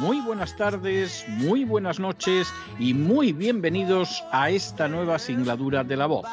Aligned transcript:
muy 0.00 0.18
buenas 0.22 0.56
tardes, 0.56 1.26
muy 1.28 1.64
buenas 1.64 2.00
noches 2.00 2.50
y 2.78 2.94
muy 2.94 3.34
bienvenidos 3.34 4.24
a 4.32 4.48
esta 4.48 4.88
nueva 4.88 5.18
singladura 5.18 5.84
de 5.84 5.96
la 5.96 6.06
voz. 6.06 6.26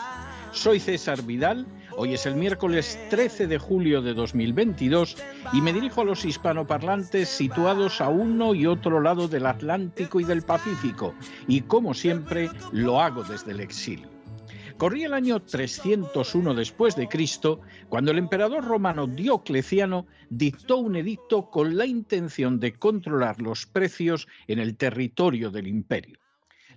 Soy 0.54 0.80
César 0.80 1.22
Vidal, 1.24 1.68
hoy 1.98 2.14
es 2.14 2.26
el 2.26 2.36
miércoles 2.36 2.98
13 3.10 3.48
de 3.48 3.58
julio 3.58 4.02
de 4.02 4.14
2022 4.14 5.18
y 5.52 5.60
me 5.60 5.74
dirijo 5.74 6.00
a 6.00 6.06
los 6.06 6.24
hispanoparlantes 6.24 7.28
situados 7.28 8.00
a 8.00 8.08
uno 8.08 8.56
y 8.56 8.66
otro 8.66 9.02
lado 9.02 9.28
del 9.28 9.46
Atlántico 9.46 10.22
y 10.22 10.24
del 10.24 10.44
Pacífico 10.44 11.14
y 11.46 11.62
como 11.62 11.94
siempre 11.94 12.50
lo 12.72 13.02
hago 13.02 13.24
desde 13.24 13.52
el 13.52 13.60
exilio. 13.60 14.17
Corría 14.78 15.08
el 15.08 15.16
año 15.16 15.42
301 15.42 16.54
después 16.54 16.96
de 16.96 17.08
Cristo, 17.08 17.62
cuando 17.90 18.12
el 18.12 18.20
emperador 18.20 18.64
romano 18.64 19.08
Diocleciano 19.08 20.06
dictó 20.30 20.78
un 20.78 20.96
edicto 20.96 21.50
con 21.50 21.76
la 21.76 21.88
intención 21.88 22.60
de 22.60 22.78
controlar 22.78 23.42
los 23.42 23.66
precios 23.66 24.28
en 24.48 24.60
el 24.60 24.78
territorio 24.78 25.50
del 25.50 25.66
imperio. 25.66 26.20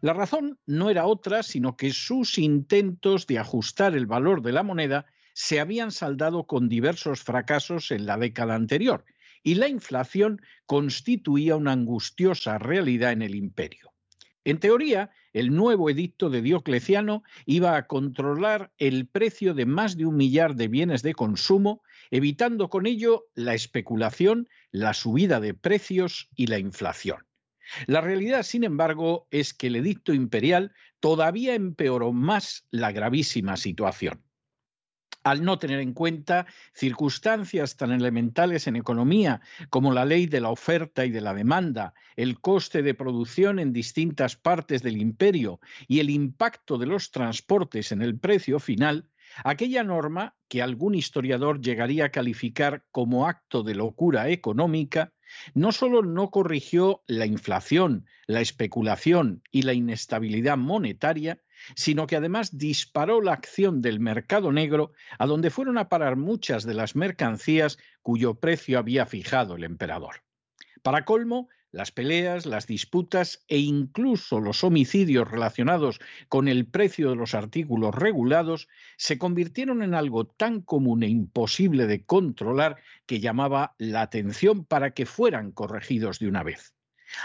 La 0.00 0.14
razón 0.14 0.58
no 0.64 0.88
era 0.88 1.04
otra, 1.04 1.42
sino 1.42 1.76
que 1.76 1.92
sus 1.92 2.38
intentos 2.38 3.26
de 3.26 3.38
ajustar 3.38 3.94
el 3.94 4.06
valor 4.06 4.40
de 4.40 4.52
la 4.52 4.62
moneda 4.62 5.04
se 5.34 5.60
habían 5.60 5.92
saldado 5.92 6.46
con 6.46 6.70
diversos 6.70 7.22
fracasos 7.22 7.90
en 7.90 8.06
la 8.06 8.16
década 8.16 8.54
anterior, 8.54 9.04
y 9.42 9.56
la 9.56 9.68
inflación 9.68 10.40
constituía 10.64 11.54
una 11.54 11.72
angustiosa 11.72 12.56
realidad 12.56 13.12
en 13.12 13.20
el 13.20 13.34
imperio. 13.34 13.92
En 14.44 14.58
teoría, 14.58 15.10
el 15.32 15.54
nuevo 15.54 15.90
edicto 15.90 16.30
de 16.30 16.42
Diocleciano 16.42 17.22
iba 17.46 17.76
a 17.76 17.86
controlar 17.86 18.72
el 18.78 19.06
precio 19.06 19.54
de 19.54 19.66
más 19.66 19.96
de 19.96 20.06
un 20.06 20.16
millar 20.16 20.54
de 20.56 20.68
bienes 20.68 21.02
de 21.02 21.14
consumo, 21.14 21.82
evitando 22.10 22.68
con 22.68 22.86
ello 22.86 23.26
la 23.34 23.54
especulación, 23.54 24.48
la 24.70 24.94
subida 24.94 25.40
de 25.40 25.54
precios 25.54 26.28
y 26.34 26.46
la 26.46 26.58
inflación. 26.58 27.26
La 27.86 28.00
realidad, 28.00 28.42
sin 28.42 28.64
embargo, 28.64 29.28
es 29.30 29.54
que 29.54 29.68
el 29.68 29.76
edicto 29.76 30.12
imperial 30.12 30.72
todavía 30.98 31.54
empeoró 31.54 32.12
más 32.12 32.66
la 32.70 32.90
gravísima 32.90 33.56
situación 33.56 34.22
al 35.24 35.44
no 35.44 35.58
tener 35.58 35.80
en 35.80 35.92
cuenta 35.92 36.46
circunstancias 36.72 37.76
tan 37.76 37.92
elementales 37.92 38.66
en 38.66 38.76
economía 38.76 39.40
como 39.68 39.92
la 39.92 40.04
ley 40.04 40.26
de 40.26 40.40
la 40.40 40.50
oferta 40.50 41.04
y 41.04 41.10
de 41.10 41.20
la 41.20 41.34
demanda, 41.34 41.94
el 42.16 42.40
coste 42.40 42.82
de 42.82 42.94
producción 42.94 43.58
en 43.58 43.72
distintas 43.72 44.36
partes 44.36 44.82
del 44.82 44.96
imperio 44.96 45.60
y 45.88 46.00
el 46.00 46.10
impacto 46.10 46.78
de 46.78 46.86
los 46.86 47.10
transportes 47.10 47.92
en 47.92 48.02
el 48.02 48.18
precio 48.18 48.58
final, 48.58 49.08
aquella 49.44 49.84
norma 49.84 50.34
que 50.50 50.62
algún 50.62 50.96
historiador 50.96 51.60
llegaría 51.60 52.06
a 52.06 52.10
calificar 52.10 52.84
como 52.90 53.28
acto 53.28 53.62
de 53.62 53.76
locura 53.76 54.30
económica, 54.30 55.12
no 55.54 55.70
solo 55.70 56.02
no 56.02 56.32
corrigió 56.32 57.04
la 57.06 57.24
inflación, 57.24 58.04
la 58.26 58.40
especulación 58.40 59.44
y 59.52 59.62
la 59.62 59.74
inestabilidad 59.74 60.58
monetaria, 60.58 61.40
sino 61.76 62.08
que 62.08 62.16
además 62.16 62.58
disparó 62.58 63.20
la 63.20 63.32
acción 63.32 63.80
del 63.80 64.00
mercado 64.00 64.50
negro 64.50 64.90
a 65.20 65.26
donde 65.26 65.50
fueron 65.50 65.78
a 65.78 65.88
parar 65.88 66.16
muchas 66.16 66.64
de 66.64 66.74
las 66.74 66.96
mercancías 66.96 67.78
cuyo 68.02 68.34
precio 68.34 68.80
había 68.80 69.06
fijado 69.06 69.54
el 69.54 69.62
emperador. 69.62 70.24
Para 70.82 71.04
colmo, 71.04 71.48
las 71.72 71.92
peleas, 71.92 72.46
las 72.46 72.66
disputas 72.66 73.44
e 73.48 73.58
incluso 73.58 74.40
los 74.40 74.64
homicidios 74.64 75.30
relacionados 75.30 76.00
con 76.28 76.48
el 76.48 76.66
precio 76.66 77.10
de 77.10 77.16
los 77.16 77.34
artículos 77.34 77.94
regulados 77.94 78.68
se 78.96 79.18
convirtieron 79.18 79.82
en 79.82 79.94
algo 79.94 80.26
tan 80.26 80.62
común 80.62 81.02
e 81.02 81.08
imposible 81.08 81.86
de 81.86 82.04
controlar 82.04 82.76
que 83.06 83.20
llamaba 83.20 83.74
la 83.78 84.02
atención 84.02 84.64
para 84.64 84.92
que 84.92 85.06
fueran 85.06 85.52
corregidos 85.52 86.18
de 86.18 86.28
una 86.28 86.42
vez. 86.42 86.74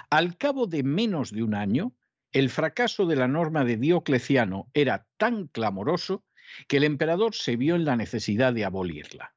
Al 0.09 0.38
cabo 0.38 0.67
de 0.67 0.84
menos 0.84 1.31
de 1.31 1.44
un 1.44 1.55
año, 1.55 1.94
el 2.31 2.50
fracaso 2.50 3.05
de 3.05 3.16
la 3.16 3.28
norma 3.28 3.63
de 3.63 3.78
Diocleciano 3.78 4.69
era 4.73 5.07
tan 5.17 5.47
clamoroso 5.47 6.23
que 6.67 6.78
el 6.78 6.84
emperador 6.84 7.34
se 7.34 7.55
vio 7.55 7.75
en 7.75 7.85
la 7.85 7.95
necesidad 7.95 8.53
de 8.53 8.66
abolirla. 8.66 9.34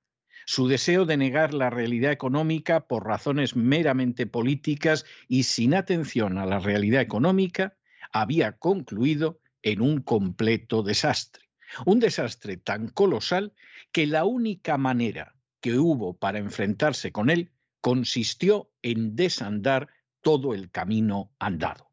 Su 0.50 0.66
deseo 0.66 1.04
de 1.04 1.18
negar 1.18 1.52
la 1.52 1.68
realidad 1.68 2.10
económica 2.10 2.86
por 2.86 3.04
razones 3.04 3.54
meramente 3.54 4.26
políticas 4.26 5.04
y 5.28 5.42
sin 5.42 5.74
atención 5.74 6.38
a 6.38 6.46
la 6.46 6.58
realidad 6.58 7.02
económica 7.02 7.76
había 8.12 8.52
concluido 8.52 9.42
en 9.60 9.82
un 9.82 10.00
completo 10.00 10.82
desastre. 10.82 11.50
Un 11.84 12.00
desastre 12.00 12.56
tan 12.56 12.88
colosal 12.88 13.52
que 13.92 14.06
la 14.06 14.24
única 14.24 14.78
manera 14.78 15.34
que 15.60 15.76
hubo 15.76 16.16
para 16.16 16.38
enfrentarse 16.38 17.12
con 17.12 17.28
él 17.28 17.52
consistió 17.82 18.70
en 18.80 19.16
desandar 19.16 19.88
todo 20.22 20.54
el 20.54 20.70
camino 20.70 21.30
andado. 21.38 21.90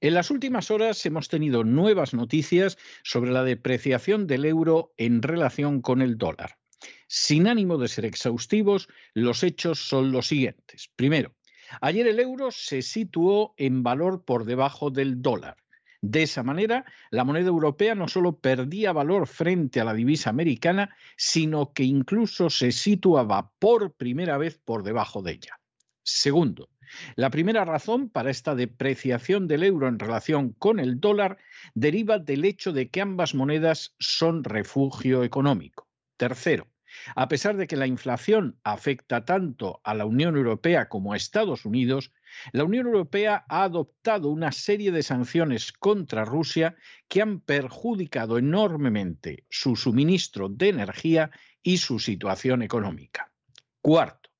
En 0.00 0.14
las 0.14 0.32
últimas 0.32 0.72
horas 0.72 1.06
hemos 1.06 1.28
tenido 1.28 1.62
nuevas 1.62 2.12
noticias 2.12 2.76
sobre 3.04 3.30
la 3.30 3.44
depreciación 3.44 4.26
del 4.26 4.46
euro 4.46 4.94
en 4.96 5.22
relación 5.22 5.80
con 5.80 6.02
el 6.02 6.18
dólar. 6.18 6.57
Sin 7.08 7.48
ánimo 7.48 7.78
de 7.78 7.88
ser 7.88 8.04
exhaustivos, 8.04 8.88
los 9.14 9.42
hechos 9.42 9.80
son 9.80 10.12
los 10.12 10.28
siguientes. 10.28 10.90
Primero, 10.94 11.34
ayer 11.80 12.06
el 12.06 12.20
euro 12.20 12.50
se 12.50 12.82
situó 12.82 13.54
en 13.56 13.82
valor 13.82 14.24
por 14.24 14.44
debajo 14.44 14.90
del 14.90 15.22
dólar. 15.22 15.56
De 16.02 16.22
esa 16.22 16.42
manera, 16.42 16.84
la 17.10 17.24
moneda 17.24 17.48
europea 17.48 17.94
no 17.94 18.08
solo 18.08 18.38
perdía 18.38 18.92
valor 18.92 19.26
frente 19.26 19.80
a 19.80 19.84
la 19.84 19.94
divisa 19.94 20.30
americana, 20.30 20.94
sino 21.16 21.72
que 21.72 21.82
incluso 21.82 22.50
se 22.50 22.72
situaba 22.72 23.52
por 23.58 23.94
primera 23.94 24.36
vez 24.36 24.58
por 24.58 24.82
debajo 24.82 25.22
de 25.22 25.32
ella. 25.32 25.58
Segundo, 26.02 26.68
la 27.16 27.30
primera 27.30 27.64
razón 27.64 28.10
para 28.10 28.30
esta 28.30 28.54
depreciación 28.54 29.48
del 29.48 29.62
euro 29.62 29.88
en 29.88 29.98
relación 29.98 30.52
con 30.52 30.78
el 30.78 31.00
dólar 31.00 31.38
deriva 31.74 32.18
del 32.18 32.44
hecho 32.44 32.72
de 32.72 32.90
que 32.90 33.00
ambas 33.00 33.34
monedas 33.34 33.94
son 33.98 34.44
refugio 34.44 35.24
económico. 35.24 35.88
Tercero, 36.16 36.68
a 37.14 37.28
pesar 37.28 37.56
de 37.56 37.66
que 37.66 37.76
la 37.76 37.86
inflación 37.86 38.58
afecta 38.64 39.24
tanto 39.24 39.80
a 39.84 39.94
la 39.94 40.06
Unión 40.06 40.36
Europea 40.36 40.88
como 40.88 41.12
a 41.12 41.16
Estados 41.16 41.64
Unidos, 41.64 42.12
la 42.52 42.64
Unión 42.64 42.86
Europea 42.86 43.44
ha 43.48 43.64
adoptado 43.64 44.28
una 44.28 44.52
serie 44.52 44.92
de 44.92 45.02
sanciones 45.02 45.72
contra 45.72 46.24
Rusia 46.24 46.76
que 47.08 47.22
han 47.22 47.40
perjudicado 47.40 48.38
enormemente 48.38 49.44
su 49.48 49.76
suministro 49.76 50.48
de 50.48 50.68
energía 50.68 51.30
y 51.62 51.78
su 51.78 51.98
situación 51.98 52.62
económica. 52.62 53.32
Cuarto, 53.80 54.30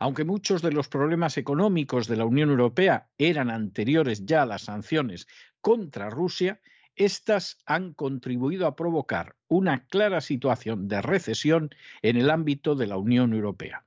aunque 0.00 0.24
muchos 0.24 0.62
de 0.62 0.72
los 0.72 0.88
problemas 0.88 1.36
económicos 1.36 2.06
de 2.06 2.16
la 2.16 2.24
Unión 2.24 2.50
Europea 2.50 3.08
eran 3.18 3.50
anteriores 3.50 4.24
ya 4.24 4.42
a 4.42 4.46
las 4.46 4.62
sanciones 4.62 5.26
contra 5.60 6.10
Rusia, 6.10 6.60
estas 6.98 7.58
han 7.64 7.94
contribuido 7.94 8.66
a 8.66 8.76
provocar 8.76 9.36
una 9.48 9.86
clara 9.86 10.20
situación 10.20 10.88
de 10.88 11.00
recesión 11.00 11.70
en 12.02 12.16
el 12.16 12.30
ámbito 12.30 12.74
de 12.74 12.86
la 12.86 12.96
Unión 12.96 13.32
Europea. 13.32 13.84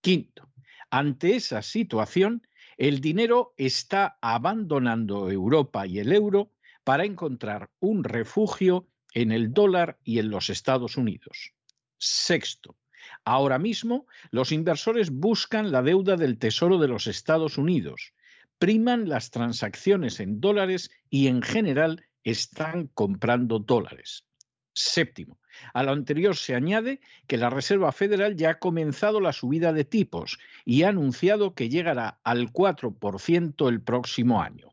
Quinto, 0.00 0.50
ante 0.90 1.36
esa 1.36 1.62
situación, 1.62 2.46
el 2.76 3.00
dinero 3.00 3.54
está 3.56 4.18
abandonando 4.20 5.30
Europa 5.30 5.86
y 5.86 5.98
el 5.98 6.12
euro 6.12 6.52
para 6.84 7.04
encontrar 7.04 7.70
un 7.78 8.04
refugio 8.04 8.88
en 9.14 9.32
el 9.32 9.52
dólar 9.52 9.98
y 10.04 10.18
en 10.18 10.30
los 10.30 10.50
Estados 10.50 10.96
Unidos. 10.96 11.52
Sexto, 11.98 12.76
Ahora 13.24 13.58
mismo, 13.58 14.06
los 14.30 14.52
inversores 14.52 15.10
buscan 15.10 15.72
la 15.72 15.82
deuda 15.82 16.16
del 16.16 16.38
Tesoro 16.38 16.78
de 16.78 16.88
los 16.88 17.06
Estados 17.06 17.58
Unidos, 17.58 18.12
priman 18.58 19.08
las 19.08 19.30
transacciones 19.30 20.20
en 20.20 20.40
dólares 20.40 20.90
y 21.08 21.28
en 21.28 21.42
general 21.42 22.04
están 22.24 22.88
comprando 22.88 23.58
dólares. 23.58 24.24
Séptimo, 24.72 25.40
a 25.74 25.82
lo 25.82 25.92
anterior 25.92 26.36
se 26.36 26.54
añade 26.54 27.00
que 27.26 27.36
la 27.36 27.50
Reserva 27.50 27.92
Federal 27.92 28.36
ya 28.36 28.50
ha 28.50 28.58
comenzado 28.58 29.20
la 29.20 29.32
subida 29.32 29.72
de 29.72 29.84
tipos 29.84 30.38
y 30.64 30.82
ha 30.82 30.90
anunciado 30.90 31.54
que 31.54 31.68
llegará 31.68 32.20
al 32.22 32.52
4% 32.52 33.68
el 33.68 33.82
próximo 33.82 34.40
año. 34.42 34.68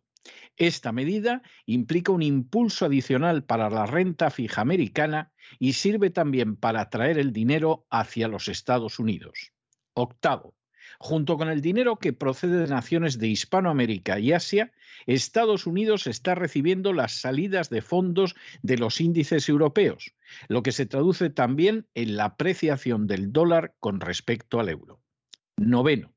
Esta 0.55 0.91
medida 0.91 1.44
implica 1.65 2.11
un 2.11 2.23
impulso 2.23 2.85
adicional 2.85 3.44
para 3.44 3.69
la 3.69 3.85
renta 3.85 4.29
fija 4.31 4.61
americana 4.61 5.31
y 5.59 5.73
sirve 5.73 6.09
también 6.09 6.55
para 6.55 6.81
atraer 6.81 7.19
el 7.19 7.31
dinero 7.31 7.85
hacia 7.89 8.27
los 8.27 8.47
Estados 8.47 8.97
Unidos. 8.97 9.51
Octavo, 9.93 10.55
junto 10.99 11.38
con 11.38 11.49
el 11.49 11.61
dinero 11.61 11.97
que 11.97 12.13
procede 12.13 12.57
de 12.57 12.67
naciones 12.67 13.19
de 13.19 13.27
Hispanoamérica 13.27 14.19
y 14.19 14.33
Asia, 14.33 14.71
Estados 15.05 15.67
Unidos 15.67 16.07
está 16.07 16.35
recibiendo 16.35 16.94
las 16.94 17.21
salidas 17.21 17.69
de 17.69 17.81
fondos 17.81 18.35
de 18.61 18.77
los 18.77 18.99
índices 19.01 19.47
europeos, 19.49 20.13
lo 20.47 20.63
que 20.63 20.71
se 20.71 20.85
traduce 20.85 21.29
también 21.29 21.88
en 21.95 22.17
la 22.17 22.25
apreciación 22.25 23.07
del 23.07 23.31
dólar 23.31 23.75
con 23.79 23.99
respecto 23.99 24.59
al 24.59 24.69
euro. 24.69 25.01
Noveno, 25.57 26.13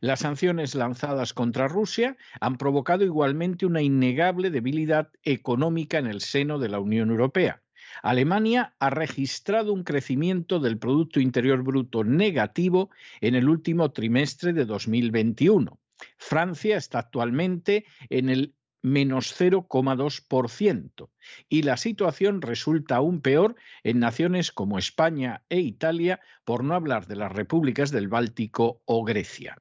las 0.00 0.20
sanciones 0.20 0.74
lanzadas 0.74 1.32
contra 1.32 1.68
Rusia 1.68 2.16
han 2.40 2.58
provocado 2.58 3.04
igualmente 3.04 3.66
una 3.66 3.82
innegable 3.82 4.50
debilidad 4.50 5.10
económica 5.22 5.98
en 5.98 6.06
el 6.06 6.20
seno 6.20 6.58
de 6.58 6.68
la 6.68 6.78
Unión 6.78 7.10
Europea. 7.10 7.63
Alemania 8.02 8.74
ha 8.78 8.90
registrado 8.90 9.72
un 9.72 9.84
crecimiento 9.84 10.60
del 10.60 10.78
Producto 10.78 11.20
Interior 11.20 11.62
Bruto 11.62 12.04
negativo 12.04 12.90
en 13.20 13.34
el 13.34 13.48
último 13.48 13.90
trimestre 13.92 14.52
de 14.52 14.64
2021. 14.64 15.78
Francia 16.16 16.76
está 16.76 16.98
actualmente 16.98 17.84
en 18.10 18.28
el 18.28 18.54
menos 18.82 19.34
0,2%. 19.40 21.08
Y 21.48 21.62
la 21.62 21.76
situación 21.76 22.42
resulta 22.42 22.96
aún 22.96 23.22
peor 23.22 23.56
en 23.82 23.98
naciones 23.98 24.52
como 24.52 24.78
España 24.78 25.42
e 25.48 25.60
Italia, 25.60 26.20
por 26.44 26.62
no 26.62 26.74
hablar 26.74 27.06
de 27.06 27.16
las 27.16 27.32
repúblicas 27.32 27.90
del 27.90 28.08
Báltico 28.08 28.82
o 28.84 29.02
Grecia. 29.04 29.56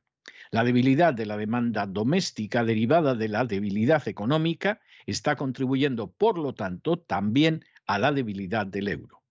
La 0.51 0.63
debilidad 0.63 1.13
de 1.13 1.25
la 1.25 1.37
demanda 1.37 1.87
doméstica 1.87 2.63
derivada 2.63 3.15
de 3.15 3.27
la 3.27 3.45
debilidad 3.45 4.07
económica 4.07 4.81
está 5.05 5.35
contribuyendo, 5.35 6.11
por 6.11 6.37
lo 6.37 6.53
tanto, 6.53 6.99
también 6.99 7.63
a 7.85 7.99
la 7.99 8.11
debilidad 8.11 8.67
del 8.67 8.87
euro. 8.87 9.23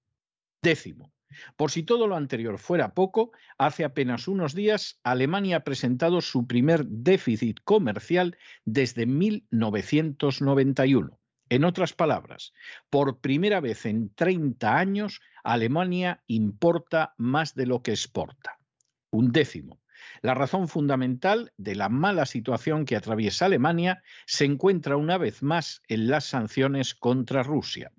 Décimo. 0.63 1.13
Por 1.57 1.71
si 1.71 1.83
todo 1.83 2.07
lo 2.07 2.17
anterior 2.17 2.59
fuera 2.59 2.93
poco, 2.95 3.33
hace 3.59 3.85
apenas 3.85 4.29
unos 4.29 4.55
días 4.55 5.01
Alemania 5.03 5.57
ha 5.59 5.65
presentado 5.65 6.21
su 6.21 6.47
primer 6.47 6.87
déficit 6.87 7.59
comercial 7.65 8.37
desde 8.65 9.07
1991. 9.07 11.19
En 11.49 11.65
otras 11.65 11.93
palabras, 11.93 12.53
por 12.89 13.19
primera 13.21 13.59
vez 13.61 13.85
en 13.87 14.15
30 14.15 14.79
años, 14.79 15.21
Alemania 15.45 16.23
importa 16.27 17.15
más 17.19 17.55
de 17.55 17.67
lo 17.67 17.83
que 17.83 17.91
exporta. 17.91 18.59
Un 19.11 19.33
décimo. 19.33 19.83
La 20.23 20.35
razón 20.35 20.69
fundamental 20.69 21.53
de 21.57 21.75
la 21.75 21.89
mala 21.89 22.27
situación 22.27 22.85
que 22.85 22.95
atraviesa 22.97 23.47
Alemania 23.47 24.03
se 24.27 24.45
encuentra 24.47 24.97
una 24.97 25.19
vez 25.19 25.43
más 25.43 25.83
en 25.89 26.09
las 26.09 26.25
sanciones 26.25 26.95
contra 26.95 27.43
Rusia. 27.43 27.93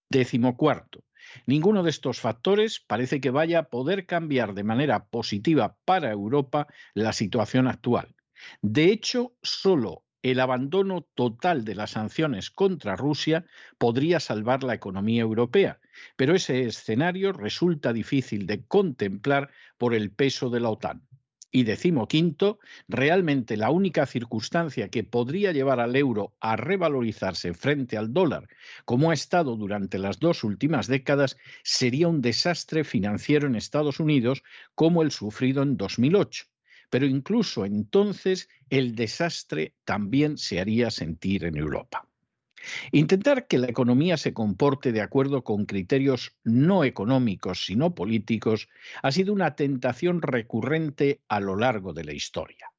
Décimo 0.10 0.58
cuarto. 0.58 1.04
Ninguno 1.46 1.84
de 1.84 1.90
estos 1.90 2.20
factores 2.20 2.80
parece 2.80 3.22
que 3.22 3.30
vaya 3.30 3.60
a 3.60 3.70
poder 3.70 4.06
cambiar 4.06 4.54
de 4.54 4.64
manera 4.64 5.06
positiva 5.06 5.76
para 5.86 6.12
Europa 6.12 6.68
la 6.94 7.14
situación 7.14 7.68
actual. 7.68 8.16
De 8.62 8.86
hecho, 8.86 9.34
solo 9.42 10.04
el 10.24 10.40
abandono 10.40 11.08
total 11.16 11.66
de 11.66 11.76
las 11.76 11.92
sanciones 11.92 12.52
contra 12.52 12.96
Rusia 12.96 13.46
podría 13.78 14.20
salvar 14.20 14.64
la 14.64 14.76
economía 14.76 15.22
europea, 15.22 15.80
pero 16.16 16.36
ese 16.36 16.64
escenario 16.64 17.34
resulta 17.34 17.94
difícil 17.94 18.46
de 18.46 18.66
contemplar 18.66 19.52
por 19.78 19.94
el 19.94 20.12
peso 20.12 20.50
de 20.50 20.60
la 20.60 20.70
OTAN. 20.70 21.08
Y 21.54 21.64
decimoquinto, 21.64 22.60
realmente 22.88 23.58
la 23.58 23.72
única 23.72 24.06
circunstancia 24.06 24.88
que 24.88 25.04
podría 25.04 25.52
llevar 25.52 25.82
al 25.82 25.98
euro 25.98 26.34
a 26.40 26.56
revalorizarse 26.56 27.54
frente 27.54 27.98
al 27.98 28.14
dólar, 28.14 28.48
como 28.86 29.12
ha 29.12 29.14
estado 29.14 29.58
durante 29.58 30.00
las 30.00 30.20
dos 30.20 30.46
últimas 30.46 30.88
décadas, 30.88 31.38
sería 31.64 32.08
un 32.08 32.22
desastre 32.22 32.86
financiero 32.86 33.48
en 33.48 33.56
Estados 33.56 34.00
Unidos 34.00 34.44
como 34.76 35.02
el 35.02 35.12
sufrido 35.12 35.62
en 35.62 35.76
2008. 35.76 36.46
Pero 36.90 37.06
incluso 37.06 37.66
entonces 37.66 38.48
el 38.70 38.96
desastre 38.96 39.76
también 39.84 40.38
se 40.38 40.62
haría 40.62 40.90
sentir 40.90 41.44
en 41.44 41.58
Europa. 41.58 42.08
Intentar 42.92 43.48
que 43.48 43.58
la 43.58 43.68
economía 43.68 44.18
se 44.18 44.34
comporte 44.34 44.92
de 44.92 45.02
acuerdo 45.02 45.44
con 45.44 45.66
criterios 45.66 46.36
no 46.44 46.84
económicos, 46.84 47.66
sino 47.66 47.96
políticos, 47.96 48.70
ha 49.02 49.12
sido 49.12 49.34
una 49.34 49.56
tentación 49.56 50.22
recurrente 50.22 51.22
a 51.28 51.40
lo 51.40 51.56
largo 51.56 51.94
de 51.94 52.04
la 52.04 52.14
historia. 52.14 52.72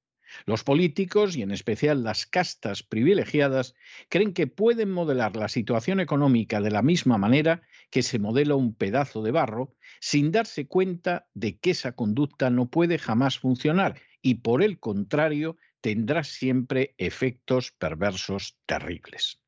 Los 0.46 0.64
políticos, 0.64 1.36
y 1.36 1.42
en 1.42 1.50
especial 1.50 2.04
las 2.04 2.26
castas 2.26 2.82
privilegiadas, 2.82 3.74
creen 4.08 4.32
que 4.32 4.46
pueden 4.46 4.90
modelar 4.90 5.36
la 5.36 5.48
situación 5.48 6.00
económica 6.00 6.60
de 6.60 6.70
la 6.70 6.82
misma 6.82 7.18
manera 7.18 7.62
que 7.90 8.02
se 8.02 8.18
modela 8.18 8.54
un 8.54 8.74
pedazo 8.74 9.22
de 9.22 9.30
barro, 9.30 9.74
sin 10.00 10.32
darse 10.32 10.66
cuenta 10.66 11.28
de 11.34 11.58
que 11.58 11.72
esa 11.72 11.92
conducta 11.92 12.50
no 12.50 12.70
puede 12.70 12.98
jamás 12.98 13.38
funcionar 13.38 14.00
y, 14.22 14.36
por 14.36 14.62
el 14.62 14.78
contrario, 14.78 15.56
tendrá 15.80 16.24
siempre 16.24 16.94
efectos 16.96 17.72
perversos 17.72 18.56
terribles. 18.66 19.41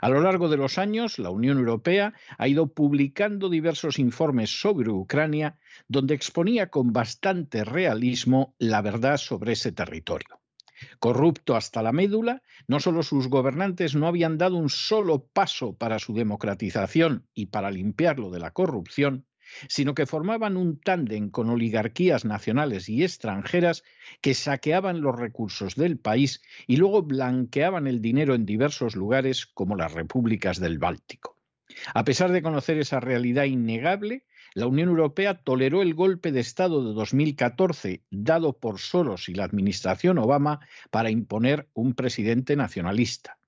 A 0.00 0.08
lo 0.08 0.20
largo 0.20 0.48
de 0.48 0.56
los 0.56 0.78
años, 0.78 1.18
la 1.18 1.30
Unión 1.30 1.58
Europea 1.58 2.14
ha 2.38 2.48
ido 2.48 2.72
publicando 2.72 3.48
diversos 3.48 3.98
informes 3.98 4.60
sobre 4.60 4.90
Ucrania 4.90 5.58
donde 5.88 6.14
exponía 6.14 6.70
con 6.70 6.92
bastante 6.92 7.64
realismo 7.64 8.54
la 8.58 8.82
verdad 8.82 9.16
sobre 9.16 9.52
ese 9.52 9.72
territorio. 9.72 10.40
Corrupto 10.98 11.56
hasta 11.56 11.82
la 11.82 11.92
médula, 11.92 12.42
no 12.66 12.80
solo 12.80 13.02
sus 13.02 13.28
gobernantes 13.28 13.94
no 13.94 14.06
habían 14.06 14.38
dado 14.38 14.56
un 14.56 14.68
solo 14.68 15.26
paso 15.26 15.76
para 15.76 15.98
su 15.98 16.14
democratización 16.14 17.26
y 17.34 17.46
para 17.46 17.70
limpiarlo 17.70 18.30
de 18.30 18.40
la 18.40 18.50
corrupción, 18.50 19.26
sino 19.68 19.94
que 19.94 20.06
formaban 20.06 20.56
un 20.56 20.78
tándem 20.78 21.30
con 21.30 21.50
oligarquías 21.50 22.24
nacionales 22.24 22.88
y 22.88 23.02
extranjeras 23.02 23.84
que 24.20 24.34
saqueaban 24.34 25.00
los 25.00 25.18
recursos 25.18 25.74
del 25.74 25.98
país 25.98 26.42
y 26.66 26.76
luego 26.76 27.02
blanqueaban 27.02 27.86
el 27.86 28.00
dinero 28.00 28.34
en 28.34 28.46
diversos 28.46 28.96
lugares 28.96 29.46
como 29.46 29.76
las 29.76 29.92
repúblicas 29.92 30.60
del 30.60 30.78
Báltico. 30.78 31.38
A 31.94 32.04
pesar 32.04 32.30
de 32.32 32.42
conocer 32.42 32.78
esa 32.78 33.00
realidad 33.00 33.44
innegable, 33.44 34.24
la 34.54 34.68
Unión 34.68 34.88
Europea 34.88 35.42
toleró 35.42 35.82
el 35.82 35.94
golpe 35.94 36.30
de 36.30 36.40
Estado 36.40 36.86
de 36.86 36.94
2014 36.94 38.04
dado 38.10 38.58
por 38.58 38.78
Soros 38.78 39.28
y 39.28 39.34
la 39.34 39.44
administración 39.44 40.18
Obama 40.18 40.60
para 40.90 41.10
imponer 41.10 41.68
un 41.74 41.94
presidente 41.94 42.54
nacionalista. 42.54 43.38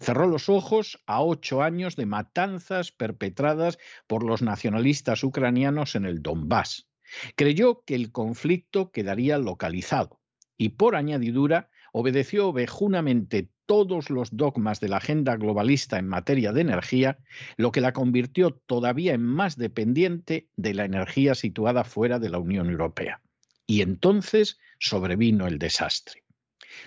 Cerró 0.00 0.26
los 0.26 0.48
ojos 0.48 1.02
a 1.06 1.22
ocho 1.22 1.62
años 1.62 1.96
de 1.96 2.06
matanzas 2.06 2.92
perpetradas 2.92 3.78
por 4.06 4.24
los 4.24 4.42
nacionalistas 4.42 5.24
ucranianos 5.24 5.94
en 5.94 6.04
el 6.04 6.22
Donbass. 6.22 6.88
Creyó 7.36 7.84
que 7.84 7.94
el 7.94 8.12
conflicto 8.12 8.90
quedaría 8.90 9.38
localizado 9.38 10.20
y, 10.56 10.70
por 10.70 10.96
añadidura, 10.96 11.70
obedeció 11.92 12.48
ovejunamente 12.48 13.50
todos 13.66 14.10
los 14.10 14.36
dogmas 14.36 14.80
de 14.80 14.88
la 14.88 14.98
agenda 14.98 15.36
globalista 15.36 15.98
en 15.98 16.08
materia 16.08 16.52
de 16.52 16.60
energía, 16.60 17.18
lo 17.56 17.72
que 17.72 17.80
la 17.80 17.92
convirtió 17.92 18.50
todavía 18.66 19.14
en 19.14 19.22
más 19.22 19.56
dependiente 19.56 20.48
de 20.56 20.74
la 20.74 20.84
energía 20.84 21.34
situada 21.34 21.84
fuera 21.84 22.18
de 22.18 22.30
la 22.30 22.38
Unión 22.38 22.68
Europea. 22.68 23.22
Y 23.66 23.80
entonces 23.80 24.58
sobrevino 24.78 25.46
el 25.46 25.58
desastre. 25.58 26.23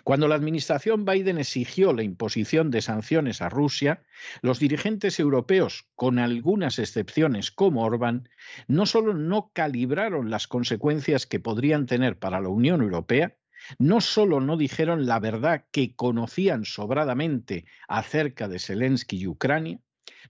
Cuando 0.03 0.27
la 0.27 0.36
administración 0.36 1.06
Biden 1.06 1.38
exigió 1.38 1.94
la 1.94 2.03
imposición 2.03 2.72
de 2.72 2.82
sanciones 2.82 3.41
a 3.41 3.50
Rusia, 3.50 4.03
los 4.41 4.60
dirigentes 4.60 5.20
europeos, 5.20 5.86
con 5.96 6.20
algunas 6.20 6.79
excepciones 6.79 7.51
como 7.51 7.84
Orbán, 7.84 8.29
no 8.67 8.86
solo 8.86 9.13
no 9.13 9.51
calibraron 9.53 10.29
las 10.29 10.48
consecuencias 10.48 11.25
que 11.25 11.39
podrían 11.39 11.86
tener 11.86 12.17
para 12.20 12.41
la 12.41 12.50
Unión 12.50 12.82
Europea, 12.82 13.36
no 13.79 14.01
solo 14.01 14.39
no 14.39 14.58
dijeron 14.58 15.06
la 15.06 15.20
verdad 15.20 15.65
que 15.72 15.96
conocían 15.96 16.65
sobradamente 16.65 17.65
acerca 17.88 18.48
de 18.48 18.60
Zelensky 18.60 19.17
y 19.17 19.27
Ucrania, 19.27 19.79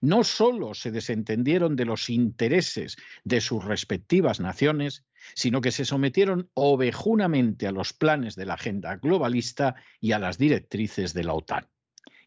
no 0.00 0.24
solo 0.24 0.74
se 0.74 0.90
desentendieron 0.90 1.76
de 1.76 1.84
los 1.84 2.10
intereses 2.10 2.96
de 3.24 3.40
sus 3.40 3.64
respectivas 3.64 4.40
naciones, 4.40 5.04
sino 5.34 5.60
que 5.60 5.72
se 5.72 5.84
sometieron 5.84 6.50
ovejunamente 6.54 7.66
a 7.66 7.72
los 7.72 7.92
planes 7.92 8.36
de 8.36 8.46
la 8.46 8.54
agenda 8.54 8.96
globalista 8.96 9.74
y 10.00 10.12
a 10.12 10.18
las 10.18 10.38
directrices 10.38 11.14
de 11.14 11.24
la 11.24 11.34
OTAN. 11.34 11.68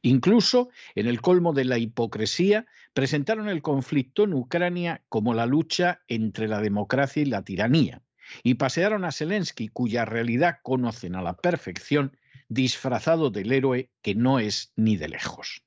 Incluso, 0.02 0.70
en 0.96 1.08
el 1.08 1.22
colmo 1.22 1.54
de 1.54 1.66
la 1.66 1.78
hipocresía, 1.78 2.66
presentaron 2.94 3.50
el 3.50 3.62
conflicto 3.62 4.24
en 4.24 4.34
Ucrania 4.34 5.04
como 5.10 5.34
la 5.34 5.46
lucha 5.46 6.02
entre 6.08 6.48
la 6.48 6.60
democracia 6.60 7.22
y 7.22 7.26
la 7.26 7.44
tiranía, 7.44 8.02
y 8.44 8.56
pasearon 8.56 9.06
a 9.06 9.12
Zelensky, 9.12 9.68
cuya 9.68 10.06
realidad 10.06 10.58
conocen 10.64 11.16
a 11.16 11.22
la 11.22 11.38
perfección, 11.38 12.18
disfrazado 12.50 13.30
del 13.30 13.52
héroe 13.52 13.92
que 14.02 14.16
no 14.16 14.40
es 14.40 14.74
ni 14.76 14.98
de 14.98 15.10
lejos. 15.10 15.64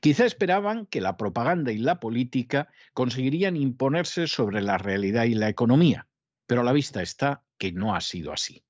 Quizá 0.00 0.26
esperaban 0.26 0.86
que 0.86 1.00
la 1.00 1.16
propaganda 1.16 1.72
y 1.72 1.78
la 1.78 2.00
política 2.00 2.68
conseguirían 2.92 3.56
imponerse 3.56 4.26
sobre 4.26 4.62
la 4.62 4.78
realidad 4.78 5.24
y 5.24 5.34
la 5.34 5.48
economía, 5.48 6.08
pero 6.46 6.62
a 6.62 6.64
la 6.64 6.72
vista 6.72 7.02
está 7.02 7.44
que 7.58 7.72
no 7.72 7.94
ha 7.94 8.00
sido 8.00 8.32
así. 8.32 8.64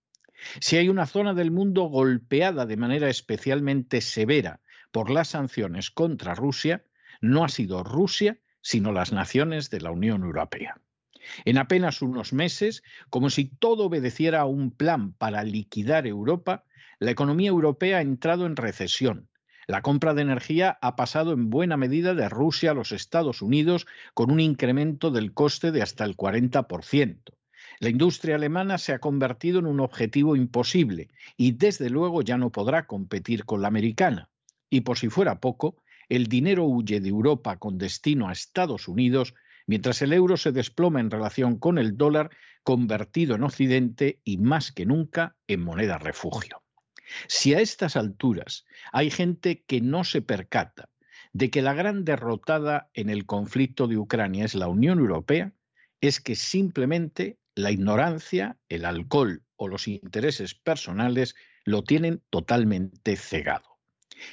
Si 0.61 0.76
hay 0.76 0.88
una 0.88 1.07
zona 1.07 1.35
del 1.35 1.50
mundo 1.50 1.85
golpeada 1.85 2.66
de 2.66 2.76
manera 2.76 3.09
especialmente 3.09 4.00
severa 4.00 4.61
por 4.90 5.11
las 5.11 5.28
sanciones 5.28 5.90
contra 5.90 6.35
Rusia, 6.35 6.85
no 7.21 7.45
ha 7.45 7.49
sido 7.49 7.85
Rusia, 7.85 8.38
sino 8.62 8.92
las 8.92 9.12
naciones 9.12 9.71
de 9.71 9.80
la 9.80 9.90
Unión 9.90 10.23
Europea. 10.23 10.80
En 11.45 11.59
apenas 11.59 12.02
unos 12.02 12.33
meses, 12.33 12.83
como 13.11 13.30
si 13.30 13.47
todo 13.47 13.87
obedeciera 13.87 14.40
a 14.40 14.47
un 14.47 14.71
plan 14.71 15.12
para 15.12 15.45
liquidar 15.45 16.07
Europa, 16.07 16.64
la 16.99 17.11
economía 17.11 17.49
europea 17.49 17.99
ha 17.99 18.02
entrado 18.02 18.47
en 18.47 18.57
recesión. 18.57 19.30
La 19.71 19.83
compra 19.83 20.15
de 20.15 20.23
energía 20.23 20.81
ha 20.83 20.97
pasado 20.97 21.33
en 21.33 21.49
buena 21.49 21.77
medida 21.77 22.12
de 22.12 22.29
Rusia 22.29 22.73
a 22.73 22.75
los 22.75 22.91
Estados 22.91 23.41
Unidos 23.41 23.87
con 24.15 24.33
un 24.33 24.41
incremento 24.41 25.12
del 25.12 25.33
coste 25.33 25.71
de 25.71 25.81
hasta 25.81 26.05
el 26.05 26.17
40%. 26.17 27.21
La 27.79 27.89
industria 27.89 28.35
alemana 28.35 28.79
se 28.79 28.93
ha 28.93 28.99
convertido 28.99 29.61
en 29.61 29.67
un 29.67 29.79
objetivo 29.79 30.35
imposible 30.35 31.07
y 31.37 31.53
desde 31.53 31.89
luego 31.89 32.23
ya 32.23 32.37
no 32.37 32.50
podrá 32.50 32.89
competir 32.89 33.45
con 33.45 33.62
la 33.62 33.69
americana. 33.69 34.29
Y 34.71 34.81
por 34.81 34.99
si 34.99 35.09
fuera 35.09 35.39
poco, 35.39 35.77
el 36.09 36.27
dinero 36.27 36.65
huye 36.65 36.99
de 36.99 37.09
Europa 37.09 37.57
con 37.59 37.79
destino 37.79 38.29
a 38.29 38.33
Estados 38.33 38.89
Unidos 38.89 39.35
mientras 39.69 40.03
el 40.03 40.12
euro 40.12 40.37
se 40.37 40.50
desploma 40.50 40.99
en 40.99 41.12
relación 41.12 41.59
con 41.59 41.79
el 41.79 41.97
dólar 41.97 42.31
convertido 42.65 43.37
en 43.37 43.45
Occidente 43.45 44.19
y 44.25 44.39
más 44.39 44.73
que 44.73 44.85
nunca 44.85 45.37
en 45.47 45.62
moneda 45.62 45.97
refugio. 45.97 46.60
Si 47.29 47.55
a 47.55 47.61
estas 47.61 47.97
alturas 47.97 48.67
hay 48.93 49.11
gente 49.11 49.64
que 49.64 49.81
no 49.81 50.05
se 50.05 50.23
percata 50.23 50.88
de 51.33 51.50
que 51.50 51.62
la 51.62 51.75
gran 51.75 52.05
derrotada 52.05 52.90
en 52.95 53.09
el 53.09 53.26
conflicto 53.26 53.87
de 53.87 53.97
Ucrania 53.97 54.45
es 54.45 54.55
la 54.55 54.69
Unión 54.69 54.99
Europea, 54.99 55.52
es 56.00 56.21
que 56.21 56.35
simplemente 56.35 57.38
la 57.55 57.71
ignorancia, 57.71 58.59
el 58.69 58.85
alcohol 58.85 59.43
o 59.57 59.69
los 59.69 59.87
intereses 59.87 60.55
personales 60.55 61.35
lo 61.64 61.85
tienen 61.85 62.23
totalmente 62.31 63.17
cegado. 63.17 63.79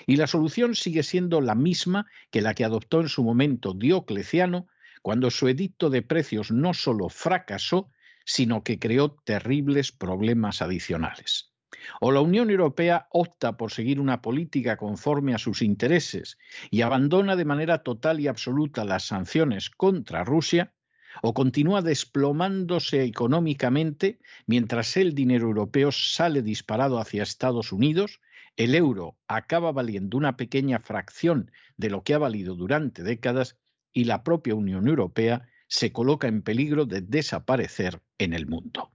Y 0.05 0.17
la 0.17 0.27
solución 0.27 0.75
sigue 0.75 1.03
siendo 1.03 1.41
la 1.41 1.55
misma 1.55 2.07
que 2.31 2.41
la 2.41 2.53
que 2.53 2.65
adoptó 2.65 3.01
en 3.01 3.09
su 3.09 3.23
momento 3.23 3.73
Diocleciano 3.73 4.67
cuando 5.01 5.31
su 5.31 5.47
edicto 5.47 5.89
de 5.89 6.01
precios 6.01 6.51
no 6.51 6.73
solo 6.73 7.09
fracasó, 7.09 7.91
sino 8.25 8.63
que 8.63 8.79
creó 8.79 9.11
terribles 9.23 9.91
problemas 9.91 10.61
adicionales. 10.61 11.53
O 12.01 12.11
la 12.11 12.21
Unión 12.21 12.49
Europea 12.49 13.07
opta 13.11 13.57
por 13.57 13.71
seguir 13.71 13.99
una 13.99 14.21
política 14.21 14.77
conforme 14.77 15.33
a 15.33 15.37
sus 15.37 15.61
intereses 15.61 16.37
y 16.71 16.81
abandona 16.81 17.35
de 17.35 17.45
manera 17.45 17.83
total 17.83 18.19
y 18.19 18.27
absoluta 18.27 18.85
las 18.85 19.03
sanciones 19.03 19.69
contra 19.69 20.23
Rusia, 20.23 20.73
o 21.21 21.33
continúa 21.33 21.81
desplomándose 21.81 23.03
económicamente 23.03 24.19
mientras 24.45 24.97
el 24.97 25.13
dinero 25.13 25.47
europeo 25.47 25.91
sale 25.91 26.41
disparado 26.41 26.99
hacia 26.99 27.23
Estados 27.23 27.71
Unidos, 27.71 28.21
el 28.55 28.75
euro 28.75 29.17
acaba 29.27 29.71
valiendo 29.71 30.17
una 30.17 30.35
pequeña 30.35 30.79
fracción 30.79 31.51
de 31.77 31.89
lo 31.89 32.03
que 32.03 32.13
ha 32.13 32.17
valido 32.17 32.55
durante 32.55 33.03
décadas 33.03 33.57
y 33.93 34.05
la 34.05 34.23
propia 34.23 34.55
Unión 34.55 34.87
Europea 34.87 35.47
se 35.67 35.91
coloca 35.91 36.27
en 36.27 36.41
peligro 36.41 36.85
de 36.85 37.01
desaparecer 37.01 38.01
en 38.17 38.33
el 38.33 38.47
mundo. 38.47 38.91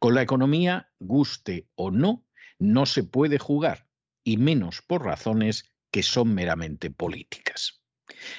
Con 0.00 0.14
la 0.14 0.22
economía, 0.22 0.90
guste 0.98 1.68
o 1.74 1.90
no, 1.90 2.26
no 2.58 2.86
se 2.86 3.04
puede 3.04 3.38
jugar, 3.38 3.86
y 4.24 4.38
menos 4.38 4.80
por 4.80 5.04
razones 5.04 5.74
que 5.90 6.02
son 6.02 6.32
meramente 6.32 6.90
políticas. 6.90 7.82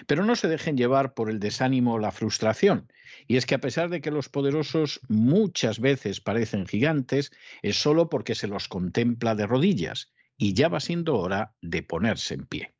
Pero 0.07 0.25
no 0.25 0.35
se 0.35 0.47
dejen 0.47 0.75
llevar 0.75 1.13
por 1.13 1.29
el 1.29 1.39
desánimo 1.39 1.93
o 1.93 1.99
la 1.99 2.11
frustración, 2.11 2.91
y 3.27 3.37
es 3.37 3.45
que 3.45 3.53
a 3.53 3.61
pesar 3.61 3.89
de 3.91 4.01
que 4.01 4.09
los 4.09 4.27
poderosos 4.27 5.01
muchas 5.07 5.79
veces 5.79 6.19
parecen 6.19 6.65
gigantes, 6.65 7.31
es 7.61 7.79
solo 7.79 8.09
porque 8.09 8.33
se 8.33 8.47
los 8.47 8.67
contempla 8.67 9.35
de 9.35 9.45
rodillas, 9.45 10.11
y 10.37 10.55
ya 10.55 10.67
va 10.67 10.79
siendo 10.79 11.15
hora 11.19 11.55
de 11.61 11.83
ponerse 11.83 12.33
en 12.33 12.47
pie. 12.47 12.73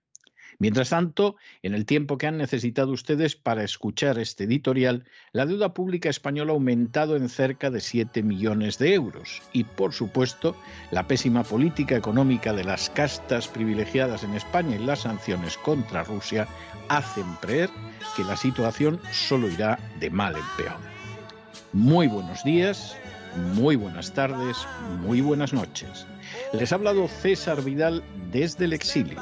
Mientras 0.60 0.90
tanto, 0.90 1.36
en 1.64 1.74
el 1.74 1.86
tiempo 1.86 2.18
que 2.18 2.28
han 2.28 2.38
necesitado 2.38 2.92
ustedes 2.92 3.36
para 3.36 3.64
escuchar 3.64 4.20
este 4.20 4.44
editorial, 4.44 5.06
la 5.32 5.46
deuda 5.46 5.74
pública 5.74 6.10
española 6.10 6.52
ha 6.52 6.56
aumentado 6.56 7.16
en 7.16 7.30
cerca 7.30 7.70
de 7.70 7.82
7 7.82 8.24
millones 8.24 8.78
de 8.78 8.94
euros 8.94 9.42
y, 9.54 9.64
por 9.64 9.94
supuesto, 9.94 10.56
la 10.92 11.08
pésima 11.08 11.44
política 11.44 11.96
económica 11.96 12.54
de 12.54 12.64
las 12.64 12.90
castas 12.90 13.48
privilegiadas 13.48 14.24
en 14.24 14.34
España 14.34 14.76
y 14.76 14.86
las 14.86 15.02
sanciones 15.02 15.58
contra 15.58 16.04
Rusia 16.04 16.48
hacen 16.90 17.26
creer 17.42 17.70
que 18.16 18.24
la 18.24 18.36
situación 18.36 19.00
solo 19.12 19.50
irá 19.50 19.80
de 20.00 20.10
mal 20.10 20.36
en 20.36 20.44
peor. 20.58 20.78
Muy 21.74 22.08
buenos 22.08 22.44
días, 22.44 22.98
muy 23.54 23.78
buenas 23.78 24.12
tardes, 24.12 24.58
muy 25.02 25.22
buenas 25.22 25.54
noches. 25.54 26.06
Les 26.54 26.72
ha 26.72 26.76
hablado 26.76 27.08
César 27.08 27.64
Vidal 27.64 28.04
desde 28.32 28.66
el 28.66 28.74
exilio. 28.74 29.22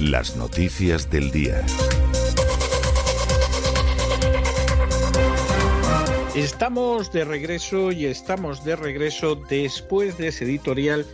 Las 0.00 0.34
noticias 0.34 1.10
del 1.10 1.30
día. 1.30 1.62
Estamos 6.34 7.12
de 7.12 7.26
regreso 7.26 7.92
y 7.92 8.06
estamos 8.06 8.64
de 8.64 8.76
regreso 8.76 9.36
después 9.36 10.16
de 10.16 10.28
ese 10.28 10.44
editorial 10.46 11.04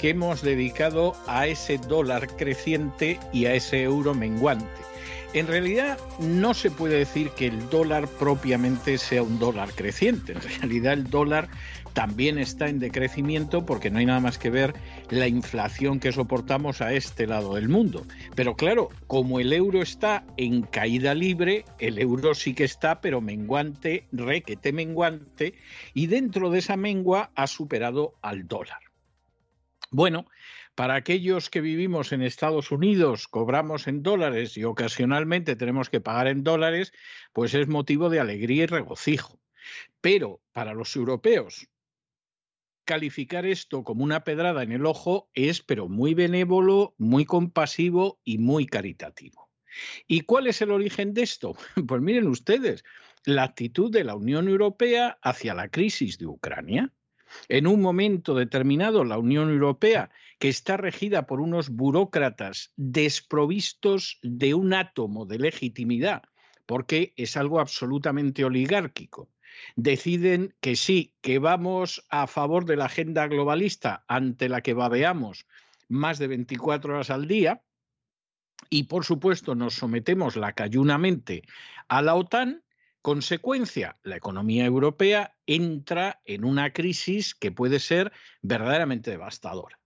que 0.00 0.10
hemos 0.10 0.42
dedicado 0.42 1.16
a 1.26 1.48
ese 1.48 1.78
dólar 1.78 2.28
creciente 2.36 3.18
y 3.32 3.46
a 3.46 3.54
ese 3.54 3.82
euro 3.82 4.14
menguante. 4.14 4.66
En 5.32 5.48
realidad 5.48 5.98
no 6.20 6.54
se 6.54 6.70
puede 6.70 6.98
decir 6.98 7.30
que 7.30 7.48
el 7.48 7.68
dólar 7.68 8.06
propiamente 8.06 8.98
sea 8.98 9.24
un 9.24 9.40
dólar 9.40 9.70
creciente. 9.74 10.32
En 10.32 10.42
realidad 10.60 10.92
el 10.92 11.10
dólar 11.10 11.48
también 11.92 12.38
está 12.38 12.68
en 12.68 12.78
decrecimiento 12.78 13.64
porque 13.66 13.90
no 13.90 13.98
hay 13.98 14.06
nada 14.06 14.20
más 14.20 14.38
que 14.38 14.50
ver 14.50 14.74
la 15.10 15.28
inflación 15.28 16.00
que 16.00 16.12
soportamos 16.12 16.80
a 16.80 16.92
este 16.92 17.26
lado 17.26 17.54
del 17.54 17.68
mundo. 17.68 18.06
Pero 18.34 18.56
claro, 18.56 18.88
como 19.06 19.40
el 19.40 19.52
euro 19.52 19.82
está 19.82 20.24
en 20.36 20.62
caída 20.62 21.14
libre, 21.14 21.64
el 21.78 21.98
euro 21.98 22.34
sí 22.34 22.54
que 22.54 22.64
está, 22.64 23.00
pero 23.00 23.20
menguante, 23.20 24.06
requete 24.12 24.72
menguante, 24.72 25.54
y 25.94 26.06
dentro 26.06 26.50
de 26.50 26.60
esa 26.60 26.76
mengua 26.76 27.30
ha 27.34 27.46
superado 27.46 28.14
al 28.22 28.46
dólar. 28.46 28.80
Bueno, 29.90 30.26
para 30.74 30.94
aquellos 30.94 31.50
que 31.50 31.60
vivimos 31.60 32.12
en 32.12 32.22
Estados 32.22 32.70
Unidos, 32.70 33.26
cobramos 33.26 33.88
en 33.88 34.04
dólares 34.04 34.56
y 34.56 34.62
ocasionalmente 34.62 35.56
tenemos 35.56 35.90
que 35.90 36.00
pagar 36.00 36.28
en 36.28 36.44
dólares, 36.44 36.92
pues 37.32 37.54
es 37.54 37.66
motivo 37.66 38.10
de 38.10 38.20
alegría 38.20 38.62
y 38.62 38.66
regocijo. 38.66 39.40
Pero 40.00 40.40
para 40.52 40.74
los 40.74 40.94
europeos, 40.94 41.68
calificar 42.88 43.44
esto 43.44 43.84
como 43.84 44.02
una 44.02 44.24
pedrada 44.24 44.62
en 44.62 44.72
el 44.72 44.86
ojo 44.86 45.28
es, 45.34 45.60
pero 45.60 45.88
muy 45.88 46.14
benévolo, 46.14 46.94
muy 46.96 47.26
compasivo 47.26 48.18
y 48.24 48.38
muy 48.38 48.64
caritativo. 48.64 49.50
¿Y 50.06 50.22
cuál 50.22 50.46
es 50.46 50.62
el 50.62 50.70
origen 50.70 51.12
de 51.12 51.22
esto? 51.22 51.54
Pues 51.86 52.00
miren 52.00 52.26
ustedes, 52.28 52.84
la 53.26 53.42
actitud 53.42 53.92
de 53.92 54.04
la 54.04 54.16
Unión 54.16 54.48
Europea 54.48 55.18
hacia 55.20 55.52
la 55.52 55.68
crisis 55.68 56.16
de 56.16 56.26
Ucrania. 56.26 56.90
En 57.50 57.66
un 57.66 57.82
momento 57.82 58.34
determinado, 58.34 59.04
la 59.04 59.18
Unión 59.18 59.50
Europea, 59.50 60.10
que 60.38 60.48
está 60.48 60.78
regida 60.78 61.26
por 61.26 61.42
unos 61.42 61.68
burócratas 61.68 62.72
desprovistos 62.76 64.18
de 64.22 64.54
un 64.54 64.72
átomo 64.72 65.26
de 65.26 65.38
legitimidad, 65.38 66.22
porque 66.64 67.12
es 67.16 67.36
algo 67.36 67.60
absolutamente 67.60 68.46
oligárquico, 68.46 69.28
deciden 69.76 70.54
que 70.60 70.76
sí, 70.76 71.14
que 71.20 71.38
vamos 71.38 72.04
a 72.08 72.26
favor 72.26 72.64
de 72.64 72.76
la 72.76 72.86
agenda 72.86 73.26
globalista 73.26 74.04
ante 74.08 74.48
la 74.48 74.60
que 74.60 74.74
babeamos 74.74 75.46
más 75.88 76.18
de 76.18 76.28
24 76.28 76.94
horas 76.94 77.10
al 77.10 77.26
día, 77.26 77.62
y 78.70 78.84
por 78.84 79.04
supuesto 79.04 79.54
nos 79.54 79.74
sometemos 79.74 80.36
lacayunamente 80.36 81.42
a 81.88 82.02
la 82.02 82.14
OTAN, 82.14 82.62
consecuencia, 83.02 83.98
la 84.02 84.16
economía 84.16 84.66
europea 84.66 85.36
entra 85.46 86.20
en 86.24 86.44
una 86.44 86.72
crisis 86.72 87.34
que 87.34 87.52
puede 87.52 87.78
ser 87.78 88.12
verdaderamente 88.42 89.10
devastadora. 89.10 89.78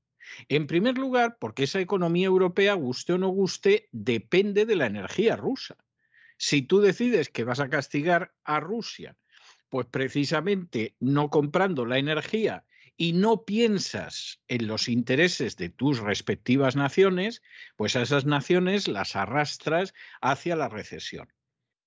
En 0.48 0.66
primer 0.66 0.98
lugar, 0.98 1.36
porque 1.38 1.64
esa 1.64 1.80
economía 1.80 2.26
europea, 2.26 2.74
guste 2.74 3.12
o 3.12 3.18
no 3.18 3.28
guste, 3.28 3.88
depende 3.92 4.66
de 4.66 4.76
la 4.76 4.86
energía 4.86 5.36
rusa. 5.36 5.76
Si 6.38 6.62
tú 6.62 6.80
decides 6.80 7.28
que 7.28 7.44
vas 7.44 7.60
a 7.60 7.68
castigar 7.68 8.34
a 8.44 8.58
Rusia 8.58 9.16
pues 9.72 9.86
precisamente 9.86 10.96
no 11.00 11.30
comprando 11.30 11.86
la 11.86 11.96
energía 11.96 12.66
y 12.98 13.14
no 13.14 13.46
piensas 13.46 14.42
en 14.46 14.66
los 14.66 14.86
intereses 14.86 15.56
de 15.56 15.70
tus 15.70 15.98
respectivas 15.98 16.76
naciones, 16.76 17.40
pues 17.76 17.96
a 17.96 18.02
esas 18.02 18.26
naciones 18.26 18.86
las 18.86 19.16
arrastras 19.16 19.94
hacia 20.20 20.56
la 20.56 20.68
recesión. 20.68 21.32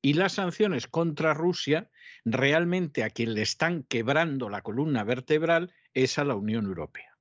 Y 0.01 0.13
las 0.13 0.33
sanciones 0.33 0.87
contra 0.87 1.35
Rusia, 1.35 1.91
realmente 2.23 3.03
a 3.03 3.11
quien 3.11 3.35
le 3.35 3.43
están 3.43 3.83
quebrando 3.83 4.49
la 4.49 4.63
columna 4.63 5.03
vertebral 5.03 5.71
es 5.93 6.17
a 6.17 6.23
la 6.23 6.33
Unión 6.33 6.65
Europea. 6.65 7.15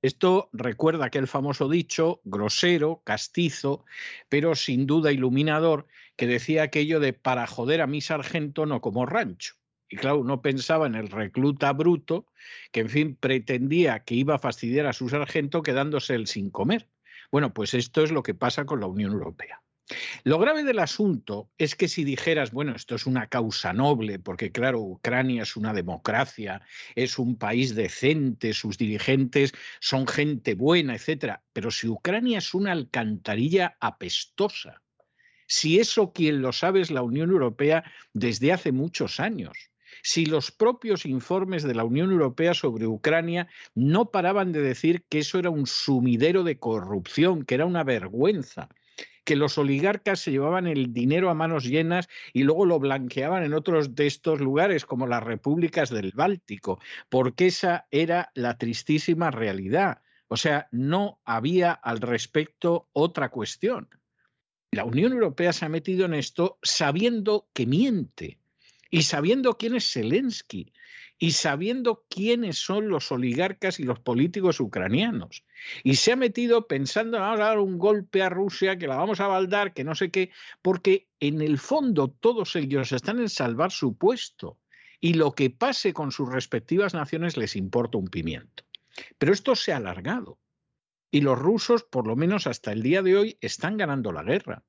Esto 0.00 0.48
recuerda 0.52 1.06
aquel 1.06 1.26
famoso 1.26 1.68
dicho, 1.68 2.20
grosero, 2.22 3.02
castizo, 3.04 3.84
pero 4.28 4.54
sin 4.54 4.86
duda 4.86 5.10
iluminador, 5.10 5.88
que 6.14 6.28
decía 6.28 6.62
aquello 6.62 7.00
de 7.00 7.14
para 7.14 7.48
joder 7.48 7.80
a 7.80 7.88
mi 7.88 8.00
sargento 8.00 8.64
no 8.64 8.80
como 8.80 9.06
rancho. 9.06 9.56
Y 9.94 9.96
claro, 9.96 10.18
uno 10.18 10.42
pensaba 10.42 10.88
en 10.88 10.96
el 10.96 11.08
recluta 11.08 11.72
bruto, 11.72 12.26
que 12.72 12.80
en 12.80 12.88
fin 12.88 13.14
pretendía 13.14 14.00
que 14.00 14.16
iba 14.16 14.34
a 14.34 14.40
fastidiar 14.40 14.86
a 14.86 14.92
su 14.92 15.08
sargento 15.08 15.62
quedándose 15.62 16.16
él 16.16 16.26
sin 16.26 16.50
comer. 16.50 16.88
Bueno, 17.30 17.54
pues 17.54 17.74
esto 17.74 18.02
es 18.02 18.10
lo 18.10 18.24
que 18.24 18.34
pasa 18.34 18.64
con 18.64 18.80
la 18.80 18.88
Unión 18.88 19.12
Europea. 19.12 19.62
Lo 20.24 20.40
grave 20.40 20.64
del 20.64 20.80
asunto 20.80 21.48
es 21.58 21.76
que 21.76 21.86
si 21.86 22.02
dijeras, 22.02 22.50
bueno, 22.50 22.74
esto 22.74 22.96
es 22.96 23.06
una 23.06 23.28
causa 23.28 23.72
noble, 23.72 24.18
porque 24.18 24.50
claro, 24.50 24.80
Ucrania 24.80 25.44
es 25.44 25.54
una 25.54 25.72
democracia, 25.72 26.60
es 26.96 27.16
un 27.16 27.38
país 27.38 27.76
decente, 27.76 28.52
sus 28.52 28.76
dirigentes 28.76 29.52
son 29.78 30.08
gente 30.08 30.56
buena, 30.56 30.96
etcétera, 30.96 31.44
pero 31.52 31.70
si 31.70 31.86
Ucrania 31.86 32.38
es 32.38 32.52
una 32.52 32.72
alcantarilla 32.72 33.76
apestosa, 33.78 34.82
si 35.46 35.78
eso 35.78 36.12
quien 36.12 36.42
lo 36.42 36.52
sabe 36.52 36.80
es 36.80 36.90
la 36.90 37.02
Unión 37.02 37.30
Europea 37.30 37.84
desde 38.12 38.52
hace 38.52 38.72
muchos 38.72 39.20
años, 39.20 39.70
si 40.02 40.26
los 40.26 40.50
propios 40.50 41.06
informes 41.06 41.62
de 41.62 41.74
la 41.74 41.84
Unión 41.84 42.10
Europea 42.10 42.54
sobre 42.54 42.86
Ucrania 42.86 43.48
no 43.74 44.10
paraban 44.10 44.52
de 44.52 44.60
decir 44.60 45.04
que 45.08 45.20
eso 45.20 45.38
era 45.38 45.50
un 45.50 45.66
sumidero 45.66 46.44
de 46.44 46.58
corrupción, 46.58 47.44
que 47.44 47.54
era 47.54 47.66
una 47.66 47.84
vergüenza, 47.84 48.68
que 49.24 49.36
los 49.36 49.58
oligarcas 49.58 50.20
se 50.20 50.30
llevaban 50.30 50.66
el 50.66 50.92
dinero 50.92 51.30
a 51.30 51.34
manos 51.34 51.64
llenas 51.64 52.08
y 52.32 52.42
luego 52.42 52.66
lo 52.66 52.78
blanqueaban 52.78 53.42
en 53.42 53.54
otros 53.54 53.94
de 53.94 54.06
estos 54.06 54.40
lugares, 54.40 54.84
como 54.84 55.06
las 55.06 55.22
repúblicas 55.22 55.90
del 55.90 56.12
Báltico, 56.14 56.78
porque 57.08 57.46
esa 57.46 57.86
era 57.90 58.30
la 58.34 58.58
tristísima 58.58 59.30
realidad. 59.30 60.02
O 60.28 60.36
sea, 60.36 60.68
no 60.72 61.20
había 61.24 61.72
al 61.72 62.00
respecto 62.00 62.88
otra 62.92 63.30
cuestión. 63.30 63.88
La 64.72 64.84
Unión 64.84 65.12
Europea 65.12 65.52
se 65.52 65.64
ha 65.64 65.68
metido 65.68 66.04
en 66.06 66.14
esto 66.14 66.58
sabiendo 66.62 67.48
que 67.52 67.66
miente, 67.66 68.38
y 68.94 69.02
sabiendo 69.02 69.58
quién 69.58 69.74
es 69.74 69.90
Zelensky 69.90 70.72
y 71.18 71.32
sabiendo 71.32 72.04
quiénes 72.08 72.58
son 72.58 72.88
los 72.88 73.10
oligarcas 73.10 73.80
y 73.80 73.82
los 73.82 73.98
políticos 73.98 74.60
ucranianos. 74.60 75.42
Y 75.82 75.96
se 75.96 76.12
ha 76.12 76.16
metido 76.16 76.68
pensando, 76.68 77.18
vamos 77.18 77.40
a 77.40 77.44
dar 77.44 77.58
un 77.58 77.76
golpe 77.76 78.22
a 78.22 78.28
Rusia, 78.28 78.78
que 78.78 78.86
la 78.86 78.94
vamos 78.94 79.18
a 79.18 79.26
baldar, 79.26 79.74
que 79.74 79.82
no 79.82 79.96
sé 79.96 80.12
qué, 80.12 80.30
porque 80.62 81.08
en 81.18 81.42
el 81.42 81.58
fondo 81.58 82.06
todos 82.06 82.54
ellos 82.54 82.92
están 82.92 83.18
en 83.18 83.28
salvar 83.28 83.72
su 83.72 83.98
puesto 83.98 84.60
y 85.00 85.14
lo 85.14 85.32
que 85.32 85.50
pase 85.50 85.92
con 85.92 86.12
sus 86.12 86.28
respectivas 86.28 86.94
naciones 86.94 87.36
les 87.36 87.56
importa 87.56 87.98
un 87.98 88.06
pimiento. 88.06 88.62
Pero 89.18 89.32
esto 89.32 89.56
se 89.56 89.72
ha 89.72 89.78
alargado 89.78 90.38
y 91.10 91.20
los 91.20 91.36
rusos, 91.36 91.82
por 91.82 92.06
lo 92.06 92.14
menos 92.14 92.46
hasta 92.46 92.70
el 92.70 92.84
día 92.84 93.02
de 93.02 93.16
hoy, 93.16 93.38
están 93.40 93.76
ganando 93.76 94.12
la 94.12 94.22
guerra 94.22 94.62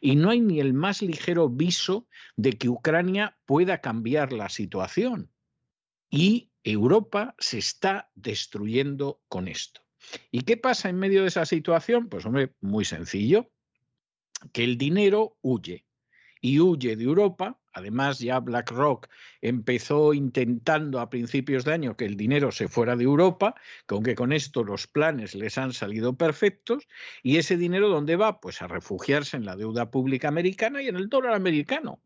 y 0.00 0.16
no 0.16 0.30
hay 0.30 0.40
ni 0.40 0.60
el 0.60 0.72
más 0.72 1.02
ligero 1.02 1.48
viso 1.48 2.06
de 2.36 2.52
que 2.52 2.68
Ucrania 2.68 3.38
pueda 3.46 3.80
cambiar 3.80 4.32
la 4.32 4.48
situación. 4.48 5.30
Y 6.10 6.50
Europa 6.64 7.34
se 7.38 7.58
está 7.58 8.10
destruyendo 8.14 9.20
con 9.28 9.48
esto. 9.48 9.82
¿Y 10.30 10.42
qué 10.42 10.56
pasa 10.56 10.88
en 10.88 10.98
medio 10.98 11.22
de 11.22 11.28
esa 11.28 11.46
situación? 11.46 12.08
Pues 12.08 12.24
hombre, 12.26 12.54
muy 12.60 12.84
sencillo, 12.84 13.50
que 14.52 14.64
el 14.64 14.78
dinero 14.78 15.36
huye 15.42 15.86
y 16.40 16.60
huye 16.60 16.96
de 16.96 17.04
Europa 17.04 17.59
Además, 17.72 18.18
ya 18.18 18.40
BlackRock 18.40 19.08
empezó 19.40 20.12
intentando 20.12 21.00
a 21.00 21.08
principios 21.08 21.64
de 21.64 21.72
año 21.72 21.96
que 21.96 22.04
el 22.04 22.16
dinero 22.16 22.50
se 22.50 22.68
fuera 22.68 22.96
de 22.96 23.04
Europa, 23.04 23.54
aunque 23.88 24.14
con 24.14 24.32
esto 24.32 24.64
los 24.64 24.86
planes 24.86 25.34
les 25.34 25.56
han 25.58 25.72
salido 25.72 26.16
perfectos, 26.16 26.88
y 27.22 27.36
ese 27.36 27.56
dinero 27.56 27.88
¿dónde 27.88 28.16
va? 28.16 28.40
Pues 28.40 28.62
a 28.62 28.66
refugiarse 28.66 29.36
en 29.36 29.44
la 29.44 29.56
deuda 29.56 29.90
pública 29.90 30.28
americana 30.28 30.82
y 30.82 30.88
en 30.88 30.96
el 30.96 31.08
dólar 31.08 31.34
americano. 31.34 32.02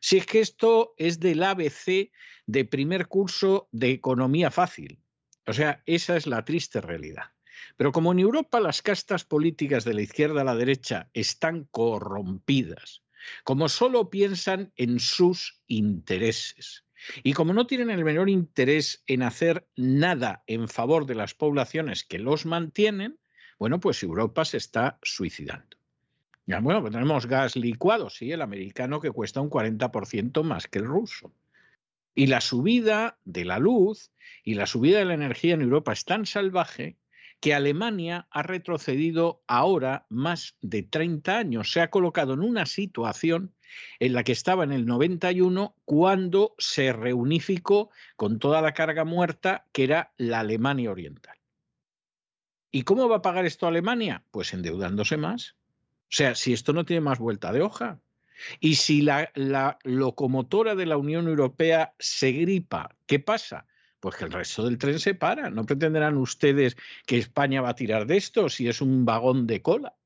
Si 0.00 0.18
es 0.18 0.26
que 0.26 0.40
esto 0.40 0.94
es 0.96 1.18
del 1.18 1.42
ABC 1.42 2.12
de 2.46 2.64
primer 2.64 3.08
curso 3.08 3.68
de 3.72 3.90
economía 3.90 4.50
fácil. 4.50 5.02
O 5.46 5.52
sea, 5.52 5.82
esa 5.86 6.16
es 6.16 6.26
la 6.26 6.44
triste 6.44 6.80
realidad. 6.80 7.32
Pero 7.76 7.90
como 7.90 8.12
en 8.12 8.20
Europa 8.20 8.60
las 8.60 8.82
castas 8.82 9.24
políticas 9.24 9.84
de 9.84 9.94
la 9.94 10.02
izquierda 10.02 10.42
a 10.42 10.44
la 10.44 10.54
derecha 10.54 11.10
están 11.14 11.64
corrompidas, 11.70 13.02
como 13.44 13.68
solo 13.68 14.10
piensan 14.10 14.72
en 14.76 15.00
sus 15.00 15.60
intereses. 15.66 16.84
Y 17.22 17.32
como 17.32 17.52
no 17.52 17.66
tienen 17.66 17.90
el 17.90 18.04
menor 18.04 18.28
interés 18.28 19.02
en 19.06 19.22
hacer 19.22 19.68
nada 19.76 20.42
en 20.46 20.68
favor 20.68 21.06
de 21.06 21.14
las 21.14 21.34
poblaciones 21.34 22.04
que 22.04 22.18
los 22.18 22.46
mantienen, 22.46 23.18
bueno, 23.58 23.80
pues 23.80 24.02
Europa 24.02 24.44
se 24.44 24.56
está 24.56 24.98
suicidando. 25.02 25.76
Ya, 26.46 26.60
bueno, 26.60 26.80
pues 26.80 26.92
tenemos 26.92 27.26
gas 27.26 27.56
licuado, 27.56 28.08
sí, 28.08 28.32
el 28.32 28.40
americano 28.40 29.00
que 29.00 29.10
cuesta 29.10 29.40
un 29.40 29.50
40% 29.50 30.42
más 30.42 30.66
que 30.66 30.78
el 30.78 30.86
ruso. 30.86 31.34
Y 32.14 32.26
la 32.26 32.40
subida 32.40 33.18
de 33.24 33.44
la 33.44 33.58
luz 33.58 34.10
y 34.42 34.54
la 34.54 34.66
subida 34.66 34.98
de 34.98 35.04
la 35.04 35.14
energía 35.14 35.54
en 35.54 35.62
Europa 35.62 35.92
es 35.92 36.04
tan 36.04 36.26
salvaje 36.26 36.96
que 37.40 37.54
Alemania 37.54 38.26
ha 38.30 38.42
retrocedido 38.42 39.42
ahora 39.46 40.06
más 40.08 40.56
de 40.60 40.82
30 40.82 41.38
años, 41.38 41.72
se 41.72 41.80
ha 41.80 41.90
colocado 41.90 42.34
en 42.34 42.40
una 42.40 42.66
situación 42.66 43.54
en 44.00 44.12
la 44.12 44.24
que 44.24 44.32
estaba 44.32 44.64
en 44.64 44.72
el 44.72 44.86
91 44.86 45.76
cuando 45.84 46.54
se 46.58 46.92
reunificó 46.92 47.90
con 48.16 48.38
toda 48.38 48.62
la 48.62 48.74
carga 48.74 49.04
muerta 49.04 49.66
que 49.72 49.84
era 49.84 50.12
la 50.16 50.40
Alemania 50.40 50.90
Oriental. 50.90 51.36
¿Y 52.70 52.82
cómo 52.82 53.08
va 53.08 53.16
a 53.16 53.22
pagar 53.22 53.46
esto 53.46 53.66
Alemania? 53.66 54.24
Pues 54.30 54.52
endeudándose 54.52 55.16
más. 55.16 55.56
O 56.04 56.16
sea, 56.16 56.34
si 56.34 56.52
esto 56.52 56.72
no 56.72 56.84
tiene 56.84 57.00
más 57.00 57.18
vuelta 57.18 57.52
de 57.52 57.62
hoja. 57.62 58.00
Y 58.60 58.76
si 58.76 59.02
la, 59.02 59.30
la 59.34 59.78
locomotora 59.82 60.74
de 60.74 60.86
la 60.86 60.96
Unión 60.96 61.26
Europea 61.28 61.94
se 61.98 62.32
gripa, 62.32 62.94
¿qué 63.06 63.18
pasa? 63.18 63.66
Pues 64.00 64.16
que 64.16 64.24
el 64.24 64.32
resto 64.32 64.64
del 64.64 64.78
tren 64.78 64.98
se 64.98 65.14
para. 65.14 65.50
No 65.50 65.64
pretenderán 65.64 66.16
ustedes 66.16 66.76
que 67.06 67.18
España 67.18 67.60
va 67.60 67.70
a 67.70 67.74
tirar 67.74 68.06
de 68.06 68.16
esto 68.16 68.48
si 68.48 68.68
es 68.68 68.80
un 68.80 69.04
vagón 69.04 69.46
de 69.46 69.62
cola. 69.62 69.96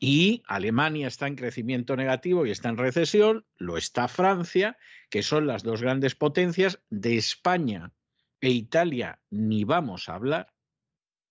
Y 0.00 0.44
Alemania 0.46 1.08
está 1.08 1.26
en 1.26 1.34
crecimiento 1.34 1.96
negativo 1.96 2.46
y 2.46 2.52
está 2.52 2.68
en 2.68 2.76
recesión, 2.76 3.44
lo 3.56 3.76
está 3.76 4.06
Francia, 4.06 4.78
que 5.10 5.24
son 5.24 5.48
las 5.48 5.64
dos 5.64 5.82
grandes 5.82 6.14
potencias. 6.14 6.80
De 6.88 7.16
España 7.16 7.92
e 8.40 8.50
Italia 8.50 9.20
ni 9.30 9.64
vamos 9.64 10.08
a 10.08 10.14
hablar. 10.14 10.54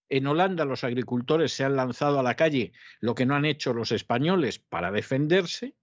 En 0.10 0.28
Holanda 0.28 0.66
los 0.66 0.84
agricultores 0.84 1.54
se 1.54 1.64
han 1.64 1.78
lanzado 1.78 2.20
a 2.20 2.24
la 2.24 2.36
calle, 2.36 2.74
lo 3.00 3.16
que 3.16 3.26
no 3.26 3.36
han 3.36 3.46
hecho 3.46 3.74
los 3.74 3.92
españoles 3.92 4.60
para 4.60 4.92
defenderse. 4.92 5.76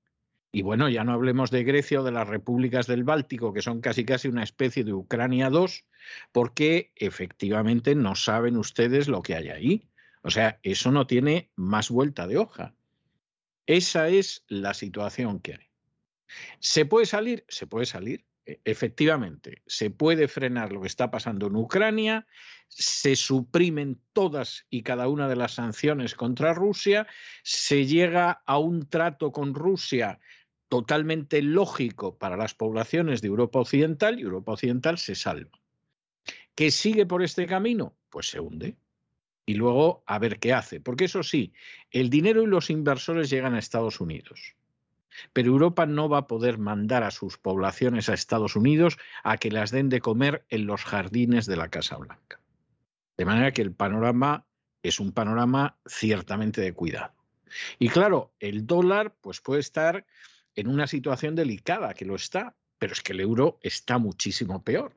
Y 0.55 0.63
bueno, 0.63 0.89
ya 0.89 1.03
no 1.03 1.13
hablemos 1.13 1.51
de 1.51 1.65
Grecia 1.65 2.01
o 2.01 2.05
de 2.05 2.13
las 2.13 2.29
repúblicas 2.29 2.87
del 2.87 3.03
Báltico, 3.03 3.53
que 3.53 3.61
son 3.61 3.81
casi 3.81 4.05
casi 4.05 4.29
una 4.29 4.45
especie 4.45 4.85
de 4.85 4.93
Ucrania 4.93 5.51
2, 5.51 5.85
porque 6.31 6.93
efectivamente 6.95 7.97
no 7.97 8.15
saben 8.15 8.57
ustedes 8.57 9.09
lo 9.09 9.21
que 9.21 9.35
hay 9.35 9.49
ahí. 9.49 9.89
O 10.23 10.31
sea, 10.31 10.61
eso 10.63 10.93
no 10.93 11.09
tiene 11.09 11.51
más 11.57 11.91
vuelta 11.91 12.29
de 12.29 12.39
hoja. 12.39 12.73
Esa 13.67 14.09
es 14.09 14.45
la 14.47 14.75
situación 14.75 15.41
que 15.41 15.55
hay. 15.55 15.67
¿Se 16.61 16.85
puede 16.85 17.07
salir? 17.07 17.45
Se 17.49 17.67
puede 17.67 17.87
salir. 17.87 18.25
E, 18.47 18.61
efectivamente, 18.65 19.63
se 19.67 19.91
puede 19.91 20.29
frenar 20.29 20.73
lo 20.73 20.83
que 20.83 20.87
está 20.87 21.11
pasando 21.11 21.49
en 21.49 21.57
Ucrania, 21.57 22.29
se 22.69 23.17
suprimen 23.17 24.01
todas 24.13 24.67
y 24.71 24.83
cada 24.83 25.09
una 25.09 25.29
de 25.29 25.37
las 25.37 25.55
sanciones 25.55 26.15
contra 26.15 26.55
Rusia, 26.55 27.09
se 27.43 27.87
llega 27.87 28.43
a 28.47 28.59
un 28.59 28.89
trato 28.89 29.33
con 29.33 29.53
Rusia 29.53 30.21
totalmente 30.69 31.43
lógico 31.43 32.17
para 32.17 32.37
las 32.37 32.55
poblaciones 32.55 33.23
de 33.23 33.29
Europa 33.29 33.61
Occidental 33.61 34.19
y 34.19 34.23
Europa 34.23 34.53
Occidental 34.53 34.99
se 34.99 35.15
salva. 35.15 35.59
¿Qué 36.55 36.71
sigue 36.71 37.07
por 37.07 37.23
este 37.23 37.47
camino? 37.47 37.95
Pues 38.11 38.29
se 38.29 38.41
hunde. 38.41 38.77
Y 39.47 39.55
luego 39.55 40.03
a 40.07 40.19
ver 40.19 40.39
qué 40.39 40.53
hace. 40.53 40.81
Porque 40.81 41.05
eso 41.05 41.23
sí, 41.23 41.53
el 41.91 42.09
dinero 42.09 42.43
y 42.43 42.47
los 42.47 42.71
inversores 42.71 43.29
llegan 43.29 43.55
a 43.55 43.59
Estados 43.59 44.01
Unidos. 44.01 44.55
Pero 45.33 45.51
Europa 45.51 45.87
no 45.87 46.09
va 46.09 46.19
a 46.19 46.27
poder 46.27 46.59
mandar 46.59 47.03
a 47.03 47.11
sus 47.11 47.39
poblaciones 47.39 48.09
a 48.09 48.15
Estados 48.15 48.57
Unidos 48.57 48.97
a 49.23 49.37
que 49.37 49.51
las 49.51 49.71
den 49.71 49.89
de 49.89 50.01
comer 50.01 50.45
en 50.49 50.67
los 50.67 50.85
jardines 50.85 51.47
de 51.47 51.57
la 51.57 51.69
Casa 51.69 51.97
Blanca. 51.97 52.41
De 53.17 53.25
manera 53.25 53.53
que 53.53 53.63
el 53.63 53.73
panorama 53.73 54.47
es 54.83 55.01
un 55.01 55.13
panorama 55.13 55.77
ciertamente 55.87 56.61
de 56.61 56.73
cuidado. 56.73 57.15
Y 57.79 57.89
claro, 57.89 58.33
el 58.41 58.67
dólar 58.67 59.15
pues 59.21 59.41
puede 59.41 59.61
estar 59.61 60.07
en 60.55 60.69
una 60.69 60.87
situación 60.87 61.35
delicada, 61.35 61.95
que 61.95 62.05
lo 62.05 62.15
está, 62.15 62.57
pero 62.79 62.93
es 62.93 63.01
que 63.01 63.13
el 63.13 63.21
euro 63.21 63.59
está 63.63 63.99
muchísimo 63.99 64.63
peor. 64.63 64.97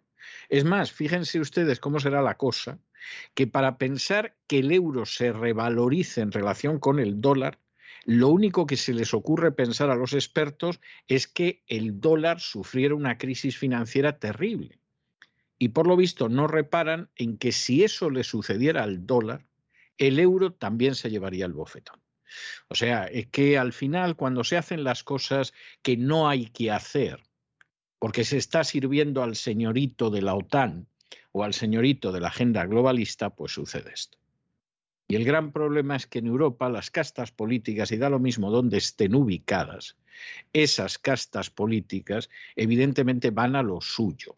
Es 0.50 0.64
más, 0.64 0.92
fíjense 0.92 1.40
ustedes 1.40 1.80
cómo 1.80 2.00
será 2.00 2.22
la 2.22 2.38
cosa, 2.38 2.80
que 3.34 3.48
para 3.48 3.78
pensar 3.78 4.36
que 4.48 4.60
el 4.60 4.72
euro 4.72 5.06
se 5.06 5.32
revalorice 5.32 6.22
en 6.22 6.32
relación 6.32 6.80
con 6.80 7.00
el 7.00 7.22
dólar, 7.22 7.60
lo 8.04 8.30
único 8.30 8.66
que 8.66 8.78
se 8.78 8.94
les 8.94 9.14
ocurre 9.14 9.52
pensar 9.52 9.90
a 9.90 9.96
los 9.96 10.14
expertos 10.14 10.80
es 11.08 11.28
que 11.28 11.64
el 11.68 12.00
dólar 12.00 12.40
sufriera 12.40 12.96
una 12.96 13.18
crisis 13.18 13.58
financiera 13.58 14.20
terrible. 14.20 14.80
Y 15.60 15.70
por 15.70 15.88
lo 15.88 15.98
visto 15.98 16.30
no 16.30 16.48
reparan 16.48 17.10
en 17.16 17.38
que 17.38 17.52
si 17.52 17.84
eso 17.84 18.10
le 18.10 18.24
sucediera 18.24 18.84
al 18.84 19.06
dólar, 19.06 19.46
el 19.98 20.20
euro 20.20 20.54
también 20.54 20.96
se 20.96 21.10
llevaría 21.10 21.46
el 21.46 21.54
bofetón. 21.54 22.00
O 22.68 22.76
sea, 22.76 23.06
es 23.06 23.28
que 23.28 23.58
al 23.58 23.74
final 23.74 24.16
cuando 24.16 24.44
se 24.44 24.58
hacen 24.58 24.84
las 24.84 25.04
cosas 25.04 25.54
que 25.82 25.98
no 25.98 26.30
hay 26.30 26.48
que 26.48 26.72
hacer, 26.72 27.24
porque 28.00 28.24
se 28.24 28.38
está 28.38 28.64
sirviendo 28.64 29.24
al 29.24 29.36
señorito 29.36 30.10
de 30.10 30.22
la 30.22 30.36
OTAN 30.36 30.88
o 31.32 31.44
al 31.44 31.54
señorito 31.54 32.12
de 32.12 32.20
la 32.20 32.28
agenda 32.28 32.66
globalista, 32.66 33.30
pues 33.32 33.54
sucede 33.54 33.92
esto. 33.94 34.18
Y 35.08 35.16
el 35.16 35.24
gran 35.24 35.52
problema 35.52 35.96
es 35.96 36.06
que 36.06 36.20
en 36.20 36.28
Europa 36.28 36.70
las 36.70 36.92
castas 36.92 37.32
políticas, 37.32 37.92
y 37.92 37.98
da 37.98 38.10
lo 38.10 38.20
mismo 38.20 38.52
donde 38.52 38.78
estén 38.78 39.16
ubicadas, 39.16 39.96
esas 40.52 40.98
castas 40.98 41.50
políticas 41.50 42.30
evidentemente 42.56 43.32
van 43.32 43.56
a 43.56 43.64
lo 43.64 43.80
suyo 43.80 44.38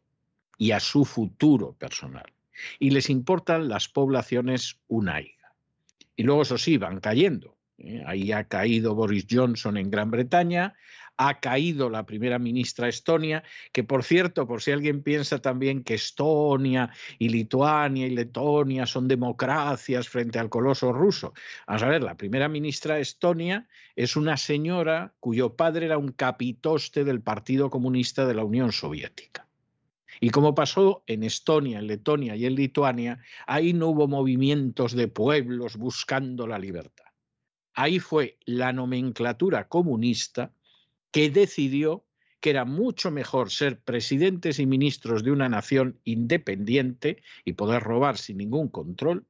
y 0.58 0.72
a 0.72 0.80
su 0.80 1.06
futuro 1.06 1.74
personal. 1.74 2.32
Y 2.78 2.92
les 2.92 3.10
importan 3.10 3.70
las 3.70 3.88
poblaciones 3.88 4.80
unaiga. 4.88 5.56
Y 6.16 6.24
luego, 6.24 6.42
eso 6.42 6.58
sí, 6.58 6.78
van 6.78 7.00
cayendo. 7.00 7.58
¿Eh? 7.80 8.04
Ahí 8.06 8.32
ha 8.32 8.44
caído 8.46 8.96
Boris 8.96 9.26
Johnson 9.30 9.78
en 9.78 9.90
Gran 9.90 10.12
Bretaña, 10.12 10.76
ha 11.22 11.42
caído 11.42 11.90
la 11.90 12.06
primera 12.06 12.40
ministra 12.40 12.88
Estonia, 12.88 13.44
que 13.74 13.84
por 13.84 14.06
cierto, 14.06 14.48
por 14.48 14.62
si 14.62 14.72
alguien 14.72 15.04
piensa 15.04 15.40
también 15.40 15.84
que 15.84 15.96
Estonia 15.96 16.92
y 17.18 17.28
Lituania 17.28 18.08
y 18.08 18.12
Letonia 18.12 18.86
son 18.86 19.10
democracias 19.10 20.08
frente 20.08 20.40
al 20.40 20.48
coloso 20.48 20.94
ruso. 20.94 21.34
Vamos 21.68 21.84
a 21.84 21.90
ver, 21.90 22.04
la 22.04 22.16
primera 22.16 22.48
ministra 22.48 23.00
Estonia 23.00 23.68
es 23.98 24.16
una 24.16 24.38
señora 24.38 25.14
cuyo 25.20 25.58
padre 25.58 25.88
era 25.88 25.98
un 25.98 26.14
capitoste 26.14 27.04
del 27.04 27.20
Partido 27.22 27.70
Comunista 27.70 28.26
de 28.26 28.36
la 28.36 28.46
Unión 28.46 28.72
Soviética. 28.72 29.46
Y 30.22 30.30
como 30.30 30.56
pasó 30.56 31.04
en 31.06 31.24
Estonia, 31.24 31.80
en 31.80 31.88
Letonia 31.88 32.38
y 32.38 32.46
en 32.46 32.56
Lituania, 32.56 33.20
ahí 33.46 33.74
no 33.74 33.88
hubo 33.88 34.08
movimientos 34.08 34.94
de 34.94 35.10
pueblos 35.10 35.76
buscando 35.76 36.48
la 36.48 36.60
libertad. 36.60 37.09
Ahí 37.82 38.00
fue 38.00 38.38
la 38.44 38.74
nomenclatura 38.74 39.70
comunista 39.70 40.52
que 41.12 41.30
decidió 41.30 42.06
que 42.42 42.50
era 42.50 42.66
mucho 42.66 43.10
mejor 43.10 43.52
ser 43.52 43.80
presidentes 43.80 44.60
y 44.60 44.66
ministros 44.66 45.24
de 45.24 45.32
una 45.32 45.48
nación 45.48 45.98
independiente 46.04 47.24
y 47.46 47.54
poder 47.54 47.82
robar 47.82 48.18
sin 48.18 48.40
ningún 48.40 48.68
control 48.68 49.28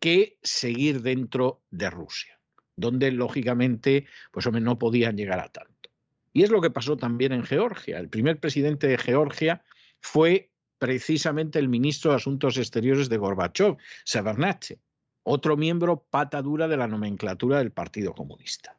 que 0.00 0.38
seguir 0.42 1.02
dentro 1.02 1.60
de 1.70 1.90
Rusia, 1.90 2.40
donde 2.76 3.12
lógicamente 3.12 4.06
pues 4.30 4.50
no 4.50 4.78
podían 4.78 5.18
llegar 5.18 5.40
a 5.40 5.52
tanto. 5.52 5.90
Y 6.32 6.44
es 6.44 6.50
lo 6.50 6.62
que 6.62 6.70
pasó 6.70 6.96
también 6.96 7.32
en 7.32 7.44
Georgia. 7.44 7.98
El 7.98 8.08
primer 8.08 8.40
presidente 8.40 8.86
de 8.86 8.96
Georgia 8.96 9.64
fue 10.00 10.50
precisamente 10.78 11.58
el 11.58 11.68
ministro 11.68 12.12
de 12.12 12.16
Asuntos 12.16 12.56
Exteriores 12.56 13.10
de 13.10 13.18
Gorbachev, 13.18 13.76
Severnatche, 14.02 14.80
otro 15.24 15.56
miembro 15.56 16.04
pata 16.10 16.42
dura 16.42 16.68
de 16.68 16.76
la 16.76 16.88
nomenclatura 16.88 17.58
del 17.58 17.72
Partido 17.72 18.14
Comunista. 18.14 18.76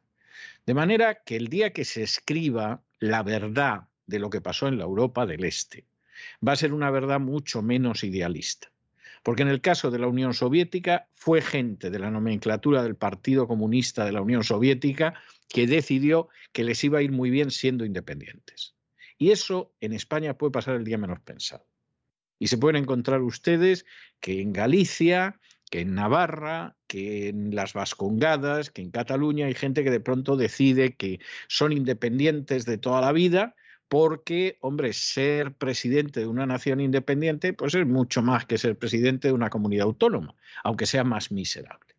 De 0.66 0.74
manera 0.74 1.24
que 1.24 1.36
el 1.36 1.48
día 1.48 1.74
que 1.74 1.86
se 1.86 2.04
escriba 2.04 2.82
la 3.00 3.24
verdad 3.24 3.88
de 4.08 4.20
lo 4.20 4.30
que 4.30 4.42
pasó 4.42 4.68
en 4.68 4.78
la 4.78 4.84
Europa 4.84 5.26
del 5.26 5.44
Este, 5.44 5.86
va 6.46 6.54
a 6.54 6.58
ser 6.58 6.74
una 6.74 6.92
verdad 6.92 7.20
mucho 7.20 7.62
menos 7.62 8.04
idealista. 8.04 8.72
Porque 9.24 9.42
en 9.42 9.48
el 9.48 9.62
caso 9.62 9.90
de 9.90 10.00
la 10.00 10.08
Unión 10.08 10.34
Soviética 10.34 11.08
fue 11.16 11.42
gente 11.42 11.90
de 11.90 12.00
la 12.00 12.12
nomenclatura 12.12 12.84
del 12.84 12.96
Partido 12.96 13.48
Comunista 13.48 14.04
de 14.04 14.12
la 14.12 14.22
Unión 14.22 14.44
Soviética 14.44 15.14
que 15.48 15.66
decidió 15.66 16.28
que 16.52 16.64
les 16.64 16.84
iba 16.84 17.00
a 17.00 17.02
ir 17.02 17.12
muy 17.12 17.30
bien 17.30 17.52
siendo 17.52 17.86
independientes. 17.86 18.76
Y 19.18 19.32
eso 19.32 19.74
en 19.80 19.94
España 19.94 20.38
puede 20.38 20.52
pasar 20.52 20.76
el 20.76 20.84
día 20.84 20.98
menos 20.98 21.22
pensado. 21.22 21.66
Y 22.40 22.48
se 22.48 22.58
pueden 22.58 22.84
encontrar 22.84 23.22
ustedes 23.22 23.86
que 24.20 24.42
en 24.42 24.52
Galicia, 24.52 25.40
que 25.74 25.82
en 25.82 25.96
Navarra, 25.96 26.78
que 26.86 27.30
en 27.30 27.56
las 27.56 27.74
Vascongadas, 27.74 28.70
que 28.70 28.84
en 28.84 28.92
Cataluña 28.92 29.48
hay 29.48 29.56
gente 29.56 29.84
que 29.84 29.90
de 29.90 30.00
pronto 30.00 30.38
decide 30.38 30.96
que 30.96 31.20
son 31.48 31.72
independientes 31.72 32.66
de 32.68 32.78
toda 32.78 33.02
la 33.02 33.12
vida 33.12 33.56
porque, 33.88 34.60
hombre, 34.62 34.94
ser 34.94 35.56
presidente 35.56 36.20
de 36.20 36.28
una 36.28 36.46
nación 36.46 36.80
independiente 36.80 37.54
pues 37.54 37.74
es 37.74 37.88
mucho 37.88 38.22
más 38.22 38.46
que 38.46 38.60
ser 38.60 38.78
presidente 38.78 39.30
de 39.30 39.34
una 39.34 39.50
comunidad 39.50 39.88
autónoma, 39.88 40.36
aunque 40.64 40.86
sea 40.86 41.04
más 41.04 41.32
miserable. 41.32 41.96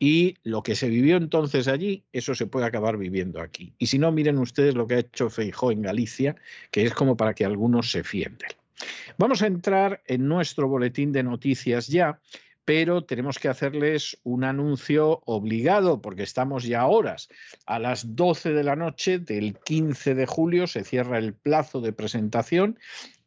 Y 0.00 0.34
lo 0.42 0.64
que 0.64 0.74
se 0.74 0.88
vivió 0.88 1.18
entonces 1.18 1.68
allí, 1.68 2.04
eso 2.10 2.34
se 2.34 2.48
puede 2.48 2.66
acabar 2.66 2.96
viviendo 2.96 3.40
aquí. 3.40 3.76
Y 3.78 3.86
si 3.86 4.00
no, 4.00 4.10
miren 4.10 4.38
ustedes 4.38 4.74
lo 4.74 4.88
que 4.88 4.94
ha 4.94 4.98
hecho 4.98 5.30
Feijó 5.30 5.70
en 5.70 5.82
Galicia, 5.82 6.34
que 6.72 6.82
es 6.82 6.94
como 6.94 7.16
para 7.16 7.32
que 7.32 7.44
algunos 7.44 7.92
se 7.92 8.02
fienden. 8.02 8.50
Vamos 9.18 9.42
a 9.42 9.46
entrar 9.46 10.02
en 10.06 10.28
nuestro 10.28 10.68
boletín 10.68 11.12
de 11.12 11.22
noticias 11.22 11.86
ya, 11.88 12.20
pero 12.64 13.04
tenemos 13.04 13.38
que 13.38 13.48
hacerles 13.48 14.18
un 14.22 14.44
anuncio 14.44 15.22
obligado 15.26 16.00
porque 16.00 16.22
estamos 16.22 16.64
ya 16.64 16.86
horas. 16.86 17.28
A 17.66 17.78
las 17.78 18.14
12 18.14 18.52
de 18.52 18.64
la 18.64 18.76
noche 18.76 19.18
del 19.18 19.58
15 19.58 20.14
de 20.14 20.26
julio 20.26 20.66
se 20.66 20.84
cierra 20.84 21.18
el 21.18 21.34
plazo 21.34 21.80
de 21.80 21.92
presentación 21.92 22.78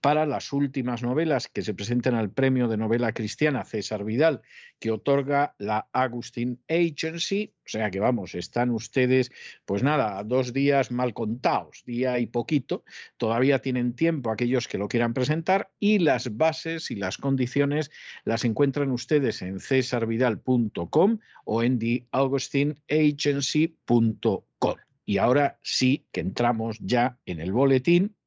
para 0.03 0.25
las 0.25 0.51
últimas 0.51 1.01
novelas 1.01 1.47
que 1.47 1.61
se 1.61 1.73
presenten 1.73 2.13
al 2.13 2.29
premio 2.29 2.67
de 2.67 2.75
novela 2.75 3.13
cristiana 3.13 3.63
César 3.63 4.03
Vidal, 4.03 4.41
que 4.77 4.91
otorga 4.91 5.55
la 5.59 5.87
Agustin 5.93 6.59
Agency. 6.67 7.53
O 7.65 7.69
sea 7.69 7.89
que 7.89 8.01
vamos, 8.01 8.35
están 8.35 8.71
ustedes, 8.71 9.31
pues 9.63 9.81
nada, 9.81 10.21
dos 10.25 10.51
días 10.51 10.91
mal 10.91 11.13
contados, 11.13 11.83
día 11.85 12.19
y 12.19 12.25
poquito. 12.25 12.83
Todavía 13.15 13.59
tienen 13.59 13.93
tiempo 13.93 14.29
aquellos 14.29 14.67
que 14.67 14.77
lo 14.77 14.89
quieran 14.89 15.13
presentar 15.13 15.71
y 15.79 15.99
las 15.99 16.35
bases 16.35 16.91
y 16.91 16.95
las 16.95 17.17
condiciones 17.17 17.89
las 18.25 18.43
encuentran 18.43 18.91
ustedes 18.91 19.41
en 19.41 19.61
cesarvidal.com 19.61 21.19
o 21.45 21.63
en 21.63 21.79
theaugustinagency.com. 21.79 24.75
Y 25.05 25.17
ahora 25.17 25.59
sí 25.61 26.05
que 26.11 26.19
entramos 26.19 26.77
ya 26.81 27.17
en 27.25 27.39
el 27.39 27.53
boletín 27.53 28.17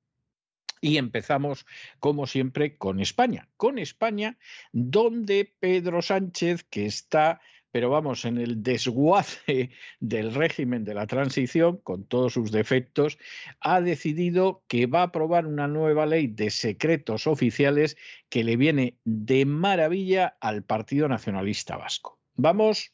y 0.86 0.98
empezamos, 0.98 1.66
como 1.98 2.28
siempre, 2.28 2.78
con 2.78 3.00
España. 3.00 3.48
Con 3.56 3.80
España, 3.80 4.38
donde 4.72 5.52
Pedro 5.58 6.00
Sánchez, 6.00 6.62
que 6.62 6.86
está, 6.86 7.40
pero 7.72 7.90
vamos, 7.90 8.24
en 8.24 8.38
el 8.38 8.62
desguace 8.62 9.70
del 9.98 10.32
régimen 10.32 10.84
de 10.84 10.94
la 10.94 11.08
transición, 11.08 11.78
con 11.78 12.04
todos 12.04 12.34
sus 12.34 12.52
defectos, 12.52 13.18
ha 13.58 13.80
decidido 13.80 14.62
que 14.68 14.86
va 14.86 15.00
a 15.00 15.06
aprobar 15.06 15.46
una 15.46 15.66
nueva 15.66 16.06
ley 16.06 16.28
de 16.28 16.50
secretos 16.50 17.26
oficiales 17.26 17.96
que 18.28 18.44
le 18.44 18.56
viene 18.56 18.96
de 19.04 19.44
maravilla 19.44 20.36
al 20.40 20.62
Partido 20.62 21.08
Nacionalista 21.08 21.76
Vasco. 21.76 22.20
Vamos 22.36 22.92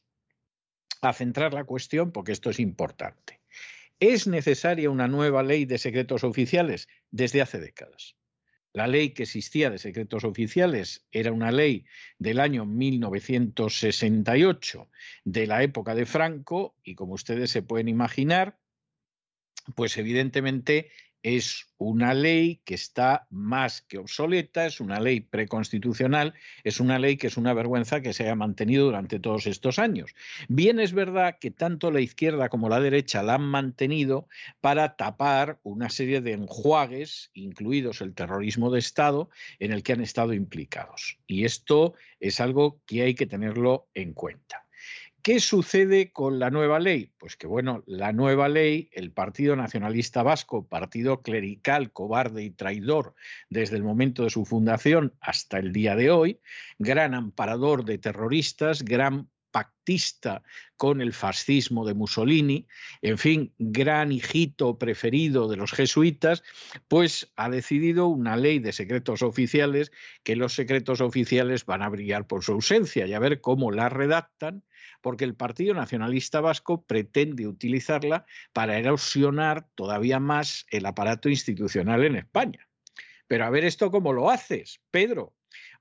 a 1.03 1.13
centrar 1.13 1.53
la 1.53 1.65
cuestión 1.65 2.11
porque 2.11 2.33
esto 2.33 2.49
es 2.49 2.59
importante. 2.59 3.42
¿Es 4.03 4.27
necesaria 4.27 4.91
una 4.91 5.07
nueva 5.07 5.45
ley 5.45 5.65
de 5.65 5.79
secretos 5.79 6.25
oficiales? 6.25 6.89
Desde 7.13 7.41
hace 7.41 7.61
décadas. 7.61 8.17
La 8.73 8.89
ley 8.89 9.11
que 9.11 9.23
existía 9.23 9.71
de 9.71 9.79
secretos 9.79 10.25
oficiales 10.25 11.07
era 11.13 11.31
una 11.31 11.53
ley 11.53 11.87
del 12.19 12.41
año 12.41 12.67
1968, 12.67 14.91
de 15.23 15.47
la 15.47 15.63
época 15.63 15.95
de 15.95 16.05
Franco, 16.05 16.75
y 16.83 16.97
como 16.97 17.15
ustedes 17.15 17.53
se 17.53 17.63
pueden 17.63 17.87
imaginar, 17.87 18.59
pues 19.77 19.97
evidentemente 19.97 20.91
es 21.23 21.69
una 21.79 22.15
ley 22.15 22.61
que 22.65 22.75
está 22.75 23.27
más 23.31 23.83
que 23.83 23.99
obsoleta, 23.99 24.67
es 24.67 24.81
una 24.81 25.01
ley 25.01 25.21
preconstitucional, 25.21 26.35
es 26.65 26.81
una 26.81 26.99
ley 26.99 27.17
que 27.17 27.27
es 27.27 27.37
una 27.37 27.55
vergüenza 27.55 28.01
que 28.01 28.13
se 28.13 28.25
haya 28.25 28.35
mantenido 28.35 28.87
durante 28.87 29.19
todos 29.19 29.47
estos 29.47 29.79
años. 29.79 30.15
Bien 30.49 30.81
es 30.81 30.93
verdad 30.93 31.39
que 31.41 31.51
tanto 31.51 31.91
la 31.91 32.01
izquierda 32.01 32.49
como 32.49 32.69
la 32.69 32.81
derecha 32.81 33.23
la 33.23 33.35
han 33.35 33.43
mantenido 33.43 34.29
para 34.61 34.97
tapar 34.97 35.59
una 35.63 35.91
serie 35.91 36.21
de 36.21 36.33
enjuagues, 36.33 37.31
incluidos 37.35 38.01
el 38.01 38.15
terrorismo 38.15 38.71
de 38.71 38.79
Estado, 38.79 39.31
en 39.59 39.73
el 39.73 39.83
que 39.83 39.93
han 39.93 40.01
estado 40.01 40.33
implicados. 40.35 41.19
Y 41.27 41.45
esto 41.45 41.95
es 42.21 42.41
algo 42.41 42.81
que 42.87 43.03
hay 43.03 43.15
que 43.15 43.27
tenerlo 43.27 43.89
en 43.95 44.13
cuenta. 44.13 44.62
¿Qué 45.23 45.39
sucede 45.39 46.11
con 46.11 46.41
la 46.41 46.51
nueva 46.51 46.81
ley? 46.81 47.13
Pues 47.17 47.37
que, 47.37 47.47
bueno, 47.47 47.85
la 47.87 48.13
nueva 48.13 48.49
ley, 48.49 48.91
el 48.93 49.13
Partido 49.13 49.55
Nacionalista 49.55 50.25
Vasco, 50.25 50.67
partido 50.67 51.23
clerical, 51.23 51.93
cobarde 51.93 52.43
y 52.43 52.51
traidor 52.51 53.15
desde 53.49 53.77
el 53.77 53.85
momento 53.85 54.25
de 54.25 54.31
su 54.31 54.45
fundación 54.45 55.15
hasta 55.21 55.59
el 55.59 55.73
día 55.73 55.95
de 55.95 56.11
hoy, 56.11 56.41
gran 56.81 57.15
amparador 57.15 57.85
de 57.85 57.99
terroristas, 57.99 58.83
gran 58.83 59.29
pactista 59.53 60.43
con 60.77 61.01
el 61.01 61.13
fascismo 61.13 61.87
de 61.87 61.95
Mussolini, 61.95 62.67
en 63.03 63.19
fin, 63.19 63.53
gran 63.59 64.11
hijito 64.11 64.79
preferido 64.79 65.49
de 65.49 65.57
los 65.57 65.71
jesuitas, 65.71 66.43
pues 66.89 67.33
ha 67.37 67.49
decidido 67.49 68.09
una 68.09 68.37
ley 68.37 68.59
de 68.59 68.73
secretos 68.73 69.23
oficiales 69.23 69.93
que 70.25 70.35
los 70.35 70.55
secretos 70.55 71.01
oficiales 71.01 71.65
van 71.65 71.83
a 71.83 71.89
brillar 71.89 72.27
por 72.27 72.43
su 72.43 72.53
ausencia 72.53 73.07
y 73.07 73.13
a 73.13 73.21
ver 73.21 73.41
cómo 73.41 73.71
la 73.71 73.89
redactan 73.89 74.65
porque 75.01 75.25
el 75.25 75.35
Partido 75.35 75.75
Nacionalista 75.75 76.41
Vasco 76.41 76.83
pretende 76.85 77.47
utilizarla 77.47 78.25
para 78.53 78.79
erosionar 78.79 79.69
todavía 79.75 80.21
más 80.21 80.65
el 80.71 80.87
aparato 80.87 81.29
institucional 81.29 82.05
en 82.05 82.17
España. 82.17 82.69
Pero 83.27 83.45
a 83.45 83.51
ver 83.51 83.65
esto 83.65 83.91
cómo 83.91 84.13
lo 84.13 84.31
haces, 84.31 84.81
Pedro, 84.91 85.35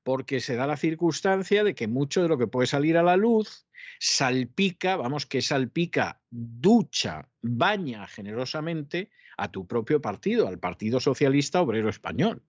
porque 0.04 0.40
se 0.40 0.56
da 0.56 0.68
la 0.68 0.78
circunstancia 0.78 1.64
de 1.64 1.76
que 1.76 1.88
mucho 1.88 2.22
de 2.22 2.30
lo 2.30 2.38
que 2.38 2.48
puede 2.48 2.68
salir 2.68 2.98
a 2.98 3.04
la 3.04 3.18
luz 3.18 3.68
salpica, 4.00 4.96
vamos, 4.96 5.26
que 5.26 5.42
salpica, 5.42 6.22
ducha, 6.30 7.30
baña 7.42 8.08
generosamente 8.08 9.10
a 9.38 9.52
tu 9.52 9.68
propio 9.68 10.02
partido, 10.02 10.48
al 10.48 10.60
Partido 10.60 11.00
Socialista 11.00 11.62
Obrero 11.62 11.90
Español. 11.90 12.44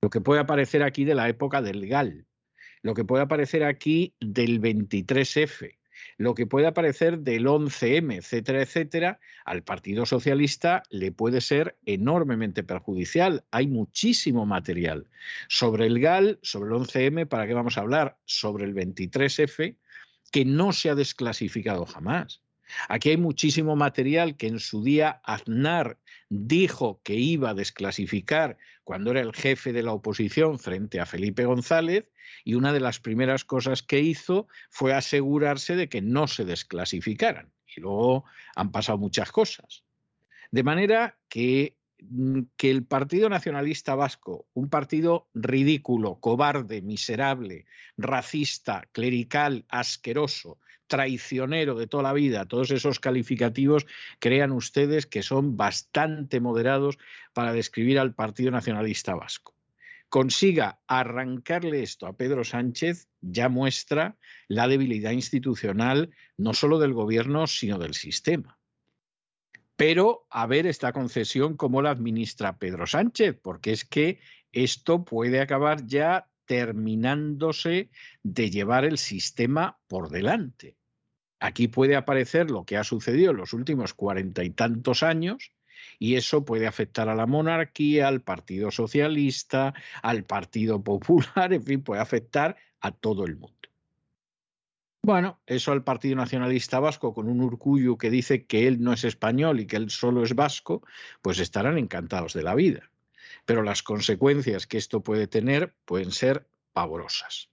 Lo 0.00 0.10
que 0.10 0.20
puede 0.20 0.40
aparecer 0.40 0.82
aquí 0.82 1.04
de 1.04 1.14
la 1.14 1.28
época 1.28 1.62
del 1.62 1.86
GAL, 1.88 2.26
lo 2.82 2.94
que 2.94 3.04
puede 3.04 3.24
aparecer 3.24 3.64
aquí 3.64 4.14
del 4.20 4.60
23F, 4.60 5.77
lo 6.16 6.34
que 6.34 6.46
puede 6.46 6.66
aparecer 6.66 7.20
del 7.20 7.46
11M, 7.46 8.16
etcétera, 8.16 8.62
etcétera, 8.62 9.20
al 9.44 9.62
Partido 9.62 10.06
Socialista 10.06 10.82
le 10.90 11.12
puede 11.12 11.40
ser 11.40 11.76
enormemente 11.86 12.62
perjudicial. 12.62 13.44
Hay 13.50 13.66
muchísimo 13.66 14.46
material. 14.46 15.06
Sobre 15.48 15.86
el 15.86 16.00
GAL, 16.00 16.38
sobre 16.42 16.70
el 16.70 16.80
11M, 16.80 17.26
¿para 17.26 17.46
qué 17.46 17.54
vamos 17.54 17.78
a 17.78 17.82
hablar? 17.82 18.16
Sobre 18.24 18.64
el 18.64 18.74
23F, 18.74 19.76
que 20.30 20.44
no 20.44 20.72
se 20.72 20.90
ha 20.90 20.94
desclasificado 20.94 21.86
jamás. 21.86 22.42
Aquí 22.88 23.10
hay 23.10 23.16
muchísimo 23.16 23.76
material 23.76 24.36
que 24.36 24.46
en 24.46 24.60
su 24.60 24.82
día 24.82 25.20
Aznar 25.24 25.98
dijo 26.28 27.00
que 27.02 27.14
iba 27.14 27.50
a 27.50 27.54
desclasificar 27.54 28.58
cuando 28.84 29.10
era 29.10 29.20
el 29.20 29.32
jefe 29.32 29.72
de 29.72 29.82
la 29.82 29.92
oposición 29.92 30.58
frente 30.58 31.00
a 31.00 31.06
Felipe 31.06 31.44
González 31.44 32.10
y 32.44 32.54
una 32.54 32.72
de 32.72 32.80
las 32.80 33.00
primeras 33.00 33.44
cosas 33.44 33.82
que 33.82 34.00
hizo 34.00 34.48
fue 34.70 34.94
asegurarse 34.94 35.76
de 35.76 35.88
que 35.88 36.02
no 36.02 36.26
se 36.26 36.44
desclasificaran. 36.44 37.52
Y 37.74 37.80
luego 37.80 38.24
han 38.56 38.72
pasado 38.72 38.98
muchas 38.98 39.30
cosas. 39.30 39.84
De 40.50 40.62
manera 40.62 41.18
que 41.28 41.78
Mm, 42.00 42.42
que 42.56 42.70
el 42.70 42.84
Partido 42.84 43.28
Nacionalista 43.28 43.94
Vasco, 43.94 44.46
un 44.54 44.68
partido 44.68 45.28
ridículo, 45.34 46.20
cobarde, 46.20 46.80
miserable, 46.80 47.66
racista, 47.96 48.88
clerical, 48.92 49.64
asqueroso, 49.68 50.58
traicionero 50.88 51.76
de 51.76 51.86
toda 51.86 52.02
la 52.02 52.12
vida, 52.12 52.46
todos 52.46 52.70
esos 52.72 52.98
calificativos 52.98 53.86
crean 54.18 54.50
ustedes 54.50 55.06
que 55.06 55.22
son 55.22 55.56
bastante 55.56 56.40
moderados 56.40 56.98
para 57.32 57.52
describir 57.52 57.98
al 57.98 58.14
Partido 58.14 58.50
Nacionalista 58.50 59.14
Vasco. 59.14 59.54
Consiga 60.08 60.80
arrancarle 60.88 61.82
esto 61.82 62.06
a 62.06 62.16
Pedro 62.16 62.42
Sánchez, 62.42 63.08
ya 63.20 63.48
muestra 63.48 64.16
la 64.48 64.66
debilidad 64.66 65.12
institucional 65.12 66.10
no 66.36 66.54
solo 66.54 66.78
del 66.78 66.94
gobierno, 66.94 67.46
sino 67.46 67.78
del 67.78 67.94
sistema 67.94 68.58
pero 69.78 70.26
a 70.28 70.48
ver 70.48 70.66
esta 70.66 70.92
concesión 70.92 71.56
cómo 71.56 71.82
la 71.82 71.90
administra 71.90 72.58
Pedro 72.58 72.84
Sánchez, 72.88 73.38
porque 73.40 73.70
es 73.70 73.84
que 73.84 74.18
esto 74.50 75.04
puede 75.04 75.40
acabar 75.40 75.86
ya 75.86 76.28
terminándose 76.46 77.90
de 78.24 78.50
llevar 78.50 78.84
el 78.84 78.98
sistema 78.98 79.78
por 79.86 80.08
delante. 80.08 80.77
Aquí 81.40 81.68
puede 81.68 81.96
aparecer 81.96 82.50
lo 82.50 82.64
que 82.64 82.76
ha 82.76 82.84
sucedido 82.84 83.30
en 83.30 83.36
los 83.36 83.52
últimos 83.52 83.94
cuarenta 83.94 84.42
y 84.44 84.50
tantos 84.50 85.02
años, 85.02 85.52
y 85.98 86.16
eso 86.16 86.44
puede 86.44 86.66
afectar 86.66 87.08
a 87.08 87.14
la 87.14 87.26
monarquía, 87.26 88.08
al 88.08 88.22
Partido 88.22 88.70
Socialista, 88.70 89.74
al 90.02 90.24
Partido 90.24 90.82
Popular, 90.84 91.52
en 91.52 91.62
fin, 91.62 91.82
puede 91.82 92.00
afectar 92.00 92.56
a 92.80 92.92
todo 92.92 93.24
el 93.24 93.36
mundo. 93.36 93.56
Bueno, 95.02 95.40
eso 95.46 95.72
al 95.72 95.84
Partido 95.84 96.16
Nacionalista 96.16 96.80
Vasco, 96.80 97.14
con 97.14 97.28
un 97.28 97.40
Urcullo 97.40 97.96
que 97.96 98.10
dice 98.10 98.44
que 98.44 98.66
él 98.66 98.82
no 98.82 98.92
es 98.92 99.04
español 99.04 99.60
y 99.60 99.66
que 99.66 99.76
él 99.76 99.90
solo 99.90 100.22
es 100.22 100.34
vasco, 100.34 100.82
pues 101.22 101.38
estarán 101.38 101.78
encantados 101.78 102.34
de 102.34 102.42
la 102.42 102.54
vida. 102.54 102.90
Pero 103.46 103.62
las 103.62 103.82
consecuencias 103.82 104.66
que 104.66 104.76
esto 104.76 105.02
puede 105.02 105.26
tener 105.26 105.74
pueden 105.84 106.10
ser 106.10 106.46
pavorosas. 106.72 107.48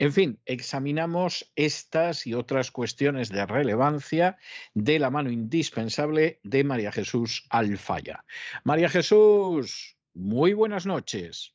En 0.00 0.14
fin, 0.14 0.40
examinamos 0.46 1.52
estas 1.56 2.26
y 2.26 2.32
otras 2.32 2.70
cuestiones 2.70 3.28
de 3.28 3.44
relevancia 3.44 4.38
de 4.72 4.98
la 4.98 5.10
mano 5.10 5.30
indispensable 5.30 6.40
de 6.42 6.64
María 6.64 6.90
Jesús 6.90 7.44
Alfaya. 7.50 8.24
María 8.64 8.88
Jesús, 8.88 9.98
muy 10.14 10.54
buenas 10.54 10.86
noches. 10.86 11.54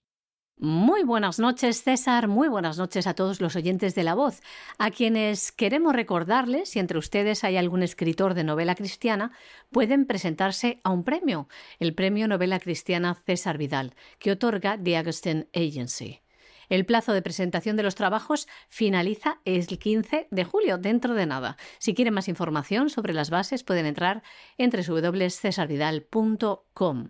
Muy 0.58 1.04
buenas 1.04 1.40
noches, 1.40 1.82
César. 1.82 2.28
Muy 2.28 2.48
buenas 2.48 2.78
noches 2.78 3.08
a 3.08 3.16
todos 3.16 3.42
los 3.42 3.56
oyentes 3.56 3.96
de 3.96 4.04
La 4.04 4.14
Voz, 4.14 4.42
a 4.78 4.92
quienes 4.92 5.52
queremos 5.52 5.96
recordarles, 5.96 6.70
si 6.70 6.78
entre 6.78 7.00
ustedes 7.00 7.44
hay 7.44 7.58
algún 7.58 7.82
escritor 7.82 8.36
de 8.36 8.44
novela 8.44 8.76
cristiana, 8.76 9.32
pueden 9.72 10.06
presentarse 10.06 10.82
a 10.84 10.92
un 10.92 11.04
premio, 11.04 11.50
el 11.80 11.96
Premio 11.96 12.28
Novela 12.28 12.60
Cristiana 12.60 13.16
César 13.26 13.58
Vidal, 13.58 13.96
que 14.20 14.32
otorga 14.32 14.78
The 14.82 14.98
Augustine 14.98 15.48
Agency. 15.52 16.22
El 16.70 16.86
plazo 16.86 17.14
de 17.14 17.22
presentación 17.22 17.76
de 17.76 17.84
los 17.84 17.96
trabajos 17.96 18.48
finaliza 18.70 19.40
el 19.46 19.68
15 19.68 20.28
de 20.32 20.44
julio, 20.44 20.78
dentro 20.78 21.14
de 21.14 21.26
nada. 21.26 21.58
Si 21.80 21.94
quieren 21.94 22.14
más 22.14 22.28
información 22.28 22.90
sobre 22.90 23.14
las 23.14 23.30
bases, 23.30 23.64
pueden 23.64 23.86
entrar 23.86 24.24
en 24.58 24.70
www.cesarvidal.com. 24.70 27.10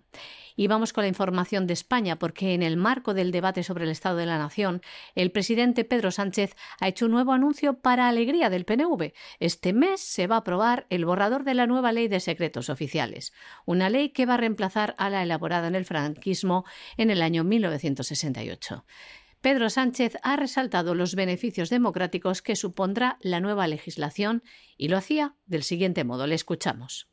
Y 0.58 0.68
vamos 0.68 0.94
con 0.94 1.02
la 1.02 1.08
información 1.08 1.66
de 1.66 1.74
España, 1.74 2.18
porque 2.18 2.54
en 2.54 2.62
el 2.62 2.78
marco 2.78 3.12
del 3.12 3.30
debate 3.30 3.62
sobre 3.62 3.84
el 3.84 3.90
Estado 3.90 4.16
de 4.16 4.26
la 4.26 4.38
Nación, 4.38 4.80
el 5.14 5.30
presidente 5.30 5.84
Pedro 5.84 6.10
Sánchez 6.10 6.56
ha 6.80 6.88
hecho 6.88 7.06
un 7.06 7.12
nuevo 7.12 7.32
anuncio 7.32 7.80
para 7.80 8.08
alegría 8.08 8.48
del 8.48 8.64
PNV. 8.64 9.12
Este 9.38 9.74
mes 9.74 10.00
se 10.00 10.26
va 10.26 10.36
a 10.36 10.38
aprobar 10.38 10.86
el 10.88 11.04
borrador 11.04 11.44
de 11.44 11.54
la 11.54 11.66
nueva 11.66 11.92
ley 11.92 12.08
de 12.08 12.20
secretos 12.20 12.70
oficiales, 12.70 13.34
una 13.66 13.90
ley 13.90 14.10
que 14.10 14.24
va 14.24 14.34
a 14.34 14.38
reemplazar 14.38 14.94
a 14.98 15.10
la 15.10 15.22
elaborada 15.22 15.68
en 15.68 15.74
el 15.74 15.84
franquismo 15.84 16.64
en 16.96 17.10
el 17.10 17.20
año 17.20 17.44
1968. 17.44 18.84
Pedro 19.40 19.70
Sánchez 19.70 20.16
ha 20.22 20.36
resaltado 20.36 20.94
los 20.94 21.14
beneficios 21.14 21.70
democráticos 21.70 22.42
que 22.42 22.56
supondrá 22.56 23.18
la 23.20 23.40
nueva 23.40 23.68
legislación 23.68 24.42
y 24.76 24.88
lo 24.88 24.96
hacía 24.96 25.34
del 25.46 25.62
siguiente 25.62 26.04
modo. 26.04 26.26
Le 26.26 26.34
escuchamos. 26.34 27.08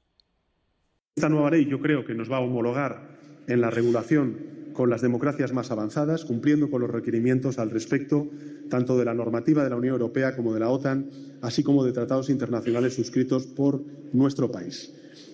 Esta 1.16 1.30
nueva 1.30 1.52
ley 1.52 1.66
yo 1.66 1.80
creo 1.80 2.06
que 2.06 2.16
nos 2.16 2.32
va 2.32 2.38
a 2.38 2.42
homologar 2.42 3.20
en 3.48 3.62
la 3.62 3.70
regulación 3.70 4.64
con 4.74 4.90
las 4.90 5.02
democracias 5.02 5.54
más 5.54 5.70
avanzadas, 5.70 6.26
cumpliendo 6.26 6.72
con 6.72 6.82
los 6.82 6.90
requerimientos 6.90 7.60
al 7.60 7.70
respecto 7.70 8.28
tanto 8.70 8.98
de 8.98 9.06
la 9.06 9.14
normativa 9.14 9.64
de 9.64 9.70
la 9.70 9.76
Unión 9.76 9.94
Europea 9.94 10.36
como 10.36 10.54
de 10.54 10.60
la 10.60 10.70
OTAN, 10.70 11.12
así 11.42 11.64
como 11.64 11.84
de 11.84 11.94
tratados 11.94 12.30
internacionales 12.30 12.96
suscritos 12.96 13.46
por 13.46 13.84
nuestro 14.14 14.52
país. 14.52 14.92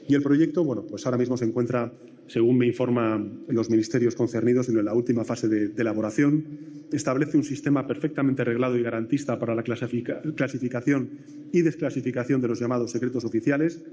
Y 0.09 0.15
el 0.15 0.23
proyecto, 0.23 0.63
bueno, 0.63 0.87
pues 0.89 1.05
ahora 1.05 1.19
mismo 1.19 1.37
se 1.37 1.45
encuentra, 1.45 1.93
según 2.25 2.57
me 2.57 2.65
informan 2.65 3.41
los 3.47 3.69
ministerios 3.69 4.15
concernidos, 4.15 4.67
en 4.67 4.83
la 4.83 4.95
última 4.95 5.23
fase 5.23 5.47
de, 5.47 5.71
elaboración. 5.79 6.45
Establece 6.91 7.37
un 7.37 7.43
sistema 7.43 7.85
perfectamente 7.85 8.43
reglado 8.43 8.75
y 8.75 8.81
garantista 8.81 9.37
para 9.37 9.53
la 9.53 9.61
clasificación 9.61 11.11
y 11.53 11.61
desclasificación 11.61 12.41
de 12.41 12.47
los 12.47 12.59
llamados 12.59 12.89
secretos 12.89 13.23
oficiales. 13.23 13.83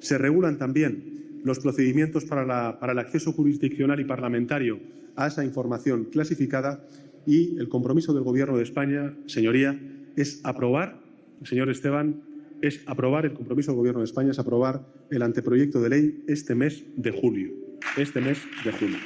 Se 0.00 0.18
regulan 0.18 0.58
también 0.58 1.40
los 1.44 1.60
procedimientos 1.60 2.24
para, 2.24 2.76
el 2.82 2.98
acceso 2.98 3.30
jurisdiccional 3.32 4.00
y 4.00 4.04
parlamentario 4.04 4.80
a 5.14 5.28
esa 5.28 5.44
información 5.44 6.06
clasificada 6.06 6.84
y 7.26 7.56
el 7.58 7.68
compromiso 7.68 8.12
del 8.12 8.24
Gobierno 8.24 8.56
de 8.56 8.64
España, 8.64 9.14
señoría, 9.26 9.80
es 10.16 10.40
aprobar, 10.42 11.00
señor 11.44 11.70
Esteban, 11.70 12.22
es 12.62 12.82
aprobar, 12.86 13.24
el 13.24 13.34
compromiso 13.34 13.70
del 13.70 13.78
Gobierno 13.78 14.00
de 14.00 14.06
España 14.06 14.30
es 14.30 14.38
aprobar 14.38 14.86
el 15.10 15.22
anteproyecto 15.22 15.80
de 15.80 15.88
ley 15.88 16.24
este 16.28 16.54
mes 16.54 16.84
de 16.96 17.10
julio. 17.10 17.50
Este 17.96 18.20
mes 18.20 18.38
de 18.64 18.72
julio. 18.72 18.98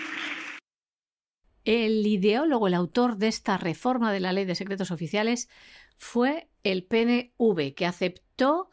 El 1.64 2.07
ideólogo, 2.07 2.67
el 2.67 2.75
autor 2.75 3.17
de 3.17 3.29
esta 3.29 3.57
reforma 3.57 4.12
de 4.12 4.21
la 4.21 4.33
ley 4.33 4.45
de 4.45 4.55
secretos 4.55 4.90
oficiales 4.90 5.49
fue 5.97 6.49
el 6.62 6.85
PNV, 6.85 7.75
que 7.75 7.87
aceptó 7.87 8.71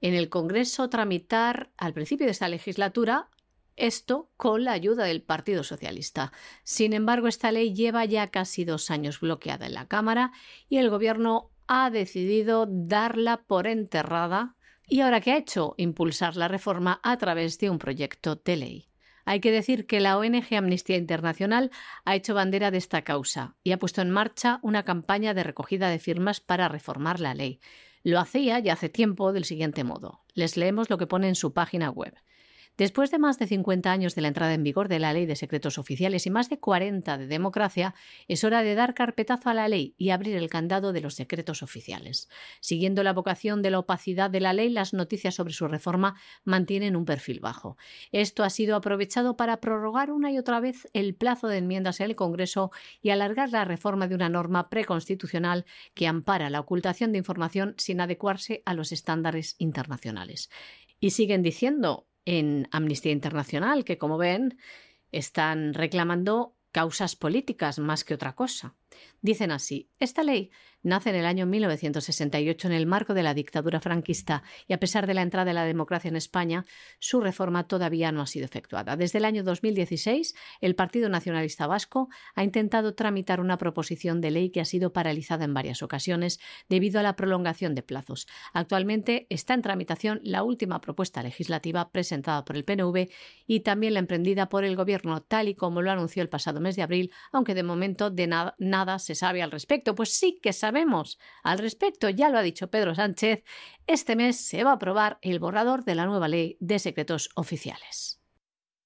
en 0.00 0.14
el 0.14 0.28
Congreso 0.28 0.88
tramitar 0.88 1.72
al 1.76 1.94
principio 1.94 2.26
de 2.26 2.32
esta 2.32 2.48
legislatura 2.48 3.28
esto 3.74 4.30
con 4.36 4.64
la 4.64 4.72
ayuda 4.72 5.04
del 5.04 5.22
Partido 5.22 5.64
Socialista. 5.64 6.32
Sin 6.64 6.92
embargo, 6.92 7.28
esta 7.28 7.52
ley 7.52 7.74
lleva 7.74 8.04
ya 8.04 8.28
casi 8.28 8.64
dos 8.64 8.90
años 8.90 9.20
bloqueada 9.20 9.66
en 9.66 9.74
la 9.74 9.86
Cámara 9.86 10.32
y 10.68 10.78
el 10.78 10.90
Gobierno 10.90 11.50
ha 11.68 11.90
decidido 11.90 12.66
darla 12.68 13.42
por 13.46 13.66
enterrada 13.66 14.56
y 14.88 15.02
ahora 15.02 15.20
qué 15.20 15.32
ha 15.32 15.36
hecho 15.36 15.74
impulsar 15.76 16.36
la 16.36 16.48
reforma 16.48 16.98
a 17.02 17.16
través 17.18 17.58
de 17.58 17.70
un 17.70 17.78
proyecto 17.78 18.36
de 18.36 18.56
ley. 18.56 18.88
Hay 19.26 19.40
que 19.40 19.52
decir 19.52 19.86
que 19.86 20.00
la 20.00 20.16
ONG 20.16 20.54
Amnistía 20.56 20.96
Internacional 20.96 21.70
ha 22.06 22.16
hecho 22.16 22.32
bandera 22.32 22.70
de 22.70 22.78
esta 22.78 23.02
causa 23.02 23.56
y 23.62 23.72
ha 23.72 23.78
puesto 23.78 24.00
en 24.00 24.10
marcha 24.10 24.58
una 24.62 24.84
campaña 24.84 25.34
de 25.34 25.42
recogida 25.42 25.90
de 25.90 25.98
firmas 25.98 26.40
para 26.40 26.68
reformar 26.68 27.20
la 27.20 27.34
ley. 27.34 27.60
Lo 28.02 28.18
hacía 28.20 28.58
ya 28.60 28.72
hace 28.72 28.88
tiempo 28.88 29.34
del 29.34 29.44
siguiente 29.44 29.84
modo. 29.84 30.24
Les 30.32 30.56
leemos 30.56 30.88
lo 30.88 30.96
que 30.96 31.06
pone 31.06 31.28
en 31.28 31.34
su 31.34 31.52
página 31.52 31.90
web. 31.90 32.14
Después 32.78 33.10
de 33.10 33.18
más 33.18 33.40
de 33.40 33.48
50 33.48 33.90
años 33.90 34.14
de 34.14 34.22
la 34.22 34.28
entrada 34.28 34.54
en 34.54 34.62
vigor 34.62 34.86
de 34.86 35.00
la 35.00 35.12
Ley 35.12 35.26
de 35.26 35.34
Secretos 35.34 35.78
Oficiales 35.78 36.26
y 36.26 36.30
más 36.30 36.48
de 36.48 36.60
40 36.60 37.18
de 37.18 37.26
democracia, 37.26 37.92
es 38.28 38.44
hora 38.44 38.62
de 38.62 38.76
dar 38.76 38.94
carpetazo 38.94 39.50
a 39.50 39.54
la 39.54 39.66
ley 39.66 39.96
y 39.98 40.10
abrir 40.10 40.36
el 40.36 40.48
candado 40.48 40.92
de 40.92 41.00
los 41.00 41.14
secretos 41.14 41.64
oficiales. 41.64 42.28
Siguiendo 42.60 43.02
la 43.02 43.12
vocación 43.12 43.62
de 43.62 43.72
la 43.72 43.80
opacidad 43.80 44.30
de 44.30 44.38
la 44.38 44.52
ley, 44.52 44.68
las 44.68 44.94
noticias 44.94 45.34
sobre 45.34 45.54
su 45.54 45.66
reforma 45.66 46.20
mantienen 46.44 46.94
un 46.94 47.04
perfil 47.04 47.40
bajo. 47.40 47.76
Esto 48.12 48.44
ha 48.44 48.50
sido 48.50 48.76
aprovechado 48.76 49.36
para 49.36 49.60
prorrogar 49.60 50.12
una 50.12 50.30
y 50.30 50.38
otra 50.38 50.60
vez 50.60 50.86
el 50.92 51.16
plazo 51.16 51.48
de 51.48 51.58
enmiendas 51.58 51.98
en 51.98 52.10
el 52.10 52.14
Congreso 52.14 52.70
y 53.02 53.10
alargar 53.10 53.50
la 53.50 53.64
reforma 53.64 54.06
de 54.06 54.14
una 54.14 54.28
norma 54.28 54.70
preconstitucional 54.70 55.66
que 55.94 56.06
ampara 56.06 56.48
la 56.48 56.60
ocultación 56.60 57.10
de 57.10 57.18
información 57.18 57.74
sin 57.76 58.00
adecuarse 58.00 58.62
a 58.66 58.74
los 58.74 58.92
estándares 58.92 59.56
internacionales. 59.58 60.48
Y 61.00 61.10
siguen 61.10 61.42
diciendo, 61.42 62.08
en 62.24 62.68
Amnistía 62.70 63.12
Internacional, 63.12 63.84
que 63.84 63.98
como 63.98 64.18
ven 64.18 64.58
están 65.12 65.74
reclamando 65.74 66.54
causas 66.72 67.16
políticas 67.16 67.78
más 67.78 68.04
que 68.04 68.14
otra 68.14 68.34
cosa. 68.34 68.74
Dicen 69.20 69.50
así, 69.50 69.90
esta 69.98 70.22
ley 70.22 70.50
nace 70.82 71.10
en 71.10 71.16
el 71.16 71.26
año 71.26 71.46
1968 71.46 72.68
en 72.68 72.74
el 72.74 72.86
marco 72.86 73.14
de 73.14 73.22
la 73.22 73.34
dictadura 73.34 73.80
franquista 73.80 74.42
y 74.66 74.72
a 74.72 74.80
pesar 74.80 75.06
de 75.06 75.14
la 75.14 75.22
entrada 75.22 75.46
de 75.46 75.54
la 75.54 75.64
democracia 75.64 76.08
en 76.08 76.16
España, 76.16 76.64
su 76.98 77.20
reforma 77.20 77.66
todavía 77.66 78.12
no 78.12 78.22
ha 78.22 78.26
sido 78.26 78.44
efectuada. 78.44 78.96
Desde 78.96 79.18
el 79.18 79.24
año 79.24 79.42
2016, 79.44 80.34
el 80.60 80.74
Partido 80.74 81.08
Nacionalista 81.08 81.66
Vasco 81.66 82.08
ha 82.34 82.44
intentado 82.44 82.94
tramitar 82.94 83.40
una 83.40 83.58
proposición 83.58 84.20
de 84.20 84.30
ley 84.30 84.50
que 84.50 84.60
ha 84.60 84.64
sido 84.64 84.92
paralizada 84.92 85.44
en 85.44 85.54
varias 85.54 85.82
ocasiones 85.82 86.40
debido 86.68 87.00
a 87.00 87.02
la 87.02 87.16
prolongación 87.16 87.74
de 87.74 87.82
plazos. 87.82 88.26
Actualmente 88.52 89.26
está 89.30 89.54
en 89.54 89.62
tramitación 89.62 90.20
la 90.22 90.42
última 90.42 90.80
propuesta 90.80 91.22
legislativa 91.22 91.90
presentada 91.90 92.44
por 92.44 92.56
el 92.56 92.64
PNV 92.64 93.08
y 93.46 93.60
también 93.60 93.94
la 93.94 94.00
emprendida 94.00 94.48
por 94.48 94.64
el 94.64 94.76
Gobierno, 94.76 95.22
tal 95.22 95.48
y 95.48 95.54
como 95.54 95.82
lo 95.82 95.90
anunció 95.90 96.22
el 96.22 96.28
pasado 96.28 96.60
mes 96.60 96.76
de 96.76 96.82
abril, 96.82 97.12
aunque 97.32 97.54
de 97.54 97.62
momento 97.62 98.10
de 98.10 98.26
nada, 98.26 98.98
se 98.98 99.14
sabe 99.14 99.42
al 99.42 99.50
respecto. 99.50 99.94
Pues 99.94 100.10
sí 100.10 100.38
que 100.42 100.52
sabemos 100.68 101.18
al 101.42 101.58
respecto, 101.58 102.10
ya 102.10 102.28
lo 102.28 102.36
ha 102.36 102.42
dicho 102.42 102.68
Pedro 102.68 102.94
Sánchez, 102.94 103.42
este 103.86 104.16
mes 104.16 104.36
se 104.36 104.64
va 104.64 104.72
a 104.72 104.74
aprobar 104.74 105.18
el 105.22 105.38
borrador 105.38 105.82
de 105.84 105.94
la 105.94 106.04
nueva 106.04 106.28
ley 106.28 106.58
de 106.60 106.78
secretos 106.78 107.30
oficiales. 107.36 108.20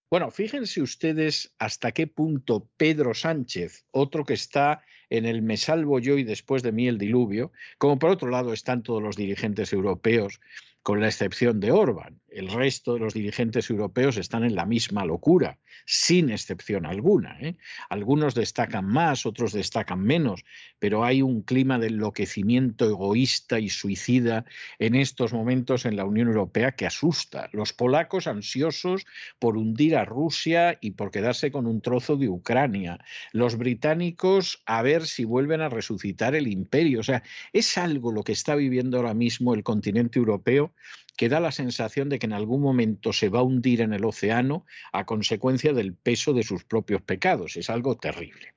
Bueno, 0.08 0.30
fíjense 0.30 0.80
ustedes 0.80 1.52
hasta 1.58 1.90
qué 1.90 2.06
punto 2.06 2.68
Pedro 2.76 3.14
Sánchez, 3.14 3.84
otro 3.90 4.24
que 4.24 4.34
está 4.34 4.84
en 5.10 5.26
el 5.26 5.42
me 5.42 5.56
salvo 5.56 5.98
yo 5.98 6.18
y 6.18 6.22
después 6.22 6.62
de 6.62 6.70
mí 6.70 6.86
el 6.86 6.98
diluvio, 6.98 7.50
como 7.78 7.98
por 7.98 8.10
otro 8.10 8.30
lado 8.30 8.52
están 8.52 8.84
todos 8.84 9.02
los 9.02 9.16
dirigentes 9.16 9.72
europeos, 9.72 10.40
con 10.82 11.00
la 11.00 11.06
excepción 11.06 11.60
de 11.60 11.70
Orbán. 11.70 12.20
El 12.28 12.48
resto 12.48 12.94
de 12.94 13.00
los 13.00 13.12
dirigentes 13.12 13.68
europeos 13.68 14.16
están 14.16 14.42
en 14.42 14.54
la 14.54 14.64
misma 14.64 15.04
locura, 15.04 15.58
sin 15.84 16.30
excepción 16.30 16.86
alguna. 16.86 17.38
¿eh? 17.40 17.56
Algunos 17.90 18.34
destacan 18.34 18.86
más, 18.86 19.26
otros 19.26 19.52
destacan 19.52 20.00
menos, 20.00 20.42
pero 20.78 21.04
hay 21.04 21.20
un 21.20 21.42
clima 21.42 21.78
de 21.78 21.88
enloquecimiento 21.88 22.86
egoísta 22.88 23.60
y 23.60 23.68
suicida 23.68 24.46
en 24.78 24.94
estos 24.94 25.34
momentos 25.34 25.84
en 25.84 25.94
la 25.94 26.06
Unión 26.06 26.28
Europea 26.28 26.72
que 26.72 26.86
asusta. 26.86 27.50
Los 27.52 27.74
polacos 27.74 28.26
ansiosos 28.26 29.04
por 29.38 29.58
hundir 29.58 29.96
a 29.96 30.06
Rusia 30.06 30.78
y 30.80 30.92
por 30.92 31.10
quedarse 31.10 31.52
con 31.52 31.66
un 31.66 31.82
trozo 31.82 32.16
de 32.16 32.30
Ucrania. 32.30 32.98
Los 33.32 33.56
británicos 33.58 34.62
a 34.64 34.80
ver 34.80 35.06
si 35.06 35.24
vuelven 35.24 35.60
a 35.60 35.68
resucitar 35.68 36.34
el 36.34 36.48
imperio. 36.48 37.00
O 37.00 37.04
sea, 37.04 37.22
es 37.52 37.76
algo 37.76 38.10
lo 38.10 38.22
que 38.22 38.32
está 38.32 38.54
viviendo 38.54 38.96
ahora 38.96 39.12
mismo 39.12 39.52
el 39.52 39.62
continente 39.62 40.18
europeo 40.18 40.71
que 41.16 41.28
da 41.28 41.40
la 41.40 41.52
sensación 41.52 42.08
de 42.08 42.18
que 42.18 42.26
en 42.26 42.32
algún 42.32 42.62
momento 42.62 43.12
se 43.12 43.28
va 43.28 43.40
a 43.40 43.44
hundir 43.44 43.80
en 43.80 43.92
el 43.92 44.04
océano 44.04 44.66
a 44.92 45.06
consecuencia 45.06 45.72
del 45.72 45.94
peso 45.94 46.32
de 46.32 46.42
sus 46.42 46.64
propios 46.64 47.02
pecados. 47.02 47.56
Es 47.56 47.70
algo 47.70 47.96
terrible. 47.96 48.54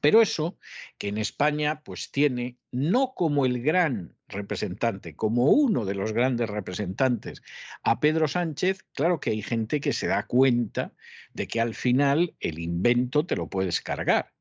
Pero 0.00 0.20
eso 0.20 0.58
que 0.98 1.08
en 1.08 1.16
España 1.16 1.82
pues 1.82 2.10
tiene 2.10 2.58
no 2.70 3.14
como 3.14 3.46
el 3.46 3.62
gran 3.62 4.14
representante, 4.28 5.16
como 5.16 5.50
uno 5.50 5.86
de 5.86 5.94
los 5.94 6.12
grandes 6.12 6.50
representantes 6.50 7.42
a 7.82 8.00
Pedro 8.00 8.28
Sánchez, 8.28 8.84
claro 8.92 9.18
que 9.18 9.30
hay 9.30 9.40
gente 9.40 9.80
que 9.80 9.94
se 9.94 10.06
da 10.06 10.26
cuenta 10.26 10.92
de 11.32 11.46
que 11.46 11.58
al 11.58 11.74
final 11.74 12.34
el 12.40 12.58
invento 12.58 13.24
te 13.24 13.34
lo 13.34 13.48
puedes 13.48 13.80
cargar 13.80 14.33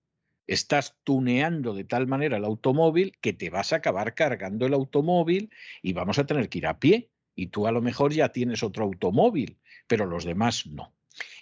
estás 0.48 0.98
tuneando 1.04 1.74
de 1.74 1.84
tal 1.84 2.08
manera 2.08 2.38
el 2.38 2.46
automóvil 2.46 3.18
que 3.22 3.34
te 3.34 3.50
vas 3.50 3.74
a 3.74 3.78
acabar 3.78 4.14
cargando 4.14 4.66
el 4.66 4.74
automóvil 4.74 5.52
y 5.82 5.94
vamos 5.94 6.20
a 6.20 6.26
tener 6.26 6.50
que 6.50 6.60
ir 6.60 6.68
a 6.68 6.80
pie. 6.80 7.10
Y 7.36 7.48
tú 7.48 7.66
a 7.68 7.72
lo 7.72 7.82
mejor 7.82 8.14
ya 8.14 8.30
tienes 8.30 8.62
otro 8.62 8.84
automóvil, 8.84 9.58
pero 9.88 10.06
los 10.06 10.24
demás 10.24 10.68
no. 10.68 10.94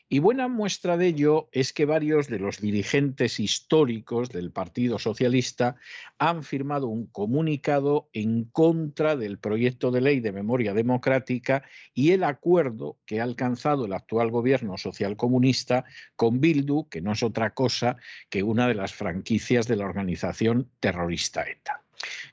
Y 0.09 0.19
buena 0.19 0.49
muestra 0.49 0.97
de 0.97 1.07
ello 1.07 1.47
es 1.53 1.71
que 1.71 1.85
varios 1.85 2.27
de 2.27 2.39
los 2.39 2.59
dirigentes 2.59 3.39
históricos 3.39 4.29
del 4.29 4.51
Partido 4.51 4.99
Socialista 4.99 5.77
han 6.17 6.43
firmado 6.43 6.87
un 6.87 7.07
comunicado 7.07 8.09
en 8.11 8.43
contra 8.43 9.15
del 9.15 9.39
proyecto 9.39 9.89
de 9.89 10.01
ley 10.01 10.19
de 10.19 10.33
memoria 10.33 10.73
democrática 10.73 11.63
y 11.93 12.11
el 12.11 12.25
acuerdo 12.25 12.97
que 13.05 13.21
ha 13.21 13.23
alcanzado 13.23 13.85
el 13.85 13.93
actual 13.93 14.31
gobierno 14.31 14.77
socialcomunista 14.77 15.85
con 16.17 16.41
Bildu, 16.41 16.89
que 16.89 17.01
no 17.01 17.13
es 17.13 17.23
otra 17.23 17.53
cosa 17.53 17.95
que 18.29 18.43
una 18.43 18.67
de 18.67 18.75
las 18.75 18.93
franquicias 18.93 19.67
de 19.67 19.77
la 19.77 19.85
organización 19.85 20.69
terrorista 20.81 21.43
ETA. 21.43 21.83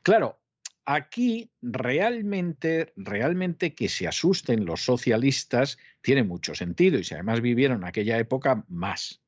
Claro, 0.03 0.41
aquí 0.89 1.53
realmente, 1.61 2.95
realmente 2.97 3.75
que 3.75 3.91
se 3.91 4.09
asusten 4.09 4.65
los 4.65 4.83
socialistas 4.83 5.77
tiene 6.01 6.25
mucho 6.25 6.55
sentido 6.55 6.99
y 6.99 7.05
si 7.05 7.13
además 7.13 7.43
vivieron 7.43 7.85
aquella 7.85 8.19
época, 8.19 8.65
más. 8.69 9.21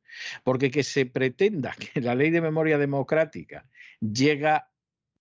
Porque 0.42 0.70
que 0.70 0.82
se 0.82 1.04
pretenda 1.04 1.76
que 1.78 2.00
la 2.00 2.14
ley 2.14 2.30
de 2.30 2.40
memoria 2.40 2.78
democrática 2.78 3.68
llega 4.00 4.70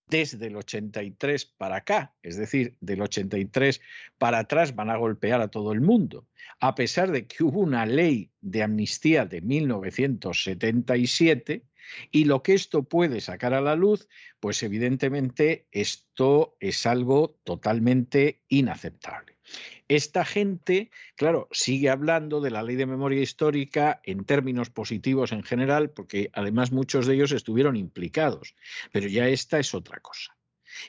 desde 0.07 0.47
el 0.47 0.55
83 0.55 1.45
para 1.45 1.75
acá, 1.75 2.15
es 2.23 2.37
decir, 2.37 2.77
del 2.79 3.01
83 3.01 3.81
para 4.17 4.39
atrás 4.39 4.73
van 4.73 4.89
a 4.89 4.95
golpear 4.95 5.41
a 5.41 5.49
todo 5.49 5.73
el 5.73 5.81
mundo, 5.81 6.25
a 6.61 6.73
pesar 6.73 7.11
de 7.11 7.27
que 7.27 7.43
hubo 7.43 7.59
una 7.59 7.85
ley 7.85 8.31
de 8.39 8.63
amnistía 8.63 9.25
de 9.25 9.41
1977 9.41 11.65
y 12.11 12.25
lo 12.25 12.43
que 12.43 12.53
esto 12.53 12.83
puede 12.83 13.21
sacar 13.21 13.53
a 13.53 13.61
la 13.61 13.75
luz, 13.75 14.07
pues 14.39 14.63
evidentemente 14.63 15.67
esto 15.71 16.55
es 16.59 16.85
algo 16.85 17.39
totalmente 17.43 18.43
inaceptable. 18.47 19.37
Esta 19.87 20.23
gente, 20.25 20.91
claro, 21.15 21.47
sigue 21.51 21.89
hablando 21.89 22.41
de 22.41 22.51
la 22.51 22.61
ley 22.61 22.75
de 22.75 22.85
memoria 22.85 23.21
histórica 23.21 24.01
en 24.03 24.23
términos 24.23 24.69
positivos 24.69 25.31
en 25.31 25.43
general, 25.43 25.89
porque 25.89 26.29
además 26.33 26.71
muchos 26.71 27.07
de 27.07 27.15
ellos 27.15 27.31
estuvieron 27.31 27.75
implicados, 27.75 28.55
pero 28.91 29.07
ya 29.07 29.27
esta 29.27 29.59
es 29.59 29.73
otra 29.73 29.99
cosa. 29.99 30.37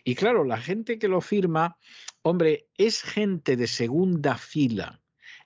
Y 0.05 0.14
claro, 0.14 0.44
la 0.44 0.59
gente 0.59 0.98
que 0.98 1.09
lo 1.09 1.20
firma, 1.22 1.78
hombre, 2.22 2.68
es 2.76 3.03
gente 3.03 3.57
de 3.57 3.66
segunda 3.66 4.36
fila 4.36 5.01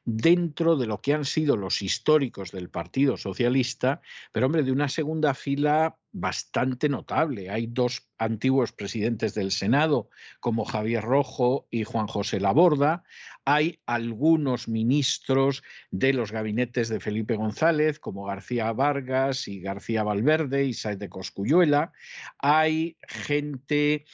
dentro 0.04 0.76
de 0.76 0.86
lo 0.86 1.00
que 1.00 1.14
han 1.14 1.24
sido 1.24 1.56
los 1.56 1.80
históricos 1.82 2.52
del 2.52 2.68
Partido 2.68 3.16
Socialista, 3.16 4.00
pero 4.32 4.46
hombre, 4.46 4.62
de 4.62 4.72
una 4.72 4.88
segunda 4.88 5.34
fila 5.34 5.96
bastante 6.12 6.88
notable. 6.88 7.50
Hay 7.50 7.66
dos 7.66 8.08
antiguos 8.18 8.72
presidentes 8.72 9.34
del 9.34 9.50
Senado, 9.50 10.08
como 10.40 10.64
Javier 10.64 11.02
Rojo 11.02 11.66
y 11.70 11.84
Juan 11.84 12.06
José 12.06 12.38
Laborda. 12.38 13.02
Hay 13.44 13.80
algunos 13.86 14.68
ministros 14.68 15.62
de 15.90 16.12
los 16.12 16.30
gabinetes 16.30 16.88
de 16.88 17.00
Felipe 17.00 17.34
González, 17.36 17.98
como 17.98 18.26
García 18.26 18.72
Vargas 18.72 19.48
y 19.48 19.60
García 19.60 20.04
Valverde 20.04 20.64
y 20.64 20.74
Saez 20.74 20.98
de 20.98 21.08
Coscuyuela. 21.08 21.92
Hay 22.38 22.96
gente 23.02 24.04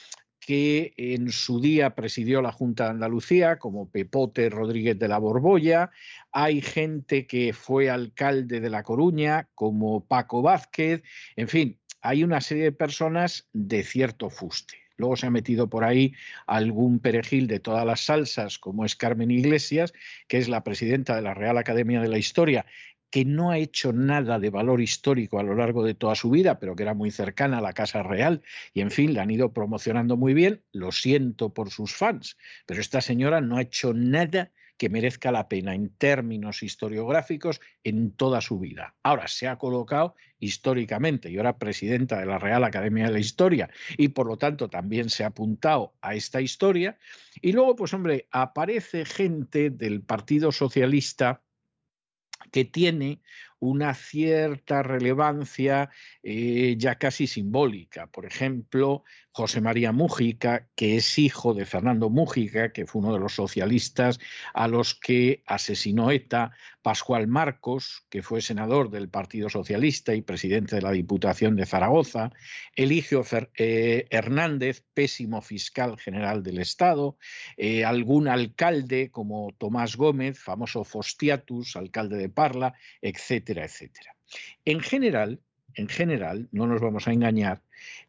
que 0.41 0.93
en 0.97 1.31
su 1.31 1.61
día 1.61 1.93
presidió 1.95 2.41
la 2.41 2.51
Junta 2.51 2.85
de 2.85 2.89
Andalucía, 2.89 3.59
como 3.59 3.89
Pepote 3.89 4.49
Rodríguez 4.49 4.97
de 4.97 5.07
la 5.07 5.19
Borbolla. 5.19 5.91
Hay 6.31 6.61
gente 6.61 7.27
que 7.27 7.53
fue 7.53 7.89
alcalde 7.89 8.59
de 8.59 8.69
La 8.69 8.83
Coruña, 8.83 9.47
como 9.53 10.03
Paco 10.05 10.41
Vázquez. 10.41 11.03
En 11.35 11.47
fin, 11.47 11.79
hay 12.01 12.23
una 12.23 12.41
serie 12.41 12.63
de 12.63 12.71
personas 12.71 13.47
de 13.53 13.83
cierto 13.83 14.31
fuste. 14.31 14.81
Luego 14.97 15.15
se 15.15 15.27
ha 15.27 15.31
metido 15.31 15.69
por 15.69 15.83
ahí 15.83 16.13
algún 16.47 16.99
perejil 16.99 17.47
de 17.47 17.59
todas 17.59 17.85
las 17.85 18.01
salsas, 18.01 18.59
como 18.59 18.83
es 18.83 18.95
Carmen 18.95 19.31
Iglesias, 19.31 19.93
que 20.27 20.37
es 20.37 20.49
la 20.49 20.63
presidenta 20.63 21.15
de 21.15 21.21
la 21.21 21.33
Real 21.33 21.57
Academia 21.57 22.01
de 22.01 22.07
la 22.07 22.17
Historia 22.17 22.65
que 23.11 23.25
no 23.25 23.51
ha 23.51 23.57
hecho 23.57 23.93
nada 23.93 24.39
de 24.39 24.49
valor 24.49 24.81
histórico 24.81 25.37
a 25.37 25.43
lo 25.43 25.53
largo 25.53 25.83
de 25.83 25.93
toda 25.93 26.15
su 26.15 26.29
vida, 26.29 26.59
pero 26.59 26.75
que 26.75 26.83
era 26.83 26.93
muy 26.93 27.11
cercana 27.11 27.59
a 27.59 27.61
la 27.61 27.73
Casa 27.73 28.01
Real 28.01 28.41
y, 28.73 28.81
en 28.81 28.89
fin, 28.89 29.13
la 29.13 29.23
han 29.23 29.31
ido 29.31 29.53
promocionando 29.53 30.17
muy 30.17 30.33
bien. 30.33 30.63
Lo 30.71 30.91
siento 30.91 31.53
por 31.53 31.69
sus 31.69 31.93
fans, 31.93 32.37
pero 32.65 32.81
esta 32.81 33.01
señora 33.01 33.41
no 33.41 33.57
ha 33.57 33.61
hecho 33.61 33.93
nada 33.93 34.51
que 34.77 34.89
merezca 34.89 35.31
la 35.31 35.47
pena 35.47 35.75
en 35.75 35.89
términos 35.89 36.63
historiográficos 36.63 37.61
en 37.83 38.13
toda 38.13 38.41
su 38.41 38.57
vida. 38.57 38.95
Ahora 39.03 39.27
se 39.27 39.47
ha 39.47 39.59
colocado 39.59 40.15
históricamente 40.39 41.29
y 41.29 41.37
ahora 41.37 41.59
presidenta 41.59 42.19
de 42.19 42.25
la 42.25 42.39
Real 42.39 42.63
Academia 42.63 43.05
de 43.05 43.11
la 43.11 43.19
Historia 43.19 43.69
y 43.95 44.07
por 44.07 44.25
lo 44.25 44.37
tanto 44.37 44.69
también 44.69 45.11
se 45.11 45.23
ha 45.23 45.27
apuntado 45.27 45.93
a 46.01 46.15
esta 46.15 46.41
historia. 46.41 46.97
Y 47.41 47.51
luego, 47.51 47.75
pues 47.75 47.93
hombre, 47.93 48.27
aparece 48.31 49.05
gente 49.05 49.69
del 49.69 50.01
Partido 50.01 50.51
Socialista 50.51 51.43
que 52.51 52.65
tiene 52.65 53.21
una 53.61 53.93
cierta 53.93 54.81
relevancia 54.81 55.91
eh, 56.23 56.75
ya 56.77 56.95
casi 56.95 57.27
simbólica. 57.27 58.07
Por 58.07 58.25
ejemplo, 58.25 59.03
José 59.31 59.61
María 59.61 59.91
Mújica, 59.91 60.67
que 60.75 60.97
es 60.97 61.17
hijo 61.19 61.53
de 61.53 61.65
Fernando 61.65 62.09
Mújica, 62.09 62.73
que 62.73 62.85
fue 62.85 63.01
uno 63.01 63.13
de 63.13 63.19
los 63.19 63.35
socialistas 63.35 64.19
a 64.53 64.67
los 64.67 64.95
que 64.95 65.43
asesinó 65.45 66.11
ETA, 66.11 66.51
Pascual 66.81 67.27
Marcos, 67.27 68.07
que 68.09 68.23
fue 68.23 68.41
senador 68.41 68.89
del 68.89 69.07
Partido 69.07 69.49
Socialista 69.49 70.15
y 70.15 70.23
presidente 70.23 70.77
de 70.77 70.81
la 70.81 70.91
Diputación 70.91 71.55
de 71.55 71.67
Zaragoza, 71.67 72.31
Eligio 72.75 73.23
eh, 73.55 74.07
Hernández, 74.09 74.83
pésimo 74.95 75.41
fiscal 75.43 75.99
general 75.99 76.41
del 76.41 76.57
Estado, 76.57 77.17
eh, 77.55 77.85
algún 77.85 78.27
alcalde 78.27 79.11
como 79.11 79.53
Tomás 79.59 79.95
Gómez, 79.95 80.39
famoso 80.39 80.83
Fostiatus, 80.83 81.75
alcalde 81.75 82.17
de 82.17 82.29
Parla, 82.29 82.73
etc 83.03 83.50
En 84.65 84.79
general, 84.79 85.41
en 85.75 85.87
general, 85.87 86.47
no 86.51 86.67
nos 86.67 86.81
vamos 86.81 87.07
a 87.07 87.13
engañar, 87.13 87.61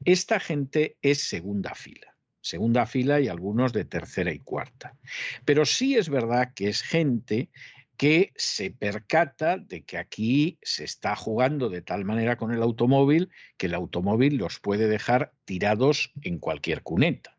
esta 0.05 0.41
gente 0.41 0.97
es 1.03 1.23
segunda 1.23 1.75
fila, 1.75 2.17
segunda 2.41 2.87
fila 2.87 3.21
y 3.21 3.29
algunos 3.29 3.73
de 3.73 3.85
tercera 3.85 4.33
y 4.33 4.41
cuarta. 4.41 4.97
Pero 5.45 5.65
sí 5.65 5.97
es 5.97 6.09
verdad 6.09 6.53
que 6.55 6.69
es 6.69 6.83
gente 6.83 7.51
que 7.97 8.33
se 8.37 8.71
percata 8.71 9.59
de 9.59 9.83
que 9.83 9.99
aquí 9.99 10.59
se 10.63 10.85
está 10.85 11.15
jugando 11.15 11.69
de 11.69 11.83
tal 11.83 12.05
manera 12.05 12.37
con 12.37 12.53
el 12.53 12.63
automóvil 12.63 13.31
que 13.57 13.67
el 13.67 13.75
automóvil 13.75 14.37
los 14.37 14.59
puede 14.59 14.89
dejar 14.89 15.33
tirados 15.45 16.13
en 16.23 16.39
cualquier 16.39 16.83
cuneta 16.83 17.39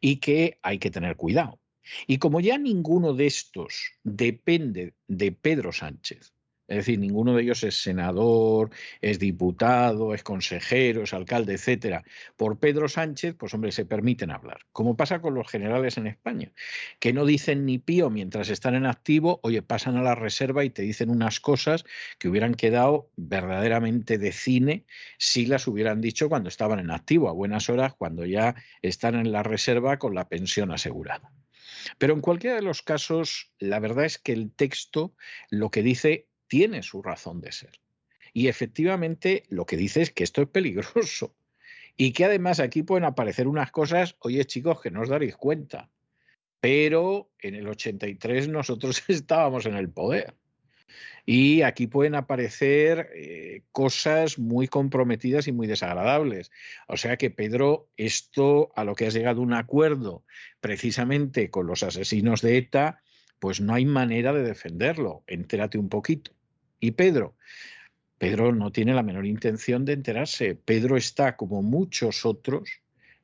y 0.00 0.16
que 0.16 0.58
hay 0.62 0.78
que 0.78 0.90
tener 0.90 1.16
cuidado. 1.16 1.58
Y 2.06 2.18
como 2.18 2.40
ya 2.40 2.58
ninguno 2.58 3.14
de 3.14 3.26
estos 3.26 3.92
depende 4.02 4.94
de 5.08 5.32
Pedro 5.32 5.72
Sánchez, 5.72 6.32
es 6.68 6.78
decir, 6.78 6.98
ninguno 6.98 7.34
de 7.34 7.42
ellos 7.42 7.62
es 7.62 7.80
senador, 7.80 8.70
es 9.00 9.18
diputado, 9.18 10.14
es 10.14 10.24
consejero, 10.24 11.04
es 11.04 11.14
alcalde, 11.14 11.54
etcétera. 11.54 12.02
Por 12.36 12.58
Pedro 12.58 12.88
Sánchez, 12.88 13.36
pues 13.38 13.54
hombre, 13.54 13.70
se 13.70 13.86
permiten 13.86 14.32
hablar. 14.32 14.60
Como 14.72 14.96
pasa 14.96 15.20
con 15.20 15.34
los 15.34 15.48
generales 15.48 15.96
en 15.96 16.08
España, 16.08 16.52
que 16.98 17.12
no 17.12 17.24
dicen 17.24 17.66
ni 17.66 17.78
pío 17.78 18.10
mientras 18.10 18.48
están 18.48 18.74
en 18.74 18.86
activo, 18.86 19.38
oye, 19.42 19.62
pasan 19.62 19.96
a 19.96 20.02
la 20.02 20.16
reserva 20.16 20.64
y 20.64 20.70
te 20.70 20.82
dicen 20.82 21.10
unas 21.10 21.38
cosas 21.38 21.84
que 22.18 22.28
hubieran 22.28 22.54
quedado 22.54 23.10
verdaderamente 23.16 24.18
de 24.18 24.32
cine 24.32 24.86
si 25.18 25.46
las 25.46 25.68
hubieran 25.68 26.00
dicho 26.00 26.28
cuando 26.28 26.48
estaban 26.48 26.80
en 26.80 26.90
activo, 26.90 27.28
a 27.28 27.32
buenas 27.32 27.70
horas, 27.70 27.94
cuando 27.94 28.26
ya 28.26 28.56
están 28.82 29.14
en 29.14 29.30
la 29.30 29.44
reserva 29.44 29.98
con 29.98 30.14
la 30.14 30.28
pensión 30.28 30.72
asegurada. 30.72 31.30
Pero 31.98 32.14
en 32.14 32.20
cualquiera 32.20 32.56
de 32.56 32.62
los 32.62 32.82
casos, 32.82 33.52
la 33.58 33.78
verdad 33.78 34.04
es 34.04 34.18
que 34.18 34.32
el 34.32 34.50
texto 34.52 35.14
lo 35.50 35.70
que 35.70 35.82
dice 35.82 36.26
tiene 36.48 36.82
su 36.82 37.02
razón 37.02 37.40
de 37.40 37.52
ser. 37.52 37.80
Y 38.32 38.48
efectivamente 38.48 39.44
lo 39.48 39.64
que 39.64 39.76
dice 39.76 40.02
es 40.02 40.10
que 40.10 40.24
esto 40.24 40.42
es 40.42 40.48
peligroso 40.48 41.34
y 41.96 42.12
que 42.12 42.24
además 42.24 42.60
aquí 42.60 42.82
pueden 42.82 43.04
aparecer 43.04 43.48
unas 43.48 43.70
cosas, 43.70 44.16
oye 44.20 44.44
chicos, 44.44 44.80
que 44.80 44.90
no 44.90 45.02
os 45.02 45.08
daréis 45.08 45.36
cuenta, 45.36 45.90
pero 46.60 47.30
en 47.38 47.54
el 47.54 47.68
83 47.68 48.48
nosotros 48.48 49.02
estábamos 49.08 49.66
en 49.66 49.76
el 49.76 49.90
poder. 49.90 50.34
Y 51.28 51.62
aquí 51.62 51.88
pueden 51.88 52.14
aparecer 52.14 53.10
eh, 53.14 53.62
cosas 53.72 54.38
muy 54.38 54.68
comprometidas 54.68 55.48
y 55.48 55.52
muy 55.52 55.66
desagradables. 55.66 56.52
O 56.86 56.96
sea 56.96 57.16
que, 57.16 57.30
Pedro, 57.30 57.88
esto 57.96 58.70
a 58.76 58.84
lo 58.84 58.94
que 58.94 59.06
has 59.06 59.14
llegado 59.14 59.40
un 59.40 59.52
acuerdo 59.52 60.24
precisamente 60.60 61.50
con 61.50 61.66
los 61.66 61.82
asesinos 61.82 62.42
de 62.42 62.58
ETA, 62.58 63.02
pues 63.38 63.60
no 63.60 63.74
hay 63.74 63.84
manera 63.84 64.32
de 64.32 64.42
defenderlo. 64.42 65.22
Entérate 65.26 65.78
un 65.78 65.88
poquito. 65.88 66.32
Y 66.80 66.92
Pedro, 66.92 67.36
Pedro 68.18 68.52
no 68.52 68.72
tiene 68.72 68.94
la 68.94 69.02
menor 69.02 69.26
intención 69.26 69.84
de 69.84 69.92
enterarse. 69.92 70.54
Pedro 70.54 70.96
está, 70.96 71.36
como 71.36 71.62
muchos 71.62 72.24
otros, 72.24 72.70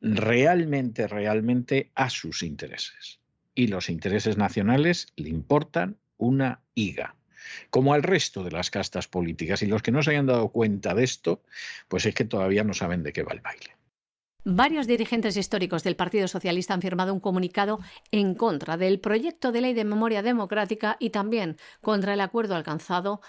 realmente, 0.00 1.06
realmente 1.06 1.90
a 1.94 2.10
sus 2.10 2.42
intereses. 2.42 3.20
Y 3.54 3.68
los 3.68 3.88
intereses 3.88 4.36
nacionales 4.36 5.06
le 5.16 5.28
importan 5.28 5.96
una 6.16 6.60
higa, 6.74 7.16
como 7.70 7.94
al 7.94 8.02
resto 8.02 8.44
de 8.44 8.50
las 8.50 8.70
castas 8.70 9.08
políticas. 9.08 9.62
Y 9.62 9.66
los 9.66 9.82
que 9.82 9.92
no 9.92 10.02
se 10.02 10.10
hayan 10.10 10.26
dado 10.26 10.48
cuenta 10.50 10.94
de 10.94 11.04
esto, 11.04 11.42
pues 11.88 12.06
es 12.06 12.14
que 12.14 12.24
todavía 12.24 12.64
no 12.64 12.74
saben 12.74 13.02
de 13.02 13.12
qué 13.12 13.22
va 13.22 13.32
el 13.32 13.40
baile. 13.40 13.76
Varios 14.44 14.88
dirigentes 14.88 15.36
históricos 15.36 15.84
del 15.84 15.94
Partido 15.94 16.26
Socialista 16.26 16.74
han 16.74 16.82
firmado 16.82 17.14
un 17.14 17.20
comunicado 17.20 17.78
en 18.10 18.34
contra 18.34 18.76
del 18.76 18.98
proyecto 18.98 19.52
de 19.52 19.60
ley 19.60 19.72
de 19.72 19.84
memoria 19.84 20.20
democrática 20.20 20.96
y 20.98 21.10
también 21.10 21.58
contra 21.80 22.14
el 22.14 22.20
acuerdo 22.20 22.56
alcanzado 22.56 23.20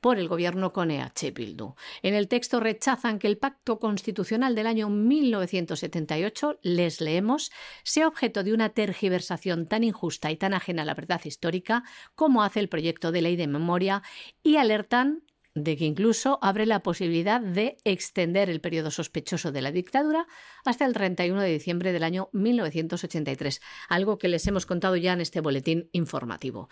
por 0.00 0.18
el 0.18 0.28
gobierno 0.28 0.72
con 0.72 0.90
EH 0.90 1.30
Bildu. 1.34 1.74
En 2.02 2.14
el 2.14 2.26
texto 2.26 2.58
rechazan 2.58 3.18
que 3.18 3.26
el 3.26 3.36
pacto 3.36 3.78
constitucional 3.78 4.54
del 4.54 4.66
año 4.66 4.88
1978, 4.88 6.58
les 6.62 7.02
leemos, 7.02 7.52
sea 7.84 8.08
objeto 8.08 8.42
de 8.42 8.54
una 8.54 8.70
tergiversación 8.70 9.66
tan 9.66 9.84
injusta 9.84 10.30
y 10.30 10.36
tan 10.38 10.54
ajena 10.54 10.82
a 10.82 10.86
la 10.86 10.94
verdad 10.94 11.20
histórica 11.22 11.84
como 12.14 12.42
hace 12.42 12.60
el 12.60 12.70
proyecto 12.70 13.12
de 13.12 13.20
ley 13.20 13.36
de 13.36 13.46
memoria 13.46 14.02
y 14.42 14.56
alertan 14.56 15.22
de 15.54 15.76
que 15.76 15.84
incluso 15.84 16.38
abre 16.42 16.66
la 16.66 16.82
posibilidad 16.82 17.40
de 17.40 17.76
extender 17.84 18.48
el 18.48 18.60
periodo 18.60 18.90
sospechoso 18.90 19.52
de 19.52 19.62
la 19.62 19.72
dictadura 19.72 20.26
hasta 20.64 20.84
el 20.84 20.94
31 20.94 21.40
de 21.40 21.52
diciembre 21.52 21.92
del 21.92 22.04
año 22.04 22.28
1983, 22.32 23.60
algo 23.88 24.18
que 24.18 24.28
les 24.28 24.46
hemos 24.46 24.66
contado 24.66 24.96
ya 24.96 25.12
en 25.12 25.20
este 25.20 25.40
boletín 25.40 25.88
informativo. 25.92 26.68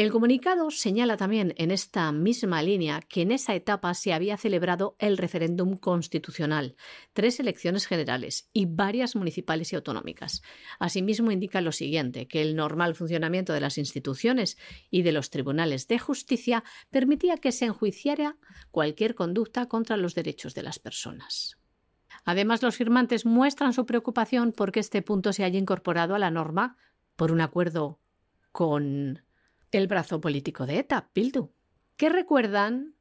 El 0.00 0.10
comunicado 0.10 0.70
señala 0.70 1.18
también 1.18 1.52
en 1.58 1.70
esta 1.70 2.10
misma 2.10 2.62
línea 2.62 3.02
que 3.02 3.20
en 3.20 3.32
esa 3.32 3.54
etapa 3.54 3.92
se 3.92 4.14
había 4.14 4.38
celebrado 4.38 4.96
el 4.98 5.18
referéndum 5.18 5.76
constitucional, 5.76 6.74
tres 7.12 7.38
elecciones 7.38 7.86
generales 7.86 8.48
y 8.54 8.64
varias 8.64 9.14
municipales 9.14 9.70
y 9.74 9.76
autonómicas. 9.76 10.40
Asimismo 10.78 11.32
indica 11.32 11.60
lo 11.60 11.70
siguiente, 11.70 12.28
que 12.28 12.40
el 12.40 12.56
normal 12.56 12.94
funcionamiento 12.94 13.52
de 13.52 13.60
las 13.60 13.76
instituciones 13.76 14.56
y 14.88 15.02
de 15.02 15.12
los 15.12 15.28
tribunales 15.28 15.86
de 15.86 15.98
justicia 15.98 16.64
permitía 16.88 17.36
que 17.36 17.52
se 17.52 17.66
enjuiciara 17.66 18.38
cualquier 18.70 19.14
conducta 19.14 19.66
contra 19.66 19.98
los 19.98 20.14
derechos 20.14 20.54
de 20.54 20.62
las 20.62 20.78
personas. 20.78 21.58
Además, 22.24 22.62
los 22.62 22.74
firmantes 22.74 23.26
muestran 23.26 23.74
su 23.74 23.84
preocupación 23.84 24.52
porque 24.52 24.80
este 24.80 25.02
punto 25.02 25.34
se 25.34 25.44
haya 25.44 25.58
incorporado 25.58 26.14
a 26.14 26.18
la 26.18 26.30
norma 26.30 26.78
por 27.16 27.32
un 27.32 27.42
acuerdo 27.42 28.00
con 28.50 29.20
el 29.78 29.86
brazo 29.86 30.20
político 30.20 30.66
de 30.66 30.78
ETA, 30.78 31.10
Bildu, 31.14 31.50
que 31.96 32.08
recuerdan, 32.08 32.94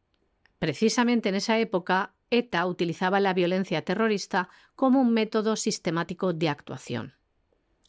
precisamente 0.60 1.30
en 1.30 1.36
esa 1.36 1.58
época, 1.58 2.14
ETA 2.30 2.66
utilizaba 2.66 3.20
la 3.20 3.34
violencia 3.34 3.84
terrorista 3.84 4.50
como 4.76 5.02
un 5.02 5.14
método 5.14 5.56
sistemático 5.56 6.34
de 6.34 6.50
actuación. 6.50 7.16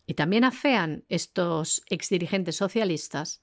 Y 0.06 0.14
también 0.14 0.44
afean 0.44 1.04
estos 1.08 1.82
exdirigentes 1.88 2.56
socialistas 2.56 3.42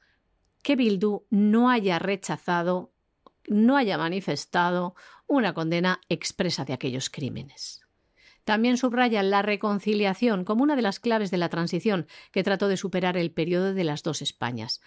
que 0.63 0.75
Bildu 0.75 1.25
no 1.29 1.69
haya 1.69 1.99
rechazado, 1.99 2.91
no 3.47 3.77
haya 3.77 3.97
manifestado 3.97 4.95
una 5.27 5.53
condena 5.53 6.01
expresa 6.09 6.65
de 6.65 6.73
aquellos 6.73 7.09
crímenes. 7.09 7.87
También 8.43 8.77
subrayan 8.77 9.29
la 9.29 9.41
reconciliación 9.41 10.45
como 10.45 10.63
una 10.63 10.77
de 10.77 10.81
las 10.81 10.99
claves 10.99 11.31
de 11.31 11.37
la 11.37 11.49
transición 11.49 12.07
que 12.31 12.43
trató 12.43 12.69
de 12.69 12.77
superar 12.77 13.17
el 13.17 13.31
periodo 13.31 13.73
de 13.73 13.83
las 13.83 14.03
dos 14.03 14.21
Españas, 14.21 14.81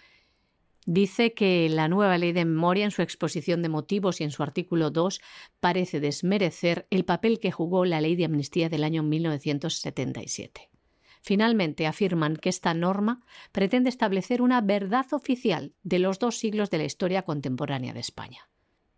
Dice 0.85 1.33
que 1.33 1.69
la 1.69 1.87
nueva 1.87 2.17
ley 2.17 2.31
de 2.31 2.43
memoria 2.43 2.85
en 2.85 2.91
su 2.91 3.03
exposición 3.03 3.61
de 3.61 3.69
motivos 3.69 4.19
y 4.19 4.23
en 4.23 4.31
su 4.31 4.41
artículo 4.41 4.89
2 4.89 5.21
parece 5.59 5.99
desmerecer 5.99 6.87
el 6.89 7.05
papel 7.05 7.39
que 7.39 7.51
jugó 7.51 7.85
la 7.85 8.01
ley 8.01 8.15
de 8.15 8.25
amnistía 8.25 8.67
del 8.67 8.83
año 8.83 9.03
1977. 9.03 10.69
Finalmente 11.21 11.85
afirman 11.85 12.35
que 12.35 12.49
esta 12.49 12.73
norma 12.73 13.21
pretende 13.51 13.89
establecer 13.89 14.41
una 14.41 14.59
verdad 14.61 15.05
oficial 15.11 15.75
de 15.83 15.99
los 15.99 16.17
dos 16.17 16.39
siglos 16.39 16.71
de 16.71 16.79
la 16.79 16.85
historia 16.85 17.21
contemporánea 17.21 17.93
de 17.93 17.99
España. 17.99 18.49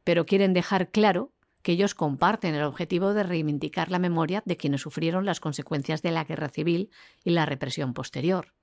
Pero 0.06 0.26
quieren 0.26 0.54
dejar 0.54 0.90
claro 0.90 1.34
que 1.64 1.74
ellos 1.74 1.96
comparten 1.96 2.56
el 2.56 2.64
objetivo 2.64 3.14
de 3.14 3.24
reivindicar 3.24 3.92
la 3.92 4.00
memoria 4.00 4.42
de 4.46 4.56
quienes 4.56 4.82
sufrieron 4.82 5.26
las 5.26 5.42
consecuencias 5.42 6.02
de 6.02 6.12
la 6.12 6.24
guerra 6.24 6.48
civil 6.48 6.92
y 7.26 7.32
la 7.32 7.46
represión 7.46 7.94
posterior 7.94 8.54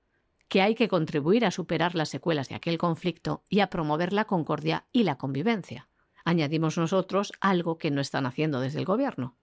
que 0.51 0.61
hay 0.61 0.75
que 0.75 0.89
contribuir 0.89 1.45
a 1.45 1.51
superar 1.51 1.95
las 1.95 2.09
secuelas 2.09 2.49
de 2.49 2.55
aquel 2.55 2.77
conflicto 2.77 3.41
y 3.47 3.61
a 3.61 3.69
promover 3.69 4.11
la 4.11 4.25
concordia 4.25 4.85
y 4.91 5.03
la 5.03 5.17
convivencia. 5.17 5.87
Añadimos 6.25 6.77
nosotros 6.77 7.31
algo 7.39 7.77
que 7.77 7.89
no 7.89 8.01
están 8.01 8.25
haciendo 8.25 8.59
desde 8.59 8.79
el 8.79 8.83
Gobierno. 8.83 9.37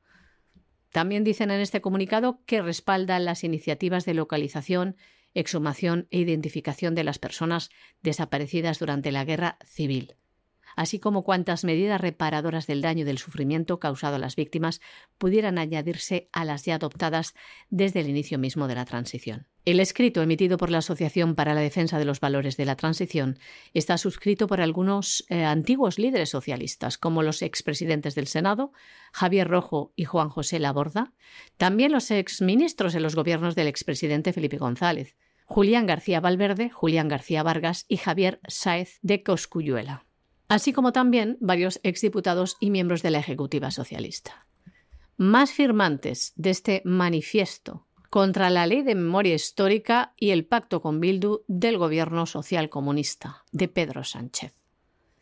También 0.93 1.25
dicen 1.25 1.51
en 1.51 1.63
este 1.63 1.81
comunicado 1.81 2.43
que 2.45 2.61
respaldan 2.61 3.25
las 3.25 3.43
iniciativas 3.43 4.05
de 4.05 4.13
localización, 4.13 4.99
exhumación 5.33 6.09
e 6.11 6.19
identificación 6.19 6.95
de 6.95 7.05
las 7.05 7.19
personas 7.19 7.71
desaparecidas 8.03 8.79
durante 8.79 9.11
la 9.11 9.25
guerra 9.25 9.57
civil 9.65 10.15
así 10.79 11.01
como 11.01 11.25
cuantas 11.25 11.65
medidas 11.65 12.01
reparadoras 12.01 12.69
del 12.69 12.83
daño 12.83 13.01
y 13.01 13.05
del 13.05 13.19
sufrimiento 13.19 13.81
causado 13.81 14.15
a 14.15 14.21
las 14.21 14.37
víctimas 14.37 14.81
pudieran 15.19 15.59
añadirse 15.59 16.29
a 16.31 16.45
las 16.45 16.67
ya 16.67 16.77
adoptadas 16.77 17.35
desde 17.69 17.99
el 17.99 18.09
inicio 18.09 18.39
mismo 18.39 18.69
de 18.69 18.77
la 18.77 18.85
transición. 18.85 19.49
El 19.69 19.81
escrito 19.81 20.23
emitido 20.23 20.57
por 20.57 20.71
la 20.71 20.79
Asociación 20.79 21.35
para 21.35 21.53
la 21.53 21.61
Defensa 21.61 21.99
de 21.99 22.07
los 22.07 22.21
Valores 22.21 22.57
de 22.57 22.65
la 22.65 22.75
Transición 22.75 23.39
está 23.75 23.99
suscrito 23.99 24.47
por 24.47 24.63
algunos 24.63 25.27
eh, 25.29 25.45
antiguos 25.45 25.99
líderes 25.99 26.31
socialistas, 26.31 26.97
como 26.97 27.23
los 27.23 27.43
expresidentes 27.43 28.15
del 28.15 28.29
Senado, 28.29 28.73
Javier 29.13 29.47
Rojo 29.47 29.93
y 29.95 30.07
Juan 30.07 30.31
José 30.31 30.59
Laborda, 30.59 31.13
también 31.59 31.93
los 31.93 32.11
exministros 32.11 32.95
en 32.95 33.03
los 33.03 33.15
gobiernos 33.15 33.55
del 33.57 33.67
expresidente 33.67 34.33
Felipe 34.33 34.57
González, 34.57 35.17
Julián 35.45 35.85
García 35.85 36.21
Valverde, 36.21 36.71
Julián 36.71 37.09
García 37.09 37.43
Vargas 37.43 37.85
y 37.89 37.99
Javier 37.99 38.41
Sáez 38.49 38.99
de 39.03 39.23
Coscuyuela 39.23 40.07
así 40.49 40.73
como 40.73 40.95
también 40.95 41.37
varios 41.41 41.79
exdiputados 41.83 42.57
y 42.59 42.71
miembros 42.71 43.03
de 43.03 43.11
la 43.11 43.19
Ejecutiva 43.19 43.71
Socialista. 43.71 44.47
Más 45.19 45.53
firmantes 45.53 46.33
de 46.37 46.49
este 46.49 46.81
manifiesto 46.87 47.88
contra 48.11 48.51
la 48.51 48.67
Ley 48.67 48.83
de 48.83 48.95
Memoria 48.95 49.35
Histórica 49.35 50.15
y 50.17 50.31
el 50.31 50.45
pacto 50.47 50.81
con 50.81 51.01
Bildu 51.01 51.43
del 51.47 51.79
Gobierno 51.79 52.27
Social 52.27 52.69
Comunista 52.69 53.45
de 53.53 53.69
Pedro 53.69 54.05
Sánchez. 54.05 54.55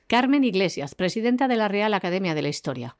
Carmen 0.06 0.44
Iglesias, 0.44 0.94
presidenta 0.94 1.48
de 1.48 1.56
la 1.56 1.66
Real 1.66 1.92
Academia 1.92 2.34
de 2.34 2.42
la 2.42 2.48
Historia, 2.48 2.96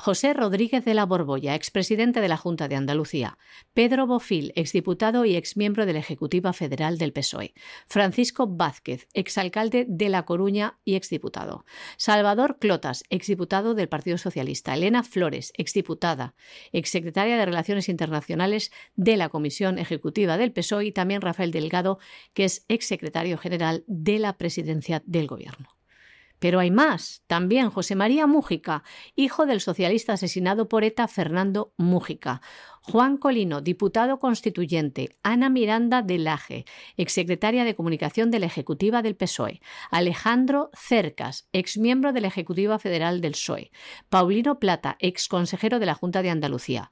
José 0.00 0.32
Rodríguez 0.32 0.84
de 0.84 0.94
la 0.94 1.06
Borbolla, 1.06 1.56
expresidente 1.56 2.20
de 2.20 2.28
la 2.28 2.36
Junta 2.36 2.68
de 2.68 2.76
Andalucía, 2.76 3.36
Pedro 3.74 4.06
Bofil, 4.06 4.52
exdiputado 4.54 5.24
y 5.24 5.34
exmiembro 5.34 5.86
de 5.86 5.92
la 5.92 5.98
Ejecutiva 5.98 6.52
Federal 6.52 6.98
del 6.98 7.12
PSOE, 7.12 7.52
Francisco 7.88 8.46
Vázquez, 8.46 9.08
exalcalde 9.12 9.86
de 9.88 10.08
La 10.08 10.24
Coruña 10.24 10.78
y 10.84 10.94
exdiputado, 10.94 11.64
Salvador 11.96 12.58
Clotas, 12.60 13.02
exdiputado 13.10 13.74
del 13.74 13.88
Partido 13.88 14.18
Socialista, 14.18 14.72
Elena 14.74 15.02
Flores, 15.02 15.52
exdiputada, 15.56 16.36
exsecretaria 16.70 17.36
de 17.36 17.46
Relaciones 17.46 17.88
Internacionales 17.88 18.70
de 18.94 19.16
la 19.16 19.30
Comisión 19.30 19.80
Ejecutiva 19.80 20.38
del 20.38 20.52
PSOE 20.52 20.86
y 20.86 20.92
también 20.92 21.22
Rafael 21.22 21.50
Delgado, 21.50 21.98
que 22.34 22.44
es 22.44 22.64
exsecretario 22.68 23.36
general 23.36 23.82
de 23.88 24.20
la 24.20 24.38
Presidencia 24.38 25.02
del 25.06 25.26
Gobierno. 25.26 25.77
Pero 26.38 26.60
hay 26.60 26.70
más. 26.70 27.22
También 27.26 27.70
José 27.70 27.96
María 27.96 28.26
Mújica, 28.26 28.82
hijo 29.16 29.46
del 29.46 29.60
socialista 29.60 30.12
asesinado 30.12 30.68
por 30.68 30.84
ETA 30.84 31.08
Fernando 31.08 31.72
Mújica. 31.76 32.40
Juan 32.80 33.18
Colino, 33.18 33.60
diputado 33.60 34.18
constituyente. 34.18 35.18
Ana 35.22 35.50
Miranda 35.50 36.02
de 36.02 36.18
Laje, 36.18 36.64
exsecretaria 36.96 37.64
de 37.64 37.74
Comunicación 37.74 38.30
de 38.30 38.38
la 38.38 38.46
Ejecutiva 38.46 39.02
del 39.02 39.16
PSOE. 39.16 39.60
Alejandro 39.90 40.70
Cercas, 40.72 41.48
exmiembro 41.52 42.12
de 42.12 42.20
la 42.22 42.28
Ejecutiva 42.28 42.78
Federal 42.78 43.20
del 43.20 43.32
PSOE. 43.32 43.70
Paulino 44.08 44.58
Plata, 44.58 44.96
exconsejero 45.00 45.78
de 45.78 45.86
la 45.86 45.94
Junta 45.94 46.22
de 46.22 46.30
Andalucía. 46.30 46.90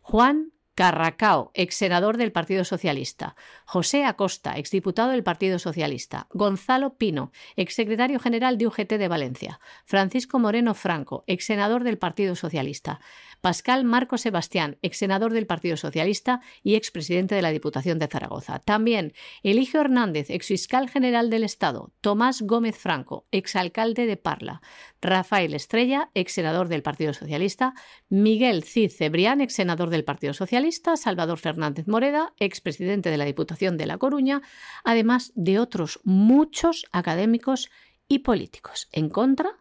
Juan 0.00 0.52
Carracao, 0.76 1.52
ex 1.54 1.74
senador 1.74 2.18
del 2.18 2.32
Partido 2.32 2.62
Socialista. 2.62 3.34
José 3.64 4.04
Acosta, 4.04 4.58
exdiputado 4.58 5.10
del 5.10 5.22
Partido 5.22 5.58
Socialista. 5.58 6.26
Gonzalo 6.34 6.98
Pino, 6.98 7.32
exsecretario 7.56 8.20
general 8.20 8.58
de 8.58 8.66
UGT 8.66 8.92
de 8.98 9.08
Valencia. 9.08 9.58
Francisco 9.86 10.38
Moreno 10.38 10.74
Franco, 10.74 11.24
ex 11.26 11.46
senador 11.46 11.82
del 11.82 11.96
Partido 11.96 12.36
Socialista. 12.36 13.00
Pascal 13.40 13.84
Marco 13.84 14.18
Sebastián, 14.18 14.78
ex 14.82 14.98
senador 14.98 15.32
del 15.32 15.46
Partido 15.46 15.76
Socialista 15.76 16.40
y 16.62 16.74
expresidente 16.74 17.34
de 17.34 17.42
la 17.42 17.50
Diputación 17.50 17.98
de 17.98 18.08
Zaragoza. 18.08 18.58
También 18.58 19.12
Eligio 19.42 19.80
Hernández, 19.80 20.30
ex 20.30 20.46
fiscal 20.46 20.88
general 20.88 21.30
del 21.30 21.44
Estado. 21.44 21.92
Tomás 22.00 22.42
Gómez 22.42 22.76
Franco, 22.76 23.26
exalcalde 23.30 24.06
de 24.06 24.16
Parla. 24.16 24.60
Rafael 25.00 25.54
Estrella, 25.54 26.10
ex 26.14 26.32
senador 26.32 26.68
del 26.68 26.82
Partido 26.82 27.12
Socialista. 27.12 27.74
Miguel 28.08 28.64
Cid 28.64 28.90
Cebrián, 28.90 29.40
ex 29.40 29.54
senador 29.54 29.90
del 29.90 30.04
Partido 30.04 30.34
Socialista 30.34 30.96
Salvador 30.96 31.38
Fernández 31.38 31.86
Moreda, 31.86 32.34
expresidente 32.38 33.10
de 33.10 33.16
la 33.16 33.24
Diputación 33.24 33.76
de 33.76 33.86
La 33.86 33.98
Coruña, 33.98 34.42
además 34.84 35.32
de 35.34 35.58
otros 35.58 36.00
muchos 36.04 36.86
académicos 36.92 37.70
y 38.08 38.20
políticos 38.20 38.88
en 38.92 39.08
contra 39.08 39.56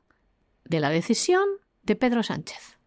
de 0.64 0.80
la 0.80 0.90
decisión 0.90 1.46
de 1.84 1.96
Pedro 1.96 2.24
Sánchez. 2.24 2.78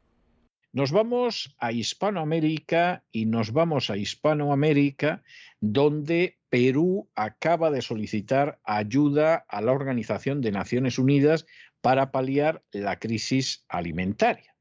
Nos 0.79 0.93
vamos 0.93 1.57
a 1.59 1.73
Hispanoamérica 1.73 3.03
y 3.11 3.27
nos 3.27 3.53
vamos 3.53 3.91
a 3.91 3.97
Hispanoamérica 3.97 5.25
donde 5.61 6.39
Perú 6.51 7.11
acaba 7.17 7.73
de 7.73 7.83
solicitar 7.83 8.61
ayuda 8.63 9.45
a 9.49 9.61
la 9.61 9.73
Organización 9.73 10.41
de 10.41 10.53
Naciones 10.53 11.01
Unidas 11.01 11.47
para 11.81 12.13
paliar 12.13 12.63
la 12.71 13.01
crisis 13.01 13.65
alimentaria. 13.69 14.55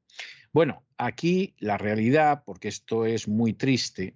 Bueno, 0.52 0.82
aquí 0.98 1.54
la 1.60 1.78
realidad, 1.78 2.42
porque 2.48 2.70
esto 2.70 3.06
es 3.06 3.28
muy 3.28 3.54
triste, 3.54 4.16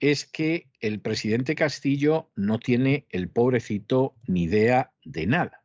es 0.00 0.24
que 0.24 0.70
el 0.80 1.00
presidente 1.00 1.54
Castillo 1.54 2.30
no 2.34 2.60
tiene 2.60 3.04
el 3.10 3.28
pobrecito 3.28 4.14
ni 4.26 4.44
idea 4.44 4.94
de 5.04 5.26
nada. 5.26 5.62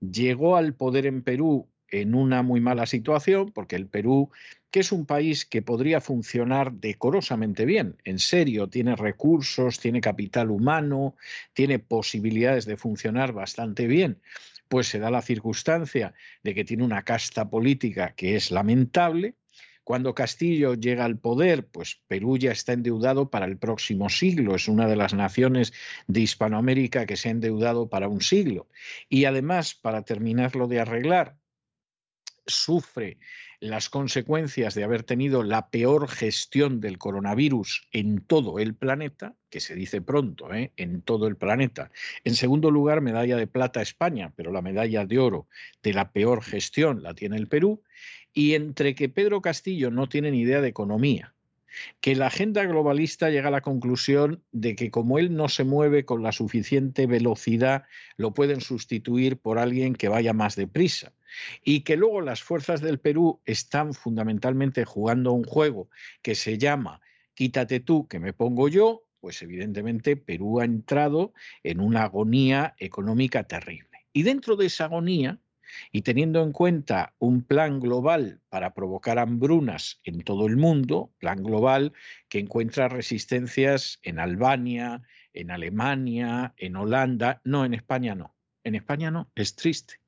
Llegó 0.00 0.56
al 0.56 0.74
poder 0.74 1.04
en 1.04 1.22
Perú 1.22 1.68
en 1.90 2.14
una 2.14 2.42
muy 2.42 2.60
mala 2.60 2.86
situación, 2.86 3.50
porque 3.52 3.76
el 3.76 3.88
Perú, 3.88 4.30
que 4.70 4.80
es 4.80 4.92
un 4.92 5.06
país 5.06 5.46
que 5.46 5.62
podría 5.62 6.00
funcionar 6.00 6.72
decorosamente 6.72 7.64
bien, 7.64 7.96
en 8.04 8.18
serio, 8.18 8.68
tiene 8.68 8.96
recursos, 8.96 9.78
tiene 9.78 10.00
capital 10.00 10.50
humano, 10.50 11.16
tiene 11.54 11.78
posibilidades 11.78 12.66
de 12.66 12.76
funcionar 12.76 13.32
bastante 13.32 13.86
bien, 13.86 14.20
pues 14.68 14.88
se 14.88 14.98
da 14.98 15.10
la 15.10 15.22
circunstancia 15.22 16.14
de 16.42 16.54
que 16.54 16.64
tiene 16.64 16.84
una 16.84 17.02
casta 17.02 17.48
política 17.48 18.14
que 18.14 18.36
es 18.36 18.50
lamentable. 18.50 19.34
Cuando 19.84 20.14
Castillo 20.14 20.74
llega 20.74 21.06
al 21.06 21.18
poder, 21.18 21.66
pues 21.66 22.02
Perú 22.06 22.36
ya 22.36 22.52
está 22.52 22.74
endeudado 22.74 23.30
para 23.30 23.46
el 23.46 23.56
próximo 23.56 24.10
siglo, 24.10 24.54
es 24.54 24.68
una 24.68 24.86
de 24.86 24.96
las 24.96 25.14
naciones 25.14 25.72
de 26.06 26.20
Hispanoamérica 26.20 27.06
que 27.06 27.16
se 27.16 27.28
ha 27.28 27.32
endeudado 27.32 27.88
para 27.88 28.08
un 28.08 28.20
siglo. 28.20 28.68
Y 29.08 29.24
además, 29.24 29.74
para 29.74 30.02
terminarlo 30.02 30.68
de 30.68 30.80
arreglar, 30.80 31.38
sufre 32.46 33.18
las 33.60 33.88
consecuencias 33.88 34.74
de 34.74 34.84
haber 34.84 35.02
tenido 35.02 35.42
la 35.42 35.70
peor 35.70 36.08
gestión 36.08 36.80
del 36.80 36.98
coronavirus 36.98 37.88
en 37.92 38.20
todo 38.20 38.58
el 38.58 38.74
planeta, 38.74 39.34
que 39.50 39.60
se 39.60 39.74
dice 39.74 40.00
pronto, 40.00 40.52
¿eh? 40.54 40.72
en 40.76 41.02
todo 41.02 41.26
el 41.26 41.36
planeta. 41.36 41.90
En 42.24 42.34
segundo 42.34 42.70
lugar, 42.70 43.00
medalla 43.00 43.36
de 43.36 43.46
plata 43.46 43.82
España, 43.82 44.32
pero 44.36 44.52
la 44.52 44.62
medalla 44.62 45.06
de 45.06 45.18
oro 45.18 45.48
de 45.82 45.92
la 45.92 46.12
peor 46.12 46.42
gestión 46.42 47.02
la 47.02 47.14
tiene 47.14 47.36
el 47.36 47.48
Perú. 47.48 47.82
Y 48.32 48.54
entre 48.54 48.94
que 48.94 49.08
Pedro 49.08 49.42
Castillo 49.42 49.90
no 49.90 50.08
tiene 50.08 50.30
ni 50.30 50.40
idea 50.40 50.60
de 50.60 50.68
economía, 50.68 51.34
que 52.00 52.14
la 52.14 52.28
agenda 52.28 52.64
globalista 52.64 53.30
llega 53.30 53.48
a 53.48 53.52
la 53.52 53.60
conclusión 53.60 54.44
de 54.52 54.76
que 54.76 54.90
como 54.90 55.18
él 55.18 55.34
no 55.34 55.48
se 55.48 55.64
mueve 55.64 56.04
con 56.04 56.22
la 56.22 56.32
suficiente 56.32 57.06
velocidad, 57.06 57.84
lo 58.16 58.34
pueden 58.34 58.60
sustituir 58.60 59.38
por 59.38 59.58
alguien 59.58 59.94
que 59.94 60.08
vaya 60.08 60.32
más 60.32 60.54
deprisa. 60.54 61.12
Y 61.64 61.80
que 61.80 61.96
luego 61.96 62.20
las 62.20 62.42
fuerzas 62.42 62.80
del 62.80 62.98
Perú 62.98 63.40
están 63.44 63.94
fundamentalmente 63.94 64.84
jugando 64.84 65.32
un 65.32 65.44
juego 65.44 65.88
que 66.22 66.34
se 66.34 66.58
llama 66.58 67.00
quítate 67.38 67.78
tú, 67.78 68.08
que 68.08 68.18
me 68.18 68.32
pongo 68.32 68.68
yo, 68.68 69.04
pues 69.20 69.42
evidentemente 69.42 70.16
Perú 70.16 70.58
ha 70.58 70.64
entrado 70.64 71.32
en 71.62 71.80
una 71.80 72.02
agonía 72.02 72.74
económica 72.78 73.44
terrible. 73.44 74.06
Y 74.12 74.24
dentro 74.24 74.56
de 74.56 74.66
esa 74.66 74.86
agonía, 74.86 75.38
y 75.92 76.02
teniendo 76.02 76.42
en 76.42 76.50
cuenta 76.50 77.14
un 77.18 77.42
plan 77.42 77.78
global 77.78 78.40
para 78.48 78.74
provocar 78.74 79.20
hambrunas 79.20 80.00
en 80.02 80.22
todo 80.22 80.46
el 80.46 80.56
mundo, 80.56 81.12
plan 81.18 81.42
global 81.42 81.92
que 82.28 82.38
encuentra 82.38 82.88
resistencias 82.88 84.00
en 84.02 84.18
Albania, 84.18 85.02
en 85.32 85.50
Alemania, 85.50 86.54
en 86.56 86.74
Holanda, 86.74 87.40
no, 87.44 87.64
en 87.64 87.74
España 87.74 88.14
no. 88.14 88.34
En 88.64 88.74
España 88.74 89.10
no, 89.10 89.30
es 89.34 89.54
triste. 89.54 90.00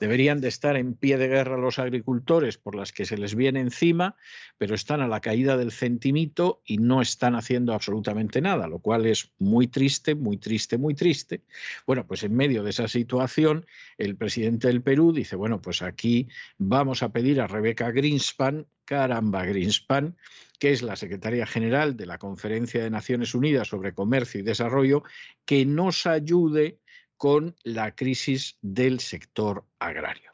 Deberían 0.00 0.40
de 0.40 0.48
estar 0.48 0.76
en 0.76 0.94
pie 0.94 1.18
de 1.18 1.28
guerra 1.28 1.56
los 1.56 1.78
agricultores 1.78 2.58
por 2.58 2.74
las 2.74 2.92
que 2.92 3.04
se 3.04 3.16
les 3.16 3.34
viene 3.34 3.60
encima, 3.60 4.16
pero 4.58 4.74
están 4.74 5.00
a 5.00 5.08
la 5.08 5.20
caída 5.20 5.56
del 5.56 5.72
centimito 5.72 6.62
y 6.64 6.78
no 6.78 7.00
están 7.00 7.34
haciendo 7.34 7.74
absolutamente 7.74 8.40
nada, 8.40 8.68
lo 8.68 8.78
cual 8.78 9.06
es 9.06 9.32
muy 9.38 9.66
triste, 9.68 10.14
muy 10.14 10.36
triste, 10.36 10.78
muy 10.78 10.94
triste. 10.94 11.42
Bueno, 11.86 12.06
pues 12.06 12.22
en 12.22 12.34
medio 12.34 12.62
de 12.62 12.70
esa 12.70 12.88
situación, 12.88 13.66
el 13.98 14.16
presidente 14.16 14.68
del 14.68 14.82
Perú 14.82 15.12
dice, 15.12 15.36
bueno, 15.36 15.60
pues 15.60 15.82
aquí 15.82 16.28
vamos 16.58 17.02
a 17.02 17.10
pedir 17.10 17.40
a 17.40 17.46
Rebeca 17.46 17.90
Greenspan, 17.90 18.66
caramba, 18.84 19.44
Greenspan, 19.44 20.16
que 20.58 20.72
es 20.72 20.82
la 20.82 20.96
secretaria 20.96 21.46
general 21.46 21.96
de 21.96 22.06
la 22.06 22.18
Conferencia 22.18 22.82
de 22.82 22.90
Naciones 22.90 23.34
Unidas 23.34 23.68
sobre 23.68 23.92
Comercio 23.92 24.40
y 24.40 24.44
Desarrollo, 24.44 25.02
que 25.44 25.66
nos 25.66 26.06
ayude 26.06 26.78
con 27.16 27.56
la 27.62 27.94
crisis 27.94 28.58
del 28.62 29.00
sector 29.00 29.64
agrario. 29.78 30.32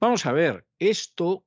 Vamos 0.00 0.26
a 0.26 0.32
ver, 0.32 0.66
esto 0.78 1.44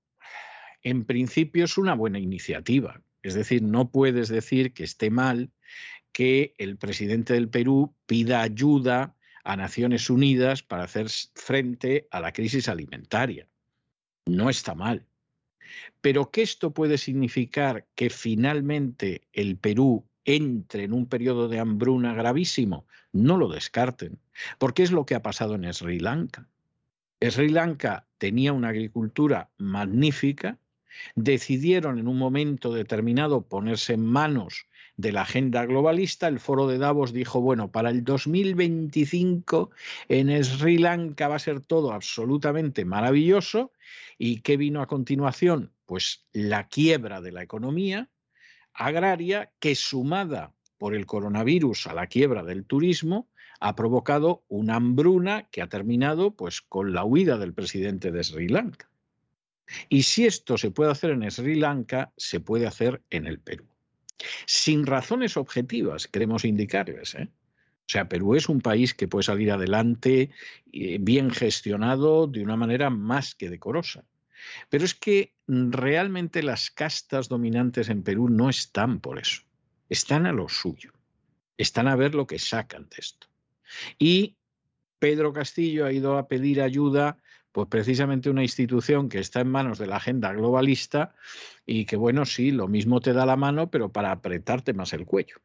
en 0.81 1.05
principio 1.05 1.65
es 1.65 1.77
una 1.77 1.93
buena 1.95 2.19
iniciativa. 2.19 3.01
Es 3.21 3.33
decir, 3.33 3.61
no 3.61 3.91
puedes 3.91 4.29
decir 4.29 4.73
que 4.73 4.83
esté 4.83 5.09
mal 5.09 5.51
que 6.11 6.55
el 6.57 6.77
presidente 6.77 7.33
del 7.33 7.49
Perú 7.49 7.93
pida 8.05 8.41
ayuda 8.41 9.15
a 9.43 9.55
Naciones 9.55 10.09
Unidas 10.09 10.63
para 10.63 10.83
hacer 10.83 11.07
frente 11.35 12.07
a 12.09 12.19
la 12.19 12.33
crisis 12.33 12.67
alimentaria. 12.69 13.47
No 14.25 14.49
está 14.49 14.75
mal. 14.75 15.05
Pero 16.01 16.31
que 16.31 16.41
esto 16.41 16.73
puede 16.73 16.97
significar 16.97 17.85
que 17.95 18.09
finalmente 18.09 19.27
el 19.33 19.57
Perú 19.57 20.05
entre 20.27 20.83
en 20.83 20.93
un 20.93 21.07
periodo 21.07 21.47
de 21.47 21.57
hambruna 21.57 22.13
gravísimo, 22.13 22.85
no 23.13 23.37
lo 23.37 23.47
descarten, 23.47 24.19
porque 24.59 24.83
es 24.83 24.91
lo 24.91 25.05
que 25.05 25.15
ha 25.15 25.23
pasado 25.23 25.55
en 25.55 25.73
Sri 25.73 25.99
Lanka. 25.99 26.47
Sri 27.21 27.49
Lanka 27.49 28.05
tenía 28.19 28.53
una 28.53 28.69
agricultura 28.69 29.49
magnífica, 29.57 30.59
decidieron 31.15 31.97
en 31.97 32.07
un 32.07 32.17
momento 32.17 32.73
determinado 32.73 33.41
ponerse 33.41 33.93
en 33.93 34.05
manos 34.05 34.67
de 34.97 35.11
la 35.11 35.21
agenda 35.21 35.65
globalista, 35.65 36.27
el 36.27 36.39
foro 36.39 36.67
de 36.67 36.79
Davos 36.79 37.13
dijo, 37.13 37.39
bueno, 37.39 37.71
para 37.71 37.91
el 37.91 38.03
2025 38.03 39.69
en 40.09 40.43
Sri 40.43 40.77
Lanka 40.79 41.27
va 41.27 41.35
a 41.35 41.39
ser 41.39 41.61
todo 41.61 41.93
absolutamente 41.93 42.83
maravilloso. 42.83 43.71
¿Y 44.17 44.41
qué 44.41 44.57
vino 44.57 44.81
a 44.81 44.87
continuación? 44.87 45.71
Pues 45.85 46.25
la 46.33 46.67
quiebra 46.67 47.21
de 47.21 47.31
la 47.31 47.43
economía, 47.43 48.09
agraria 48.77 49.51
que 49.59 49.75
sumada 49.75 50.53
por 50.77 50.95
el 50.95 51.05
coronavirus 51.05 51.87
a 51.87 51.93
la 51.93 52.07
quiebra 52.07 52.43
del 52.43 52.63
turismo 52.63 53.27
ha 53.59 53.75
provocado 53.75 54.43
una 54.47 54.75
hambruna 54.75 55.49
que 55.49 55.61
ha 55.61 55.67
terminado 55.67 56.35
pues 56.35 56.61
con 56.61 56.93
la 56.93 57.03
huida 57.03 57.37
del 57.37 57.53
presidente 57.53 58.11
de 58.11 58.23
Sri 58.23 58.47
Lanka. 58.47 58.89
Y 59.89 60.03
si 60.03 60.25
esto 60.25 60.57
se 60.57 60.71
puede 60.71 60.91
hacer 60.91 61.09
en 61.09 61.29
Sri 61.29 61.55
Lanka, 61.55 62.13
se 62.15 62.39
puede 62.39 62.67
hacer 62.67 63.01
en 63.09 63.25
el 63.25 63.39
Perú. 63.39 63.65
Sin 64.45 64.85
razones 64.85 65.37
objetivas, 65.37 66.07
queremos 66.07 66.45
indicarles. 66.45 67.15
¿eh? 67.15 67.29
O 67.29 67.89
sea, 67.89 68.07
Perú 68.07 68.35
es 68.35 68.47
un 68.47 68.61
país 68.61 68.93
que 68.93 69.07
puede 69.07 69.23
salir 69.23 69.51
adelante 69.51 70.29
eh, 70.71 70.97
bien 71.01 71.31
gestionado 71.31 72.27
de 72.27 72.43
una 72.43 72.55
manera 72.55 72.89
más 72.89 73.35
que 73.35 73.49
decorosa. 73.49 74.05
Pero 74.69 74.85
es 74.85 74.95
que 74.95 75.33
realmente 75.47 76.43
las 76.43 76.71
castas 76.71 77.29
dominantes 77.29 77.89
en 77.89 78.03
Perú 78.03 78.29
no 78.29 78.49
están 78.49 78.99
por 78.99 79.19
eso, 79.19 79.43
están 79.89 80.25
a 80.25 80.31
lo 80.31 80.49
suyo, 80.49 80.91
están 81.57 81.87
a 81.87 81.95
ver 81.95 82.15
lo 82.15 82.27
que 82.27 82.39
sacan 82.39 82.87
de 82.89 82.97
esto. 82.97 83.27
Y 83.97 84.37
Pedro 84.99 85.33
Castillo 85.33 85.85
ha 85.85 85.91
ido 85.91 86.17
a 86.17 86.27
pedir 86.27 86.61
ayuda, 86.61 87.17
pues 87.51 87.67
precisamente 87.69 88.29
una 88.29 88.43
institución 88.43 89.09
que 89.09 89.19
está 89.19 89.41
en 89.41 89.49
manos 89.49 89.79
de 89.79 89.87
la 89.87 89.97
agenda 89.97 90.31
globalista 90.33 91.15
y 91.65 91.85
que, 91.85 91.95
bueno, 91.95 92.25
sí, 92.25 92.51
lo 92.51 92.67
mismo 92.67 92.99
te 92.99 93.13
da 93.13 93.25
la 93.25 93.35
mano, 93.35 93.69
pero 93.69 93.91
para 93.91 94.11
apretarte 94.11 94.73
más 94.73 94.93
el 94.93 95.05
cuello. 95.05 95.37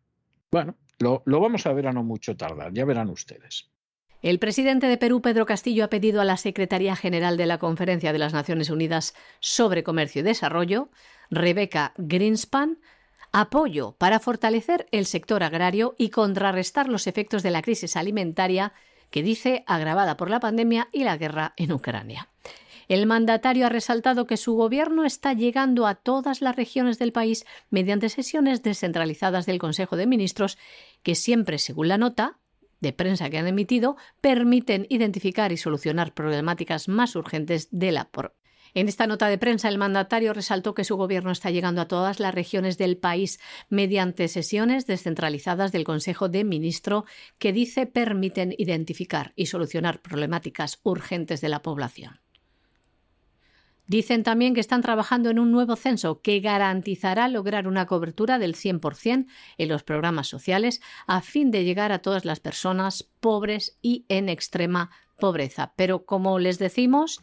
Bueno, 0.50 0.76
lo, 0.98 1.22
lo 1.26 1.40
vamos 1.40 1.66
a 1.66 1.72
ver 1.72 1.86
a 1.86 1.92
no 1.92 2.04
mucho 2.04 2.36
tardar, 2.36 2.72
ya 2.72 2.84
verán 2.84 3.08
ustedes. 3.08 3.71
El 4.22 4.38
presidente 4.38 4.86
de 4.86 4.96
Perú, 4.98 5.20
Pedro 5.20 5.46
Castillo, 5.46 5.84
ha 5.84 5.90
pedido 5.90 6.20
a 6.20 6.24
la 6.24 6.36
Secretaría 6.36 6.94
General 6.94 7.36
de 7.36 7.46
la 7.46 7.58
Conferencia 7.58 8.12
de 8.12 8.20
las 8.20 8.32
Naciones 8.32 8.70
Unidas 8.70 9.14
sobre 9.40 9.82
Comercio 9.82 10.20
y 10.20 10.22
Desarrollo, 10.22 10.90
Rebecca 11.28 11.92
Greenspan, 11.96 12.78
apoyo 13.32 13.96
para 13.98 14.20
fortalecer 14.20 14.86
el 14.92 15.06
sector 15.06 15.42
agrario 15.42 15.96
y 15.98 16.10
contrarrestar 16.10 16.88
los 16.88 17.08
efectos 17.08 17.42
de 17.42 17.50
la 17.50 17.62
crisis 17.62 17.96
alimentaria 17.96 18.72
que 19.10 19.24
dice 19.24 19.64
agravada 19.66 20.16
por 20.16 20.30
la 20.30 20.38
pandemia 20.38 20.88
y 20.92 21.02
la 21.02 21.16
guerra 21.16 21.52
en 21.56 21.72
Ucrania. 21.72 22.28
El 22.86 23.06
mandatario 23.06 23.66
ha 23.66 23.70
resaltado 23.70 24.26
que 24.26 24.36
su 24.36 24.54
gobierno 24.54 25.04
está 25.04 25.32
llegando 25.32 25.86
a 25.86 25.96
todas 25.96 26.42
las 26.42 26.54
regiones 26.54 26.98
del 26.98 27.12
país 27.12 27.44
mediante 27.70 28.08
sesiones 28.08 28.62
descentralizadas 28.62 29.46
del 29.46 29.58
Consejo 29.58 29.96
de 29.96 30.06
Ministros 30.06 30.58
que 31.02 31.14
siempre, 31.16 31.58
según 31.58 31.88
la 31.88 31.98
nota, 31.98 32.38
de 32.82 32.92
prensa 32.92 33.30
que 33.30 33.38
han 33.38 33.46
emitido 33.46 33.96
permiten 34.20 34.86
identificar 34.90 35.52
y 35.52 35.56
solucionar 35.56 36.12
problemáticas 36.12 36.88
más 36.88 37.16
urgentes 37.16 37.68
de 37.70 37.92
la 37.92 38.10
por 38.10 38.34
en 38.74 38.88
esta 38.88 39.06
nota 39.06 39.28
de 39.28 39.36
prensa, 39.36 39.68
el 39.68 39.76
mandatario 39.76 40.32
resaltó 40.32 40.72
que 40.74 40.84
su 40.84 40.96
gobierno 40.96 41.30
está 41.30 41.50
llegando 41.50 41.82
a 41.82 41.88
todas 41.88 42.20
las 42.20 42.34
regiones 42.34 42.78
del 42.78 42.96
país 42.96 43.38
mediante 43.68 44.28
sesiones 44.28 44.86
descentralizadas 44.86 45.72
del 45.72 45.84
Consejo 45.84 46.30
de 46.30 46.44
Ministros 46.44 47.04
que 47.38 47.52
dice 47.52 47.86
permiten 47.86 48.54
identificar 48.56 49.34
y 49.36 49.46
solucionar 49.46 50.00
problemáticas 50.00 50.80
urgentes 50.84 51.42
de 51.42 51.50
la 51.50 51.60
población. 51.60 52.20
Dicen 53.92 54.22
también 54.22 54.54
que 54.54 54.60
están 54.60 54.80
trabajando 54.80 55.28
en 55.28 55.38
un 55.38 55.52
nuevo 55.52 55.76
censo 55.76 56.22
que 56.22 56.40
garantizará 56.40 57.28
lograr 57.28 57.68
una 57.68 57.84
cobertura 57.84 58.38
del 58.38 58.54
100% 58.54 59.26
en 59.58 59.68
los 59.68 59.82
programas 59.82 60.28
sociales 60.28 60.80
a 61.06 61.20
fin 61.20 61.50
de 61.50 61.64
llegar 61.64 61.92
a 61.92 61.98
todas 61.98 62.24
las 62.24 62.40
personas 62.40 63.06
pobres 63.20 63.76
y 63.82 64.06
en 64.08 64.30
extrema 64.30 64.90
pobreza. 65.20 65.74
Pero 65.76 66.06
como 66.06 66.38
les 66.38 66.58
decimos, 66.58 67.20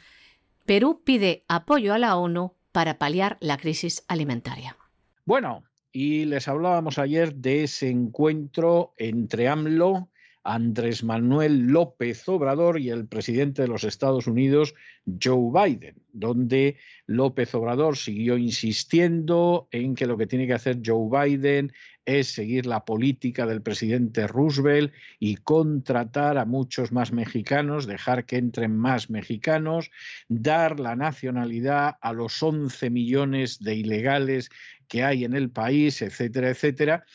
Perú 0.68 1.02
pide 1.04 1.44
apoyo 1.48 1.92
a 1.92 1.98
la 1.98 2.16
ONU 2.16 2.54
para 2.72 3.00
paliar 3.00 3.38
la 3.42 3.58
crisis 3.58 4.06
alimentaria. 4.08 4.78
Bueno, 5.26 5.64
y 5.92 6.26
les 6.26 6.48
hablábamos 6.48 7.00
ayer 7.00 7.34
de 7.34 7.64
ese 7.64 7.90
encuentro 7.90 8.94
entre 9.00 9.48
AMLO 9.48 10.10
Andrés 10.50 11.04
Manuel 11.04 11.68
López 11.68 12.28
Obrador 12.28 12.80
y 12.80 12.90
el 12.90 13.06
presidente 13.06 13.62
de 13.62 13.68
los 13.68 13.84
Estados 13.84 14.26
Unidos, 14.26 14.74
Joe 15.22 15.52
Biden, 15.54 16.02
donde 16.12 16.78
López 17.06 17.54
Obrador 17.54 17.98
siguió 17.98 18.36
insistiendo 18.36 19.68
en 19.72 19.94
que 19.94 20.08
lo 20.08 20.18
que 20.18 20.26
tiene 20.26 20.48
que 20.48 20.54
hacer 20.54 20.80
Joe 20.84 21.08
Biden 21.08 21.72
es 22.06 22.32
seguir 22.32 22.66
la 22.66 22.84
política 22.84 23.46
del 23.46 23.62
presidente 23.62 24.26
Roosevelt 24.26 24.92
y 25.20 25.36
contratar 25.36 26.40
a 26.40 26.46
muchos 26.46 26.92
más 26.92 27.12
mexicanos, 27.12 27.86
dejar 27.86 28.26
que 28.26 28.38
entren 28.38 28.76
más 28.76 29.12
mexicanos, 29.12 29.92
dar 30.30 30.80
la 30.80 30.96
nacionalidad 30.96 31.98
a 32.02 32.12
los 32.12 32.42
11 32.42 32.90
millones 32.90 33.60
de 33.60 33.76
ilegales 33.76 34.50
que 34.88 35.04
hay 35.04 35.26
en 35.26 35.34
el 35.36 35.52
país, 35.52 36.02
etcétera, 36.02 36.50
etcétera 36.50 37.06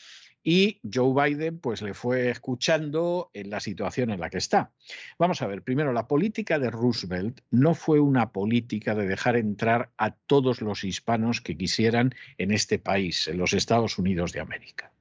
y 0.47 0.79
Joe 0.93 1.11
Biden 1.11 1.57
pues 1.57 1.81
le 1.81 1.95
fue 1.95 2.29
escuchando 2.29 3.31
en 3.33 3.49
la 3.49 3.59
situación 3.59 4.11
en 4.11 4.19
la 4.19 4.29
que 4.29 4.37
está. 4.37 4.71
Vamos 5.17 5.41
a 5.41 5.47
ver, 5.47 5.63
primero, 5.63 5.91
la 5.91 6.07
política 6.07 6.59
de 6.59 6.69
Roosevelt 6.69 7.41
no 7.49 7.73
fue 7.73 7.99
una 7.99 8.31
política 8.31 8.93
de 8.93 9.07
dejar 9.07 9.37
entrar 9.37 9.89
a 9.97 10.11
todos 10.11 10.61
los 10.61 10.83
hispanos 10.83 11.41
que 11.41 11.57
quisieran 11.57 12.13
en 12.37 12.51
este 12.51 12.77
país, 12.77 13.27
en 13.27 13.39
los 13.39 13.53
Estados 13.53 13.97
Unidos 13.97 14.33
de 14.33 14.41
América. 14.41 14.91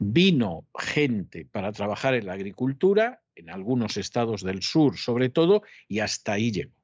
Vino 0.00 0.66
gente 0.76 1.46
para 1.46 1.70
trabajar 1.70 2.14
en 2.14 2.26
la 2.26 2.32
agricultura, 2.32 3.22
en 3.36 3.48
algunos 3.48 3.96
estados 3.96 4.42
del 4.42 4.62
sur 4.62 4.98
sobre 4.98 5.28
todo, 5.28 5.62
y 5.86 6.00
hasta 6.00 6.32
ahí 6.32 6.50
llegó. 6.50 6.79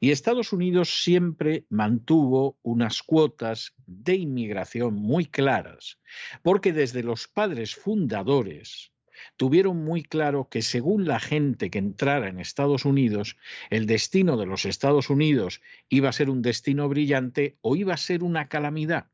Y 0.00 0.10
Estados 0.10 0.52
Unidos 0.52 1.02
siempre 1.02 1.64
mantuvo 1.68 2.58
unas 2.62 3.02
cuotas 3.02 3.74
de 3.86 4.16
inmigración 4.16 4.94
muy 4.94 5.26
claras, 5.26 5.98
porque 6.42 6.72
desde 6.72 7.02
los 7.02 7.28
padres 7.28 7.74
fundadores 7.74 8.92
tuvieron 9.36 9.84
muy 9.84 10.02
claro 10.02 10.48
que 10.48 10.62
según 10.62 11.06
la 11.06 11.20
gente 11.20 11.70
que 11.70 11.78
entrara 11.78 12.28
en 12.28 12.40
Estados 12.40 12.84
Unidos, 12.84 13.36
el 13.70 13.86
destino 13.86 14.36
de 14.36 14.46
los 14.46 14.64
Estados 14.64 15.10
Unidos 15.10 15.60
iba 15.88 16.08
a 16.08 16.12
ser 16.12 16.30
un 16.30 16.42
destino 16.42 16.88
brillante 16.88 17.56
o 17.60 17.76
iba 17.76 17.94
a 17.94 17.98
ser 17.98 18.22
una 18.22 18.48
calamidad. 18.48 19.10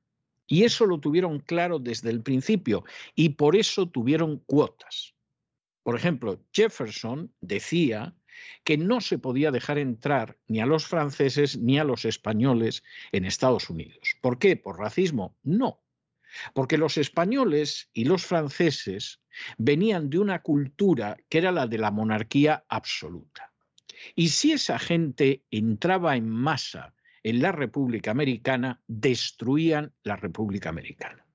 Y 0.47 0.65
eso 0.65 0.87
lo 0.87 1.01
tuvieron 1.01 1.41
claro 1.41 1.79
desde 1.79 2.11
el 2.11 2.23
principio 2.23 2.85
y 3.15 3.31
por 3.31 3.57
eso 3.57 3.89
tuvieron 3.89 4.39
cuotas. 4.39 5.15
Por 5.83 5.97
ejemplo, 5.97 6.41
Jefferson 6.53 7.33
decía 7.41 8.15
que 8.65 8.79
no 8.79 9.01
se 9.01 9.19
podía 9.19 9.51
dejar 9.51 9.79
entrar 9.79 10.39
ni 10.47 10.61
a 10.61 10.67
los 10.67 10.87
franceses 10.87 11.59
ni 11.59 11.79
a 11.79 11.85
los 11.85 12.05
españoles 12.05 12.83
en 13.13 13.25
Estados 13.25 13.71
Unidos. 13.71 14.17
¿Por 14.21 14.39
qué? 14.39 14.57
¿Por 14.57 14.79
racismo? 14.79 15.37
No. 15.43 15.83
Porque 16.55 16.79
los 16.79 16.99
españoles 16.99 17.89
y 17.93 18.05
los 18.05 18.25
franceses 18.25 19.21
venían 19.59 20.11
de 20.11 20.19
una 20.19 20.43
cultura 20.43 21.17
que 21.29 21.39
era 21.39 21.53
la 21.53 21.67
de 21.67 21.79
la 21.79 21.91
monarquía 21.91 22.65
absoluta. 22.69 23.53
Y 24.15 24.29
si 24.29 24.53
esa 24.53 24.79
gente 24.79 25.45
entraba 25.51 26.17
en 26.17 26.29
masa 26.29 26.95
en 27.23 27.43
la 27.43 27.53
República 27.53 28.11
Americana, 28.11 28.83
destruían 28.87 29.93
la 30.05 30.17
República 30.17 30.69
Americana. 30.69 31.26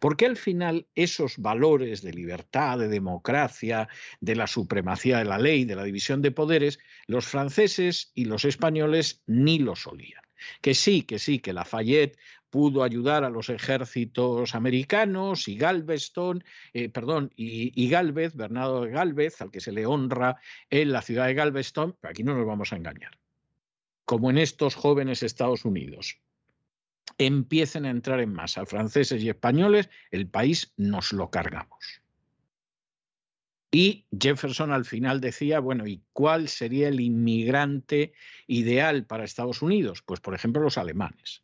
Porque 0.00 0.26
al 0.26 0.36
final 0.36 0.86
esos 0.94 1.38
valores 1.38 2.02
de 2.02 2.12
libertad, 2.12 2.78
de 2.78 2.88
democracia, 2.88 3.88
de 4.20 4.36
la 4.36 4.46
supremacía 4.46 5.18
de 5.18 5.24
la 5.24 5.38
ley, 5.38 5.64
de 5.64 5.76
la 5.76 5.84
división 5.84 6.22
de 6.22 6.30
poderes, 6.30 6.78
los 7.06 7.26
franceses 7.26 8.12
y 8.14 8.24
los 8.24 8.44
españoles 8.44 9.22
ni 9.26 9.58
los 9.58 9.82
solían. 9.82 10.22
Que 10.60 10.74
sí, 10.74 11.02
que 11.02 11.18
sí, 11.18 11.40
que 11.40 11.52
Lafayette 11.52 12.16
pudo 12.50 12.82
ayudar 12.82 13.24
a 13.24 13.30
los 13.30 13.50
ejércitos 13.50 14.54
americanos 14.54 15.48
y 15.48 15.56
Galveston, 15.56 16.44
eh, 16.72 16.88
perdón, 16.88 17.30
y, 17.36 17.72
y, 17.80 17.88
Galvez, 17.88 18.34
Bernardo 18.34 18.82
de 18.82 18.90
Galvez, 18.90 19.40
al 19.40 19.50
que 19.50 19.60
se 19.60 19.72
le 19.72 19.86
honra 19.86 20.36
en 20.70 20.92
la 20.92 21.02
ciudad 21.02 21.26
de 21.26 21.34
Galveston, 21.34 21.96
pero 22.00 22.10
aquí 22.10 22.22
no 22.22 22.34
nos 22.34 22.46
vamos 22.46 22.72
a 22.72 22.76
engañar. 22.76 23.18
Como 24.04 24.30
en 24.30 24.38
estos 24.38 24.74
jóvenes 24.74 25.22
Estados 25.22 25.64
Unidos, 25.64 26.20
empiecen 27.16 27.86
a 27.86 27.90
entrar 27.90 28.20
en 28.20 28.32
masa 28.32 28.66
franceses 28.66 29.22
y 29.22 29.28
españoles, 29.28 29.88
el 30.10 30.28
país 30.28 30.72
nos 30.76 31.12
lo 31.12 31.30
cargamos. 31.30 32.02
Y 33.70 34.06
Jefferson 34.18 34.72
al 34.72 34.84
final 34.84 35.20
decía, 35.20 35.60
bueno, 35.60 35.86
¿y 35.86 36.02
cuál 36.12 36.48
sería 36.48 36.88
el 36.88 37.00
inmigrante 37.00 38.12
ideal 38.46 39.04
para 39.04 39.24
Estados 39.24 39.60
Unidos? 39.60 40.02
Pues, 40.02 40.20
por 40.20 40.34
ejemplo, 40.34 40.62
los 40.62 40.78
alemanes. 40.78 41.42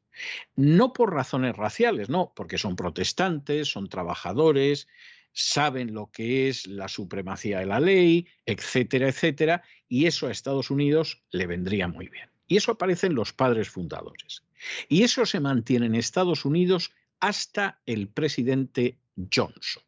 No 0.56 0.92
por 0.92 1.12
razones 1.12 1.56
raciales, 1.56 2.08
no, 2.08 2.32
porque 2.34 2.56
son 2.56 2.76
protestantes, 2.76 3.68
son 3.68 3.88
trabajadores, 3.88 4.88
saben 5.32 5.92
lo 5.92 6.10
que 6.10 6.48
es 6.48 6.66
la 6.66 6.88
supremacía 6.88 7.58
de 7.58 7.66
la 7.66 7.80
ley, 7.80 8.26
etcétera, 8.46 9.08
etcétera, 9.08 9.62
y 9.88 10.06
eso 10.06 10.28
a 10.28 10.30
Estados 10.30 10.70
Unidos 10.70 11.22
le 11.30 11.46
vendría 11.46 11.88
muy 11.88 12.08
bien. 12.08 12.33
Y 12.46 12.56
eso 12.56 12.72
aparece 12.72 13.06
en 13.06 13.14
los 13.14 13.32
padres 13.32 13.70
fundadores. 13.70 14.42
Y 14.88 15.02
eso 15.02 15.26
se 15.26 15.40
mantiene 15.40 15.86
en 15.86 15.94
Estados 15.94 16.44
Unidos 16.44 16.92
hasta 17.20 17.80
el 17.86 18.08
presidente 18.08 18.98
Johnson. 19.32 19.82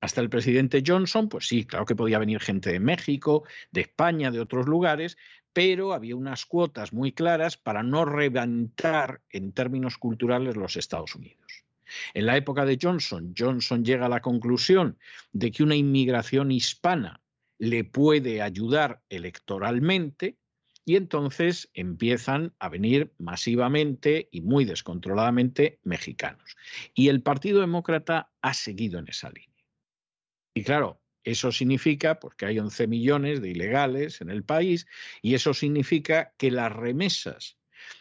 Hasta 0.00 0.22
el 0.22 0.30
presidente 0.30 0.82
Johnson, 0.84 1.28
pues 1.28 1.46
sí, 1.46 1.66
claro 1.66 1.84
que 1.84 1.94
podía 1.94 2.18
venir 2.18 2.40
gente 2.40 2.72
de 2.72 2.80
México, 2.80 3.44
de 3.70 3.82
España, 3.82 4.30
de 4.30 4.40
otros 4.40 4.66
lugares, 4.66 5.18
pero 5.52 5.92
había 5.92 6.16
unas 6.16 6.46
cuotas 6.46 6.92
muy 6.92 7.12
claras 7.12 7.56
para 7.56 7.82
no 7.82 8.04
reventar 8.04 9.20
en 9.30 9.52
términos 9.52 9.98
culturales 9.98 10.56
los 10.56 10.76
Estados 10.76 11.14
Unidos. 11.14 11.64
En 12.14 12.26
la 12.26 12.36
época 12.36 12.64
de 12.64 12.78
Johnson, 12.80 13.34
Johnson 13.36 13.84
llega 13.84 14.06
a 14.06 14.10
la 14.10 14.20
conclusión 14.20 14.96
de 15.32 15.50
que 15.50 15.62
una 15.62 15.74
inmigración 15.74 16.50
hispana 16.50 17.20
le 17.58 17.84
puede 17.84 18.40
ayudar 18.40 19.02
electoralmente 19.10 20.38
y 20.90 20.96
entonces 20.96 21.70
empiezan 21.72 22.52
a 22.58 22.68
venir 22.68 23.12
masivamente 23.16 24.28
y 24.32 24.40
muy 24.40 24.64
descontroladamente 24.64 25.78
mexicanos. 25.84 26.56
Y 26.94 27.10
el 27.10 27.22
Partido 27.22 27.60
Demócrata 27.60 28.32
ha 28.42 28.54
seguido 28.54 28.98
en 28.98 29.06
esa 29.06 29.30
línea. 29.30 29.64
Y 30.52 30.64
claro, 30.64 31.00
eso 31.22 31.52
significa, 31.52 32.18
porque 32.18 32.46
hay 32.46 32.58
11 32.58 32.88
millones 32.88 33.40
de 33.40 33.50
ilegales 33.50 34.20
en 34.20 34.30
el 34.30 34.42
país, 34.42 34.88
y 35.22 35.34
eso 35.34 35.54
significa 35.54 36.34
que 36.36 36.50
las 36.50 36.72
remesas 36.72 37.56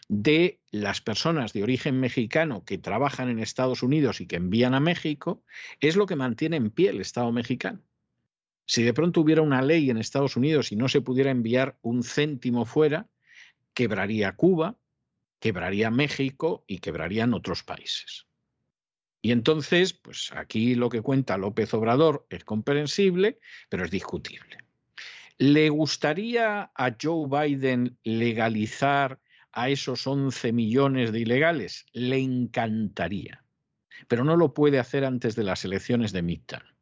de 0.07 0.59
las 0.71 0.99
personas 0.99 1.53
de 1.53 1.61
origen 1.61 1.99
mexicano 1.99 2.65
que 2.65 2.79
trabajan 2.79 3.29
en 3.29 3.37
Estados 3.37 3.83
Unidos 3.83 4.19
y 4.19 4.25
que 4.25 4.37
envían 4.37 4.73
a 4.73 4.79
México 4.79 5.43
es 5.79 5.95
lo 5.95 6.07
que 6.07 6.15
mantiene 6.15 6.57
en 6.57 6.71
pie 6.71 6.89
el 6.89 7.01
Estado 7.01 7.31
mexicano. 7.31 7.83
Si 8.69 8.83
de 8.83 8.93
pronto 8.93 9.21
hubiera 9.21 9.41
una 9.41 9.63
ley 9.63 9.89
en 9.89 9.97
Estados 9.97 10.37
Unidos 10.37 10.71
y 10.71 10.75
no 10.75 10.89
se 10.89 11.01
pudiera 11.01 11.31
enviar 11.31 11.79
un 11.81 12.03
céntimo 12.03 12.65
fuera, 12.65 13.07
quebraría 13.73 14.35
Cuba, 14.35 14.77
quebraría 15.39 15.89
México 15.89 16.65
y 16.67 16.77
quebrarían 16.77 17.33
otros 17.33 17.63
países. 17.63 18.27
Y 19.23 19.31
entonces, 19.31 19.93
pues 19.93 20.31
aquí 20.35 20.75
lo 20.75 20.89
que 20.89 21.01
cuenta 21.01 21.39
López 21.39 21.73
Obrador 21.73 22.27
es 22.29 22.43
comprensible, 22.43 23.39
pero 23.69 23.85
es 23.85 23.89
discutible. 23.89 24.59
¿Le 25.39 25.69
gustaría 25.69 26.69
a 26.75 26.95
Joe 27.01 27.27
Biden 27.27 27.97
legalizar 28.03 29.19
a 29.51 29.69
esos 29.69 30.05
11 30.05 30.53
millones 30.53 31.11
de 31.11 31.21
ilegales? 31.21 31.87
Le 31.91 32.19
encantaría, 32.19 33.43
pero 34.07 34.23
no 34.23 34.37
lo 34.37 34.53
puede 34.53 34.77
hacer 34.77 35.05
antes 35.05 35.35
de 35.35 35.43
las 35.43 35.65
elecciones 35.65 36.11
de 36.11 36.21
midterm. 36.21 36.78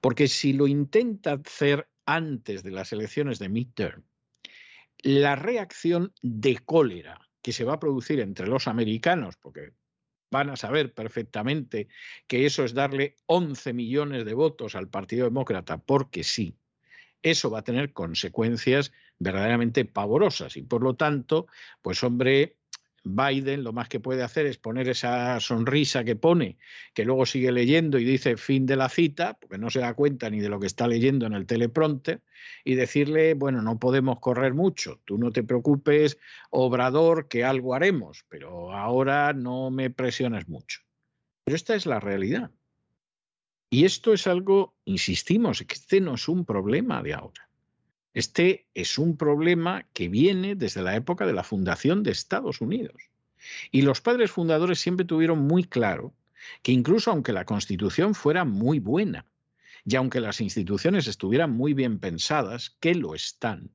Porque 0.00 0.28
si 0.28 0.52
lo 0.52 0.66
intenta 0.66 1.32
hacer 1.32 1.88
antes 2.04 2.62
de 2.62 2.70
las 2.70 2.92
elecciones 2.92 3.38
de 3.38 3.48
midterm, 3.48 4.04
la 4.98 5.36
reacción 5.36 6.12
de 6.22 6.58
cólera 6.58 7.20
que 7.42 7.52
se 7.52 7.64
va 7.64 7.74
a 7.74 7.80
producir 7.80 8.20
entre 8.20 8.46
los 8.46 8.66
americanos, 8.66 9.36
porque 9.36 9.72
van 10.30 10.50
a 10.50 10.56
saber 10.56 10.92
perfectamente 10.92 11.88
que 12.26 12.46
eso 12.46 12.64
es 12.64 12.74
darle 12.74 13.16
11 13.26 13.72
millones 13.72 14.24
de 14.24 14.34
votos 14.34 14.74
al 14.74 14.88
Partido 14.88 15.24
Demócrata, 15.24 15.78
porque 15.78 16.24
sí, 16.24 16.56
eso 17.22 17.50
va 17.50 17.60
a 17.60 17.64
tener 17.64 17.92
consecuencias 17.92 18.92
verdaderamente 19.18 19.84
pavorosas 19.84 20.56
y 20.56 20.62
por 20.62 20.82
lo 20.82 20.94
tanto, 20.94 21.46
pues 21.82 22.02
hombre, 22.02 22.55
Biden 23.06 23.62
lo 23.62 23.72
más 23.72 23.88
que 23.88 24.00
puede 24.00 24.22
hacer 24.22 24.46
es 24.46 24.58
poner 24.58 24.88
esa 24.88 25.38
sonrisa 25.38 26.02
que 26.02 26.16
pone, 26.16 26.58
que 26.92 27.04
luego 27.04 27.24
sigue 27.24 27.52
leyendo 27.52 27.98
y 27.98 28.04
dice 28.04 28.36
fin 28.36 28.66
de 28.66 28.74
la 28.74 28.88
cita, 28.88 29.38
porque 29.40 29.58
no 29.58 29.70
se 29.70 29.80
da 29.80 29.94
cuenta 29.94 30.28
ni 30.28 30.40
de 30.40 30.48
lo 30.48 30.58
que 30.58 30.66
está 30.66 30.88
leyendo 30.88 31.24
en 31.26 31.32
el 31.32 31.46
teleprompter, 31.46 32.22
y 32.64 32.74
decirle, 32.74 33.34
bueno, 33.34 33.62
no 33.62 33.78
podemos 33.78 34.18
correr 34.18 34.54
mucho, 34.54 35.00
tú 35.04 35.18
no 35.18 35.30
te 35.30 35.44
preocupes, 35.44 36.18
obrador, 36.50 37.28
que 37.28 37.44
algo 37.44 37.74
haremos, 37.74 38.24
pero 38.28 38.72
ahora 38.72 39.32
no 39.32 39.70
me 39.70 39.90
presiones 39.90 40.48
mucho. 40.48 40.80
Pero 41.44 41.54
esta 41.54 41.76
es 41.76 41.86
la 41.86 42.00
realidad. 42.00 42.50
Y 43.70 43.84
esto 43.84 44.12
es 44.12 44.26
algo, 44.26 44.74
insistimos, 44.84 45.62
que 45.62 45.74
este 45.74 46.00
no 46.00 46.14
es 46.14 46.28
un 46.28 46.44
problema 46.44 47.02
de 47.02 47.14
ahora. 47.14 47.45
Este 48.16 48.64
es 48.72 48.96
un 48.96 49.18
problema 49.18 49.84
que 49.92 50.08
viene 50.08 50.54
desde 50.54 50.80
la 50.80 50.96
época 50.96 51.26
de 51.26 51.34
la 51.34 51.42
fundación 51.42 52.02
de 52.02 52.12
Estados 52.12 52.62
Unidos. 52.62 53.10
Y 53.70 53.82
los 53.82 54.00
padres 54.00 54.30
fundadores 54.30 54.78
siempre 54.78 55.04
tuvieron 55.04 55.40
muy 55.40 55.64
claro 55.64 56.14
que 56.62 56.72
incluso 56.72 57.10
aunque 57.10 57.34
la 57.34 57.44
Constitución 57.44 58.14
fuera 58.14 58.46
muy 58.46 58.78
buena 58.78 59.26
y 59.84 59.96
aunque 59.96 60.22
las 60.22 60.40
instituciones 60.40 61.08
estuvieran 61.08 61.50
muy 61.50 61.74
bien 61.74 61.98
pensadas, 61.98 62.74
que 62.80 62.94
lo 62.94 63.14
están, 63.14 63.70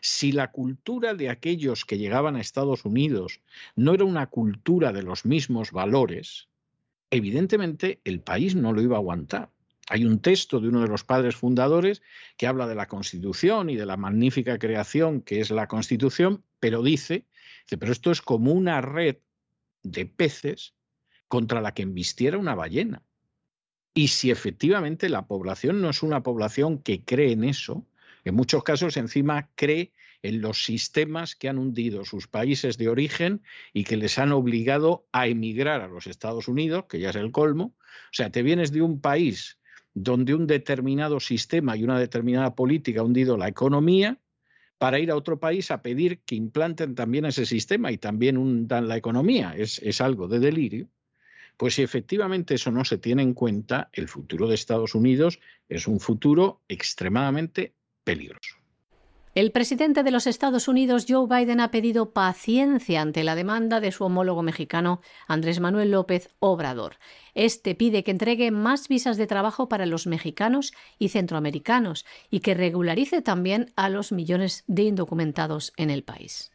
si 0.00 0.30
la 0.30 0.52
cultura 0.52 1.14
de 1.14 1.28
aquellos 1.28 1.84
que 1.84 1.98
llegaban 1.98 2.36
a 2.36 2.40
Estados 2.40 2.84
Unidos 2.84 3.40
no 3.74 3.94
era 3.94 4.04
una 4.04 4.28
cultura 4.28 4.92
de 4.92 5.02
los 5.02 5.24
mismos 5.24 5.72
valores, 5.72 6.46
evidentemente 7.10 8.00
el 8.04 8.20
país 8.20 8.54
no 8.54 8.72
lo 8.72 8.80
iba 8.80 8.94
a 8.94 9.00
aguantar. 9.00 9.50
Hay 9.92 10.04
un 10.04 10.20
texto 10.20 10.60
de 10.60 10.68
uno 10.68 10.82
de 10.82 10.86
los 10.86 11.02
padres 11.02 11.34
fundadores 11.34 12.00
que 12.36 12.46
habla 12.46 12.68
de 12.68 12.76
la 12.76 12.86
Constitución 12.86 13.70
y 13.70 13.76
de 13.76 13.86
la 13.86 13.96
magnífica 13.96 14.56
creación 14.56 15.20
que 15.20 15.40
es 15.40 15.50
la 15.50 15.66
Constitución, 15.66 16.44
pero 16.60 16.80
dice, 16.84 17.26
pero 17.76 17.90
esto 17.90 18.12
es 18.12 18.22
como 18.22 18.52
una 18.52 18.80
red 18.80 19.16
de 19.82 20.06
peces 20.06 20.74
contra 21.26 21.60
la 21.60 21.74
que 21.74 21.82
embistiera 21.82 22.38
una 22.38 22.54
ballena. 22.54 23.02
Y 23.92 24.08
si 24.08 24.30
efectivamente 24.30 25.08
la 25.08 25.26
población 25.26 25.82
no 25.82 25.90
es 25.90 26.04
una 26.04 26.22
población 26.22 26.78
que 26.78 27.02
cree 27.04 27.32
en 27.32 27.42
eso, 27.42 27.84
en 28.24 28.36
muchos 28.36 28.62
casos 28.62 28.96
encima 28.96 29.50
cree 29.56 29.92
en 30.22 30.40
los 30.40 30.64
sistemas 30.64 31.34
que 31.34 31.48
han 31.48 31.58
hundido 31.58 32.04
sus 32.04 32.28
países 32.28 32.78
de 32.78 32.88
origen 32.88 33.42
y 33.72 33.82
que 33.82 33.96
les 33.96 34.20
han 34.20 34.30
obligado 34.30 35.08
a 35.10 35.26
emigrar 35.26 35.80
a 35.80 35.88
los 35.88 36.06
Estados 36.06 36.46
Unidos, 36.46 36.84
que 36.88 37.00
ya 37.00 37.10
es 37.10 37.16
el 37.16 37.32
colmo. 37.32 37.74
O 37.74 38.12
sea, 38.12 38.30
te 38.30 38.44
vienes 38.44 38.70
de 38.70 38.82
un 38.82 39.00
país 39.00 39.56
donde 39.94 40.34
un 40.34 40.46
determinado 40.46 41.20
sistema 41.20 41.76
y 41.76 41.84
una 41.84 41.98
determinada 41.98 42.54
política 42.54 43.00
ha 43.00 43.04
hundido 43.04 43.36
la 43.36 43.48
economía 43.48 44.18
para 44.78 44.98
ir 44.98 45.10
a 45.10 45.16
otro 45.16 45.38
país 45.38 45.70
a 45.70 45.82
pedir 45.82 46.20
que 46.20 46.36
implanten 46.36 46.94
también 46.94 47.26
ese 47.26 47.44
sistema 47.44 47.92
y 47.92 47.98
también 47.98 48.38
hundan 48.38 48.88
la 48.88 48.96
economía. 48.96 49.54
Es, 49.56 49.78
es 49.80 50.00
algo 50.00 50.28
de 50.28 50.38
delirio. 50.38 50.88
Pues 51.56 51.74
si 51.74 51.82
efectivamente 51.82 52.54
eso 52.54 52.70
no 52.70 52.86
se 52.86 52.96
tiene 52.96 53.22
en 53.22 53.34
cuenta, 53.34 53.90
el 53.92 54.08
futuro 54.08 54.48
de 54.48 54.54
Estados 54.54 54.94
Unidos 54.94 55.40
es 55.68 55.86
un 55.86 56.00
futuro 56.00 56.62
extremadamente 56.68 57.74
peligroso. 58.04 58.59
El 59.32 59.52
presidente 59.52 60.02
de 60.02 60.10
los 60.10 60.26
Estados 60.26 60.66
Unidos, 60.66 61.06
Joe 61.08 61.28
Biden, 61.28 61.60
ha 61.60 61.70
pedido 61.70 62.10
paciencia 62.10 63.00
ante 63.00 63.22
la 63.22 63.36
demanda 63.36 63.78
de 63.78 63.92
su 63.92 64.02
homólogo 64.02 64.42
mexicano, 64.42 65.02
Andrés 65.28 65.60
Manuel 65.60 65.92
López 65.92 66.30
Obrador. 66.40 66.96
Este 67.34 67.76
pide 67.76 68.02
que 68.02 68.10
entregue 68.10 68.50
más 68.50 68.88
visas 68.88 69.16
de 69.16 69.28
trabajo 69.28 69.68
para 69.68 69.86
los 69.86 70.08
mexicanos 70.08 70.72
y 70.98 71.10
centroamericanos 71.10 72.04
y 72.28 72.40
que 72.40 72.54
regularice 72.54 73.22
también 73.22 73.72
a 73.76 73.88
los 73.88 74.10
millones 74.10 74.64
de 74.66 74.82
indocumentados 74.82 75.72
en 75.76 75.90
el 75.90 76.02
país. 76.02 76.50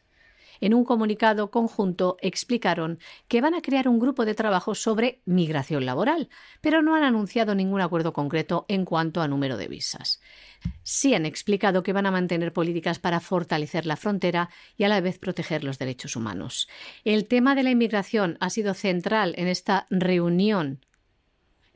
En 0.60 0.74
un 0.74 0.84
comunicado 0.84 1.50
conjunto 1.50 2.16
explicaron 2.20 2.98
que 3.28 3.40
van 3.40 3.54
a 3.54 3.62
crear 3.62 3.88
un 3.88 3.98
grupo 3.98 4.24
de 4.24 4.34
trabajo 4.34 4.74
sobre 4.74 5.20
migración 5.24 5.86
laboral, 5.86 6.28
pero 6.60 6.82
no 6.82 6.94
han 6.94 7.04
anunciado 7.04 7.54
ningún 7.54 7.80
acuerdo 7.80 8.12
concreto 8.12 8.64
en 8.68 8.84
cuanto 8.84 9.20
a 9.20 9.28
número 9.28 9.56
de 9.56 9.68
visas. 9.68 10.20
Sí 10.82 11.14
han 11.14 11.26
explicado 11.26 11.82
que 11.82 11.92
van 11.92 12.06
a 12.06 12.10
mantener 12.10 12.52
políticas 12.52 12.98
para 12.98 13.20
fortalecer 13.20 13.86
la 13.86 13.96
frontera 13.96 14.50
y 14.76 14.84
a 14.84 14.88
la 14.88 15.00
vez 15.00 15.18
proteger 15.18 15.64
los 15.64 15.78
derechos 15.78 16.16
humanos. 16.16 16.68
El 17.04 17.26
tema 17.26 17.54
de 17.54 17.62
la 17.62 17.70
inmigración 17.70 18.36
ha 18.40 18.50
sido 18.50 18.74
central 18.74 19.34
en 19.36 19.48
esta 19.48 19.86
reunión 19.90 20.80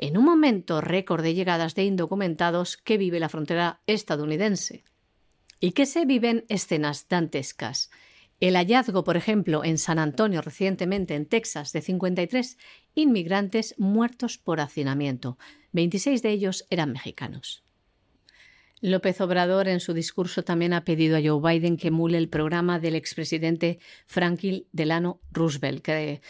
en 0.02 0.16
un 0.16 0.24
momento 0.24 0.80
récord 0.80 1.22
de 1.22 1.34
llegadas 1.34 1.74
de 1.74 1.84
indocumentados 1.84 2.78
que 2.78 2.96
vive 2.96 3.20
la 3.20 3.28
frontera 3.28 3.80
estadounidense 3.86 4.82
y 5.60 5.72
que 5.72 5.84
se 5.84 6.06
viven 6.06 6.46
escenas 6.48 7.06
dantescas. 7.06 7.90
El 8.40 8.56
hallazgo, 8.56 9.04
por 9.04 9.18
ejemplo, 9.18 9.64
en 9.64 9.76
San 9.76 9.98
Antonio 9.98 10.40
recientemente 10.40 11.14
en 11.14 11.26
Texas 11.26 11.72
de 11.72 11.82
53 11.82 12.56
inmigrantes 12.94 13.74
muertos 13.76 14.38
por 14.38 14.60
hacinamiento. 14.60 15.38
26 15.72 16.22
de 16.22 16.30
ellos 16.30 16.66
eran 16.70 16.92
mexicanos. 16.92 17.62
López 18.80 19.20
Obrador 19.20 19.68
en 19.68 19.78
su 19.78 19.92
discurso 19.92 20.42
también 20.42 20.72
ha 20.72 20.84
pedido 20.84 21.18
a 21.18 21.20
Joe 21.22 21.52
Biden 21.52 21.76
que 21.76 21.88
emule 21.88 22.16
el 22.16 22.30
programa 22.30 22.78
del 22.78 22.94
expresidente 22.94 23.78
Franklin 24.06 24.66
Delano 24.72 25.20
Roosevelt, 25.32 25.82
que 25.82 26.22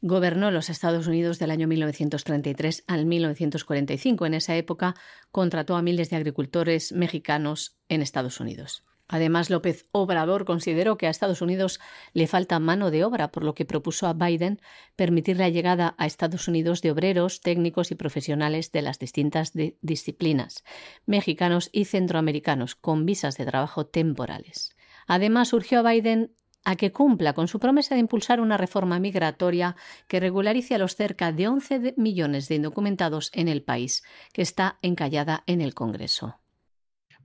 gobernó 0.00 0.52
los 0.52 0.70
Estados 0.70 1.08
Unidos 1.08 1.40
del 1.40 1.50
año 1.50 1.66
1933 1.66 2.84
al 2.86 3.04
1945. 3.04 4.26
En 4.26 4.34
esa 4.34 4.54
época 4.54 4.94
contrató 5.32 5.74
a 5.74 5.82
miles 5.82 6.08
de 6.08 6.16
agricultores 6.16 6.92
mexicanos 6.92 7.76
en 7.88 8.02
Estados 8.02 8.38
Unidos. 8.38 8.84
Además, 9.08 9.48
López 9.48 9.86
Obrador 9.90 10.44
consideró 10.44 10.98
que 10.98 11.06
a 11.06 11.10
Estados 11.10 11.40
Unidos 11.40 11.80
le 12.12 12.26
falta 12.26 12.58
mano 12.58 12.90
de 12.90 13.04
obra, 13.04 13.32
por 13.32 13.42
lo 13.42 13.54
que 13.54 13.64
propuso 13.64 14.06
a 14.06 14.12
Biden 14.12 14.60
permitir 14.96 15.38
la 15.38 15.48
llegada 15.48 15.94
a 15.96 16.06
Estados 16.06 16.46
Unidos 16.46 16.82
de 16.82 16.90
obreros, 16.90 17.40
técnicos 17.40 17.90
y 17.90 17.94
profesionales 17.94 18.70
de 18.70 18.82
las 18.82 18.98
distintas 18.98 19.52
disciplinas, 19.80 20.62
mexicanos 21.06 21.70
y 21.72 21.86
centroamericanos, 21.86 22.74
con 22.74 23.06
visas 23.06 23.38
de 23.38 23.46
trabajo 23.46 23.86
temporales. 23.86 24.76
Además, 25.06 25.54
urgió 25.54 25.78
a 25.78 25.90
Biden 25.90 26.34
a 26.64 26.76
que 26.76 26.92
cumpla 26.92 27.32
con 27.32 27.48
su 27.48 27.60
promesa 27.60 27.94
de 27.94 28.00
impulsar 28.00 28.40
una 28.40 28.58
reforma 28.58 28.98
migratoria 28.98 29.74
que 30.06 30.20
regularice 30.20 30.74
a 30.74 30.78
los 30.78 30.96
cerca 30.96 31.32
de 31.32 31.48
11 31.48 31.94
millones 31.96 32.48
de 32.48 32.56
indocumentados 32.56 33.30
en 33.32 33.48
el 33.48 33.62
país, 33.62 34.02
que 34.34 34.42
está 34.42 34.78
encallada 34.82 35.44
en 35.46 35.62
el 35.62 35.72
Congreso. 35.72 36.40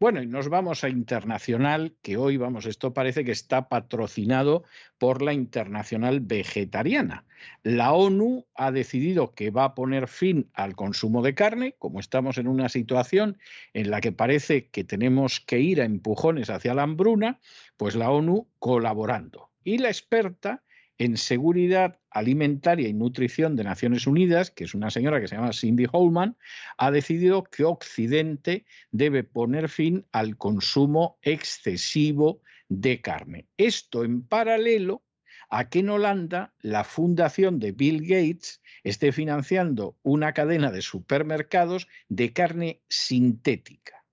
Bueno, 0.03 0.21
y 0.21 0.27
nos 0.27 0.49
vamos 0.49 0.83
a 0.83 0.89
Internacional, 0.89 1.95
que 2.01 2.17
hoy, 2.17 2.35
vamos, 2.35 2.65
esto 2.65 2.93
parece 2.93 3.23
que 3.23 3.31
está 3.31 3.69
patrocinado 3.69 4.65
por 4.97 5.21
la 5.21 5.31
Internacional 5.31 6.19
Vegetariana. 6.19 7.23
La 7.63 7.93
ONU 7.93 8.45
ha 8.53 8.73
decidido 8.73 9.33
que 9.33 9.49
va 9.49 9.63
a 9.63 9.75
poner 9.75 10.09
fin 10.09 10.51
al 10.55 10.75
consumo 10.75 11.21
de 11.21 11.35
carne, 11.35 11.75
como 11.79 12.01
estamos 12.01 12.37
en 12.37 12.49
una 12.49 12.67
situación 12.67 13.37
en 13.73 13.91
la 13.91 14.01
que 14.01 14.11
parece 14.11 14.67
que 14.67 14.83
tenemos 14.83 15.39
que 15.39 15.61
ir 15.61 15.79
a 15.79 15.85
empujones 15.85 16.49
hacia 16.49 16.73
la 16.73 16.83
hambruna, 16.83 17.39
pues 17.77 17.95
la 17.95 18.11
ONU 18.11 18.49
colaborando. 18.59 19.51
Y 19.63 19.77
la 19.77 19.87
experta 19.87 20.63
en 21.03 21.17
Seguridad 21.17 21.99
Alimentaria 22.11 22.87
y 22.87 22.93
Nutrición 22.93 23.57
de 23.57 23.65
Naciones 23.65 24.07
Unidas, 24.07 24.51
que 24.51 24.63
es 24.63 24.73
una 24.73 24.89
señora 24.89 25.19
que 25.19 25.27
se 25.27 25.35
llama 25.35 25.51
Cindy 25.51 25.85
Holman, 25.91 26.37
ha 26.77 26.91
decidido 26.91 27.43
que 27.43 27.65
Occidente 27.65 28.65
debe 28.91 29.25
poner 29.25 29.67
fin 29.67 30.05
al 30.13 30.37
consumo 30.37 31.17
excesivo 31.21 32.41
de 32.69 33.01
carne. 33.01 33.47
Esto 33.57 34.05
en 34.05 34.25
paralelo 34.25 35.03
a 35.49 35.67
que 35.69 35.79
en 35.79 35.89
Holanda 35.89 36.53
la 36.61 36.85
fundación 36.85 37.59
de 37.59 37.73
Bill 37.73 38.01
Gates 38.01 38.61
esté 38.83 39.11
financiando 39.11 39.97
una 40.03 40.33
cadena 40.33 40.71
de 40.71 40.81
supermercados 40.81 41.89
de 42.07 42.31
carne 42.31 42.81
sintética. 42.87 44.05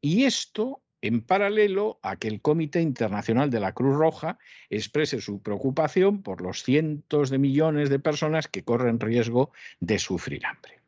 Y 0.00 0.24
esto 0.24 0.83
en 1.04 1.20
paralelo 1.20 2.00
a 2.02 2.16
que 2.16 2.28
el 2.28 2.40
Comité 2.40 2.80
Internacional 2.80 3.50
de 3.50 3.60
la 3.60 3.72
Cruz 3.72 3.94
Roja 3.94 4.38
exprese 4.70 5.20
su 5.20 5.42
preocupación 5.42 6.22
por 6.22 6.40
los 6.40 6.62
cientos 6.62 7.28
de 7.28 7.36
millones 7.36 7.90
de 7.90 7.98
personas 7.98 8.48
que 8.48 8.64
corren 8.64 8.98
riesgo 8.98 9.52
de 9.80 9.98
sufrir 9.98 10.46
hambre. 10.46 10.80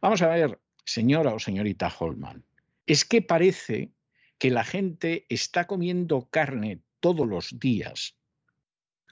Vamos 0.00 0.22
a 0.22 0.28
ver, 0.28 0.58
señora 0.86 1.34
o 1.34 1.38
señorita 1.38 1.92
Holman, 1.98 2.46
es 2.86 3.04
que 3.04 3.20
parece 3.20 3.92
que 4.38 4.50
la 4.50 4.64
gente 4.64 5.26
está 5.28 5.66
comiendo 5.66 6.30
carne 6.30 6.80
todos 7.00 7.28
los 7.28 7.60
días 7.60 8.16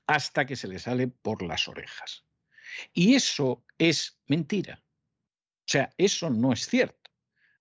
hasta 0.07 0.47
que 0.47 0.57
se 0.57 0.69
le 0.69 0.79
sale 0.79 1.09
por 1.09 1.43
las 1.43 1.69
orejas. 1.69 2.25
Y 2.95 3.15
eso 3.15 3.63
es 3.77 4.19
mentira. 4.27 4.83
O 5.67 5.69
sea, 5.69 5.93
eso 5.99 6.31
no 6.31 6.55
es 6.55 6.67
cierto. 6.67 7.06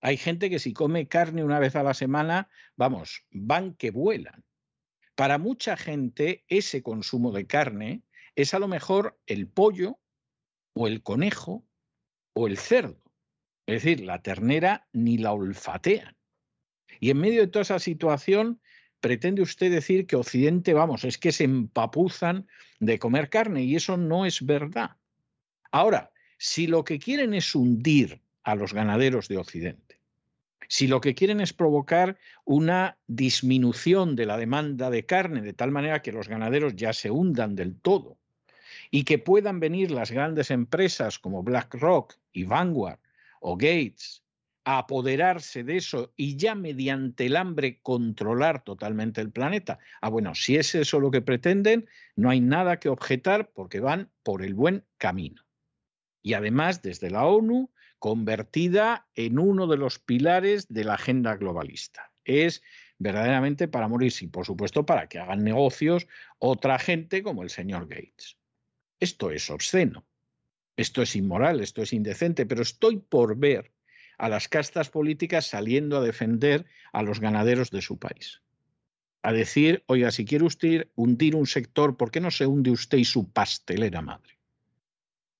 Hay 0.06 0.18
gente 0.18 0.50
que 0.50 0.60
si 0.60 0.72
come 0.72 1.08
carne 1.08 1.42
una 1.42 1.58
vez 1.58 1.74
a 1.74 1.82
la 1.82 1.92
semana, 1.92 2.48
vamos, 2.76 3.24
van 3.32 3.74
que 3.74 3.90
vuelan. 3.90 4.44
Para 5.16 5.36
mucha 5.36 5.76
gente 5.76 6.44
ese 6.46 6.80
consumo 6.80 7.32
de 7.32 7.48
carne 7.48 8.02
es 8.36 8.54
a 8.54 8.60
lo 8.60 8.68
mejor 8.68 9.18
el 9.26 9.48
pollo 9.48 9.98
o 10.74 10.86
el 10.86 11.02
conejo 11.02 11.66
o 12.34 12.46
el 12.46 12.56
cerdo. 12.56 13.02
Es 13.66 13.82
decir, 13.82 14.06
la 14.06 14.22
ternera 14.22 14.86
ni 14.92 15.18
la 15.18 15.32
olfatean. 15.32 16.16
Y 17.00 17.10
en 17.10 17.18
medio 17.18 17.40
de 17.40 17.48
toda 17.48 17.64
esa 17.64 17.80
situación, 17.80 18.60
pretende 19.00 19.42
usted 19.42 19.72
decir 19.72 20.06
que 20.06 20.14
Occidente, 20.14 20.72
vamos, 20.72 21.02
es 21.02 21.18
que 21.18 21.32
se 21.32 21.42
empapuzan 21.42 22.46
de 22.78 23.00
comer 23.00 23.28
carne 23.28 23.64
y 23.64 23.74
eso 23.74 23.96
no 23.96 24.24
es 24.24 24.46
verdad. 24.46 24.98
Ahora, 25.72 26.12
si 26.38 26.68
lo 26.68 26.84
que 26.84 27.00
quieren 27.00 27.34
es 27.34 27.52
hundir 27.56 28.22
a 28.44 28.54
los 28.54 28.72
ganaderos 28.72 29.26
de 29.26 29.38
Occidente, 29.38 29.85
si 30.68 30.86
lo 30.86 31.00
que 31.00 31.14
quieren 31.14 31.40
es 31.40 31.52
provocar 31.52 32.18
una 32.44 32.98
disminución 33.06 34.16
de 34.16 34.26
la 34.26 34.36
demanda 34.36 34.90
de 34.90 35.06
carne, 35.06 35.42
de 35.42 35.52
tal 35.52 35.70
manera 35.70 36.02
que 36.02 36.12
los 36.12 36.28
ganaderos 36.28 36.76
ya 36.76 36.92
se 36.92 37.10
hundan 37.10 37.56
del 37.56 37.78
todo, 37.78 38.18
y 38.90 39.04
que 39.04 39.18
puedan 39.18 39.60
venir 39.60 39.90
las 39.90 40.10
grandes 40.10 40.50
empresas 40.50 41.18
como 41.18 41.42
BlackRock 41.42 42.14
y 42.32 42.44
Vanguard 42.44 42.98
o 43.40 43.56
Gates 43.56 44.22
apoderarse 44.68 45.62
de 45.62 45.76
eso 45.76 46.12
y 46.16 46.36
ya 46.36 46.56
mediante 46.56 47.26
el 47.26 47.36
hambre 47.36 47.78
controlar 47.82 48.64
totalmente 48.64 49.20
el 49.20 49.30
planeta. 49.30 49.78
Ah, 50.00 50.08
bueno, 50.08 50.34
si 50.34 50.56
es 50.56 50.74
eso 50.74 50.98
lo 50.98 51.12
que 51.12 51.22
pretenden, 51.22 51.86
no 52.16 52.30
hay 52.30 52.40
nada 52.40 52.80
que 52.80 52.88
objetar 52.88 53.52
porque 53.52 53.78
van 53.78 54.10
por 54.24 54.42
el 54.42 54.54
buen 54.54 54.84
camino. 54.98 55.40
Y 56.20 56.34
además, 56.34 56.82
desde 56.82 57.10
la 57.10 57.26
ONU, 57.26 57.70
convertida 57.98 59.06
en 59.14 59.38
uno 59.38 59.66
de 59.66 59.76
los 59.76 59.98
pilares 59.98 60.68
de 60.68 60.84
la 60.84 60.94
agenda 60.94 61.36
globalista. 61.36 62.12
Es 62.24 62.62
verdaderamente 62.98 63.68
para 63.68 63.88
morirse 63.88 64.24
y, 64.24 64.28
por 64.28 64.46
supuesto, 64.46 64.86
para 64.86 65.08
que 65.08 65.18
hagan 65.18 65.44
negocios 65.44 66.06
otra 66.38 66.78
gente 66.78 67.22
como 67.22 67.42
el 67.42 67.50
señor 67.50 67.88
Gates. 67.88 68.36
Esto 68.98 69.30
es 69.30 69.50
obsceno, 69.50 70.06
esto 70.76 71.02
es 71.02 71.16
inmoral, 71.16 71.60
esto 71.60 71.82
es 71.82 71.92
indecente, 71.92 72.46
pero 72.46 72.62
estoy 72.62 72.98
por 72.98 73.36
ver 73.36 73.72
a 74.18 74.28
las 74.28 74.48
castas 74.48 74.88
políticas 74.88 75.46
saliendo 75.46 75.98
a 75.98 76.00
defender 76.00 76.64
a 76.92 77.02
los 77.02 77.20
ganaderos 77.20 77.70
de 77.70 77.82
su 77.82 77.98
país. 77.98 78.42
A 79.22 79.32
decir, 79.32 79.82
oiga, 79.86 80.10
si 80.10 80.24
quiere 80.24 80.44
usted 80.44 80.88
hundir 80.94 81.34
un 81.34 81.46
sector, 81.46 81.96
¿por 81.96 82.10
qué 82.10 82.20
no 82.20 82.30
se 82.30 82.46
hunde 82.46 82.70
usted 82.70 82.98
y 82.98 83.04
su 83.04 83.30
pastelera 83.30 84.00
madre? 84.00 84.35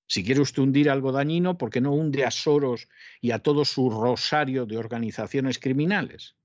Si 0.07 0.25
quiere 0.25 0.41
usted 0.41 0.63
hundir 0.63 0.89
algo 0.89 1.13
dañino, 1.13 1.59
¿por 1.59 1.71
qué 1.71 1.81
no 1.81 1.93
hunde 1.93 2.25
a 2.25 2.31
Soros 2.31 2.89
y 3.21 3.33
a 3.33 3.41
todo 3.41 3.65
su 3.65 3.91
rosario 3.91 4.67
de 4.67 4.79
organizaciones 4.79 5.59
criminales? 5.59 6.37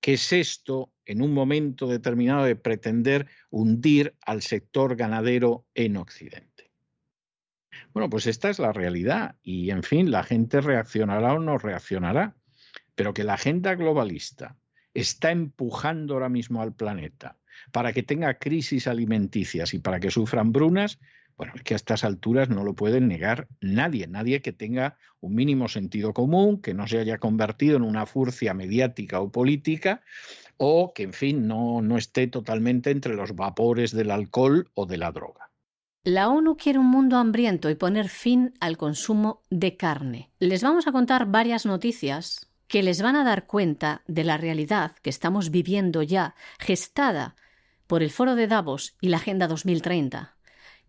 ¿Qué 0.00 0.14
es 0.14 0.32
esto 0.32 0.92
en 1.04 1.22
un 1.22 1.32
momento 1.32 1.86
determinado 1.86 2.44
de 2.44 2.56
pretender 2.56 3.26
hundir 3.50 4.16
al 4.22 4.42
sector 4.42 4.96
ganadero 4.96 5.66
en 5.74 5.96
Occidente? 5.96 6.70
Bueno, 7.92 8.08
pues 8.08 8.26
esta 8.26 8.50
es 8.50 8.58
la 8.58 8.72
realidad 8.72 9.36
y, 9.42 9.70
en 9.70 9.82
fin, 9.82 10.10
la 10.10 10.22
gente 10.22 10.60
reaccionará 10.60 11.34
o 11.34 11.38
no 11.38 11.58
reaccionará, 11.58 12.36
pero 12.94 13.14
que 13.14 13.24
la 13.24 13.34
agenda 13.34 13.74
globalista 13.74 14.56
está 14.94 15.30
empujando 15.30 16.14
ahora 16.14 16.28
mismo 16.28 16.62
al 16.62 16.74
planeta 16.74 17.38
para 17.72 17.92
que 17.92 18.02
tenga 18.02 18.38
crisis 18.38 18.86
alimenticias 18.86 19.74
y 19.74 19.78
para 19.78 20.00
que 20.00 20.10
sufran 20.10 20.52
brunas, 20.52 20.98
bueno, 21.40 21.54
es 21.56 21.62
que 21.62 21.72
a 21.72 21.76
estas 21.76 22.04
alturas 22.04 22.50
no 22.50 22.64
lo 22.64 22.74
pueden 22.74 23.08
negar 23.08 23.48
nadie, 23.62 24.06
nadie 24.06 24.42
que 24.42 24.52
tenga 24.52 24.98
un 25.20 25.34
mínimo 25.34 25.68
sentido 25.68 26.12
común, 26.12 26.60
que 26.60 26.74
no 26.74 26.86
se 26.86 26.98
haya 26.98 27.16
convertido 27.16 27.78
en 27.78 27.82
una 27.82 28.04
furcia 28.04 28.52
mediática 28.52 29.22
o 29.22 29.32
política, 29.32 30.02
o 30.58 30.92
que, 30.92 31.04
en 31.04 31.14
fin, 31.14 31.48
no, 31.48 31.80
no 31.80 31.96
esté 31.96 32.26
totalmente 32.26 32.90
entre 32.90 33.14
los 33.14 33.34
vapores 33.34 33.92
del 33.92 34.10
alcohol 34.10 34.68
o 34.74 34.84
de 34.84 34.98
la 34.98 35.12
droga. 35.12 35.50
La 36.04 36.28
ONU 36.28 36.58
quiere 36.58 36.78
un 36.78 36.90
mundo 36.90 37.16
hambriento 37.16 37.70
y 37.70 37.74
poner 37.74 38.10
fin 38.10 38.52
al 38.60 38.76
consumo 38.76 39.42
de 39.48 39.78
carne. 39.78 40.30
Les 40.40 40.62
vamos 40.62 40.88
a 40.88 40.92
contar 40.92 41.24
varias 41.24 41.64
noticias 41.64 42.50
que 42.68 42.82
les 42.82 43.00
van 43.00 43.16
a 43.16 43.24
dar 43.24 43.46
cuenta 43.46 44.02
de 44.06 44.24
la 44.24 44.36
realidad 44.36 44.92
que 45.00 45.08
estamos 45.08 45.50
viviendo 45.50 46.02
ya, 46.02 46.34
gestada 46.58 47.34
por 47.86 48.02
el 48.02 48.10
Foro 48.10 48.34
de 48.34 48.46
Davos 48.46 48.98
y 49.00 49.08
la 49.08 49.16
Agenda 49.16 49.48
2030 49.48 50.36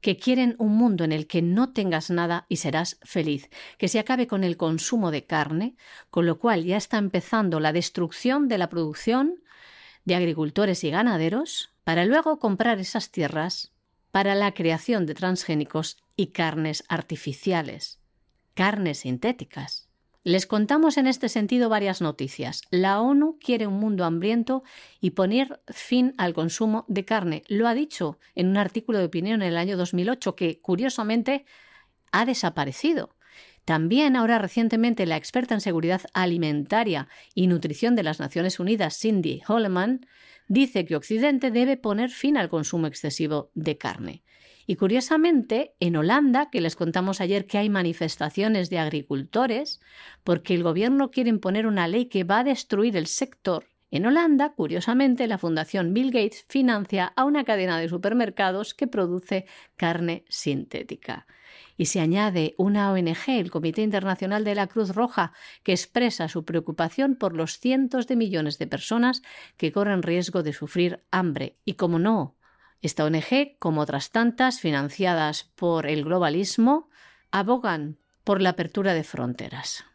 que 0.01 0.17
quieren 0.17 0.55
un 0.57 0.75
mundo 0.75 1.03
en 1.03 1.11
el 1.11 1.27
que 1.27 1.41
no 1.41 1.71
tengas 1.71 2.09
nada 2.09 2.45
y 2.49 2.57
serás 2.57 2.97
feliz, 3.03 3.49
que 3.77 3.87
se 3.87 3.99
acabe 3.99 4.27
con 4.27 4.43
el 4.43 4.57
consumo 4.57 5.11
de 5.11 5.25
carne, 5.25 5.75
con 6.09 6.25
lo 6.25 6.37
cual 6.37 6.65
ya 6.65 6.77
está 6.77 6.97
empezando 6.97 7.59
la 7.59 7.71
destrucción 7.71 8.47
de 8.47 8.57
la 8.57 8.69
producción 8.69 9.41
de 10.03 10.15
agricultores 10.15 10.83
y 10.83 10.89
ganaderos, 10.89 11.71
para 11.83 12.05
luego 12.05 12.39
comprar 12.39 12.79
esas 12.79 13.11
tierras 13.11 13.71
para 14.11 14.35
la 14.35 14.53
creación 14.53 15.05
de 15.05 15.13
transgénicos 15.13 15.97
y 16.15 16.27
carnes 16.27 16.83
artificiales, 16.89 17.99
carnes 18.53 18.99
sintéticas. 18.99 19.90
Les 20.23 20.45
contamos 20.45 20.97
en 20.97 21.07
este 21.07 21.29
sentido 21.29 21.67
varias 21.67 21.99
noticias. 21.99 22.61
La 22.69 23.01
ONU 23.01 23.39
quiere 23.39 23.65
un 23.65 23.79
mundo 23.79 24.05
hambriento 24.05 24.61
y 24.99 25.11
poner 25.11 25.61
fin 25.67 26.13
al 26.19 26.35
consumo 26.35 26.85
de 26.87 27.05
carne. 27.05 27.41
Lo 27.47 27.67
ha 27.67 27.73
dicho 27.73 28.19
en 28.35 28.47
un 28.47 28.57
artículo 28.57 28.99
de 28.99 29.05
opinión 29.05 29.41
en 29.41 29.47
el 29.47 29.57
año 29.57 29.77
2008 29.77 30.35
que, 30.35 30.61
curiosamente, 30.61 31.45
ha 32.11 32.25
desaparecido. 32.25 33.15
También 33.65 34.15
ahora 34.15 34.37
recientemente 34.37 35.07
la 35.07 35.17
experta 35.17 35.55
en 35.55 35.61
seguridad 35.61 36.01
alimentaria 36.13 37.07
y 37.33 37.47
nutrición 37.47 37.95
de 37.95 38.03
las 38.03 38.19
Naciones 38.19 38.59
Unidas, 38.59 38.99
Cindy 38.99 39.41
Holleman, 39.47 40.05
dice 40.47 40.85
que 40.85 40.95
Occidente 40.95 41.49
debe 41.49 41.77
poner 41.77 42.11
fin 42.11 42.37
al 42.37 42.49
consumo 42.49 42.85
excesivo 42.85 43.49
de 43.55 43.77
carne. 43.77 44.23
Y 44.67 44.75
curiosamente, 44.75 45.73
en 45.79 45.95
Holanda, 45.95 46.49
que 46.49 46.61
les 46.61 46.75
contamos 46.75 47.21
ayer 47.21 47.47
que 47.47 47.57
hay 47.57 47.69
manifestaciones 47.69 48.69
de 48.69 48.79
agricultores, 48.79 49.81
porque 50.23 50.53
el 50.53 50.63
gobierno 50.63 51.11
quiere 51.11 51.29
imponer 51.29 51.67
una 51.67 51.87
ley 51.87 52.05
que 52.05 52.23
va 52.23 52.39
a 52.39 52.43
destruir 52.43 52.95
el 52.97 53.07
sector, 53.07 53.65
en 53.93 54.05
Holanda, 54.05 54.53
curiosamente, 54.53 55.27
la 55.27 55.37
Fundación 55.37 55.93
Bill 55.93 56.11
Gates 56.11 56.45
financia 56.47 57.11
a 57.17 57.25
una 57.25 57.43
cadena 57.43 57.77
de 57.77 57.89
supermercados 57.89 58.73
que 58.73 58.87
produce 58.87 59.45
carne 59.75 60.23
sintética 60.29 61.27
y 61.81 61.87
se 61.87 61.99
añade 61.99 62.53
una 62.57 62.91
ONG, 62.91 63.27
el 63.27 63.51
Comité 63.51 63.81
Internacional 63.81 64.43
de 64.43 64.55
la 64.55 64.67
Cruz 64.67 64.93
Roja, 64.93 65.33
que 65.63 65.71
expresa 65.71 66.27
su 66.27 66.45
preocupación 66.45 67.15
por 67.15 67.35
los 67.35 67.59
cientos 67.59 68.07
de 68.07 68.15
millones 68.15 68.59
de 68.59 68.67
personas 68.67 69.23
que 69.57 69.71
corren 69.71 70.03
riesgo 70.03 70.43
de 70.43 70.53
sufrir 70.53 71.03
hambre. 71.11 71.57
Y 71.65 71.73
como 71.73 71.97
no, 71.97 72.35
esta 72.81 73.05
ONG, 73.05 73.57
como 73.59 73.81
otras 73.81 74.11
tantas 74.11 74.59
financiadas 74.59 75.51
por 75.55 75.87
el 75.87 76.03
globalismo, 76.03 76.89
abogan 77.31 77.97
por 78.23 78.41
la 78.41 78.49
apertura 78.49 78.93
de 78.93 79.03
fronteras. 79.03 79.85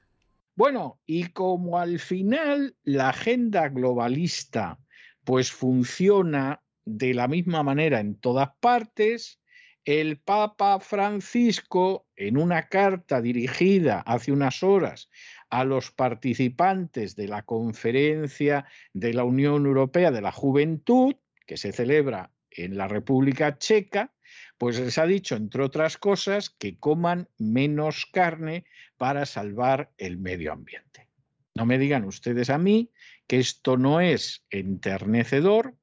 Bueno, 0.54 1.00
y 1.06 1.28
como 1.28 1.78
al 1.78 1.98
final 1.98 2.76
la 2.82 3.10
agenda 3.10 3.68
globalista 3.68 4.78
pues 5.24 5.50
funciona 5.50 6.62
de 6.84 7.12
la 7.12 7.28
misma 7.28 7.62
manera 7.62 8.00
en 8.00 8.14
todas 8.14 8.50
partes, 8.60 9.40
el 9.84 10.18
Papa 10.18 10.80
Francisco, 10.80 12.06
en 12.16 12.38
una 12.38 12.68
carta 12.68 13.20
dirigida 13.20 14.00
hace 14.00 14.32
unas 14.32 14.62
horas 14.62 15.10
a 15.50 15.64
los 15.64 15.90
participantes 15.90 17.16
de 17.16 17.28
la 17.28 17.42
conferencia 17.42 18.66
de 18.92 19.14
la 19.14 19.24
Unión 19.24 19.66
Europea 19.66 20.10
de 20.10 20.22
la 20.22 20.32
Juventud, 20.32 21.14
que 21.46 21.56
se 21.56 21.72
celebra 21.72 22.32
en 22.56 22.76
la 22.76 22.88
República 22.88 23.58
Checa, 23.58 24.12
pues 24.58 24.78
les 24.78 24.98
ha 24.98 25.06
dicho, 25.06 25.36
entre 25.36 25.62
otras 25.62 25.96
cosas, 25.96 26.50
que 26.50 26.78
coman 26.78 27.28
menos 27.38 28.06
carne 28.12 28.64
para 28.96 29.26
salvar 29.26 29.92
el 29.98 30.18
medio 30.18 30.52
ambiente. 30.52 31.08
No 31.54 31.66
me 31.66 31.78
digan 31.78 32.04
ustedes 32.04 32.50
a 32.50 32.58
mí 32.58 32.90
que 33.26 33.38
esto 33.38 33.76
no 33.76 34.00
es 34.00 34.44
enternecedor, 34.50 35.76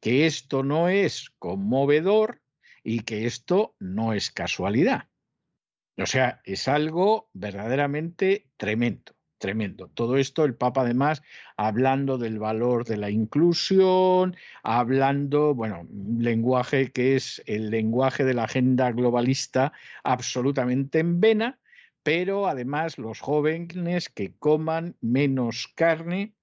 que 0.00 0.26
esto 0.26 0.62
no 0.62 0.88
es 0.88 1.30
conmovedor, 1.38 2.40
y 2.88 3.00
que 3.00 3.26
esto 3.26 3.76
no 3.78 4.14
es 4.14 4.30
casualidad. 4.30 5.08
O 5.98 6.06
sea, 6.06 6.40
es 6.44 6.68
algo 6.68 7.28
verdaderamente 7.34 8.48
tremendo, 8.56 9.14
tremendo. 9.38 9.88
Todo 9.88 10.16
esto 10.16 10.44
el 10.44 10.54
Papa 10.54 10.82
además 10.82 11.22
hablando 11.56 12.18
del 12.18 12.38
valor 12.38 12.84
de 12.84 12.96
la 12.96 13.10
inclusión, 13.10 14.36
hablando, 14.62 15.54
bueno, 15.54 15.86
un 15.90 16.22
lenguaje 16.22 16.92
que 16.92 17.16
es 17.16 17.42
el 17.46 17.70
lenguaje 17.70 18.24
de 18.24 18.34
la 18.34 18.44
agenda 18.44 18.92
globalista 18.92 19.72
absolutamente 20.04 20.98
en 20.98 21.20
vena, 21.20 21.58
pero 22.02 22.46
además 22.46 22.98
los 22.98 23.20
jóvenes 23.20 24.08
que 24.08 24.34
coman 24.38 24.96
menos 25.00 25.72
carne 25.74 26.34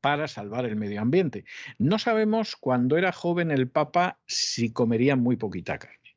para 0.00 0.28
salvar 0.28 0.64
el 0.64 0.76
medio 0.76 1.00
ambiente. 1.00 1.44
No 1.78 1.98
sabemos 1.98 2.56
cuando 2.56 2.96
era 2.96 3.12
joven 3.12 3.50
el 3.50 3.68
Papa 3.68 4.18
si 4.26 4.72
comería 4.72 5.16
muy 5.16 5.36
poquita 5.36 5.78
carne. 5.78 6.16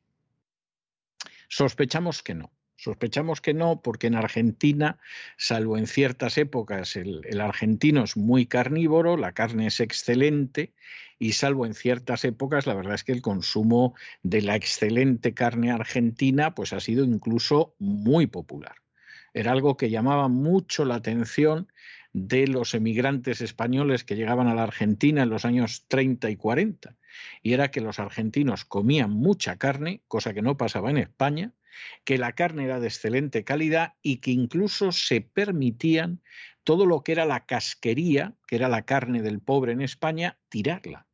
Sospechamos 1.47 2.21
que 2.21 2.35
no. 2.35 2.51
Sospechamos 2.79 3.41
que 3.41 3.53
no, 3.53 3.81
porque 3.81 4.07
en 4.07 4.15
Argentina, 4.15 4.99
salvo 5.35 5.77
en 5.77 5.85
ciertas 5.85 6.37
épocas, 6.37 6.95
el, 6.95 7.41
argentino 7.41 8.05
es 8.05 8.15
muy 8.15 8.45
carnívoro, 8.45 9.17
la 9.17 9.33
carne 9.33 9.67
es 9.67 9.81
excelente, 9.81 10.73
y 11.19 11.33
salvo 11.33 11.65
en 11.65 11.73
ciertas 11.73 12.23
épocas, 12.23 12.67
la 12.67 12.75
verdad 12.75 12.93
es 12.93 13.03
que 13.03 13.11
el 13.11 13.21
consumo 13.21 13.95
de 14.23 14.41
la 14.43 14.55
excelente 14.55 15.33
carne 15.33 15.71
argentina 15.71 16.55
pues 16.55 16.71
ha 16.71 16.79
sido 16.79 17.03
incluso 17.03 17.75
muy 17.79 18.27
popular. 18.27 18.75
Era 19.33 19.51
algo 19.51 19.75
que 19.75 19.89
llamaba 19.89 20.29
mucho 20.29 20.85
la 20.85 20.95
atención 20.95 21.67
de 22.13 22.47
los 22.47 22.73
emigrantes 22.73 23.41
españoles 23.41 24.05
que 24.05 24.15
llegaban 24.15 24.47
a 24.47 24.55
la 24.55 24.63
Argentina 24.63 25.23
en 25.23 25.29
los 25.29 25.43
años 25.43 25.83
30 25.89 26.29
y 26.29 26.37
40. 26.37 26.95
Y 27.43 27.51
era 27.51 27.71
que 27.71 27.81
los 27.81 27.99
argentinos 27.99 28.63
comían 28.63 29.11
mucha 29.11 29.57
carne, 29.57 30.01
cosa 30.07 30.33
que 30.33 30.41
no 30.41 30.55
pasaba 30.55 30.89
en 30.89 30.97
España, 30.97 31.53
que 32.03 32.17
la 32.17 32.33
carne 32.33 32.65
era 32.65 32.79
de 32.79 32.87
excelente 32.87 33.43
calidad 33.43 33.93
y 34.01 34.17
que 34.17 34.31
incluso 34.31 34.91
se 34.91 35.21
permitían 35.21 36.21
todo 36.63 36.85
lo 36.85 37.03
que 37.03 37.13
era 37.13 37.25
la 37.25 37.45
casquería, 37.45 38.35
que 38.47 38.55
era 38.57 38.69
la 38.69 38.85
carne 38.85 39.21
del 39.21 39.39
pobre 39.41 39.71
en 39.73 39.81
España, 39.81 40.39
tirarla. 40.49 41.07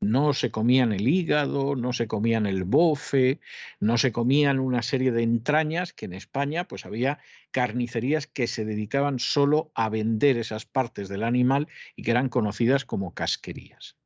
no 0.00 0.32
se 0.32 0.50
comían 0.50 0.92
el 0.92 1.06
hígado, 1.08 1.76
no 1.76 1.92
se 1.92 2.06
comían 2.08 2.46
el 2.46 2.64
bofe, 2.64 3.40
no 3.80 3.98
se 3.98 4.12
comían 4.12 4.58
una 4.58 4.82
serie 4.82 5.12
de 5.12 5.22
entrañas 5.22 5.92
que 5.92 6.06
en 6.06 6.14
España 6.14 6.66
pues 6.66 6.86
había 6.86 7.18
carnicerías 7.50 8.26
que 8.26 8.46
se 8.46 8.64
dedicaban 8.64 9.18
solo 9.18 9.70
a 9.74 9.90
vender 9.90 10.38
esas 10.38 10.64
partes 10.64 11.08
del 11.10 11.22
animal 11.22 11.68
y 11.96 12.02
que 12.02 12.12
eran 12.12 12.30
conocidas 12.30 12.86
como 12.86 13.12
casquerías. 13.14 13.99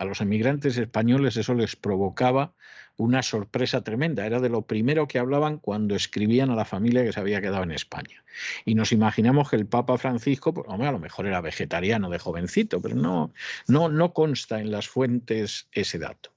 A 0.00 0.06
los 0.06 0.22
emigrantes 0.22 0.78
españoles 0.78 1.36
eso 1.36 1.52
les 1.52 1.76
provocaba 1.76 2.54
una 2.96 3.22
sorpresa 3.22 3.84
tremenda. 3.84 4.24
Era 4.24 4.40
de 4.40 4.48
lo 4.48 4.62
primero 4.62 5.06
que 5.06 5.18
hablaban 5.18 5.58
cuando 5.58 5.94
escribían 5.94 6.48
a 6.48 6.54
la 6.54 6.64
familia 6.64 7.04
que 7.04 7.12
se 7.12 7.20
había 7.20 7.42
quedado 7.42 7.64
en 7.64 7.70
España. 7.70 8.24
Y 8.64 8.74
nos 8.76 8.92
imaginamos 8.92 9.50
que 9.50 9.56
el 9.56 9.66
Papa 9.66 9.98
Francisco, 9.98 10.54
pues, 10.54 10.66
hombre, 10.70 10.88
a 10.88 10.92
lo 10.92 11.00
mejor 11.00 11.26
era 11.26 11.42
vegetariano 11.42 12.08
de 12.08 12.18
jovencito, 12.18 12.80
pero 12.80 12.94
no, 12.94 13.34
no, 13.68 13.90
no 13.90 14.14
consta 14.14 14.58
en 14.58 14.70
las 14.70 14.88
fuentes 14.88 15.68
ese 15.72 15.98
dato. 15.98 16.32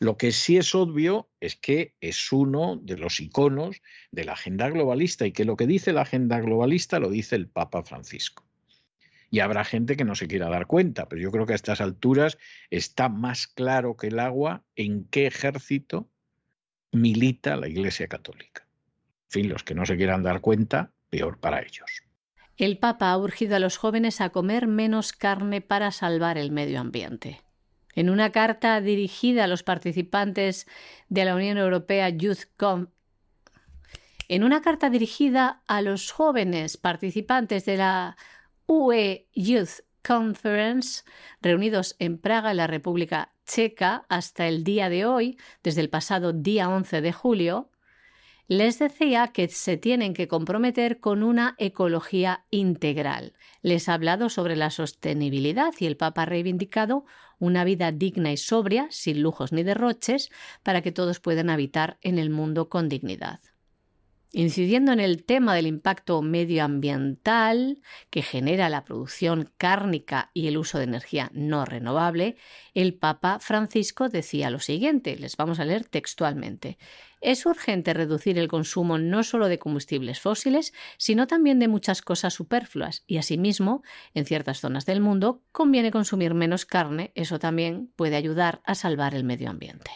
Lo 0.00 0.16
que 0.16 0.32
sí 0.32 0.56
es 0.56 0.74
obvio 0.74 1.28
es 1.38 1.54
que 1.54 1.94
es 2.00 2.32
uno 2.32 2.80
de 2.82 2.96
los 2.96 3.20
iconos 3.20 3.80
de 4.10 4.24
la 4.24 4.32
agenda 4.32 4.68
globalista 4.70 5.24
y 5.24 5.30
que 5.30 5.44
lo 5.44 5.54
que 5.54 5.68
dice 5.68 5.92
la 5.92 6.02
agenda 6.02 6.40
globalista 6.40 6.98
lo 6.98 7.10
dice 7.10 7.36
el 7.36 7.46
Papa 7.46 7.84
Francisco 7.84 8.43
y 9.30 9.40
habrá 9.40 9.64
gente 9.64 9.96
que 9.96 10.04
no 10.04 10.14
se 10.14 10.28
quiera 10.28 10.48
dar 10.48 10.66
cuenta, 10.66 11.08
pero 11.08 11.20
yo 11.20 11.30
creo 11.30 11.46
que 11.46 11.52
a 11.52 11.56
estas 11.56 11.80
alturas 11.80 12.38
está 12.70 13.08
más 13.08 13.46
claro 13.46 13.96
que 13.96 14.08
el 14.08 14.18
agua 14.18 14.64
en 14.76 15.04
qué 15.04 15.26
ejército 15.26 16.08
milita 16.92 17.56
la 17.56 17.68
Iglesia 17.68 18.08
Católica. 18.08 18.66
En 19.26 19.42
fin, 19.42 19.48
los 19.48 19.64
que 19.64 19.74
no 19.74 19.84
se 19.86 19.96
quieran 19.96 20.22
dar 20.22 20.40
cuenta, 20.40 20.92
peor 21.10 21.38
para 21.38 21.60
ellos. 21.60 22.04
El 22.56 22.78
Papa 22.78 23.10
ha 23.10 23.18
urgido 23.18 23.56
a 23.56 23.58
los 23.58 23.76
jóvenes 23.76 24.20
a 24.20 24.30
comer 24.30 24.68
menos 24.68 25.12
carne 25.12 25.60
para 25.60 25.90
salvar 25.90 26.38
el 26.38 26.52
medio 26.52 26.80
ambiente. 26.80 27.40
En 27.96 28.10
una 28.10 28.30
carta 28.30 28.80
dirigida 28.80 29.44
a 29.44 29.46
los 29.48 29.62
participantes 29.62 30.66
de 31.08 31.24
la 31.24 31.34
Unión 31.34 31.58
Europea 31.58 32.08
Youth 32.08 32.46
en 34.28 34.42
una 34.42 34.62
carta 34.62 34.90
dirigida 34.90 35.62
a 35.66 35.82
los 35.82 36.10
jóvenes 36.10 36.76
participantes 36.76 37.64
de 37.64 37.76
la 37.76 38.16
UE 38.66 39.28
Youth 39.34 39.80
Conference, 40.02 41.02
reunidos 41.42 41.96
en 41.98 42.18
Praga, 42.18 42.50
en 42.50 42.58
la 42.58 42.66
República 42.66 43.32
Checa, 43.46 44.06
hasta 44.08 44.48
el 44.48 44.64
día 44.64 44.88
de 44.88 45.04
hoy, 45.04 45.38
desde 45.62 45.80
el 45.80 45.90
pasado 45.90 46.32
día 46.32 46.68
11 46.68 47.00
de 47.00 47.12
julio, 47.12 47.70
les 48.46 48.78
decía 48.78 49.28
que 49.28 49.48
se 49.48 49.76
tienen 49.76 50.12
que 50.12 50.28
comprometer 50.28 51.00
con 51.00 51.22
una 51.22 51.54
ecología 51.58 52.44
integral. 52.50 53.34
Les 53.62 53.88
ha 53.88 53.94
hablado 53.94 54.28
sobre 54.28 54.56
la 54.56 54.70
sostenibilidad 54.70 55.72
y 55.78 55.86
el 55.86 55.96
Papa 55.96 56.22
ha 56.22 56.26
reivindicado 56.26 57.04
una 57.38 57.64
vida 57.64 57.92
digna 57.92 58.32
y 58.32 58.36
sobria, 58.36 58.86
sin 58.90 59.22
lujos 59.22 59.52
ni 59.52 59.62
derroches, 59.62 60.30
para 60.62 60.82
que 60.82 60.92
todos 60.92 61.20
puedan 61.20 61.48
habitar 61.48 61.98
en 62.02 62.18
el 62.18 62.30
mundo 62.30 62.68
con 62.68 62.88
dignidad. 62.88 63.40
Incidiendo 64.36 64.90
en 64.90 64.98
el 64.98 65.22
tema 65.22 65.54
del 65.54 65.68
impacto 65.68 66.20
medioambiental 66.20 67.80
que 68.10 68.20
genera 68.20 68.68
la 68.68 68.84
producción 68.84 69.48
cárnica 69.58 70.32
y 70.34 70.48
el 70.48 70.58
uso 70.58 70.78
de 70.78 70.84
energía 70.84 71.30
no 71.32 71.64
renovable, 71.64 72.34
el 72.74 72.94
Papa 72.94 73.38
Francisco 73.38 74.08
decía 74.08 74.50
lo 74.50 74.58
siguiente, 74.58 75.14
les 75.14 75.36
vamos 75.36 75.60
a 75.60 75.64
leer 75.64 75.84
textualmente. 75.84 76.78
Es 77.20 77.46
urgente 77.46 77.94
reducir 77.94 78.36
el 78.36 78.48
consumo 78.48 78.98
no 78.98 79.22
solo 79.22 79.46
de 79.46 79.60
combustibles 79.60 80.18
fósiles, 80.18 80.72
sino 80.98 81.28
también 81.28 81.60
de 81.60 81.68
muchas 81.68 82.02
cosas 82.02 82.34
superfluas 82.34 83.04
y 83.06 83.18
asimismo, 83.18 83.84
en 84.14 84.24
ciertas 84.24 84.58
zonas 84.58 84.84
del 84.84 85.00
mundo, 85.00 85.44
conviene 85.52 85.92
consumir 85.92 86.34
menos 86.34 86.66
carne, 86.66 87.12
eso 87.14 87.38
también 87.38 87.92
puede 87.94 88.16
ayudar 88.16 88.62
a 88.64 88.74
salvar 88.74 89.14
el 89.14 89.22
medio 89.22 89.48
ambiente. 89.48 89.92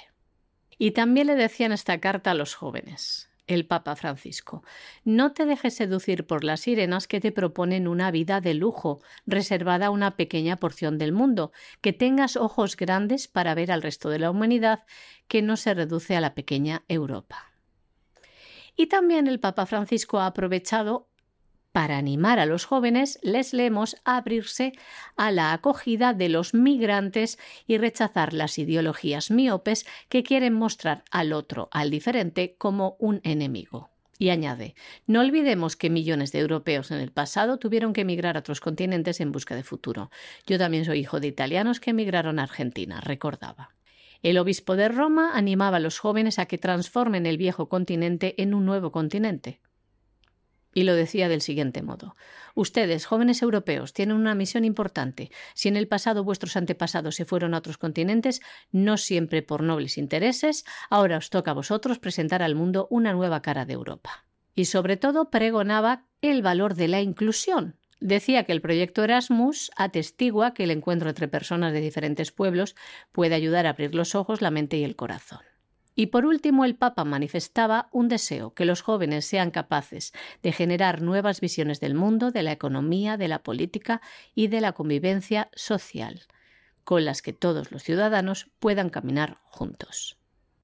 Y 0.79 0.93
también 0.93 1.27
le 1.27 1.35
decían 1.35 1.73
esta 1.73 1.99
carta 1.99 2.31
a 2.31 2.35
los 2.35 2.55
jóvenes 2.55 3.28
el 3.49 3.67
Papa 3.67 3.97
Francisco. 3.97 4.63
No 5.05 5.33
te 5.33 5.45
dejes 5.45 5.75
seducir 5.75 6.27
por 6.27 6.45
las 6.45 6.61
sirenas 6.61 7.09
que 7.09 7.21
te 7.21 7.33
proponen 7.33 7.89
una 7.89 8.11
vida 8.11 8.41
de 8.41 8.55
lujo, 8.55 9.01
reservada 9.27 9.87
a 9.87 9.91
una 9.91 10.17
pequeña 10.17 10.57
porción 10.57 10.99
del 10.99 11.13
mundo, 11.13 11.53
que 11.81 11.93
tengas 11.93 12.37
ojos 12.37 12.77
grandes 12.77 13.27
para 13.27 13.55
ver 13.55 13.73
al 13.73 13.83
resto 13.83 14.11
de 14.11 14.21
la 14.21 14.31
humanidad, 14.31 14.85
que 15.27 15.43
no 15.43 15.57
se 15.57 15.75
reduce 15.75 16.15
a 16.17 16.21
la 16.21 16.35
pequeña 16.35 16.85
Europa. 16.89 17.53
Y 18.77 18.87
también 18.87 19.27
el 19.27 19.41
Papa 19.41 19.67
Francisco 19.67 20.21
ha 20.21 20.27
aprovechado 20.27 21.09
para 21.73 21.99
animar 21.99 22.39
a 22.39 22.47
los 22.47 22.65
jóvenes, 22.65 23.19
les 23.23 23.53
leemos 23.53 23.97
abrirse 24.05 24.73
a 25.17 25.31
la 25.31 25.53
acogida 25.53 26.15
de 26.15 26.29
los 26.29 26.55
migrantes 26.55 27.39
y 27.67 27.79
rechazar 27.79 28.33
las 28.33 28.59
ideologías 28.59 29.31
miopes 29.31 29.87
que 30.09 30.23
quieren 30.23 30.55
mostrar 30.55 31.05
al 31.11 31.33
otro, 31.33 31.69
al 31.71 31.91
diferente, 31.91 32.57
como 32.59 32.97
un 32.99 33.21
enemigo. 33.23 33.91
Y 34.19 34.31
añade, 34.31 34.75
no 35.07 35.21
olvidemos 35.21 35.77
que 35.77 35.91
millones 35.91 36.33
de 36.33 36.41
europeos 36.41 36.91
en 36.91 36.99
el 36.99 37.13
pasado 37.13 37.59
tuvieron 37.59 37.93
que 37.93 38.01
emigrar 38.01 38.37
a 38.37 38.41
otros 38.41 38.61
continentes 38.61 39.21
en 39.21 39.31
busca 39.31 39.55
de 39.55 39.63
futuro. 39.63 40.11
Yo 40.47 40.59
también 40.59 40.85
soy 40.85 40.99
hijo 40.99 41.21
de 41.21 41.29
italianos 41.29 41.79
que 41.79 41.91
emigraron 41.91 42.41
a 42.41 42.45
Argentina, 42.45 43.01
recordaba. 43.01 43.77
El 44.23 44.39
obispo 44.39 44.75
de 44.75 44.89
Roma 44.89 45.31
animaba 45.35 45.77
a 45.77 45.81
los 45.81 46.01
jóvenes 46.01 46.41
a 46.41 46.47
que 46.47 46.59
transformen 46.59 47.27
el 47.27 47.39
viejo 47.39 47.69
continente 47.69 48.35
en 48.43 48.55
un 48.55 48.67
nuevo 48.67 48.91
continente. 48.91 49.61
Y 50.75 50.85
lo 50.85 50.95
decía 50.95 51.29
del 51.29 51.41
siguiente 51.41 51.83
modo. 51.83 52.15
Ustedes, 52.55 53.07
jóvenes 53.07 53.43
europeos, 53.43 53.93
tienen 53.93 54.17
una 54.17 54.35
misión 54.35 54.65
importante. 54.65 55.31
Si 55.55 55.69
en 55.69 55.77
el 55.77 55.89
pasado 55.89 56.25
vuestros 56.25 56.57
antepasados 56.57 57.15
se 57.15 57.25
fueron 57.25 57.55
a 57.55 57.59
otros 57.59 57.79
continentes, 57.79 58.41
no 58.73 58.97
siempre 58.97 59.43
por 59.43 59.63
nobles 59.63 59.99
intereses, 59.99 60.65
ahora 60.91 61.19
os 61.19 61.31
toca 61.31 61.53
a 61.53 61.55
vosotros 61.55 61.99
presentar 61.99 62.43
al 62.43 62.55
mundo 62.55 62.87
una 62.91 63.13
nueva 63.13 63.43
cara 63.43 63.65
de 63.65 63.75
Europa. 63.75 64.27
Y 64.55 64.65
sobre 64.65 64.97
todo 64.97 65.31
pregonaba 65.31 66.07
el 66.21 66.43
valor 66.43 66.75
de 66.75 66.89
la 66.89 67.01
inclusión. 67.01 67.77
Decía 68.01 68.45
que 68.45 68.53
el 68.53 68.61
proyecto 68.61 69.03
Erasmus 69.03 69.71
atestigua 69.77 70.55
que 70.55 70.65
el 70.65 70.71
encuentro 70.71 71.09
entre 71.09 71.29
personas 71.29 71.73
de 71.73 71.81
diferentes 71.81 72.31
pueblos 72.31 72.77
puede 73.13 73.35
ayudar 73.35 73.67
a 73.67 73.71
abrir 73.71 73.95
los 73.95 74.15
ojos, 74.15 74.41
la 74.41 74.51
mente 74.51 74.77
y 74.77 74.85
el 74.85 74.97
corazón. 74.97 75.41
Y 75.99 76.07
por 76.07 76.27
último, 76.27 76.65
el 76.65 76.77
Papa 76.77 77.03
manifestaba 77.03 77.89
un 77.91 78.07
deseo, 78.07 78.55
que 78.55 78.65
los 78.65 78.83
jóvenes 78.83 79.25
sean 79.25 79.51
capaces 79.51 80.13
de 80.45 80.53
generar 80.53 81.03
nuevas 81.03 81.41
visiones 81.41 81.81
del 81.81 81.97
mundo, 81.97 82.31
de 82.31 82.45
la 82.45 82.53
economía, 82.53 83.17
de 83.17 83.27
la 83.27 83.43
política 83.43 84.01
y 84.33 84.47
de 84.47 84.61
la 84.61 84.75
convivencia 84.75 85.51
social, 85.57 86.23
con 86.85 87.05
las 87.05 87.21
que 87.21 87.33
todos 87.33 87.73
los 87.73 87.83
ciudadanos 87.83 88.49
puedan 88.61 88.91
caminar 88.91 89.39
juntos. 89.43 90.17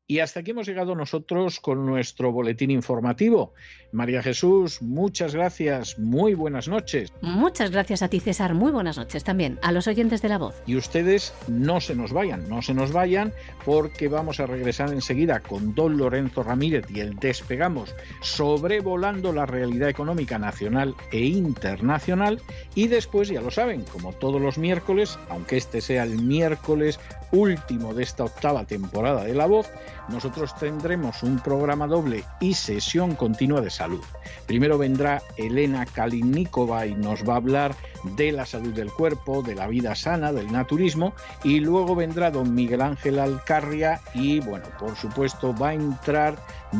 Y 0.07 0.19
hasta 0.19 0.41
aquí 0.41 0.51
hemos 0.51 0.67
llegado 0.67 0.95
nosotros 0.95 1.61
con 1.61 1.87
nuestro 1.87 2.31
boletín 2.31 2.71
informativo. 2.71 3.55
María 3.91 4.23
Jesús, 4.23 4.83
muchas 4.83 5.35
gracias, 5.35 5.99
muy 5.99 6.35
buenas 6.35 6.69
noches. 6.69 7.11
Muchas 7.23 7.71
gracias 7.71 8.03
a 8.03 8.09
ti, 8.09 8.21
César, 8.21 8.53
muy 8.53 8.71
buenas 8.71 8.99
noches 8.99 9.25
también 9.25 9.59
a 9.63 9.73
los 9.73 9.87
oyentes 9.87 10.21
de 10.21 10.29
la 10.29 10.37
voz. 10.37 10.63
Y 10.67 10.77
ustedes 10.77 11.33
no 11.49 11.81
se 11.81 11.95
nos 11.95 12.13
vayan, 12.13 12.47
no 12.51 12.61
se 12.61 12.75
nos 12.75 12.93
vayan, 12.93 13.33
porque 13.65 14.09
vamos 14.09 14.41
a 14.41 14.47
regresar 14.47 14.93
enseguida 14.93 15.41
con 15.41 15.75
don 15.75 15.97
Lorenzo 15.97 16.43
Ramírez 16.43 16.85
y 16.91 17.01
el 17.01 17.15
Despegamos, 17.17 17.95
sobrevolando 18.21 19.33
la 19.33 19.47
realidad 19.47 19.89
económica 19.89 20.39
nacional 20.39 20.95
e 21.13 21.21
internacional. 21.21 22.43
Y 22.75 22.89
después, 22.89 23.29
ya 23.29 23.41
lo 23.41 23.51
saben, 23.51 23.85
como 23.85 24.13
todos 24.13 24.43
los 24.43 24.59
miércoles, 24.59 25.19
aunque 25.31 25.57
este 25.57 25.81
sea 25.81 26.03
el 26.03 26.21
miércoles 26.21 27.01
último 27.35 27.95
de 27.95 28.05
esta 28.05 28.25
octava 28.25 28.65
temporada 28.65 29.25
de 29.25 29.35
La 29.35 29.47
Voz, 29.47 29.69
nosotros 30.09 30.55
tendremos 30.57 31.23
un 31.23 31.39
programa 31.39 31.87
doble 31.87 32.25
y 32.41 32.55
sesión 32.55 33.15
continua 33.15 33.61
de 33.61 33.71
salud. 33.71 34.03
Primero 34.47 34.79
vendrá 34.79 35.23
Elena 35.37 35.87
Kalinikova 35.87 36.87
y 36.87 36.95
nos 36.95 37.29
va 37.29 37.35
a 37.35 37.39
hablar 37.39 37.75
de 38.17 38.33
la 38.33 38.47
salud 38.47 38.73
del 38.75 38.93
cuerpo, 38.93 39.43
de 39.43 39.55
la 39.55 39.67
vida 39.67 39.95
sana, 39.95 40.33
del 40.33 40.53
naturismo, 40.53 41.15
y 41.43 41.61
luego 41.61 41.95
vendrá 41.95 42.31
don 42.31 42.55
Miguel 42.55 42.83
Ángel 42.83 43.19
Alcarria 43.19 44.01
y, 44.13 44.41
bueno, 44.41 44.67
por 44.79 44.97
supuesto 44.97 45.55
va 45.55 45.71
a 45.71 45.75
entrar 45.75 46.37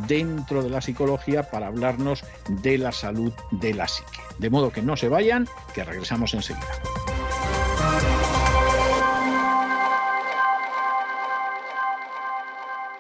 dentro 0.07 0.63
de 0.63 0.71
la 0.71 0.81
psicología 0.81 1.51
para 1.51 1.69
hablarnos 1.69 2.25
de 2.49 2.79
la 2.79 2.93
salud 2.93 3.33
de 3.53 3.75
la 3.75 3.89
psique. 3.89 4.21
De 4.39 4.51
modo 4.51 4.71
que 4.71 4.83
no 4.83 4.97
se 4.97 5.09
vayan, 5.09 5.49
que 5.75 5.85
regresamos 5.85 6.35
enseguida. 6.35 6.67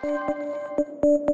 Música 0.04 1.33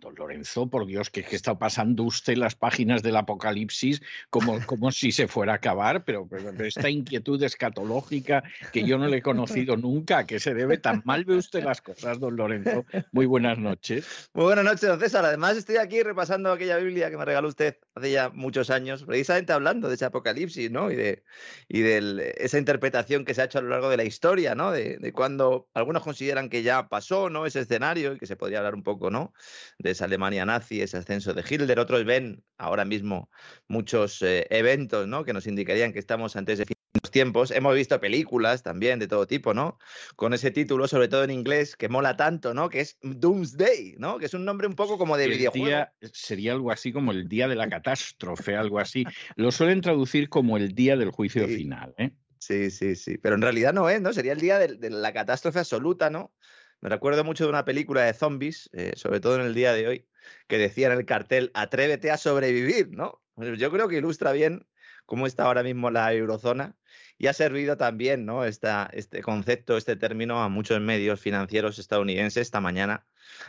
Don 0.00 0.14
Lorenzo, 0.14 0.68
por 0.68 0.86
Dios, 0.86 1.10
que, 1.10 1.20
está 1.30 1.58
pasando 1.58 2.04
usted 2.04 2.36
las 2.36 2.54
páginas 2.54 3.02
del 3.02 3.16
Apocalipsis 3.16 4.02
como, 4.30 4.58
como 4.66 4.90
si 4.90 5.12
se 5.12 5.28
fuera 5.28 5.52
a 5.52 5.56
acabar, 5.56 6.04
pero, 6.04 6.28
esta 6.58 6.88
inquietud 6.88 7.42
escatológica 7.42 8.42
que 8.72 8.82
yo 8.84 8.98
no 8.98 9.06
le 9.06 9.18
he 9.18 9.22
conocido 9.22 9.76
nunca, 9.76 10.26
que 10.26 10.40
se 10.40 10.54
debe 10.54 10.78
tan 10.78 11.02
mal 11.04 11.24
ve 11.24 11.36
usted 11.36 11.62
las 11.62 11.82
cosas, 11.82 12.18
don 12.18 12.36
Lorenzo. 12.36 12.84
Muy 13.12 13.26
buenas 13.26 13.58
noches. 13.58 14.30
Muy 14.32 14.44
buenas 14.44 14.64
noches, 14.64 14.88
don 14.88 14.98
César. 14.98 15.24
Además, 15.24 15.56
estoy 15.56 15.76
aquí 15.76 16.02
repasando 16.02 16.50
aquella 16.50 16.78
Biblia 16.78 17.10
que 17.10 17.16
me 17.16 17.24
regaló 17.24 17.48
usted 17.48 17.76
hace 17.94 18.10
ya 18.10 18.30
muchos 18.30 18.70
años, 18.70 19.04
precisamente 19.04 19.52
hablando 19.52 19.88
de 19.88 19.94
ese 19.94 20.06
Apocalipsis, 20.06 20.70
¿no? 20.70 20.90
Y 20.90 20.96
de, 20.96 21.24
y 21.68 21.80
de 21.80 22.34
esa 22.38 22.58
interpretación 22.58 23.24
que 23.24 23.34
se 23.34 23.42
ha 23.42 23.44
hecho 23.44 23.58
a 23.58 23.62
lo 23.62 23.68
largo 23.68 23.90
de 23.90 23.98
la 23.98 24.04
historia, 24.04 24.54
¿no? 24.54 24.72
De, 24.72 24.96
de 24.98 25.12
cuando 25.12 25.68
algunos 25.74 26.02
consideran 26.02 26.48
que 26.48 26.62
ya 26.62 26.88
pasó, 26.88 27.28
¿no? 27.28 27.44
Ese 27.44 27.60
escenario 27.60 28.14
y 28.14 28.18
que 28.18 28.26
se 28.26 28.36
podría 28.36 28.58
hablar 28.58 28.74
un 28.74 28.82
poco, 28.82 29.10
¿no? 29.10 29.34
De 29.78 29.89
esa 29.90 30.04
Alemania 30.04 30.44
nazi, 30.44 30.80
ese 30.82 30.98
ascenso 30.98 31.34
de 31.34 31.44
Hitler. 31.48 31.78
Otros 31.78 32.04
ven 32.04 32.42
ahora 32.58 32.84
mismo 32.84 33.30
muchos 33.68 34.22
eh, 34.22 34.46
eventos 34.50 35.06
¿no? 35.06 35.24
que 35.24 35.32
nos 35.32 35.46
indicarían 35.46 35.92
que 35.92 35.98
estamos 35.98 36.36
ante 36.36 36.52
ese 36.52 36.64
fin 36.64 36.76
de 36.92 37.00
los 37.02 37.10
tiempos. 37.10 37.50
Hemos 37.50 37.74
visto 37.74 38.00
películas 38.00 38.62
también 38.62 38.98
de 38.98 39.08
todo 39.08 39.26
tipo, 39.26 39.54
¿no? 39.54 39.78
Con 40.16 40.34
ese 40.34 40.50
título, 40.50 40.88
sobre 40.88 41.08
todo 41.08 41.24
en 41.24 41.30
inglés, 41.30 41.76
que 41.76 41.88
mola 41.88 42.16
tanto, 42.16 42.54
¿no? 42.54 42.68
Que 42.68 42.80
es 42.80 42.98
Doomsday, 43.02 43.96
¿no? 43.98 44.18
Que 44.18 44.26
es 44.26 44.34
un 44.34 44.44
nombre 44.44 44.66
un 44.66 44.74
poco 44.74 44.98
como 44.98 45.16
de 45.16 45.28
videojuego. 45.28 45.86
sería 46.12 46.52
algo 46.52 46.70
así 46.70 46.92
como 46.92 47.12
el 47.12 47.28
día 47.28 47.48
de 47.48 47.56
la 47.56 47.68
catástrofe, 47.68 48.56
algo 48.56 48.78
así. 48.78 49.04
Lo 49.36 49.52
suelen 49.52 49.80
traducir 49.80 50.28
como 50.28 50.56
el 50.56 50.74
día 50.74 50.96
del 50.96 51.10
juicio 51.10 51.46
final, 51.46 51.94
¿eh? 51.98 52.10
Sí, 52.40 52.70
sí, 52.70 52.96
sí. 52.96 53.18
Pero 53.18 53.34
en 53.34 53.42
realidad 53.42 53.74
no 53.74 53.88
es, 53.90 54.00
¿no? 54.00 54.12
Sería 54.14 54.32
el 54.32 54.40
día 54.40 54.58
de 54.58 54.90
la 54.90 55.12
catástrofe 55.12 55.58
absoluta, 55.58 56.08
¿no? 56.08 56.32
Me 56.80 56.88
recuerdo 56.88 57.24
mucho 57.24 57.44
de 57.44 57.50
una 57.50 57.64
película 57.64 58.02
de 58.02 58.14
zombies, 58.14 58.70
eh, 58.72 58.92
sobre 58.96 59.20
todo 59.20 59.36
en 59.36 59.42
el 59.42 59.54
día 59.54 59.72
de 59.74 59.86
hoy, 59.86 60.08
que 60.48 60.58
decía 60.58 60.86
en 60.86 60.94
el 60.94 61.04
cartel, 61.04 61.50
atrévete 61.54 62.10
a 62.10 62.16
sobrevivir, 62.16 62.90
¿no? 62.90 63.22
Pues 63.34 63.58
yo 63.58 63.70
creo 63.70 63.88
que 63.88 63.98
ilustra 63.98 64.32
bien 64.32 64.66
cómo 65.06 65.26
está 65.26 65.44
ahora 65.44 65.62
mismo 65.62 65.90
la 65.90 66.12
eurozona 66.12 66.76
y 67.18 67.26
ha 67.26 67.32
servido 67.32 67.76
también, 67.76 68.24
¿no? 68.24 68.44
Esta, 68.44 68.88
este 68.92 69.22
concepto, 69.22 69.76
este 69.76 69.96
término 69.96 70.42
a 70.42 70.48
muchos 70.48 70.80
medios 70.80 71.20
financieros 71.20 71.78
estadounidenses 71.78 72.42
esta 72.42 72.60
mañana 72.60 73.06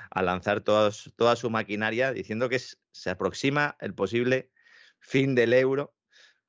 a 0.09 0.21
lanzar 0.21 0.61
toda 0.61 0.91
su 0.91 1.49
maquinaria 1.49 2.11
diciendo 2.11 2.49
que 2.49 2.59
se 2.59 3.09
aproxima 3.09 3.77
el 3.79 3.93
posible 3.93 4.51
fin 4.99 5.35
del 5.35 5.53
euro. 5.53 5.95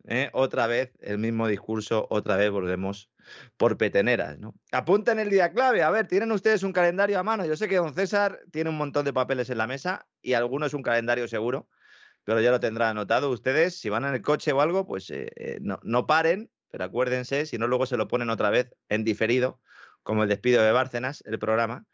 ¿Eh? 0.07 0.31
Otra 0.33 0.66
vez 0.66 0.93
el 1.01 1.19
mismo 1.19 1.49
discurso, 1.49 2.07
otra 2.11 2.37
vez 2.37 2.51
volvemos 2.51 3.11
por 3.57 3.77
peteneras, 3.77 4.39
¿no? 4.39 4.55
Apunten 4.73 5.19
el 5.19 5.31
día 5.31 5.53
clave. 5.53 5.83
A 5.83 5.91
ver, 5.91 6.07
¿tienen 6.09 6.33
ustedes 6.33 6.62
un 6.62 6.73
calendario 6.73 7.19
a 7.19 7.23
mano? 7.23 7.45
Yo 7.45 7.57
sé 7.57 7.69
que 7.69 7.77
don 7.77 7.95
César 7.95 8.41
tiene 8.51 8.70
un 8.70 8.77
montón 8.77 9.05
de 9.05 9.12
papeles 9.12 9.51
en 9.51 9.59
la 9.59 9.66
mesa 9.66 10.07
y 10.20 10.35
alguno 10.35 10.66
es 10.66 10.74
un 10.74 10.83
calendario 10.83 11.29
seguro, 11.29 11.69
pero 12.24 12.41
ya 12.41 12.51
lo 12.51 12.61
tendrá 12.61 12.91
anotado. 12.91 13.31
Ustedes, 13.31 13.79
si 13.79 13.89
van 13.89 14.05
en 14.05 14.15
el 14.15 14.23
coche 14.23 14.53
o 14.53 14.61
algo, 14.61 14.87
pues 14.87 15.11
eh, 15.11 15.31
eh, 15.37 15.59
no, 15.61 15.79
no 15.83 16.07
paren, 16.07 16.51
pero 16.70 16.85
acuérdense, 16.85 17.47
si 17.47 17.59
no 17.59 17.66
luego 17.66 17.87
se 17.87 17.97
lo 17.97 18.09
ponen 18.09 18.31
otra 18.31 18.51
vez 18.51 18.70
en 18.89 19.05
diferido, 19.05 19.61
como 20.03 20.24
el 20.24 20.29
despido 20.29 20.62
de 20.62 20.73
Bárcenas, 20.73 21.23
el 21.27 21.39
programa. 21.39 21.87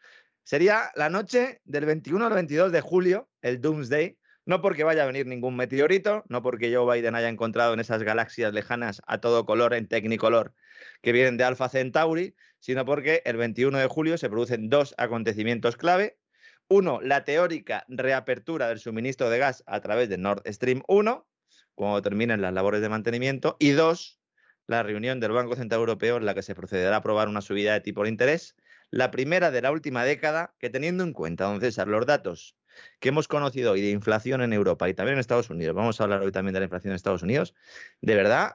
Sería 0.45 0.91
la 0.95 1.11
noche 1.11 1.61
del 1.65 1.85
21 1.85 2.25
al 2.25 2.33
22 2.33 2.73
de 2.73 2.81
julio, 2.81 3.29
el 3.43 3.61
Doomsday, 3.61 4.19
no 4.49 4.63
porque 4.63 4.83
vaya 4.83 5.03
a 5.03 5.07
venir 5.07 5.27
ningún 5.27 5.57
meteorito, 5.57 6.25
no 6.31 6.41
porque 6.41 6.75
Joe 6.75 6.97
Biden 6.97 7.15
haya 7.15 7.29
encontrado 7.29 7.75
en 7.75 7.81
esas 7.81 8.03
galaxias 8.03 8.55
lejanas 8.55 9.03
a 9.07 9.19
todo 9.19 9.45
color 9.45 9.75
en 9.75 9.87
Technicolor 9.87 10.55
que 11.03 11.13
vienen 11.13 11.37
de 11.37 11.45
Alpha 11.45 11.69
Centauri, 11.69 12.35
sino 12.59 12.87
porque 12.87 13.21
el 13.27 13.37
21 13.37 13.77
de 13.77 13.87
julio 13.89 14.17
se 14.17 14.31
producen 14.31 14.71
dos 14.71 14.95
acontecimientos 14.97 15.77
clave. 15.77 16.19
Uno, 16.67 16.99
la 17.03 17.27
teórica 17.27 17.85
reapertura 17.89 18.69
del 18.69 18.79
suministro 18.79 19.29
de 19.29 19.37
gas 19.37 19.63
a 19.67 19.81
través 19.81 20.09
de 20.09 20.17
Nord 20.17 20.43
Stream 20.47 20.81
1, 20.89 21.29
cuando 21.75 22.01
terminen 22.01 22.41
las 22.41 22.55
labores 22.55 22.81
de 22.81 22.89
mantenimiento. 22.89 23.59
Y 23.59 23.73
dos, 23.73 24.19
la 24.67 24.83
reunión 24.83 25.21
del 25.21 25.33
Banco 25.33 25.57
Central 25.57 25.81
Europeo 25.81 26.17
en 26.17 26.25
la 26.25 26.33
que 26.33 26.43
se 26.43 26.55
procederá 26.55 26.95
a 26.95 26.99
aprobar 27.01 27.29
una 27.29 27.43
subida 27.43 27.75
de 27.75 27.83
tipo 27.83 28.03
de 28.03 28.09
interés, 28.09 28.57
la 28.91 29.11
primera 29.11 29.51
de 29.51 29.61
la 29.61 29.73
última 29.73 30.05
década, 30.05 30.55
que 30.59 30.71
teniendo 30.71 31.05
en 31.05 31.13
cuenta, 31.13 31.45
don 31.45 31.61
César, 31.61 31.87
los 31.87 32.07
datos 32.07 32.58
que 33.01 33.11
hemos 33.11 33.29
conocido 33.29 33.73
hoy 33.73 33.81
de 33.81 33.91
inflación 33.91 34.43
en 34.43 34.53
Europa 34.53 34.89
y 34.89 34.95
también 34.95 35.15
en 35.15 35.21
Estados 35.21 35.51
Unidos, 35.51 35.75
vamos 35.75 36.01
a 36.01 36.05
hablar 36.05 36.23
hoy 36.23 36.33
también 36.33 36.55
de 36.55 36.61
la 36.61 36.65
inflación 36.65 36.93
en 36.93 36.97
Estados 36.97 37.23
Unidos, 37.23 37.55
de 38.01 38.15
verdad 38.15 38.55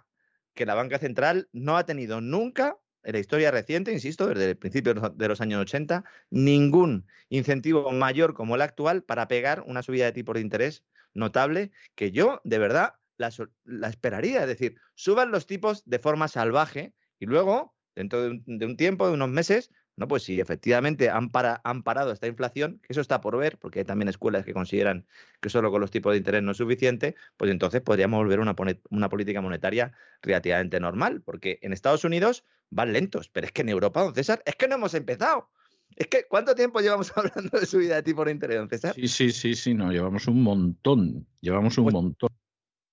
que 0.54 0.66
la 0.66 0.76
banca 0.76 1.00
central 1.00 1.50
no 1.52 1.78
ha 1.78 1.86
tenido 1.86 2.22
nunca 2.22 2.78
en 3.04 3.14
la 3.14 3.20
historia 3.20 3.52
reciente, 3.52 3.92
insisto, 3.92 4.28
desde 4.28 4.52
el 4.52 4.58
principio 4.58 4.94
de 4.94 5.28
los 5.28 5.42
años 5.42 5.62
80, 5.62 6.04
ningún 6.30 7.06
incentivo 7.30 7.92
mayor 7.92 8.34
como 8.34 8.56
el 8.56 8.62
actual 8.62 9.04
para 9.04 9.28
pegar 9.28 9.64
una 9.68 9.84
subida 9.84 10.06
de 10.06 10.14
tipos 10.14 10.36
de 10.36 10.42
interés 10.42 10.86
notable 11.14 11.72
que 11.96 12.12
yo, 12.12 12.40
de 12.44 12.60
verdad, 12.60 12.96
la, 13.18 13.30
la 13.66 13.90
esperaría. 13.90 14.42
Es 14.42 14.48
decir, 14.48 14.78
suban 14.96 15.32
los 15.32 15.46
tipos 15.46 15.84
de 15.86 16.00
forma 16.00 16.28
salvaje 16.28 16.94
y 17.20 17.26
luego, 17.26 17.76
dentro 17.96 18.22
de 18.22 18.66
un 18.66 18.78
tiempo, 18.78 19.08
de 19.08 19.14
unos 19.14 19.30
meses, 19.30 19.70
¿no? 19.96 20.08
Pues 20.08 20.24
si 20.24 20.40
efectivamente 20.40 21.10
han, 21.10 21.30
han 21.64 21.84
parado 21.84 22.12
esta 22.12 22.28
inflación, 22.28 22.80
que 22.82 22.94
eso 22.94 23.02
está 23.02 23.22
por 23.22 23.38
ver, 23.38 23.58
porque 23.58 23.80
hay 23.80 23.86
también 23.86 24.10
escuelas 24.10 24.46
que 24.46 24.54
consideran 24.54 25.06
que 25.42 25.50
solo 25.50 25.72
con 25.72 25.82
los 25.82 25.92
tipos 25.92 26.14
de 26.14 26.18
interés 26.18 26.44
no 26.44 26.52
es 26.52 26.58
suficiente, 26.58 27.16
pues 27.38 27.52
entonces 27.52 27.82
podríamos 27.82 28.18
volver 28.18 28.40
a 28.40 28.42
una, 28.42 28.56
una 28.90 29.10
política 29.10 29.42
monetaria 29.42 29.94
relativamente 30.22 30.80
normal, 30.80 31.22
porque 31.22 31.60
en 31.62 31.74
Estados 31.74 32.04
Unidos 32.04 32.44
van 32.70 32.94
lentos, 32.94 33.30
pero 33.30 33.46
es 33.46 33.52
que 33.52 33.62
en 33.62 33.70
Europa, 33.70 34.02
don 34.02 34.16
César, 34.16 34.42
es 34.46 34.56
que 34.56 34.68
no 34.68 34.76
hemos 34.76 34.94
empezado. 34.94 35.50
Es 35.96 36.08
que, 36.08 36.26
¿cuánto 36.28 36.56
tiempo 36.56 36.80
llevamos 36.80 37.12
hablando 37.16 37.60
de 37.60 37.66
subida 37.66 37.96
de 37.96 38.04
tipo 38.04 38.26
de 38.26 38.32
interés, 38.32 38.58
don 38.58 38.70
César? 38.70 38.96
Sí, 38.96 39.08
sí, 39.08 39.32
sí, 39.32 39.56
sí, 39.56 39.74
no, 39.74 39.92
llevamos 39.92 40.28
un 40.28 40.42
montón, 40.42 41.28
llevamos 41.42 41.78
un 41.78 41.86
pues 41.86 41.94
montón. 41.94 42.30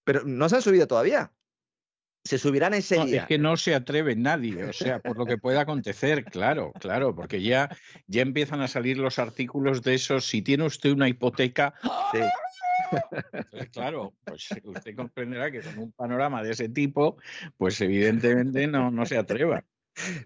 Pero 0.04 0.22
no 0.24 0.48
se 0.48 0.56
han 0.56 0.62
subido 0.62 0.86
todavía 0.86 1.32
se 2.24 2.38
subirán 2.38 2.74
enseguida. 2.74 3.16
No, 3.16 3.22
es 3.22 3.28
que 3.28 3.38
no 3.38 3.56
se 3.56 3.74
atreve 3.74 4.14
nadie, 4.16 4.64
o 4.64 4.72
sea, 4.72 5.00
por 5.00 5.16
lo 5.16 5.26
que 5.26 5.38
pueda 5.38 5.62
acontecer, 5.62 6.24
claro, 6.30 6.72
claro, 6.78 7.14
porque 7.14 7.42
ya, 7.42 7.68
ya 8.06 8.22
empiezan 8.22 8.60
a 8.60 8.68
salir 8.68 8.98
los 8.98 9.18
artículos 9.18 9.82
de 9.82 9.94
esos, 9.94 10.26
si 10.26 10.42
tiene 10.42 10.64
usted 10.64 10.92
una 10.92 11.08
hipoteca... 11.08 11.74
claro, 13.72 14.14
pues 14.24 14.48
usted 14.64 14.96
comprenderá 14.96 15.50
que 15.50 15.60
con 15.60 15.78
un 15.78 15.92
panorama 15.92 16.42
de 16.42 16.52
ese 16.52 16.68
tipo, 16.68 17.18
pues 17.56 17.80
evidentemente 17.80 18.66
no, 18.66 18.90
no 18.90 19.06
se 19.06 19.16
atreva. 19.16 19.64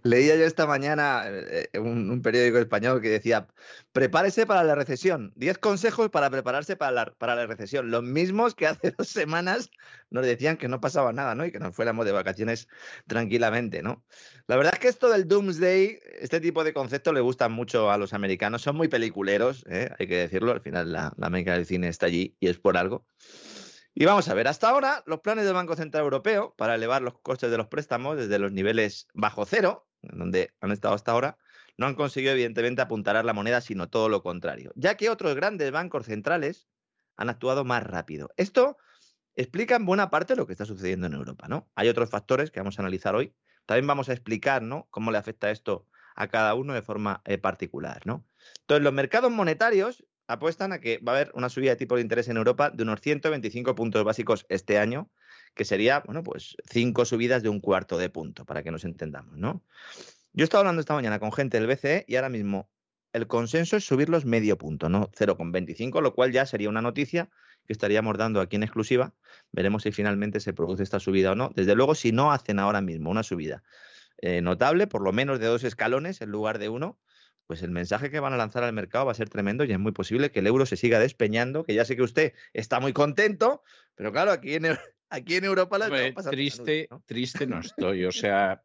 Leía 0.02 0.36
yo 0.36 0.44
esta 0.44 0.66
mañana 0.66 1.24
eh, 1.26 1.68
eh, 1.72 1.78
un, 1.78 2.22
periódico 2.22 2.58
español 2.58 3.00
que 3.00 3.08
decía, 3.08 3.46
prepárese 3.92 4.46
para 4.46 4.62
la 4.62 4.74
recesión, 4.74 5.32
10 5.36 5.58
consejos 5.58 6.10
para 6.10 6.30
prepararse 6.30 6.76
para 6.76 6.92
la, 6.92 7.06
para 7.06 7.34
la 7.34 7.46
recesión. 7.46 7.90
Los 7.90 8.02
mismos 8.02 8.54
que 8.54 8.66
hace 8.66 8.92
dos 8.96 9.08
semanas 9.08 9.70
nos 10.10 10.24
decían 10.24 10.56
que 10.56 10.68
no 10.68 10.80
pasaba 10.80 11.12
nada, 11.12 11.34
¿no? 11.34 11.44
Y 11.44 11.52
que 11.52 11.58
nos 11.58 11.74
fuéramos 11.74 12.04
de 12.06 12.12
vacaciones 12.12 12.68
tranquilamente, 13.06 13.82
¿no? 13.82 14.04
La 14.46 14.56
verdad 14.56 14.74
es 14.74 14.80
que 14.80 14.88
esto 14.88 15.10
del 15.10 15.26
Doomsday, 15.26 15.98
este 16.20 16.40
tipo 16.40 16.64
de 16.64 16.72
conceptos 16.72 17.14
le 17.14 17.20
gustan 17.20 17.52
mucho 17.52 17.90
a 17.90 17.98
los 17.98 18.12
americanos, 18.12 18.62
son 18.62 18.76
muy 18.76 18.88
peliculeros, 18.88 19.64
¿eh? 19.68 19.90
hay 19.98 20.06
que 20.06 20.16
decirlo, 20.16 20.52
al 20.52 20.60
final 20.60 20.92
la, 20.92 21.12
la 21.16 21.30
del 21.30 21.66
cine 21.66 21.88
está 21.88 22.06
allí 22.06 22.36
y 22.38 22.48
es 22.48 22.58
por 22.58 22.76
algo. 22.76 23.06
Y 23.96 24.06
vamos 24.06 24.28
a 24.28 24.34
ver, 24.34 24.48
hasta 24.48 24.68
ahora 24.68 25.04
los 25.06 25.20
planes 25.20 25.44
del 25.44 25.54
Banco 25.54 25.76
Central 25.76 26.02
Europeo 26.02 26.52
para 26.56 26.74
elevar 26.74 27.00
los 27.00 27.20
costes 27.20 27.52
de 27.52 27.56
los 27.56 27.68
préstamos 27.68 28.16
desde 28.16 28.40
los 28.40 28.50
niveles 28.50 29.06
bajo 29.14 29.46
cero, 29.46 29.86
donde 30.02 30.52
han 30.60 30.72
estado 30.72 30.94
hasta 30.94 31.12
ahora, 31.12 31.38
no 31.76 31.86
han 31.86 31.94
conseguido 31.94 32.32
evidentemente 32.32 32.82
apuntalar 32.82 33.24
la 33.24 33.32
moneda, 33.32 33.60
sino 33.60 33.88
todo 33.88 34.08
lo 34.08 34.20
contrario, 34.22 34.72
ya 34.74 34.96
que 34.96 35.10
otros 35.10 35.36
grandes 35.36 35.70
bancos 35.70 36.06
centrales 36.06 36.68
han 37.16 37.30
actuado 37.30 37.64
más 37.64 37.84
rápido. 37.84 38.30
Esto 38.36 38.78
explica 39.36 39.76
en 39.76 39.86
buena 39.86 40.10
parte 40.10 40.34
lo 40.34 40.48
que 40.48 40.52
está 40.54 40.64
sucediendo 40.64 41.06
en 41.06 41.14
Europa, 41.14 41.46
¿no? 41.46 41.70
Hay 41.76 41.88
otros 41.88 42.10
factores 42.10 42.50
que 42.50 42.58
vamos 42.58 42.78
a 42.78 42.82
analizar 42.82 43.14
hoy. 43.14 43.36
También 43.64 43.86
vamos 43.86 44.08
a 44.08 44.12
explicar, 44.12 44.62
¿no? 44.62 44.88
Cómo 44.90 45.12
le 45.12 45.18
afecta 45.18 45.52
esto 45.52 45.86
a 46.16 46.26
cada 46.26 46.54
uno 46.54 46.74
de 46.74 46.82
forma 46.82 47.22
eh, 47.24 47.38
particular, 47.38 48.02
¿no? 48.06 48.26
Entonces, 48.62 48.82
los 48.82 48.92
mercados 48.92 49.30
monetarios 49.30 50.04
apuestan 50.26 50.72
a 50.72 50.80
que 50.80 50.98
va 50.98 51.12
a 51.12 51.14
haber 51.16 51.32
una 51.34 51.48
subida 51.48 51.70
de 51.70 51.76
tipo 51.76 51.96
de 51.96 52.02
interés 52.02 52.28
en 52.28 52.36
Europa 52.36 52.70
de 52.70 52.82
unos 52.82 53.01
125 53.01 53.74
puntos 53.74 54.05
básicos 54.05 54.46
este 54.48 54.78
año, 54.78 55.10
que 55.55 55.64
sería, 55.64 56.01
bueno, 56.01 56.22
pues 56.22 56.56
cinco 56.68 57.05
subidas 57.05 57.42
de 57.42 57.48
un 57.48 57.60
cuarto 57.60 57.98
de 57.98 58.10
punto, 58.10 58.44
para 58.44 58.62
que 58.62 58.70
nos 58.70 58.84
entendamos, 58.84 59.36
¿no? 59.36 59.62
Yo 60.32 60.42
he 60.42 60.44
estado 60.44 60.62
hablando 60.62 60.80
esta 60.80 60.94
mañana 60.94 61.20
con 61.20 61.32
gente 61.32 61.60
del 61.60 61.68
BCE 61.68 62.05
y 62.09 62.16
ahora 62.16 62.28
mismo 62.28 62.68
el 63.12 63.28
consenso 63.28 63.76
es 63.76 63.86
subirlos 63.86 64.24
medio 64.24 64.59
punto, 64.59 64.88
no 64.88 65.09
0,25, 65.12 66.02
lo 66.02 66.14
cual 66.14 66.32
ya 66.32 66.44
sería 66.46 66.68
una 66.68 66.82
noticia 66.82 67.30
que 67.64 67.72
estaríamos 67.72 68.18
dando 68.18 68.40
aquí 68.40 68.56
en 68.56 68.64
exclusiva. 68.64 69.14
Veremos 69.52 69.84
si 69.84 69.92
finalmente 69.92 70.40
se 70.40 70.52
produce 70.52 70.82
esta 70.82 70.98
subida 70.98 71.32
o 71.32 71.34
no. 71.36 71.52
Desde 71.55 71.76
luego, 71.76 71.94
si 71.94 72.10
no 72.10 72.32
hacen 72.32 72.59
ahora 72.59 72.80
mismo 72.80 73.10
una 73.10 73.22
subida 73.22 73.62
eh, 74.18 74.40
notable, 74.40 74.88
por 74.88 75.02
lo 75.02 75.12
menos 75.12 75.38
de 75.38 75.46
dos 75.46 75.62
escalones 75.62 76.20
en 76.20 76.30
lugar 76.30 76.59
de 76.59 76.68
uno, 76.68 76.98
pues 77.46 77.62
el 77.62 77.70
mensaje 77.70 78.10
que 78.10 78.20
van 78.20 78.32
a 78.32 78.36
lanzar 78.36 78.64
al 78.64 78.72
mercado 78.72 79.06
va 79.06 79.12
a 79.12 79.16
ser 79.16 79.28
tremendo 79.28 79.64
y 79.64 79.72
es 79.72 79.78
muy 79.78 79.92
posible 79.92 80.30
que 80.30 80.40
el 80.40 80.46
euro 80.46 80.66
se 80.66 80.76
siga 80.76 80.98
despeñando, 80.98 81.64
que 81.64 81.74
ya 81.74 81.84
sé 81.84 81.96
que 81.96 82.02
usted 82.02 82.32
está 82.52 82.80
muy 82.80 82.92
contento, 82.92 83.62
pero 83.94 84.12
claro, 84.12 84.32
aquí 84.32 84.54
en, 84.54 84.64
aquí 85.10 85.36
en 85.36 85.44
Europa 85.44 85.78
la 85.78 85.88
triste, 86.30 86.88
¿no? 86.90 87.02
triste 87.06 87.46
no 87.46 87.60
estoy, 87.60 88.04
o 88.04 88.12
sea, 88.12 88.60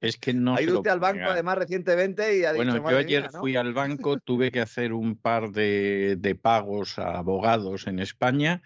es 0.00 0.16
que 0.16 0.32
no. 0.32 0.54
Ha 0.56 0.62
ido 0.62 0.78
usted 0.78 0.90
al 0.90 1.00
banco 1.00 1.24
además 1.24 1.58
recientemente 1.58 2.38
y 2.38 2.44
ha 2.44 2.52
bueno, 2.52 2.72
dicho. 2.72 2.82
Bueno, 2.82 2.98
yo 2.98 3.04
ayer 3.04 3.30
fui 3.30 3.56
al 3.56 3.72
banco, 3.72 4.18
tuve 4.18 4.50
que 4.50 4.60
hacer 4.60 4.92
un 4.92 5.16
par 5.16 5.50
de, 5.50 6.16
de 6.18 6.34
pagos 6.34 6.98
a 6.98 7.18
abogados 7.18 7.86
en 7.86 7.98
España 7.98 8.62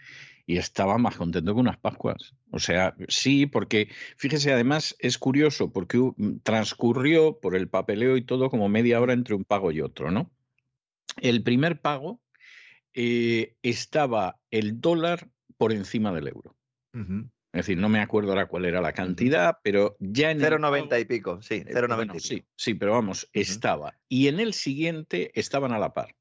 y 0.49 0.57
estaba 0.57 0.97
más 0.97 1.15
contento 1.15 1.55
que 1.55 1.61
unas 1.61 1.77
Pascuas. 1.77 2.35
O 2.51 2.59
sea, 2.59 2.97
sí, 3.09 3.45
porque 3.45 3.91
fíjese, 4.17 4.51
además 4.51 4.97
es 4.99 5.19
curioso 5.19 5.71
porque 5.75 6.01
transcurrió 6.43 7.39
por 7.39 7.55
el 7.55 7.69
papeleo 7.69 8.17
y 8.17 8.25
todo 8.25 8.49
como 8.49 8.71
media 8.71 8.99
hora 8.99 9.13
entre 9.13 9.35
un 9.35 9.45
pago 9.45 9.73
y 9.73 9.83
otro, 9.83 10.11
¿no? 10.11 10.33
El 11.19 11.43
primer 11.43 11.83
pago 11.83 12.23
eh, 12.95 13.57
estaba 13.63 14.41
el 14.51 14.81
dólar 14.81 15.29
por 15.59 15.71
encima 15.75 16.15
del 16.15 16.29
euro. 16.29 16.57
Uh 16.95 16.99
-huh. 17.01 17.31
Es 17.53 17.67
decir, 17.67 17.77
no 17.77 17.91
me 17.91 18.01
acuerdo 18.01 18.31
ahora 18.31 18.47
cuál 18.47 18.65
era 18.65 18.81
la 18.81 18.95
cantidad, 18.95 19.59
pero 19.63 19.99
ya 20.01 20.31
en 20.31 20.41
0,90 20.41 20.99
y 20.99 21.05
pico, 21.05 21.43
sí, 21.43 21.63
0,90 21.67 21.93
Eh, 21.93 21.97
bueno, 21.97 22.15
sí, 22.19 22.45
sí, 22.57 22.73
pero 22.73 22.93
vamos, 22.93 23.25
uh 23.25 23.27
-huh. 23.27 23.43
estaba. 23.43 23.99
Y 24.09 24.29
en 24.29 24.41
el 24.41 24.55
siguiente 24.55 25.31
estaban 25.39 25.73
a 25.73 25.79
la 25.79 25.93
par. 25.93 26.15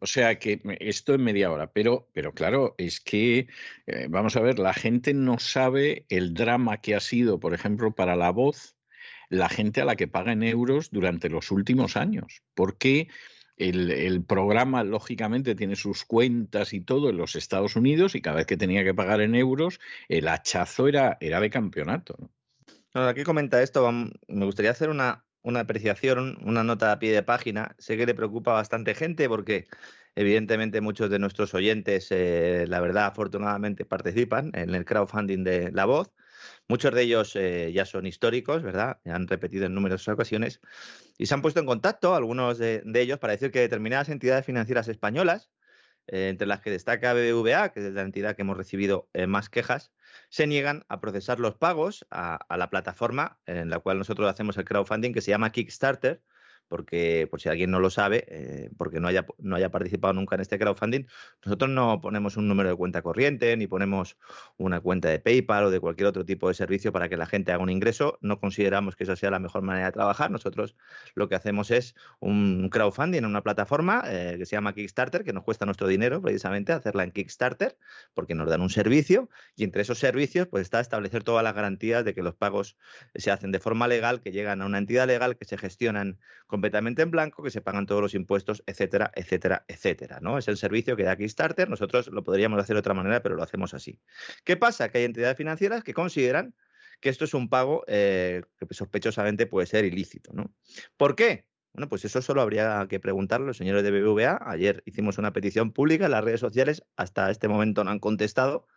O 0.00 0.06
sea 0.06 0.38
que 0.38 0.60
esto 0.80 1.14
en 1.14 1.24
media 1.24 1.50
hora, 1.50 1.72
pero, 1.72 2.08
pero 2.12 2.34
claro, 2.34 2.74
es 2.76 3.00
que, 3.00 3.48
eh, 3.86 4.06
vamos 4.10 4.36
a 4.36 4.40
ver, 4.40 4.58
la 4.58 4.74
gente 4.74 5.14
no 5.14 5.38
sabe 5.38 6.04
el 6.10 6.34
drama 6.34 6.82
que 6.82 6.94
ha 6.94 7.00
sido, 7.00 7.40
por 7.40 7.54
ejemplo, 7.54 7.94
para 7.94 8.14
la 8.14 8.30
voz, 8.30 8.76
la 9.30 9.48
gente 9.48 9.80
a 9.80 9.86
la 9.86 9.96
que 9.96 10.06
paga 10.06 10.32
en 10.32 10.42
euros 10.42 10.90
durante 10.90 11.30
los 11.30 11.50
últimos 11.50 11.96
años. 11.96 12.42
Porque 12.52 13.08
el, 13.56 13.90
el, 13.90 14.22
programa, 14.22 14.84
lógicamente, 14.84 15.54
tiene 15.54 15.76
sus 15.76 16.04
cuentas 16.04 16.74
y 16.74 16.82
todo 16.82 17.08
en 17.08 17.16
los 17.16 17.34
Estados 17.34 17.74
Unidos 17.74 18.14
y 18.14 18.20
cada 18.20 18.36
vez 18.36 18.46
que 18.46 18.58
tenía 18.58 18.84
que 18.84 18.94
pagar 18.94 19.22
en 19.22 19.34
euros, 19.34 19.80
el 20.08 20.28
hachazo 20.28 20.88
era, 20.88 21.16
era 21.20 21.40
de 21.40 21.48
campeonato. 21.48 22.16
¿no? 22.18 22.30
Bueno, 22.94 23.08
aquí 23.08 23.24
comenta 23.24 23.60
esto, 23.60 23.90
me 23.90 24.44
gustaría 24.44 24.70
hacer 24.70 24.88
una, 24.88 25.23
una 25.44 25.60
apreciación, 25.60 26.38
una 26.42 26.64
nota 26.64 26.90
a 26.90 26.98
pie 26.98 27.12
de 27.12 27.22
página. 27.22 27.76
Sé 27.78 27.96
que 27.96 28.06
le 28.06 28.14
preocupa 28.14 28.52
bastante 28.54 28.94
gente 28.94 29.28
porque 29.28 29.66
evidentemente 30.16 30.80
muchos 30.80 31.10
de 31.10 31.18
nuestros 31.20 31.54
oyentes, 31.54 32.08
eh, 32.10 32.64
la 32.68 32.80
verdad, 32.80 33.06
afortunadamente 33.06 33.84
participan 33.84 34.50
en 34.54 34.74
el 34.74 34.84
crowdfunding 34.84 35.44
de 35.44 35.70
La 35.72 35.84
Voz. 35.84 36.12
Muchos 36.68 36.94
de 36.94 37.02
ellos 37.02 37.36
eh, 37.36 37.72
ya 37.72 37.84
son 37.84 38.06
históricos, 38.06 38.62
¿verdad? 38.62 39.00
Han 39.04 39.28
repetido 39.28 39.66
en 39.66 39.74
numerosas 39.74 40.08
ocasiones 40.14 40.60
y 41.18 41.26
se 41.26 41.34
han 41.34 41.42
puesto 41.42 41.60
en 41.60 41.66
contacto, 41.66 42.14
algunos 42.14 42.58
de 42.58 42.82
ellos, 42.94 43.18
para 43.18 43.34
decir 43.34 43.50
que 43.50 43.60
determinadas 43.60 44.08
entidades 44.08 44.46
financieras 44.46 44.88
españolas, 44.88 45.50
eh, 46.06 46.28
entre 46.28 46.46
las 46.46 46.60
que 46.60 46.70
destaca 46.70 47.14
BBVA, 47.14 47.70
que 47.70 47.86
es 47.86 47.92
la 47.92 48.02
entidad 48.02 48.36
que 48.36 48.42
hemos 48.42 48.56
recibido 48.56 49.08
eh, 49.12 49.26
más 49.26 49.48
quejas, 49.48 49.92
se 50.28 50.46
niegan 50.46 50.84
a 50.88 51.00
procesar 51.00 51.40
los 51.40 51.54
pagos 51.54 52.06
a, 52.10 52.36
a, 52.36 52.56
la 52.56 52.70
plataforma 52.70 53.38
en 53.46 53.70
la 53.70 53.78
cual 53.78 53.98
nosotros 53.98 54.30
hacemos 54.30 54.56
el 54.56 54.64
crowdfunding, 54.64 55.12
que 55.12 55.20
se 55.20 55.30
llama 55.30 55.50
Kickstarter, 55.50 56.22
porque 56.68 57.26
por 57.30 57.40
si 57.40 57.48
alguien 57.48 57.70
no 57.70 57.80
lo 57.80 57.90
sabe, 57.90 58.24
eh, 58.28 58.70
porque 58.76 59.00
no 59.00 59.08
haya, 59.08 59.26
no 59.38 59.56
haya 59.56 59.70
participado 59.70 60.14
nunca 60.14 60.34
en 60.34 60.40
este 60.40 60.58
crowdfunding, 60.58 61.06
nosotros 61.44 61.70
no 61.70 62.00
ponemos 62.00 62.36
un 62.36 62.48
número 62.48 62.68
de 62.68 62.76
cuenta 62.76 63.02
corriente, 63.02 63.56
ni 63.56 63.66
ponemos 63.66 64.16
una 64.56 64.80
cuenta 64.80 65.08
de 65.08 65.18
PayPal 65.18 65.64
o 65.64 65.70
de 65.70 65.80
cualquier 65.80 66.08
otro 66.08 66.24
tipo 66.24 66.48
de 66.48 66.54
servicio 66.54 66.92
para 66.92 67.08
que 67.08 67.16
la 67.16 67.26
gente 67.26 67.52
haga 67.52 67.62
un 67.62 67.70
ingreso. 67.70 68.18
No 68.20 68.40
consideramos 68.40 68.96
que 68.96 69.04
esa 69.04 69.16
sea 69.16 69.30
la 69.30 69.38
mejor 69.38 69.62
manera 69.62 69.86
de 69.86 69.92
trabajar. 69.92 70.30
Nosotros 70.30 70.74
lo 71.14 71.28
que 71.28 71.34
hacemos 71.34 71.70
es 71.70 71.94
un 72.20 72.68
crowdfunding 72.70 73.18
en 73.18 73.26
una 73.26 73.42
plataforma 73.42 74.02
eh, 74.06 74.36
que 74.38 74.46
se 74.46 74.56
llama 74.56 74.74
Kickstarter, 74.74 75.24
que 75.24 75.32
nos 75.32 75.44
cuesta 75.44 75.66
nuestro 75.66 75.86
dinero 75.86 76.20
precisamente 76.22 76.72
hacerla 76.72 77.04
en 77.04 77.12
Kickstarter, 77.12 77.76
porque 78.14 78.34
nos 78.34 78.48
dan 78.48 78.60
un 78.60 78.70
servicio 78.70 79.28
y 79.56 79.64
entre 79.64 79.82
esos 79.82 79.98
servicios 79.98 80.48
pues 80.48 80.62
está 80.62 80.80
establecer 80.80 81.24
todas 81.24 81.44
las 81.44 81.54
garantías 81.54 82.04
de 82.04 82.14
que 82.14 82.22
los 82.22 82.34
pagos 82.34 82.76
se 83.14 83.30
hacen 83.30 83.52
de 83.52 83.60
forma 83.60 83.88
legal, 83.88 84.20
que 84.20 84.32
llegan 84.32 84.62
a 84.62 84.66
una 84.66 84.78
entidad 84.78 85.06
legal, 85.06 85.36
que 85.36 85.44
se 85.44 85.58
gestionan 85.58 86.18
completamente 86.54 87.02
en 87.02 87.10
blanco, 87.10 87.42
que 87.42 87.50
se 87.50 87.60
pagan 87.60 87.84
todos 87.84 88.00
los 88.00 88.14
impuestos, 88.14 88.62
etcétera, 88.64 89.10
etcétera, 89.16 89.64
etcétera. 89.66 90.20
¿no? 90.20 90.38
Es 90.38 90.46
el 90.46 90.56
servicio 90.56 90.94
que 90.94 91.02
da 91.02 91.16
Kickstarter. 91.16 91.68
Nosotros 91.68 92.06
lo 92.12 92.22
podríamos 92.22 92.60
hacer 92.60 92.74
de 92.74 92.78
otra 92.78 92.94
manera, 92.94 93.24
pero 93.24 93.34
lo 93.34 93.42
hacemos 93.42 93.74
así. 93.74 93.98
¿Qué 94.44 94.56
pasa? 94.56 94.88
Que 94.88 94.98
hay 94.98 95.04
entidades 95.04 95.36
financieras 95.36 95.82
que 95.82 95.94
consideran 95.94 96.54
que 97.00 97.08
esto 97.08 97.24
es 97.24 97.34
un 97.34 97.48
pago 97.48 97.82
eh, 97.88 98.42
que 98.56 98.72
sospechosamente 98.72 99.48
puede 99.48 99.66
ser 99.66 99.84
ilícito. 99.84 100.32
¿no? 100.32 100.54
¿Por 100.96 101.16
qué? 101.16 101.48
Bueno, 101.72 101.88
pues 101.88 102.04
eso 102.04 102.22
solo 102.22 102.40
habría 102.40 102.86
que 102.88 103.00
preguntarlo 103.00 103.52
señores 103.52 103.82
de 103.82 103.90
BBVA. 103.90 104.38
Ayer 104.46 104.84
hicimos 104.86 105.18
una 105.18 105.32
petición 105.32 105.72
pública 105.72 106.04
en 106.04 106.12
las 106.12 106.22
redes 106.22 106.38
sociales, 106.38 106.84
hasta 106.94 107.32
este 107.32 107.48
momento 107.48 107.82
no 107.82 107.90
han 107.90 107.98
contestado. 107.98 108.68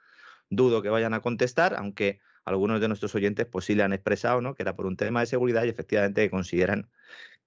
Dudo 0.49 0.81
que 0.81 0.89
vayan 0.89 1.13
a 1.13 1.19
contestar, 1.19 1.75
aunque 1.75 2.21
algunos 2.43 2.81
de 2.81 2.87
nuestros 2.87 3.13
oyentes 3.13 3.45
pues 3.45 3.65
sí 3.65 3.75
le 3.75 3.83
han 3.83 3.93
expresado 3.93 4.41
¿no? 4.41 4.55
que 4.55 4.63
era 4.63 4.75
por 4.75 4.87
un 4.87 4.95
tema 4.95 5.19
de 5.19 5.27
seguridad 5.27 5.65
y 5.65 5.69
efectivamente 5.69 6.27
consideran 6.31 6.89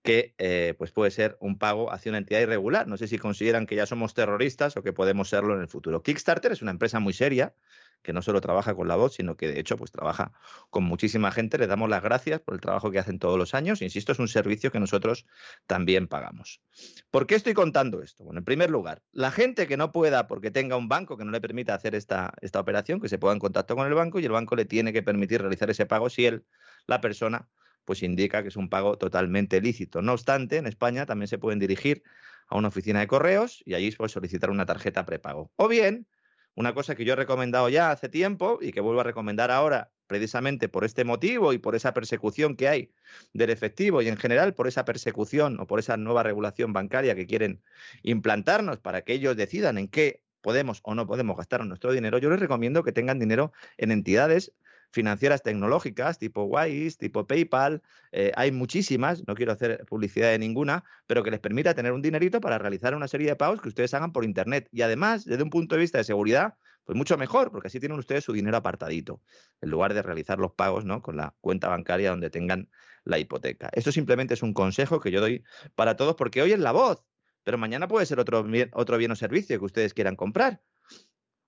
que 0.02 0.34
eh, 0.38 0.74
pues 0.78 0.92
puede 0.92 1.10
ser 1.10 1.36
un 1.40 1.58
pago 1.58 1.92
hacia 1.92 2.10
una 2.10 2.18
entidad 2.18 2.40
irregular. 2.40 2.88
No 2.88 2.96
sé 2.96 3.06
si 3.06 3.18
consideran 3.18 3.66
que 3.66 3.76
ya 3.76 3.86
somos 3.86 4.14
terroristas 4.14 4.76
o 4.76 4.82
que 4.82 4.92
podemos 4.92 5.28
serlo 5.28 5.54
en 5.54 5.60
el 5.60 5.68
futuro. 5.68 6.02
Kickstarter 6.02 6.52
es 6.52 6.62
una 6.62 6.70
empresa 6.70 7.00
muy 7.00 7.12
seria 7.12 7.54
que 8.02 8.12
no 8.12 8.22
solo 8.22 8.40
trabaja 8.40 8.74
con 8.74 8.88
la 8.88 8.96
voz, 8.96 9.14
sino 9.14 9.36
que 9.36 9.48
de 9.48 9.60
hecho 9.60 9.76
pues 9.76 9.92
trabaja 9.92 10.32
con 10.70 10.84
muchísima 10.84 11.30
gente. 11.32 11.58
Le 11.58 11.66
damos 11.66 11.88
las 11.90 12.02
gracias 12.02 12.40
por 12.40 12.54
el 12.54 12.60
trabajo 12.60 12.90
que 12.90 12.98
hacen 12.98 13.18
todos 13.18 13.38
los 13.38 13.54
años. 13.54 13.82
Insisto, 13.82 14.12
es 14.12 14.18
un 14.18 14.28
servicio 14.28 14.72
que 14.72 14.80
nosotros 14.80 15.26
también 15.66 16.08
pagamos. 16.08 16.62
¿Por 17.10 17.26
qué 17.26 17.34
estoy 17.34 17.52
contando 17.52 18.02
esto? 18.02 18.24
Bueno, 18.24 18.38
en 18.38 18.44
primer 18.44 18.70
lugar, 18.70 19.02
la 19.12 19.30
gente 19.30 19.66
que 19.66 19.76
no 19.76 19.92
pueda 19.92 20.26
porque 20.26 20.50
tenga 20.50 20.76
un 20.76 20.88
banco 20.88 21.16
que 21.16 21.24
no 21.24 21.30
le 21.30 21.40
permita 21.40 21.74
hacer 21.74 21.94
esta, 21.94 22.32
esta 22.40 22.60
operación, 22.60 23.00
que 23.00 23.08
se 23.08 23.18
ponga 23.18 23.34
en 23.34 23.38
contacto 23.38 23.76
con 23.76 23.86
el 23.86 23.94
banco 23.94 24.18
y 24.18 24.24
el 24.24 24.32
banco 24.32 24.56
le 24.56 24.64
tiene 24.64 24.92
que 24.92 25.02
permitir 25.02 25.42
realizar 25.42 25.68
ese 25.68 25.84
pago 25.86 26.08
si 26.08 26.24
él, 26.24 26.46
la 26.86 27.00
persona, 27.02 27.48
pues 27.84 28.02
indica 28.02 28.42
que 28.42 28.48
es 28.48 28.56
un 28.56 28.68
pago 28.68 28.98
totalmente 28.98 29.60
lícito. 29.60 30.02
No 30.02 30.12
obstante, 30.12 30.56
en 30.56 30.66
España 30.66 31.06
también 31.06 31.28
se 31.28 31.38
pueden 31.38 31.58
dirigir 31.58 32.02
a 32.48 32.56
una 32.56 32.68
oficina 32.68 33.00
de 33.00 33.06
correos 33.06 33.62
y 33.64 33.74
allí 33.74 33.90
pues, 33.92 34.12
solicitar 34.12 34.50
una 34.50 34.66
tarjeta 34.66 35.06
prepago. 35.06 35.50
O 35.56 35.68
bien, 35.68 36.06
una 36.54 36.74
cosa 36.74 36.94
que 36.94 37.04
yo 37.04 37.12
he 37.14 37.16
recomendado 37.16 37.68
ya 37.68 37.90
hace 37.90 38.08
tiempo 38.08 38.58
y 38.60 38.72
que 38.72 38.80
vuelvo 38.80 39.00
a 39.00 39.04
recomendar 39.04 39.50
ahora 39.50 39.92
precisamente 40.06 40.68
por 40.68 40.84
este 40.84 41.04
motivo 41.04 41.52
y 41.52 41.58
por 41.58 41.76
esa 41.76 41.94
persecución 41.94 42.56
que 42.56 42.68
hay 42.68 42.92
del 43.32 43.50
efectivo 43.50 44.02
y 44.02 44.08
en 44.08 44.16
general 44.16 44.54
por 44.54 44.66
esa 44.66 44.84
persecución 44.84 45.60
o 45.60 45.66
por 45.68 45.78
esa 45.78 45.96
nueva 45.96 46.24
regulación 46.24 46.72
bancaria 46.72 47.14
que 47.14 47.26
quieren 47.26 47.62
implantarnos 48.02 48.78
para 48.78 49.02
que 49.02 49.12
ellos 49.12 49.36
decidan 49.36 49.78
en 49.78 49.86
qué 49.86 50.22
podemos 50.40 50.80
o 50.82 50.94
no 50.94 51.06
podemos 51.06 51.36
gastar 51.36 51.64
nuestro 51.64 51.92
dinero, 51.92 52.18
yo 52.18 52.30
les 52.30 52.40
recomiendo 52.40 52.82
que 52.82 52.92
tengan 52.92 53.18
dinero 53.18 53.52
en 53.76 53.92
entidades 53.92 54.52
financieras 54.90 55.42
tecnológicas 55.42 56.18
tipo 56.18 56.44
Wise, 56.44 56.98
tipo 56.98 57.26
PayPal, 57.26 57.82
eh, 58.12 58.32
hay 58.36 58.52
muchísimas, 58.52 59.26
no 59.26 59.34
quiero 59.34 59.52
hacer 59.52 59.84
publicidad 59.86 60.30
de 60.30 60.38
ninguna, 60.38 60.84
pero 61.06 61.22
que 61.22 61.30
les 61.30 61.40
permita 61.40 61.74
tener 61.74 61.92
un 61.92 62.02
dinerito 62.02 62.40
para 62.40 62.58
realizar 62.58 62.94
una 62.94 63.08
serie 63.08 63.28
de 63.28 63.36
pagos 63.36 63.60
que 63.60 63.68
ustedes 63.68 63.94
hagan 63.94 64.12
por 64.12 64.24
Internet. 64.24 64.68
Y 64.72 64.82
además, 64.82 65.24
desde 65.24 65.42
un 65.42 65.50
punto 65.50 65.74
de 65.74 65.80
vista 65.80 65.98
de 65.98 66.04
seguridad, 66.04 66.54
pues 66.84 66.96
mucho 66.96 67.16
mejor, 67.16 67.52
porque 67.52 67.68
así 67.68 67.78
tienen 67.78 67.98
ustedes 67.98 68.24
su 68.24 68.32
dinero 68.32 68.56
apartadito, 68.56 69.22
en 69.60 69.70
lugar 69.70 69.94
de 69.94 70.02
realizar 70.02 70.38
los 70.38 70.52
pagos 70.52 70.84
¿no? 70.84 71.02
con 71.02 71.16
la 71.16 71.34
cuenta 71.40 71.68
bancaria 71.68 72.10
donde 72.10 72.30
tengan 72.30 72.68
la 73.04 73.18
hipoteca. 73.18 73.70
Esto 73.72 73.92
simplemente 73.92 74.34
es 74.34 74.42
un 74.42 74.52
consejo 74.52 75.00
que 75.00 75.10
yo 75.10 75.20
doy 75.20 75.44
para 75.74 75.96
todos, 75.96 76.16
porque 76.16 76.42
hoy 76.42 76.52
es 76.52 76.58
la 76.58 76.72
voz, 76.72 77.04
pero 77.44 77.58
mañana 77.58 77.88
puede 77.88 78.06
ser 78.06 78.18
otro 78.18 78.44
otro 78.72 78.98
bien 78.98 79.10
o 79.10 79.16
servicio 79.16 79.58
que 79.58 79.64
ustedes 79.64 79.94
quieran 79.94 80.16
comprar 80.16 80.62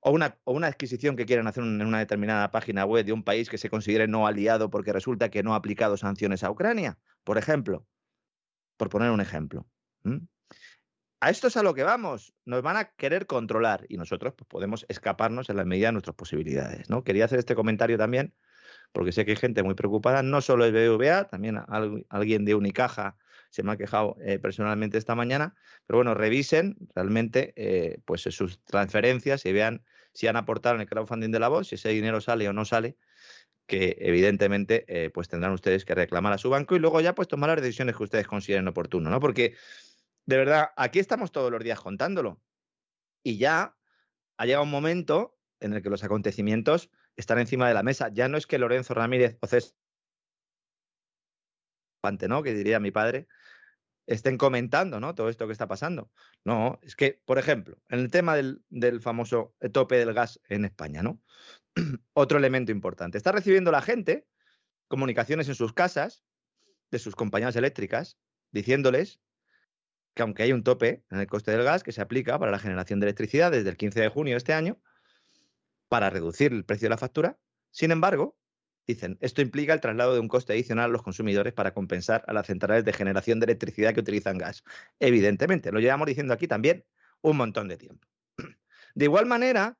o 0.02 0.10
una, 0.10 0.36
o 0.44 0.52
una, 0.52 0.66
adquisición 0.66 1.16
que 1.16 1.26
quieran 1.26 1.46
hacer 1.46 1.62
en 1.62 1.80
una 1.80 2.00
determinada 2.00 2.50
página 2.50 2.84
web 2.84 3.06
de 3.06 3.12
un 3.12 3.22
país 3.22 3.48
que 3.48 3.56
se 3.56 3.70
considere 3.70 4.08
no 4.08 4.26
aliado 4.26 4.68
porque 4.68 4.92
resulta 4.92 5.30
que 5.30 5.42
no 5.42 5.54
ha 5.54 5.56
aplicado 5.56 5.96
sanciones 5.96 6.42
a 6.42 6.50
Ucrania, 6.50 6.98
por 7.24 7.38
ejemplo, 7.38 7.86
por 8.76 8.88
poner 8.88 9.10
un 9.10 9.20
ejemplo. 9.20 9.66
A 11.20 11.30
esto 11.30 11.46
es 11.46 11.56
a 11.56 11.62
lo 11.62 11.72
que 11.72 11.84
vamos. 11.84 12.34
Nos 12.44 12.62
van 12.62 12.76
a 12.76 12.86
querer 12.96 13.26
controlar 13.26 13.86
y 13.88 13.96
nosotros 13.96 14.34
pues, 14.36 14.48
podemos 14.48 14.84
escaparnos 14.88 15.48
en 15.50 15.56
la 15.56 15.64
medida 15.64 15.86
de 15.86 15.92
nuestras 15.92 16.16
posibilidades. 16.16 16.90
¿no? 16.90 17.04
Quería 17.04 17.26
hacer 17.26 17.38
este 17.38 17.54
comentario 17.54 17.96
también 17.96 18.34
porque 18.92 19.12
sé 19.12 19.24
que 19.24 19.32
hay 19.32 19.36
gente 19.36 19.62
muy 19.62 19.74
preocupada, 19.74 20.22
no 20.22 20.40
solo 20.40 20.64
el 20.64 20.72
BBVA, 20.72 21.28
también 21.28 21.60
alguien 22.08 22.44
de 22.44 22.54
Unicaja 22.54 23.16
se 23.50 23.62
me 23.62 23.72
ha 23.72 23.76
quejado 23.76 24.16
eh, 24.22 24.38
personalmente 24.38 24.98
esta 24.98 25.14
mañana, 25.14 25.54
pero 25.86 25.98
bueno, 25.98 26.14
revisen 26.14 26.76
realmente 26.94 27.52
eh, 27.56 27.98
pues 28.04 28.22
sus 28.22 28.62
transferencias 28.64 29.44
y 29.44 29.52
vean 29.52 29.82
si 30.12 30.26
han 30.26 30.36
aportado 30.36 30.74
en 30.76 30.82
el 30.82 30.88
crowdfunding 30.88 31.30
de 31.30 31.38
la 31.40 31.48
voz, 31.48 31.68
si 31.68 31.76
ese 31.76 31.88
dinero 31.90 32.20
sale 32.20 32.48
o 32.48 32.52
no 32.52 32.64
sale, 32.64 32.96
que 33.66 33.96
evidentemente 34.00 34.84
eh, 34.88 35.10
pues 35.10 35.28
tendrán 35.28 35.52
ustedes 35.52 35.84
que 35.84 35.94
reclamar 35.94 36.32
a 36.32 36.38
su 36.38 36.50
banco 36.50 36.76
y 36.76 36.78
luego 36.78 37.00
ya 37.00 37.14
pues 37.14 37.28
tomar 37.28 37.50
las 37.50 37.62
decisiones 37.62 37.96
que 37.96 38.02
ustedes 38.02 38.26
consideren 38.26 38.68
oportuno, 38.68 39.08
¿no? 39.08 39.20
Porque 39.20 39.54
de 40.26 40.36
verdad, 40.36 40.70
aquí 40.76 40.98
estamos 40.98 41.32
todos 41.32 41.50
los 41.50 41.62
días 41.62 41.80
contándolo. 41.80 42.40
Y 43.24 43.38
ya 43.38 43.76
ha 44.36 44.46
llegado 44.46 44.64
un 44.64 44.70
momento 44.70 45.38
en 45.60 45.72
el 45.74 45.82
que 45.82 45.90
los 45.90 46.04
acontecimientos 46.04 46.90
están 47.16 47.38
encima 47.38 47.68
de 47.68 47.74
la 47.74 47.82
mesa. 47.82 48.08
Ya 48.12 48.28
no 48.28 48.36
es 48.36 48.46
que 48.46 48.58
Lorenzo 48.58 48.94
Ramírez 48.94 49.38
o 49.40 49.46
César, 49.46 49.72
¿no? 52.28 52.42
Que 52.42 52.54
diría 52.54 52.80
mi 52.80 52.90
padre, 52.90 53.28
estén 54.06 54.36
comentando 54.36 55.00
¿no? 55.00 55.14
todo 55.14 55.28
esto 55.28 55.46
que 55.46 55.52
está 55.52 55.66
pasando. 55.66 56.10
No, 56.44 56.78
es 56.82 56.96
que, 56.96 57.20
por 57.24 57.38
ejemplo, 57.38 57.78
en 57.88 58.00
el 58.00 58.10
tema 58.10 58.34
del, 58.34 58.62
del 58.68 59.00
famoso 59.00 59.54
tope 59.72 59.96
del 59.96 60.12
gas 60.12 60.40
en 60.48 60.64
España, 60.64 61.02
¿no? 61.02 61.20
Otro 62.12 62.38
elemento 62.38 62.72
importante. 62.72 63.18
Está 63.18 63.32
recibiendo 63.32 63.70
la 63.70 63.82
gente 63.82 64.26
comunicaciones 64.88 65.48
en 65.48 65.54
sus 65.54 65.72
casas 65.72 66.22
de 66.90 66.98
sus 66.98 67.16
compañías 67.16 67.56
eléctricas 67.56 68.18
diciéndoles 68.50 69.20
que 70.14 70.22
aunque 70.22 70.42
hay 70.42 70.52
un 70.52 70.62
tope 70.62 71.04
en 71.10 71.20
el 71.20 71.26
coste 71.26 71.50
del 71.50 71.64
gas 71.64 71.82
que 71.82 71.92
se 71.92 72.02
aplica 72.02 72.38
para 72.38 72.50
la 72.50 72.58
generación 72.58 73.00
de 73.00 73.06
electricidad 73.06 73.50
desde 73.50 73.70
el 73.70 73.76
15 73.76 74.00
de 74.00 74.08
junio 74.08 74.34
de 74.34 74.38
este 74.38 74.52
año, 74.52 74.78
para 75.88 76.10
reducir 76.10 76.52
el 76.52 76.64
precio 76.64 76.86
de 76.86 76.90
la 76.90 76.98
factura, 76.98 77.38
sin 77.70 77.90
embargo, 77.90 78.36
dicen, 78.86 79.18
esto 79.20 79.42
implica 79.42 79.72
el 79.72 79.80
traslado 79.80 80.14
de 80.14 80.20
un 80.20 80.28
coste 80.28 80.52
adicional 80.52 80.86
a 80.86 80.92
los 80.92 81.02
consumidores 81.02 81.52
para 81.52 81.74
compensar 81.74 82.24
a 82.26 82.32
las 82.32 82.46
centrales 82.46 82.84
de 82.84 82.92
generación 82.92 83.40
de 83.40 83.44
electricidad 83.44 83.94
que 83.94 84.00
utilizan 84.00 84.38
gas. 84.38 84.64
Evidentemente, 85.00 85.72
lo 85.72 85.80
llevamos 85.80 86.06
diciendo 86.06 86.34
aquí 86.34 86.48
también 86.48 86.84
un 87.20 87.36
montón 87.36 87.68
de 87.68 87.76
tiempo. 87.76 88.08
De 88.94 89.04
igual 89.04 89.26
manera 89.26 89.78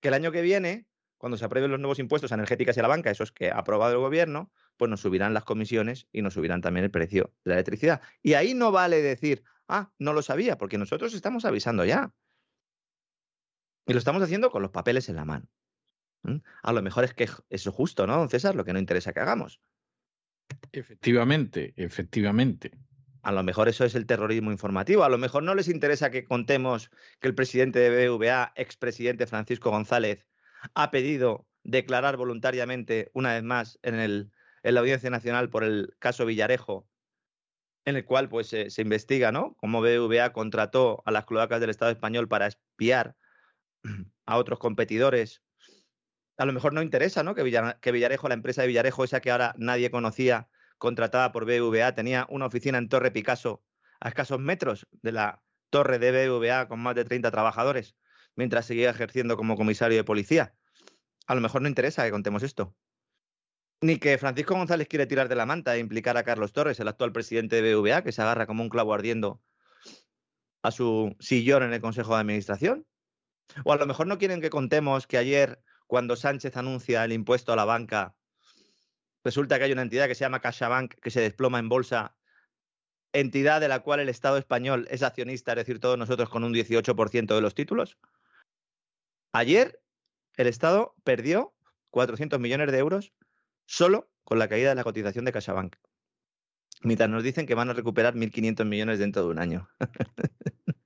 que 0.00 0.08
el 0.08 0.14
año 0.14 0.32
que 0.32 0.42
viene, 0.42 0.86
cuando 1.16 1.36
se 1.36 1.44
aprueben 1.44 1.70
los 1.70 1.80
nuevos 1.80 1.98
impuestos 1.98 2.32
a 2.32 2.34
energéticas 2.34 2.76
y 2.76 2.80
a 2.80 2.82
la 2.82 2.88
banca, 2.88 3.10
esos 3.10 3.32
que 3.32 3.50
ha 3.50 3.58
aprobado 3.58 3.92
el 3.92 3.98
gobierno, 3.98 4.50
pues 4.76 4.88
nos 4.90 5.00
subirán 5.00 5.34
las 5.34 5.44
comisiones 5.44 6.08
y 6.12 6.22
nos 6.22 6.34
subirán 6.34 6.60
también 6.60 6.84
el 6.84 6.90
precio 6.90 7.34
de 7.44 7.50
la 7.50 7.54
electricidad. 7.54 8.00
Y 8.22 8.34
ahí 8.34 8.54
no 8.54 8.72
vale 8.72 9.02
decir, 9.02 9.44
Ah, 9.68 9.92
no 9.98 10.14
lo 10.14 10.22
sabía, 10.22 10.56
porque 10.56 10.78
nosotros 10.78 11.12
estamos 11.14 11.44
avisando 11.44 11.84
ya. 11.84 12.14
Y 13.86 13.92
lo 13.92 13.98
estamos 13.98 14.22
haciendo 14.22 14.50
con 14.50 14.62
los 14.62 14.70
papeles 14.70 15.08
en 15.08 15.16
la 15.16 15.24
mano. 15.26 15.46
A 16.62 16.72
lo 16.72 16.82
mejor 16.82 17.04
es 17.04 17.14
que 17.14 17.24
eso 17.24 17.42
es 17.48 17.68
justo, 17.68 18.06
¿no, 18.06 18.16
don 18.16 18.28
César? 18.28 18.54
Lo 18.54 18.64
que 18.64 18.72
no 18.72 18.78
interesa 18.78 19.12
que 19.12 19.20
hagamos. 19.20 19.60
Efectivamente, 20.72 21.74
efectivamente. 21.76 22.72
A 23.22 23.32
lo 23.32 23.42
mejor 23.42 23.68
eso 23.68 23.84
es 23.84 23.94
el 23.94 24.06
terrorismo 24.06 24.52
informativo. 24.52 25.04
A 25.04 25.08
lo 25.08 25.18
mejor 25.18 25.42
no 25.42 25.54
les 25.54 25.68
interesa 25.68 26.10
que 26.10 26.24
contemos 26.24 26.90
que 27.20 27.28
el 27.28 27.34
presidente 27.34 27.78
de 27.78 28.08
BVA, 28.08 28.52
expresidente 28.56 29.26
Francisco 29.26 29.70
González, 29.70 30.26
ha 30.74 30.90
pedido 30.90 31.46
declarar 31.62 32.16
voluntariamente, 32.16 33.10
una 33.12 33.34
vez 33.34 33.42
más, 33.42 33.78
en, 33.82 33.96
el, 33.96 34.32
en 34.62 34.74
la 34.74 34.80
Audiencia 34.80 35.10
Nacional 35.10 35.50
por 35.50 35.64
el 35.64 35.94
caso 35.98 36.24
Villarejo, 36.24 36.88
en 37.84 37.96
el 37.96 38.04
cual 38.04 38.28
pues, 38.28 38.48
se 38.48 38.82
investiga 38.82 39.32
¿no? 39.32 39.56
cómo 39.56 39.80
BVA 39.80 40.32
contrató 40.32 41.02
a 41.04 41.10
las 41.10 41.26
cloacas 41.26 41.60
del 41.60 41.70
Estado 41.70 41.90
español 41.90 42.28
para 42.28 42.46
espiar 42.46 43.16
a 44.26 44.36
otros 44.38 44.58
competidores. 44.58 45.42
A 46.38 46.46
lo 46.46 46.52
mejor 46.52 46.72
no 46.72 46.82
interesa 46.82 47.22
¿no? 47.22 47.34
Que, 47.34 47.42
Villarejo, 47.42 48.28
la 48.28 48.34
empresa 48.34 48.62
de 48.62 48.68
Villarejo, 48.68 49.04
esa 49.04 49.20
que 49.20 49.30
ahora 49.30 49.54
nadie 49.58 49.90
conocía, 49.90 50.48
contratada 50.78 51.32
por 51.32 51.44
BVA, 51.44 51.94
tenía 51.94 52.26
una 52.30 52.46
oficina 52.46 52.78
en 52.78 52.88
Torre 52.88 53.10
Picasso, 53.10 53.62
a 54.00 54.08
escasos 54.08 54.38
metros 54.38 54.86
de 55.02 55.12
la 55.12 55.42
torre 55.70 55.98
de 55.98 56.28
BVA 56.28 56.68
con 56.68 56.80
más 56.80 56.94
de 56.94 57.04
30 57.04 57.30
trabajadores, 57.30 57.96
mientras 58.36 58.66
seguía 58.66 58.90
ejerciendo 58.90 59.36
como 59.36 59.56
comisario 59.56 59.96
de 59.96 60.04
policía. 60.04 60.54
A 61.26 61.34
lo 61.34 61.40
mejor 61.40 61.60
no 61.60 61.68
interesa 61.68 62.04
que 62.04 62.10
contemos 62.10 62.42
esto. 62.42 62.74
Ni 63.80 63.98
que 63.98 64.16
Francisco 64.18 64.54
González 64.54 64.88
quiere 64.88 65.06
tirar 65.06 65.28
de 65.28 65.36
la 65.36 65.46
manta 65.46 65.76
e 65.76 65.80
implicar 65.80 66.16
a 66.16 66.24
Carlos 66.24 66.52
Torres, 66.52 66.80
el 66.80 66.88
actual 66.88 67.12
presidente 67.12 67.60
de 67.60 67.74
BVA, 67.74 68.02
que 68.02 68.12
se 68.12 68.22
agarra 68.22 68.46
como 68.46 68.62
un 68.62 68.68
clavo 68.68 68.94
ardiendo 68.94 69.42
a 70.62 70.70
su 70.70 71.14
sillón 71.20 71.64
en 71.64 71.72
el 71.72 71.80
Consejo 71.80 72.14
de 72.14 72.20
Administración. 72.20 72.86
O 73.64 73.72
a 73.72 73.76
lo 73.76 73.86
mejor 73.86 74.06
no 74.06 74.18
quieren 74.18 74.40
que 74.40 74.50
contemos 74.50 75.06
que 75.06 75.18
ayer, 75.18 75.60
cuando 75.88 76.16
Sánchez 76.16 76.56
anuncia 76.56 77.04
el 77.04 77.12
impuesto 77.12 77.52
a 77.52 77.56
la 77.56 77.64
banca, 77.64 78.14
resulta 79.24 79.58
que 79.58 79.64
hay 79.64 79.72
una 79.72 79.82
entidad 79.82 80.06
que 80.06 80.14
se 80.14 80.20
llama 80.20 80.40
CaixaBank 80.40 80.94
que 81.00 81.10
se 81.10 81.20
desploma 81.20 81.58
en 81.58 81.68
bolsa, 81.68 82.14
entidad 83.12 83.60
de 83.60 83.68
la 83.68 83.80
cual 83.80 83.98
el 83.98 84.10
Estado 84.10 84.36
español 84.36 84.86
es 84.90 85.02
accionista, 85.02 85.52
es 85.52 85.56
decir, 85.56 85.80
todos 85.80 85.98
nosotros 85.98 86.28
con 86.28 86.44
un 86.44 86.52
18% 86.52 87.34
de 87.34 87.40
los 87.40 87.54
títulos. 87.54 87.98
Ayer 89.32 89.82
el 90.36 90.46
Estado 90.46 90.94
perdió 91.04 91.54
400 91.90 92.38
millones 92.38 92.70
de 92.70 92.78
euros 92.78 93.14
solo 93.66 94.10
con 94.24 94.38
la 94.38 94.48
caída 94.48 94.68
de 94.68 94.74
la 94.74 94.84
cotización 94.84 95.24
de 95.24 95.32
CaixaBank. 95.32 95.76
Mientras 96.82 97.08
nos 97.08 97.24
dicen 97.24 97.46
que 97.46 97.54
van 97.54 97.70
a 97.70 97.72
recuperar 97.72 98.14
1.500 98.14 98.66
millones 98.66 98.98
dentro 98.98 99.22
de 99.22 99.28
un 99.28 99.38
año. 99.38 99.68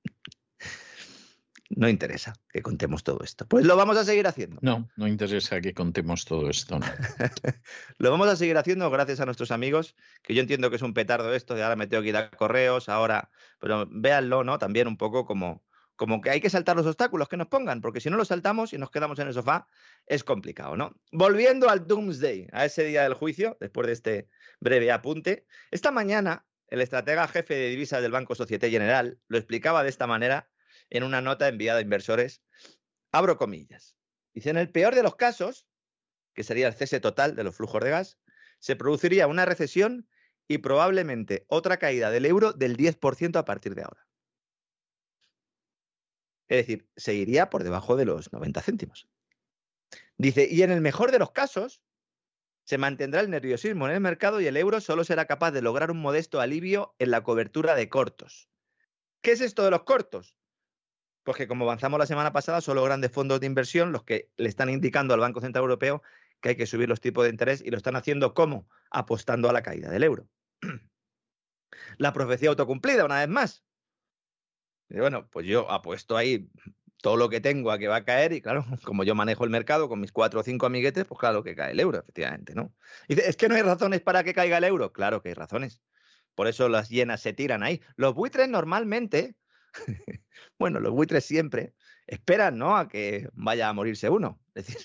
no 1.75 1.89
interesa 1.89 2.35
que 2.51 2.63
contemos 2.63 3.03
todo 3.03 3.21
esto. 3.23 3.47
Pues 3.47 3.65
lo 3.65 3.77
vamos 3.77 3.97
a 3.97 4.05
seguir 4.05 4.27
haciendo. 4.27 4.59
No, 4.63 4.89
no 4.97 5.07
interesa 5.07 5.61
que 5.61 5.75
contemos 5.75 6.25
todo 6.25 6.51
esto. 6.51 6.79
lo 7.99 8.11
vamos 8.11 8.29
a 8.29 8.37
seguir 8.37 8.57
haciendo 8.59 8.91
gracias 8.91 9.21
a 9.21 9.25
nuestros 9.25 9.51
amigos, 9.51 9.95
que 10.23 10.35
yo 10.35 10.43
entiendo 10.43 10.71
que 10.71 10.77
es 10.77 10.83
un 10.83 10.95
petardo 10.95 11.33
esto 11.35 11.55
de 11.55 11.63
ahora 11.63 11.77
me 11.77 11.87
tengo 11.87 12.03
que 12.03 12.11
ir 12.11 12.17
a 12.17 12.31
correos, 12.31 12.89
ahora, 12.89 13.31
pero 13.59 13.87
véanlo, 13.91 14.45
¿no? 14.45 14.59
También 14.59 14.87
un 14.87 14.97
poco 14.97 15.25
como, 15.25 15.65
como 15.97 16.21
que 16.21 16.31
hay 16.31 16.41
que 16.41 16.51
saltar 16.51 16.77
los 16.77 16.87
obstáculos 16.87 17.29
que 17.29 17.37
nos 17.37 17.49
pongan, 17.49 17.81
porque 17.81 18.01
si 18.01 18.11
no 18.11 18.17
los 18.17 18.29
saltamos 18.29 18.73
y 18.73 18.79
nos 18.79 18.91
quedamos 18.91 19.19
en 19.19 19.29
el 19.29 19.35
sofá, 19.35 19.67
es 20.07 20.25
complicado, 20.25 20.77
¿no? 20.77 20.95
Volviendo 21.11 21.71
al 21.71 21.87
Doomsday, 21.87 22.49
a 22.53 22.67
ese 22.67 22.85
día 22.85 23.03
del 23.03 23.15
juicio, 23.15 23.57
después 23.61 23.87
de 23.87 23.93
este 23.95 24.29
breve 24.61 24.93
apunte, 24.93 25.47
esta 25.71 25.91
mañana 25.91 26.45
el 26.69 26.81
estratega 26.81 27.29
jefe 27.29 27.55
de 27.55 27.69
divisas 27.69 28.01
del 28.01 28.13
Banco 28.13 28.35
Societe 28.35 28.71
General 28.71 29.19
lo 29.29 29.37
explicaba 29.37 29.83
de 29.83 29.91
esta 29.91 30.07
manera 30.07 30.49
en 30.93 31.05
una 31.05 31.23
nota 31.23 31.49
enviada 31.49 31.79
a 31.79 31.83
inversores. 31.83 32.43
Abro 33.13 33.39
comillas. 33.39 33.97
Dice, 34.35 34.51
en 34.51 34.59
el 34.59 34.71
peor 34.71 34.95
de 34.95 35.03
los 35.03 35.17
casos, 35.17 35.67
que 36.35 36.45
sería 36.45 36.69
el 36.69 36.75
cese 36.75 37.01
total 37.01 37.35
de 37.35 37.45
los 37.45 37.57
flujos 37.57 37.83
de 37.83 37.91
gas, 37.91 38.19
se 38.59 38.77
produciría 38.77 39.27
una 39.27 39.47
recesión 39.47 40.07
y 40.49 40.59
probablemente 40.59 41.47
otra 41.49 41.79
caída 41.79 42.11
del 42.11 42.27
euro 42.27 42.53
del 42.53 42.77
10% 42.77 43.39
a 43.39 43.45
partir 43.47 43.75
de 43.75 43.83
ahora. 43.83 44.07
Es 46.49 46.59
decir, 46.59 46.87
se 46.95 47.15
iría 47.15 47.49
por 47.49 47.65
debajo 47.65 47.97
de 47.97 48.05
los 48.05 48.31
90 48.31 48.61
céntimos. 48.61 49.09
Dice, 50.19 50.47
y 50.51 50.63
en 50.63 50.71
el 50.71 50.83
mejor 50.83 51.11
de 51.11 51.19
los 51.19 51.33
casos, 51.33 51.83
se 52.65 52.77
mantendrá 52.77 53.23
el 53.23 53.31
nerviosismo 53.31 53.89
en 53.89 53.95
el 53.95 54.01
mercado 54.01 54.43
y 54.43 54.47
el 54.47 54.59
euro 54.59 54.83
solo 54.83 55.05
será 55.05 55.25
capaz 55.25 55.53
de 55.53 55.63
lograr 55.63 55.91
un 55.91 56.01
modesto 56.01 56.41
alivio 56.41 56.95
en 56.99 57.11
la 57.11 57.23
cobertura 57.23 57.75
de 57.75 57.89
cortos. 57.89 58.51
¿Qué 59.23 59.33
es 59.33 59.41
esto 59.41 59.65
de 59.65 59.71
los 59.71 59.85
cortos? 59.85 60.37
Pues 61.25 61.37
que 61.37 61.47
como 61.47 61.65
avanzamos 61.65 61.99
la 61.99 62.07
semana 62.07 62.33
pasada, 62.33 62.61
solo 62.61 62.83
grandes 62.83 63.13
fondos 63.13 63.41
de 63.41 63.47
inversión 63.47 63.93
los 63.93 64.05
que 64.05 64.31
le 64.37 64.49
están 64.49 64.69
indicando 64.69 65.15
al 65.15 65.21
Banco 65.21 65.41
Central 65.41 65.63
Europeo 65.63 66.03
que 66.41 66.51
hay 66.51 66.57
que 66.57 66.67
subir 66.67 66.89
los 66.89 67.01
tipos 67.01 67.25
de 67.25 67.31
interés 67.31 67.63
y 67.65 67.71
lo 67.71 67.77
están 67.77 67.97
haciendo 67.97 68.35
¿cómo? 68.35 68.69
Apostando 68.91 69.49
a 69.49 69.53
la 69.53 69.63
caída 69.63 69.91
del 69.91 70.03
euro. 70.03 70.29
La 71.99 72.13
profecía 72.13 72.51
autocumplida, 72.51 73.05
una 73.05 73.21
vez 73.21 73.29
más. 73.29 73.65
Y 74.91 74.99
bueno, 74.99 75.29
pues 75.31 75.47
yo 75.47 75.71
apuesto 75.71 76.17
ahí 76.17 76.51
todo 77.03 77.17
lo 77.17 77.29
que 77.29 77.41
tengo 77.41 77.71
a 77.71 77.79
que 77.79 77.89
va 77.89 77.97
a 77.97 78.05
caer 78.05 78.33
y 78.33 78.41
claro, 78.41 78.65
como 78.85 79.05
yo 79.05 79.15
manejo 79.15 79.45
el 79.45 79.51
mercado 79.51 79.89
con 79.89 80.01
mis 80.01 80.13
cuatro 80.13 80.41
o 80.41 80.43
cinco 80.43 80.67
amiguetes, 80.67 81.05
pues 81.05 81.19
claro 81.19 81.43
que 81.43 81.55
cae 81.55 81.73
el 81.73 81.81
euro, 81.81 81.99
efectivamente, 81.99 82.55
¿no? 82.55 82.75
Y 83.09 83.15
dice, 83.15 83.29
es 83.29 83.37
que 83.37 83.49
no 83.49 83.55
hay 83.55 83.63
razones 83.63 84.01
para 84.01 84.25
que 84.25 84.35
caiga 84.35 84.59
el 84.59 84.65
euro. 84.65 84.93
Claro 84.93 85.23
que 85.23 85.31
hay 85.31 85.35
razones. 85.35 85.83
Por 86.35 86.47
eso 86.47 86.69
las 86.69 86.89
llenas 86.89 87.21
se 87.21 87.33
tiran 87.33 87.63
ahí. 87.63 87.83
Los 87.97 88.15
buitres 88.15 88.49
normalmente, 88.49 89.35
bueno, 90.59 90.81
los 90.81 90.93
buitres 90.93 91.25
siempre 91.25 91.75
esperan, 92.07 92.59
¿no? 92.59 92.77
A 92.77 92.89
que 92.89 93.29
vaya 93.33 93.69
a 93.69 93.73
morirse 93.73 94.09
uno. 94.11 94.41
Es 94.55 94.67
decir, 94.67 94.83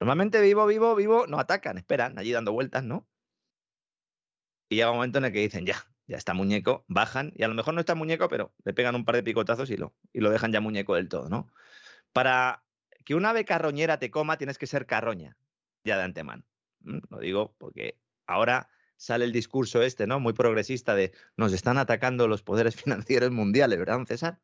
normalmente 0.00 0.40
vivo, 0.40 0.66
vivo, 0.66 0.94
vivo, 0.94 1.26
no 1.26 1.38
atacan, 1.38 1.76
esperan 1.78 2.18
allí 2.18 2.32
dando 2.32 2.52
vueltas, 2.52 2.84
¿no? 2.84 3.08
Y 4.68 4.76
llega 4.76 4.90
un 4.90 4.96
momento 4.96 5.18
en 5.18 5.26
el 5.26 5.32
que 5.32 5.40
dicen, 5.40 5.66
ya, 5.66 5.84
ya 6.06 6.16
está 6.16 6.34
muñeco, 6.34 6.84
bajan 6.88 7.32
y 7.34 7.42
a 7.42 7.48
lo 7.48 7.54
mejor 7.54 7.74
no 7.74 7.80
está 7.80 7.94
muñeco, 7.94 8.28
pero 8.28 8.54
le 8.64 8.72
pegan 8.72 8.94
un 8.94 9.04
par 9.04 9.16
de 9.16 9.22
picotazos 9.22 9.70
y 9.70 9.76
lo, 9.76 9.94
y 10.12 10.20
lo 10.20 10.30
dejan 10.30 10.52
ya 10.52 10.60
muñeco 10.60 10.94
del 10.94 11.08
todo, 11.08 11.28
¿no? 11.28 11.52
Para 12.12 12.64
que 13.04 13.14
una 13.14 13.30
ave 13.30 13.44
carroñera 13.44 13.98
te 13.98 14.10
coma, 14.10 14.38
tienes 14.38 14.58
que 14.58 14.66
ser 14.66 14.86
carroña, 14.86 15.36
ya 15.84 15.96
de 15.96 16.04
antemano. 16.04 16.44
Lo 16.80 17.18
digo 17.18 17.54
porque 17.58 17.98
ahora 18.26 18.68
sale 19.02 19.24
el 19.24 19.32
discurso 19.32 19.82
este, 19.82 20.06
¿no? 20.06 20.20
Muy 20.20 20.32
progresista 20.32 20.94
de 20.94 21.12
nos 21.36 21.52
están 21.52 21.76
atacando 21.76 22.28
los 22.28 22.42
poderes 22.42 22.76
financieros 22.82 23.32
mundiales, 23.32 23.78
¿verdad, 23.78 24.04
César? 24.06 24.40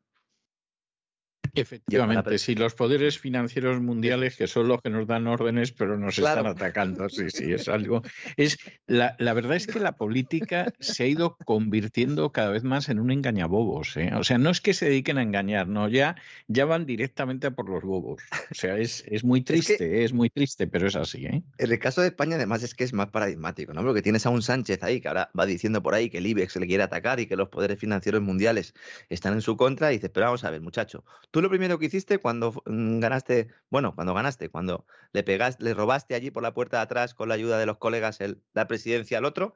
Efectivamente, 1.55 2.37
sí, 2.37 2.55
los 2.55 2.73
poderes 2.73 3.19
financieros 3.19 3.81
mundiales 3.81 4.35
que 4.35 4.47
son 4.47 4.67
los 4.67 4.81
que 4.81 4.89
nos 4.89 5.07
dan 5.07 5.27
órdenes, 5.27 5.71
pero 5.71 5.97
nos 5.97 6.17
están 6.17 6.45
atacando. 6.45 7.09
Sí, 7.09 7.29
sí, 7.29 7.51
es 7.51 7.67
algo. 7.69 8.01
Es 8.37 8.57
la, 8.87 9.15
la, 9.19 9.33
verdad 9.33 9.55
es 9.55 9.67
que 9.67 9.79
la 9.79 9.93
política 9.93 10.73
se 10.79 11.03
ha 11.03 11.07
ido 11.07 11.37
convirtiendo 11.45 12.31
cada 12.31 12.49
vez 12.49 12.63
más 12.63 12.89
en 12.89 12.99
un 12.99 13.11
engañabobos. 13.11 13.95
¿eh? 13.97 14.11
O 14.15 14.23
sea, 14.23 14.37
no 14.37 14.49
es 14.49 14.61
que 14.61 14.73
se 14.73 14.85
dediquen 14.85 15.17
a 15.17 15.23
engañar, 15.23 15.67
no, 15.67 15.87
ya, 15.89 16.15
ya 16.47 16.65
van 16.65 16.85
directamente 16.85 17.51
por 17.51 17.69
los 17.69 17.83
bobos. 17.83 18.21
O 18.51 18.55
sea, 18.55 18.77
es, 18.77 19.03
es 19.07 19.23
muy 19.23 19.41
triste, 19.41 20.03
es, 20.03 20.13
muy 20.13 20.29
triste, 20.29 20.67
pero 20.67 20.87
es 20.87 20.95
así. 20.95 21.25
¿eh? 21.25 21.43
En 21.57 21.71
el 21.71 21.79
caso 21.79 22.01
de 22.01 22.07
España, 22.07 22.35
además, 22.35 22.63
es 22.63 22.75
que 22.75 22.83
es 22.83 22.93
más 22.93 23.07
paradigmático, 23.07 23.73
¿no? 23.73 23.83
Porque 23.83 24.01
tienes 24.01 24.25
a 24.25 24.29
un 24.29 24.41
Sánchez 24.41 24.83
ahí 24.83 25.01
que 25.01 25.07
ahora 25.07 25.29
va 25.37 25.45
diciendo 25.45 25.81
por 25.81 25.93
ahí 25.93 26.09
que 26.09 26.19
el 26.19 26.27
IBEX 26.27 26.55
le 26.57 26.67
quiere 26.67 26.83
atacar 26.83 27.19
y 27.19 27.27
que 27.27 27.35
los 27.35 27.49
poderes 27.49 27.79
financieros 27.79 28.21
mundiales 28.21 28.73
están 29.09 29.33
en 29.33 29.41
su 29.41 29.57
contra, 29.57 29.91
y 29.91 29.95
dices, 29.95 30.11
pero 30.13 30.27
vamos 30.27 30.43
a 30.43 30.51
ver, 30.51 30.61
muchacho, 30.61 31.03
tú 31.31 31.38
lo 31.43 31.49
primero 31.49 31.77
que 31.79 31.85
hiciste 31.85 32.17
cuando 32.17 32.51
mm, 32.65 32.99
ganaste, 32.99 33.49
bueno, 33.69 33.93
cuando 33.95 34.13
ganaste, 34.13 34.49
cuando 34.49 34.85
le 35.13 35.23
pegaste, 35.23 35.63
le 35.63 35.73
robaste 35.73 36.15
allí 36.15 36.31
por 36.31 36.43
la 36.43 36.53
puerta 36.53 36.77
de 36.77 36.83
atrás 36.83 37.13
con 37.13 37.29
la 37.29 37.35
ayuda 37.35 37.57
de 37.57 37.65
los 37.65 37.77
colegas 37.77 38.21
el, 38.21 38.41
la 38.53 38.67
presidencia 38.67 39.17
al 39.17 39.25
otro, 39.25 39.55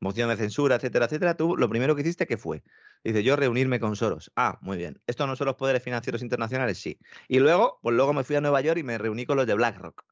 moción 0.00 0.28
de 0.28 0.36
censura, 0.36 0.76
etcétera, 0.76 1.06
etcétera, 1.06 1.36
tú 1.36 1.56
lo 1.56 1.68
primero 1.68 1.94
que 1.94 2.02
hiciste, 2.02 2.26
¿qué 2.26 2.36
fue? 2.36 2.62
Dice, 3.04 3.22
yo 3.22 3.36
reunirme 3.36 3.80
con 3.80 3.96
Soros. 3.96 4.30
Ah, 4.36 4.58
muy 4.62 4.76
bien. 4.76 5.00
¿Esto 5.06 5.26
no 5.26 5.34
son 5.34 5.46
los 5.46 5.56
poderes 5.56 5.82
financieros 5.82 6.22
internacionales? 6.22 6.78
Sí. 6.78 6.98
Y 7.26 7.40
luego, 7.40 7.80
pues 7.82 7.96
luego 7.96 8.12
me 8.12 8.22
fui 8.22 8.36
a 8.36 8.40
Nueva 8.40 8.60
York 8.60 8.78
y 8.78 8.84
me 8.84 8.98
reuní 8.98 9.26
con 9.26 9.36
los 9.36 9.46
de 9.46 9.54
BlackRock. 9.54 10.04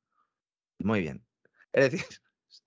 Muy 0.79 1.01
bien. 1.01 1.25
Es 1.73 1.91
decir, 1.91 2.05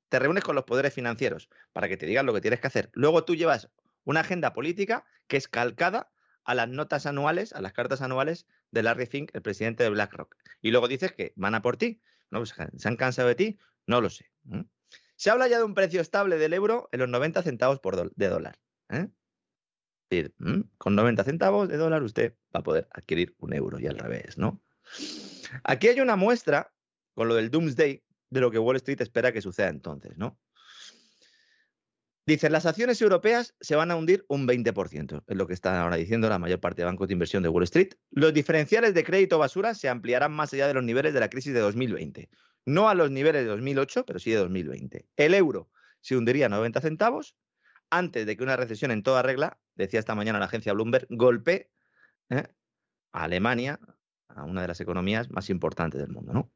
te 0.10 0.20
reúnes 0.20 0.44
con 0.44 0.56
los 0.56 0.64
poderes 0.64 0.94
financieros 0.94 1.50
para 1.74 1.90
que 1.90 1.98
te 1.98 2.06
digan 2.06 2.26
lo 2.26 2.34
que 2.34 2.42
tienes 2.42 2.62
que 2.62 2.68
hacer. 2.68 2.90
Luego 2.94 3.26
tú 3.26 3.36
llevas 3.36 3.70
una 4.06 4.22
agenda 4.22 4.54
política 4.54 5.06
que 5.28 5.38
es 5.38 5.48
calcada 5.48 6.13
a 6.46 6.56
las 6.56 6.70
notas 6.70 7.06
anuales, 7.06 7.54
a 7.54 7.62
las 7.62 7.74
cartas 7.74 8.02
anuales 8.02 8.48
de 8.72 8.84
Larry 8.84 9.06
Fink, 9.06 9.32
el 9.34 9.42
presidente 9.42 9.84
de 9.84 9.90
BlackRock. 9.90 10.36
Y 10.62 10.72
luego 10.72 10.88
dices 10.88 11.14
que 11.14 11.34
van 11.36 11.56
a 11.56 11.62
por 11.62 11.78
ti. 11.78 12.02
¿no? 12.30 12.40
Pues, 12.40 12.54
¿Se 12.78 12.88
han 12.88 12.98
cansado 12.98 13.28
de 13.28 13.36
ti? 13.36 13.60
No 13.88 14.02
lo 14.02 14.10
sé. 14.10 14.32
Se 15.16 15.30
habla 15.30 15.48
ya 15.48 15.58
de 15.58 15.64
un 15.64 15.74
precio 15.74 16.02
estable 16.02 16.38
del 16.38 16.54
euro 16.54 16.90
en 16.92 17.00
los 17.00 17.10
90 17.10 17.44
centavos 17.44 17.80
por 17.80 18.14
de 18.14 18.28
dólar. 18.28 18.60
¿eh? 18.90 19.08
Decir, 20.10 20.36
con 20.78 20.96
90 20.96 21.24
centavos 21.24 21.70
de 21.70 21.78
dólar 21.78 22.04
usted 22.04 22.36
va 22.54 22.60
a 22.60 22.64
poder 22.64 22.88
adquirir 22.92 23.36
un 23.40 23.54
euro 23.54 23.80
y 23.80 23.88
al 23.88 23.98
revés, 23.98 24.38
¿no? 24.38 24.62
Aquí 25.64 25.88
hay 25.88 26.02
una 26.02 26.16
muestra 26.16 26.74
con 27.14 27.28
lo 27.28 27.36
del 27.36 27.50
Doomsday 27.50 28.04
de 28.30 28.42
lo 28.42 28.52
que 28.52 28.60
Wall 28.60 28.76
Street 28.78 29.02
espera 29.02 29.32
que 29.32 29.42
suceda 29.42 29.70
entonces, 29.70 30.18
¿no? 30.18 30.40
Dicen, 32.26 32.54
las 32.54 32.66
acciones 32.66 33.02
europeas 33.02 33.54
se 33.60 33.76
van 33.76 33.92
a 33.92 33.98
hundir 33.98 34.26
un 34.30 34.48
20%, 34.48 35.24
es 35.28 35.38
lo 35.38 35.46
que 35.46 35.54
está 35.54 35.82
ahora 35.82 35.98
diciendo 35.98 36.30
la 36.30 36.40
mayor 36.40 36.62
parte 36.62 36.82
de 36.82 36.86
bancos 36.86 37.10
de 37.10 37.14
inversión 37.14 37.44
de 37.44 37.50
Wall 37.50 37.64
Street. 37.64 37.96
Los 38.12 38.34
diferenciales 38.34 38.94
de 38.94 39.04
crédito 39.04 39.38
basura 39.38 39.76
se 39.76 39.90
ampliarán 39.90 40.32
más 40.32 40.54
allá 40.54 40.68
de 40.68 40.74
los 40.74 40.84
niveles 40.86 41.14
de 41.14 41.20
la 41.20 41.30
crisis 41.30 41.54
de 41.54 41.60
2020. 41.60 42.30
No 42.66 42.88
a 42.88 42.96
los 42.96 43.12
niveles 43.12 43.44
de 43.44 43.50
2008, 43.50 44.06
pero 44.06 44.20
sí 44.20 44.32
de 44.32 44.38
2020. 44.38 45.06
El 45.18 45.34
euro 45.34 45.70
se 46.00 46.16
hundiría 46.16 46.48
90 46.48 46.80
centavos 46.80 47.36
antes 47.90 48.26
de 48.26 48.38
que 48.38 48.44
una 48.44 48.56
recesión 48.56 48.92
en 48.92 49.04
toda 49.04 49.22
regla, 49.22 49.60
decía 49.76 50.00
esta 50.00 50.16
mañana 50.16 50.40
la 50.40 50.46
agencia 50.46 50.72
Bloomberg, 50.72 51.08
golpee 51.10 51.70
¿eh? 52.30 52.48
a 53.12 53.24
Alemania, 53.24 53.80
a 54.30 54.44
una 54.46 54.62
de 54.62 54.70
las 54.70 54.80
economías 54.80 55.30
más 55.30 55.50
importantes 55.50 56.00
del 56.00 56.10
mundo. 56.10 56.32
¿no? 56.34 56.52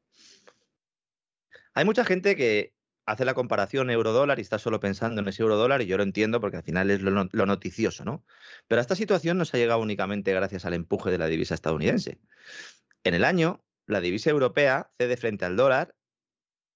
Hay 1.74 1.84
mucha 1.84 2.04
gente 2.04 2.36
que 2.36 2.74
hace 3.08 3.24
la 3.24 3.32
comparación 3.32 3.88
euro-dólar 3.88 4.38
y 4.38 4.42
está 4.42 4.58
solo 4.58 4.80
pensando 4.80 5.22
en 5.22 5.28
ese 5.28 5.42
euro-dólar 5.42 5.80
y 5.80 5.86
yo 5.86 5.96
lo 5.96 6.02
entiendo 6.02 6.42
porque 6.42 6.58
al 6.58 6.62
final 6.62 6.90
es 6.90 7.00
lo, 7.00 7.46
noticioso, 7.46 8.04
¿no? 8.04 8.22
Pero 8.66 8.82
esta 8.82 8.94
situación 8.94 9.38
no 9.38 9.46
se 9.46 9.56
ha 9.56 9.60
llegado 9.60 9.80
únicamente 9.80 10.34
gracias 10.34 10.66
al 10.66 10.74
empuje 10.74 11.10
de 11.10 11.16
la 11.16 11.26
divisa 11.26 11.54
estadounidense. 11.54 12.20
En 13.04 13.14
el 13.14 13.24
año, 13.24 13.64
la 13.86 14.02
divisa 14.02 14.28
europea 14.28 14.90
cede 14.98 15.16
frente 15.16 15.46
al 15.46 15.56
dólar, 15.56 15.96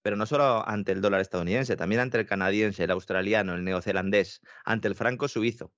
pero 0.00 0.16
no 0.16 0.24
solo 0.24 0.66
ante 0.66 0.92
el 0.92 1.02
dólar 1.02 1.20
estadounidense, 1.20 1.76
también 1.76 2.00
ante 2.00 2.18
el 2.18 2.26
canadiense, 2.26 2.82
el 2.82 2.90
australiano, 2.92 3.54
el 3.54 3.62
neozelandés, 3.62 4.40
ante 4.64 4.88
el 4.88 4.94
franco 4.94 5.28
suizo. 5.28 5.74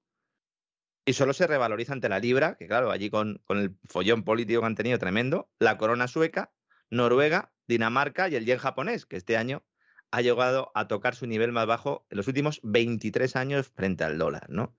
Y 1.05 1.15
solo 1.15 1.33
se 1.33 1.49
revaloriza 1.49 1.95
ante 1.95 2.09
la 2.09 2.21
libra, 2.21 2.55
que 2.55 2.69
claro, 2.69 2.93
allí 2.93 3.11
con, 3.11 3.43
con 3.45 3.59
el 3.59 3.77
follón 3.89 4.23
político 4.23 4.61
que 4.61 4.67
han 4.67 4.77
tenido 4.77 4.99
tremendo, 5.01 5.51
la 5.59 5.79
corona 5.79 6.07
sueca, 6.07 6.53
Noruega, 6.91 7.53
Dinamarca 7.67 8.29
y 8.29 8.37
el 8.37 8.47
yen 8.47 8.59
japonés, 8.59 9.05
que 9.05 9.17
este 9.17 9.37
año 9.37 9.65
ha 10.11 10.21
llegado 10.23 10.71
a 10.75 10.89
tocar 10.89 11.15
su 11.15 11.27
nivel 11.27 11.53
más 11.53 11.67
bajo 11.67 12.07
en 12.11 12.17
los 12.17 12.29
últimos 12.29 12.61
23 12.63 13.37
años 13.37 13.69
frente 13.69 14.05
al 14.05 14.19
dólar, 14.19 14.49
¿no? 14.49 14.77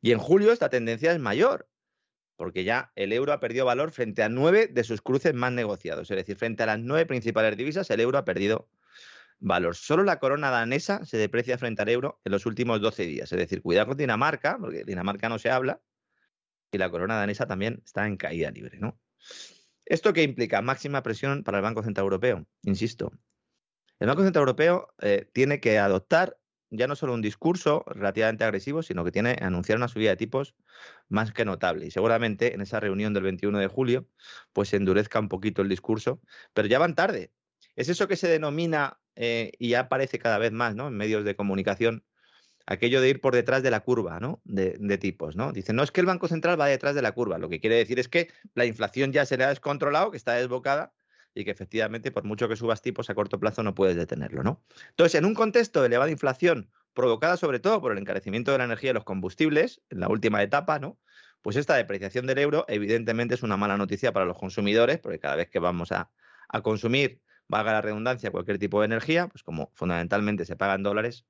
Y 0.00 0.12
en 0.12 0.18
julio 0.18 0.52
esta 0.52 0.70
tendencia 0.70 1.12
es 1.12 1.18
mayor, 1.18 1.68
porque 2.36 2.64
ya 2.64 2.92
el 2.94 3.12
euro 3.12 3.32
ha 3.32 3.40
perdido 3.40 3.66
valor 3.66 3.90
frente 3.90 4.22
a 4.22 4.28
nueve 4.28 4.66
de 4.66 4.84
sus 4.84 5.02
cruces 5.02 5.34
más 5.34 5.52
negociados. 5.52 6.10
Es 6.10 6.16
decir, 6.16 6.36
frente 6.36 6.62
a 6.62 6.66
las 6.66 6.78
nueve 6.78 7.04
principales 7.04 7.56
divisas, 7.56 7.90
el 7.90 8.00
euro 8.00 8.16
ha 8.16 8.24
perdido 8.24 8.70
valor. 9.40 9.74
Solo 9.74 10.04
la 10.04 10.18
corona 10.18 10.50
danesa 10.50 11.04
se 11.04 11.18
deprecia 11.18 11.58
frente 11.58 11.82
al 11.82 11.88
euro 11.90 12.20
en 12.24 12.32
los 12.32 12.46
últimos 12.46 12.80
12 12.80 13.04
días. 13.04 13.30
Es 13.30 13.38
decir, 13.38 13.60
cuidado 13.60 13.88
con 13.88 13.96
Dinamarca, 13.98 14.56
porque 14.58 14.84
Dinamarca 14.84 15.28
no 15.28 15.38
se 15.38 15.50
habla, 15.50 15.82
y 16.72 16.78
la 16.78 16.90
corona 16.90 17.16
danesa 17.16 17.46
también 17.46 17.82
está 17.84 18.06
en 18.06 18.16
caída 18.16 18.50
libre, 18.50 18.78
¿no? 18.78 18.98
¿Esto 19.84 20.12
qué 20.12 20.22
implica? 20.22 20.62
Máxima 20.62 21.02
presión 21.02 21.42
para 21.42 21.58
el 21.58 21.62
Banco 21.62 21.82
Central 21.82 22.04
Europeo. 22.04 22.46
Insisto, 22.62 23.12
el 24.00 24.08
Banco 24.08 24.22
Central 24.22 24.42
Europeo 24.42 24.88
eh, 25.00 25.28
tiene 25.32 25.60
que 25.60 25.78
adoptar 25.78 26.38
ya 26.70 26.86
no 26.86 26.96
solo 26.96 27.14
un 27.14 27.20
discurso 27.20 27.84
relativamente 27.86 28.44
agresivo, 28.44 28.82
sino 28.82 29.04
que 29.04 29.12
tiene 29.12 29.36
que 29.36 29.44
anunciar 29.44 29.76
una 29.76 29.88
subida 29.88 30.10
de 30.10 30.16
tipos 30.16 30.54
más 31.08 31.32
que 31.32 31.44
notable. 31.44 31.86
Y 31.86 31.90
seguramente 31.90 32.54
en 32.54 32.60
esa 32.60 32.80
reunión 32.80 33.12
del 33.12 33.24
21 33.24 33.58
de 33.58 33.66
julio, 33.66 34.06
pues 34.52 34.68
se 34.70 34.76
endurezca 34.76 35.18
un 35.18 35.28
poquito 35.28 35.62
el 35.62 35.68
discurso, 35.68 36.20
pero 36.54 36.68
ya 36.68 36.78
van 36.78 36.94
tarde. 36.94 37.32
Es 37.76 37.88
eso 37.88 38.08
que 38.08 38.16
se 38.16 38.28
denomina, 38.28 39.00
eh, 39.16 39.52
y 39.58 39.70
ya 39.70 39.80
aparece 39.80 40.18
cada 40.18 40.38
vez 40.38 40.52
más 40.52 40.74
¿no? 40.74 40.88
en 40.88 40.96
medios 40.96 41.24
de 41.24 41.34
comunicación, 41.34 42.04
aquello 42.66 43.00
de 43.00 43.08
ir 43.08 43.20
por 43.20 43.34
detrás 43.34 43.62
de 43.62 43.70
la 43.70 43.80
curva 43.80 44.20
¿no? 44.20 44.40
de, 44.44 44.98
tipos. 44.98 45.34
¿no? 45.34 45.52
Dicen, 45.52 45.76
no 45.76 45.82
es 45.82 45.90
que 45.90 46.00
el 46.00 46.06
Banco 46.06 46.28
Central 46.28 46.58
va 46.60 46.66
detrás 46.66 46.94
de 46.94 47.02
la 47.02 47.12
curva, 47.12 47.38
lo 47.38 47.48
que 47.48 47.60
quiere 47.60 47.76
decir 47.76 47.98
es 47.98 48.08
que 48.08 48.28
la 48.54 48.64
inflación 48.64 49.12
ya 49.12 49.26
se 49.26 49.36
le 49.36 49.44
ha 49.44 49.48
descontrolado, 49.48 50.10
que 50.12 50.16
está 50.16 50.34
desbocada 50.34 50.92
y 51.34 51.44
que 51.44 51.50
efectivamente, 51.50 52.10
por 52.10 52.24
mucho 52.24 52.48
que 52.48 52.56
subas 52.56 52.82
tipos 52.82 53.08
a 53.10 53.14
corto 53.14 53.38
plazo, 53.38 53.62
no 53.62 53.74
puedes 53.74 53.96
detenerlo, 53.96 54.42
¿no? 54.42 54.62
Entonces, 54.90 55.18
en 55.18 55.24
un 55.24 55.34
contexto 55.34 55.80
de 55.80 55.86
elevada 55.86 56.10
inflación, 56.10 56.70
provocada 56.92 57.36
sobre 57.36 57.60
todo 57.60 57.80
por 57.80 57.92
el 57.92 57.98
encarecimiento 57.98 58.52
de 58.52 58.58
la 58.58 58.64
energía 58.64 58.90
y 58.90 58.94
los 58.94 59.04
combustibles, 59.04 59.80
en 59.90 60.00
la 60.00 60.08
última 60.08 60.42
etapa, 60.42 60.78
¿no? 60.78 60.98
Pues 61.42 61.56
esta 61.56 61.76
depreciación 61.76 62.26
del 62.26 62.38
euro, 62.38 62.64
evidentemente, 62.68 63.34
es 63.34 63.42
una 63.42 63.56
mala 63.56 63.76
noticia 63.76 64.12
para 64.12 64.26
los 64.26 64.36
consumidores, 64.36 64.98
porque 64.98 65.18
cada 65.18 65.36
vez 65.36 65.48
que 65.48 65.58
vamos 65.58 65.92
a, 65.92 66.10
consumir, 66.62 67.22
valga 67.46 67.72
la 67.72 67.80
redundancia, 67.80 68.30
cualquier 68.30 68.58
tipo 68.58 68.80
de 68.80 68.86
energía, 68.86 69.28
pues 69.28 69.42
como 69.42 69.70
fundamentalmente 69.74 70.44
se 70.44 70.56
paga 70.56 70.74
en 70.74 70.82
dólares, 70.82 71.24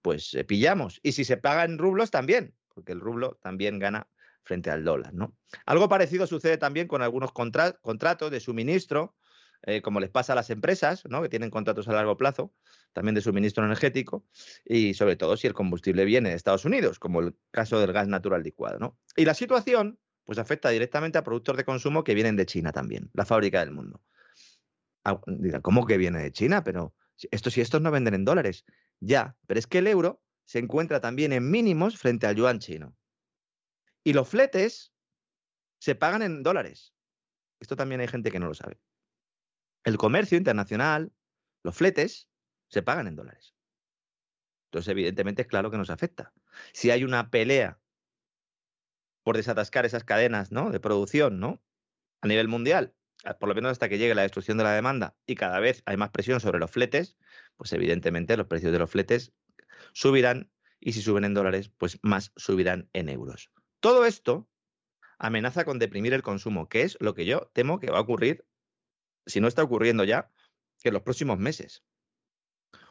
pues 0.00 0.32
eh, 0.34 0.44
pillamos. 0.44 1.00
Y 1.02 1.12
si 1.12 1.24
se 1.24 1.36
paga 1.36 1.64
en 1.64 1.76
rublos, 1.76 2.10
también, 2.10 2.54
porque 2.72 2.92
el 2.92 3.00
rublo 3.00 3.38
también 3.42 3.78
gana 3.78 4.06
frente 4.44 4.70
al 4.70 4.84
dólar, 4.84 5.12
¿no? 5.12 5.36
Algo 5.66 5.88
parecido 5.88 6.26
sucede 6.26 6.56
también 6.56 6.86
con 6.86 7.02
algunos 7.02 7.32
contratos 7.32 8.30
de 8.30 8.40
suministro 8.40 9.14
eh, 9.62 9.82
como 9.82 10.00
les 10.00 10.08
pasa 10.08 10.32
a 10.32 10.36
las 10.36 10.48
empresas, 10.48 11.04
¿no? 11.08 11.20
que 11.20 11.28
tienen 11.28 11.50
contratos 11.50 11.86
a 11.88 11.92
largo 11.92 12.16
plazo, 12.16 12.54
también 12.92 13.14
de 13.14 13.20
suministro 13.20 13.64
energético, 13.64 14.24
y 14.64 14.94
sobre 14.94 15.16
todo 15.16 15.36
si 15.36 15.46
el 15.46 15.54
combustible 15.54 16.04
viene 16.04 16.30
de 16.30 16.36
Estados 16.36 16.64
Unidos, 16.64 16.98
como 16.98 17.20
el 17.20 17.36
caso 17.50 17.78
del 17.78 17.92
gas 17.92 18.08
natural 18.08 18.42
licuado. 18.42 18.78
¿no? 18.78 18.98
Y 19.16 19.24
la 19.26 19.34
situación 19.34 19.98
pues 20.24 20.38
afecta 20.38 20.70
directamente 20.70 21.18
a 21.18 21.24
productos 21.24 21.56
de 21.56 21.64
consumo 21.64 22.04
que 22.04 22.14
vienen 22.14 22.36
de 22.36 22.46
China 22.46 22.72
también, 22.72 23.10
la 23.12 23.26
fábrica 23.26 23.60
del 23.60 23.72
mundo. 23.72 24.02
Ah, 25.04 25.20
¿cómo 25.62 25.86
que 25.86 25.98
viene 25.98 26.22
de 26.22 26.32
China? 26.32 26.62
Pero 26.62 26.94
estos 27.30 27.56
y 27.58 27.60
estos 27.60 27.82
no 27.82 27.90
venden 27.90 28.14
en 28.14 28.24
dólares. 28.24 28.64
Ya, 29.00 29.36
pero 29.46 29.58
es 29.58 29.66
que 29.66 29.78
el 29.78 29.86
euro 29.86 30.22
se 30.44 30.58
encuentra 30.58 31.00
también 31.00 31.32
en 31.32 31.50
mínimos 31.50 31.98
frente 31.98 32.26
al 32.26 32.36
yuan 32.36 32.60
chino. 32.60 32.96
Y 34.04 34.12
los 34.12 34.28
fletes 34.28 34.92
se 35.80 35.94
pagan 35.94 36.22
en 36.22 36.42
dólares. 36.42 36.94
Esto 37.60 37.76
también 37.76 38.00
hay 38.00 38.08
gente 38.08 38.30
que 38.30 38.38
no 38.38 38.46
lo 38.46 38.54
sabe 38.54 38.78
el 39.84 39.96
comercio 39.96 40.36
internacional, 40.38 41.12
los 41.62 41.76
fletes, 41.76 42.28
se 42.68 42.82
pagan 42.82 43.06
en 43.06 43.16
dólares. 43.16 43.54
Entonces, 44.66 44.92
evidentemente, 44.92 45.42
es 45.42 45.48
claro 45.48 45.70
que 45.70 45.78
nos 45.78 45.90
afecta. 45.90 46.32
Si 46.72 46.90
hay 46.90 47.04
una 47.04 47.30
pelea 47.30 47.80
por 49.22 49.36
desatascar 49.36 49.84
esas 49.86 50.04
cadenas 50.04 50.52
¿no? 50.52 50.70
de 50.70 50.80
producción 50.80 51.40
¿no? 51.40 51.62
a 52.20 52.28
nivel 52.28 52.48
mundial, 52.48 52.94
por 53.38 53.48
lo 53.48 53.54
menos 53.54 53.72
hasta 53.72 53.88
que 53.88 53.98
llegue 53.98 54.14
la 54.14 54.22
destrucción 54.22 54.56
de 54.58 54.64
la 54.64 54.72
demanda 54.72 55.16
y 55.26 55.34
cada 55.34 55.60
vez 55.60 55.82
hay 55.86 55.96
más 55.96 56.10
presión 56.10 56.40
sobre 56.40 56.58
los 56.58 56.70
fletes, 56.70 57.16
pues 57.56 57.72
evidentemente 57.72 58.36
los 58.36 58.46
precios 58.46 58.72
de 58.72 58.78
los 58.78 58.90
fletes 58.90 59.32
subirán 59.92 60.50
y 60.78 60.92
si 60.92 61.02
suben 61.02 61.24
en 61.24 61.34
dólares, 61.34 61.70
pues 61.76 61.98
más 62.02 62.32
subirán 62.36 62.88
en 62.92 63.08
euros. 63.08 63.50
Todo 63.80 64.06
esto 64.06 64.48
amenaza 65.18 65.64
con 65.64 65.78
deprimir 65.78 66.14
el 66.14 66.22
consumo, 66.22 66.68
que 66.68 66.82
es 66.82 66.96
lo 67.00 67.14
que 67.14 67.26
yo 67.26 67.50
temo 67.52 67.78
que 67.78 67.90
va 67.90 67.98
a 67.98 68.02
ocurrir 68.02 68.46
si 69.30 69.40
no 69.40 69.48
está 69.48 69.62
ocurriendo 69.62 70.04
ya, 70.04 70.30
que 70.82 70.88
en 70.88 70.94
los 70.94 71.02
próximos 71.02 71.38
meses. 71.38 71.84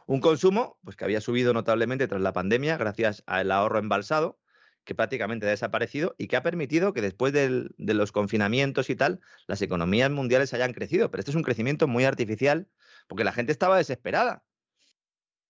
Un 0.06 0.22
consumo 0.22 0.80
pues, 0.84 0.96
que 0.96 1.06
había 1.06 1.22
subido 1.22 1.54
notablemente 1.54 2.08
tras 2.08 2.22
la 2.22 2.34
pandemia 2.34 2.78
gracias 2.78 3.24
al 3.28 3.52
ahorro 3.52 3.80
embalsado, 3.80 4.40
que 4.84 4.96
prácticamente 4.96 5.46
ha 5.46 5.50
desaparecido 5.50 6.16
y 6.18 6.28
que 6.28 6.36
ha 6.36 6.42
permitido 6.42 6.94
que 6.94 7.02
después 7.02 7.32
del- 7.32 7.76
de 7.78 7.94
los 7.94 8.12
confinamientos 8.12 8.90
y 8.90 8.96
tal, 8.96 9.20
las 9.46 9.62
economías 9.62 10.10
mundiales 10.10 10.54
hayan 10.54 10.74
crecido. 10.74 11.12
Pero 11.12 11.22
este 11.22 11.32
es 11.32 11.36
un 11.36 11.44
crecimiento 11.44 11.88
muy 11.88 12.06
artificial 12.06 12.68
porque 13.08 13.24
la 13.24 13.32
gente 13.32 13.52
estaba 13.52 13.78
desesperada. 13.78 14.44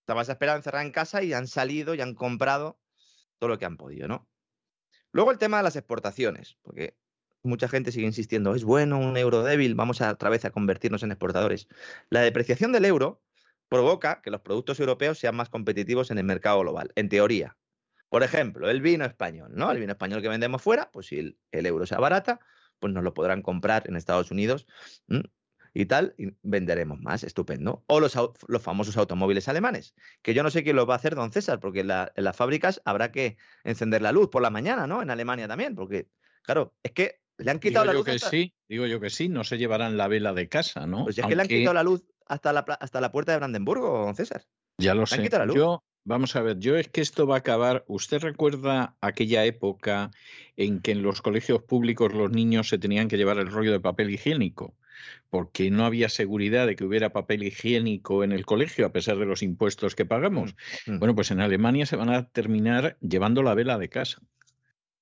Estaba 0.01 0.21
desesperada 0.21 0.57
encerrada 0.57 0.83
en 0.83 0.91
casa 0.91 1.23
y 1.23 1.31
han 1.31 1.47
salido 1.47 1.93
y 1.93 2.01
han 2.01 2.15
comprado 2.15 2.81
todo 3.37 3.49
lo 3.49 3.59
que 3.59 3.65
han 3.65 3.77
podido, 3.77 4.07
¿no? 4.07 4.27
Luego 5.11 5.31
el 5.31 5.37
tema 5.37 5.57
de 5.57 5.63
las 5.63 5.75
exportaciones, 5.75 6.57
porque 6.61 6.97
mucha 7.43 7.67
gente 7.67 7.91
sigue 7.91 8.05
insistiendo, 8.05 8.55
es 8.55 8.63
bueno 8.63 8.99
un 8.99 9.17
euro 9.17 9.43
débil, 9.43 9.75
vamos 9.75 10.01
a, 10.01 10.11
otra 10.11 10.29
vez 10.29 10.45
a 10.45 10.51
convertirnos 10.51 11.03
en 11.03 11.11
exportadores. 11.11 11.67
La 12.09 12.21
depreciación 12.21 12.71
del 12.71 12.85
euro 12.85 13.21
provoca 13.69 14.21
que 14.21 14.31
los 14.31 14.41
productos 14.41 14.79
europeos 14.79 15.19
sean 15.19 15.35
más 15.35 15.49
competitivos 15.49 16.11
en 16.11 16.17
el 16.17 16.25
mercado 16.25 16.59
global, 16.59 16.91
en 16.95 17.07
teoría. 17.09 17.57
Por 18.09 18.23
ejemplo, 18.23 18.69
el 18.69 18.81
vino 18.81 19.05
español, 19.05 19.51
¿no? 19.53 19.71
El 19.71 19.79
vino 19.79 19.91
español 19.91 20.21
que 20.21 20.29
vendemos 20.29 20.61
fuera, 20.61 20.89
pues 20.91 21.07
si 21.07 21.19
el, 21.51 21.65
euro 21.65 21.85
se 21.85 21.95
abarata, 21.95 22.39
pues 22.79 22.91
nos 22.91 23.03
lo 23.03 23.13
podrán 23.13 23.43
comprar 23.43 23.83
en 23.87 23.95
Estados 23.95 24.31
Unidos 24.31 24.65
y 25.75 25.85
tal, 25.85 26.15
y 26.17 26.33
venderemos 26.41 26.99
más, 26.99 27.23
estupendo. 27.23 27.83
O 27.85 27.99
los, 27.99 28.17
los 28.47 28.61
famosos 28.63 28.97
automóviles 28.97 29.47
alemanes, 29.47 29.93
que 30.23 30.33
yo 30.33 30.41
no 30.41 30.49
sé 30.49 30.63
quién 30.63 30.75
los 30.75 30.89
va 30.89 30.93
a 30.93 30.97
hacer, 30.97 31.13
don 31.13 31.31
César, 31.31 31.59
porque 31.59 31.81
en 31.81 31.87
las 31.87 32.35
fábricas 32.35 32.81
habrá 32.83 33.11
que 33.11 33.37
encender 33.63 34.01
la 34.01 34.11
luz 34.11 34.29
por 34.29 34.41
la 34.41 34.49
mañana, 34.49 34.87
¿no? 34.87 35.03
En 35.03 35.11
Alemania 35.11 35.47
también, 35.47 35.75
porque, 35.75 36.09
claro, 36.41 36.73
es 36.81 36.93
que 36.93 37.21
le 37.39 37.51
han 37.51 37.59
quitado 37.59 37.85
Digo 37.85 37.85
la 37.85 37.93
yo 37.93 37.97
luz. 37.99 38.05
que 38.05 38.11
hasta- 38.11 38.29
sí, 38.29 38.53
digo 38.67 38.85
yo 38.85 38.99
que 38.99 39.09
sí, 39.09 39.29
no 39.29 39.43
se 39.43 39.57
llevarán 39.57 39.97
la 39.97 40.07
vela 40.07 40.33
de 40.33 40.47
casa, 40.49 40.85
¿no? 40.85 41.05
Pues 41.05 41.17
es 41.17 41.25
que 41.25 41.35
le 41.35 41.41
han 41.41 41.47
quitado 41.47 41.73
la 41.73 41.83
luz 41.83 42.03
hasta 42.25 42.53
la, 42.53 42.59
hasta 42.59 43.01
la 43.01 43.11
puerta 43.11 43.31
de 43.31 43.39
Brandenburgo, 43.39 44.05
don 44.05 44.15
César. 44.15 44.43
Ya 44.77 44.93
lo 44.93 45.01
han 45.01 45.07
sé. 45.07 45.21
quitado 45.21 45.41
la 45.41 45.45
luz. 45.47 45.55
Yo, 45.55 45.83
vamos 46.03 46.35
a 46.35 46.41
ver, 46.41 46.59
yo 46.59 46.77
es 46.77 46.87
que 46.89 47.01
esto 47.01 47.25
va 47.27 47.35
a 47.35 47.39
acabar. 47.39 47.83
¿Usted 47.87 48.19
recuerda 48.21 48.95
aquella 49.01 49.45
época 49.45 50.11
en 50.57 50.79
que 50.81 50.91
en 50.91 51.01
los 51.01 51.21
colegios 51.21 51.63
públicos 51.63 52.13
los 52.13 52.31
niños 52.31 52.69
se 52.69 52.77
tenían 52.77 53.07
que 53.07 53.17
llevar 53.17 53.37
el 53.39 53.47
rollo 53.51 53.71
de 53.71 53.79
papel 53.79 54.09
higiénico? 54.09 54.75
Porque 55.29 55.71
no 55.71 55.85
había 55.85 56.09
seguridad 56.09 56.67
de 56.67 56.75
que 56.75 56.83
hubiera 56.83 57.13
papel 57.13 57.43
higiénico 57.43 58.23
en 58.23 58.31
el 58.33 58.45
colegio, 58.45 58.85
a 58.85 58.91
pesar 58.91 59.17
de 59.17 59.25
los 59.25 59.43
impuestos 59.43 59.95
que 59.95 60.05
pagamos. 60.05 60.55
Mm. 60.87 60.99
Bueno, 60.99 61.15
pues 61.15 61.31
en 61.31 61.39
Alemania 61.39 61.85
se 61.85 61.95
van 61.95 62.09
a 62.09 62.27
terminar 62.27 62.97
llevando 62.99 63.41
la 63.43 63.53
vela 63.53 63.77
de 63.77 63.87
casa. 63.89 64.21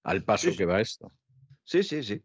Al 0.04 0.24
paso 0.24 0.52
sí. 0.52 0.58
que 0.58 0.66
va 0.66 0.82
esto. 0.82 1.12
Sí, 1.64 1.84
sí, 1.84 2.04
sí. 2.04 2.22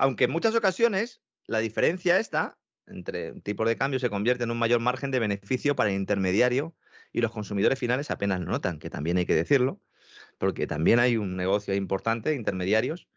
Aunque 0.00 0.24
en 0.24 0.30
muchas 0.30 0.54
ocasiones 0.54 1.20
la 1.46 1.58
diferencia 1.58 2.18
esta 2.18 2.58
entre 2.86 3.32
tipos 3.42 3.68
de 3.68 3.76
cambio 3.76 4.00
se 4.00 4.08
convierte 4.08 4.44
en 4.44 4.50
un 4.50 4.58
mayor 4.58 4.80
margen 4.80 5.10
de 5.10 5.18
beneficio 5.18 5.76
para 5.76 5.90
el 5.90 5.96
intermediario 5.96 6.74
y 7.12 7.20
los 7.20 7.30
consumidores 7.30 7.78
finales 7.78 8.10
apenas 8.10 8.40
lo 8.40 8.46
notan, 8.46 8.78
que 8.78 8.88
también 8.88 9.18
hay 9.18 9.26
que 9.26 9.34
decirlo, 9.34 9.78
porque 10.38 10.66
también 10.66 11.00
hay 11.00 11.18
un 11.18 11.36
negocio 11.36 11.74
importante 11.74 12.30
de 12.30 12.36
intermediarios 12.36 13.08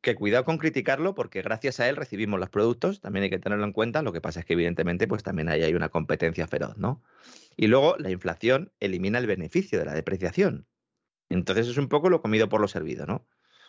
que 0.00 0.16
cuidado 0.16 0.44
con 0.44 0.58
criticarlo 0.58 1.14
porque 1.14 1.40
gracias 1.40 1.78
a 1.78 1.88
él 1.88 1.94
recibimos 1.94 2.40
los 2.40 2.50
productos, 2.50 3.00
también 3.00 3.22
hay 3.22 3.30
que 3.30 3.38
tenerlo 3.38 3.64
en 3.64 3.72
cuenta, 3.72 4.02
lo 4.02 4.12
que 4.12 4.20
pasa 4.20 4.40
es 4.40 4.46
que 4.46 4.54
evidentemente 4.54 5.06
pues 5.06 5.22
también 5.22 5.48
hay 5.48 5.72
una 5.72 5.88
competencia 5.88 6.48
feroz, 6.48 6.76
¿no? 6.78 7.00
Y 7.56 7.68
luego 7.68 7.94
la 7.96 8.10
inflación 8.10 8.72
elimina 8.80 9.20
el 9.20 9.28
beneficio 9.28 9.78
de 9.78 9.84
la 9.84 9.94
depreciación. 9.94 10.66
Entonces 11.28 11.68
es 11.68 11.76
un 11.76 11.88
poco 11.88 12.10
lo 12.10 12.22
comido 12.22 12.48
por 12.48 12.60
lo 12.60 12.66
servido, 12.66 13.06
¿no? 13.06 13.24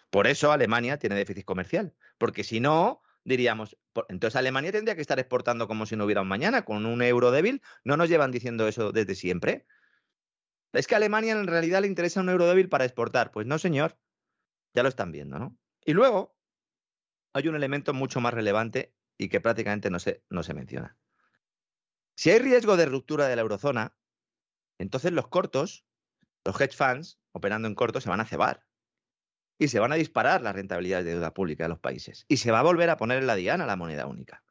Por 0.10 0.27
eso 0.27 0.52
Alemania 0.52 0.98
tiene 0.98 1.15
déficit 1.15 1.45
comercial, 1.45 1.94
porque 2.18 2.44
si 2.44 2.60
no, 2.60 3.02
diríamos, 3.23 3.77
entonces 4.07 4.36
Alemania 4.36 4.72
tendría 4.72 4.95
que 4.95 5.02
estar 5.02 5.19
exportando 5.19 5.68
como 5.68 5.86
si 5.86 5.95
no 5.95 6.06
hubiera 6.06 6.22
un 6.22 6.27
mañana, 6.27 6.65
con 6.65 6.86
un 6.86 7.02
euro 7.02 7.31
débil. 7.31 7.61
No 7.84 7.98
nos 7.98 8.10
llevan 8.10 8.31
diciendo 8.31 8.68
eso 8.68 8.91
desde 8.91 9.15
siempre. 9.15 9.68
Es 10.73 10.88
que 10.88 10.95
a 10.95 10.98
Alemania 10.98 11.34
en 11.34 11.48
realidad 11.48 11.81
le 11.81 11.88
interesa 11.88 12.22
un 12.22 12.30
euro 12.30 12.48
débil 12.48 12.69
para 12.69 12.86
exportar. 12.86 13.31
Pues 13.31 13.45
no, 13.45 13.60
señor. 13.60 13.98
Ya 14.73 14.84
lo 14.84 14.90
están 14.90 15.11
viendo, 15.11 15.40
¿no? 15.40 15.57
Y 15.84 15.94
luego 15.94 16.36
hay 17.34 17.48
un 17.48 17.56
elemento 17.56 17.94
mucho 17.94 18.19
más 18.22 18.34
relevante 18.34 18.94
y 19.18 19.30
que 19.30 19.41
prácticamente 19.41 19.90
no 19.90 19.99
se, 19.99 20.23
no 20.30 20.44
se 20.44 20.53
menciona. 20.53 20.98
Si 22.15 22.30
hay 22.30 22.40
riesgo 22.40 22.77
de 22.77 22.86
ruptura 22.86 23.27
de 23.27 23.36
la 23.36 23.41
eurozona, 23.41 23.95
entonces 24.77 25.11
los 25.11 25.27
cortos, 25.27 25.86
los 26.45 26.60
hedge 26.60 26.76
funds 26.76 27.19
operando 27.31 27.68
en 27.68 27.76
corto, 27.76 28.02
se 28.02 28.10
van 28.10 28.22
a 28.22 28.26
cebar 28.26 28.69
y 29.60 29.68
se 29.68 29.80
van 29.80 29.91
a 29.91 29.95
disparar 29.95 30.41
las 30.41 30.56
rentabilidades 30.56 31.06
de 31.06 31.11
deuda 31.11 31.34
pública 31.34 31.65
de 31.65 31.69
los 31.69 31.80
países. 31.80 32.26
Y 32.30 32.38
se 32.38 32.49
va 32.49 32.60
a 32.60 32.64
volver 32.64 32.90
a 32.90 32.98
poner 32.98 33.19
en 33.19 33.27
la 33.27 33.36
diana 33.36 33.65
la 33.65 33.76
moneda 33.76 34.07
única. 34.07 34.41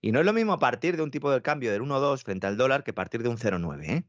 Y 0.00 0.10
no 0.10 0.20
es 0.20 0.26
lo 0.26 0.32
mismo 0.32 0.58
partir 0.58 0.96
de 0.96 1.02
un 1.02 1.10
tipo 1.10 1.30
de 1.30 1.42
cambio 1.42 1.70
del 1.70 1.82
1,2 1.82 2.24
frente 2.24 2.46
al 2.46 2.56
dólar 2.56 2.82
que 2.82 2.94
partir 2.94 3.22
de 3.22 3.28
un 3.28 3.36
0,9. 3.36 3.84
¿eh? 3.84 4.04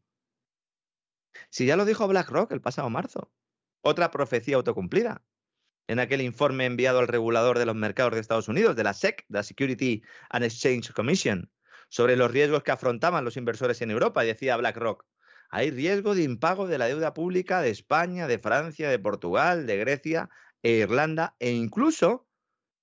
Si 1.50 1.66
ya 1.66 1.76
lo 1.76 1.86
dijo 1.86 2.08
BlackRock 2.08 2.52
el 2.54 2.62
pasado 2.62 2.90
marzo. 2.90 3.32
Otra 3.82 4.12
profecía 4.12 4.56
autocumplida. 4.56 5.22
En 5.88 6.00
aquel 6.00 6.22
informe 6.22 6.66
enviado 6.66 7.00
al 7.00 7.10
regulador 7.10 7.60
de 7.60 7.66
los 7.66 7.76
mercados 7.76 8.14
de 8.14 8.22
Estados 8.22 8.48
Unidos, 8.48 8.78
de 8.78 8.86
la 8.86 8.94
SEC, 8.94 9.26
la 9.28 9.44
Security 9.44 10.02
and 10.30 10.46
Exchange 10.46 10.94
Commission, 10.94 11.52
sobre 11.90 12.16
los 12.16 12.32
riesgos 12.32 12.64
que 12.64 12.72
afrontaban 12.72 13.26
los 13.26 13.36
inversores 13.36 13.82
en 13.82 13.92
Europa, 13.92 14.24
decía 14.24 14.56
BlackRock, 14.56 15.06
hay 15.54 15.70
riesgo 15.70 16.16
de 16.16 16.24
impago 16.24 16.66
de 16.66 16.80
la 16.80 16.88
deuda 16.88 17.14
pública 17.14 17.62
de 17.62 17.70
España, 17.70 18.26
de 18.26 18.40
Francia, 18.40 18.90
de 18.90 18.98
Portugal, 18.98 19.68
de 19.68 19.78
Grecia 19.78 20.32
e 20.64 20.72
Irlanda, 20.80 21.36
e 21.38 21.52
incluso 21.52 22.28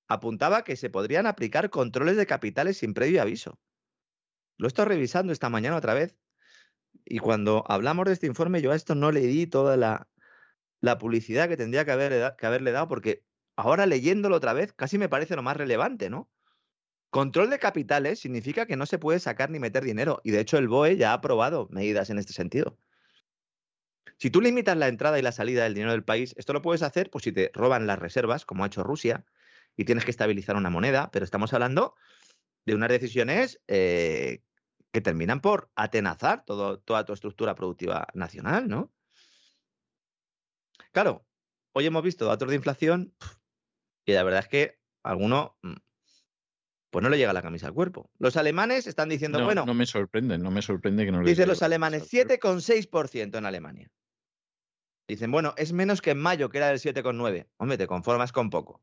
apuntaba 0.06 0.62
que 0.62 0.76
se 0.76 0.88
podrían 0.88 1.26
aplicar 1.26 1.70
controles 1.70 2.16
de 2.16 2.26
capitales 2.26 2.78
sin 2.78 2.94
previo 2.94 3.22
aviso. 3.22 3.58
Lo 4.56 4.66
he 4.66 4.68
estado 4.68 4.88
revisando 4.88 5.32
esta 5.32 5.50
mañana 5.50 5.78
otra 5.78 5.94
vez, 5.94 6.16
y 7.04 7.18
cuando 7.18 7.64
hablamos 7.66 8.04
de 8.04 8.12
este 8.12 8.28
informe, 8.28 8.62
yo 8.62 8.70
a 8.70 8.76
esto 8.76 8.94
no 8.94 9.10
le 9.10 9.22
di 9.22 9.48
toda 9.48 9.76
la, 9.76 10.06
publicidad 11.00 11.48
que 11.48 11.56
tendría 11.56 11.84
que 11.84 12.34
que 12.38 12.46
haberle 12.46 12.70
dado, 12.70 12.86
porque 12.86 13.24
ahora 13.56 13.84
leyéndolo 13.86 14.36
otra 14.36 14.52
vez 14.52 14.72
casi 14.74 14.96
me 14.96 15.08
parece 15.08 15.34
lo 15.34 15.42
más 15.42 15.56
relevante, 15.56 16.08
¿no? 16.08 16.30
Control 17.10 17.50
de 17.50 17.58
capitales 17.58 18.20
significa 18.20 18.66
que 18.66 18.76
no 18.76 18.86
se 18.86 18.98
puede 18.98 19.18
sacar 19.18 19.50
ni 19.50 19.58
meter 19.58 19.84
dinero, 19.84 20.20
y 20.22 20.30
de 20.30 20.40
hecho 20.40 20.58
el 20.58 20.68
BOE 20.68 20.96
ya 20.96 21.10
ha 21.10 21.14
aprobado 21.14 21.68
medidas 21.70 22.08
en 22.08 22.18
este 22.18 22.32
sentido. 22.32 22.78
Si 24.16 24.30
tú 24.30 24.40
limitas 24.40 24.76
la 24.76 24.86
entrada 24.86 25.18
y 25.18 25.22
la 25.22 25.32
salida 25.32 25.64
del 25.64 25.74
dinero 25.74 25.92
del 25.92 26.04
país, 26.04 26.34
esto 26.36 26.52
lo 26.52 26.62
puedes 26.62 26.82
hacer 26.82 27.10
pues 27.10 27.24
si 27.24 27.32
te 27.32 27.50
roban 27.52 27.86
las 27.86 27.98
reservas, 27.98 28.44
como 28.44 28.62
ha 28.62 28.68
hecho 28.68 28.84
Rusia, 28.84 29.24
y 29.76 29.84
tienes 29.84 30.04
que 30.04 30.10
estabilizar 30.10 30.56
una 30.56 30.70
moneda, 30.70 31.10
pero 31.10 31.24
estamos 31.24 31.52
hablando 31.52 31.96
de 32.64 32.74
unas 32.74 32.90
decisiones 32.90 33.60
eh, 33.66 34.42
que 34.92 35.00
terminan 35.00 35.40
por 35.40 35.70
atenazar 35.74 36.44
toda 36.44 37.04
tu 37.04 37.12
estructura 37.12 37.54
productiva 37.54 38.06
nacional, 38.14 38.68
¿no? 38.68 38.92
Claro, 40.92 41.24
hoy 41.72 41.86
hemos 41.86 42.02
visto 42.02 42.26
datos 42.26 42.48
de 42.48 42.56
inflación 42.56 43.14
y 44.04 44.12
la 44.12 44.22
verdad 44.22 44.40
es 44.40 44.48
que 44.48 44.78
alguno 45.02 45.56
mm, 45.62 45.76
pues 46.90 47.02
no 47.02 47.08
le 47.08 47.16
llega 47.18 47.32
la 47.32 47.42
camisa 47.42 47.66
al 47.68 47.74
cuerpo. 47.74 48.10
Los 48.18 48.36
alemanes 48.36 48.86
están 48.86 49.08
diciendo, 49.08 49.38
No, 49.38 49.44
bueno, 49.44 49.64
no 49.66 49.74
me 49.74 49.86
sorprende, 49.86 50.38
no 50.38 50.50
me 50.50 50.62
sorprende 50.62 51.04
que 51.04 51.12
no 51.12 51.20
les 51.22 51.28
Dicen 51.30 51.48
los 51.48 51.62
alemanes, 51.62 52.02
camisa 52.02 52.22
al 52.22 52.38
cuerpo. 52.40 52.58
7,6% 52.60 53.38
en 53.38 53.46
Alemania. 53.46 53.90
Dicen, 55.08 55.30
bueno, 55.30 55.54
es 55.56 55.72
menos 55.72 56.02
que 56.02 56.12
en 56.12 56.18
mayo, 56.18 56.50
que 56.50 56.58
era 56.58 56.68
del 56.68 56.78
7,9. 56.78 57.48
Hombre, 57.56 57.78
te 57.78 57.86
conformas 57.86 58.32
con 58.32 58.50
poco. 58.50 58.82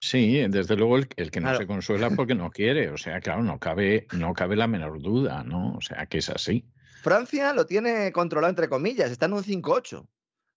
Sí, 0.00 0.44
desde 0.48 0.76
luego 0.76 0.96
el, 0.98 1.08
el 1.16 1.30
que 1.30 1.40
no 1.40 1.46
Claro. 1.46 1.58
se 1.58 1.66
consuela 1.66 2.10
porque 2.10 2.34
no 2.34 2.50
quiere, 2.50 2.90
o 2.90 2.98
sea, 2.98 3.20
claro, 3.20 3.42
no 3.42 3.58
cabe, 3.60 4.06
no 4.12 4.34
cabe 4.34 4.56
la 4.56 4.66
menor 4.66 5.00
duda, 5.00 5.44
¿no? 5.44 5.74
O 5.76 5.80
sea, 5.80 6.06
que 6.06 6.18
es 6.18 6.28
así. 6.28 6.66
Francia 7.02 7.52
lo 7.52 7.66
tiene 7.66 8.10
controlado 8.12 8.50
entre 8.50 8.68
comillas, 8.68 9.10
está 9.10 9.26
en 9.26 9.34
un 9.34 9.44
5,8. 9.44 10.06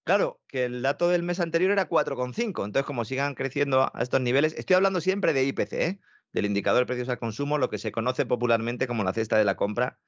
Claro, 0.03 0.41
que 0.47 0.65
el 0.65 0.81
dato 0.81 1.09
del 1.09 1.23
mes 1.23 1.39
anterior 1.39 1.71
era 1.71 1.87
4,5. 1.89 2.65
Entonces, 2.65 2.85
como 2.85 3.05
sigan 3.05 3.35
creciendo 3.35 3.91
a 3.95 4.01
estos 4.01 4.21
niveles, 4.21 4.53
estoy 4.57 4.75
hablando 4.75 4.99
siempre 5.01 5.33
de 5.33 5.43
IPC, 5.45 5.73
¿eh? 5.73 5.99
Del 6.35 6.45
indicador 6.45 6.81
de 6.81 6.85
precios 6.85 7.07
al 7.07 7.17
consumo, 7.17 7.57
lo 7.57 7.69
que 7.69 7.77
se 7.77 7.93
conoce 7.93 8.25
popularmente 8.25 8.87
como 8.87 9.05
la 9.05 9.13
cesta 9.13 9.37
de 9.37 9.45
la 9.45 9.55
compra, 9.55 9.99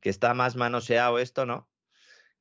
que 0.00 0.10
está 0.10 0.32
más 0.32 0.54
manoseado 0.54 1.18
esto, 1.18 1.44
¿no? 1.44 1.68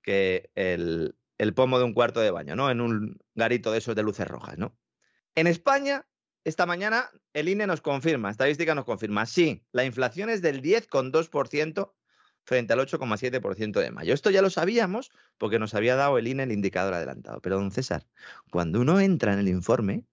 Que 0.03 0.51
el, 0.53 1.15
el 1.39 1.53
pomo 1.55 1.79
de 1.79 1.85
un 1.85 1.93
cuarto 1.93 2.19
de 2.19 2.29
baño, 2.29 2.55
¿no? 2.55 2.69
En 2.69 2.81
un 2.81 3.17
garito 3.33 3.71
de 3.71 3.79
esos 3.79 3.95
de 3.95 4.03
luces 4.03 4.27
rojas, 4.27 4.59
¿no? 4.59 4.77
En 5.33 5.47
España, 5.47 6.07
esta 6.43 6.67
mañana, 6.67 7.09
el 7.33 7.49
INE 7.49 7.65
nos 7.65 7.81
confirma, 7.81 8.29
estadística 8.29 8.75
nos 8.75 8.85
confirma, 8.85 9.25
sí, 9.25 9.65
la 9.71 9.85
inflación 9.85 10.29
es 10.29 10.43
del 10.43 10.61
10,2% 10.61 11.93
frente 12.43 12.73
al 12.73 12.79
8,7% 12.79 13.79
de 13.79 13.91
mayo. 13.91 14.13
Esto 14.13 14.29
ya 14.29 14.43
lo 14.43 14.51
sabíamos 14.51 15.09
porque 15.39 15.57
nos 15.57 15.73
había 15.73 15.95
dado 15.95 16.19
el 16.19 16.27
INE 16.27 16.43
el 16.43 16.51
indicador 16.51 16.93
adelantado. 16.93 17.41
Pero, 17.41 17.55
don 17.55 17.71
César, 17.71 18.05
cuando 18.51 18.79
uno 18.79 18.99
entra 18.99 19.33
en 19.33 19.39
el 19.39 19.47
informe, 19.47 20.05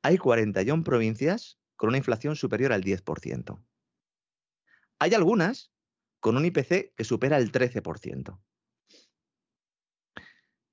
hay 0.00 0.16
41 0.16 0.84
provincias 0.84 1.57
con 1.78 1.88
una 1.88 1.98
inflación 1.98 2.36
superior 2.36 2.72
al 2.72 2.82
10%. 2.82 3.64
Hay 4.98 5.14
algunas 5.14 5.72
con 6.20 6.36
un 6.36 6.44
IPC 6.44 6.92
que 6.96 7.04
supera 7.04 7.38
el 7.38 7.52
13%. 7.52 8.38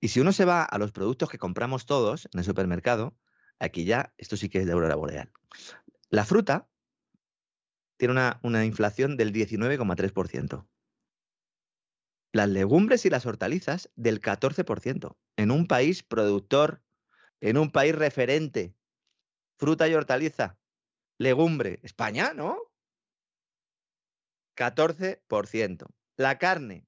Y 0.01 0.07
si 0.07 0.19
uno 0.19 0.33
se 0.33 0.45
va 0.45 0.63
a 0.63 0.77
los 0.79 0.91
productos 0.91 1.29
que 1.29 1.37
compramos 1.37 1.85
todos 1.85 2.27
en 2.33 2.39
el 2.39 2.43
supermercado, 2.43 3.15
aquí 3.59 3.85
ya, 3.85 4.13
esto 4.17 4.35
sí 4.35 4.49
que 4.49 4.59
es 4.59 4.65
de 4.65 4.71
aurora 4.73 4.95
boreal. 4.95 5.31
La 6.09 6.25
fruta 6.25 6.67
tiene 7.97 8.13
una, 8.13 8.39
una 8.41 8.65
inflación 8.65 9.15
del 9.15 9.31
19,3%. 9.31 10.67
las 12.33 12.49
legumbres 12.49 13.05
y 13.05 13.11
las 13.11 13.27
hortalizas 13.27 13.91
del 13.95 14.21
14%. 14.21 15.15
En 15.37 15.51
un 15.51 15.67
país 15.67 16.01
productor, 16.01 16.81
en 17.41 17.57
un 17.57 17.71
país 17.71 17.93
referente, 17.93 18.75
fruta 19.57 19.87
y 19.87 19.93
hortaliza, 19.93 20.57
legumbre, 21.17 21.79
España, 21.83 22.33
¿no? 22.33 22.57
14%. 24.57 25.85
La 26.17 26.37
carne, 26.37 26.87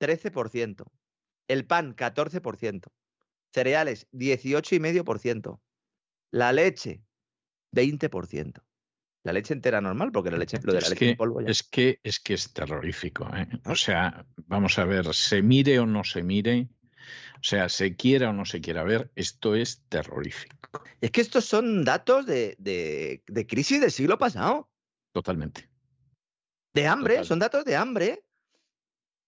13%. 0.00 0.84
El 1.48 1.66
pan, 1.66 1.94
14%. 1.96 2.86
Cereales, 3.52 4.08
18,5%. 4.12 5.60
La 6.30 6.52
leche, 6.52 7.02
20%. 7.74 8.62
La 9.24 9.32
leche 9.32 9.54
entera 9.54 9.80
normal, 9.80 10.10
porque 10.10 10.30
la 10.30 10.38
leche, 10.38 10.58
lo 10.62 10.72
de 10.74 10.80
la 10.80 10.86
Es 10.86 10.90
leche 10.90 11.06
que, 11.06 11.10
en 11.10 11.16
polvo 11.16 11.40
ya. 11.40 11.50
es 11.50 11.62
que 11.62 12.00
es 12.02 12.18
que 12.18 12.34
es 12.34 12.52
terrorífico. 12.52 13.28
¿eh? 13.36 13.48
O 13.66 13.76
sea, 13.76 14.26
vamos 14.46 14.78
a 14.78 14.84
ver, 14.84 15.12
se 15.14 15.42
mire 15.42 15.78
o 15.78 15.86
no 15.86 16.02
se 16.04 16.22
mire, 16.22 16.68
o 17.40 17.42
sea, 17.44 17.68
se 17.68 17.96
quiera 17.96 18.30
o 18.30 18.32
no 18.32 18.44
se 18.44 18.60
quiera 18.60 18.82
ver, 18.84 19.10
esto 19.16 19.54
es 19.54 19.82
terrorífico, 19.88 20.82
Es 21.00 21.10
que 21.10 21.20
estos 21.20 21.44
son 21.44 21.84
datos 21.84 22.26
de, 22.26 22.56
de- 22.58 23.22
de 23.26 23.46
crisis 23.46 23.80
del 23.80 23.90
siglo 23.90 24.18
pasado. 24.18 24.70
totalmente. 25.12 25.68
De 26.74 26.86
hambre, 26.86 27.14
Total. 27.14 27.26
son 27.26 27.38
datos 27.38 27.64
de 27.64 27.76
hambre. 27.76 28.24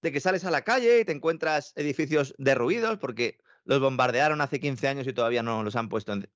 De 0.01 0.13
que 0.13 0.21
sales 0.21 0.45
a 0.45 0.51
la 0.51 0.63
calle 0.63 1.01
y 1.01 1.05
te 1.05 1.13
encuentras 1.13 1.73
edificios 1.77 2.35
derruidos 2.39 2.99
porque 2.99 3.39
los 3.65 3.81
bombardearon 3.81 4.41
hace 4.41 4.61
15 4.61 4.89
años 4.89 5.07
y 5.07 5.13
todavía 5.13 5.43
no 5.43 5.63
los 5.63 5.77
han 5.77 5.89
puesto 5.89 6.13
en... 6.13 6.31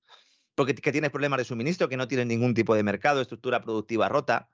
Porque 0.54 0.74
que 0.74 0.90
tienes 0.92 1.10
problemas 1.10 1.38
de 1.38 1.44
suministro, 1.44 1.88
que 1.88 1.96
no 1.96 2.08
tienes 2.08 2.26
ningún 2.26 2.52
tipo 2.54 2.74
de 2.74 2.82
mercado, 2.82 3.20
estructura 3.20 3.62
productiva 3.62 4.08
rota, 4.08 4.50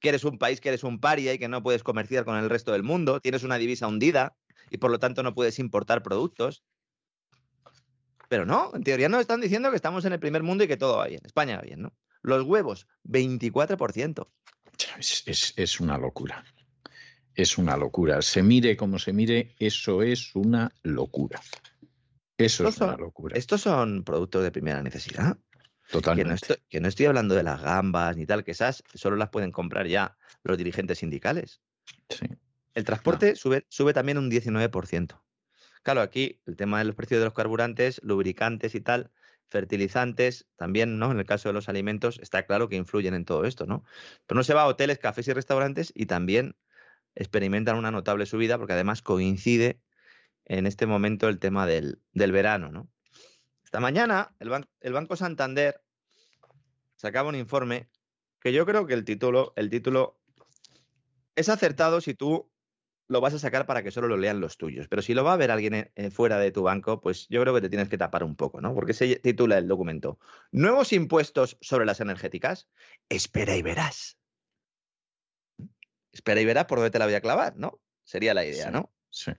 que 0.00 0.10
eres 0.10 0.24
un 0.24 0.38
país 0.38 0.60
que 0.60 0.68
eres 0.68 0.84
un 0.84 1.00
paria 1.00 1.32
y 1.34 1.38
que 1.38 1.48
no 1.48 1.62
puedes 1.62 1.82
comerciar 1.82 2.24
con 2.24 2.36
el 2.36 2.48
resto 2.48 2.72
del 2.72 2.82
mundo, 2.84 3.20
tienes 3.20 3.42
una 3.42 3.56
divisa 3.58 3.86
hundida 3.88 4.36
y 4.70 4.78
por 4.78 4.90
lo 4.90 4.98
tanto 4.98 5.22
no 5.22 5.34
puedes 5.34 5.58
importar 5.58 6.02
productos. 6.02 6.62
Pero 8.28 8.44
no, 8.44 8.70
en 8.74 8.82
teoría 8.84 9.08
nos 9.08 9.20
están 9.20 9.40
diciendo 9.40 9.70
que 9.70 9.76
estamos 9.76 10.04
en 10.04 10.12
el 10.12 10.20
primer 10.20 10.42
mundo 10.42 10.64
y 10.64 10.68
que 10.68 10.76
todo 10.76 10.98
va 10.98 11.06
bien. 11.06 11.20
España 11.24 11.56
va 11.56 11.62
bien, 11.62 11.80
¿no? 11.82 11.96
Los 12.22 12.42
huevos, 12.44 12.86
24%. 13.04 14.28
Es, 14.98 15.22
es- 15.26 15.54
es 15.56 15.80
una 15.80 15.96
locura. 15.96 16.44
Es 17.34 17.56
una 17.56 17.76
locura. 17.76 18.20
Se 18.20 18.42
mire 18.42 18.76
como 18.76 18.98
se 18.98 19.12
mire, 19.12 19.54
eso 19.58 20.02
es 20.02 20.34
una 20.34 20.70
locura. 20.82 21.40
Eso 22.36 22.68
es 22.68 22.78
una 22.80 22.96
locura. 22.96 23.36
Estos 23.36 23.62
son 23.62 24.04
productos 24.04 24.42
de 24.42 24.50
primera 24.50 24.82
necesidad. 24.82 25.36
Que 25.36 25.94
no, 25.94 26.00
Totalmente. 26.00 26.34
estoy, 26.34 26.56
que 26.68 26.80
no 26.80 26.88
estoy 26.88 27.06
hablando 27.06 27.34
de 27.34 27.42
las 27.42 27.62
gambas 27.62 28.14
ni 28.16 28.26
tal, 28.26 28.44
que 28.44 28.50
esas 28.50 28.82
solo 28.92 29.16
las 29.16 29.30
pueden 29.30 29.52
comprar 29.52 29.86
ya 29.86 30.16
los 30.42 30.58
dirigentes 30.58 30.98
sindicales. 30.98 31.62
Sí. 32.10 32.26
El 32.78 32.84
transporte 32.84 33.34
sube, 33.34 33.66
sube 33.68 33.92
también 33.92 34.18
un 34.18 34.30
19%. 34.30 35.20
Claro, 35.82 36.00
aquí 36.00 36.40
el 36.46 36.54
tema 36.54 36.78
de 36.78 36.84
los 36.84 36.94
precios 36.94 37.18
de 37.18 37.24
los 37.24 37.34
carburantes, 37.34 38.00
lubricantes 38.04 38.76
y 38.76 38.80
tal, 38.80 39.10
fertilizantes, 39.48 40.46
también, 40.54 40.96
¿no? 41.00 41.10
En 41.10 41.18
el 41.18 41.26
caso 41.26 41.48
de 41.48 41.54
los 41.54 41.68
alimentos, 41.68 42.20
está 42.22 42.46
claro 42.46 42.68
que 42.68 42.76
influyen 42.76 43.14
en 43.14 43.24
todo 43.24 43.46
esto, 43.46 43.66
¿no? 43.66 43.82
Pero 44.28 44.36
no 44.38 44.44
se 44.44 44.54
va 44.54 44.62
a 44.62 44.66
hoteles, 44.68 45.00
cafés 45.00 45.26
y 45.26 45.32
restaurantes 45.32 45.90
y 45.92 46.06
también 46.06 46.56
experimentan 47.16 47.76
una 47.76 47.90
notable 47.90 48.26
subida 48.26 48.58
porque 48.58 48.74
además 48.74 49.02
coincide 49.02 49.80
en 50.44 50.64
este 50.64 50.86
momento 50.86 51.28
el 51.28 51.40
tema 51.40 51.66
del, 51.66 52.00
del 52.12 52.30
verano, 52.30 52.70
¿no? 52.70 52.88
Esta 53.64 53.80
mañana 53.80 54.36
el, 54.38 54.50
ban- 54.50 54.68
el 54.78 54.92
Banco 54.92 55.16
Santander 55.16 55.82
sacaba 56.94 57.28
un 57.28 57.34
informe 57.34 57.90
que 58.40 58.52
yo 58.52 58.64
creo 58.66 58.86
que 58.86 58.94
el 58.94 59.04
título, 59.04 59.52
el 59.56 59.68
título 59.68 60.20
es 61.34 61.48
acertado 61.48 62.00
si 62.00 62.14
tú 62.14 62.52
lo 63.08 63.20
vas 63.20 63.34
a 63.34 63.38
sacar 63.38 63.66
para 63.66 63.82
que 63.82 63.90
solo 63.90 64.06
lo 64.06 64.16
lean 64.16 64.40
los 64.40 64.58
tuyos. 64.58 64.86
Pero 64.88 65.02
si 65.02 65.14
lo 65.14 65.24
va 65.24 65.32
a 65.32 65.36
ver 65.36 65.50
alguien 65.50 65.74
eh, 65.74 65.92
eh, 65.96 66.10
fuera 66.10 66.38
de 66.38 66.52
tu 66.52 66.62
banco, 66.62 67.00
pues 67.00 67.26
yo 67.28 67.40
creo 67.40 67.54
que 67.54 67.62
te 67.62 67.68
tienes 67.68 67.88
que 67.88 67.98
tapar 67.98 68.22
un 68.22 68.36
poco, 68.36 68.60
¿no? 68.60 68.74
Porque 68.74 68.92
se 68.92 69.16
titula 69.16 69.58
el 69.58 69.66
documento 69.66 70.18
Nuevos 70.52 70.92
impuestos 70.92 71.56
sobre 71.60 71.86
las 71.86 72.00
energéticas. 72.00 72.68
Espera 73.08 73.56
y 73.56 73.62
verás. 73.62 74.18
Espera 76.12 76.40
y 76.40 76.44
verás 76.44 76.66
por 76.66 76.78
dónde 76.78 76.90
te 76.90 76.98
la 76.98 77.06
voy 77.06 77.14
a 77.14 77.20
clavar, 77.20 77.56
¿no? 77.56 77.80
Sería 78.04 78.34
la 78.34 78.44
idea, 78.44 78.66
Sí. 78.66 78.72
¿no? 78.72 78.92
Sí. 79.10 79.32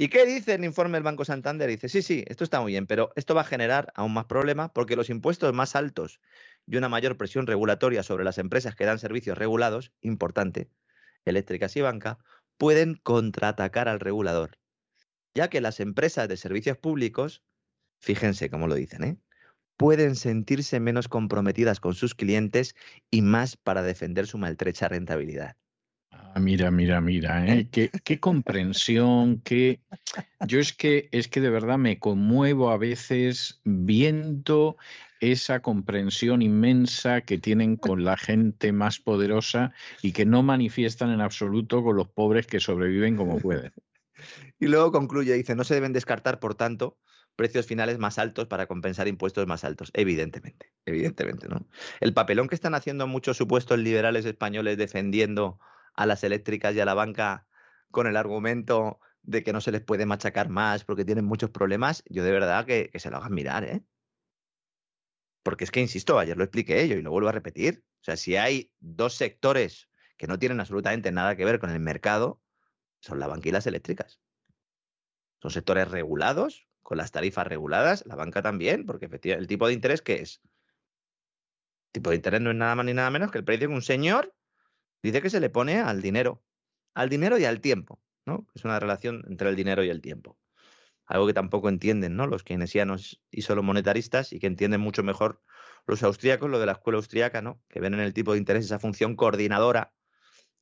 ¿Y 0.00 0.08
qué 0.08 0.24
dice 0.24 0.54
el 0.54 0.64
informe 0.64 0.96
del 0.96 1.02
Banco 1.02 1.24
Santander? 1.24 1.68
Dice, 1.68 1.88
sí, 1.88 2.02
sí, 2.02 2.24
esto 2.28 2.44
está 2.44 2.60
muy 2.60 2.70
bien, 2.70 2.86
pero 2.86 3.10
esto 3.16 3.34
va 3.34 3.40
a 3.40 3.44
generar 3.44 3.92
aún 3.96 4.14
más 4.14 4.26
problemas 4.26 4.70
porque 4.72 4.94
los 4.94 5.10
impuestos 5.10 5.52
más 5.52 5.74
altos 5.74 6.20
y 6.66 6.76
una 6.76 6.88
mayor 6.88 7.16
presión 7.16 7.48
regulatoria 7.48 8.04
sobre 8.04 8.22
las 8.22 8.38
empresas 8.38 8.76
que 8.76 8.84
dan 8.84 9.00
servicios 9.00 9.36
regulados, 9.36 9.92
importante, 10.00 10.70
eléctricas 11.24 11.76
y 11.76 11.80
banca, 11.80 12.18
pueden 12.58 12.94
contraatacar 13.02 13.88
al 13.88 14.00
regulador, 14.00 14.58
ya 15.34 15.48
que 15.48 15.60
las 15.60 15.80
empresas 15.80 16.28
de 16.28 16.36
servicios 16.36 16.76
públicos, 16.76 17.42
fíjense 18.00 18.50
cómo 18.50 18.66
lo 18.66 18.74
dicen, 18.74 19.04
¿eh? 19.04 19.16
pueden 19.76 20.16
sentirse 20.16 20.80
menos 20.80 21.08
comprometidas 21.08 21.80
con 21.80 21.94
sus 21.94 22.14
clientes 22.14 22.74
y 23.10 23.22
más 23.22 23.56
para 23.56 23.82
defender 23.82 24.26
su 24.26 24.36
maltrecha 24.36 24.88
rentabilidad. 24.88 25.56
Ah, 26.10 26.40
mira, 26.40 26.70
mira, 26.70 27.00
mira, 27.00 27.46
¿eh? 27.46 27.68
qué, 27.72 27.90
qué 28.04 28.20
comprensión, 28.20 29.40
qué... 29.40 29.80
Yo 30.46 30.58
es 30.58 30.72
que, 30.72 31.08
es 31.12 31.28
que 31.28 31.40
de 31.40 31.50
verdad 31.50 31.78
me 31.78 31.98
conmuevo 31.98 32.70
a 32.70 32.76
veces 32.76 33.60
viendo 33.64 34.76
esa 35.20 35.60
comprensión 35.60 36.42
inmensa 36.42 37.22
que 37.22 37.38
tienen 37.38 37.76
con 37.76 38.04
la 38.04 38.16
gente 38.16 38.72
más 38.72 38.98
poderosa 39.00 39.72
y 40.02 40.12
que 40.12 40.26
no 40.26 40.42
manifiestan 40.42 41.10
en 41.10 41.20
absoluto 41.20 41.82
con 41.82 41.96
los 41.96 42.08
pobres 42.08 42.46
que 42.46 42.60
sobreviven 42.60 43.16
como 43.16 43.38
pueden. 43.38 43.72
Y 44.58 44.66
luego 44.66 44.90
concluye, 44.90 45.32
dice, 45.34 45.54
no 45.54 45.62
se 45.62 45.74
deben 45.74 45.92
descartar, 45.92 46.40
por 46.40 46.56
tanto, 46.56 46.98
precios 47.36 47.66
finales 47.66 47.98
más 48.00 48.18
altos 48.18 48.48
para 48.48 48.66
compensar 48.66 49.06
impuestos 49.06 49.46
más 49.46 49.62
altos. 49.62 49.92
Evidentemente, 49.94 50.72
evidentemente, 50.86 51.46
¿no? 51.48 51.68
El 52.00 52.12
papelón 52.12 52.48
que 52.48 52.56
están 52.56 52.74
haciendo 52.74 53.06
muchos 53.06 53.36
supuestos 53.36 53.78
liberales 53.78 54.24
españoles 54.24 54.76
defendiendo 54.76 55.60
a 55.94 56.04
las 56.04 56.24
eléctricas 56.24 56.74
y 56.74 56.80
a 56.80 56.84
la 56.84 56.94
banca 56.94 57.46
con 57.92 58.08
el 58.08 58.16
argumento 58.16 58.98
de 59.22 59.44
que 59.44 59.52
no 59.52 59.60
se 59.60 59.70
les 59.70 59.82
puede 59.82 60.06
machacar 60.06 60.48
más 60.48 60.84
porque 60.84 61.04
tienen 61.04 61.26
muchos 61.26 61.50
problemas, 61.50 62.02
yo 62.08 62.24
de 62.24 62.32
verdad 62.32 62.66
que, 62.66 62.90
se 62.94 63.10
lo 63.10 63.18
hagan 63.18 63.34
mirar, 63.34 63.62
¿eh? 63.62 63.82
Porque 65.48 65.64
es 65.64 65.70
que, 65.70 65.80
insisto, 65.80 66.18
ayer 66.18 66.36
lo 66.36 66.44
expliqué 66.44 66.86
yo 66.88 66.96
y 66.96 67.00
lo 67.00 67.10
vuelvo 67.10 67.30
a 67.30 67.32
repetir. 67.32 67.82
O 68.02 68.04
sea, 68.04 68.18
si 68.18 68.36
hay 68.36 68.70
dos 68.80 69.14
sectores 69.14 69.88
que 70.18 70.26
no 70.26 70.38
tienen 70.38 70.60
absolutamente 70.60 71.10
nada 71.10 71.36
que 71.36 71.46
ver 71.46 71.58
con 71.58 71.70
el 71.70 71.80
mercado, 71.80 72.42
son 73.00 73.18
las 73.18 73.66
eléctricas. 73.66 74.20
Son 75.40 75.50
sectores 75.50 75.90
regulados, 75.90 76.68
con 76.82 76.98
las 76.98 77.12
tarifas 77.12 77.46
reguladas, 77.46 78.04
la 78.04 78.14
banca 78.14 78.42
también, 78.42 78.84
porque 78.84 79.06
efectivamente 79.06 79.42
el 79.42 79.48
tipo 79.48 79.66
de 79.66 79.72
interés 79.72 80.02
que 80.02 80.16
es. 80.16 80.42
El 81.86 81.92
tipo 81.92 82.10
de 82.10 82.16
interés 82.16 82.42
no 82.42 82.50
es 82.50 82.56
nada 82.56 82.74
más 82.74 82.84
ni 82.84 82.92
nada 82.92 83.08
menos 83.08 83.30
que 83.30 83.38
el 83.38 83.44
precio 83.44 83.68
que 83.68 83.74
un 83.74 83.80
señor 83.80 84.36
dice 85.02 85.22
que 85.22 85.30
se 85.30 85.40
le 85.40 85.48
pone 85.48 85.80
al 85.80 86.02
dinero. 86.02 86.44
Al 86.92 87.08
dinero 87.08 87.38
y 87.38 87.46
al 87.46 87.62
tiempo, 87.62 88.02
¿no? 88.26 88.46
Es 88.54 88.66
una 88.66 88.78
relación 88.78 89.24
entre 89.30 89.48
el 89.48 89.56
dinero 89.56 89.82
y 89.82 89.88
el 89.88 90.02
tiempo. 90.02 90.38
Algo 91.08 91.26
que 91.26 91.32
tampoco 91.32 91.70
entienden, 91.70 92.16
¿no? 92.16 92.26
Los 92.26 92.44
keynesianos 92.44 93.20
y 93.30 93.42
solo 93.42 93.62
monetaristas, 93.62 94.32
y 94.32 94.38
que 94.38 94.46
entienden 94.46 94.82
mucho 94.82 95.02
mejor 95.02 95.42
los 95.86 96.02
austríacos, 96.02 96.50
lo 96.50 96.58
de 96.58 96.66
la 96.66 96.72
escuela 96.72 96.98
austríaca, 96.98 97.40
¿no? 97.40 97.62
Que 97.68 97.80
ven 97.80 97.94
en 97.94 98.00
el 98.00 98.12
tipo 98.12 98.32
de 98.32 98.38
interés 98.38 98.66
esa 98.66 98.78
función 98.78 99.16
coordinadora 99.16 99.94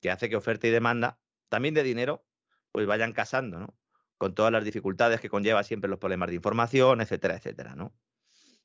que 0.01 0.11
hace 0.11 0.29
que 0.29 0.37
oferta 0.37 0.69
y 0.69 0.71
demanda, 0.71 1.19
también 1.49 1.75
de 1.75 1.83
dinero, 1.83 2.25
pues 2.71 2.87
vayan 2.87 3.13
casando, 3.13 3.59
¿no? 3.59 3.77
Con 4.19 4.35
todas 4.35 4.53
las 4.53 4.65
dificultades 4.65 5.21
que 5.21 5.29
conlleva 5.29 5.65
siempre 5.65 5.91
los 5.91 5.99
problemas 5.99 6.29
de 6.29 6.37
información, 6.37 7.01
etcétera, 7.01 7.37
etcétera, 7.37 7.75
¿no? 7.75 7.93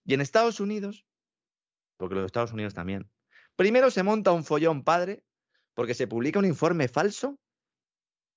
Y 0.06 0.14
en 0.14 0.22
Estados 0.22 0.60
Unidos, 0.60 1.08
porque 1.98 2.16
los 2.16 2.26
Estados 2.26 2.54
Unidos 2.54 2.76
también, 2.76 3.10
primero 3.56 3.90
se 3.90 4.04
monta 4.04 4.32
un 4.32 4.44
follón 4.44 4.84
padre 4.84 5.24
porque 5.74 5.96
se 5.96 6.08
publica 6.08 6.38
un 6.38 6.46
informe 6.46 6.88
falso 6.88 7.40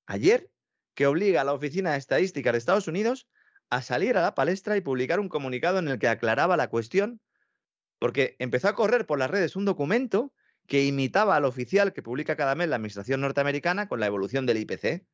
ayer 0.06 0.50
que 0.94 1.06
obliga 1.06 1.40
a 1.40 1.44
la 1.44 1.52
Oficina 1.52 1.92
de 1.92 1.98
Estadística 1.98 2.52
de 2.52 2.58
Estados 2.58 2.88
Unidos 2.88 3.28
a 3.70 3.82
salir 3.82 4.16
a 4.16 4.22
la 4.22 4.34
palestra 4.34 4.76
y 4.76 4.80
publicar 4.80 5.20
un 5.20 5.28
comunicado 5.28 5.78
en 5.78 5.88
el 5.88 5.98
que 5.98 6.08
aclaraba 6.08 6.56
la 6.56 6.68
cuestión, 6.68 7.20
porque 7.98 8.36
empezó 8.38 8.68
a 8.68 8.74
correr 8.74 9.06
por 9.06 9.18
las 9.18 9.30
redes 9.30 9.56
un 9.56 9.64
documento 9.64 10.32
que 10.66 10.84
imitaba 10.84 11.36
al 11.36 11.44
oficial 11.44 11.92
que 11.92 12.02
publica 12.02 12.36
cada 12.36 12.54
mes 12.54 12.68
la 12.68 12.76
Administración 12.76 13.20
norteamericana 13.20 13.88
con 13.88 14.00
la 14.00 14.06
evolución 14.06 14.46
del 14.46 14.58
IPC. 14.58 15.06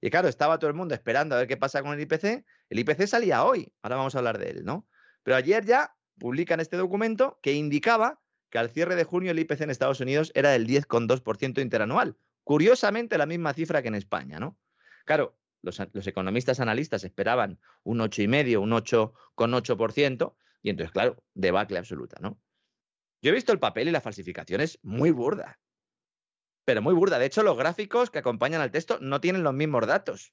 Y 0.00 0.10
claro, 0.10 0.28
estaba 0.28 0.58
todo 0.58 0.68
el 0.68 0.76
mundo 0.76 0.94
esperando 0.94 1.34
a 1.34 1.38
ver 1.38 1.48
qué 1.48 1.56
pasa 1.56 1.82
con 1.82 1.92
el 1.92 2.00
IPC. 2.00 2.44
El 2.68 2.78
IPC 2.78 3.06
salía 3.06 3.44
hoy, 3.44 3.72
ahora 3.82 3.96
vamos 3.96 4.14
a 4.14 4.18
hablar 4.18 4.38
de 4.38 4.50
él, 4.50 4.64
¿no? 4.64 4.86
Pero 5.22 5.36
ayer 5.36 5.64
ya 5.64 5.94
publican 6.18 6.60
este 6.60 6.76
documento 6.76 7.38
que 7.42 7.52
indicaba 7.52 8.20
que 8.50 8.58
al 8.58 8.70
cierre 8.70 8.96
de 8.96 9.04
junio 9.04 9.30
el 9.30 9.38
IPC 9.38 9.62
en 9.62 9.70
Estados 9.70 10.00
Unidos 10.00 10.30
era 10.34 10.50
del 10.50 10.66
10,2% 10.66 11.62
interanual. 11.62 12.16
Curiosamente 12.44 13.16
la 13.16 13.26
misma 13.26 13.54
cifra 13.54 13.82
que 13.82 13.88
en 13.88 13.94
España, 13.94 14.38
¿no? 14.38 14.58
Claro, 15.04 15.36
los, 15.62 15.80
economistas 16.06 16.60
analistas 16.60 17.04
esperaban 17.04 17.60
un 17.84 17.98
8,5, 18.00 18.58
un 18.58 18.70
8,8%, 18.70 20.34
y 20.62 20.70
entonces, 20.70 20.92
claro, 20.92 21.22
debacle 21.34 21.78
absoluta, 21.78 22.18
¿no? 22.20 22.40
Yo 23.20 23.30
he 23.30 23.34
visto 23.34 23.52
el 23.52 23.60
papel 23.60 23.88
y 23.88 23.92
la 23.92 24.00
falsificación 24.00 24.60
es 24.60 24.78
muy 24.82 25.12
burda. 25.12 25.60
Pero 26.64 26.82
muy 26.82 26.94
burda. 26.94 27.18
De 27.18 27.26
hecho, 27.26 27.42
los 27.42 27.56
gráficos 27.56 28.10
que 28.10 28.18
acompañan 28.18 28.60
al 28.60 28.72
texto 28.72 28.98
no 29.00 29.20
tienen 29.20 29.44
los 29.44 29.54
mismos 29.54 29.86
datos. 29.86 30.32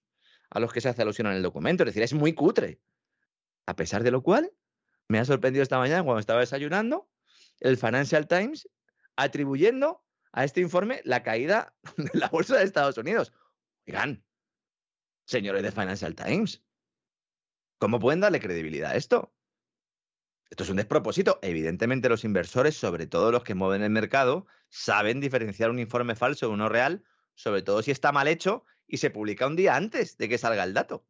a 0.51 0.59
los 0.59 0.73
que 0.73 0.81
se 0.81 0.89
hace 0.89 1.03
alusión 1.03 1.27
en 1.27 1.33
el 1.33 1.43
documento. 1.43 1.83
Es 1.83 1.89
decir, 1.89 2.01
es 2.01 2.13
muy 2.13 2.33
cutre. 2.33 2.81
A 3.67 3.75
pesar 3.75 4.01
de 4.01 4.09
lo 4.09 4.23
cual, 4.23 4.51
me 5.07 5.19
ha 5.19 5.25
sorprendido 5.25 5.61
esta 5.61 5.77
mañana 5.77 6.03
cuando 6.03 6.19
estaba 6.19 6.39
desayunando 6.39 7.07
el 7.59 7.77
Financial 7.77 8.27
Times 8.27 8.67
atribuyendo 9.15 10.03
a 10.31 10.45
este 10.45 10.61
informe 10.61 11.01
la 11.03 11.21
caída 11.21 11.75
de 11.97 12.09
la 12.13 12.29
bolsa 12.29 12.57
de 12.57 12.63
Estados 12.63 12.97
Unidos. 12.97 13.31
Oigan, 13.87 14.23
señores 15.29 15.61
de 15.61 15.71
Financial 15.71 16.15
Times, 16.15 16.63
¿cómo 17.77 17.99
pueden 17.99 18.19
darle 18.19 18.39
credibilidad 18.39 18.89
a 18.91 18.95
esto? 18.95 19.31
Esto 20.49 20.63
es 20.63 20.71
un 20.71 20.77
despropósito. 20.77 21.37
Evidentemente 21.43 22.09
los 22.09 22.23
inversores, 22.23 22.75
sobre 22.75 23.05
todo 23.05 23.31
los 23.31 23.43
que 23.43 23.53
mueven 23.53 23.83
el 23.83 23.91
mercado, 23.91 24.47
saben 24.69 25.19
diferenciar 25.19 25.69
un 25.69 25.77
informe 25.77 26.15
falso 26.15 26.47
de 26.47 26.53
uno 26.53 26.67
real, 26.67 27.03
sobre 27.35 27.61
todo 27.61 27.83
si 27.83 27.91
está 27.91 28.11
mal 28.11 28.27
hecho 28.27 28.65
y 28.87 28.97
se 28.97 29.11
publica 29.11 29.45
un 29.45 29.55
día 29.55 29.75
antes 29.75 30.17
de 30.17 30.27
que 30.27 30.39
salga 30.39 30.63
el 30.63 30.73
dato, 30.73 31.05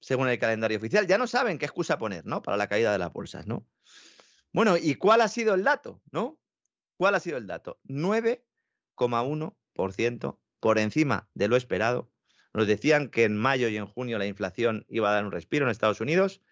según 0.00 0.28
el 0.28 0.38
calendario 0.38 0.76
oficial. 0.76 1.06
Ya 1.06 1.16
no 1.16 1.26
saben 1.26 1.56
qué 1.56 1.64
excusa 1.64 1.96
poner, 1.96 2.26
¿no? 2.26 2.42
Para 2.42 2.58
la 2.58 2.68
caída 2.68 2.92
de 2.92 2.98
las 2.98 3.10
bolsas, 3.10 3.46
¿no? 3.46 3.66
Bueno, 4.52 4.76
¿y 4.76 4.96
cuál 4.96 5.22
ha 5.22 5.28
sido 5.28 5.54
el 5.54 5.64
dato, 5.64 6.02
no? 6.10 6.38
¿Cuál 6.98 7.14
ha 7.14 7.20
sido 7.20 7.38
el 7.38 7.46
dato? 7.46 7.80
9,1% 7.84 10.38
por 10.60 10.78
encima 10.78 11.30
de 11.32 11.48
lo 11.48 11.56
esperado. 11.56 12.11
Nos 12.54 12.66
decían 12.66 13.08
que 13.08 13.24
en 13.24 13.36
mayo 13.36 13.68
y 13.68 13.76
en 13.76 13.86
junio 13.86 14.18
la 14.18 14.26
inflación 14.26 14.84
iba 14.88 15.10
a 15.10 15.14
dar 15.14 15.24
un 15.24 15.32
respiro 15.32 15.64
en 15.64 15.70
Estados 15.70 16.00
Unidos 16.00 16.42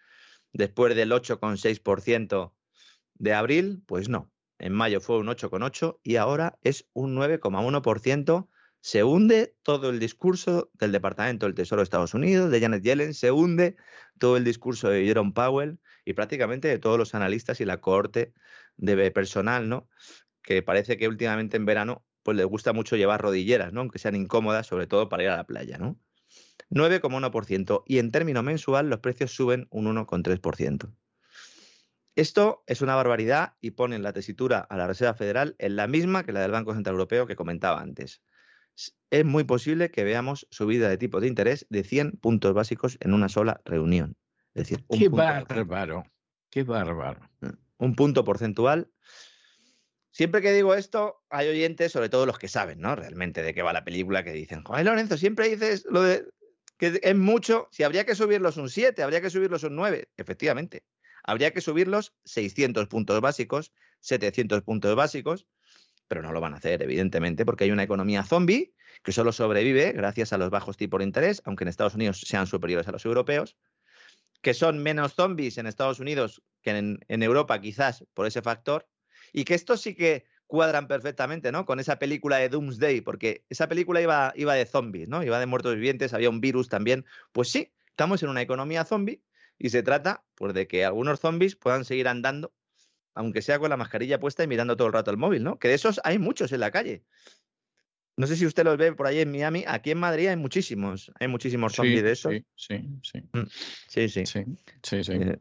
después 0.53 0.95
del 0.95 1.11
8,6% 1.11 2.53
de 3.15 3.33
abril, 3.33 3.83
pues 3.85 4.09
no. 4.09 4.31
En 4.57 4.73
mayo 4.73 5.01
fue 5.01 5.17
un 5.17 5.27
8,8 5.27 5.99
y 6.03 6.17
ahora 6.17 6.57
es 6.63 6.87
un 6.93 7.15
9,1%. 7.15 8.47
Se 8.79 9.03
hunde 9.03 9.55
todo 9.63 9.91
el 9.91 9.99
discurso 9.99 10.71
del 10.73 10.91
Departamento 10.91 11.45
del 11.45 11.55
Tesoro 11.55 11.81
de 11.81 11.83
Estados 11.83 12.13
Unidos, 12.15 12.49
de 12.49 12.59
Janet 12.59 12.83
Yellen, 12.83 13.13
se 13.13 13.31
hunde 13.31 13.75
todo 14.17 14.37
el 14.37 14.43
discurso 14.43 14.89
de 14.89 15.05
Jerome 15.05 15.33
Powell 15.33 15.79
y 16.03 16.13
prácticamente 16.13 16.67
de 16.67 16.79
todos 16.79 16.97
los 16.97 17.13
analistas 17.13 17.61
y 17.61 17.65
la 17.65 17.79
cohorte 17.79 18.33
de 18.77 19.11
personal, 19.11 19.69
¿no? 19.69 19.87
Que 20.41 20.63
parece 20.63 20.97
que 20.97 21.07
últimamente 21.07 21.57
en 21.57 21.65
verano 21.65 22.03
pues 22.23 22.37
les 22.37 22.45
gusta 22.45 22.73
mucho 22.73 22.95
llevar 22.95 23.21
rodilleras, 23.21 23.73
¿no? 23.73 23.81
Aunque 23.81 23.99
sean 23.99 24.15
incómodas, 24.15 24.67
sobre 24.67 24.87
todo 24.87 25.09
para 25.09 25.23
ir 25.23 25.29
a 25.29 25.37
la 25.37 25.45
playa, 25.45 25.77
¿no? 25.77 25.99
9,1% 26.69 27.83
y 27.85 27.97
en 27.99 28.11
término 28.11 28.43
mensual 28.43 28.89
los 28.89 28.99
precios 28.99 29.35
suben 29.35 29.67
un 29.69 29.93
1,3%. 29.93 30.93
Esto 32.15 32.63
es 32.67 32.81
una 32.81 32.95
barbaridad 32.95 33.53
y 33.61 33.71
pone 33.71 33.97
la 33.99 34.13
tesitura 34.13 34.59
a 34.59 34.77
la 34.77 34.87
Reserva 34.87 35.13
Federal 35.13 35.55
en 35.59 35.75
la 35.75 35.87
misma 35.87 36.23
que 36.23 36.33
la 36.33 36.41
del 36.41 36.51
Banco 36.51 36.73
Central 36.73 36.93
Europeo 36.93 37.25
que 37.25 37.35
comentaba 37.35 37.81
antes. 37.81 38.21
Es 39.09 39.25
muy 39.25 39.43
posible 39.43 39.91
que 39.91 40.03
veamos 40.03 40.47
subida 40.49 40.89
de 40.89 40.97
tipo 40.97 41.19
de 41.19 41.27
interés 41.27 41.65
de 41.69 41.83
100 41.83 42.13
puntos 42.13 42.53
básicos 42.53 42.97
en 43.01 43.13
una 43.13 43.29
sola 43.29 43.61
reunión. 43.65 44.17
Es 44.53 44.67
decir, 44.67 44.85
qué 44.89 45.07
bárbaro, 45.07 46.05
qué 46.49 46.63
bárbaro. 46.63 47.29
Mm, 47.39 47.49
un 47.77 47.95
punto 47.95 48.23
porcentual. 48.23 48.91
Siempre 50.11 50.41
que 50.41 50.51
digo 50.51 50.75
esto, 50.75 51.23
hay 51.29 51.47
oyentes, 51.47 51.93
sobre 51.93 52.09
todo 52.09 52.25
los 52.25 52.37
que 52.37 52.49
saben, 52.49 52.81
¿no? 52.81 52.95
Realmente 52.95 53.41
de 53.41 53.53
qué 53.53 53.61
va 53.61 53.71
la 53.71 53.85
película, 53.85 54.23
que 54.23 54.33
dicen, 54.33 54.63
Ay, 54.69 54.83
Lorenzo, 54.83 55.17
siempre 55.17 55.49
dices 55.49 55.85
lo 55.89 56.01
de 56.01 56.25
que 56.77 56.99
es 57.01 57.15
mucho, 57.15 57.67
si 57.71 57.83
habría 57.83 58.05
que 58.05 58.15
subirlos 58.15 58.57
un 58.57 58.67
7, 58.67 59.03
habría 59.03 59.21
que 59.21 59.29
subirlos 59.29 59.63
un 59.63 59.75
9, 59.75 60.09
efectivamente. 60.17 60.83
Habría 61.23 61.51
que 61.51 61.61
subirlos 61.61 62.15
600 62.25 62.87
puntos 62.87 63.21
básicos, 63.21 63.71
700 63.99 64.63
puntos 64.63 64.95
básicos, 64.95 65.45
pero 66.07 66.23
no 66.23 66.33
lo 66.33 66.41
van 66.41 66.55
a 66.55 66.57
hacer, 66.57 66.81
evidentemente, 66.81 67.45
porque 67.45 67.65
hay 67.65 67.71
una 67.71 67.83
economía 67.83 68.23
zombie 68.23 68.73
que 69.03 69.11
solo 69.11 69.31
sobrevive 69.31 69.91
gracias 69.91 70.33
a 70.33 70.39
los 70.39 70.49
bajos 70.49 70.75
tipos 70.75 70.97
de 70.97 71.05
interés, 71.05 71.41
aunque 71.45 71.63
en 71.63 71.67
Estados 71.67 71.93
Unidos 71.93 72.21
sean 72.25 72.47
superiores 72.47 72.87
a 72.87 72.91
los 72.91 73.05
europeos, 73.05 73.55
que 74.41 74.55
son 74.55 74.81
menos 74.81 75.13
zombies 75.13 75.59
en 75.59 75.67
Estados 75.67 75.99
Unidos 75.99 76.41
que 76.63 76.71
en 76.71 77.23
Europa, 77.23 77.61
quizás 77.61 78.03
por 78.15 78.25
ese 78.25 78.41
factor, 78.41 78.87
y 79.31 79.43
que 79.43 79.53
esto 79.53 79.77
sí 79.77 79.95
que 79.95 80.25
cuadran 80.47 80.87
perfectamente, 80.87 81.51
¿no? 81.51 81.65
Con 81.65 81.79
esa 81.79 81.97
película 81.97 82.37
de 82.37 82.49
Doomsday, 82.49 82.99
porque 83.01 83.45
esa 83.49 83.69
película 83.69 84.01
iba, 84.01 84.33
iba 84.35 84.53
de 84.53 84.65
zombies, 84.65 85.07
¿no? 85.07 85.23
Iba 85.23 85.39
de 85.39 85.45
muertos 85.45 85.75
vivientes, 85.75 86.13
había 86.13 86.29
un 86.29 86.41
virus 86.41 86.67
también. 86.67 87.05
Pues 87.31 87.49
sí, 87.49 87.71
estamos 87.87 88.21
en 88.21 88.29
una 88.29 88.41
economía 88.41 88.83
zombie 88.83 89.21
y 89.57 89.69
se 89.69 89.81
trata, 89.81 90.25
pues, 90.35 90.53
de 90.53 90.67
que 90.67 90.83
algunos 90.83 91.21
zombies 91.21 91.55
puedan 91.55 91.85
seguir 91.85 92.09
andando, 92.09 92.53
aunque 93.13 93.41
sea 93.41 93.59
con 93.59 93.69
la 93.69 93.77
mascarilla 93.77 94.19
puesta 94.19 94.43
y 94.43 94.47
mirando 94.47 94.75
todo 94.75 94.87
el 94.87 94.93
rato 94.93 95.09
el 95.09 95.17
móvil, 95.17 95.41
¿no? 95.41 95.57
Que 95.57 95.69
de 95.69 95.75
esos 95.75 96.01
hay 96.03 96.19
muchos 96.19 96.51
en 96.51 96.59
la 96.59 96.71
calle. 96.71 97.05
No 98.17 98.27
sé 98.27 98.35
si 98.35 98.45
usted 98.45 98.65
los 98.65 98.77
ve 98.77 98.91
por 98.91 99.07
ahí 99.07 99.19
en 99.19 99.31
Miami. 99.31 99.63
Aquí 99.65 99.91
en 99.91 99.99
Madrid 99.99 100.27
hay 100.27 100.35
muchísimos, 100.35 101.13
hay 101.17 101.29
muchísimos 101.29 101.73
zombies 101.73 102.03
de 102.03 102.11
esos. 102.11 102.33
Sí, 102.33 102.45
sí, 102.55 102.99
sí. 103.03 103.19
Mm, 103.31 103.47
sí, 103.87 104.09
sí. 104.09 104.25
sí, 104.25 104.45
sí, 104.83 105.03
sí. 105.03 105.13
Eh, 105.13 105.39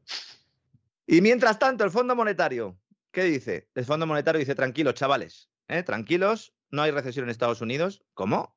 y 1.08 1.20
mientras 1.20 1.58
tanto, 1.58 1.82
el 1.82 1.90
Fondo 1.90 2.14
Monetario 2.14 2.78
¿Qué 3.12 3.24
dice? 3.24 3.68
El 3.74 3.84
Fondo 3.84 4.06
Monetario 4.06 4.38
dice, 4.38 4.54
tranquilos, 4.54 4.94
chavales, 4.94 5.50
¿eh? 5.68 5.82
tranquilos, 5.82 6.54
no 6.70 6.82
hay 6.82 6.92
recesión 6.92 7.24
en 7.24 7.30
Estados 7.30 7.60
Unidos. 7.60 8.04
¿Cómo? 8.14 8.56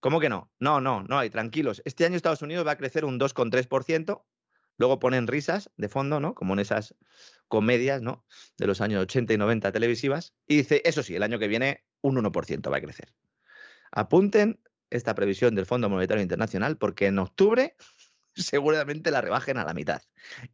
¿Cómo 0.00 0.20
que 0.20 0.28
no? 0.28 0.52
No, 0.60 0.80
no, 0.80 1.02
no 1.02 1.18
hay, 1.18 1.30
tranquilos. 1.30 1.82
Este 1.84 2.04
año 2.04 2.16
Estados 2.16 2.42
Unidos 2.42 2.66
va 2.66 2.72
a 2.72 2.76
crecer 2.76 3.04
un 3.04 3.18
2,3%. 3.18 4.24
Luego 4.78 4.98
ponen 5.00 5.26
risas 5.26 5.70
de 5.76 5.88
fondo, 5.88 6.20
¿no? 6.20 6.34
Como 6.34 6.52
en 6.52 6.60
esas 6.60 6.94
comedias, 7.48 8.02
¿no? 8.02 8.24
De 8.58 8.66
los 8.66 8.80
años 8.80 9.02
80 9.02 9.32
y 9.32 9.38
90 9.38 9.72
televisivas. 9.72 10.34
Y 10.46 10.58
dice, 10.58 10.82
eso 10.84 11.02
sí, 11.02 11.16
el 11.16 11.22
año 11.22 11.38
que 11.38 11.48
viene 11.48 11.84
un 12.02 12.16
1% 12.16 12.70
va 12.70 12.76
a 12.76 12.80
crecer. 12.80 13.14
Apunten 13.90 14.60
esta 14.90 15.14
previsión 15.14 15.54
del 15.54 15.66
Fondo 15.66 15.88
Monetario 15.88 16.22
Internacional 16.22 16.76
porque 16.76 17.06
en 17.06 17.18
octubre 17.18 17.74
seguramente 18.34 19.10
la 19.10 19.22
rebajen 19.22 19.56
a 19.56 19.64
la 19.64 19.74
mitad. 19.74 20.02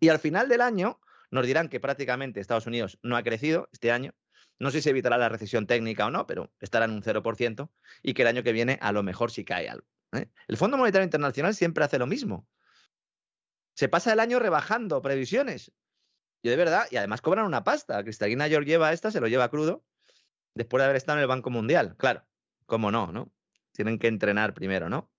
Y 0.01 0.09
al 0.09 0.19
final 0.19 0.49
del 0.49 0.63
año 0.63 1.01
nos 1.33 1.47
dirán 1.47 1.69
que 1.69 1.81
prácticamente 1.81 2.41
Estados 2.41 2.67
Unidos 2.67 2.99
no 3.03 3.17
ha 3.17 3.23
crecido 3.23 3.69
este 3.73 3.91
año. 3.91 4.15
No 4.59 4.71
sé 4.71 4.83
si 4.83 4.91
evitará 4.91 5.17
la 5.17 5.31
recesión 5.31 5.67
técnica 5.67 6.07
o 6.07 6.11
no, 6.11 6.27
pero 6.27 6.53
estará 6.61 6.85
en 6.85 6.93
un 6.93 7.03
0% 7.03 7.71
y 8.03 8.13
que 8.15 8.23
el 8.23 8.29
año 8.29 8.43
que 8.43 8.53
viene 8.53 8.79
a 8.83 8.93
lo 8.93 9.03
mejor 9.03 9.31
sí 9.31 9.43
cae 9.45 9.69
algo. 9.69 9.87
¿eh? 10.13 10.29
El 10.47 10.57
Fondo 10.59 10.77
Monetario 10.77 11.05
Internacional 11.05 11.55
siempre 11.55 11.85
hace 11.85 11.99
lo 11.99 12.07
mismo. 12.07 12.47
Se 13.75 13.89
pasa 13.89 14.13
el 14.13 14.21
año 14.21 14.39
rebajando 14.39 15.01
previsiones. 15.01 15.73
Y 16.43 16.51
de 16.51 16.57
verdad, 16.57 16.87
y 16.91 16.97
además 16.97 17.23
cobran 17.23 17.47
una 17.47 17.65
pasta. 17.65 18.03
Cristalina 18.05 18.47
Georgieva 18.47 18.93
esta 18.93 19.11
se 19.11 19.21
lo 19.21 19.27
lleva 19.27 19.49
crudo 19.49 19.87
después 20.55 20.81
de 20.81 20.85
haber 20.85 20.97
estado 20.97 21.19
en 21.19 21.23
el 21.23 21.29
Banco 21.29 21.49
Mundial. 21.49 21.97
Claro, 21.97 22.27
cómo 22.67 22.91
no, 22.91 23.11
¿no? 23.11 23.33
Tienen 23.73 23.99
que 23.99 24.09
entrenar 24.09 24.53
primero, 24.53 24.91
¿no? 24.91 25.11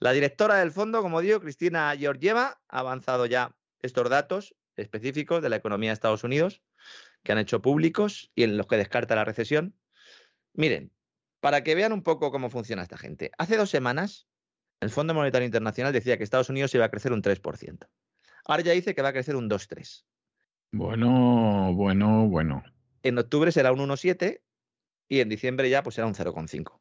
La 0.00 0.10
directora 0.10 0.56
del 0.56 0.72
fondo, 0.72 1.02
como 1.02 1.20
digo, 1.20 1.40
Cristina 1.40 1.94
Georgieva, 1.96 2.60
ha 2.68 2.78
avanzado 2.80 3.26
ya 3.26 3.54
estos 3.80 4.10
datos 4.10 4.56
específicos 4.76 5.42
de 5.42 5.48
la 5.48 5.56
economía 5.56 5.90
de 5.90 5.94
Estados 5.94 6.24
Unidos 6.24 6.62
que 7.22 7.32
han 7.32 7.38
hecho 7.38 7.62
públicos 7.62 8.30
y 8.34 8.42
en 8.42 8.56
los 8.56 8.66
que 8.66 8.76
descarta 8.76 9.14
la 9.14 9.24
recesión. 9.24 9.74
Miren, 10.54 10.92
para 11.40 11.62
que 11.62 11.74
vean 11.74 11.92
un 11.92 12.02
poco 12.02 12.30
cómo 12.30 12.50
funciona 12.50 12.82
esta 12.82 12.98
gente. 12.98 13.30
Hace 13.38 13.56
dos 13.56 13.70
semanas, 13.70 14.28
el 14.80 14.90
Fondo 14.90 15.14
Monetario 15.14 15.46
Internacional 15.46 15.92
decía 15.92 16.16
que 16.16 16.24
Estados 16.24 16.48
Unidos 16.48 16.74
iba 16.74 16.84
a 16.84 16.90
crecer 16.90 17.12
un 17.12 17.22
3%. 17.22 17.88
Ahora 18.44 18.62
ya 18.62 18.72
dice 18.72 18.94
que 18.94 19.02
va 19.02 19.08
a 19.08 19.12
crecer 19.12 19.36
un 19.36 19.48
2,3%. 19.48 20.04
Bueno, 20.72 21.72
bueno, 21.74 22.28
bueno. 22.28 22.64
En 23.02 23.18
octubre 23.18 23.52
será 23.52 23.72
un 23.72 23.80
1,7% 23.80 24.40
y 25.08 25.20
en 25.20 25.28
diciembre 25.28 25.68
ya 25.68 25.82
pues 25.82 25.96
será 25.96 26.06
un 26.06 26.14
0,5%. 26.14 26.80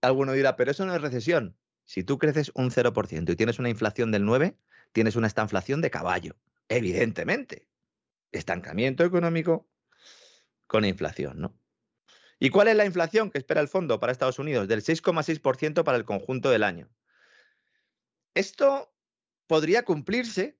Alguno 0.00 0.32
dirá, 0.32 0.56
pero 0.56 0.70
eso 0.70 0.86
no 0.86 0.94
es 0.94 1.02
recesión. 1.02 1.56
Si 1.84 2.04
tú 2.04 2.18
creces 2.18 2.52
un 2.54 2.70
0% 2.70 3.32
y 3.32 3.36
tienes 3.36 3.58
una 3.58 3.68
inflación 3.68 4.12
del 4.12 4.24
9%, 4.24 4.56
tienes 4.92 5.16
una 5.16 5.26
estanflación 5.26 5.80
de 5.80 5.90
caballo, 5.90 6.36
evidentemente. 6.68 7.68
Estancamiento 8.32 9.04
económico 9.04 9.68
con 10.66 10.84
inflación, 10.84 11.40
¿no? 11.40 11.58
¿Y 12.38 12.50
cuál 12.50 12.68
es 12.68 12.76
la 12.76 12.84
inflación 12.84 13.30
que 13.30 13.38
espera 13.38 13.60
el 13.60 13.68
fondo 13.68 13.98
para 13.98 14.12
Estados 14.12 14.38
Unidos? 14.38 14.68
Del 14.68 14.82
6,6% 14.82 15.82
para 15.82 15.96
el 15.96 16.04
conjunto 16.04 16.50
del 16.50 16.62
año. 16.62 16.88
Esto 18.34 18.94
podría 19.48 19.84
cumplirse, 19.84 20.56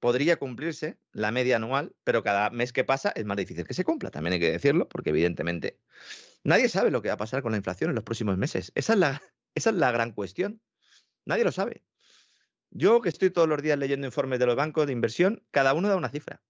podría 0.00 0.36
cumplirse 0.36 0.98
la 1.12 1.30
media 1.30 1.56
anual, 1.56 1.94
pero 2.04 2.22
cada 2.22 2.50
mes 2.50 2.72
que 2.74 2.84
pasa 2.84 3.10
es 3.16 3.24
más 3.24 3.38
difícil 3.38 3.66
que 3.66 3.72
se 3.72 3.84
cumpla, 3.84 4.10
también 4.10 4.34
hay 4.34 4.40
que 4.40 4.52
decirlo, 4.52 4.88
porque 4.88 5.10
evidentemente 5.10 5.80
nadie 6.42 6.68
sabe 6.68 6.90
lo 6.90 7.00
que 7.00 7.08
va 7.08 7.14
a 7.14 7.18
pasar 7.18 7.42
con 7.42 7.52
la 7.52 7.58
inflación 7.58 7.88
en 7.90 7.94
los 7.94 8.04
próximos 8.04 8.36
meses. 8.36 8.72
Esa 8.74 8.92
es 8.92 8.98
la, 8.98 9.22
esa 9.54 9.70
es 9.70 9.76
la 9.76 9.90
gran 9.92 10.12
cuestión. 10.12 10.60
Nadie 11.24 11.44
lo 11.44 11.52
sabe. 11.52 11.82
Yo 12.76 13.00
que 13.00 13.08
estoy 13.08 13.30
todos 13.30 13.48
los 13.48 13.62
días 13.62 13.78
leyendo 13.78 14.04
informes 14.04 14.40
de 14.40 14.46
los 14.46 14.56
bancos 14.56 14.86
de 14.86 14.92
inversión, 14.92 15.44
cada 15.52 15.74
uno 15.74 15.88
da 15.88 15.94
una 15.94 16.08
cifra. 16.08 16.42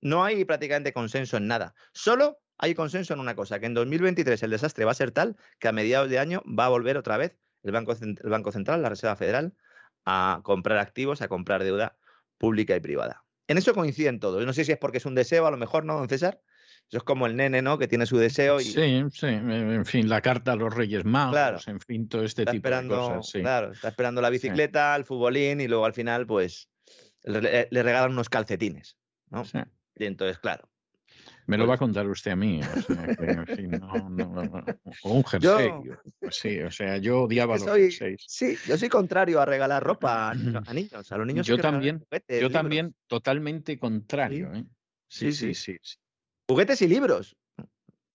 No 0.00 0.24
hay 0.24 0.44
prácticamente 0.44 0.92
consenso 0.92 1.36
en 1.38 1.48
nada. 1.48 1.74
Solo 1.92 2.38
hay 2.56 2.76
consenso 2.76 3.14
en 3.14 3.18
una 3.18 3.34
cosa, 3.34 3.58
que 3.58 3.66
en 3.66 3.74
2023 3.74 4.40
el 4.44 4.50
desastre 4.50 4.84
va 4.84 4.92
a 4.92 4.94
ser 4.94 5.10
tal 5.10 5.36
que 5.58 5.66
a 5.66 5.72
mediados 5.72 6.08
de 6.08 6.20
año 6.20 6.40
va 6.46 6.66
a 6.66 6.68
volver 6.68 6.96
otra 6.96 7.16
vez 7.16 7.36
el 7.64 7.72
Banco, 7.72 7.96
el 8.00 8.30
Banco 8.30 8.52
Central, 8.52 8.80
la 8.80 8.90
Reserva 8.90 9.16
Federal, 9.16 9.54
a 10.04 10.40
comprar 10.44 10.78
activos, 10.78 11.20
a 11.20 11.26
comprar 11.26 11.64
deuda 11.64 11.98
pública 12.38 12.76
y 12.76 12.80
privada. 12.80 13.24
En 13.48 13.58
eso 13.58 13.74
coinciden 13.74 14.20
todos. 14.20 14.46
No 14.46 14.52
sé 14.52 14.64
si 14.64 14.70
es 14.70 14.78
porque 14.78 14.98
es 14.98 15.06
un 15.06 15.16
deseo, 15.16 15.48
a 15.48 15.50
lo 15.50 15.56
mejor 15.56 15.84
no, 15.84 15.98
don 15.98 16.08
César, 16.08 16.40
Eso 16.88 16.98
es 16.98 17.02
como 17.02 17.26
el 17.26 17.34
nene, 17.36 17.62
¿no? 17.62 17.78
Que 17.78 17.88
tiene 17.88 18.06
su 18.06 18.16
deseo 18.16 18.60
y 18.60 18.64
Sí, 18.64 19.02
sí, 19.12 19.26
en 19.26 19.84
fin, 19.84 20.08
la 20.08 20.20
carta 20.20 20.52
a 20.52 20.56
los 20.56 20.72
Reyes 20.72 21.04
Magos, 21.04 21.32
Claro. 21.34 21.58
en 21.66 21.80
fin, 21.80 22.08
todo 22.08 22.22
este 22.22 22.42
está 22.42 22.52
tipo 22.52 22.58
esperando, 22.68 22.94
de 22.94 23.00
cosas. 23.16 23.30
Sí. 23.32 23.40
claro, 23.40 23.72
está 23.72 23.88
esperando 23.88 24.20
la 24.20 24.30
bicicleta, 24.30 24.94
el 24.94 25.04
futbolín 25.04 25.60
y 25.60 25.66
luego 25.66 25.84
al 25.84 25.94
final, 25.94 26.26
pues, 26.26 26.68
le, 27.24 27.66
le 27.70 27.82
regalan 27.82 28.12
unos 28.12 28.28
calcetines, 28.28 28.96
¿no? 29.30 29.44
Sí. 29.44 29.58
Y 29.96 30.04
entonces, 30.04 30.38
claro. 30.38 30.68
Me 31.48 31.56
lo 31.56 31.64
Pues- 31.64 31.70
va 31.70 31.74
a 31.74 31.78
contar 31.78 32.06
usted 32.08 32.30
a 32.32 32.36
mí. 32.36 32.60
O 32.60 32.82
sea, 32.82 33.16
que, 33.16 33.24
en 33.32 33.46
fin, 33.46 33.70
no, 33.70 34.08
no, 34.10 34.44
no, 34.44 34.64
o 35.02 35.10
un 35.12 35.24
jersey. 35.24 35.70
pues 36.20 36.36
sí, 36.36 36.60
o 36.60 36.70
sea, 36.70 36.98
yo 36.98 37.22
odiaba 37.22 37.54
que 37.54 37.60
los 37.60 37.68
soy- 37.68 37.82
jerseys. 37.90 38.24
Sí, 38.28 38.56
yo 38.66 38.76
soy 38.76 38.88
contrario 38.88 39.40
a 39.40 39.44
regalar 39.44 39.82
ropa 39.82 40.30
a, 40.30 40.34
niño- 40.34 40.62
a 40.64 40.72
niños. 40.74 41.10
A 41.12 41.16
los 41.18 41.26
niños 41.26 41.46
Yo 41.46 41.58
también, 41.58 41.98
juguetes, 42.00 42.36
Yo 42.40 42.48
libros. 42.48 42.52
también, 42.52 42.94
totalmente 43.08 43.76
contrario. 43.78 44.52
¿eh? 44.54 44.64
Sí, 45.08 45.32
Sí, 45.32 45.54
sí, 45.54 45.78
sí. 45.82 45.96
Juguetes 46.48 46.82
y 46.82 46.88
libros. 46.88 47.36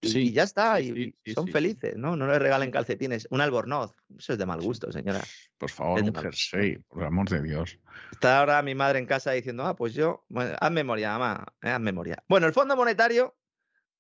Y, 0.01 0.09
Sí, 0.09 0.19
y 0.19 0.31
ya 0.31 0.43
está, 0.43 0.81
y, 0.81 0.91
sí, 0.91 1.15
y 1.23 1.29
sí, 1.29 1.33
son 1.35 1.47
felices, 1.47 1.95
¿no? 1.95 2.15
No 2.15 2.25
les 2.25 2.39
regalen 2.39 2.71
calcetines. 2.71 3.27
Un 3.29 3.39
albornoz. 3.39 3.95
Eso 4.17 4.33
es 4.33 4.39
de 4.39 4.47
mal 4.47 4.59
gusto, 4.59 4.91
señora. 4.91 5.21
Por 5.59 5.69
favor, 5.69 6.01
un 6.01 6.15
jersey, 6.15 6.77
por 6.87 7.01
el 7.01 7.07
amor 7.07 7.29
de 7.29 7.43
Dios. 7.43 7.77
Está 8.11 8.39
ahora 8.39 8.61
mi 8.63 8.73
madre 8.73 8.97
en 8.97 9.05
casa 9.05 9.31
diciendo, 9.31 9.63
ah, 9.63 9.75
pues 9.75 9.93
yo, 9.93 10.25
bueno, 10.27 10.55
haz 10.59 10.71
memoria, 10.71 11.11
mamá, 11.11 11.53
eh, 11.61 11.69
haz 11.69 11.79
memoria. 11.79 12.23
Bueno, 12.27 12.47
el 12.47 12.53
Fondo 12.53 12.75
Monetario, 12.75 13.37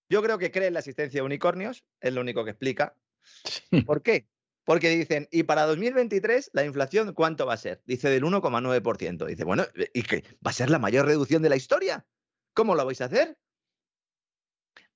yo 0.09 0.23
creo 0.23 0.39
que 0.39 0.49
cree 0.49 0.67
en 0.67 0.73
la 0.73 0.79
existencia 0.79 1.19
de 1.19 1.25
unicornios, 1.25 1.85
es 1.99 2.13
lo 2.13 2.21
único 2.21 2.43
que 2.43 2.51
explica. 2.51 2.95
Sí. 3.21 3.81
¿Por 3.83 4.01
qué? 4.01 4.27
Porque 4.63 4.89
dicen, 4.89 5.27
y 5.31 5.43
para 5.43 5.65
2023 5.65 6.49
la 6.53 6.63
inflación, 6.63 7.13
¿cuánto 7.13 7.45
va 7.45 7.53
a 7.53 7.57
ser? 7.57 7.81
Dice 7.85 8.09
del 8.09 8.23
1,9%. 8.23 9.25
Dice, 9.27 9.43
bueno, 9.43 9.65
¿y 9.93 10.01
qué? 10.03 10.23
¿Va 10.45 10.51
a 10.51 10.53
ser 10.53 10.69
la 10.69 10.79
mayor 10.79 11.05
reducción 11.05 11.43
de 11.43 11.49
la 11.49 11.55
historia? 11.55 12.05
¿Cómo 12.53 12.73
lo 12.73 12.85
vais 12.85 13.01
a 13.01 13.05
hacer? 13.05 13.37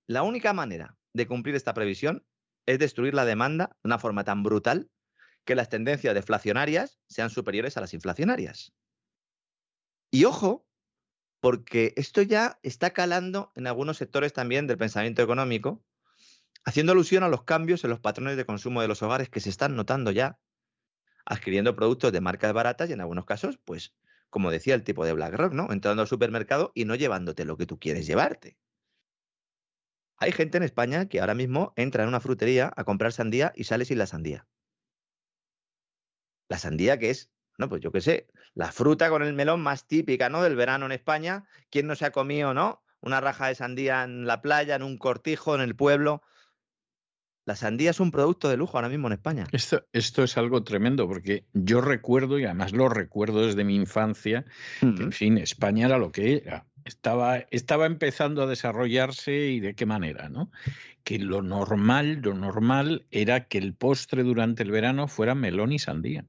La 0.07 0.23
única 0.23 0.53
manera 0.53 0.97
de 1.13 1.27
cumplir 1.27 1.55
esta 1.55 1.73
previsión 1.73 2.25
es 2.65 2.79
destruir 2.79 3.13
la 3.13 3.25
demanda 3.25 3.77
de 3.83 3.87
una 3.87 3.99
forma 3.99 4.23
tan 4.23 4.43
brutal 4.43 4.91
que 5.45 5.55
las 5.55 5.69
tendencias 5.69 6.13
deflacionarias 6.13 6.99
sean 7.07 7.29
superiores 7.29 7.77
a 7.77 7.81
las 7.81 7.93
inflacionarias. 7.93 8.73
Y 10.11 10.25
ojo, 10.25 10.67
porque 11.39 11.93
esto 11.95 12.21
ya 12.21 12.59
está 12.63 12.91
calando 12.91 13.51
en 13.55 13.67
algunos 13.67 13.97
sectores 13.97 14.33
también 14.33 14.67
del 14.67 14.77
pensamiento 14.77 15.21
económico, 15.21 15.83
haciendo 16.63 16.91
alusión 16.91 17.23
a 17.23 17.29
los 17.29 17.43
cambios 17.43 17.83
en 17.83 17.91
los 17.91 17.99
patrones 17.99 18.37
de 18.37 18.45
consumo 18.45 18.81
de 18.81 18.87
los 18.87 19.03
hogares 19.03 19.29
que 19.29 19.39
se 19.39 19.49
están 19.49 19.75
notando 19.75 20.11
ya, 20.11 20.39
adquiriendo 21.25 21.75
productos 21.75 22.11
de 22.11 22.21
marcas 22.21 22.53
baratas 22.53 22.89
y 22.89 22.93
en 22.93 23.01
algunos 23.01 23.25
casos, 23.25 23.59
pues, 23.63 23.93
como 24.29 24.51
decía 24.51 24.75
el 24.75 24.83
tipo 24.83 25.05
de 25.05 25.13
BlackRock, 25.13 25.53
¿no? 25.53 25.71
Entrando 25.71 26.01
al 26.01 26.07
supermercado 26.07 26.71
y 26.73 26.85
no 26.85 26.95
llevándote 26.95 27.45
lo 27.45 27.57
que 27.57 27.65
tú 27.65 27.79
quieres 27.79 28.07
llevarte. 28.07 28.57
Hay 30.17 30.31
gente 30.31 30.57
en 30.57 30.63
España 30.63 31.07
que 31.07 31.19
ahora 31.19 31.35
mismo 31.35 31.73
entra 31.75 32.03
en 32.03 32.09
una 32.09 32.19
frutería 32.19 32.71
a 32.75 32.83
comprar 32.83 33.11
sandía 33.11 33.51
y 33.55 33.65
sale 33.65 33.85
sin 33.85 33.97
la 33.97 34.07
sandía. 34.07 34.47
La 36.47 36.57
sandía 36.57 36.97
que 36.99 37.09
es, 37.09 37.31
no, 37.57 37.69
pues 37.69 37.81
yo 37.81 37.91
qué 37.91 38.01
sé, 38.01 38.27
la 38.53 38.71
fruta 38.71 39.09
con 39.09 39.23
el 39.23 39.33
melón 39.33 39.61
más 39.61 39.87
típica, 39.87 40.29
¿no? 40.29 40.41
Del 40.43 40.55
verano 40.55 40.85
en 40.85 40.91
España. 40.91 41.45
¿Quién 41.69 41.87
no 41.87 41.95
se 41.95 42.05
ha 42.05 42.11
comido, 42.11 42.53
no? 42.53 42.83
Una 43.01 43.19
raja 43.19 43.47
de 43.47 43.55
sandía 43.55 44.03
en 44.03 44.25
la 44.25 44.41
playa, 44.41 44.75
en 44.75 44.83
un 44.83 44.97
cortijo, 44.97 45.55
en 45.55 45.61
el 45.61 45.75
pueblo. 45.75 46.21
La 47.45 47.55
sandía 47.55 47.91
es 47.91 47.99
un 47.99 48.09
producto 48.09 48.49
de 48.49 48.57
lujo 48.57 48.77
ahora 48.77 48.89
mismo 48.89 49.07
en 49.07 49.13
España. 49.13 49.45
Esto, 49.51 49.85
esto 49.93 50.23
es 50.23 50.35
algo 50.37 50.63
tremendo 50.63 51.07
porque 51.07 51.45
yo 51.53 51.81
recuerdo, 51.81 52.39
y 52.39 52.45
además 52.45 52.71
lo 52.71 52.89
recuerdo 52.89 53.45
desde 53.45 53.63
mi 53.63 53.75
infancia, 53.75 54.45
que, 54.79 55.03
en 55.03 55.11
fin, 55.11 55.37
España 55.37 55.85
era 55.85 55.99
lo 55.99 56.11
que 56.11 56.37
era. 56.37 56.65
Estaba, 56.85 57.39
estaba 57.49 57.87
empezando 57.87 58.43
a 58.43 58.47
desarrollarse 58.47 59.47
y 59.47 59.59
de 59.59 59.73
qué 59.73 59.87
manera, 59.87 60.29
¿no? 60.29 60.51
Que 61.03 61.17
lo 61.17 61.41
normal, 61.41 62.21
lo 62.21 62.35
normal 62.35 63.07
era 63.09 63.47
que 63.47 63.57
el 63.57 63.73
postre 63.73 64.21
durante 64.21 64.61
el 64.61 64.69
verano 64.71 65.07
fuera 65.07 65.33
melón 65.33 65.71
y 65.71 65.79
sandía. 65.79 66.25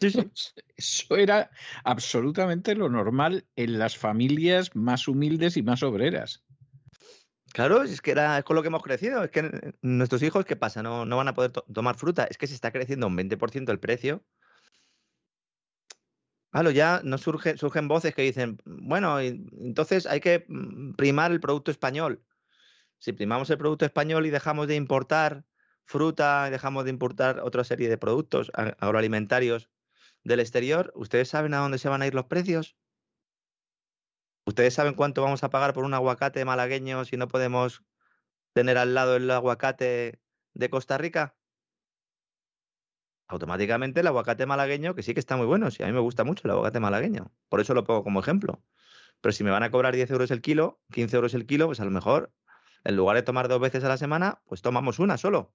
Eso 0.76 1.16
era 1.16 1.50
absolutamente 1.84 2.74
lo 2.74 2.90
normal 2.90 3.46
en 3.56 3.78
las 3.78 3.96
familias 3.96 4.76
más 4.76 5.08
humildes 5.08 5.56
y 5.56 5.62
más 5.62 5.82
obreras. 5.82 6.44
Claro, 7.54 7.82
es 7.82 8.02
que 8.02 8.10
era, 8.10 8.36
es 8.36 8.44
con 8.44 8.56
lo 8.56 8.62
que 8.62 8.68
hemos 8.68 8.82
crecido. 8.82 9.24
Es 9.24 9.30
que 9.30 9.72
nuestros 9.80 10.22
hijos, 10.22 10.44
¿qué 10.44 10.56
pasa? 10.56 10.82
No, 10.82 11.06
no 11.06 11.16
van 11.16 11.28
a 11.28 11.34
poder 11.34 11.52
to- 11.52 11.64
tomar 11.72 11.96
fruta. 11.96 12.24
Es 12.24 12.36
que 12.36 12.46
se 12.46 12.54
está 12.54 12.70
creciendo 12.70 13.06
un 13.06 13.16
20% 13.16 13.72
el 13.72 13.80
precio. 13.80 14.22
Claro, 16.56 16.70
ya 16.70 17.02
no 17.04 17.18
surge, 17.18 17.58
surgen 17.58 17.86
voces 17.86 18.14
que 18.14 18.22
dicen, 18.22 18.56
bueno, 18.64 19.20
entonces 19.20 20.06
hay 20.06 20.20
que 20.20 20.46
mm, 20.48 20.94
primar 20.94 21.30
el 21.30 21.38
producto 21.38 21.70
español. 21.70 22.24
Si 22.98 23.12
primamos 23.12 23.50
el 23.50 23.58
producto 23.58 23.84
español 23.84 24.24
y 24.24 24.30
dejamos 24.30 24.66
de 24.66 24.74
importar 24.74 25.44
fruta 25.84 26.46
y 26.48 26.50
dejamos 26.50 26.84
de 26.84 26.90
importar 26.90 27.40
otra 27.40 27.62
serie 27.62 27.90
de 27.90 27.98
productos 27.98 28.50
agroalimentarios 28.54 29.68
del 30.24 30.40
exterior, 30.40 30.92
¿ustedes 30.96 31.28
saben 31.28 31.52
a 31.52 31.58
dónde 31.58 31.76
se 31.76 31.90
van 31.90 32.00
a 32.00 32.06
ir 32.06 32.14
los 32.14 32.24
precios? 32.24 32.78
¿Ustedes 34.46 34.72
saben 34.72 34.94
cuánto 34.94 35.20
vamos 35.20 35.44
a 35.44 35.50
pagar 35.50 35.74
por 35.74 35.84
un 35.84 35.92
aguacate 35.92 36.46
malagueño 36.46 37.04
si 37.04 37.18
no 37.18 37.28
podemos 37.28 37.84
tener 38.54 38.78
al 38.78 38.94
lado 38.94 39.16
el 39.16 39.30
aguacate 39.30 40.22
de 40.54 40.70
Costa 40.70 40.96
Rica? 40.96 41.35
Automáticamente 43.28 44.00
el 44.00 44.06
aguacate 44.06 44.46
malagueño, 44.46 44.94
que 44.94 45.02
sí 45.02 45.14
que 45.14 45.20
está 45.20 45.36
muy 45.36 45.46
bueno, 45.46 45.70
sí, 45.70 45.82
a 45.82 45.86
mí 45.86 45.92
me 45.92 46.00
gusta 46.00 46.22
mucho 46.24 46.42
el 46.44 46.52
aguacate 46.52 46.78
malagueño, 46.80 47.32
por 47.48 47.60
eso 47.60 47.74
lo 47.74 47.84
pongo 47.84 48.04
como 48.04 48.20
ejemplo. 48.20 48.62
Pero 49.20 49.32
si 49.32 49.42
me 49.42 49.50
van 49.50 49.62
a 49.62 49.70
cobrar 49.70 49.94
10 49.94 50.10
euros 50.10 50.30
el 50.30 50.40
kilo, 50.40 50.80
15 50.92 51.16
euros 51.16 51.34
el 51.34 51.46
kilo, 51.46 51.66
pues 51.66 51.80
a 51.80 51.84
lo 51.84 51.90
mejor, 51.90 52.32
en 52.84 52.96
lugar 52.96 53.16
de 53.16 53.22
tomar 53.22 53.48
dos 53.48 53.60
veces 53.60 53.82
a 53.84 53.88
la 53.88 53.96
semana, 53.96 54.42
pues 54.44 54.62
tomamos 54.62 54.98
una 54.98 55.16
solo. 55.16 55.54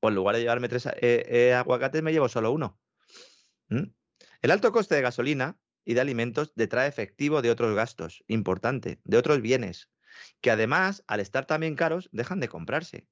O 0.00 0.08
en 0.08 0.14
lugar 0.14 0.36
de 0.36 0.42
llevarme 0.42 0.68
tres 0.68 0.86
eh, 0.86 0.92
eh, 1.00 1.54
aguacates, 1.54 2.02
me 2.02 2.12
llevo 2.12 2.28
solo 2.28 2.52
uno. 2.52 2.78
¿Mm? 3.68 3.84
El 4.42 4.50
alto 4.50 4.70
coste 4.70 4.94
de 4.94 5.00
gasolina 5.00 5.58
y 5.84 5.94
de 5.94 6.00
alimentos 6.00 6.52
detrae 6.54 6.88
efectivo 6.88 7.42
de 7.42 7.50
otros 7.50 7.74
gastos, 7.74 8.22
importante, 8.26 9.00
de 9.04 9.16
otros 9.16 9.40
bienes, 9.40 9.90
que 10.40 10.50
además, 10.50 11.02
al 11.06 11.20
estar 11.20 11.46
también 11.46 11.74
caros, 11.74 12.08
dejan 12.12 12.40
de 12.40 12.48
comprarse. 12.48 13.08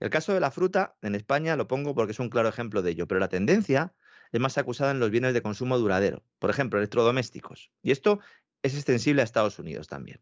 El 0.00 0.10
caso 0.10 0.32
de 0.32 0.40
la 0.40 0.50
fruta, 0.50 0.96
en 1.02 1.14
España 1.14 1.56
lo 1.56 1.66
pongo 1.66 1.94
porque 1.94 2.12
es 2.12 2.20
un 2.20 2.30
claro 2.30 2.48
ejemplo 2.48 2.82
de 2.82 2.90
ello, 2.92 3.08
pero 3.08 3.20
la 3.20 3.28
tendencia 3.28 3.94
es 4.32 4.40
más 4.40 4.58
acusada 4.58 4.92
en 4.92 5.00
los 5.00 5.10
bienes 5.10 5.34
de 5.34 5.42
consumo 5.42 5.78
duradero, 5.78 6.22
por 6.38 6.50
ejemplo, 6.50 6.78
electrodomésticos. 6.78 7.70
Y 7.82 7.90
esto 7.90 8.20
es 8.62 8.74
extensible 8.74 9.22
a 9.22 9.24
Estados 9.24 9.58
Unidos 9.58 9.88
también. 9.88 10.20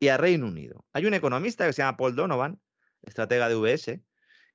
Y 0.00 0.08
a 0.08 0.16
Reino 0.16 0.46
Unido. 0.46 0.84
Hay 0.92 1.06
un 1.06 1.14
economista 1.14 1.66
que 1.66 1.72
se 1.72 1.82
llama 1.82 1.96
Paul 1.96 2.16
Donovan, 2.16 2.60
estratega 3.02 3.48
de 3.48 3.56
UBS, 3.56 4.00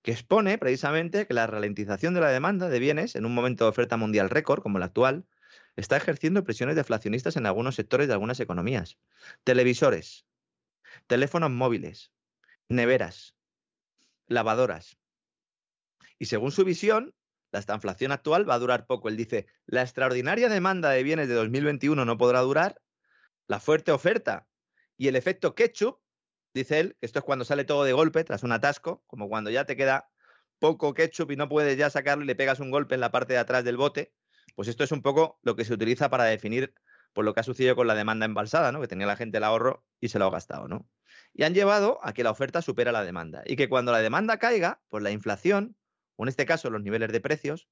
que 0.02 0.11
expone 0.11 0.57
precisamente 0.57 1.27
que 1.27 1.34
la 1.34 1.48
ralentización 1.48 2.14
de 2.14 2.22
la 2.22 2.30
demanda 2.30 2.69
de 2.69 2.80
bienes 2.80 3.15
en 3.15 3.26
un 3.26 3.34
momento 3.34 3.64
de 3.65 3.69
oferta 3.69 3.98
mundial 3.98 4.30
récord 4.30 4.61
como 4.61 4.77
el 4.77 4.84
actual 4.84 5.26
está 5.76 5.95
ejerciendo 5.95 6.44
presiones 6.44 6.76
deflacionistas 6.76 7.38
en 7.38 7.45
algunos 7.45 7.76
sectores 7.76 8.07
de 8.07 8.14
algunas 8.14 8.39
economías. 8.39 8.98
Televisores, 9.44 10.26
teléfonos 11.07 11.52
móviles, 11.52 12.11
neveras, 12.68 13.36
lavadoras. 14.27 14.97
Y 16.19 16.25
según 16.25 16.51
su 16.51 16.63
visión, 16.63 17.13
la 17.51 17.59
estanflación 17.59 18.11
actual 18.11 18.49
va 18.49 18.55
a 18.55 18.59
durar 18.59 18.85
poco. 18.85 19.09
Él 19.09 19.17
dice, 19.17 19.47
la 19.65 19.81
extraordinaria 19.81 20.49
demanda 20.49 20.89
de 20.89 21.03
bienes 21.03 21.27
de 21.27 21.35
2021 21.35 22.05
no 22.05 22.17
podrá 22.17 22.41
durar, 22.41 22.81
la 23.47 23.59
fuerte 23.59 23.91
oferta 23.91 24.47
y 24.97 25.07
el 25.07 25.15
efecto 25.15 25.55
ketchup, 25.55 25.99
dice 26.53 26.79
él, 26.79 26.97
esto 27.01 27.19
es 27.19 27.25
cuando 27.25 27.45
sale 27.45 27.63
todo 27.63 27.83
de 27.83 27.93
golpe 27.93 28.23
tras 28.23 28.43
un 28.43 28.51
atasco, 28.51 29.03
como 29.07 29.29
cuando 29.29 29.49
ya 29.49 29.65
te 29.65 29.77
queda 29.77 30.09
poco 30.59 30.93
ketchup 30.93 31.31
y 31.31 31.35
no 31.35 31.47
puedes 31.47 31.77
ya 31.77 31.89
sacarlo 31.89 32.23
y 32.23 32.27
le 32.27 32.35
pegas 32.35 32.59
un 32.59 32.71
golpe 32.71 32.95
en 32.95 33.01
la 33.01 33.11
parte 33.11 33.33
de 33.33 33.39
atrás 33.39 33.63
del 33.63 33.77
bote, 33.77 34.13
pues 34.55 34.67
esto 34.67 34.83
es 34.83 34.91
un 34.91 35.01
poco 35.01 35.39
lo 35.43 35.55
que 35.55 35.65
se 35.65 35.73
utiliza 35.73 36.09
para 36.09 36.25
definir 36.25 36.73
por 37.13 37.25
lo 37.25 37.33
que 37.33 37.39
ha 37.39 37.43
sucedido 37.43 37.75
con 37.75 37.87
la 37.87 37.95
demanda 37.95 38.25
embalsada, 38.25 38.71
¿no? 38.71 38.81
Que 38.81 38.87
tenía 38.87 39.07
la 39.07 39.15
gente 39.15 39.37
el 39.37 39.43
ahorro 39.43 39.85
y 39.99 40.09
se 40.09 40.19
lo 40.19 40.25
ha 40.25 40.31
gastado, 40.31 40.67
¿no? 40.67 40.87
Y 41.38 41.43
han 41.43 41.53
llevado 41.53 41.99
a 42.01 42.14
que 42.14 42.23
la 42.23 42.31
oferta 42.31 42.64
supera 42.64 42.91
la 42.91 43.03
demanda 43.03 43.43
y 43.45 43.55
que 43.55 43.69
cuando 43.69 43.91
la 43.91 43.99
demanda 43.99 44.39
caiga, 44.39 44.81
pues 44.89 45.03
la 45.03 45.11
inflación, 45.11 45.77
o 46.15 46.26
en 46.26 46.30
este 46.30 46.47
caso 46.47 46.72
los 46.72 46.81
niveles 46.81 47.11
de 47.11 47.22
precios, 47.22 47.69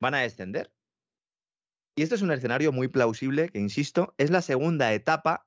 van 0.00 0.14
a 0.14 0.18
descender. 0.18 0.72
Y 1.94 2.02
esto 2.02 2.16
es 2.16 2.22
un 2.22 2.32
escenario 2.32 2.72
muy 2.72 2.88
plausible 2.88 3.48
que, 3.48 3.60
insisto, 3.60 4.12
es 4.18 4.30
la 4.30 4.42
segunda 4.42 4.92
etapa 4.92 5.46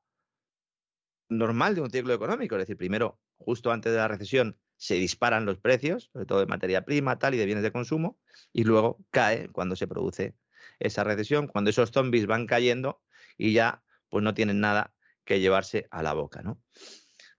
normal 1.27 1.75
de 1.75 1.81
un 1.81 1.91
ciclo 1.91 2.13
económico. 2.13 2.55
Es 2.55 2.61
decir, 2.61 2.77
primero, 2.77 3.19
justo 3.37 3.71
antes 3.71 3.91
de 3.91 3.97
la 3.97 4.07
recesión, 4.07 4.57
se 4.77 4.95
disparan 4.95 5.45
los 5.45 5.57
precios, 5.57 6.09
sobre 6.13 6.25
todo 6.25 6.39
de 6.39 6.45
materia 6.45 6.85
prima, 6.85 7.19
tal, 7.19 7.35
y 7.35 7.37
de 7.37 7.45
bienes 7.45 7.63
de 7.63 7.73
consumo, 7.73 8.17
y 8.53 8.63
luego 8.63 8.97
cae 9.11 9.49
cuando 9.49 9.75
se 9.75 9.85
produce 9.85 10.33
esa 10.79 11.03
recesión, 11.03 11.47
cuando 11.47 11.71
esos 11.71 11.91
zombies 11.91 12.25
van 12.25 12.47
cayendo 12.47 13.01
y 13.37 13.51
ya 13.51 13.83
pues 14.07 14.23
no 14.23 14.33
tienen 14.33 14.61
nada 14.61 14.93
que 15.25 15.41
llevarse 15.41 15.87
a 15.91 16.01
la 16.01 16.13
boca, 16.13 16.41
¿no? 16.41 16.61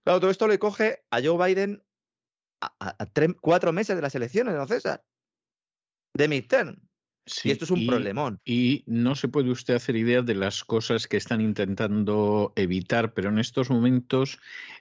Claro, 0.05 0.20
todo 0.20 0.31
esto 0.31 0.48
le 0.48 0.59
coge 0.59 1.05
a 1.10 1.20
Joe 1.22 1.36
Biden 1.48 1.82
a, 2.62 2.74
a- 2.81 2.97
a 2.98 3.06
tres- 3.06 3.36
cuatro 3.40 3.72
meses 3.72 3.97
de 3.97 4.02
las 4.02 4.14
elecciones, 4.14 4.55
¿no, 4.55 4.66
César? 4.66 5.05
De 6.14 6.28
midterm. 6.28 6.77
y 7.44 7.51
esto 7.52 7.64
es 7.64 7.70
un 7.70 7.86
problemón. 7.86 8.40
Y 8.44 8.82
no 8.86 9.14
se 9.14 9.28
puede 9.28 9.51
usted 9.51 9.74
hacer 9.74 9.94
idea 9.94 10.22
de 10.22 10.35
las 10.35 10.64
cosas 10.64 11.06
que 11.06 11.16
están 11.16 11.40
intentando 11.40 12.52
evitar, 12.56 13.14
pero 13.14 13.28
en 13.28 13.39
estos 13.39 13.70
momentos 13.70 14.39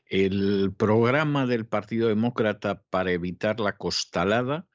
el 0.08 0.74
programa 0.76 1.46
del 1.46 1.68
Partido 1.68 2.08
Demócrata 2.08 2.82
para 2.90 3.12
evitar 3.12 3.60
la 3.60 3.78
costalada 3.78 4.68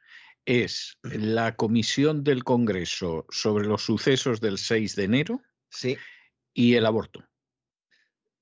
es 0.46 0.98
la 1.02 1.56
comisión 1.56 2.22
del 2.22 2.44
Congreso 2.44 3.26
sobre 3.30 3.66
los 3.66 3.82
sucesos 3.82 4.40
del 4.40 4.58
6 4.58 4.94
de 4.94 5.04
enero 5.04 5.42
sí. 5.70 5.96
y 6.52 6.74
el 6.74 6.86
aborto. 6.86 7.24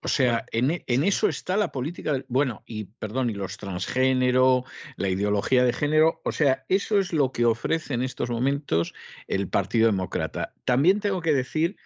O 0.03 0.09
sea, 0.09 0.45
en, 0.51 0.73
e, 0.73 0.85
en, 0.89 1.05
eso 1.05 1.29
está 1.29 1.57
la 1.57 1.71
política, 1.71 2.25
bueno, 2.29 2.63
y 2.67 2.85
perdón, 2.85 3.31
y 3.31 3.35
los 3.35 3.57
transgénero, 3.57 4.65
la 4.97 5.09
ideología 5.09 5.65
de 5.65 5.73
género, 5.73 6.21
o 6.25 6.33
sea, 6.33 6.65
eso 6.69 6.99
es 6.99 7.13
lo 7.13 7.31
que 7.31 7.45
ofrece 7.45 7.95
en 7.95 8.03
estos 8.03 8.29
momentos 8.29 8.95
el 9.29 9.49
Partido 9.49 9.87
Demócrata. 9.87 10.55
También 10.65 11.01
tengo 11.01 11.21
que 11.21 11.33
decir 11.33 11.77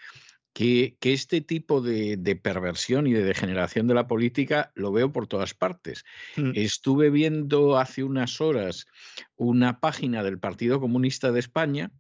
que, 0.57 0.97
este 1.03 1.43
tipo 1.43 1.83
de, 1.83 2.41
perversión 2.43 3.07
y 3.07 3.13
de 3.13 3.23
degeneración 3.23 3.87
de 3.87 3.95
la 3.95 4.07
política 4.07 4.73
lo 4.75 4.91
veo 4.91 5.13
por 5.13 5.27
todas 5.27 5.53
partes. 5.53 6.05
Mm. 6.37 6.53
Estuve 6.55 7.11
viendo 7.11 7.77
hace 7.77 8.03
unas 8.03 8.41
horas 8.41 8.87
una 9.37 9.81
página 9.81 10.23
del 10.23 10.39
Partido 10.39 10.81
Comunista 10.81 11.31
de 11.31 11.41
España 11.41 11.91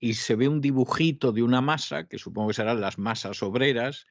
y 0.00 0.14
se 0.14 0.34
ve 0.34 0.48
un 0.48 0.60
dibujito 0.60 1.30
de 1.30 1.42
una 1.42 1.60
masa, 1.60 2.08
que 2.08 2.18
supongo 2.18 2.48
que 2.48 2.54
serán 2.54 2.80
las 2.80 2.98
masas 2.98 3.42
obreras, 3.42 4.06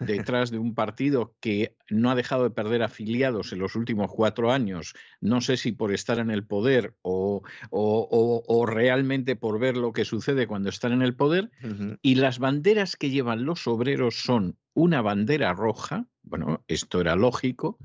detrás 0.00 0.50
de 0.50 0.58
un 0.58 0.74
partido 0.74 1.36
que 1.40 1.76
no 1.90 2.10
ha 2.10 2.14
dejado 2.14 2.44
de 2.44 2.50
perder 2.50 2.82
afiliados 2.82 3.52
en 3.52 3.58
los 3.58 3.76
últimos 3.76 4.10
cuatro 4.10 4.50
años, 4.50 4.94
no 5.20 5.42
sé 5.42 5.58
si 5.58 5.72
por 5.72 5.92
estar 5.92 6.18
en 6.18 6.30
el 6.30 6.46
poder 6.46 6.94
o, 7.02 7.42
o, 7.70 8.66
realmente 8.66 9.36
por 9.36 9.58
ver 9.58 9.76
lo 9.76 9.92
que 9.92 10.06
sucede 10.06 10.46
cuando 10.46 10.70
están 10.70 10.92
en 10.92 11.02
el 11.02 11.14
poder, 11.14 11.50
y 12.00 12.14
las 12.14 12.38
banderas 12.38 12.96
que 12.96 13.10
llevan 13.10 13.44
los 13.44 13.66
obreros 13.66 14.16
son 14.16 14.56
una 14.74 15.02
bandera 15.02 15.52
roja, 15.52 16.06
bueno, 16.22 16.64
esto 16.68 17.00
era 17.00 17.16
lógico, 17.16 17.78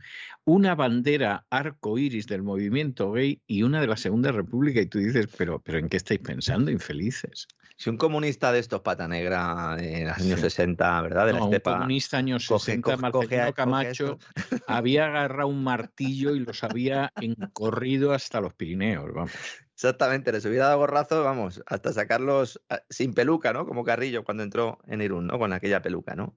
una 0.43 0.75
bandera 0.75 1.45
arco 1.49 1.97
iris 1.97 2.27
del 2.27 2.43
movimiento 2.43 3.11
gay 3.11 3.41
y 3.47 3.63
una 3.63 3.81
de 3.81 3.87
la 3.87 3.97
Segunda 3.97 4.31
República. 4.31 4.81
Y 4.81 4.87
tú 4.87 4.99
dices, 4.99 5.27
pero, 5.37 5.59
pero 5.59 5.77
¿en 5.77 5.89
qué 5.89 5.97
estáis 5.97 6.19
pensando, 6.19 6.71
infelices? 6.71 7.47
Si 7.77 7.89
un 7.89 7.95
comunista 7.95 8.51
de 8.51 8.59
estos 8.59 8.81
pata 8.81 9.07
negra 9.07 9.77
en 9.79 10.07
los 10.07 10.17
años 10.17 10.41
60, 10.41 11.01
¿verdad? 11.01 11.27
De 11.27 11.33
la 11.33 11.43
un 11.43 11.59
comunista 11.59 12.17
años 12.17 12.45
60, 12.45 12.97
Marcelino 12.97 13.53
Camacho, 13.53 14.19
había 14.67 15.05
agarrado 15.05 15.47
un 15.47 15.63
martillo 15.63 16.35
y 16.35 16.39
los 16.39 16.61
había 16.65 17.13
encorrido 17.21 18.11
hasta 18.11 18.41
los 18.41 18.53
Pirineos, 18.53 19.13
vamos. 19.13 19.31
Exactamente, 19.73 20.33
les 20.33 20.43
hubiera 20.43 20.65
dado 20.65 20.79
gorrazo, 20.79 21.23
vamos, 21.23 21.63
hasta 21.65 21.93
sacarlos 21.93 22.61
ah, 22.69 22.81
sin 22.89 23.13
peluca, 23.13 23.53
¿no? 23.53 23.65
Como 23.65 23.85
Carrillo 23.85 24.25
cuando 24.25 24.43
entró 24.43 24.79
en 24.87 25.01
Irún, 25.01 25.27
¿no? 25.27 25.39
Con 25.39 25.53
aquella 25.53 25.81
peluca, 25.81 26.15
¿no? 26.15 26.35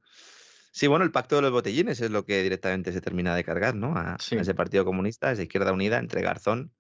Sí, 0.74 0.86
bueno, 0.86 1.04
el 1.04 1.12
pacto 1.12 1.36
de 1.36 1.42
los 1.42 1.52
botellines 1.52 2.00
es 2.00 2.10
lo 2.10 2.24
que 2.24 2.42
directamente 2.42 2.92
se 2.92 3.02
termina 3.02 3.36
de 3.36 3.44
cargar, 3.44 3.74
¿no? 3.74 3.94
A, 3.94 4.16
ese 4.30 4.54
Partido 4.54 4.86
Comunista, 4.86 5.30
esa 5.30 5.42
Izquierda 5.42 5.70
Unida, 5.70 5.98
entre 5.98 6.22
Garzón, 6.22 6.72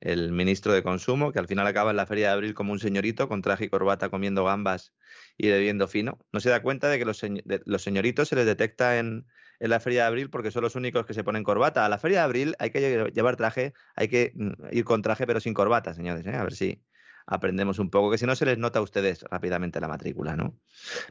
el 0.00 0.30
ministro 0.30 0.74
de 0.74 0.82
Consumo, 0.82 1.32
que 1.32 1.38
al 1.38 1.46
final 1.46 1.66
acaba 1.66 1.90
en 1.90 1.96
la 1.96 2.04
Feria 2.04 2.28
de 2.28 2.32
Abril 2.34 2.52
como 2.52 2.72
un 2.72 2.78
señorito 2.78 3.28
con 3.28 3.40
traje 3.40 3.64
y 3.64 3.68
corbata 3.70 4.10
comiendo 4.10 4.44
gambas 4.44 4.92
y 5.38 5.48
bebiendo 5.48 5.88
fino. 5.88 6.18
No 6.32 6.40
se 6.40 6.50
da 6.50 6.60
cuenta 6.60 6.90
de 6.90 6.98
que 6.98 7.06
los, 7.06 7.22
los 7.64 7.82
señoritos 7.82 8.28
se 8.28 8.36
les 8.36 8.44
detecta 8.44 8.98
en, 8.98 9.26
en, 9.58 9.70
la 9.70 9.80
Feria 9.80 10.02
de 10.02 10.08
Abril 10.08 10.28
porque 10.28 10.50
son 10.50 10.62
los 10.62 10.74
únicos 10.74 11.06
que 11.06 11.14
se 11.14 11.24
ponen 11.24 11.42
corbata. 11.42 11.86
A 11.86 11.88
la 11.88 11.98
Feria 11.98 12.18
de 12.18 12.24
Abril 12.24 12.56
hay 12.58 12.70
que 12.70 13.10
llevar 13.14 13.36
traje, 13.36 13.72
hay 13.96 14.08
que 14.08 14.32
mm, 14.34 14.52
ir 14.72 14.84
con 14.84 15.00
traje 15.00 15.26
pero 15.26 15.40
sin 15.40 15.54
corbata, 15.54 15.94
señores, 15.94 16.26
¿eh? 16.26 16.36
a 16.36 16.42
ver 16.42 16.52
si 16.52 16.82
aprendemos 17.30 17.78
un 17.78 17.90
poco, 17.90 18.10
que 18.10 18.18
si 18.18 18.26
no 18.26 18.34
se 18.34 18.44
les 18.44 18.58
nota 18.58 18.80
a 18.80 18.82
ustedes 18.82 19.22
rápidamente 19.22 19.80
la 19.80 19.88
matrícula, 19.88 20.36
¿no? 20.36 20.58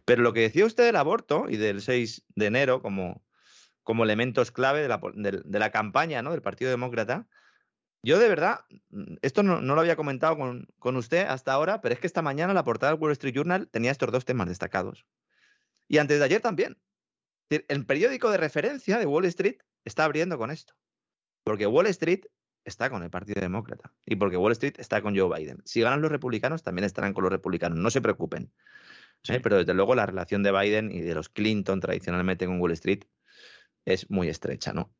Pero 0.06 0.22
lo 0.22 0.34
que 0.34 0.42
decía 0.42 0.66
usted 0.66 0.84
del 0.84 0.98
aborto 0.98 1.46
y 1.50 1.56
del 1.56 1.82
6 1.82 2.26
de 2.36 2.46
enero 2.46 2.82
como, 2.82 3.24
como 3.84 4.04
elementos 4.04 4.52
clave 4.52 4.82
de 4.82 4.90
la, 4.90 5.00
de, 5.16 5.60
la 5.60 5.72
campaña 5.72 6.22
¿no? 6.22 6.32
del 6.32 6.42
Partido 6.42 6.70
Demócrata, 6.70 7.28
yo 8.04 8.20
de 8.20 8.28
verdad, 8.28 8.66
mm, 8.90 9.16
esto 9.22 9.44
no, 9.44 9.62
lo 9.62 9.80
había 9.80 9.96
comentado 9.96 10.38
con, 10.38 10.68
con, 10.78 10.98
usted 10.98 11.26
hasta 11.26 11.54
ahora, 11.54 11.80
pero 11.80 11.94
es 11.94 12.02
que 12.02 12.08
esta 12.08 12.22
mañana 12.22 12.54
la 12.54 12.66
portada 12.66 12.92
del 12.92 13.02
Wall 13.02 13.14
Street 13.14 13.34
Journal 13.34 13.70
tenía 13.70 13.92
estos 13.92 14.12
dos 14.12 14.26
temas 14.26 14.50
destacados. 14.50 15.06
Y 15.88 15.98
antes 15.98 16.20
de 16.20 16.26
ayer 16.26 16.42
también. 16.42 16.78
El 17.50 17.86
periódico 17.88 18.30
de 18.30 18.38
referencia 18.38 19.00
de 19.00 19.08
Wall 19.08 19.26
Street 19.26 19.58
está 19.84 20.04
abriendo 20.04 20.38
con 20.38 20.52
esto. 20.52 20.76
Porque 21.44 21.66
Wall 21.66 21.88
Street 21.88 22.26
está 22.70 22.90
con 22.90 23.04
el 23.04 23.10
Partido 23.10 23.42
Demócrata 23.42 23.92
y 24.06 24.16
porque 24.16 24.38
Wall 24.38 24.54
Street 24.54 24.76
está 24.78 25.02
con 25.02 25.18
Joe 25.18 25.38
Biden. 25.38 25.62
Si 25.66 25.82
ganan 25.82 26.02
los 26.02 26.12
republicanos, 26.12 26.64
también 26.64 26.86
estarán 26.86 27.14
con 27.14 27.24
los 27.24 27.32
republicanos, 27.32 27.78
no 27.78 27.90
se 27.92 28.02
preocupen. 28.02 28.52
¿eh? 29.28 29.40
Pero 29.42 29.58
desde 29.58 29.74
luego 29.74 29.96
la 29.96 30.06
relación 30.06 30.44
de 30.44 30.52
Biden 30.52 30.92
y 30.92 31.02
de 31.02 31.14
los 31.14 31.30
Clinton 31.30 31.80
tradicionalmente 31.80 32.46
con 32.46 32.62
Wall 32.62 32.72
Street 32.72 33.04
es 33.86 34.10
muy 34.10 34.30
estrecha, 34.30 34.72
¿no? 34.74 34.94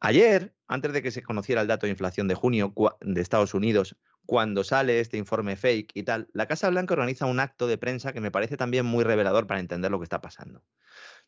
Ayer, 0.00 0.54
antes 0.66 0.92
de 0.92 1.02
que 1.02 1.10
se 1.10 1.22
conociera 1.22 1.62
el 1.62 1.66
dato 1.66 1.86
de 1.86 1.90
inflación 1.90 2.28
de 2.28 2.34
junio 2.34 2.74
de 3.00 3.20
Estados 3.20 3.54
Unidos, 3.54 3.96
cuando 4.26 4.64
sale 4.64 5.00
este 5.00 5.16
informe 5.16 5.56
fake 5.56 5.92
y 5.94 6.02
tal, 6.02 6.28
la 6.32 6.46
Casa 6.46 6.68
Blanca 6.68 6.94
organiza 6.94 7.26
un 7.26 7.40
acto 7.40 7.66
de 7.66 7.78
prensa 7.78 8.12
que 8.12 8.20
me 8.20 8.30
parece 8.30 8.56
también 8.56 8.84
muy 8.84 9.04
revelador 9.04 9.46
para 9.46 9.60
entender 9.60 9.90
lo 9.90 9.98
que 9.98 10.04
está 10.04 10.20
pasando. 10.20 10.62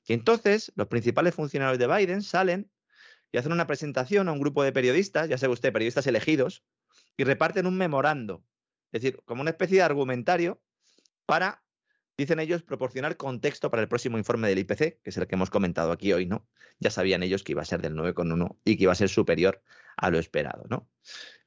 Y 0.07 0.13
entonces 0.13 0.73
los 0.77 0.89
principales 0.89 1.35
funcionarios 1.35 1.79
de 1.79 1.87
Biden 1.87 2.23
salen 2.23 2.71
y 3.33 3.39
hacen 3.39 3.53
una 3.53 3.67
presentación 3.67 4.29
a 4.29 4.33
un 4.33 4.41
grupo 4.41 4.63
de 4.63 4.73
periodistas, 4.73 5.29
ya 5.29 5.39
sabe 5.39 5.53
usted, 5.53 5.73
periodistas 5.73 6.07
elegidos, 6.07 6.65
y 7.17 7.25
reparten 7.25 7.67
un 7.67 7.77
memorando, 7.77 8.45
es 8.93 9.03
decir, 9.03 9.21
como 9.25 9.43
una 9.43 9.51
especie 9.51 9.79
de 9.79 9.83
argumentario 9.83 10.63
para, 11.27 11.65
dicen 12.17 12.39
ellos, 12.39 12.63
proporcionar 12.63 13.17
contexto 13.17 13.71
para 13.71 13.83
el 13.83 13.89
próximo 13.89 14.19
informe 14.19 14.49
del 14.49 14.59
IPC, 14.61 15.03
que 15.03 15.11
es 15.11 15.17
el 15.17 15.27
que 15.27 15.35
hemos 15.35 15.51
comentado 15.51 15.93
aquí 15.93 16.13
hoy, 16.13 16.27
¿no? 16.27 16.47
Ya 16.79 16.91
sabían 16.91 17.23
ellos 17.23 17.43
que 17.43 17.53
iba 17.53 17.63
a 17.63 17.67
ser 17.67 17.83
del 17.83 17.95
9,1 17.95 18.59
y 18.65 18.77
que 18.77 18.85
iba 18.85 18.93
a 18.93 18.97
ser 18.97 19.09
superior 19.09 19.63
a 19.97 20.11
lo 20.11 20.19
esperado, 20.19 20.65
¿no? 20.69 20.89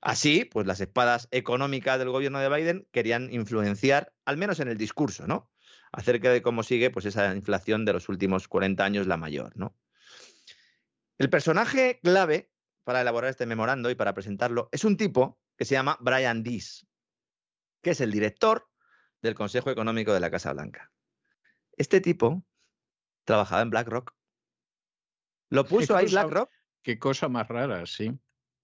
Así, 0.01 0.45
pues 0.45 0.65
las 0.65 0.81
espadas 0.81 1.27
económicas 1.31 1.99
del 1.99 2.09
gobierno 2.09 2.39
de 2.39 2.49
Biden 2.49 2.87
querían 2.91 3.31
influenciar, 3.31 4.13
al 4.25 4.37
menos 4.37 4.59
en 4.59 4.67
el 4.67 4.77
discurso, 4.77 5.27
¿no? 5.27 5.51
Acerca 5.91 6.31
de 6.31 6.41
cómo 6.41 6.63
sigue 6.63 6.89
pues 6.89 7.05
esa 7.05 7.35
inflación 7.35 7.85
de 7.85 7.93
los 7.93 8.09
últimos 8.09 8.47
40 8.47 8.83
años 8.83 9.07
la 9.07 9.17
mayor, 9.17 9.55
¿no? 9.55 9.75
El 11.19 11.29
personaje 11.29 11.99
clave 12.01 12.49
para 12.85 13.01
elaborar 13.01 13.29
este 13.29 13.45
memorando 13.45 13.91
y 13.91 13.95
para 13.95 14.13
presentarlo 14.13 14.69
es 14.71 14.85
un 14.85 14.95
tipo 14.95 15.37
que 15.57 15.65
se 15.65 15.73
llama 15.73 15.97
Brian 15.99 16.43
Dees, 16.43 16.87
que 17.83 17.91
es 17.91 17.99
el 17.99 18.09
director 18.09 18.69
del 19.21 19.35
Consejo 19.35 19.69
Económico 19.69 20.13
de 20.13 20.21
la 20.21 20.31
Casa 20.31 20.53
Blanca. 20.53 20.93
Este 21.75 21.99
tipo 21.99 22.45
trabajaba 23.25 23.61
en 23.61 23.69
BlackRock. 23.69 24.15
Lo 25.49 25.65
puso 25.67 25.97
ahí 25.97 26.07
BlackRock. 26.07 26.49
Qué 26.83 26.97
cosa 26.97 27.27
más 27.27 27.49
rara, 27.49 27.85
sí. 27.85 28.17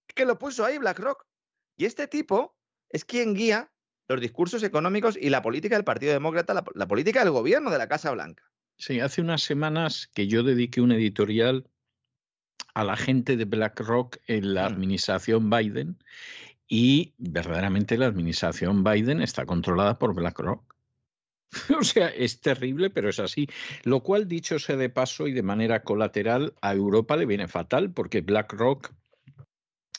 Que 0.08 0.26
lo 0.26 0.40
puso 0.40 0.64
ahí 0.64 0.78
BlackRock. 0.78 1.28
Y 1.76 1.84
este 1.84 2.08
tipo 2.08 2.56
es 2.88 3.04
quien 3.04 3.34
guía 3.34 3.74
los 4.08 4.22
discursos 4.22 4.64
económicos 4.64 5.18
y 5.20 5.30
la 5.30 5.42
política 5.42 5.76
del 5.76 5.84
Partido 5.84 6.14
Demócrata, 6.14 6.54
la, 6.54 6.64
la 6.74 6.88
política 6.88 7.20
del 7.26 7.34
gobierno 7.34 7.70
de 7.70 7.80
la 7.80 7.90
Casa 7.90 8.12
Blanca. 8.12 8.50
Sí, 8.78 9.02
hace 9.02 9.20
unas 9.20 9.42
semanas 9.42 10.10
que 10.14 10.28
yo 10.28 10.42
dediqué 10.42 10.80
un 10.80 10.94
editorial 10.94 11.70
a 12.76 12.84
la 12.84 12.96
gente 12.96 13.38
de 13.38 13.46
BlackRock 13.46 14.18
en 14.28 14.54
la 14.54 14.70
mm. 14.70 14.74
administración 14.74 15.50
Biden 15.50 15.98
y 16.68 17.14
verdaderamente 17.18 17.98
la 17.98 18.08
administración 18.08 18.84
Biden 18.84 19.22
está 19.22 19.46
controlada 19.46 19.98
por 19.98 20.14
BlackRock. 20.14 20.76
O 21.80 21.84
sea, 21.84 22.10
es 22.10 22.42
terrible, 22.42 22.90
pero 22.90 23.10
es 23.10 23.20
así. 23.20 23.48
Lo 23.84 24.04
cual, 24.04 24.28
dicho 24.28 24.60
sea 24.60 24.76
de 24.76 24.90
paso 24.90 25.28
y 25.28 25.32
de 25.32 25.44
manera 25.44 25.84
colateral, 25.84 26.54
a 26.62 26.74
Europa 26.74 27.16
le 27.16 27.26
viene 27.26 27.48
fatal 27.48 27.92
porque 27.92 28.22
BlackRock 28.22 28.92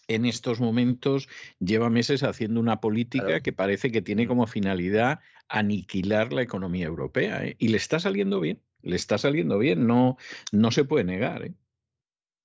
en 0.08 0.26
estos 0.26 0.60
momentos 0.60 1.28
lleva 1.58 1.88
meses 1.88 2.22
haciendo 2.22 2.60
una 2.60 2.80
política 2.80 3.40
que 3.40 3.52
parece 3.52 3.90
que 3.90 4.02
tiene 4.02 4.26
mm. 4.26 4.28
como 4.28 4.46
finalidad 4.46 5.20
aniquilar 5.48 6.32
la 6.32 6.42
economía 6.42 6.86
europea. 6.86 7.44
¿eh? 7.44 7.56
Y 7.58 7.68
le 7.68 7.78
está 7.78 8.00
saliendo 8.00 8.38
bien, 8.38 8.60
le 8.82 8.96
está 8.96 9.16
saliendo 9.16 9.58
bien, 9.58 9.86
no, 9.86 10.18
no 10.52 10.70
se 10.70 10.84
puede 10.84 11.04
negar. 11.04 11.46
¿eh? 11.46 11.54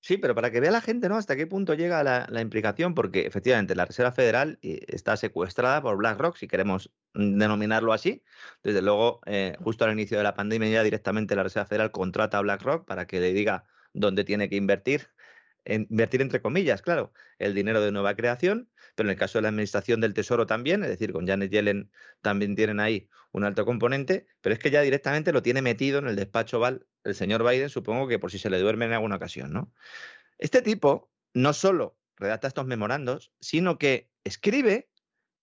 Sí, 0.04 0.18
pero 0.18 0.34
para 0.34 0.50
que 0.50 0.60
vea 0.60 0.72
la 0.72 0.82
gente, 0.82 1.08
¿no? 1.10 1.18
Hasta 1.18 1.36
qué 1.36 1.46
punto 1.46 1.76
llega 1.76 2.04
la, 2.04 2.42
implicación, 2.42 2.96
porque 2.96 3.28
efectivamente 3.28 3.76
la 3.76 3.86
Reserva 3.86 4.12
Federal 4.12 4.58
eh, 4.64 4.80
está 4.88 5.16
secuestrada 5.16 5.80
por 5.82 5.96
BlackRock, 5.98 6.38
si 6.38 6.48
queremos 6.48 6.92
denominarlo 7.14 7.94
así. 7.94 8.24
Desde 8.64 8.82
luego, 8.82 9.22
eh, 9.28 9.56
justo 9.64 9.86
al 9.86 9.92
inicio 9.92 10.18
de 10.18 10.24
la 10.24 10.34
pandemia 10.34 10.70
ya 10.70 10.84
directamente 10.84 11.36
la 11.36 11.44
Reserva 11.44 11.68
Federal 11.68 11.92
contrata 11.92 12.40
a 12.40 12.42
BlackRock 12.42 12.86
para 12.86 13.06
que 13.06 13.20
le 13.20 13.32
diga 13.32 13.66
dónde 13.94 14.24
tiene 14.24 14.50
que 14.50 14.56
invertir 14.56 15.10
invertir 15.66 16.22
entre 16.22 16.42
comillas, 16.42 16.82
claro, 16.82 17.14
el 17.40 17.54
dinero 17.54 17.82
de 17.82 17.92
nueva 17.92 18.16
creación, 18.16 18.70
pero 18.96 19.08
en 19.08 19.12
el 19.12 19.18
caso 19.18 19.38
de 19.38 19.44
la 19.44 19.50
Administración 19.50 20.02
del 20.02 20.14
Tesoro 20.14 20.46
también, 20.46 20.84
es 20.84 20.90
decir, 20.90 21.14
con 21.14 21.28
Janet 21.28 21.52
Yellen 21.52 21.92
también 22.22 22.56
tienen 22.56 22.80
ahí 22.80 23.10
un 23.32 23.44
alto 23.44 23.66
componente, 23.66 24.28
pero 24.42 24.54
es 24.54 24.60
que 24.60 24.72
ya 24.72 24.82
directamente 24.82 25.32
lo 25.32 25.42
tiene 25.42 25.62
metido 25.62 26.00
en 26.00 26.08
el 26.08 26.16
despacho 26.16 26.60
Val 26.60 26.86
el 27.04 27.16
señor 27.16 27.48
Biden, 27.48 27.70
supongo 27.70 28.08
que 28.08 28.20
por 28.20 28.32
si 28.32 28.38
se 28.38 28.50
le 28.50 28.60
duerme 28.60 28.86
en 28.86 28.94
alguna 28.94 29.16
ocasión, 29.16 29.52
¿no? 29.52 29.74
Este 30.38 30.62
tipo 30.62 31.12
no 31.34 31.54
solo 31.54 31.98
redacta 32.18 32.48
estos 32.48 32.66
memorandos, 32.66 33.32
sino 33.40 33.78
que 33.78 34.12
escribe 34.24 34.90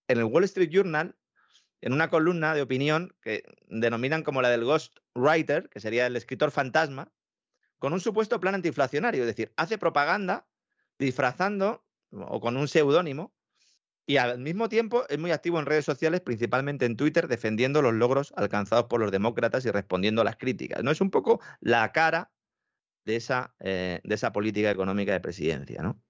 en 0.08 0.18
el 0.18 0.24
Wall 0.24 0.44
Street 0.44 0.70
Journal 0.70 1.16
en 1.80 1.92
una 1.92 2.10
columna 2.10 2.54
de 2.54 2.62
opinión 2.62 3.14
que 3.22 3.44
denominan 3.68 4.22
como 4.22 4.42
la 4.42 4.50
del 4.50 4.64
Ghost 4.64 4.98
Writer, 5.14 5.68
que 5.68 5.80
sería 5.80 6.06
el 6.06 6.16
escritor 6.16 6.50
fantasma, 6.50 7.12
con 7.78 7.92
un 7.92 8.00
supuesto 8.00 8.40
plan 8.40 8.54
antiinflacionario, 8.54 9.22
es 9.22 9.26
decir, 9.26 9.52
hace 9.56 9.78
propaganda 9.78 10.46
disfrazando 10.98 11.84
o 12.10 12.40
con 12.40 12.56
un 12.56 12.68
seudónimo 12.68 13.32
y 14.08 14.16
al 14.16 14.38
mismo 14.38 14.70
tiempo 14.70 15.04
es 15.10 15.18
muy 15.18 15.32
activo 15.32 15.60
en 15.60 15.66
redes 15.66 15.84
sociales, 15.84 16.22
principalmente 16.22 16.86
en 16.86 16.96
Twitter, 16.96 17.28
defendiendo 17.28 17.82
los 17.82 17.92
logros 17.92 18.32
alcanzados 18.36 18.86
por 18.86 19.00
los 19.00 19.12
demócratas 19.12 19.66
y 19.66 19.70
respondiendo 19.70 20.22
a 20.22 20.24
las 20.24 20.36
críticas. 20.36 20.82
¿no? 20.82 20.90
Es 20.90 21.02
un 21.02 21.10
poco 21.10 21.42
la 21.60 21.92
cara 21.92 22.32
de 23.04 23.16
esa, 23.16 23.54
eh, 23.60 24.00
de 24.02 24.14
esa 24.14 24.32
política 24.32 24.70
económica 24.70 25.12
de 25.12 25.20
presidencia. 25.20 25.82
¿no? 25.82 26.00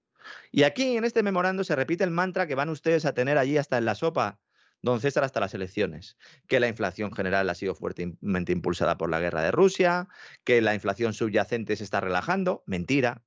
Y 0.49 0.63
aquí, 0.63 0.95
en 0.95 1.03
este 1.03 1.23
memorando, 1.23 1.65
se 1.65 1.75
repite 1.75 2.05
el 2.05 2.11
mantra 2.11 2.47
que 2.47 2.55
van 2.55 2.69
ustedes 2.69 3.05
a 3.05 3.13
tener 3.13 3.37
allí 3.37 3.57
hasta 3.57 3.77
en 3.77 3.83
la 3.83 3.95
sopa, 3.95 4.39
don 4.81 5.01
César, 5.01 5.23
hasta 5.23 5.39
las 5.39 5.53
elecciones, 5.53 6.17
que 6.47 6.59
la 6.59 6.67
inflación 6.67 7.11
general 7.11 7.49
ha 7.49 7.55
sido 7.55 7.75
fuertemente 7.75 8.51
impulsada 8.51 8.97
por 8.97 9.09
la 9.09 9.19
guerra 9.19 9.41
de 9.41 9.51
Rusia, 9.51 10.07
que 10.43 10.61
la 10.61 10.73
inflación 10.73 11.13
subyacente 11.13 11.75
se 11.75 11.83
está 11.83 11.99
relajando. 11.99 12.63
Mentira. 12.65 13.23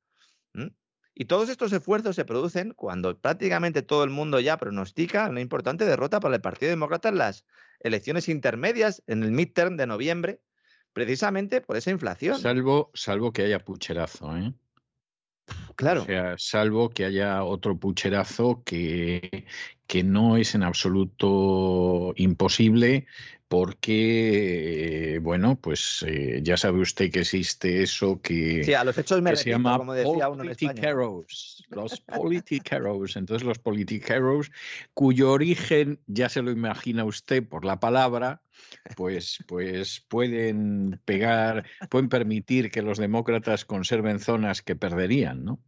Y 1.14 1.26
todos 1.26 1.50
estos 1.50 1.72
esfuerzos 1.72 2.16
se 2.16 2.24
producen 2.24 2.72
cuando 2.72 3.18
prácticamente 3.18 3.82
todo 3.82 4.02
el 4.02 4.10
mundo 4.10 4.40
ya 4.40 4.56
pronostica 4.56 5.28
una 5.28 5.42
importante 5.42 5.84
derrota 5.84 6.20
para 6.20 6.34
el 6.34 6.40
Partido 6.40 6.70
Demócrata 6.70 7.10
en 7.10 7.18
las 7.18 7.44
elecciones 7.80 8.30
intermedias, 8.30 9.02
en 9.06 9.22
el 9.22 9.30
midterm 9.30 9.76
de 9.76 9.86
noviembre, 9.86 10.40
precisamente 10.94 11.60
por 11.60 11.76
esa 11.76 11.90
inflación. 11.90 12.38
Salvo, 12.40 12.90
salvo 12.94 13.32
que 13.32 13.42
haya 13.42 13.58
pucherazo, 13.58 14.34
¿eh? 14.36 14.54
Claro. 15.74 16.02
O 16.02 16.06
sea, 16.06 16.34
salvo 16.38 16.90
que 16.90 17.04
haya 17.04 17.44
otro 17.44 17.78
pucherazo 17.78 18.62
que, 18.64 19.46
que 19.86 20.02
no 20.02 20.36
es 20.36 20.54
en 20.54 20.62
absoluto 20.62 22.12
imposible, 22.16 23.06
porque, 23.52 25.20
bueno, 25.20 25.60
pues 25.60 26.02
eh, 26.08 26.40
ya 26.42 26.56
sabe 26.56 26.80
usted 26.80 27.10
que 27.10 27.20
existe 27.20 27.82
eso 27.82 28.22
que, 28.22 28.64
sí, 28.64 28.72
a 28.72 28.82
los 28.82 28.96
hechos 28.96 29.20
me 29.20 29.32
que 29.32 29.36
se 29.36 29.50
llama 29.50 29.76
como 29.76 29.92
decía 29.92 30.30
uno 30.30 30.42
los 30.42 30.56
politiqueros. 32.00 33.14
Entonces, 33.16 33.46
los 33.46 33.58
politiqueros, 33.58 34.50
cuyo 34.94 35.32
origen 35.32 36.00
ya 36.06 36.30
se 36.30 36.40
lo 36.40 36.50
imagina 36.50 37.04
usted 37.04 37.46
por 37.46 37.66
la 37.66 37.78
palabra, 37.78 38.40
pues, 38.96 39.44
pues 39.46 40.02
pueden 40.08 40.98
pegar, 41.04 41.66
pueden 41.90 42.08
permitir 42.08 42.70
que 42.70 42.80
los 42.80 42.96
demócratas 42.96 43.66
conserven 43.66 44.18
zonas 44.18 44.62
que 44.62 44.76
perderían, 44.76 45.44
¿no? 45.44 45.60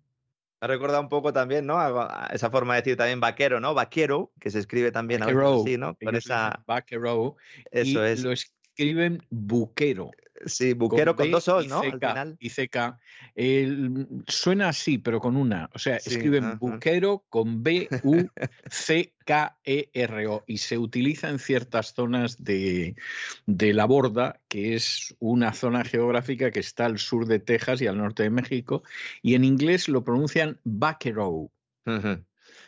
Ha 0.64 0.66
recordado 0.66 1.02
un 1.02 1.10
poco 1.10 1.30
también, 1.30 1.66
¿no? 1.66 1.78
A 1.78 2.30
esa 2.32 2.50
forma 2.50 2.74
de 2.74 2.80
decir 2.80 2.96
también 2.96 3.20
vaquero, 3.20 3.60
¿no? 3.60 3.74
Vaquero, 3.74 4.32
que 4.40 4.50
se 4.50 4.60
escribe 4.60 4.90
también 4.90 5.20
Vaquero, 5.20 5.60
así, 5.60 5.76
¿no? 5.76 5.94
Con 6.02 6.16
esa. 6.16 6.64
vaquero 6.66 7.36
Eso 7.70 8.02
y 8.02 8.08
es. 8.08 8.24
lo 8.24 8.32
escriben 8.74 9.22
buquero. 9.30 10.10
Sí, 10.46 10.74
buquero 10.74 11.14
con, 11.14 11.26
B 11.26 11.30
dos 11.30 11.46
O's, 11.48 11.64
y 11.64 11.68
¿no? 11.68 11.80
Al 11.80 11.92
CK, 11.92 12.08
final. 12.08 12.36
Y 12.40 12.50
CK. 12.50 12.98
El- 13.36 14.24
suena 14.26 14.68
así, 14.68 14.98
pero 14.98 15.20
con 15.20 15.36
una. 15.36 15.70
O 15.72 15.78
sea, 15.78 16.00
Sí, 16.00 16.10
escriben 16.10 16.44
ajá. 16.44 16.56
buquero 16.56 17.24
con 17.30 17.62
B-U-C-K-E-R-O 17.62 20.44
y 20.46 20.58
se 20.58 20.76
utiliza 20.76 21.30
en 21.30 21.38
ciertas 21.38 21.94
zonas 21.94 22.42
de, 22.42 22.96
de 23.46 23.72
la 23.72 23.84
borda, 23.86 24.40
que 24.48 24.74
es 24.74 25.14
una 25.20 25.54
zona 25.54 25.84
geográfica 25.84 26.50
que 26.50 26.60
está 26.60 26.86
al 26.86 26.98
sur 26.98 27.26
de 27.26 27.38
Texas 27.38 27.80
y 27.80 27.86
al 27.86 27.96
norte 27.96 28.24
de 28.24 28.30
México, 28.30 28.82
y 29.22 29.36
en 29.36 29.44
inglés 29.44 29.88
lo 29.88 30.02
pronuncian 30.04 30.58
vaquero. 30.64 31.48
Ujú. 31.86 31.86
O 31.86 32.18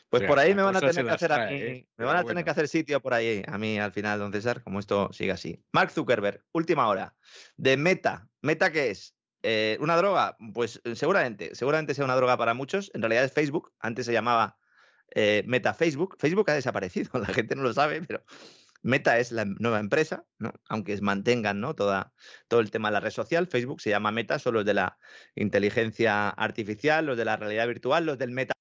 Pues 0.09 0.23
por 0.23 0.39
ahí 0.39 0.55
me 0.55 0.63
van 0.63 0.77
a 0.77 0.81
tener 0.81 1.05
que 1.05 1.11
hacer 1.11 1.33
a 1.33 1.47
mí, 1.47 1.57
¿eh? 1.57 1.89
me 1.97 2.05
van 2.05 2.17
a 2.17 2.25
tener 2.25 2.45
que 2.45 2.51
hacer 2.51 2.69
sitio 2.69 3.01
por 3.01 3.13
ahí 3.13 3.43
a 3.47 3.59
mí 3.59 3.79
al 3.79 3.93
final, 3.93 4.19
don 4.19 4.33
César, 4.33 4.63
como 4.63 4.79
esto 4.79 5.13
sigue 5.13 5.33
así. 5.33 5.63
Mark 5.73 5.91
Zuckerberg, 5.91 6.45
última 6.53 6.89
hora, 6.89 7.15
de 7.57 7.77
Meta. 7.77 8.29
¿Meta 8.41 8.71
qué 8.71 8.91
es? 8.91 9.17
Eh, 9.43 9.77
¿Una 9.81 9.97
droga? 9.97 10.37
Pues 10.55 10.81
eh, 10.85 10.95
seguramente, 10.95 11.55
seguramente 11.55 11.95
sea 11.95 12.05
una 12.05 12.17
droga 12.17 12.37
para 12.37 12.55
muchos. 12.55 12.91
En 12.95 13.03
realidad 13.03 13.25
es 13.25 13.33
Facebook, 13.33 13.73
antes 13.81 14.07
se 14.07 14.13
llamaba 14.13 14.59
eh, 15.15 15.43
Meta 15.47 15.75
Facebook. 15.75 16.17
Facebook 16.19 16.51
ha 16.51 16.55
desaparecido, 16.55 17.11
la 17.19 17.27
gente 17.27 17.57
no 17.57 17.63
lo 17.63 17.73
sabe, 17.73 18.03
pero 18.03 18.25
Meta 18.83 19.19
es 19.19 19.33
la 19.33 19.45
nueva 19.45 19.81
empresa, 19.81 20.25
¿no? 20.39 20.53
aunque 20.69 21.01
mantengan 21.01 21.61
¿no? 21.61 21.75
Toda, 21.75 22.13
todo 22.47 22.61
el 22.61 22.71
tema 22.71 22.89
de 22.89 22.95
la 22.95 23.01
red 23.01 23.11
social. 23.11 23.49
Facebook 23.49 23.81
se 23.81 23.91
llama 23.91 24.13
Meta, 24.13 24.39
son 24.39 24.55
los 24.55 24.65
de 24.65 24.75
la 24.75 24.99
inteligencia 25.35 26.29
artificial, 26.29 27.07
los 27.07 27.17
de 27.17 27.25
la 27.25 27.37
realidad 27.37 27.67
virtual, 27.67 28.07
los 28.07 28.19
del 28.19 28.31
meta. 28.31 28.53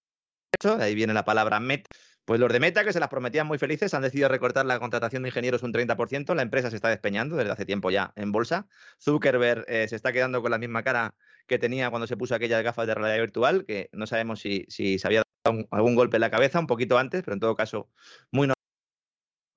De 0.62 0.84
ahí 0.84 0.96
viene 0.96 1.14
la 1.14 1.26
palabra 1.26 1.60
Meta. 1.60 1.90
Pues 2.26 2.40
los 2.40 2.52
de 2.52 2.60
Meta, 2.60 2.84
que 2.84 2.92
se 2.92 3.00
las 3.00 3.10
prometían 3.10 3.46
muy 3.46 3.60
felices, 3.60 3.94
han 3.94 4.02
decidido 4.02 4.30
recortar 4.30 4.66
la 4.66 4.80
contratación 4.80 5.22
de 5.22 5.30
ingenieros 5.30 5.62
un 5.62 5.72
30%. 5.72 6.34
La 6.34 6.42
empresa 6.42 6.72
se 6.72 6.76
está 6.76 6.90
despeñando 6.90 7.36
desde 7.36 7.52
hace 7.52 7.66
tiempo 7.66 7.92
ya 7.92 8.14
en 8.16 8.32
bolsa. 8.32 8.68
Zuckerberg 9.00 9.64
eh, 9.68 9.88
se 9.88 9.96
está 9.96 10.12
quedando 10.12 10.42
con 10.42 10.50
la 10.50 10.58
misma 10.58 10.82
cara 10.82 11.14
que 11.46 11.60
tenía 11.60 11.92
cuando 11.92 12.08
se 12.08 12.18
puso 12.18 12.34
aquellas 12.34 12.64
gafas 12.64 12.88
de 12.88 12.96
realidad 12.96 13.20
virtual, 13.20 13.66
que 13.66 13.90
no 13.92 14.08
sabemos 14.08 14.40
si, 14.40 14.66
si 14.70 14.98
se 14.98 15.08
había 15.08 15.22
dado 15.44 15.68
algún 15.70 15.94
golpe 15.94 16.18
en 16.18 16.22
la 16.22 16.32
cabeza 16.32 16.60
un 16.60 16.66
poquito 16.66 16.98
antes, 16.98 17.22
pero 17.22 17.36
en 17.36 17.40
todo 17.40 17.56
caso 17.56 17.92
muy 18.32 18.50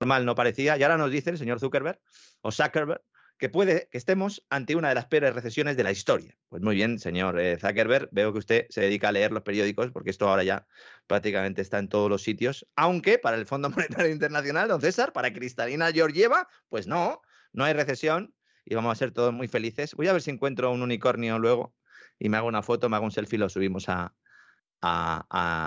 normal 0.00 0.26
no 0.26 0.34
parecía. 0.34 0.76
Y 0.76 0.82
ahora 0.82 0.98
nos 0.98 1.10
dice 1.10 1.30
el 1.30 1.38
señor 1.38 1.60
Zuckerberg, 1.60 2.00
o 2.42 2.52
Zuckerberg, 2.52 3.00
que 3.38 3.48
puede 3.48 3.88
que 3.90 3.98
estemos 3.98 4.44
ante 4.50 4.74
una 4.74 4.88
de 4.88 4.96
las 4.96 5.06
peores 5.06 5.34
recesiones 5.34 5.76
de 5.76 5.84
la 5.84 5.92
historia. 5.92 6.36
Pues 6.48 6.60
muy 6.62 6.74
bien, 6.74 6.98
señor 6.98 7.38
eh, 7.38 7.56
Zuckerberg, 7.58 8.08
veo 8.10 8.32
que 8.32 8.40
usted 8.40 8.66
se 8.68 8.80
dedica 8.80 9.08
a 9.08 9.12
leer 9.12 9.30
los 9.32 9.42
periódicos, 9.42 9.90
porque 9.92 10.10
esto 10.10 10.28
ahora 10.28 10.42
ya 10.42 10.66
prácticamente 11.06 11.62
está 11.62 11.78
en 11.78 11.88
todos 11.88 12.10
los 12.10 12.22
sitios, 12.22 12.66
aunque 12.74 13.18
para 13.18 13.36
el 13.36 13.46
Fondo 13.46 13.70
Monetario 13.70 14.10
Internacional, 14.10 14.68
don 14.68 14.80
César, 14.80 15.12
para 15.12 15.32
Cristalina 15.32 15.92
Georgieva, 15.92 16.48
pues 16.68 16.88
no, 16.88 17.22
no 17.52 17.64
hay 17.64 17.74
recesión 17.74 18.34
y 18.64 18.74
vamos 18.74 18.92
a 18.92 18.96
ser 18.96 19.12
todos 19.12 19.32
muy 19.32 19.48
felices. 19.48 19.94
Voy 19.94 20.08
a 20.08 20.12
ver 20.12 20.22
si 20.22 20.30
encuentro 20.30 20.72
un 20.72 20.82
unicornio 20.82 21.38
luego 21.38 21.74
y 22.18 22.28
me 22.28 22.36
hago 22.36 22.48
una 22.48 22.62
foto, 22.62 22.88
me 22.88 22.96
hago 22.96 23.04
un 23.04 23.12
selfie 23.12 23.38
lo 23.38 23.48
subimos 23.48 23.86
a 23.88 24.14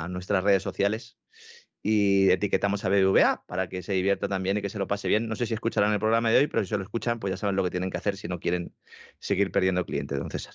nuestras 0.10 0.44
redes 0.44 0.62
sociales 0.62 1.21
y 1.84 2.30
etiquetamos 2.30 2.86
a 2.86 2.90
BBVA 2.90 3.44
para 3.48 3.68
que 3.68 3.82
se 3.82 3.94
divierta 3.94 4.28
también 4.28 4.58
y 4.58 4.62
que 4.62 4.70
se 4.70 4.80
lo 4.80 4.88
pase 4.88 5.08
bien. 5.08 5.28
No 5.28 5.36
sé 5.36 5.46
si 5.46 5.54
escucharán 5.54 5.94
el 5.94 6.00
programa 6.00 6.30
de 6.30 6.38
hoy, 6.38 6.48
pero 6.48 6.64
si 6.64 6.70
se 6.70 6.78
lo 6.78 6.84
escuchan, 6.84 7.20
pues 7.20 7.32
ya 7.32 7.38
saben 7.38 7.56
lo 7.56 7.64
que 7.64 7.72
tienen 7.72 7.90
que 7.90 7.98
hacer 7.98 8.18
si 8.18 8.28
no 8.28 8.40
quieren 8.40 8.74
seguir 9.20 9.52
perdiendo 9.52 9.86
clientes, 9.86 10.20
don 10.20 10.30
César. 10.30 10.54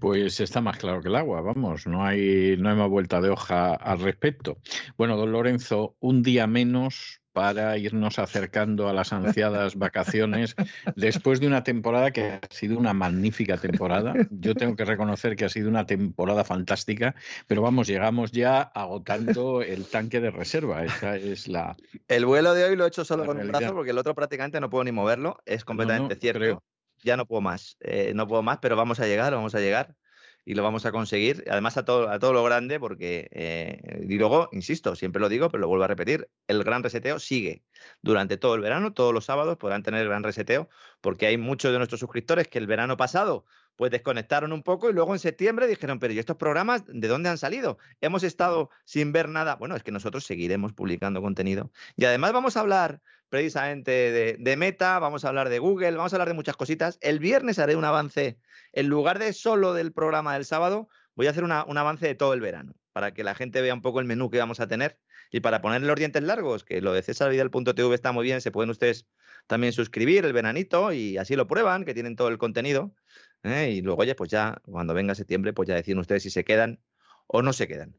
Pues 0.00 0.40
está 0.40 0.60
más 0.60 0.78
claro 0.78 1.00
que 1.00 1.08
el 1.08 1.16
agua, 1.16 1.40
vamos, 1.40 1.86
no 1.86 2.04
hay, 2.04 2.56
no 2.58 2.68
hay 2.68 2.76
más 2.76 2.88
vuelta 2.88 3.20
de 3.20 3.30
hoja 3.30 3.74
al 3.74 4.00
respecto. 4.00 4.58
Bueno, 4.96 5.16
don 5.16 5.32
Lorenzo, 5.32 5.96
un 6.00 6.22
día 6.22 6.46
menos 6.46 7.22
para 7.34 7.76
irnos 7.76 8.18
acercando 8.20 8.88
a 8.88 8.92
las 8.92 9.12
ansiadas 9.12 9.76
vacaciones 9.76 10.54
después 10.94 11.40
de 11.40 11.48
una 11.48 11.64
temporada 11.64 12.12
que 12.12 12.22
ha 12.22 12.40
sido 12.48 12.78
una 12.78 12.94
magnífica 12.94 13.58
temporada. 13.58 14.14
Yo 14.30 14.54
tengo 14.54 14.76
que 14.76 14.84
reconocer 14.84 15.34
que 15.36 15.44
ha 15.44 15.48
sido 15.48 15.68
una 15.68 15.84
temporada 15.84 16.44
fantástica, 16.44 17.14
pero 17.48 17.60
vamos, 17.60 17.88
llegamos 17.88 18.30
ya 18.30 18.62
agotando 18.62 19.62
el 19.62 19.84
tanque 19.86 20.20
de 20.20 20.30
reserva. 20.30 20.84
Esa 20.84 21.16
es 21.16 21.48
la... 21.48 21.76
El 22.08 22.24
vuelo 22.24 22.54
de 22.54 22.64
hoy 22.64 22.76
lo 22.76 22.84
he 22.84 22.88
hecho 22.88 23.04
solo 23.04 23.26
con 23.26 23.38
un 23.40 23.48
brazo 23.48 23.74
porque 23.74 23.90
el 23.90 23.98
otro 23.98 24.14
prácticamente 24.14 24.60
no 24.60 24.70
puedo 24.70 24.84
ni 24.84 24.92
moverlo. 24.92 25.38
Es 25.44 25.62
No, 25.62 25.66
completamente 25.66 26.14
no, 26.14 26.20
cierto. 26.20 26.38
creo. 26.38 26.62
Ya 27.02 27.16
no 27.16 27.26
puedo 27.26 27.40
más. 27.42 27.76
eh, 27.80 28.12
no 28.14 28.26
puedo 28.28 28.42
más, 28.42 28.58
pero 28.62 28.76
vamos 28.76 29.00
a 29.00 29.06
llegar, 29.06 29.34
vamos 29.34 29.54
a 29.56 29.60
llegar 29.60 29.96
y 30.44 30.54
lo 30.54 30.62
vamos 30.62 30.86
a 30.86 30.92
conseguir. 30.92 31.44
Además, 31.50 31.76
a 31.76 31.84
todo, 31.84 32.08
a 32.10 32.18
todo 32.18 32.32
lo 32.32 32.44
grande, 32.44 32.78
porque. 32.80 33.28
eh, 33.32 34.04
y 34.08 34.18
luego, 34.18 34.48
insisto, 34.52 34.96
siempre 34.96 35.20
lo 35.20 35.28
digo, 35.28 35.48
pero 35.50 35.62
lo 35.62 35.68
vuelvo 35.68 35.84
a 35.84 35.88
repetir: 35.88 36.28
el 36.48 36.62
gran 36.64 36.82
reseteo 36.82 37.18
sigue 37.18 37.64
durante 38.02 38.36
todo 38.36 38.54
el 38.54 38.60
verano. 38.60 38.92
Todos 38.92 39.12
los 39.14 39.24
sábados 39.24 39.56
podrán 39.56 39.82
tener 39.82 40.02
el 40.02 40.08
gran 40.08 40.22
reseteo, 40.22 40.68
porque 41.00 41.26
hay 41.26 41.38
muchos 41.38 41.72
de 41.72 41.78
nuestros 41.78 42.00
suscriptores 42.00 42.48
que 42.48 42.58
el 42.58 42.66
verano 42.66 42.96
pasado 42.96 43.44
pues 43.76 43.90
desconectaron 43.90 44.52
un 44.52 44.62
poco 44.62 44.88
y 44.88 44.92
luego 44.92 45.12
en 45.14 45.18
septiembre 45.18 45.66
dijeron, 45.66 45.98
pero 45.98 46.12
¿y 46.12 46.18
estos 46.18 46.36
programas 46.36 46.84
de 46.86 47.08
dónde 47.08 47.28
han 47.28 47.38
salido? 47.38 47.78
Hemos 48.00 48.22
estado 48.22 48.70
sin 48.84 49.12
ver 49.12 49.28
nada. 49.28 49.56
Bueno, 49.56 49.76
es 49.76 49.82
que 49.82 49.92
nosotros 49.92 50.24
seguiremos 50.24 50.72
publicando 50.72 51.20
contenido. 51.22 51.70
Y 51.96 52.04
además 52.04 52.32
vamos 52.32 52.56
a 52.56 52.60
hablar 52.60 53.02
precisamente 53.34 54.36
de, 54.38 54.56
Meta, 54.56 55.00
vamos 55.00 55.24
a 55.24 55.28
hablar 55.28 55.48
de 55.48 55.58
Google, 55.58 55.96
vamos 55.96 56.12
a 56.12 56.16
hablar 56.16 56.28
de 56.28 56.34
muchas 56.34 56.56
cositas. 56.56 56.98
El 57.00 57.18
viernes 57.18 57.58
haré 57.58 57.74
un 57.74 57.84
avance, 57.84 58.38
en 58.72 58.86
lugar 58.86 59.18
de 59.18 59.32
solo 59.32 59.74
del 59.74 59.92
programa 59.92 60.34
del 60.34 60.44
sábado, 60.44 60.88
voy 61.16 61.26
a 61.26 61.30
hacer 61.30 61.42
un 61.42 61.50
avance 61.50 62.06
de 62.06 62.14
todo 62.14 62.32
el 62.32 62.40
verano, 62.40 62.76
para 62.92 63.12
que 63.12 63.24
la 63.24 63.34
gente 63.34 63.60
vea 63.60 63.74
un 63.74 63.82
poco 63.82 63.98
el 63.98 64.06
menú 64.06 64.30
que 64.30 64.38
vamos 64.38 64.60
a 64.60 64.68
tener 64.68 65.00
y 65.32 65.40
para 65.40 65.60
ponerle 65.60 65.88
los 65.88 65.96
dientes 65.96 66.22
largos, 66.22 66.62
que 66.62 66.80
lo 66.80 66.92
de 66.92 67.02
cesarvidal.tv 67.02 67.92
está 67.92 68.12
muy 68.12 68.22
bien, 68.22 68.40
se 68.40 68.52
pueden 68.52 68.70
ustedes 68.70 69.08
también 69.48 69.72
suscribir 69.72 70.24
el 70.24 70.32
veranito 70.32 70.92
y 70.92 71.16
así 71.18 71.34
lo 71.34 71.48
prueban, 71.48 71.84
que 71.84 71.92
tienen 71.92 72.14
todo 72.14 72.28
el 72.28 72.38
contenido. 72.38 72.94
¿eh? 73.42 73.72
Y 73.72 73.82
luego, 73.82 74.02
oye, 74.02 74.14
pues 74.14 74.30
ya 74.30 74.62
cuando 74.64 74.94
venga 74.94 75.16
septiembre, 75.16 75.52
pues 75.52 75.68
ya 75.68 75.74
deciden 75.74 75.98
ustedes 75.98 76.22
si 76.22 76.30
se 76.30 76.44
quedan 76.44 76.78
o 77.26 77.42
no 77.42 77.52
se 77.52 77.66
quedan. 77.66 77.96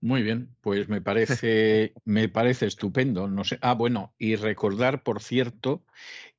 Muy 0.00 0.22
bien, 0.22 0.54
pues 0.60 0.88
me 0.88 1.00
parece, 1.02 1.94
me 2.04 2.28
parece 2.28 2.66
estupendo. 2.66 3.28
No 3.28 3.44
sé. 3.44 3.58
Ah, 3.62 3.74
bueno, 3.74 4.14
y 4.18 4.36
recordar, 4.36 5.02
por 5.02 5.22
cierto, 5.22 5.84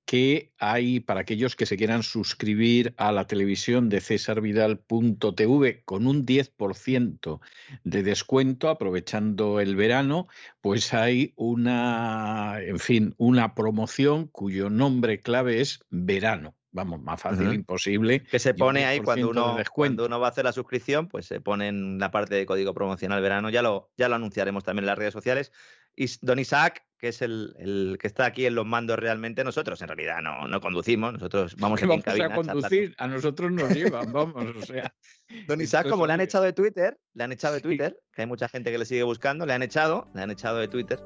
que 0.08 0.54
hay 0.58 1.02
para 1.02 1.20
aquellos 1.20 1.58
que 1.58 1.66
se 1.66 1.76
quieran 1.76 2.02
suscribir 2.02 2.94
a 2.98 3.12
la 3.12 3.28
televisión 3.28 3.90
de 3.90 4.00
cesarvidal.tv 4.00 5.84
con 5.84 6.08
un 6.08 6.26
10% 6.26 7.42
de 7.84 8.04
descuento 8.04 8.70
aprovechando 8.70 9.60
el 9.60 9.76
verano, 9.76 10.28
pues 10.62 10.94
hay 10.94 11.34
una, 11.36 12.62
en 12.62 12.80
fin, 12.80 13.16
una 13.18 13.54
promoción 13.54 14.28
cuyo 14.28 14.70
nombre 14.70 15.22
clave 15.22 15.60
es 15.60 15.82
verano 15.90 16.56
vamos, 16.78 17.02
más 17.02 17.22
fácil 17.22 17.52
imposible. 17.54 18.24
Que 18.24 18.40
se 18.40 18.54
pone 18.54 18.86
ahí 18.86 19.02
cuando 19.02 19.30
uno, 19.30 19.58
cuando 19.74 20.06
uno 20.06 20.20
va 20.20 20.28
a 20.28 20.30
hacer 20.30 20.46
la 20.46 20.54
suscripción, 20.54 21.08
pues 21.08 21.26
se 21.26 21.42
pone 21.42 21.68
en 21.68 21.98
la 22.00 22.12
parte 22.12 22.36
de 22.36 22.46
código 22.46 22.74
promocional 22.74 23.22
verano. 23.22 23.50
Ya 23.50 23.62
lo, 23.62 23.90
ya 23.98 24.08
lo 24.08 24.16
anunciaremos 24.16 24.64
también 24.64 24.84
en 24.84 24.88
las 24.88 24.98
redes 24.98 25.14
sociales. 25.14 25.52
Y 25.98 26.06
don 26.22 26.38
Isaac, 26.38 26.84
que 27.00 27.08
es 27.10 27.24
el, 27.24 27.98
que 28.00 28.08
está 28.08 28.26
aquí 28.26 28.46
en 28.46 28.54
los 28.54 28.68
mandos 28.68 29.00
realmente, 29.00 29.44
nosotros 29.44 29.82
en 29.82 29.88
realidad 29.88 30.22
no, 30.22 30.48
no 30.48 30.62
conducimos, 30.62 31.14
nosotros 31.14 31.56
vamos, 31.60 31.82
en 31.82 31.90
vamos 31.90 32.08
a 32.08 32.30
conducir, 32.30 32.96
a 33.00 33.08
nosotros 33.08 33.52
nos 33.52 33.74
llevan, 33.74 34.14
vamos, 34.14 34.56
o 34.56 34.62
sea. 34.62 34.94
Don 35.48 35.60
Isaac, 35.60 35.90
como 35.90 36.08
le 36.08 36.14
han 36.14 36.22
echado 36.22 36.46
de 36.46 36.54
Twitter, 36.54 36.98
le 37.14 37.24
han 37.24 37.32
echado 37.32 37.56
de 37.56 37.62
Twitter, 37.62 38.00
que 38.14 38.22
hay 38.22 38.28
mucha 38.28 38.48
gente 38.48 38.72
que 38.72 38.78
le 38.78 38.86
sigue 38.86 39.04
buscando, 39.04 39.46
le 39.46 39.54
han 39.54 39.64
echado, 39.64 40.10
le 40.14 40.22
han 40.22 40.32
echado 40.32 40.58
de 40.60 40.68
Twitter, 40.68 41.00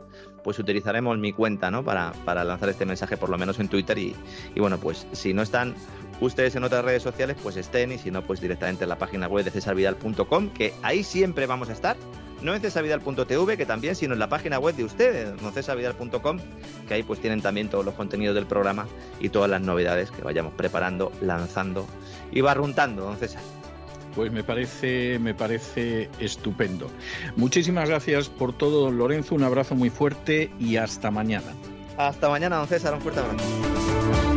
pues 0.43 0.59
utilizaremos 0.59 1.17
mi 1.17 1.31
cuenta, 1.31 1.71
¿no? 1.71 1.83
Para, 1.83 2.11
para 2.25 2.43
lanzar 2.43 2.69
este 2.69 2.85
mensaje, 2.85 3.17
por 3.17 3.29
lo 3.29 3.37
menos 3.37 3.59
en 3.59 3.69
Twitter. 3.69 3.97
Y, 3.97 4.15
y 4.53 4.59
bueno, 4.59 4.77
pues 4.77 5.07
si 5.13 5.33
no 5.33 5.41
están 5.41 5.73
ustedes 6.19 6.55
en 6.55 6.63
otras 6.63 6.85
redes 6.85 7.01
sociales, 7.01 7.35
pues 7.41 7.55
estén, 7.57 7.93
y 7.93 7.97
si 7.97 8.11
no, 8.11 8.21
pues 8.23 8.41
directamente 8.41 8.83
en 8.83 8.89
la 8.89 8.99
página 8.99 9.27
web 9.27 9.43
de 9.43 9.51
cesarvidal.com, 9.51 10.53
que 10.53 10.73
ahí 10.83 11.03
siempre 11.03 11.47
vamos 11.47 11.69
a 11.69 11.73
estar 11.73 11.97
no 12.41 12.53
en 12.53 12.61
cesavidal.tv, 12.61 13.57
que 13.57 13.65
también, 13.65 13.95
sino 13.95 14.13
en 14.13 14.19
la 14.19 14.29
página 14.29 14.59
web 14.59 14.75
de 14.75 14.83
ustedes, 14.83 15.29
cesavidal.com, 15.53 16.39
que 16.87 16.93
ahí 16.93 17.03
pues 17.03 17.19
tienen 17.19 17.41
también 17.41 17.69
todos 17.69 17.85
los 17.85 17.93
contenidos 17.95 18.35
del 18.35 18.45
programa 18.45 18.87
y 19.19 19.29
todas 19.29 19.49
las 19.49 19.61
novedades 19.61 20.11
que 20.11 20.21
vayamos 20.21 20.53
preparando, 20.53 21.11
lanzando 21.21 21.87
y 22.31 22.41
barruntando, 22.41 23.03
don 23.03 23.17
César. 23.17 23.41
Pues 24.15 24.31
me 24.31 24.43
parece, 24.43 25.19
me 25.19 25.33
parece 25.33 26.09
estupendo. 26.19 26.89
Muchísimas 27.37 27.87
gracias 27.87 28.27
por 28.27 28.51
todo, 28.51 28.81
don 28.81 28.97
Lorenzo. 28.97 29.35
Un 29.35 29.43
abrazo 29.43 29.73
muy 29.75 29.89
fuerte 29.89 30.51
y 30.59 30.75
hasta 30.75 31.11
mañana. 31.11 31.53
Hasta 31.97 32.27
mañana, 32.29 32.57
don 32.57 32.67
César. 32.67 32.93
Un 32.93 33.01
fuerte 33.01 33.21
abrazo. 33.21 34.30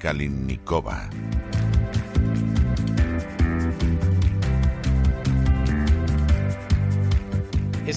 Kalinnikova. 0.00 1.12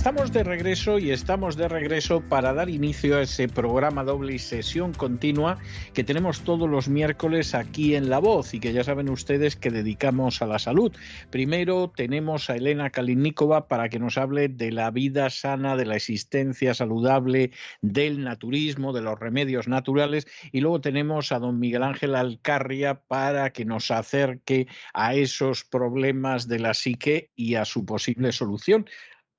Estamos 0.03 0.33
de 0.33 0.43
regreso 0.43 0.99
y 0.99 1.11
estamos 1.11 1.55
de 1.55 1.69
regreso 1.69 2.19
para 2.27 2.53
dar 2.53 2.69
inicio 2.69 3.15
a 3.15 3.21
ese 3.21 3.47
programa 3.47 4.03
doble 4.03 4.33
y 4.33 4.39
sesión 4.39 4.91
continua 4.91 5.59
que 5.93 6.03
tenemos 6.03 6.41
todos 6.41 6.69
los 6.69 6.89
miércoles 6.89 7.55
aquí 7.55 7.95
en 7.95 8.09
La 8.09 8.19
Voz 8.19 8.53
y 8.53 8.59
que 8.59 8.73
ya 8.73 8.83
saben 8.83 9.07
ustedes 9.07 9.55
que 9.55 9.71
dedicamos 9.71 10.41
a 10.41 10.45
la 10.45 10.59
salud. 10.59 10.91
Primero 11.29 11.89
tenemos 11.95 12.49
a 12.49 12.57
Elena 12.57 12.89
Kalinikova 12.89 13.69
para 13.69 13.87
que 13.87 13.97
nos 13.97 14.17
hable 14.17 14.49
de 14.49 14.73
la 14.73 14.91
vida 14.91 15.29
sana, 15.29 15.77
de 15.77 15.85
la 15.85 15.95
existencia 15.95 16.73
saludable, 16.73 17.51
del 17.81 18.25
naturismo, 18.25 18.91
de 18.91 19.03
los 19.03 19.17
remedios 19.17 19.69
naturales 19.69 20.27
y 20.51 20.59
luego 20.59 20.81
tenemos 20.81 21.31
a 21.31 21.39
don 21.39 21.59
Miguel 21.59 21.83
Ángel 21.83 22.15
Alcarria 22.15 22.95
para 22.95 23.51
que 23.51 23.63
nos 23.63 23.89
acerque 23.89 24.67
a 24.93 25.15
esos 25.15 25.63
problemas 25.63 26.49
de 26.49 26.59
la 26.59 26.73
psique 26.73 27.31
y 27.37 27.55
a 27.55 27.63
su 27.63 27.85
posible 27.85 28.33
solución 28.33 28.85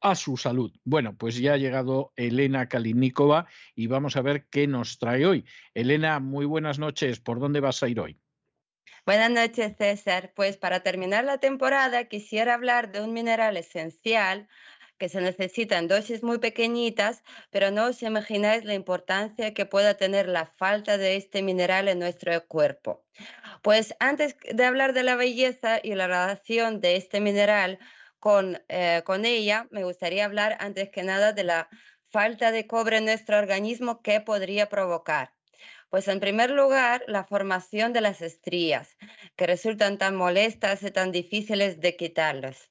a 0.05 0.14
su 0.14 0.36
salud. 0.36 0.70
Bueno, 0.85 1.16
pues 1.16 1.39
ya 1.39 1.55
ha 1.55 1.56
llegado 1.56 2.12
Elena 2.16 2.68
Kalinikova 2.68 3.47
y 3.74 3.86
vamos 3.86 4.16
a 4.16 4.22
ver 4.22 4.44
qué 4.51 4.66
nos 4.66 4.98
trae 4.98 5.24
hoy. 5.24 5.47
Elena, 5.72 6.20
muy 6.20 6.44
buenas 6.44 6.78
noches. 6.78 7.20
¿Por 7.20 7.40
dónde 7.40 7.60
vas 7.60 7.82
a 7.82 7.89
ir 7.89 7.98
hoy? 7.98 8.20
Buenas 9.06 9.31
noches, 9.31 9.76
César. 9.78 10.32
Pues 10.36 10.59
para 10.59 10.81
terminar 10.81 11.24
la 11.24 11.39
temporada 11.39 12.05
quisiera 12.05 12.52
hablar 12.52 12.93
de 12.93 13.01
un 13.01 13.14
mineral 13.14 13.56
esencial 13.56 14.47
que 14.98 15.09
se 15.09 15.22
necesita 15.22 15.78
en 15.78 15.89
dosis 15.89 16.22
muy 16.22 16.39
pequeñitas, 16.39 17.24
pero 17.51 17.70
no 17.70 17.86
os 17.86 18.02
imagináis 18.02 18.64
la 18.64 18.74
importancia 18.74 19.55
que 19.55 19.64
pueda 19.64 19.94
tener 19.94 20.28
la 20.28 20.44
falta 20.44 20.98
de 20.98 21.16
este 21.16 21.43
mineral 21.43 21.89
en 21.89 21.98
nuestro 21.98 22.47
cuerpo. 22.47 23.06
Pues 23.62 23.94
antes 24.01 24.36
de 24.52 24.64
hablar 24.66 24.93
de 24.93 25.02
la 25.02 25.16
belleza 25.16 25.81
y 25.82 25.94
la 25.94 26.06
relación 26.06 26.82
de 26.82 26.97
este 26.97 27.20
mineral, 27.20 27.78
eh, 28.68 29.02
con, 29.05 29.24
ella, 29.24 29.66
me 29.70 29.84
gustaría 29.84 30.24
hablar 30.24 30.56
antes 30.60 30.90
que 30.90 31.02
nada 31.02 31.32
de 31.32 31.44
la 31.44 31.68
falta 32.10 32.52
de 32.52 32.66
cobre 32.66 32.98
en 32.98 33.06
nuestro 33.06 33.38
organismo 33.38 34.01
que 34.02 34.20
podría 34.20 34.68
provocar. 34.68 35.32
Pues 35.90 36.09
en 36.09 36.20
primer 36.20 36.51
lugar, 36.51 37.05
la 37.06 37.24
formación 37.24 37.92
de 37.92 38.01
las 38.01 38.22
estrías, 38.22 38.96
que 39.36 39.46
resultan 39.46 39.98
tan 39.98 40.16
molestas 40.16 40.82
y 40.82 40.90
tan 40.90 41.12
difíciles 41.12 41.80
de 41.80 41.96
quitarlas. 41.96 42.70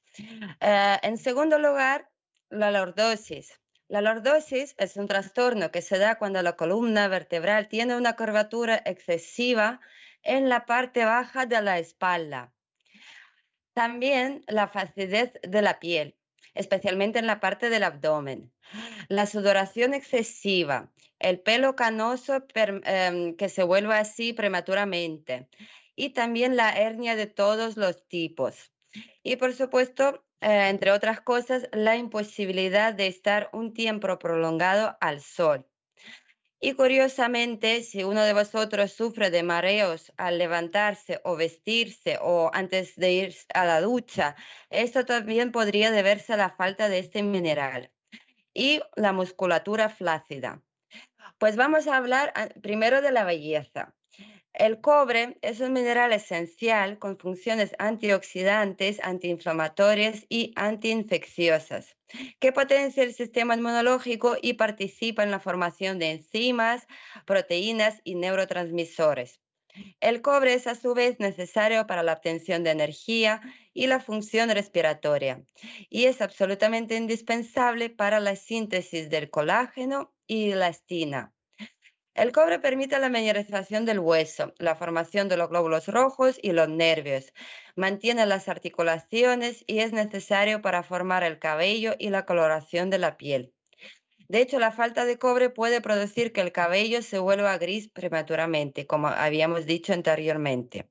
Eh, 0.60 0.96
en 1.02 1.18
segundo 1.18 1.58
lugar, 1.58 2.10
la 2.50 2.70
lordosis. 2.70 3.60
La 3.88 4.00
lordosis 4.00 4.74
es 4.78 4.96
un 4.96 5.06
trastorno 5.06 5.70
que 5.70 5.82
se 5.82 5.98
da 5.98 6.16
cuando 6.16 6.42
la 6.42 6.56
columna 6.56 7.06
vertebral 7.08 7.68
tiene 7.68 7.96
una 7.96 8.16
curvatura 8.16 8.82
excesiva 8.84 9.80
en 10.22 10.48
la 10.48 10.64
parte 10.64 11.04
baja 11.04 11.46
de 11.46 11.60
la 11.60 11.78
espalda. 11.78 12.53
También 13.74 14.44
la 14.46 14.68
flacidez 14.68 15.32
de 15.42 15.60
la 15.60 15.80
piel, 15.80 16.16
especialmente 16.54 17.18
en 17.18 17.26
la 17.26 17.40
parte 17.40 17.68
del 17.70 17.82
abdomen. 17.82 18.52
La 19.08 19.26
sudoración 19.26 19.94
excesiva, 19.94 20.92
el 21.18 21.40
pelo 21.40 21.74
canoso 21.74 22.44
em, 22.54 23.36
que 23.36 23.48
se 23.48 23.62
vuelve 23.64 23.94
así 23.94 24.32
prematuramente 24.32 25.48
y 25.96 26.10
también 26.10 26.56
la 26.56 26.70
hernia 26.70 27.16
de 27.16 27.26
todos 27.26 27.76
los 27.76 28.06
tipos. 28.06 28.72
Y 29.22 29.36
por 29.36 29.52
supuesto, 29.54 30.24
eh, 30.40 30.68
entre 30.68 30.92
otras 30.92 31.20
cosas, 31.20 31.68
la 31.72 31.96
imposibilidad 31.96 32.94
de 32.94 33.08
estar 33.08 33.50
un 33.52 33.72
tiempo 33.72 34.18
prolongado 34.18 34.96
al 35.00 35.20
sol. 35.20 35.66
Y 36.64 36.72
curiosamente, 36.72 37.82
si 37.82 38.04
uno 38.04 38.22
de 38.22 38.32
vosotros 38.32 38.90
sufre 38.90 39.28
de 39.28 39.42
mareos 39.42 40.14
al 40.16 40.38
levantarse 40.38 41.20
o 41.22 41.36
vestirse 41.36 42.16
o 42.22 42.50
antes 42.54 42.96
de 42.96 43.12
ir 43.12 43.34
a 43.52 43.66
la 43.66 43.82
ducha, 43.82 44.34
esto 44.70 45.04
también 45.04 45.52
podría 45.52 45.90
deberse 45.90 46.32
a 46.32 46.38
la 46.38 46.48
falta 46.48 46.88
de 46.88 47.00
este 47.00 47.22
mineral. 47.22 47.92
Y 48.54 48.80
la 48.96 49.12
musculatura 49.12 49.90
flácida. 49.90 50.62
Pues 51.36 51.56
vamos 51.56 51.86
a 51.86 51.98
hablar 51.98 52.32
ah, 52.34 52.48
primero 52.62 53.02
de 53.02 53.12
la 53.12 53.24
belleza. 53.24 53.94
El 54.54 54.80
cobre 54.80 55.36
es 55.42 55.58
un 55.58 55.72
mineral 55.72 56.12
esencial 56.12 57.00
con 57.00 57.18
funciones 57.18 57.74
antioxidantes, 57.80 59.00
antiinflamatorias 59.02 60.26
y 60.28 60.52
antiinfecciosas, 60.54 61.96
que 62.38 62.52
potencia 62.52 63.02
el 63.02 63.14
sistema 63.14 63.56
inmunológico 63.56 64.36
y 64.40 64.52
participa 64.52 65.24
en 65.24 65.32
la 65.32 65.40
formación 65.40 65.98
de 65.98 66.12
enzimas, 66.12 66.86
proteínas 67.26 68.00
y 68.04 68.14
neurotransmisores. 68.14 69.40
El 69.98 70.22
cobre 70.22 70.54
es 70.54 70.68
a 70.68 70.76
su 70.76 70.94
vez 70.94 71.18
necesario 71.18 71.88
para 71.88 72.04
la 72.04 72.12
obtención 72.12 72.62
de 72.62 72.70
energía 72.70 73.40
y 73.72 73.88
la 73.88 73.98
función 73.98 74.50
respiratoria 74.50 75.42
y 75.90 76.04
es 76.04 76.22
absolutamente 76.22 76.94
indispensable 76.94 77.90
para 77.90 78.20
la 78.20 78.36
síntesis 78.36 79.10
del 79.10 79.30
colágeno 79.30 80.14
y 80.28 80.50
la 80.50 80.68
elastina. 80.68 81.33
El 82.14 82.30
cobre 82.30 82.60
permite 82.60 82.96
la 83.00 83.08
mineralización 83.08 83.84
del 83.84 83.98
hueso, 83.98 84.54
la 84.58 84.76
formación 84.76 85.28
de 85.28 85.36
los 85.36 85.48
glóbulos 85.48 85.88
rojos 85.88 86.38
y 86.40 86.52
los 86.52 86.68
nervios, 86.68 87.32
mantiene 87.74 88.24
las 88.24 88.48
articulaciones 88.48 89.64
y 89.66 89.80
es 89.80 89.92
necesario 89.92 90.62
para 90.62 90.84
formar 90.84 91.24
el 91.24 91.40
cabello 91.40 91.96
y 91.98 92.10
la 92.10 92.24
coloración 92.24 92.88
de 92.88 92.98
la 92.98 93.16
piel. 93.16 93.52
De 94.28 94.40
hecho, 94.40 94.60
la 94.60 94.70
falta 94.70 95.04
de 95.04 95.18
cobre 95.18 95.50
puede 95.50 95.80
producir 95.80 96.32
que 96.32 96.40
el 96.40 96.52
cabello 96.52 97.02
se 97.02 97.18
vuelva 97.18 97.58
gris 97.58 97.88
prematuramente, 97.88 98.86
como 98.86 99.08
habíamos 99.08 99.66
dicho 99.66 99.92
anteriormente. 99.92 100.88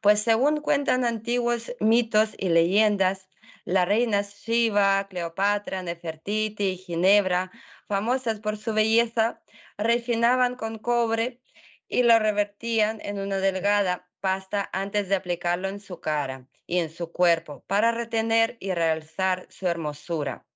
Pues 0.00 0.20
según 0.20 0.60
cuentan 0.60 1.04
antiguos 1.04 1.74
mitos 1.80 2.34
y 2.38 2.50
leyendas, 2.50 3.28
las 3.64 3.86
reinas 3.86 4.34
Shiva, 4.44 5.06
Cleopatra, 5.08 5.82
Nefertiti 5.82 6.70
y 6.70 6.76
Ginebra, 6.76 7.50
famosas 7.86 8.40
por 8.40 8.56
su 8.56 8.74
belleza, 8.74 9.40
refinaban 9.78 10.56
con 10.56 10.78
cobre 10.78 11.40
y 11.88 12.02
lo 12.02 12.18
revertían 12.18 13.00
en 13.02 13.18
una 13.18 13.38
delgada 13.38 14.08
pasta 14.20 14.68
antes 14.72 15.08
de 15.08 15.14
aplicarlo 15.14 15.68
en 15.68 15.80
su 15.80 16.00
cara 16.00 16.46
y 16.66 16.78
en 16.78 16.90
su 16.90 17.12
cuerpo 17.12 17.64
para 17.66 17.92
retener 17.92 18.56
y 18.60 18.72
realzar 18.72 19.46
su 19.50 19.66
hermosura. 19.68 20.46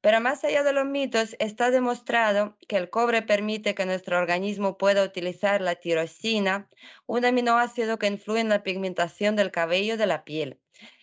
Pero 0.00 0.20
más 0.20 0.42
allá 0.42 0.64
de 0.64 0.72
los 0.72 0.84
mitos, 0.84 1.36
está 1.38 1.70
demostrado 1.70 2.56
que 2.66 2.76
el 2.76 2.90
cobre 2.90 3.22
permite 3.22 3.74
que 3.74 3.86
nuestro 3.86 4.18
organismo 4.18 4.76
pueda 4.76 5.04
utilizar 5.04 5.60
la 5.60 5.76
tirosina, 5.76 6.68
un 7.06 7.24
aminoácido 7.24 7.98
que 7.98 8.08
influye 8.08 8.40
en 8.40 8.48
la 8.48 8.64
pigmentación 8.64 9.36
del 9.36 9.52
cabello 9.52 9.96
de 9.96 10.06
la 10.06 10.24
piel 10.24 10.61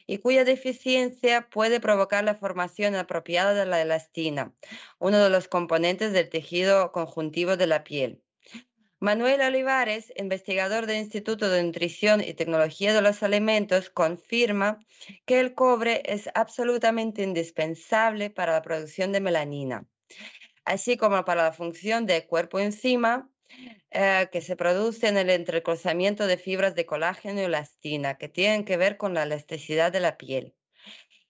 y 0.10 0.18
cuya 0.18 0.44
deficiencia 0.44 1.48
puede 1.52 1.80
provocar 1.80 2.23
la 2.23 2.34
formación 2.34 2.95
apropiada 2.95 3.53
de 3.53 3.68
la 3.68 3.80
elastina, 3.80 4.52
uno 4.98 5.19
de 5.19 5.30
los 5.30 5.48
componentes 5.48 6.14
del 6.14 6.30
tejido 6.30 6.91
conjuntivo 6.91 7.57
de 7.57 7.68
la 7.68 7.84
piel. 7.84 8.23
Manuel 8.99 9.40
Olivares, 9.41 10.11
investigador 10.15 10.88
del 10.88 10.98
Instituto 10.98 11.48
de 11.52 11.61
Nutrición 11.61 12.22
y 12.22 12.34
Tecnología 12.34 12.91
de 12.91 13.03
los 13.03 13.22
Alimentos, 13.22 13.91
confirma 13.91 14.80
que 15.27 15.40
el 15.40 15.53
cobre 15.53 16.02
es 16.03 16.27
absolutamente 16.34 17.22
indispensable 17.22 18.31
para 18.31 18.53
la 18.53 18.64
producción 18.64 19.11
de 19.11 19.22
melanina, 19.22 19.86
así 20.65 20.98
como 20.98 21.23
para 21.23 21.44
la 21.44 21.53
función 21.53 22.07
de 22.07 22.26
cuerpo-enzima 22.26 23.30
eh, 23.92 24.30
que 24.32 24.42
se 24.42 24.56
produce 24.56 25.08
en 25.08 25.18
el 25.18 25.30
entrecruzamiento 25.30 26.28
de 26.28 26.38
fibras 26.38 26.76
de 26.76 26.86
colágeno 26.86 27.42
y 27.42 27.46
elastina, 27.46 28.18
que 28.18 28.30
tienen 28.30 28.66
que 28.66 28.78
ver 28.78 28.98
con 28.98 29.14
la 29.14 29.24
elasticidad 29.24 29.92
de 29.92 30.00
la 30.00 30.18
piel. 30.18 30.56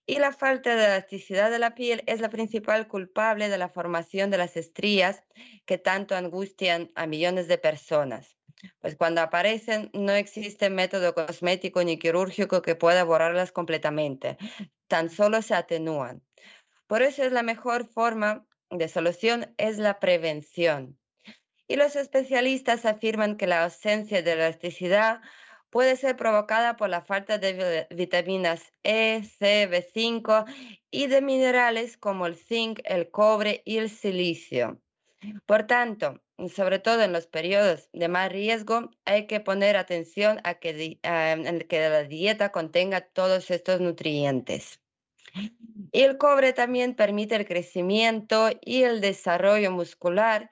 Y 0.05 0.17
la 0.17 0.31
falta 0.33 0.75
de 0.75 0.85
elasticidad 0.85 1.51
de 1.51 1.59
la 1.59 1.75
piel 1.75 2.03
es 2.07 2.19
la 2.19 2.29
principal 2.29 2.87
culpable 2.87 3.47
de 3.47 3.57
la 3.57 3.69
formación 3.69 4.31
de 4.31 4.39
las 4.39 4.57
estrías 4.57 5.23
que 5.65 5.77
tanto 5.77 6.15
angustian 6.15 6.91
a 6.95 7.05
millones 7.05 7.47
de 7.47 7.59
personas. 7.59 8.35
Pues 8.79 8.95
cuando 8.95 9.21
aparecen 9.21 9.89
no 9.93 10.11
existe 10.13 10.69
método 10.69 11.13
cosmético 11.13 11.83
ni 11.83 11.97
quirúrgico 11.97 12.61
que 12.61 12.75
pueda 12.75 13.03
borrarlas 13.03 13.51
completamente, 13.51 14.37
tan 14.87 15.09
solo 15.09 15.41
se 15.41 15.53
atenúan. 15.53 16.23
Por 16.87 17.01
eso 17.03 17.23
es 17.23 17.31
la 17.31 17.43
mejor 17.43 17.87
forma 17.87 18.45
de 18.69 18.87
solución 18.87 19.53
es 19.57 19.77
la 19.77 19.99
prevención. 19.99 20.98
Y 21.69 21.75
los 21.75 21.95
especialistas 21.95 22.83
afirman 22.83 23.37
que 23.37 23.45
la 23.45 23.63
ausencia 23.63 24.23
de 24.23 24.31
elasticidad 24.33 25.21
puede 25.69 25.95
ser 25.95 26.17
provocada 26.17 26.77
por 26.77 26.89
la 26.89 27.01
falta 27.01 27.37
de 27.37 27.85
vitaminas 27.91 28.73
E, 28.83 29.21
C, 29.23 29.69
B5 29.69 30.45
y 30.89 31.05
de 31.05 31.21
minerales 31.21 31.95
como 31.95 32.25
el 32.25 32.35
zinc, 32.35 32.79
el 32.85 33.11
cobre 33.11 33.61
y 33.65 33.77
el 33.77 33.91
silicio. 33.91 34.81
Por 35.45 35.67
tanto, 35.67 36.19
sobre 36.51 36.79
todo 36.79 37.03
en 37.03 37.13
los 37.13 37.27
periodos 37.27 37.87
de 37.93 38.07
más 38.07 38.31
riesgo, 38.31 38.89
hay 39.05 39.27
que 39.27 39.39
poner 39.39 39.77
atención 39.77 40.41
a 40.43 40.55
que, 40.55 40.97
la 41.03 42.03
dieta 42.03 42.51
contenga 42.51 43.01
todos 43.01 43.51
estos 43.51 43.79
nutrientes. 43.79 44.81
El 45.91 46.17
cobre 46.17 46.51
también 46.51 46.95
permite 46.95 47.35
el 47.35 47.45
crecimiento 47.45 48.49
y 48.59 48.81
el 48.81 49.01
desarrollo 49.01 49.69
muscular 49.69 50.49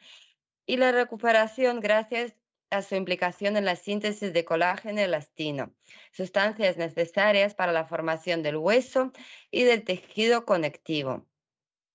y 0.67 0.77
la 0.77 0.91
recuperación 0.91 1.79
gracias 1.79 2.35
a 2.69 2.81
su 2.81 2.95
implicación 2.95 3.55
en 3.55 3.65
la 3.65 3.77
síntesis 3.77 4.33
de 4.33 4.45
colágeno 4.45 4.99
y 4.99 5.05
elastino, 5.05 5.73
sustancias 6.11 6.77
necesarias 6.77 7.55
para 7.55 7.71
la 7.71 7.85
formación 7.85 8.43
del 8.43 8.57
hueso 8.57 9.13
y 9.49 9.63
del 9.63 9.83
tejido 9.83 10.45
conectivo. 10.45 11.25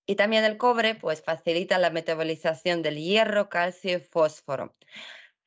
Y 0.06 0.16
también 0.16 0.44
el 0.44 0.56
cobre 0.56 0.94
pues 0.94 1.22
facilita 1.22 1.78
la 1.78 1.90
metabolización 1.90 2.82
del 2.82 2.96
hierro, 2.96 3.48
calcio 3.50 3.98
y 3.98 4.00
fósforo. 4.00 4.74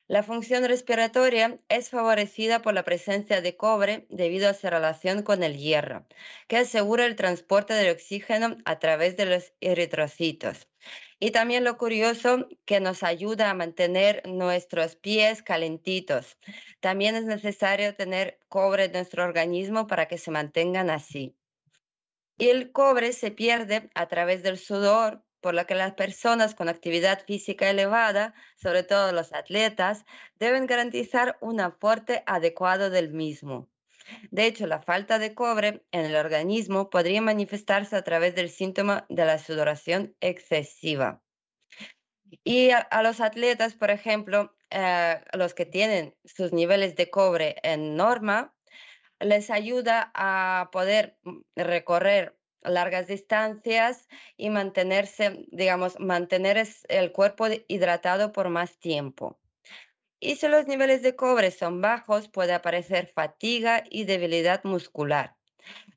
La 0.08 0.22
función 0.22 0.64
respiratoria 0.64 1.58
es 1.68 1.90
favorecida 1.90 2.62
por 2.62 2.74
la 2.74 2.84
presencia 2.84 3.40
de 3.40 3.56
cobre 3.56 4.06
debido 4.08 4.48
a 4.48 4.54
su 4.54 4.70
relación 4.70 5.24
con 5.24 5.42
el 5.42 5.56
hierro, 5.56 6.06
que 6.46 6.58
asegura 6.58 7.06
el 7.06 7.16
transporte 7.16 7.74
del 7.74 7.92
oxígeno 7.92 8.56
a 8.64 8.78
través 8.78 9.16
de 9.16 9.26
los 9.26 9.52
eritrocitos. 9.60 10.68
Y 11.18 11.30
también 11.30 11.64
lo 11.64 11.78
curioso 11.78 12.46
que 12.66 12.78
nos 12.78 13.02
ayuda 13.02 13.48
a 13.50 13.54
mantener 13.54 14.22
nuestros 14.26 14.96
pies 14.96 15.42
calentitos. 15.42 16.38
También 16.80 17.16
es 17.16 17.24
necesario 17.24 17.94
tener 17.94 18.38
cobre 18.48 18.84
en 18.84 18.92
nuestro 18.92 19.24
organismo 19.24 19.86
para 19.86 20.08
que 20.08 20.18
se 20.18 20.30
mantengan 20.30 20.90
así. 20.90 21.34
Y 22.36 22.50
el 22.50 22.70
cobre 22.70 23.14
se 23.14 23.30
pierde 23.30 23.90
a 23.94 24.08
través 24.08 24.42
del 24.42 24.58
sudor, 24.58 25.24
por 25.40 25.54
lo 25.54 25.64
que 25.66 25.74
las 25.74 25.94
personas 25.94 26.54
con 26.54 26.68
actividad 26.68 27.24
física 27.24 27.70
elevada, 27.70 28.34
sobre 28.56 28.82
todo 28.82 29.12
los 29.12 29.32
atletas, 29.32 30.04
deben 30.38 30.66
garantizar 30.66 31.38
un 31.40 31.60
aporte 31.60 32.24
adecuado 32.26 32.90
del 32.90 33.10
mismo. 33.10 33.70
De 34.30 34.46
hecho, 34.46 34.66
la 34.66 34.80
falta 34.82 35.18
de 35.18 35.34
cobre 35.34 35.84
en 35.92 36.04
el 36.04 36.16
organismo 36.16 36.90
podría 36.90 37.22
manifestarse 37.22 37.96
a 37.96 38.02
través 38.02 38.34
del 38.34 38.50
síntoma 38.50 39.06
de 39.08 39.24
la 39.24 39.38
sudoración 39.38 40.14
excesiva. 40.20 41.22
Y 42.44 42.70
a, 42.70 43.02
los 43.02 43.20
atletas, 43.20 43.74
por 43.74 43.90
ejemplo, 43.90 44.54
eh, 44.70 45.20
los 45.32 45.54
que 45.54 45.66
tienen 45.66 46.14
sus 46.24 46.52
niveles 46.52 46.96
de 46.96 47.10
cobre 47.10 47.56
en 47.62 47.96
norma, 47.96 48.54
les 49.20 49.50
ayuda 49.50 50.10
a 50.14 50.68
poder 50.72 51.18
mm, 51.22 51.38
recorrer 51.56 52.36
largas 52.62 53.06
distancias 53.06 54.08
y 54.36 54.50
mantenerse, 54.50 55.46
digamos, 55.52 55.98
mantener 56.00 56.66
el 56.88 57.12
cuerpo 57.12 57.46
hidratado 57.68 58.32
por 58.32 58.48
más 58.48 58.78
tiempo. 58.78 59.38
Y 60.26 60.34
si 60.34 60.48
los 60.48 60.66
niveles 60.66 61.02
de 61.02 61.14
cobre 61.14 61.52
son 61.52 61.80
bajos, 61.80 62.26
puede 62.26 62.52
aparecer 62.52 63.12
fatiga 63.14 63.84
y 63.88 64.06
debilidad 64.06 64.64
muscular. 64.64 65.36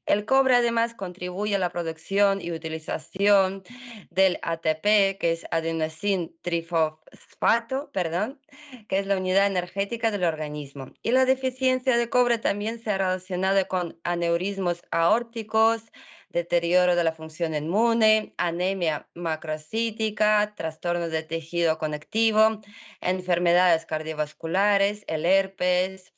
El 0.05 0.25
cobre 0.25 0.55
además 0.55 0.93
contribuye 0.93 1.55
a 1.55 1.57
la 1.57 1.71
producción 1.71 2.39
y 2.39 2.51
utilización 2.51 3.63
del 4.11 4.37
ATP, 4.43 5.17
que 5.17 5.31
es 5.31 5.47
adenosín 5.49 6.37
trifosfato, 6.43 7.89
perdón, 7.91 8.39
que 8.87 8.99
es 8.99 9.07
la 9.07 9.17
unidad 9.17 9.47
energética 9.47 10.11
del 10.11 10.25
organismo. 10.25 10.93
Y 11.01 11.09
la 11.09 11.25
deficiencia 11.25 11.97
de 11.97 12.09
cobre 12.09 12.37
también 12.37 12.77
se 12.77 12.91
ha 12.91 12.99
relacionado 12.99 13.67
con 13.67 13.99
aneurismos 14.03 14.83
aórticos, 14.91 15.81
deterioro 16.29 16.95
de 16.95 17.03
la 17.03 17.11
función 17.11 17.55
inmune, 17.55 18.33
anemia 18.37 19.09
macrocítica, 19.15 20.53
trastornos 20.55 21.11
de 21.11 21.23
tejido 21.23 21.77
conectivo, 21.77 22.61
enfermedades 23.01 23.85
cardiovasculares, 23.85 25.03
el 25.07 25.25
herpes, 25.25 26.13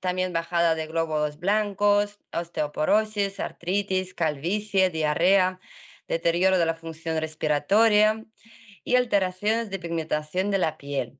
también 0.00 0.32
bajada 0.32 0.74
de 0.74 0.86
glóbulos 0.86 1.38
blancos, 1.38 2.20
osteoporosis, 2.32 3.40
artritis, 3.40 4.14
calvicie, 4.14 4.90
diarrea, 4.90 5.60
deterioro 6.06 6.58
de 6.58 6.66
la 6.66 6.74
función 6.74 7.20
respiratoria 7.20 8.24
y 8.84 8.94
alteraciones 8.96 9.70
de 9.70 9.78
pigmentación 9.80 10.50
de 10.50 10.58
la 10.58 10.78
piel. 10.78 11.18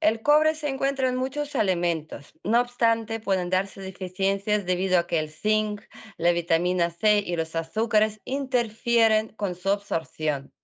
El 0.00 0.22
cobre 0.22 0.54
se 0.54 0.68
encuentra 0.68 1.08
en 1.08 1.16
muchos 1.16 1.56
alimentos, 1.56 2.34
no 2.44 2.60
obstante 2.60 3.18
pueden 3.18 3.50
darse 3.50 3.80
deficiencias 3.80 4.64
debido 4.64 4.96
a 4.96 5.08
que 5.08 5.18
el 5.18 5.28
zinc, 5.28 5.82
la 6.16 6.30
vitamina 6.30 6.90
C 6.90 7.18
y 7.18 7.34
los 7.34 7.56
azúcares 7.56 8.20
interfieren 8.24 9.30
con 9.30 9.56
su 9.56 9.70
absorción. 9.70 10.54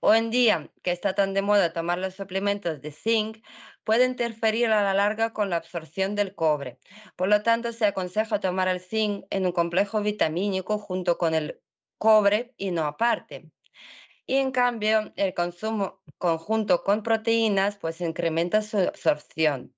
Hoy 0.00 0.18
en 0.18 0.30
día, 0.30 0.70
que 0.82 0.90
está 0.90 1.14
tan 1.14 1.32
de 1.32 1.40
moda 1.40 1.72
tomar 1.72 1.96
los 1.96 2.14
suplementos 2.14 2.82
de 2.82 2.92
zinc, 2.92 3.38
puede 3.82 4.04
interferir 4.04 4.66
a 4.66 4.82
la 4.82 4.92
larga 4.92 5.32
con 5.32 5.48
la 5.48 5.56
absorción 5.56 6.14
del 6.14 6.34
cobre. 6.34 6.78
Por 7.16 7.28
lo 7.28 7.42
tanto, 7.42 7.72
se 7.72 7.86
aconseja 7.86 8.40
tomar 8.40 8.68
el 8.68 8.80
zinc 8.80 9.24
en 9.30 9.46
un 9.46 9.52
complejo 9.52 10.02
vitamínico 10.02 10.76
junto 10.78 11.16
con 11.16 11.32
el 11.34 11.62
cobre 11.96 12.52
y 12.58 12.72
no 12.72 12.84
aparte. 12.84 13.50
Y 14.26 14.36
en 14.36 14.50
cambio, 14.50 15.12
el 15.16 15.34
consumo 15.34 16.02
conjunto 16.18 16.82
con 16.82 17.02
proteínas 17.02 17.76
pues 17.76 18.00
incrementa 18.00 18.60
su 18.60 18.78
absorción. 18.78 19.72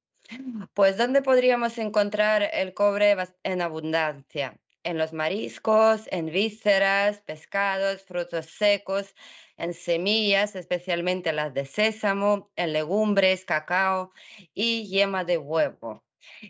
Pues 0.74 0.96
¿dónde 0.96 1.22
podríamos 1.22 1.78
encontrar 1.78 2.48
el 2.52 2.74
cobre 2.74 3.16
en 3.42 3.62
abundancia? 3.62 4.58
En 4.84 4.96
los 4.96 5.12
mariscos, 5.12 6.08
en 6.10 6.26
vísceras, 6.26 7.20
pescados, 7.20 8.02
frutos 8.04 8.46
secos, 8.46 9.14
en 9.58 9.74
semillas, 9.74 10.54
especialmente 10.54 11.32
las 11.32 11.52
de 11.52 11.66
sésamo, 11.66 12.50
en 12.56 12.72
legumbres, 12.72 13.44
cacao 13.44 14.12
y 14.54 14.88
yema 14.88 15.24
de 15.24 15.36
huevo. 15.36 16.04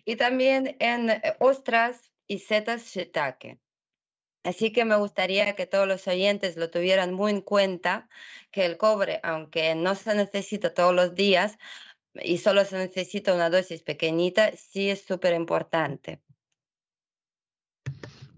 Y 0.05 0.16
también 0.16 0.77
en 0.79 1.11
eh, 1.11 1.37
ostras 1.41 2.12
y 2.27 2.39
setas 2.41 2.85
shiitake. 2.95 3.59
Así 4.49 4.73
que 4.73 4.87
me 4.87 4.97
gustaría 4.97 5.55
que 5.57 5.66
todos 5.66 5.87
los 5.87 6.09
oyentes 6.09 6.57
lo 6.57 6.70
tuvieran 6.70 7.12
muy 7.12 7.33
en 7.33 7.43
cuenta, 7.43 8.09
que 8.51 8.65
el 8.65 8.79
cobre, 8.79 9.20
aunque 9.23 9.75
no 9.75 9.95
se 9.95 10.15
necesita 10.15 10.73
todos 10.73 10.95
los 10.95 11.15
días 11.15 11.59
y 12.15 12.39
solo 12.39 12.65
se 12.65 12.79
necesita 12.79 13.35
una 13.35 13.51
dosis 13.51 13.83
pequeñita, 13.83 14.53
sí 14.57 14.89
es 14.89 15.03
súper 15.03 15.35
importante. 15.35 16.23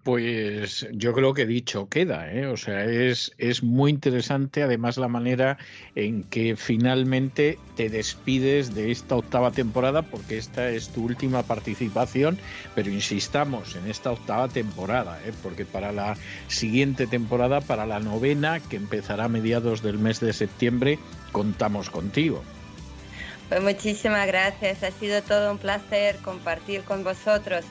Pues 0.03 0.89
yo 0.93 1.13
creo 1.13 1.35
que 1.35 1.45
dicho 1.45 1.91
queda, 1.91 2.33
¿eh? 2.33 2.47
o 2.47 2.57
sea, 2.57 2.87
es, 2.87 3.33
es 3.37 3.63
muy 3.63 3.91
interesante 3.91 4.63
además 4.63 4.97
la 4.97 5.09
manera 5.09 5.59
en 5.95 6.25
que 6.25 6.57
finalmente 6.57 7.59
te 7.77 7.91
despides 7.91 8.75
de 8.75 8.93
esta 8.93 9.17
octava 9.17 9.51
temporada, 9.51 10.01
porque 10.01 10.39
esta 10.39 10.71
es 10.71 10.89
tu 10.89 11.05
última 11.05 11.43
participación, 11.43 12.39
pero 12.75 12.89
insistamos 12.91 13.77
en 13.77 13.91
esta 13.91 14.13
octava 14.13 14.49
temporada, 14.49 15.21
¿eh? 15.27 15.33
porque 15.43 15.67
para 15.67 15.93
la 15.93 16.17
siguiente 16.49 17.07
temporada, 17.07 17.61
para 17.61 17.85
la 17.85 18.01
novena, 18.01 18.59
que 18.59 18.77
empezará 18.77 19.25
a 19.25 19.29
mediados 19.29 19.83
del 19.83 19.99
mes 19.99 20.19
de 20.21 20.33
septiembre, 20.33 20.99
contamos 21.31 21.91
contigo. 21.91 22.43
Pues 23.51 23.63
muchísimas 23.63 24.27
gracias, 24.27 24.83
ha 24.83 24.93
sido 24.93 25.21
todo 25.23 25.53
un 25.53 25.59
placer 25.59 26.17
compartir 26.25 26.85
con 26.85 27.05
vosotros 27.05 27.67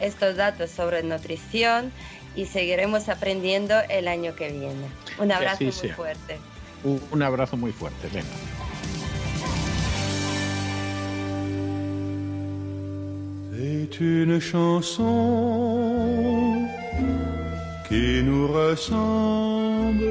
estos 0.00 0.36
datos 0.36 0.70
sobre 0.70 1.02
nutrición 1.02 1.92
y 2.34 2.46
seguiremos 2.46 3.08
aprendiendo 3.08 3.74
el 3.88 4.08
año 4.08 4.34
que 4.36 4.50
viene. 4.50 4.86
Un 5.18 5.32
abrazo 5.32 5.64
muy 5.64 5.72
fuerte. 5.72 6.38
Un, 6.84 7.22
abrazo 7.22 7.56
muy 7.56 7.72
fuerte, 7.72 8.08
venga. 8.12 8.26
C'est 13.56 14.00
une 14.00 14.40
chanson 14.40 15.08
qui 17.88 18.22
nous 18.22 18.46
ressemble. 18.52 20.04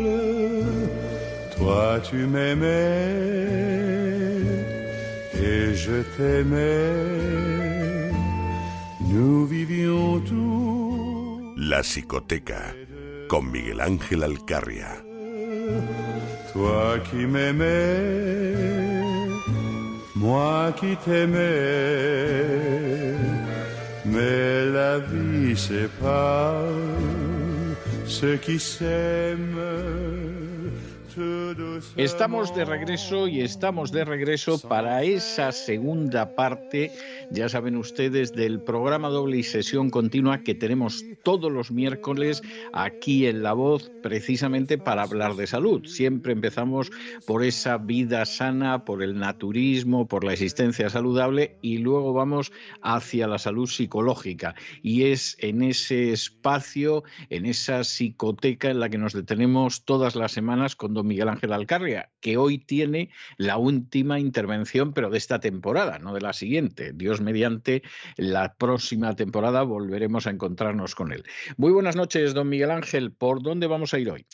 Toi, 1.56 2.02
tu 2.02 2.28
m'aimais 2.28 2.68
et 5.42 5.74
je 5.74 6.04
t'aimais. 6.18 7.67
La 11.56 11.82
psicoteca 11.82 12.76
con 13.28 13.46
Miguel 13.46 13.80
Ángel 13.80 14.24
Alcarria. 14.24 15.02
Toi 16.52 17.00
qui 17.10 17.26
m'aimais, 17.26 18.56
moi 20.16 20.74
qui 20.80 20.96
t'aimais, 20.98 22.44
mais 24.06 24.66
la 24.66 25.00
vie 25.00 25.56
sépare 25.56 26.64
ceux 28.06 28.38
qui 28.38 28.60
s'aiment. 28.60 30.37
Estamos 31.96 32.54
de 32.54 32.64
regreso 32.64 33.28
y 33.28 33.42
estamos 33.42 33.92
de 33.92 34.06
regreso 34.06 34.60
para 34.60 35.04
esa 35.04 35.52
segunda 35.52 36.36
parte, 36.36 36.92
ya 37.32 37.50
saben 37.50 37.76
ustedes, 37.76 38.34
del 38.34 38.62
programa 38.62 39.10
doble 39.10 39.38
y 39.38 39.44
sesión 39.44 39.90
continua 39.90 40.44
que 40.44 40.54
tenemos 40.54 41.04
todos 41.24 41.52
los 41.52 41.72
miércoles 41.72 42.44
aquí 42.72 43.26
en 43.26 43.42
La 43.42 43.54
Voz, 43.54 43.92
precisamente 44.04 44.78
para 44.78 45.04
hablar 45.04 45.36
de 45.36 45.48
salud. 45.48 45.86
Siempre 45.86 46.34
empezamos 46.34 46.92
por 47.26 47.44
esa 47.44 47.80
vida 47.80 48.24
sana, 48.26 48.86
por 48.86 49.02
el 49.02 49.18
naturismo, 49.18 50.08
por 50.08 50.24
la 50.24 50.34
existencia 50.34 50.90
saludable 50.90 51.58
y 51.64 51.80
luego 51.80 52.14
vamos 52.14 52.52
hacia 52.84 53.28
la 53.28 53.40
salud 53.40 53.68
psicológica. 53.68 54.54
Y 54.84 55.06
es 55.06 55.36
en 55.40 55.64
ese 55.64 56.12
espacio, 56.12 57.04
en 57.32 57.48
esa 57.48 57.84
psicoteca 57.84 58.70
en 58.70 58.80
la 58.80 58.90
que 58.90 59.00
nos 59.00 59.14
detenemos 59.14 59.84
todas 59.84 60.16
las 60.16 60.32
semanas 60.32 60.76
con 60.76 60.94
Miguel 61.08 61.30
Ángel 61.30 61.54
Alcarria, 61.54 62.12
que 62.20 62.38
hoy 62.38 62.58
tiene 62.58 63.10
la 63.38 63.58
última 63.58 64.20
intervención, 64.20 64.94
pero 64.94 65.10
de 65.10 65.18
esta 65.18 65.40
temporada, 65.40 66.00
no 66.00 66.14
de 66.14 66.22
la 66.22 66.34
siguiente. 66.34 66.92
Dios 66.94 67.22
mediante, 67.22 67.84
la 68.18 68.56
próxima 68.56 69.16
temporada 69.16 69.64
volveremos 69.64 70.28
a 70.28 70.32
encontrarnos 70.32 70.96
con 70.96 71.12
él. 71.12 71.24
Muy 71.58 71.72
buenas 71.72 71.96
noches, 71.96 72.34
don 72.34 72.50
Miguel 72.50 72.72
Ángel. 72.72 73.12
¿Por 73.12 73.42
dónde 73.42 73.68
vamos 73.68 73.94
a 73.94 74.00
ir 74.00 74.12
hoy? 74.12 74.26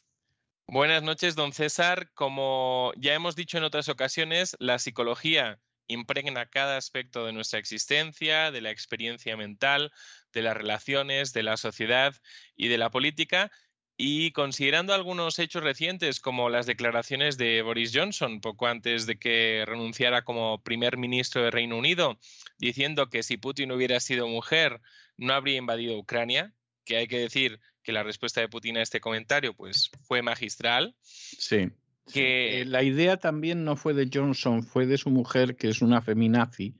Buenas 0.67 1.03
noches, 1.03 1.35
don 1.35 1.53
César. 1.53 2.11
Como 2.13 2.93
ya 2.97 3.13
hemos 3.13 3.35
dicho 3.35 3.57
en 3.57 3.63
otras 3.63 3.89
ocasiones, 3.89 4.55
la 4.59 4.79
psicología 4.79 5.59
impregna 5.87 6.45
cada 6.45 6.77
aspecto 6.77 7.25
de 7.25 7.33
nuestra 7.33 7.59
existencia, 7.59 8.51
de 8.51 8.61
la 8.61 8.71
experiencia 8.71 9.35
mental, 9.37 9.91
de 10.31 10.41
las 10.41 10.55
relaciones, 10.55 11.33
de 11.33 11.43
la 11.43 11.57
sociedad 11.57 12.15
y 12.55 12.69
de 12.69 12.77
la 12.77 12.89
política, 12.89 13.51
y 13.97 14.31
considerando 14.31 14.93
algunos 14.93 15.37
hechos 15.39 15.63
recientes, 15.63 16.19
como 16.19 16.49
las 16.49 16.65
declaraciones 16.65 17.37
de 17.37 17.61
Boris 17.61 17.91
Johnson 17.93 18.41
poco 18.41 18.67
antes 18.67 19.05
de 19.05 19.17
que 19.17 19.63
renunciara 19.67 20.23
como 20.23 20.61
primer 20.63 20.97
ministro 20.97 21.43
de 21.43 21.51
Reino 21.51 21.77
Unido, 21.77 22.17
diciendo 22.57 23.09
que 23.09 23.23
si 23.23 23.37
Putin 23.37 23.71
hubiera 23.71 23.99
sido 23.99 24.27
mujer 24.27 24.81
no 25.17 25.33
habría 25.33 25.57
invadido 25.57 25.97
Ucrania, 25.97 26.53
que 26.85 26.97
hay 26.97 27.07
que 27.07 27.19
decir 27.19 27.59
que 27.83 27.91
la 27.91 28.03
respuesta 28.03 28.41
de 28.41 28.49
Putin 28.49 28.77
a 28.77 28.81
este 28.81 28.99
comentario 28.99 29.53
pues, 29.53 29.91
fue 30.03 30.21
magistral. 30.21 30.95
Sí. 31.01 31.69
Que... 32.11 32.65
la 32.67 32.83
idea 32.83 33.17
también 33.17 33.63
no 33.63 33.75
fue 33.75 33.93
de 33.93 34.09
Johnson, 34.13 34.63
fue 34.63 34.85
de 34.85 34.97
su 34.97 35.09
mujer, 35.09 35.55
que 35.55 35.69
es 35.69 35.81
una 35.81 36.01
feminazi, 36.01 36.75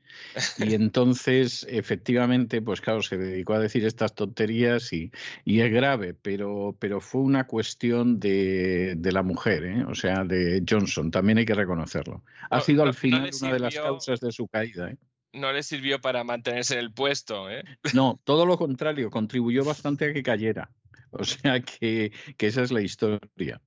y 0.57 0.73
entonces 0.73 1.65
efectivamente, 1.69 2.61
pues 2.61 2.81
claro, 2.81 3.01
se 3.01 3.17
dedicó 3.17 3.53
a 3.53 3.59
decir 3.59 3.85
estas 3.85 4.15
tonterías 4.15 4.91
y, 4.91 5.11
y 5.45 5.61
es 5.61 5.71
grave, 5.71 6.13
pero, 6.13 6.75
pero 6.77 6.99
fue 6.99 7.21
una 7.21 7.47
cuestión 7.47 8.19
de, 8.19 8.95
de 8.97 9.11
la 9.11 9.23
mujer, 9.23 9.63
¿eh? 9.63 9.85
o 9.85 9.95
sea, 9.95 10.23
de 10.25 10.63
Johnson, 10.69 11.09
también 11.09 11.37
hay 11.37 11.45
que 11.45 11.55
reconocerlo. 11.55 12.23
Ha 12.49 12.59
sido 12.59 12.83
al 12.83 12.93
final 12.93 13.29
una 13.41 13.53
de 13.53 13.59
las 13.59 13.75
causas 13.75 14.19
de 14.19 14.31
su 14.31 14.47
caída. 14.47 14.89
¿eh? 14.91 14.97
No 15.33 15.51
le 15.51 15.63
sirvió 15.63 15.99
para 15.99 16.23
mantenerse 16.23 16.75
en 16.75 16.81
el 16.81 16.93
puesto. 16.93 17.49
¿eh? 17.49 17.63
No, 17.93 18.19
todo 18.23 18.45
lo 18.45 18.57
contrario, 18.57 19.09
contribuyó 19.09 19.63
bastante 19.63 20.09
a 20.09 20.13
que 20.13 20.23
cayera. 20.23 20.69
O 21.11 21.23
sea 21.23 21.59
que, 21.59 22.11
que 22.37 22.47
esa 22.47 22.63
es 22.63 22.71
la 22.71 22.81
historia. 22.81 23.61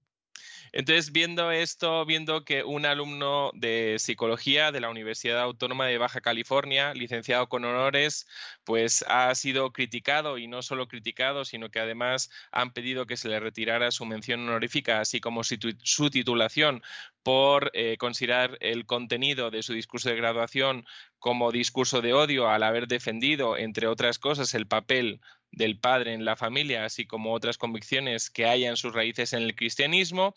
Entonces, 0.78 1.11
viendo 1.11 1.51
esto, 1.53 2.05
viendo 2.05 2.44
que 2.44 2.62
un 2.62 2.85
alumno 2.85 3.51
de 3.55 3.97
psicología 3.98 4.73
de 4.73 4.81
la 4.81 4.90
Universidad 4.90 5.40
Autónoma 5.40 5.86
de 5.86 5.97
Baja 5.97 6.20
California, 6.20 6.93
licenciado 6.93 7.48
con 7.48 7.65
honores, 7.65 8.27
pues 8.62 9.03
ha 9.09 9.35
sido 9.35 9.73
criticado 9.73 10.36
y 10.36 10.48
no 10.48 10.61
solo 10.61 10.86
criticado, 10.86 11.47
sino 11.47 11.70
que 11.70 11.81
además 11.81 12.28
han 12.53 12.74
pedido 12.74 13.07
que 13.07 13.16
se 13.16 13.31
le 13.31 13.40
retirara 13.40 13.90
su 13.90 14.05
mención 14.05 14.40
honorífica, 14.47 15.01
así 15.01 15.19
como 15.19 15.44
su 15.44 16.11
titulación 16.11 16.82
por 17.23 17.70
eh, 17.73 17.97
considerar 17.97 18.59
el 18.61 18.85
contenido 18.85 19.51
de 19.51 19.62
su 19.62 19.73
discurso 19.73 20.11
de 20.11 20.16
graduación 20.16 20.85
como 21.19 21.53
discurso 21.53 22.03
de 22.03 22.12
odio 22.12 22.51
al 22.51 22.62
haber 22.62 22.86
defendido, 22.86 23.57
entre 23.57 23.86
otras 23.86 24.19
cosas, 24.19 24.53
el 24.53 24.66
papel 24.66 25.23
del 25.56 25.80
padre 25.80 26.12
en 26.12 26.24
la 26.24 26.36
familia, 26.36 26.84
así 26.84 27.06
como 27.06 27.32
otras 27.32 27.58
convicciones 27.58 28.30
que 28.30 28.46
hayan 28.46 28.76
sus 28.76 28.94
raíces 28.94 29.32
en 29.32 29.42
el 29.42 29.56
cristianismo 29.56 30.34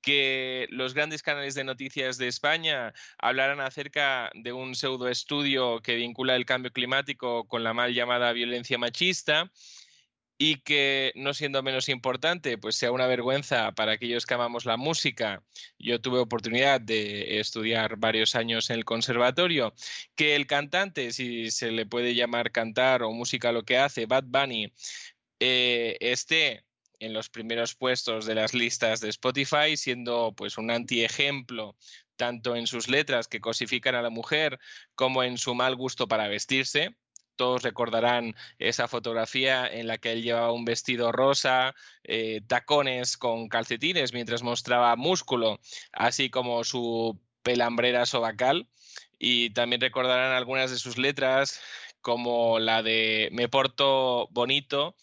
que 0.00 0.66
los 0.70 0.94
grandes 0.94 1.22
canales 1.22 1.54
de 1.54 1.62
noticias 1.62 2.18
de 2.18 2.26
España 2.26 2.92
hablaran 3.18 3.60
acerca 3.60 4.30
de 4.34 4.52
un 4.52 4.74
pseudo 4.74 5.08
estudio 5.08 5.80
que 5.80 5.94
vincula 5.94 6.34
el 6.34 6.44
cambio 6.44 6.72
climático 6.72 7.46
con 7.46 7.62
la 7.62 7.72
mal 7.72 7.94
llamada 7.94 8.32
violencia 8.32 8.78
machista 8.78 9.50
y 10.44 10.56
que, 10.56 11.12
no 11.14 11.34
siendo 11.34 11.62
menos 11.62 11.88
importante, 11.88 12.58
pues 12.58 12.74
sea 12.74 12.90
una 12.90 13.06
vergüenza 13.06 13.70
para 13.76 13.92
aquellos 13.92 14.26
que 14.26 14.34
amamos 14.34 14.64
la 14.64 14.76
música. 14.76 15.44
Yo 15.78 16.00
tuve 16.00 16.18
oportunidad 16.18 16.80
de 16.80 17.38
estudiar 17.38 17.96
varios 17.96 18.34
años 18.34 18.68
en 18.68 18.78
el 18.78 18.84
conservatorio, 18.84 19.72
que 20.16 20.34
el 20.34 20.48
cantante, 20.48 21.12
si 21.12 21.52
se 21.52 21.70
le 21.70 21.86
puede 21.86 22.16
llamar 22.16 22.50
cantar 22.50 23.04
o 23.04 23.12
música 23.12 23.52
lo 23.52 23.62
que 23.62 23.78
hace, 23.78 24.06
Bad 24.06 24.24
Bunny, 24.26 24.72
eh, 25.38 25.96
esté 26.00 26.64
en 26.98 27.12
los 27.12 27.28
primeros 27.28 27.76
puestos 27.76 28.26
de 28.26 28.34
las 28.34 28.52
listas 28.52 28.98
de 29.00 29.10
Spotify, 29.10 29.76
siendo 29.76 30.34
pues 30.36 30.58
un 30.58 30.72
antiejemplo 30.72 31.76
tanto 32.16 32.56
en 32.56 32.66
sus 32.66 32.88
letras 32.88 33.28
que 33.28 33.40
cosifican 33.40 33.94
a 33.94 34.02
la 34.02 34.10
mujer 34.10 34.58
como 34.96 35.22
en 35.22 35.38
su 35.38 35.54
mal 35.54 35.76
gusto 35.76 36.08
para 36.08 36.26
vestirse. 36.26 36.96
Todos 37.36 37.62
recordarán 37.62 38.34
esa 38.58 38.88
fotografía 38.88 39.66
en 39.66 39.86
la 39.86 39.98
que 39.98 40.12
él 40.12 40.22
llevaba 40.22 40.52
un 40.52 40.64
vestido 40.64 41.12
rosa, 41.12 41.74
eh, 42.04 42.40
tacones 42.46 43.16
con 43.16 43.48
calcetines 43.48 44.12
mientras 44.12 44.42
mostraba 44.42 44.96
músculo, 44.96 45.60
así 45.92 46.30
como 46.30 46.64
su 46.64 47.18
pelambrera 47.42 48.06
sobacal. 48.06 48.68
Y 49.18 49.50
también 49.50 49.80
recordarán 49.80 50.32
algunas 50.32 50.70
de 50.70 50.78
sus 50.78 50.98
letras, 50.98 51.60
como 52.00 52.58
la 52.58 52.82
de 52.82 53.28
Me 53.32 53.48
porto 53.48 54.28
bonito, 54.32 54.96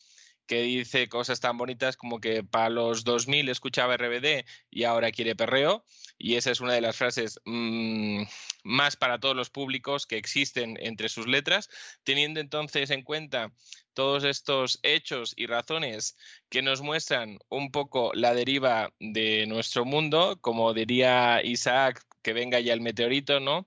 que 0.50 0.64
dice 0.64 1.08
cosas 1.10 1.40
tan 1.40 1.58
bonitas 1.58 1.96
como 1.96 2.20
que 2.20 2.44
para 2.44 2.70
los 2.70 3.04
2000 3.04 3.50
escuchaba 3.50 3.96
RBD 3.96 4.46
y 4.72 4.84
ahora 4.84 5.12
quiere 5.12 5.36
perreo. 5.36 5.86
Y 6.22 6.36
esa 6.36 6.52
es 6.52 6.60
una 6.60 6.74
de 6.74 6.82
las 6.82 6.98
frases 6.98 7.40
mm, 7.46 8.24
más 8.64 8.98
para 8.98 9.20
todos 9.20 9.38
los 9.38 9.50
públicos 9.50 10.06
que 10.06 10.18
existen 10.18 10.78
entre 10.82 11.08
sus 11.08 11.28
letras, 11.28 11.70
teniendo 12.04 12.42
entonces 12.42 12.90
en 12.90 13.04
cuenta 13.04 13.54
todos 13.94 14.26
estos 14.26 14.80
hechos 14.84 15.34
y 15.38 15.48
razones 15.48 16.18
que 16.50 16.62
nos 16.62 16.82
muestran 16.82 17.40
un 17.48 17.72
poco 17.72 18.12
la 18.14 18.34
deriva 18.34 18.94
de 19.00 19.46
nuestro 19.48 19.86
mundo, 19.86 20.38
como 20.42 20.74
diría 20.74 21.42
Isaac, 21.42 22.06
que 22.22 22.34
venga 22.34 22.60
ya 22.60 22.74
el 22.74 22.82
meteorito, 22.82 23.40
¿no? 23.40 23.66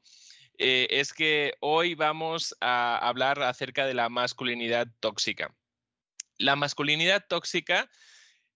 Eh, 0.58 0.88
es 0.90 1.14
que 1.14 1.54
hoy 1.60 1.94
vamos 1.94 2.54
a 2.60 2.98
hablar 2.98 3.42
acerca 3.42 3.86
de 3.86 3.94
la 3.94 4.10
masculinidad 4.10 4.88
tóxica. 5.00 5.54
La 6.36 6.54
masculinidad 6.54 7.24
tóxica 7.26 7.90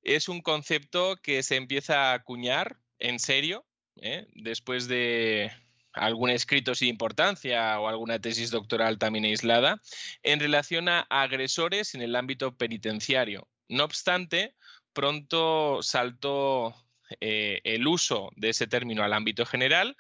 es 0.02 0.28
un 0.28 0.43
concepto 0.43 1.16
que 1.23 1.43
se 1.43 1.56
empieza 1.56 2.10
a 2.10 2.14
acuñar 2.14 2.78
en 2.98 3.18
serio 3.18 3.66
¿eh? 3.97 4.27
después 4.35 4.89
de 4.89 5.52
algún 5.93 6.31
escrito 6.31 6.74
sin 6.74 6.89
importancia 6.89 7.81
o 7.81 7.89
alguna 7.89 8.18
tesis 8.18 8.51
doctoral 8.51 8.98
también 8.98 9.24
aislada 9.24 9.81
en 10.23 10.40
relación 10.40 10.89
a 10.89 11.01
agresores 11.09 11.94
en 11.94 12.02
el 12.02 12.14
ámbito 12.16 12.56
penitenciario. 12.56 13.48
No 13.68 13.85
obstante, 13.85 14.55
pronto 14.93 15.82
saltó 15.82 16.74
eh, 17.20 17.60
el 17.64 17.86
uso 17.86 18.31
de 18.36 18.51
ese 18.51 18.66
término 18.66 19.02
al 19.02 19.12
ámbito 19.12 19.47
general, 19.47 19.97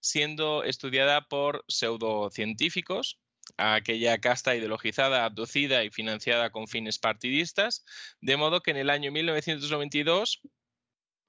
siendo 0.00 0.62
estudiada 0.64 1.22
por 1.28 1.64
pseudocientíficos 1.68 3.18
aquella 3.56 4.18
casta 4.18 4.54
ideologizada, 4.54 5.24
abducida 5.24 5.84
y 5.84 5.90
financiada 5.90 6.50
con 6.50 6.68
fines 6.68 6.98
partidistas, 6.98 7.84
de 8.20 8.36
modo 8.36 8.60
que 8.60 8.70
en 8.70 8.76
el 8.76 8.90
año 8.90 9.10
1992 9.10 10.40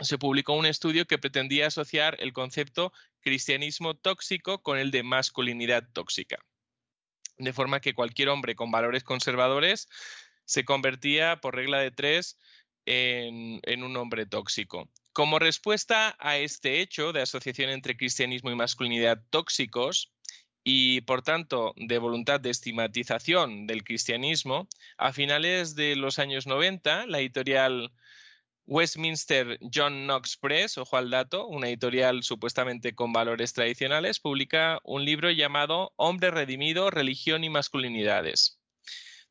se 0.02 0.18
publicó 0.18 0.53
un 0.53 0.65
estudio 0.65 1.06
que 1.06 1.18
pretendía 1.18 1.68
asociar 1.68 2.18
el 2.19 2.34
concepto 2.34 2.91
cristianismo 3.22 3.95
tóxico 3.95 4.61
con 4.61 4.78
el 4.78 4.91
de 4.91 5.03
masculinidad 5.03 5.88
tóxica. 5.94 6.38
De 7.38 7.53
forma 7.53 7.80
que 7.80 7.94
cualquier 7.94 8.30
hombre 8.30 8.56
con 8.56 8.72
valores 8.72 9.03
conservadores 9.03 9.88
se 10.45 10.65
convertía, 10.65 11.40
por 11.40 11.56
regla 11.56 11.80
de 11.80 11.91
tres, 11.91 12.38
en, 12.86 13.84
un 13.84 13.95
hombre 13.98 14.26
tóxico. 14.26 14.90
Como 15.14 15.40
respuesta 15.40 16.15
a 16.19 16.38
este 16.38 16.82
hecho 16.82 17.14
de 17.14 17.22
asociación 17.22 17.69
entre 17.69 17.95
cristianismo 17.95 18.52
y 18.52 18.56
masculinidad 18.56 19.22
tóxicos, 19.30 20.11
y 20.64 21.02
por 21.02 21.23
tanto 21.23 21.73
de 21.76 21.98
voluntad 21.98 22.40
de 22.40 22.52
estigmatización 22.52 23.65
del 23.65 23.84
cristianismo, 23.84 24.68
a 24.98 25.11
finales 25.11 25.76
de 25.76 25.95
los 25.95 26.19
años 26.19 26.45
90, 26.45 27.07
la 27.07 27.19
editorial 27.19 27.91
Westminster 28.65 29.57
John 29.73 30.05
Knox 30.05 30.38
Press, 30.38 30.77
ojo 30.77 30.97
al 30.97 31.09
dato, 31.09 31.47
una 31.47 31.67
editorial 31.67 32.23
supuestamente 32.23 32.95
con 32.95 33.11
valores 33.11 33.53
tradicionales, 33.53 34.19
publica 34.19 34.79
un 34.83 35.03
libro 35.03 35.31
llamado 35.31 35.93
Hombre 35.95 36.31
redimido, 36.31 36.89
religión 36.89 37.43
y 37.43 37.49
masculinidades, 37.49 38.59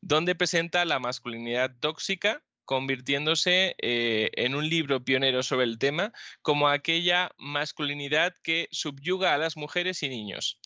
donde 0.01 0.35
presenta 0.35 0.85
la 0.85 0.99
masculinidad 0.99 1.75
tóxica 1.79 2.43
convirtiéndose 2.65 3.75
eh, 3.81 4.29
en 4.33 4.55
un 4.55 4.69
libro 4.69 5.03
pionero 5.03 5.43
sobre 5.43 5.65
el 5.65 5.79
tema 5.79 6.13
como 6.41 6.69
aquella 6.69 7.31
masculinidad 7.37 8.33
que 8.43 8.67
subyuga 8.71 9.33
a 9.33 9.37
las 9.37 9.57
mujeres 9.57 10.03
y 10.03 10.09
niños. 10.09 10.59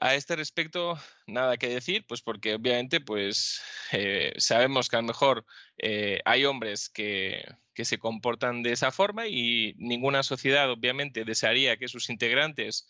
A 0.00 0.14
este 0.14 0.36
respecto, 0.36 0.98
nada 1.26 1.56
que 1.56 1.68
decir, 1.68 2.06
pues 2.06 2.22
porque 2.22 2.54
obviamente 2.54 3.00
pues, 3.00 3.60
eh, 3.90 4.32
sabemos 4.38 4.88
que 4.88 4.96
a 4.96 5.00
lo 5.00 5.08
mejor 5.08 5.44
eh, 5.76 6.20
hay 6.24 6.44
hombres 6.44 6.88
que, 6.88 7.44
se 7.84 7.98
comportan 7.98 8.62
de 8.62 8.72
esa 8.72 8.92
forma 8.92 9.26
y 9.26 9.74
ninguna 9.78 10.22
sociedad 10.22 10.70
obviamente 10.70 11.24
desearía 11.24 11.76
que 11.76 11.88
sus 11.88 12.10
integrantes, 12.10 12.88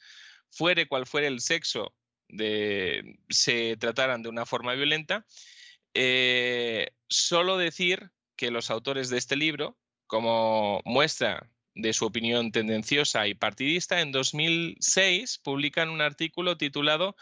fuere 0.50 0.86
cual 0.86 1.06
fuere 1.06 1.26
el 1.26 1.40
sexo, 1.40 1.94
de, 2.28 3.18
se 3.28 3.76
trataran 3.76 4.22
de 4.22 4.28
una 4.28 4.46
forma 4.46 4.74
violenta. 4.74 5.26
Eh, 5.94 6.88
solo 7.08 7.56
decir 7.56 8.10
que 8.36 8.50
los 8.50 8.70
autores 8.70 9.10
de 9.10 9.18
este 9.18 9.36
libro, 9.36 9.78
como 10.06 10.80
muestra 10.84 11.50
de 11.74 11.92
su 11.92 12.06
opinión 12.06 12.52
tendenciosa 12.52 13.26
y 13.26 13.34
partidista, 13.34 14.00
en 14.00 14.12
2006 14.12 15.38
publican 15.42 15.90
un 15.90 16.00
artículo 16.00 16.56
titulado 16.56 17.16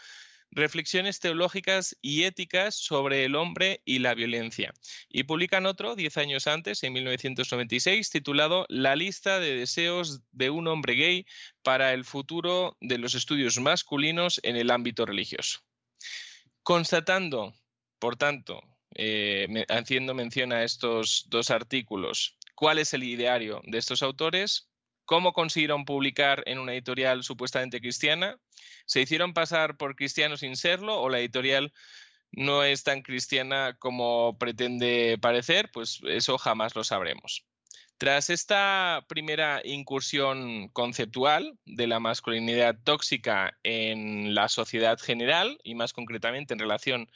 Reflexiones 0.51 1.19
teológicas 1.19 1.97
y 2.01 2.23
éticas 2.23 2.75
sobre 2.75 3.25
el 3.25 3.35
hombre 3.35 3.81
y 3.85 3.99
la 3.99 4.13
violencia. 4.13 4.73
Y 5.09 5.23
publican 5.23 5.65
otro, 5.65 5.95
diez 5.95 6.17
años 6.17 6.47
antes, 6.47 6.83
en 6.83 6.93
1996, 6.93 8.09
titulado 8.09 8.65
La 8.69 8.95
lista 8.95 9.39
de 9.39 9.55
deseos 9.55 10.21
de 10.31 10.49
un 10.49 10.67
hombre 10.67 10.95
gay 10.95 11.25
para 11.63 11.93
el 11.93 12.05
futuro 12.05 12.77
de 12.81 12.97
los 12.97 13.13
estudios 13.13 13.59
masculinos 13.59 14.39
en 14.43 14.55
el 14.55 14.71
ámbito 14.71 15.05
religioso. 15.05 15.59
Constatando, 16.63 17.53
por 17.99 18.15
tanto, 18.15 18.61
eh, 18.95 19.65
haciendo 19.69 20.13
mención 20.13 20.51
a 20.53 20.63
estos 20.63 21.25
dos 21.29 21.51
artículos, 21.51 22.37
cuál 22.55 22.79
es 22.79 22.93
el 22.93 23.03
ideario 23.03 23.61
de 23.65 23.77
estos 23.77 24.01
autores, 24.01 24.66
cómo 25.07 25.33
consiguieron 25.33 25.85
publicar 25.85 26.43
en 26.45 26.59
una 26.59 26.73
editorial 26.73 27.23
supuestamente 27.23 27.79
cristiana, 27.79 28.37
se 28.85 29.01
hicieron 29.01 29.33
pasar 29.33 29.77
por 29.77 29.95
cristianos 29.95 30.41
sin 30.41 30.55
serlo 30.55 31.01
o 31.01 31.09
la 31.09 31.19
editorial 31.19 31.73
no 32.31 32.63
es 32.63 32.83
tan 32.83 33.01
cristiana 33.01 33.77
como 33.79 34.37
pretende 34.37 35.17
parecer, 35.19 35.71
pues 35.73 36.01
eso 36.07 36.37
jamás 36.37 36.75
lo 36.75 36.83
sabremos. 36.83 37.45
Tras 37.97 38.29
esta 38.29 39.05
primera 39.07 39.61
incursión 39.63 40.67
conceptual 40.69 41.57
de 41.65 41.87
la 41.87 41.99
masculinidad 41.99 42.75
tóxica 42.83 43.57
en 43.63 44.35
la 44.35 44.49
sociedad 44.49 44.99
general 44.99 45.57
y 45.63 45.73
más 45.73 45.93
concretamente 45.93 46.53
en 46.53 46.59
relación 46.59 47.09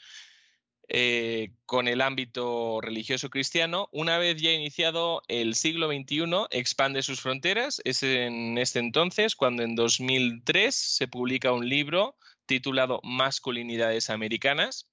eh, 0.93 1.53
con 1.65 1.87
el 1.87 2.01
ámbito 2.01 2.81
religioso 2.81 3.29
cristiano, 3.29 3.87
una 3.93 4.17
vez 4.17 4.41
ya 4.41 4.51
iniciado 4.51 5.21
el 5.29 5.55
siglo 5.55 5.87
XXI, 5.87 6.47
expande 6.49 7.01
sus 7.01 7.21
fronteras. 7.21 7.81
Es 7.85 8.03
en 8.03 8.57
este 8.57 8.79
entonces 8.79 9.37
cuando 9.37 9.63
en 9.63 9.75
2003 9.75 10.75
se 10.75 11.07
publica 11.07 11.53
un 11.53 11.69
libro 11.69 12.17
titulado 12.45 12.99
Masculinidades 13.03 14.09
Americanas, 14.09 14.89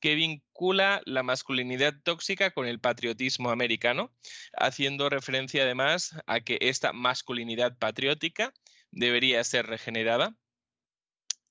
que 0.00 0.16
vincula 0.16 1.00
la 1.06 1.22
masculinidad 1.22 1.94
tóxica 2.02 2.50
con 2.50 2.66
el 2.66 2.78
patriotismo 2.78 3.48
americano, 3.48 4.12
haciendo 4.52 5.08
referencia 5.08 5.62
además 5.62 6.14
a 6.26 6.40
que 6.40 6.58
esta 6.60 6.92
masculinidad 6.92 7.78
patriótica 7.78 8.52
debería 8.90 9.42
ser 9.44 9.64
regenerada. 9.64 10.36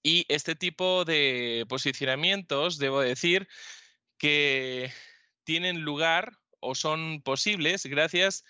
Y 0.03 0.25
este 0.29 0.53
tipo 0.53 1.03
de 1.03 1.65
posicionamientos, 1.67 2.77
debo 2.77 3.01
decir, 3.01 3.47
que 4.17 4.91
tienen 5.43 5.81
lugar 5.81 6.37
o 6.59 6.75
son 6.75 7.21
posibles 7.21 7.85
gracias 7.85 8.43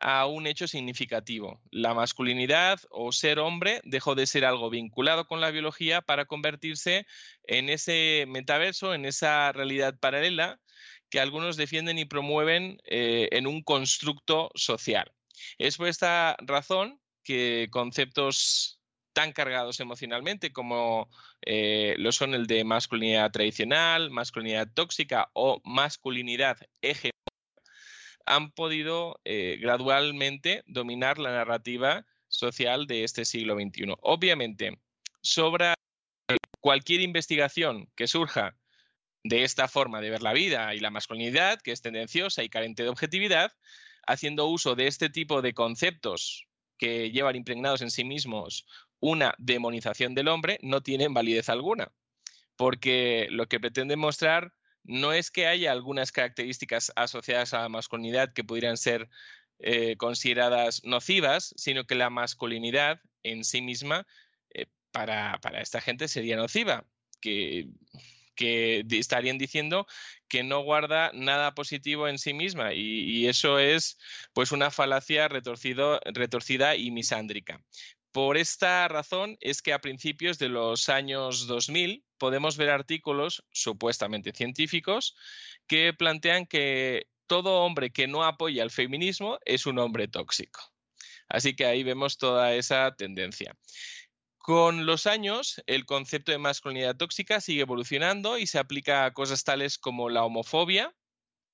a 0.00 0.26
un 0.26 0.46
hecho 0.46 0.66
significativo. 0.66 1.60
La 1.70 1.92
masculinidad 1.92 2.80
o 2.90 3.12
ser 3.12 3.38
hombre 3.38 3.82
dejó 3.84 4.14
de 4.14 4.26
ser 4.26 4.46
algo 4.46 4.70
vinculado 4.70 5.26
con 5.26 5.40
la 5.40 5.50
biología 5.50 6.00
para 6.00 6.24
convertirse 6.24 7.06
en 7.46 7.68
ese 7.68 8.24
metaverso, 8.26 8.94
en 8.94 9.04
esa 9.04 9.52
realidad 9.52 9.98
paralela 10.00 10.58
que 11.10 11.20
algunos 11.20 11.56
defienden 11.56 11.98
y 11.98 12.06
promueven 12.06 12.80
eh, 12.86 13.28
en 13.32 13.46
un 13.46 13.62
constructo 13.62 14.50
social. 14.54 15.12
Es 15.58 15.76
por 15.76 15.88
esta 15.88 16.36
razón 16.40 17.00
que 17.22 17.68
conceptos 17.70 18.79
tan 19.12 19.32
cargados 19.32 19.80
emocionalmente 19.80 20.52
como 20.52 21.08
eh, 21.42 21.94
lo 21.98 22.12
son 22.12 22.34
el 22.34 22.46
de 22.46 22.64
masculinidad 22.64 23.30
tradicional, 23.30 24.10
masculinidad 24.10 24.68
tóxica 24.72 25.30
o 25.32 25.60
masculinidad 25.64 26.58
hegemónica, 26.82 27.16
han 28.26 28.52
podido 28.52 29.20
eh, 29.24 29.58
gradualmente 29.60 30.62
dominar 30.66 31.18
la 31.18 31.32
narrativa 31.32 32.06
social 32.28 32.86
de 32.86 33.04
este 33.04 33.24
siglo 33.24 33.54
XXI. 33.54 33.94
Obviamente, 34.02 34.78
sobra 35.20 35.74
cualquier 36.60 37.00
investigación 37.00 37.88
que 37.96 38.06
surja 38.06 38.56
de 39.24 39.42
esta 39.42 39.68
forma 39.68 40.00
de 40.00 40.10
ver 40.10 40.22
la 40.22 40.32
vida 40.32 40.74
y 40.74 40.80
la 40.80 40.90
masculinidad, 40.90 41.60
que 41.60 41.72
es 41.72 41.82
tendenciosa 41.82 42.42
y 42.42 42.48
carente 42.48 42.82
de 42.82 42.88
objetividad, 42.88 43.52
haciendo 44.06 44.46
uso 44.46 44.74
de 44.74 44.86
este 44.86 45.10
tipo 45.10 45.42
de 45.42 45.52
conceptos 45.52 46.46
que 46.78 47.10
llevan 47.10 47.36
impregnados 47.36 47.82
en 47.82 47.90
sí 47.90 48.04
mismos 48.04 48.64
una 49.00 49.34
demonización 49.38 50.14
del 50.14 50.28
hombre 50.28 50.58
no 50.62 50.82
tienen 50.82 51.14
validez 51.14 51.48
alguna, 51.48 51.90
porque 52.56 53.26
lo 53.30 53.46
que 53.46 53.60
pretende 53.60 53.96
mostrar 53.96 54.52
no 54.84 55.12
es 55.12 55.30
que 55.30 55.46
haya 55.46 55.72
algunas 55.72 56.12
características 56.12 56.92
asociadas 56.96 57.54
a 57.54 57.62
la 57.62 57.68
masculinidad 57.68 58.32
que 58.32 58.44
pudieran 58.44 58.76
ser 58.76 59.08
eh, 59.58 59.96
consideradas 59.96 60.82
nocivas, 60.84 61.54
sino 61.56 61.84
que 61.84 61.94
la 61.94 62.10
masculinidad 62.10 63.00
en 63.22 63.44
sí 63.44 63.60
misma 63.60 64.06
eh, 64.50 64.66
para, 64.90 65.38
esta 65.60 65.80
gente 65.80 66.08
sería 66.08 66.36
nociva, 66.36 66.86
que, 67.20 67.68
que 68.34 68.86
estarían 68.90 69.36
diciendo 69.36 69.86
que 70.28 70.42
no 70.42 70.62
guarda 70.62 71.10
nada 71.12 71.54
positivo 71.54 72.08
en 72.08 72.18
sí 72.18 72.32
misma 72.32 72.72
y, 72.72 73.26
eso 73.26 73.58
es 73.58 73.98
pues 74.32 74.50
una 74.50 74.70
falacia 74.70 75.28
retorcida 75.28 76.76
y 76.76 76.90
misándrica. 76.90 77.62
Por 78.12 78.36
esta 78.36 78.88
razón 78.88 79.36
es 79.40 79.62
que 79.62 79.72
a 79.72 79.80
principios 79.80 80.38
de 80.38 80.48
los 80.48 80.88
años 80.88 81.46
2000 81.46 82.04
podemos 82.18 82.56
ver 82.56 82.70
artículos 82.70 83.44
supuestamente 83.52 84.32
científicos 84.32 85.14
que 85.68 85.92
plantean 85.92 86.46
que 86.46 87.06
todo 87.28 87.62
hombre 87.62 87.92
que 87.92 88.08
no 88.08 88.24
apoya 88.24 88.64
el 88.64 88.72
feminismo 88.72 89.38
es 89.44 89.66
un 89.66 89.78
hombre 89.78 90.08
tóxico. 90.08 90.60
Así 91.28 91.54
que 91.54 91.66
ahí 91.66 91.84
vemos 91.84 92.18
toda 92.18 92.54
esa 92.54 92.92
tendencia. 92.96 93.56
Con 94.38 94.86
los 94.86 95.06
años, 95.06 95.62
el 95.66 95.86
concepto 95.86 96.32
de 96.32 96.38
masculinidad 96.38 96.96
tóxica 96.96 97.40
sigue 97.40 97.60
evolucionando 97.60 98.38
y 98.38 98.48
se 98.48 98.58
aplica 98.58 99.04
a 99.04 99.12
cosas 99.12 99.44
tales 99.44 99.78
como 99.78 100.08
la 100.08 100.24
homofobia, 100.24 100.92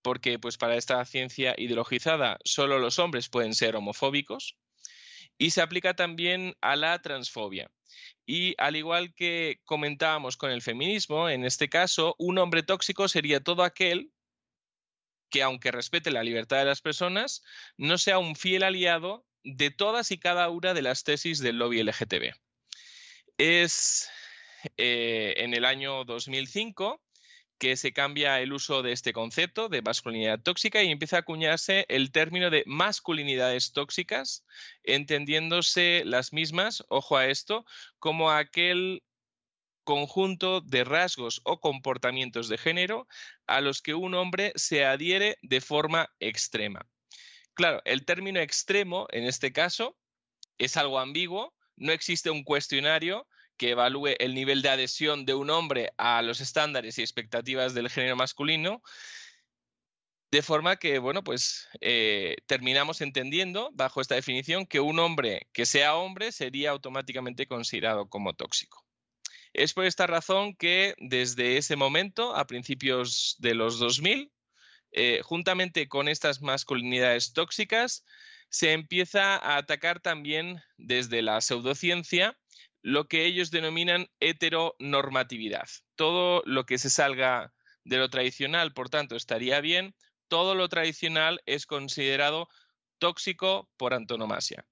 porque 0.01 0.39
pues 0.39 0.57
para 0.57 0.77
esta 0.77 1.05
ciencia 1.05 1.55
ideologizada 1.59 2.39
solo 2.45 2.79
los 2.79 2.99
hombres 2.99 3.29
pueden 3.29 3.55
ser 3.55 3.77
homofóbicos, 3.77 4.57
y 5.39 5.51
se 5.51 5.63
aplica 5.63 5.95
también 5.95 6.55
a 6.61 6.77
la 6.77 7.01
transfobia. 7.01 7.71
Y 8.27 8.55
al 8.59 8.77
igual 8.77 9.15
que 9.15 9.61
comentábamos 9.65 10.37
con 10.37 10.51
el 10.51 10.63
feminismo, 10.63 11.29
en 11.29 11.45
este 11.45 11.69
caso, 11.69 12.17
un 12.19 12.39
hombre 12.39 12.63
tóxico 12.63 13.09
sería 13.09 13.41
todo 13.41 13.63
aquel 13.63 14.11
que, 15.31 15.43
aunque 15.43 15.71
respete 15.71 16.11
la 16.11 16.25
libertad 16.25 16.59
de 16.59 16.65
las 16.65 16.81
personas, 16.81 17.43
no 17.77 17.99
sea 17.99 18.19
un 18.19 18.35
fiel 18.37 18.63
aliado 18.63 19.25
de 19.45 19.71
todas 19.71 20.11
y 20.11 20.19
cada 20.19 20.49
una 20.51 20.75
de 20.75 20.83
las 20.83 21.05
tesis 21.05 21.39
del 21.39 21.59
lobby 21.59 21.83
LGTB. 21.83 22.35
Es 23.39 24.09
eh, 24.77 25.35
en 25.37 25.55
el 25.55 25.65
año 25.65 26.05
2005 26.05 27.01
que 27.59 27.77
se 27.77 27.93
cambia 27.93 28.41
el 28.41 28.53
uso 28.53 28.83
de 28.83 28.93
este 28.93 29.13
concepto 29.13 29.69
de 29.69 29.83
masculinidad 29.83 30.41
tóxica 30.41 30.83
y 30.83 30.91
empieza 30.91 31.17
a 31.17 31.21
acuñarse 31.21 31.87
el 31.89 32.13
término 32.13 32.51
de 32.51 32.63
masculinidades 32.67 33.73
tóxicas, 33.73 34.45
entendiéndose 34.85 36.03
las 36.05 36.33
mismas, 36.33 36.85
ojo 36.89 37.17
a 37.17 37.27
esto, 37.27 37.65
como 37.99 38.31
aquel 38.31 39.03
conjunto 39.85 40.61
de 40.61 40.85
rasgos 40.85 41.41
o 41.45 41.61
comportamientos 41.61 42.49
de 42.49 42.59
género 42.59 43.07
a 43.47 43.61
los 43.61 43.83
que 43.83 43.95
un 43.95 44.15
hombre 44.15 44.53
se 44.57 44.85
adhiere 44.85 45.39
de 45.43 45.61
forma 45.61 46.11
extrema. 46.19 46.87
Claro, 47.55 47.81
el 47.85 48.05
término 48.05 48.41
extremo 48.41 49.07
en 49.11 49.25
este 49.25 49.53
caso 49.53 49.97
es 50.59 50.77
algo 50.77 50.99
ambiguo, 50.99 51.55
no 51.77 51.93
existe 51.93 52.31
un 52.31 52.43
cuestionario 52.43 53.27
que 53.57 53.71
evalúe 53.71 54.15
el 54.19 54.35
nivel 54.35 54.63
de 54.63 54.69
adhesión 54.71 55.25
de 55.25 55.35
un 55.35 55.51
hombre 55.51 55.93
a 55.97 56.23
los 56.23 56.41
estándares 56.41 56.99
y 56.99 57.03
expectativas 57.03 57.75
del 57.75 57.91
género 57.91 58.17
masculino, 58.17 58.83
de 60.31 60.43
forma 60.43 60.77
que, 60.77 60.99
bueno, 60.99 61.23
pues 61.23 61.69
eh, 61.81 62.37
terminamos 62.47 63.01
entendiendo, 63.01 63.71
bajo 63.73 64.01
esta 64.01 64.17
definición, 64.17 64.67
que 64.67 64.81
un 64.81 64.99
hombre 64.99 65.49
que 65.53 65.67
sea 65.67 65.95
hombre 65.95 66.33
sería 66.33 66.71
automáticamente 66.71 67.47
considerado 67.47 68.09
como 68.09 68.35
tóxico. 68.35 68.85
Es 69.53 69.73
por 69.73 69.87
esta 69.87 70.07
razón 70.07 70.55
que 70.55 70.95
desde 70.99 71.57
ese 71.57 71.77
momento, 71.77 72.37
a 72.37 72.47
principios 72.47 73.37
de 73.39 73.55
los 73.55 73.79
2000, 73.79 74.31
eh, 74.93 75.21
juntamente 75.23 75.89
con 75.89 76.09
estas 76.09 76.43
masculinidades 76.43 77.33
tóxicas, 77.33 78.05
se 78.49 78.73
empieza 78.73 79.37
a 79.37 79.57
atacar 79.57 80.01
también 80.01 80.63
desde 80.77 81.23
la 81.23 81.41
pseudociencia 81.41 82.37
lo 82.87 83.09
que 83.09 83.25
ellos 83.25 83.51
denominan 83.51 84.09
heteronormatividad. 84.21 85.69
Todo 85.97 86.45
lo 86.47 86.67
que 86.67 86.79
se 86.79 86.89
salga 86.89 87.53
de 87.83 87.97
lo 87.97 88.09
tradicional, 88.11 88.73
por 88.75 88.91
tanto, 88.91 89.17
estaría 89.17 89.61
bien. 89.61 89.97
Todo 90.29 90.55
lo 90.55 90.69
tradicional 90.69 91.43
es 91.47 91.67
considerado 91.67 92.49
tóxico 93.01 93.69
por 93.77 93.93
antonomasia. 93.93 94.69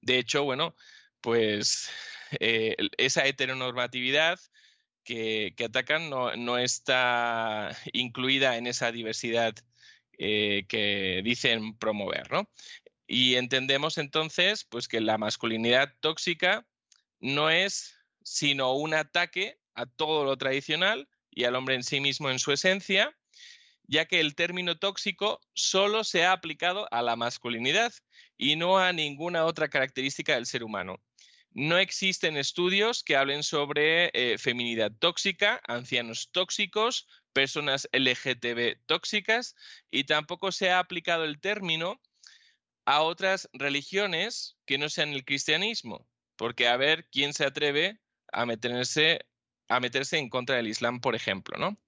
De 0.00 0.18
hecho, 0.18 0.44
bueno, 0.44 0.76
pues 1.20 1.90
eh, 2.38 2.76
esa 2.96 3.26
heteronormatividad 3.26 4.38
que, 5.02 5.52
atacan 5.64 6.10
no, 6.10 6.58
está 6.58 7.76
incluida 7.92 8.56
en 8.56 8.68
esa 8.68 8.92
diversidad 8.92 9.56
eh, 10.16 10.64
que 10.68 11.22
dicen 11.24 11.76
promover, 11.76 12.30
¿no? 12.30 12.48
Y 13.08 13.34
entendemos 13.34 13.98
entonces 13.98 14.62
pues, 14.62 14.86
que 14.86 15.00
la 15.00 15.18
masculinidad 15.18 15.92
tóxica 15.98 16.64
no 17.20 17.50
es 17.50 17.94
sino 18.22 18.74
un 18.74 18.94
ataque 18.94 19.58
a 19.74 19.86
todo 19.86 20.24
lo 20.24 20.36
tradicional 20.36 21.08
y 21.30 21.44
al 21.44 21.54
hombre 21.54 21.74
en 21.74 21.84
sí 21.84 22.00
mismo 22.00 22.30
en 22.30 22.38
su 22.38 22.52
esencia, 22.52 23.16
ya 23.84 24.06
que 24.06 24.20
el 24.20 24.34
término 24.34 24.78
tóxico 24.78 25.40
solo 25.54 26.04
se 26.04 26.24
ha 26.24 26.32
aplicado 26.32 26.86
a 26.92 27.02
la 27.02 27.16
masculinidad 27.16 27.92
y 28.36 28.56
no 28.56 28.78
a 28.78 28.92
ninguna 28.92 29.44
otra 29.44 29.68
característica 29.68 30.34
del 30.34 30.46
ser 30.46 30.64
humano. 30.64 31.00
No 31.52 31.78
existen 31.78 32.36
estudios 32.36 33.02
que 33.02 33.16
hablen 33.16 33.42
sobre 33.42 34.10
eh, 34.14 34.38
feminidad 34.38 34.92
tóxica, 34.98 35.60
ancianos 35.66 36.30
tóxicos, 36.30 37.08
personas 37.32 37.88
LGTB 37.92 38.78
tóxicas 38.86 39.56
y 39.90 40.04
tampoco 40.04 40.52
se 40.52 40.70
ha 40.70 40.78
aplicado 40.78 41.24
el 41.24 41.40
término 41.40 42.00
a 42.84 43.02
otras 43.02 43.48
religiones 43.52 44.56
que 44.64 44.78
no 44.78 44.88
sean 44.88 45.12
el 45.12 45.24
cristianismo, 45.24 46.06
porque 46.40 46.68
a 46.68 46.78
ver 46.78 47.06
quién 47.12 47.34
se 47.34 47.44
atreve 47.44 48.00
a 48.32 48.46
meterse, 48.46 49.26
a 49.68 49.78
meterse 49.78 50.16
en 50.16 50.30
contra 50.30 50.56
del 50.56 50.68
Islam, 50.68 51.02
por 51.02 51.14
ejemplo, 51.14 51.58
¿no? 51.58 51.78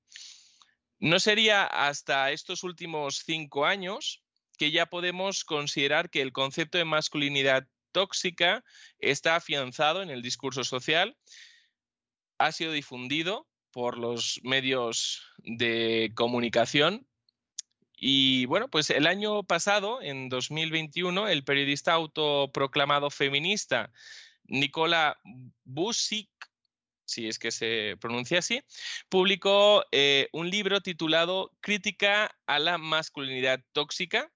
No 0.98 1.20
sería 1.20 1.64
hasta 1.64 2.30
estos 2.32 2.62
últimos 2.62 3.22
cinco 3.24 3.64
años 3.64 4.22
que 4.58 4.70
ya 4.70 4.84
podemos 4.84 5.44
considerar 5.44 6.10
que 6.10 6.20
el 6.20 6.34
concepto 6.34 6.76
de 6.76 6.84
masculinidad 6.84 7.66
tóxica 7.92 8.62
está 8.98 9.36
afianzado 9.36 10.02
en 10.02 10.10
el 10.10 10.20
discurso 10.20 10.64
social, 10.64 11.16
ha 12.36 12.52
sido 12.52 12.72
difundido 12.72 13.48
por 13.70 13.96
los 13.96 14.38
medios 14.42 15.22
de 15.38 16.12
comunicación. 16.14 17.06
Y 17.96 18.44
bueno, 18.44 18.68
pues 18.68 18.90
el 18.90 19.06
año 19.06 19.44
pasado, 19.44 20.02
en 20.02 20.28
2021, 20.28 21.28
el 21.28 21.42
periodista 21.42 21.94
autoproclamado 21.94 23.08
feminista 23.08 23.90
Nicola 24.44 25.20
Busik, 25.64 26.30
si 27.04 27.28
es 27.28 27.38
que 27.38 27.50
se 27.50 27.96
pronuncia 28.00 28.38
así, 28.38 28.62
publicó 29.08 29.84
eh, 29.92 30.28
un 30.32 30.50
libro 30.50 30.80
titulado 30.80 31.52
Crítica 31.60 32.34
a 32.46 32.58
la 32.58 32.78
masculinidad 32.78 33.60
tóxica, 33.72 34.30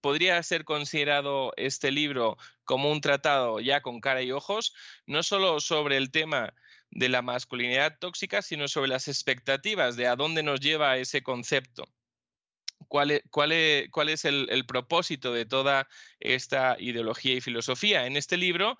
podría 0.00 0.42
ser 0.42 0.64
considerado 0.64 1.52
este 1.56 1.90
libro 1.90 2.36
como 2.64 2.90
un 2.90 3.00
tratado 3.00 3.60
ya 3.60 3.82
con 3.82 4.00
cara 4.00 4.22
y 4.22 4.32
ojos, 4.32 4.74
no 5.06 5.22
solo 5.22 5.60
sobre 5.60 5.96
el 5.96 6.10
tema 6.10 6.54
de 6.90 7.08
la 7.08 7.22
masculinidad 7.22 7.98
tóxica, 7.98 8.42
sino 8.42 8.68
sobre 8.68 8.88
las 8.88 9.08
expectativas 9.08 9.96
de 9.96 10.06
a 10.06 10.16
dónde 10.16 10.42
nos 10.42 10.60
lleva 10.60 10.96
ese 10.96 11.22
concepto. 11.22 11.84
¿Cuál 12.86 13.10
es, 13.10 13.22
cuál 13.30 13.52
es, 13.52 14.24
el, 14.24 14.46
el 14.50 14.64
propósito 14.64 15.32
de 15.32 15.44
toda 15.44 15.88
esta 16.20 16.76
ideología 16.78 17.34
y 17.34 17.40
filosofía? 17.40 18.06
En 18.06 18.16
este 18.16 18.36
libro 18.36 18.78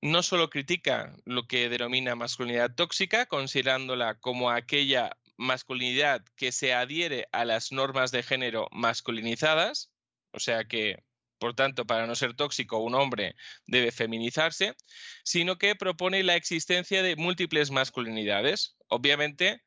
no 0.00 0.22
solo 0.22 0.50
critica 0.50 1.16
lo 1.24 1.46
que 1.46 1.68
denomina 1.68 2.14
masculinidad 2.14 2.74
tóxica, 2.74 3.26
considerándola 3.26 4.14
como 4.20 4.50
aquella 4.50 5.16
masculinidad 5.36 6.22
que 6.36 6.52
se 6.52 6.74
adhiere 6.74 7.26
a 7.32 7.44
las 7.44 7.72
normas 7.72 8.10
de 8.10 8.22
género 8.22 8.68
masculinizadas, 8.70 9.90
o 10.32 10.40
sea 10.40 10.64
que, 10.64 11.02
por 11.38 11.54
tanto, 11.54 11.86
para 11.86 12.06
no 12.06 12.14
ser 12.14 12.34
tóxico, 12.34 12.78
un 12.78 12.94
hombre 12.94 13.34
debe 13.66 13.92
feminizarse, 13.92 14.74
sino 15.24 15.56
que 15.56 15.74
propone 15.74 16.22
la 16.22 16.36
existencia 16.36 17.02
de 17.02 17.16
múltiples 17.16 17.70
masculinidades. 17.70 18.76
Obviamente, 18.88 19.62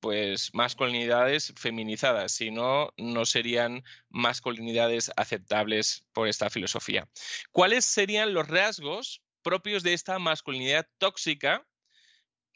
pues 0.00 0.54
masculinidades 0.54 1.52
feminizadas, 1.56 2.32
si 2.32 2.50
no, 2.50 2.92
no 2.96 3.24
serían 3.24 3.82
masculinidades 4.08 5.10
aceptables 5.16 6.06
por 6.12 6.28
esta 6.28 6.50
filosofía. 6.50 7.08
¿Cuáles 7.52 7.84
serían 7.84 8.34
los 8.34 8.46
rasgos 8.48 9.22
propios 9.42 9.82
de 9.82 9.94
esta 9.94 10.18
masculinidad 10.18 10.86
tóxica 10.98 11.66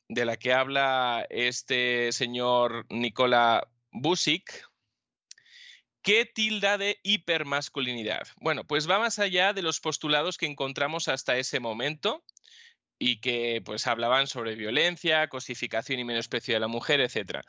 de 0.09 0.25
la 0.25 0.37
que 0.37 0.53
habla 0.53 1.27
este 1.31 2.11
señor 2.13 2.87
Nicola 2.91 3.69
Busik, 3.93 4.71
¿Qué 6.03 6.25
tilda 6.25 6.79
de 6.79 6.99
hipermasculinidad? 7.03 8.27
Bueno, 8.37 8.67
pues 8.67 8.89
va 8.89 8.99
más 8.99 9.19
allá 9.19 9.53
de 9.53 9.61
los 9.61 9.81
postulados 9.81 10.39
que 10.39 10.47
encontramos 10.47 11.09
hasta 11.09 11.37
ese 11.37 11.61
momento 11.61 12.25
y 13.01 13.21
que 13.21 13.63
pues 13.65 13.87
hablaban 13.87 14.27
sobre 14.29 14.55
violencia, 14.55 15.27
cosificación 15.29 15.99
y 15.99 16.05
menosprecio 16.05 16.55
de 16.55 16.61
la 16.61 16.69
mujer, 16.69 17.01
etc. 17.01 17.41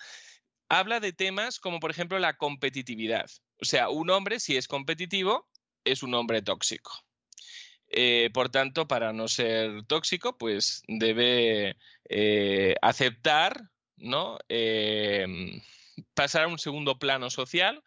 Habla 0.69 1.01
de 1.01 1.11
temas 1.11 1.59
como 1.59 1.80
por 1.80 1.91
ejemplo 1.91 2.17
la 2.17 2.38
competitividad. 2.38 3.30
O 3.61 3.65
sea, 3.65 3.89
un 3.89 4.09
hombre 4.09 4.39
si 4.39 4.55
es 4.55 4.67
competitivo 4.67 5.47
es 5.83 6.03
un 6.03 6.13
hombre 6.13 6.41
tóxico. 6.41 6.91
Eh, 7.89 8.30
por 8.33 8.49
tanto, 8.49 8.88
para 8.88 9.11
no 9.11 9.27
ser 9.27 9.83
tóxico, 9.88 10.38
pues 10.38 10.83
debe 10.88 11.75
eh, 12.09 12.75
aceptar, 12.81 13.69
¿no? 13.97 14.38
Em, 14.47 15.61
pasar 16.13 16.43
a 16.43 16.47
un 16.47 16.59
segundo 16.59 16.97
plano 16.97 17.30
social 17.30 17.83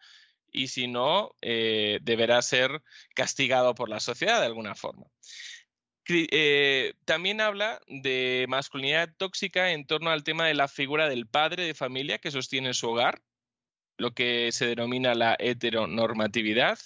y 0.51 0.67
si 0.67 0.87
no, 0.87 1.35
eh, 1.41 1.97
deberá 2.03 2.41
ser 2.43 2.83
castigado 3.15 3.73
por 3.73 3.89
la 3.89 3.99
sociedad 3.99 4.39
de 4.39 4.45
alguna 4.45 4.75
forma. 4.75 5.07
También 7.05 7.41
habla 7.41 7.81
de 7.87 8.45
masculinidad 8.47 9.09
tóxica 9.17 9.71
en 9.71 9.85
torno 9.85 10.11
al 10.11 10.23
tema 10.23 10.47
de 10.47 10.53
la 10.53 10.67
figura 10.67 11.09
del 11.09 11.27
padre 11.27 11.65
de 11.65 11.73
familia 11.73 12.19
que 12.19 12.31
sostiene 12.31 12.73
su 12.73 12.89
hogar, 12.89 13.21
lo 13.97 14.13
que 14.13 14.51
se 14.51 14.67
denomina 14.67 15.15
la 15.15 15.35
heteronormatividad, 15.39 16.77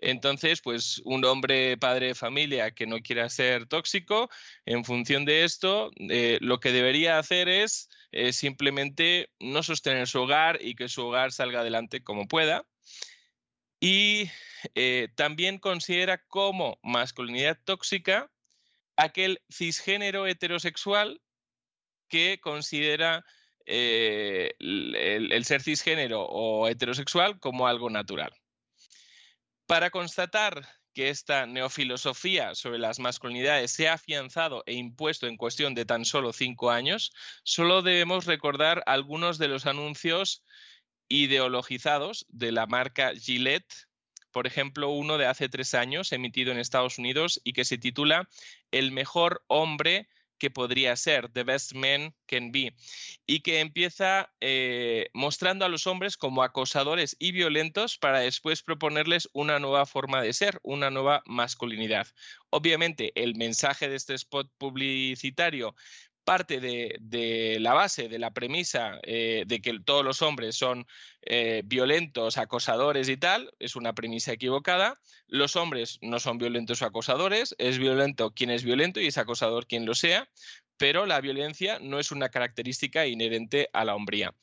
entonces, 0.00 0.60
pues 0.62 1.00
un 1.04 1.24
hombre 1.24 1.76
padre 1.76 2.08
de 2.08 2.14
familia 2.14 2.70
que 2.70 2.86
no 2.86 3.00
quiera 3.00 3.28
ser 3.28 3.66
tóxico, 3.66 4.30
en 4.64 4.84
función 4.84 5.24
de 5.24 5.44
esto, 5.44 5.90
eh, 5.98 6.38
lo 6.40 6.58
que 6.58 6.72
debería 6.72 7.18
hacer 7.18 7.48
es 7.48 7.88
eh, 8.12 8.32
simplemente 8.32 9.30
no 9.38 9.62
sostener 9.62 10.08
su 10.08 10.22
hogar 10.22 10.58
y 10.62 10.74
que 10.74 10.88
su 10.88 11.06
hogar 11.06 11.32
salga 11.32 11.60
adelante 11.60 12.02
como 12.02 12.26
pueda. 12.26 12.66
Y 13.80 14.30
eh, 14.74 15.08
también 15.16 15.58
considera 15.58 16.22
como 16.28 16.78
masculinidad 16.82 17.58
tóxica 17.64 18.30
aquel 18.96 19.42
cisgénero 19.50 20.26
heterosexual 20.26 21.20
que 22.08 22.38
considera 22.40 23.24
el 23.66 25.44
ser 25.44 25.62
cisgénero 25.62 26.22
o 26.22 26.66
heterosexual 26.68 27.38
como 27.38 27.68
algo 27.68 27.88
natural. 27.88 28.32
Para 29.66 29.90
constatar 29.90 30.66
que 30.94 31.08
esta 31.08 31.46
neofilosofía 31.46 32.54
sobre 32.54 32.78
las 32.78 32.98
masculinidades 32.98 33.70
se 33.70 33.88
ha 33.88 33.94
afianzado 33.94 34.64
e 34.66 34.74
impuesto 34.74 35.26
en 35.26 35.36
cuestión 35.36 35.74
de 35.74 35.84
tan 35.84 36.04
solo 36.04 36.32
cinco 36.32 36.70
años, 36.70 37.12
solo 37.44 37.82
debemos 37.82 38.26
recordar 38.26 38.82
algunos 38.86 39.38
de 39.38 39.48
los 39.48 39.66
anuncios 39.66 40.44
ideologizados 41.10 42.24
de 42.30 42.52
la 42.52 42.66
marca 42.66 43.12
Gillette, 43.14 43.86
por 44.32 44.46
ejemplo, 44.46 44.90
uno 44.90 45.18
de 45.18 45.26
hace 45.26 45.48
tres 45.48 45.74
años 45.74 46.12
emitido 46.12 46.52
en 46.52 46.58
Estados 46.58 46.98
Unidos 46.98 47.40
y 47.44 47.52
que 47.52 47.66
se 47.66 47.76
titula 47.76 48.28
El 48.70 48.92
mejor 48.92 49.44
hombre 49.48 50.08
que 50.40 50.50
podría 50.50 50.96
ser, 50.96 51.28
The 51.28 51.44
Best 51.44 51.74
Man 51.74 52.14
Can 52.26 52.50
Be, 52.50 52.74
y 53.26 53.40
que 53.40 53.60
empieza 53.60 54.32
eh, 54.40 55.10
mostrando 55.12 55.66
a 55.66 55.68
los 55.68 55.86
hombres 55.86 56.16
como 56.16 56.42
acosadores 56.42 57.14
y 57.18 57.32
violentos 57.32 57.98
para 57.98 58.20
después 58.20 58.62
proponerles 58.62 59.28
una 59.34 59.58
nueva 59.58 59.84
forma 59.84 60.22
de 60.22 60.32
ser, 60.32 60.58
una 60.62 60.90
nueva 60.90 61.22
masculinidad. 61.26 62.08
Obviamente, 62.48 63.12
el 63.22 63.36
mensaje 63.36 63.88
de 63.88 63.96
este 63.96 64.14
spot 64.14 64.50
publicitario 64.56 65.76
parte 66.24 66.60
de, 66.60 67.58
la 67.60 67.72
base, 67.72 68.08
de 68.08 68.18
la 68.18 68.32
premisa 68.32 69.00
eh, 69.02 69.44
de 69.46 69.60
que 69.60 69.78
todos 69.80 70.04
los 70.04 70.22
hombres 70.22 70.56
son 70.56 70.86
eh, 71.22 71.62
violentos, 71.64 72.38
acosadores 72.38 73.08
y 73.08 73.16
tal, 73.16 73.52
es 73.58 73.76
una 73.76 73.94
premisa 73.94 74.32
equivocada. 74.32 75.00
Los 75.26 75.56
hombres 75.56 75.98
no 76.02 76.20
son 76.20 76.38
violentos 76.38 76.82
o 76.82 76.86
acosadores, 76.86 77.54
es 77.58 77.78
violento 77.78 78.32
quien 78.32 78.50
es 78.50 78.64
violento 78.64 79.00
y 79.00 79.06
es 79.06 79.18
acosador 79.18 79.66
quien 79.66 79.86
lo 79.86 79.94
sea, 79.94 80.28
pero 80.76 81.06
la 81.06 81.20
violencia 81.20 81.78
no 81.80 81.98
es 81.98 82.10
una 82.10 82.28
característica 82.28 83.06
inherente 83.06 83.68
a 83.72 83.84
la 83.84 83.94
hombría. 83.94 84.34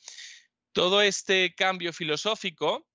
Todo 0.72 1.02
este 1.02 1.54
cambio 1.54 1.92
filosófico 1.92 2.86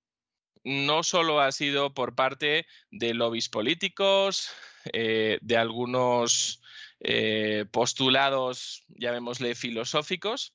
no 0.64 1.02
solo 1.02 1.40
ha 1.40 1.52
sido 1.52 1.92
por 1.92 2.14
parte 2.14 2.66
de 2.90 3.12
lobbies 3.12 3.50
políticos, 3.50 4.48
eh, 4.92 5.38
de 5.42 5.56
algunos 5.56 6.62
eh, 7.06 7.66
postulados, 7.70 8.82
llamémosle 8.88 9.54
filosóficos, 9.54 10.54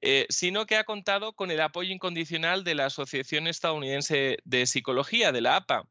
eh, 0.00 0.24
sino 0.30 0.64
que 0.64 0.76
ha 0.76 0.84
contado 0.84 1.34
con 1.34 1.50
el 1.50 1.60
apoyo 1.60 1.92
incondicional 1.92 2.64
de 2.64 2.74
la 2.74 2.86
Asociación 2.86 3.46
Estadounidense 3.46 4.38
de 4.44 4.64
Psicología, 4.64 5.30
de 5.30 5.42
la 5.42 5.56
APA, 5.56 5.86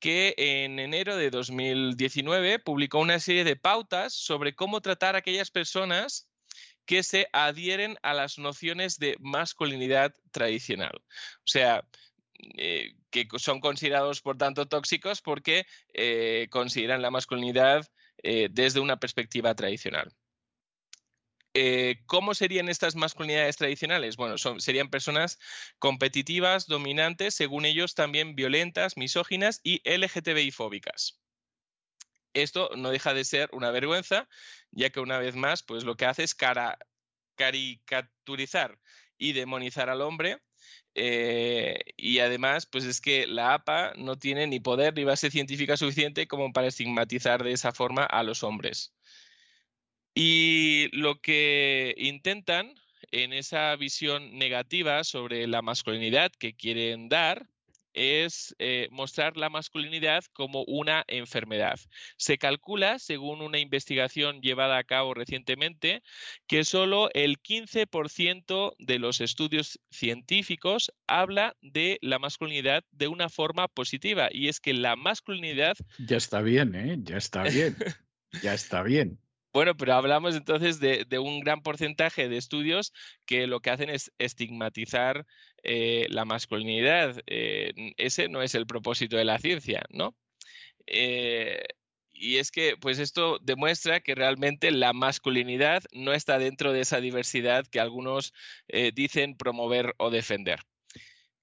que 0.00 0.34
en 0.36 0.80
enero 0.80 1.16
de 1.16 1.30
2019 1.30 2.58
publicó 2.58 2.98
una 2.98 3.20
serie 3.20 3.44
de 3.44 3.54
pautas 3.54 4.14
sobre 4.14 4.56
cómo 4.56 4.80
tratar 4.80 5.14
a 5.14 5.18
aquellas 5.18 5.52
personas 5.52 6.28
que 6.84 7.04
se 7.04 7.28
adhieren 7.32 7.98
a 8.02 8.14
las 8.14 8.38
nociones 8.38 8.98
de 8.98 9.16
masculinidad 9.20 10.12
tradicional. 10.32 10.96
O 10.96 11.46
sea, 11.46 11.86
eh, 12.58 12.94
que 13.10 13.28
son 13.38 13.60
considerados, 13.60 14.22
por 14.22 14.38
tanto, 14.38 14.66
tóxicos 14.66 15.22
porque 15.22 15.66
consideran 16.50 17.00
la 17.00 17.12
masculinidad 17.12 17.86
eh, 18.22 18.48
desde 18.50 18.80
una 18.80 18.98
perspectiva 18.98 19.54
tradicional. 19.54 20.12
Eh, 21.58 22.02
¿Cómo 22.04 22.34
serían 22.34 22.68
estas 22.68 22.96
masculinidades 22.96 23.56
tradicionales? 23.56 24.16
Bueno, 24.16 24.36
serían 24.36 24.90
personas 24.90 25.38
competitivas, 25.78 26.66
dominantes, 26.66 27.34
según 27.34 27.64
ellos 27.64 27.94
también 27.94 28.34
violentas, 28.34 28.98
misóginas 28.98 29.60
y 29.64 29.80
LGTBI 29.84 30.50
fóbicas. 30.50 31.18
Esto 32.34 32.68
no 32.76 32.90
deja 32.90 33.14
de 33.14 33.24
ser 33.24 33.48
una 33.52 33.70
vergüenza, 33.70 34.28
ya 34.70 34.90
que 34.90 35.00
una 35.00 35.18
vez 35.18 35.34
más, 35.34 35.62
pues 35.62 35.84
lo 35.84 35.96
que 35.96 36.04
hace 36.04 36.24
es 36.24 36.36
caricaturizar 37.36 38.78
y 39.16 39.32
demonizar 39.32 39.88
al 39.88 40.02
hombre 40.02 40.42
eh, 40.98 41.78
y 41.96 42.20
además, 42.20 42.66
pues 42.66 42.84
es 42.84 43.00
que 43.02 43.26
la 43.26 43.54
APA 43.54 43.92
no 43.96 44.16
tiene 44.18 44.46
ni 44.46 44.60
poder 44.60 44.94
ni 44.94 45.04
base 45.04 45.30
científica 45.30 45.76
suficiente 45.76 46.26
como 46.26 46.52
para 46.52 46.68
estigmatizar 46.68 47.44
de 47.44 47.52
esa 47.52 47.72
forma 47.72 48.04
a 48.04 48.22
los 48.22 48.42
hombres. 48.42 48.94
Y 50.14 50.88
lo 50.96 51.20
que 51.20 51.94
intentan 51.98 52.74
en 53.12 53.34
esa 53.34 53.76
visión 53.76 54.38
negativa 54.38 55.04
sobre 55.04 55.46
la 55.46 55.60
masculinidad 55.60 56.32
que 56.32 56.56
quieren 56.56 57.10
dar 57.10 57.46
es 57.96 58.54
eh, 58.58 58.88
mostrar 58.92 59.36
la 59.36 59.48
masculinidad 59.48 60.24
como 60.32 60.62
una 60.64 61.04
enfermedad. 61.08 61.80
Se 62.16 62.38
calcula, 62.38 62.98
según 62.98 63.40
una 63.40 63.58
investigación 63.58 64.40
llevada 64.40 64.78
a 64.78 64.84
cabo 64.84 65.14
recientemente, 65.14 66.02
que 66.46 66.64
solo 66.64 67.08
el 67.14 67.40
15% 67.42 68.74
de 68.78 68.98
los 68.98 69.20
estudios 69.20 69.80
científicos 69.90 70.92
habla 71.06 71.56
de 71.62 71.98
la 72.02 72.18
masculinidad 72.18 72.84
de 72.92 73.08
una 73.08 73.28
forma 73.28 73.66
positiva. 73.66 74.28
Y 74.30 74.48
es 74.48 74.60
que 74.60 74.74
la 74.74 74.94
masculinidad... 74.94 75.76
Ya 75.98 76.18
está 76.18 76.42
bien, 76.42 76.74
¿eh? 76.74 76.96
Ya 77.00 77.16
está 77.16 77.44
bien. 77.44 77.76
ya 78.42 78.54
está 78.54 78.82
bien. 78.82 79.18
Bueno, 79.56 79.74
pero 79.74 79.94
hablamos 79.94 80.36
entonces 80.36 80.80
de, 80.80 81.06
un 81.18 81.40
gran 81.40 81.62
porcentaje 81.62 82.28
de 82.28 82.36
estudios 82.36 82.92
que 83.24 83.46
lo 83.46 83.60
que 83.60 83.70
hacen 83.70 83.88
es 83.88 84.12
estigmatizar 84.18 85.24
eh, 85.68 86.06
la 86.10 86.24
masculinidad. 86.24 87.20
Eh, 87.26 87.72
ese 87.96 88.28
no 88.28 88.40
es 88.40 88.54
el 88.54 88.68
propósito 88.68 89.16
de 89.16 89.24
la 89.24 89.40
ciencia, 89.40 89.84
¿no? 89.90 90.14
Eh, 90.86 91.64
y 92.12 92.36
es 92.36 92.52
que, 92.52 92.76
pues 92.80 93.00
esto 93.00 93.38
demuestra 93.42 93.98
que 93.98 94.14
realmente 94.14 94.70
la 94.70 94.92
masculinidad 94.92 95.82
no 95.92 96.12
está 96.12 96.38
dentro 96.38 96.72
de 96.72 96.82
esa 96.82 97.00
diversidad 97.00 97.66
que 97.66 97.80
algunos 97.80 98.32
dicen 98.94 99.36
promover 99.36 99.94
o 99.98 100.08
defender. 100.10 100.60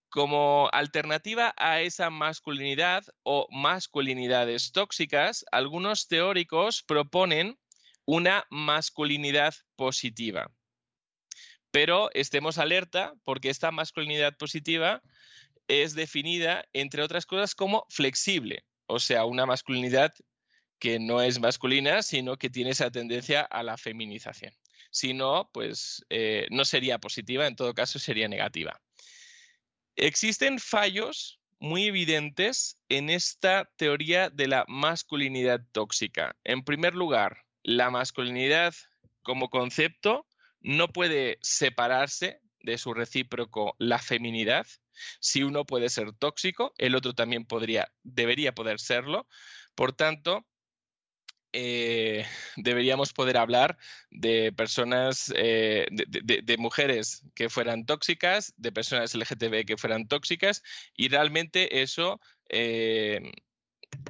Como 0.10 0.70
alternativa 0.72 1.54
a 1.58 1.82
esa 1.82 2.10
masculinidad 2.10 3.04
o 3.24 3.46
masculinidades 3.52 4.72
tóxicas, 4.72 5.46
algunos 5.52 6.08
teóricos 6.08 6.82
proponen 6.82 7.60
una 8.06 8.46
masculinidad 8.50 9.54
positiva. 9.76 10.50
Pero 11.74 12.12
estemos 12.14 12.60
alerta 12.60 13.16
porque 13.24 13.50
esta 13.50 13.72
masculinidad 13.72 14.38
positiva 14.38 15.02
es 15.68 15.96
definida, 15.96 16.66
entre 16.72 17.02
otras 17.02 17.26
cosas, 17.26 17.56
como 17.56 17.88
flexible, 17.90 18.64
o 18.86 19.00
sea, 19.00 19.26
una 19.26 19.48
masculinidad 19.48 20.14
que 20.78 21.00
no 21.00 21.20
es 21.20 21.40
masculina, 21.40 22.04
sino 22.04 22.38
que 22.38 22.52
tiene 22.52 22.70
esa 22.70 22.92
tendencia 22.92 23.42
a 23.42 23.64
la 23.64 23.76
feminización. 23.78 24.54
Si 24.92 25.16
no, 25.16 25.50
pues 25.52 26.06
eh, 26.12 26.46
no 26.52 26.64
sería 26.64 27.00
positiva, 27.00 27.48
en 27.48 27.56
todo 27.56 27.74
caso 27.74 27.98
sería 27.98 28.28
negativa. 28.28 28.80
Existen 29.96 30.60
fallos 30.60 31.40
muy 31.58 31.86
evidentes 31.86 32.78
en 32.88 33.10
esta 33.10 33.68
teoría 33.78 34.30
de 34.30 34.46
la 34.46 34.64
masculinidad 34.68 35.62
tóxica. 35.72 36.36
En 36.44 36.64
primer 36.64 36.94
lugar, 36.94 37.46
la 37.64 37.90
masculinidad 37.90 38.76
como 39.24 39.50
concepto 39.50 40.28
no 40.64 40.88
puede 40.88 41.38
separarse 41.42 42.42
de 42.62 42.78
su 42.78 42.94
recíproco 42.94 43.76
la 43.78 44.00
feminidad. 44.00 44.66
Si 45.20 45.44
uno 45.44 45.66
puede 45.66 45.90
ser 45.90 46.14
tóxico, 46.14 46.74
el 46.78 46.96
otro 46.96 47.14
también 47.14 47.46
podría, 47.46 47.92
debería 48.04 48.56
poder 48.56 48.80
serlo. 48.80 49.28
Por 49.76 49.94
tanto, 49.94 50.46
eh, 51.52 52.26
deberíamos 52.58 53.14
poder 53.14 53.38
hablar 53.38 53.78
de 54.10 54.52
personas, 54.52 55.32
eh, 55.36 55.88
de, 55.92 56.58
mujeres 56.58 57.24
que 57.36 57.50
fueran 57.50 57.86
tóxicas, 57.86 58.54
de 58.58 58.72
personas 58.72 59.14
LGTB 59.14 59.66
que 59.66 59.78
fueran 59.78 60.08
tóxicas, 60.08 60.64
y 60.96 61.10
realmente 61.10 61.82
eso 61.82 62.20
eh, 62.50 63.32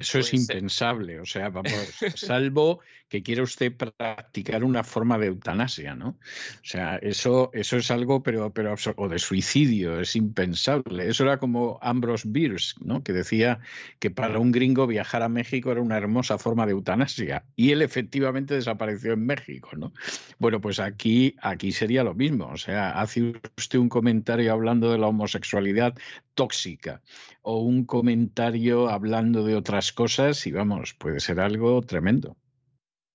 Eso 0.00 0.18
es 0.18 0.30
Pues, 0.30 0.34
impensable, 0.34 1.20
o 1.20 1.26
sea, 1.26 1.50
vamos, 1.50 1.72
salvo 2.16 2.80
que 3.14 3.22
quiera 3.22 3.44
usted 3.44 3.72
practicar 3.72 4.64
una 4.64 4.82
forma 4.82 5.18
de 5.18 5.26
eutanasia, 5.28 5.94
¿no? 5.94 6.08
O 6.08 6.64
sea, 6.64 6.96
eso, 6.96 7.50
eso 7.52 7.76
es 7.76 7.92
algo, 7.92 8.24
pero, 8.24 8.52
pero 8.52 8.74
o 8.96 9.08
de 9.08 9.20
suicidio, 9.20 10.00
es 10.00 10.16
impensable. 10.16 11.08
Eso 11.08 11.22
era 11.22 11.38
como 11.38 11.78
Ambrose 11.80 12.26
Bierce, 12.28 12.74
¿no? 12.84 13.04
Que 13.04 13.12
decía 13.12 13.60
que 14.00 14.10
para 14.10 14.40
un 14.40 14.50
gringo 14.50 14.88
viajar 14.88 15.22
a 15.22 15.28
México 15.28 15.70
era 15.70 15.80
una 15.80 15.96
hermosa 15.96 16.38
forma 16.38 16.66
de 16.66 16.72
eutanasia, 16.72 17.44
y 17.54 17.70
él 17.70 17.82
efectivamente 17.82 18.54
desapareció 18.54 19.12
en 19.12 19.24
México, 19.24 19.70
¿no? 19.76 19.92
Bueno, 20.40 20.60
pues 20.60 20.80
aquí, 20.80 21.36
aquí 21.40 21.70
sería 21.70 22.02
lo 22.02 22.14
mismo, 22.14 22.48
o 22.48 22.56
sea, 22.56 23.00
hace 23.00 23.34
usted 23.56 23.78
un 23.78 23.88
comentario 23.88 24.52
hablando 24.52 24.90
de 24.90 24.98
la 24.98 25.06
homosexualidad 25.06 25.94
tóxica 26.34 27.00
o 27.42 27.60
un 27.60 27.84
comentario 27.84 28.88
hablando 28.88 29.44
de 29.44 29.54
otras 29.54 29.92
cosas 29.92 30.48
y 30.48 30.50
vamos, 30.50 30.94
puede 30.94 31.20
ser 31.20 31.38
algo 31.38 31.80
tremendo. 31.82 32.36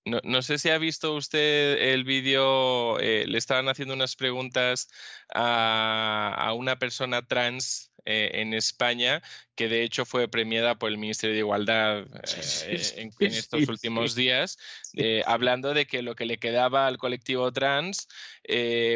No, 0.05 0.19
no 0.23 0.41
sé 0.41 0.57
si 0.57 0.69
ha 0.69 0.77
visto 0.77 1.13
usted 1.13 1.77
el 1.93 2.03
vídeo, 2.03 2.99
eh, 2.99 3.25
le 3.27 3.37
estaban 3.37 3.67
haciendo 3.69 3.93
unas 3.93 4.15
preguntas 4.15 4.89
a, 5.33 6.33
a 6.35 6.53
una 6.53 6.79
persona 6.79 7.21
trans 7.27 7.91
eh, 8.05 8.31
en 8.41 8.53
España 8.53 9.21
que 9.55 9.67
de 9.67 9.83
hecho 9.83 10.05
fue 10.05 10.27
premiada 10.29 10.79
por 10.79 10.89
el 10.89 10.97
Ministerio 10.97 11.33
de 11.33 11.39
Igualdad 11.41 12.07
eh, 12.65 12.81
en, 12.95 13.11
en 13.19 13.33
estos 13.33 13.67
últimos 13.67 14.15
días, 14.15 14.57
hablando 15.25 15.73
de 15.73 15.85
que 15.85 16.01
lo 16.01 16.15
que 16.15 16.25
le 16.25 16.39
quedaba 16.39 16.87
al 16.87 16.97
colectivo 16.97 17.51
trans 17.51 18.07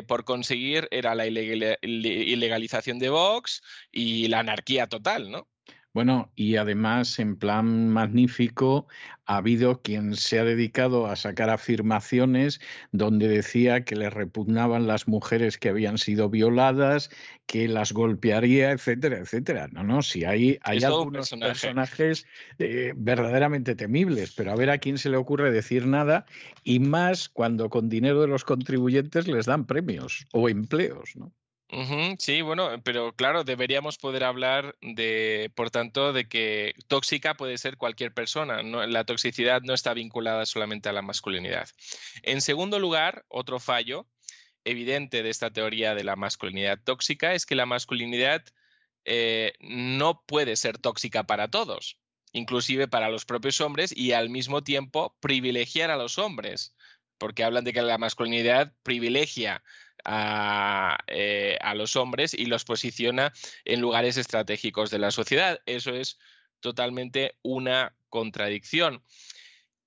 por 0.07 0.23
conseguir 0.23 0.87
era 0.89 1.13
la 1.15 1.27
ilegal- 1.27 1.77
ilegalización 1.81 2.97
de 2.97 3.09
Vox 3.09 3.61
y 3.91 4.29
la 4.29 4.39
anarquía 4.39 4.87
total, 4.87 5.29
¿no? 5.29 5.49
Bueno, 5.93 6.31
y 6.35 6.55
además, 6.55 7.19
en 7.19 7.35
plan 7.37 7.87
magnífico, 7.89 8.87
ha 9.25 9.37
habido 9.37 9.81
quien 9.83 10.15
se 10.15 10.39
ha 10.39 10.43
dedicado 10.43 11.05
a 11.05 11.15
sacar 11.15 11.51
afirmaciones 11.51 12.59
donde 12.91 13.27
decía 13.27 13.85
que 13.85 13.95
le 13.95 14.09
repugnaban 14.09 14.87
las 14.87 15.07
mujeres 15.07 15.59
que 15.59 15.69
habían 15.69 15.99
sido 15.99 16.29
violadas, 16.31 17.11
que 17.45 17.67
las 17.67 17.91
golpearía, 17.93 18.71
etcétera, 18.71 19.19
etcétera. 19.19 19.67
No, 19.71 19.83
no, 19.83 20.01
si 20.01 20.25
hay, 20.25 20.57
hay 20.63 20.83
algunos 20.83 21.29
personaje. 21.29 21.51
personajes 21.51 22.25
eh, 22.57 22.93
verdaderamente 22.95 23.75
temibles, 23.75 24.33
pero 24.33 24.51
a 24.51 24.55
ver 24.55 24.71
a 24.71 24.79
quién 24.79 24.97
se 24.97 25.09
le 25.11 25.17
ocurre 25.17 25.51
decir 25.51 25.85
nada, 25.85 26.25
y 26.63 26.79
más 26.79 27.29
cuando 27.29 27.69
con 27.69 27.87
dinero 27.89 28.21
de 28.21 28.27
los 28.29 28.43
contribuyentes 28.45 29.27
les 29.27 29.45
dan 29.45 29.67
premios 29.67 30.25
o 30.33 30.49
empleos, 30.49 31.15
¿no? 31.15 31.31
Sí, 32.19 32.41
bueno, 32.41 32.69
pero 32.83 33.13
claro, 33.15 33.43
deberíamos 33.43 33.97
poder 33.97 34.23
hablar 34.23 34.75
de, 34.81 35.51
por 35.55 35.71
tanto, 35.71 36.13
de 36.13 36.27
que 36.27 36.73
tóxica 36.87 37.35
puede 37.35 37.57
ser 37.57 37.77
cualquier 37.77 38.13
persona. 38.13 38.61
no- 38.61 38.85
la 38.85 39.05
toxicidad 39.05 39.61
no 39.63 39.73
está 39.73 39.93
vinculada 39.93 40.45
solamente 40.45 40.89
a 40.89 40.93
la 40.93 41.01
masculinidad. 41.01 41.67
En 42.21 42.41
segundo 42.41 42.77
lugar, 42.79 43.25
otro 43.27 43.59
fallo 43.59 44.07
evidente 44.65 45.23
de 45.23 45.29
esta 45.29 45.51
teoría 45.51 45.95
de 45.95 46.03
la 46.03 46.15
masculinidad 46.15 46.79
tóxica 46.83 47.33
es 47.33 47.45
que 47.45 47.55
la 47.55 47.65
masculinidad 47.65 48.43
eh, 49.05 49.53
no 49.59 50.23
puede 50.25 50.55
ser 50.55 50.77
tóxica 50.77 51.23
para 51.25 51.49
todos, 51.49 51.99
inclusive 52.33 52.87
para 52.87 53.09
los 53.09 53.25
propios 53.25 53.59
hombres 53.61 53.91
y 53.95 54.11
al 54.13 54.29
mismo 54.29 54.63
tiempo 54.63 55.17
privilegiar 55.19 55.91
a 55.91 55.97
los 55.97 56.17
hombres, 56.19 56.75
porque 57.17 57.43
hablan 57.43 57.63
de 57.63 57.73
que 57.73 57.81
la 57.81 57.97
masculinidad 57.97 58.73
privilegia 58.83 59.63
a, 60.05 60.97
eh, 61.07 61.57
a 61.61 61.75
los 61.75 61.95
hombres 61.95 62.33
y 62.33 62.45
los 62.45 62.65
posiciona 62.65 63.33
en 63.65 63.81
lugares 63.81 64.17
estratégicos 64.17 64.89
de 64.89 64.99
la 64.99 65.11
sociedad. 65.11 65.59
Eso 65.65 65.93
es 65.93 66.19
totalmente 66.59 67.37
una 67.41 67.95
contradicción. 68.09 69.03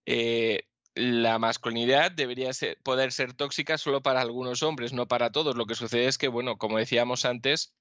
Eh, 0.04 0.62
la 0.94 1.38
masculinidad 1.38 2.10
debería 2.10 2.50
poder 2.82 3.12
ser 3.12 3.34
tóxica 3.34 3.76
solo 3.76 4.02
para 4.02 4.20
algunos 4.20 4.62
hombres, 4.62 4.92
no 4.92 5.06
para 5.06 5.30
todos. 5.30 5.56
Lo 5.56 5.66
que 5.66 5.74
sucede 5.74 6.06
es 6.06 6.16
que, 6.16 6.28
bueno, 6.28 6.56
como 6.56 6.78
decíamos 6.78 7.24
antes, 7.24 7.74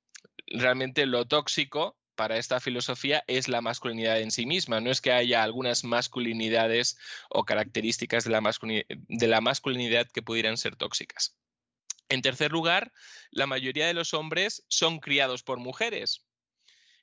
realmente 0.47 1.05
lo 1.05 1.25
tóxico 1.25 1.97
para 2.15 2.38
esta 2.38 2.59
filosofía 2.59 3.23
es 3.27 3.47
la 3.47 3.61
masculinidad 3.61 4.19
en 4.19 4.31
sí 4.31 4.45
misma. 4.45 4.81
No 4.81 4.91
es 4.91 5.01
que 5.01 5.11
haya 5.11 5.43
algunas 5.43 5.83
masculinidades 5.83 6.97
o 7.30 7.45
características 7.45 8.23
de 8.25 9.27
la 9.27 9.41
masculinidad 9.41 10.07
que 10.07 10.22
pudieran 10.22 10.57
ser 10.57 10.75
tóxicas. 10.75 11.38
En 12.09 12.22
tercer 12.22 12.51
lugar, 12.51 12.92
la 13.32 13.48
mayoría 13.48 13.88
de 13.88 13.93
los 13.93 14.14
hombres 14.14 14.64
son 14.67 15.00
criados 15.00 15.43
por 15.43 15.59
mujeres. 15.59 16.25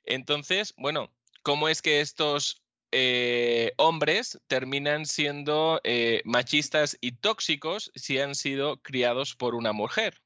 Entonces, 0.05 0.73
bueno, 0.77 1.13
¿cómo 1.43 1.67
es 1.69 1.81
que 1.81 2.01
estos 2.01 2.63
eh, 2.91 3.73
hombres 3.77 4.39
terminan 4.47 5.05
siendo 5.05 5.81
eh, 5.83 6.21
machistas 6.25 6.97
y 7.01 7.13
tóxicos 7.13 7.91
si 7.95 8.19
han 8.19 8.35
sido 8.35 8.81
criados 8.81 9.35
por 9.35 9.55
una 9.55 9.73
mujer? 9.73 10.22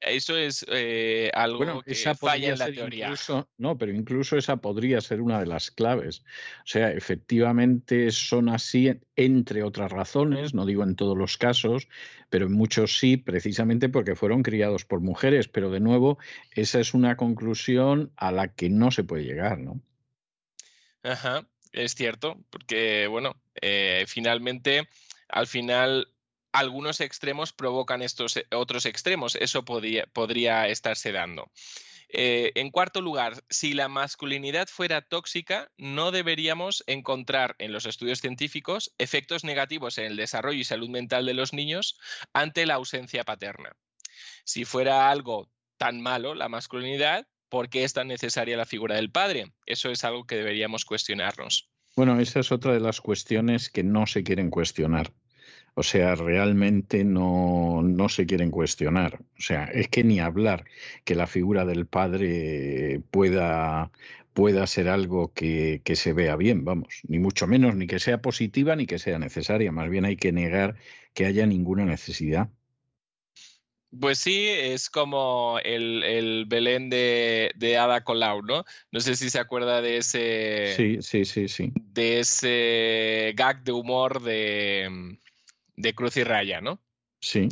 Eso 0.00 0.36
es 0.36 0.64
eh, 0.68 1.30
algo 1.34 1.58
Bueno, 1.58 1.82
que 1.82 1.92
esa 1.92 2.14
falla 2.14 2.52
en 2.52 2.58
la 2.58 2.70
teoría. 2.70 3.06
incluso, 3.06 3.48
no, 3.56 3.78
pero 3.78 3.92
incluso 3.92 4.36
esa 4.36 4.58
podría 4.58 5.00
ser 5.00 5.20
una 5.22 5.40
de 5.40 5.46
las 5.46 5.70
claves. 5.70 6.20
O 6.20 6.66
sea, 6.66 6.90
efectivamente 6.92 8.10
son 8.10 8.48
así, 8.48 8.92
entre 9.16 9.62
otras 9.62 9.90
razones, 9.90 10.54
no 10.54 10.66
digo 10.66 10.82
en 10.82 10.96
todos 10.96 11.16
los 11.16 11.38
casos, 11.38 11.88
pero 12.28 12.46
en 12.46 12.52
muchos 12.52 12.98
sí, 12.98 13.16
precisamente 13.16 13.88
porque 13.88 14.14
fueron 14.14 14.42
criados 14.42 14.84
por 14.84 15.00
mujeres. 15.00 15.48
Pero 15.48 15.70
de 15.70 15.80
nuevo, 15.80 16.18
esa 16.52 16.78
es 16.80 16.92
una 16.94 17.16
conclusión 17.16 18.12
a 18.16 18.32
la 18.32 18.54
que 18.54 18.68
no 18.68 18.90
se 18.90 19.02
puede 19.04 19.24
llegar, 19.24 19.58
¿no? 19.58 19.80
Ajá, 21.02 21.46
es 21.72 21.94
cierto, 21.94 22.36
porque 22.50 23.06
bueno, 23.06 23.40
eh, 23.60 24.04
finalmente, 24.08 24.88
al 25.28 25.46
final, 25.46 26.08
algunos 26.56 27.00
extremos 27.00 27.52
provocan 27.52 28.00
estos 28.02 28.38
eh, 28.38 28.46
otros 28.50 28.86
extremos. 28.86 29.36
Eso 29.36 29.64
podría, 29.64 30.68
estarse 30.68 31.12
dando. 31.12 31.50
Eh, 32.08 32.52
en 32.54 32.70
cuarto 32.70 33.00
lugar, 33.00 33.42
si 33.50 33.74
la 33.74 33.88
masculinidad 33.88 34.68
fuera 34.68 35.02
tóxica, 35.02 35.70
no 35.76 36.12
deberíamos 36.12 36.82
encontrar 36.86 37.56
en 37.58 37.72
los 37.72 37.84
estudios 37.84 38.20
científicos 38.20 38.94
efectos 38.98 39.44
negativos 39.44 39.98
en 39.98 40.06
el 40.06 40.16
desarrollo 40.16 40.58
y 40.58 40.64
salud 40.64 40.88
mental 40.88 41.26
de 41.26 41.34
los 41.34 41.52
niños 41.52 41.98
ante 42.32 42.64
la 42.64 42.74
ausencia 42.74 43.24
paterna. 43.24 43.76
Si 44.44 44.64
fuera 44.64 45.10
algo 45.10 45.50
tan 45.76 46.00
malo, 46.00 46.34
la 46.34 46.48
masculinidad, 46.48 47.26
¿por 47.50 47.68
qué 47.68 47.84
es 47.84 47.92
tan 47.92 48.08
necesaria 48.08 48.56
la 48.56 48.64
figura 48.66 48.94
del 48.94 49.10
padre? 49.10 49.52
Eso 49.66 49.90
es 49.90 50.04
algo 50.04 50.24
que 50.24 50.36
deberíamos 50.36 50.84
cuestionarnos. 50.84 51.68
Bueno, 51.96 52.18
esa 52.20 52.40
es 52.40 52.52
otra 52.52 52.72
de 52.72 52.80
las 52.80 53.00
cuestiones 53.00 53.68
que 53.68 53.82
no 53.82 54.06
se 54.06 54.22
quieren 54.22 54.50
cuestionar. 54.50 55.12
O 55.78 55.82
sea, 55.82 56.14
realmente 56.14 57.04
no, 57.04 57.82
no 57.82 58.08
se 58.08 58.24
quieren 58.24 58.50
cuestionar. 58.50 59.20
O 59.38 59.42
sea, 59.42 59.64
es 59.64 59.88
que 59.88 60.04
ni 60.04 60.20
hablar 60.20 60.64
que 61.04 61.14
la 61.14 61.26
figura 61.26 61.66
del 61.66 61.86
padre 61.86 63.02
pueda, 63.10 63.90
pueda 64.32 64.66
ser 64.66 64.88
algo 64.88 65.34
que, 65.34 65.82
que 65.84 65.94
se 65.94 66.14
vea 66.14 66.34
bien, 66.36 66.64
vamos, 66.64 67.02
ni 67.08 67.18
mucho 67.18 67.46
menos, 67.46 67.76
ni 67.76 67.86
que 67.86 67.98
sea 67.98 68.22
positiva 68.22 68.74
ni 68.74 68.86
que 68.86 68.98
sea 68.98 69.18
necesaria. 69.18 69.70
Más 69.70 69.90
bien 69.90 70.06
hay 70.06 70.16
que 70.16 70.32
negar 70.32 70.76
que 71.12 71.26
haya 71.26 71.44
ninguna 71.44 71.84
necesidad. 71.84 72.48
Pues 74.00 74.18
sí, 74.18 74.46
es 74.48 74.88
como 74.90 75.58
el, 75.62 76.02
el 76.04 76.46
Belén 76.46 76.88
de, 76.90 77.52
de 77.54 77.76
Ada 77.76 78.02
Colau, 78.02 78.42
¿no? 78.42 78.64
No 78.92 79.00
sé 79.00 79.14
si 79.14 79.28
se 79.30 79.38
acuerda 79.38 79.82
de 79.82 79.98
ese, 79.98 80.74
Sí, 80.74 80.98
sí, 81.02 81.24
sí, 81.24 81.48
sí. 81.48 81.72
de 81.74 82.20
ese 82.20 83.32
gag 83.36 83.62
de 83.62 83.72
humor 83.72 84.22
de, 84.22 85.18
de 85.76 85.94
Cruz 85.94 86.16
y 86.16 86.24
Raya, 86.24 86.60
¿no? 86.60 86.82
Sí. 87.20 87.48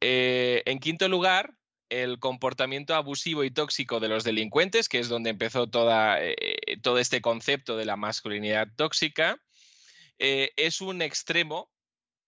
Eh, 0.00 0.62
en 0.66 0.78
quinto 0.78 1.08
lugar, 1.08 1.54
el 1.90 2.18
comportamiento 2.18 2.94
abusivo 2.94 3.44
y 3.44 3.50
tóxico 3.50 4.00
de 4.00 4.08
los 4.08 4.24
delincuentes, 4.24 4.88
que 4.88 5.00
es 5.00 5.08
donde 5.08 5.30
empezó 5.30 5.68
toda, 5.68 6.18
eh, 6.22 6.36
todo 6.82 6.98
este 6.98 7.20
concepto 7.20 7.76
de 7.76 7.84
la 7.84 7.96
masculinidad 7.96 8.68
tóxica, 8.76 9.40
eh, 10.18 10.52
es 10.56 10.80
un 10.80 11.02
extremo 11.02 11.70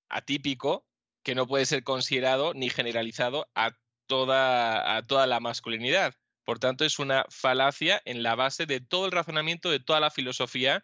atípico 0.09 0.87
que 1.23 1.35
no 1.35 1.47
puede 1.47 1.67
ser 1.67 1.85
considerado 1.85 2.55
ni 2.55 2.69
generalizado 2.69 3.49
a 3.55 3.77
toda, 4.07 4.97
a 4.97 5.03
toda 5.03 5.27
la 5.27 5.41
masculinidad. 5.41 6.15
Por 6.45 6.59
tanto, 6.59 6.85
es 6.85 6.99
una 6.99 7.25
falacia 7.31 8.03
en 8.05 8.23
la 8.23 8.35
base 8.35 8.67
de 8.67 8.81
todo 8.81 9.07
el 9.07 9.13
razonamiento, 9.13 9.71
de 9.71 9.79
toda 9.79 10.01
la 10.01 10.11
filosofía 10.11 10.83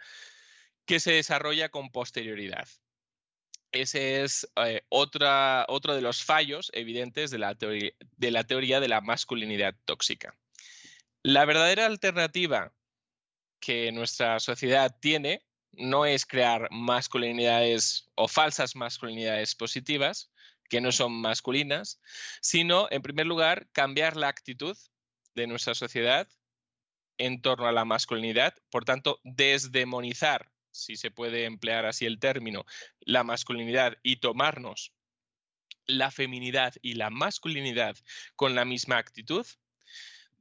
que 0.87 1.01
se 1.01 1.13
desarrolla 1.13 1.69
con 1.69 1.91
posterioridad. 1.91 2.69
Ese 3.73 4.23
es 4.23 4.49
eh, 4.57 4.83
otra, 4.89 5.67
otro 5.69 5.95
de 5.95 6.01
los 6.01 6.25
fallos 6.25 6.71
evidentes 6.75 7.31
de 7.31 7.39
la, 7.39 7.55
teoría, 7.55 7.93
de 8.17 8.31
la 8.31 8.45
teoría 8.45 8.81
de 8.81 8.89
la 8.89 9.01
masculinidad 9.01 9.75
tóxica. 9.85 10.35
La 11.23 11.45
verdadera 11.45 11.87
alternativa 11.87 12.73
que 13.61 13.93
nuestra 13.93 14.41
sociedad 14.41 14.97
tiene 15.01 15.45
no 15.73 16.07
es 16.07 16.25
crear 16.25 16.69
masculinidades 16.71 18.09
o 18.15 18.29
falsas 18.29 18.75
masculinidades 18.75 19.55
positivas, 19.55 20.31
que 20.69 20.81
no 20.81 20.93
son 20.93 21.13
masculinas, 21.13 22.01
sino, 22.41 22.89
en 22.91 23.03
primer 23.03 23.27
lugar, 23.27 23.69
cambiar 23.73 24.17
la 24.17 24.29
actitud 24.29 24.77
de 25.35 25.47
nuestra 25.47 25.75
sociedad 25.75 26.29
en 27.17 27.41
torno 27.43 27.67
a 27.67 27.73
la 27.73 27.85
masculinidad, 27.85 28.55
por 28.71 28.85
tanto, 28.85 29.21
desdemonizar, 29.25 30.51
si 30.79 30.97
se 30.97 31.11
puede 31.11 31.45
emplear 31.45 31.87
así 31.87 32.07
el 32.07 32.19
término, 32.19 32.65
la 33.01 33.25
masculinidad 33.25 33.99
y 34.03 34.17
tomarnos 34.17 34.93
la 35.87 36.11
feminidad 36.11 36.75
y 36.83 36.95
la 36.95 37.11
masculinidad 37.11 37.97
con 38.37 38.55
la 38.55 38.65
misma 38.65 38.99
actitud. 38.99 39.47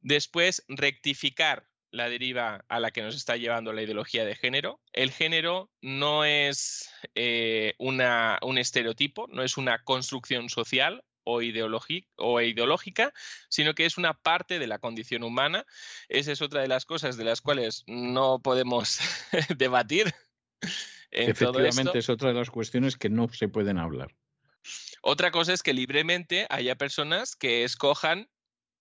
Después, 0.01 0.63
rectificar 0.67 1.67
la 1.91 2.09
deriva 2.09 2.65
a 2.67 2.79
la 2.79 2.91
que 2.91 3.01
nos 3.01 3.15
está 3.15 3.37
llevando 3.37 3.73
la 3.73 3.81
ideología 3.81 4.25
de 4.25 4.35
género. 4.35 4.79
El 4.93 5.11
género 5.11 5.71
no 5.81 6.25
es 6.25 6.89
eh, 7.15 7.73
una, 7.79 8.39
un 8.41 8.57
estereotipo, 8.57 9.27
no 9.29 9.41
es 9.41 9.57
una 9.57 9.83
construcción 9.83 10.49
social 10.49 11.03
o, 11.23 11.35
o 11.37 12.41
ideológica, 12.41 13.13
sino 13.49 13.73
que 13.73 13.85
es 13.85 13.97
una 13.97 14.13
parte 14.13 14.59
de 14.59 14.67
la 14.67 14.79
condición 14.79 15.23
humana. 15.23 15.65
Esa 16.09 16.31
es 16.31 16.41
otra 16.41 16.61
de 16.61 16.67
las 16.67 16.85
cosas 16.85 17.17
de 17.17 17.23
las 17.23 17.41
cuales 17.41 17.83
no 17.87 18.39
podemos 18.41 18.99
debatir. 19.57 20.13
Efectivamente, 21.11 21.99
es 21.99 22.09
otra 22.09 22.29
de 22.29 22.35
las 22.35 22.49
cuestiones 22.49 22.97
que 22.97 23.09
no 23.09 23.29
se 23.29 23.47
pueden 23.47 23.77
hablar. 23.77 24.13
Otra 25.01 25.31
cosa 25.31 25.53
es 25.53 25.63
que 25.63 25.73
libremente 25.73 26.45
haya 26.49 26.75
personas 26.75 27.35
que 27.35 27.63
escojan 27.63 28.29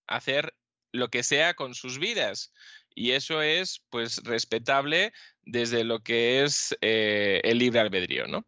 hacer 0.06 0.54
lo 0.92 1.08
que 1.08 1.22
sea 1.22 1.54
con 1.54 1.74
sus 1.74 1.98
vidas. 1.98 2.52
Y 2.94 3.12
eso 3.12 3.42
es, 3.42 3.82
pues, 3.90 4.22
respetable 4.24 5.12
desde 5.42 5.84
lo 5.84 6.00
que 6.00 6.42
es 6.42 6.76
eh, 6.80 7.40
el 7.44 7.58
libre 7.58 7.80
albedrío, 7.80 8.26
¿no? 8.26 8.46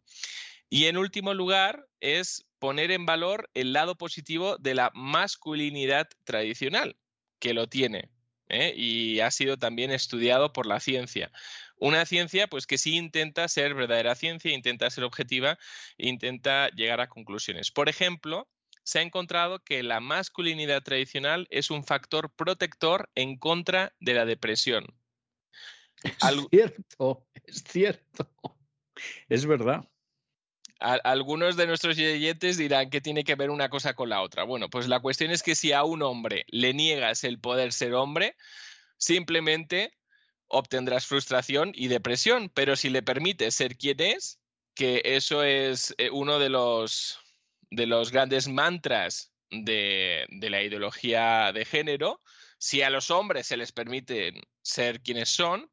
Y 0.69 0.85
en 0.85 0.97
último 0.97 1.33
lugar, 1.33 1.87
es 1.99 2.45
poner 2.59 2.91
en 2.91 3.05
valor 3.05 3.49
el 3.53 3.73
lado 3.73 3.97
positivo 3.97 4.57
de 4.57 4.75
la 4.75 4.91
masculinidad 4.93 6.07
tradicional, 6.23 6.97
que 7.39 7.53
lo 7.53 7.67
tiene, 7.67 8.09
¿eh? 8.49 8.73
y 8.75 9.19
ha 9.21 9.31
sido 9.31 9.57
también 9.57 9.91
estudiado 9.91 10.51
por 10.51 10.65
la 10.65 10.79
ciencia. 10.79 11.31
Una 11.77 12.05
ciencia, 12.05 12.47
pues 12.47 12.67
que 12.67 12.77
sí 12.77 12.97
intenta 12.97 13.47
ser 13.47 13.73
verdadera 13.73 14.15
ciencia, 14.15 14.51
intenta 14.51 14.89
ser 14.89 15.05
objetiva, 15.05 15.57
intenta 15.97 16.69
llegar 16.69 16.99
a 16.99 17.07
conclusiones. 17.07 17.71
Por 17.71 17.87
ejemplo, 17.87 18.49
se 18.83 18.99
ha 18.99 19.01
encontrado 19.01 19.59
que 19.63 19.83
la 19.83 19.99
masculinidad 19.99 20.83
tradicional 20.83 21.47
es 21.51 21.71
un 21.71 21.83
factor 21.83 22.33
protector 22.35 23.09
en 23.15 23.37
contra 23.37 23.93
de 23.99 24.13
la 24.13 24.25
depresión. 24.25 24.85
Es 26.03 26.17
cierto, 26.49 27.27
es 27.43 27.63
cierto. 27.63 28.29
Es 29.27 29.45
verdad. 29.45 29.87
Algunos 30.79 31.57
de 31.57 31.67
nuestros 31.67 31.97
oyentes 31.97 32.57
dirán 32.57 32.89
que 32.89 33.01
tiene 33.01 33.23
que 33.23 33.35
ver 33.35 33.49
una 33.49 33.69
cosa 33.69 33.93
con 33.93 34.09
la 34.09 34.21
otra. 34.21 34.43
Bueno, 34.43 34.69
pues 34.69 34.87
la 34.87 34.99
cuestión 34.99 35.31
es 35.31 35.43
que 35.43 35.55
si 35.55 35.73
a 35.73 35.83
un 35.83 36.01
hombre 36.01 36.45
le 36.47 36.73
niegas 36.73 37.23
el 37.23 37.39
poder 37.39 37.73
ser 37.73 37.93
hombre, 37.93 38.35
simplemente 38.97 39.93
obtendrás 40.47 41.05
frustración 41.05 41.71
y 41.75 41.87
depresión, 41.87 42.49
pero 42.53 42.75
si 42.75 42.89
le 42.89 43.03
permites 43.03 43.55
ser 43.55 43.77
quien 43.77 43.99
es, 43.99 44.39
que 44.73 45.01
eso 45.03 45.43
es 45.43 45.93
eh, 45.97 46.09
uno 46.11 46.39
de 46.39 46.49
los, 46.49 47.19
de 47.69 47.85
los 47.85 48.11
grandes 48.11 48.47
mantras 48.47 49.31
de, 49.51 50.25
de 50.29 50.49
la 50.49 50.63
ideología 50.63 51.51
de 51.53 51.65
género, 51.65 52.21
si 52.57 52.81
a 52.81 52.89
los 52.89 53.11
hombres 53.11 53.47
se 53.47 53.57
les 53.57 53.71
permite 53.71 54.33
ser 54.61 55.01
quienes 55.01 55.29
son, 55.29 55.69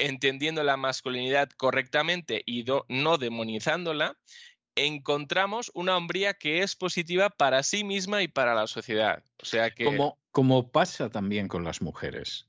entendiendo 0.00 0.64
la 0.64 0.76
masculinidad 0.76 1.50
correctamente 1.50 2.42
y 2.44 2.64
no 2.88 3.18
demonizándola, 3.18 4.16
encontramos 4.74 5.70
una 5.74 5.96
hombría 5.96 6.34
que 6.34 6.62
es 6.62 6.74
positiva 6.74 7.30
para 7.30 7.62
sí 7.62 7.84
misma 7.84 8.22
y 8.22 8.28
para 8.28 8.54
la 8.54 8.66
sociedad. 8.66 9.22
O 9.38 9.44
sea 9.44 9.70
que... 9.70 9.84
Como, 10.32 10.70
pasa 10.70 11.10
también 11.10 11.48
con 11.48 11.64
las 11.64 11.82
mujeres. 11.82 12.46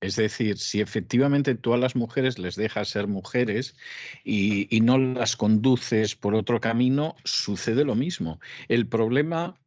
Es 0.00 0.16
decir, 0.16 0.58
si 0.58 0.80
efectivamente 0.80 1.54
tú 1.54 1.74
a 1.74 1.78
las 1.78 1.96
mujeres 1.96 2.38
les 2.38 2.56
dejas 2.56 2.88
ser 2.88 3.06
mujeres 3.06 3.74
y, 4.22 4.68
no 4.82 4.98
las 4.98 5.36
conduces 5.36 6.14
por 6.14 6.34
otro 6.34 6.60
camino, 6.60 7.16
sucede 7.24 7.84
lo 7.84 7.94
mismo. 7.94 8.40
El 8.68 8.86
problema 8.86 9.58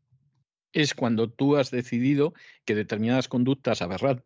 es 0.74 0.94
cuando 0.94 1.30
tú 1.30 1.58
has 1.58 1.72
decidido 1.72 2.34
que 2.66 2.76
determinadas 2.76 3.28
conductas 3.28 3.82
aberrantes 3.82 4.26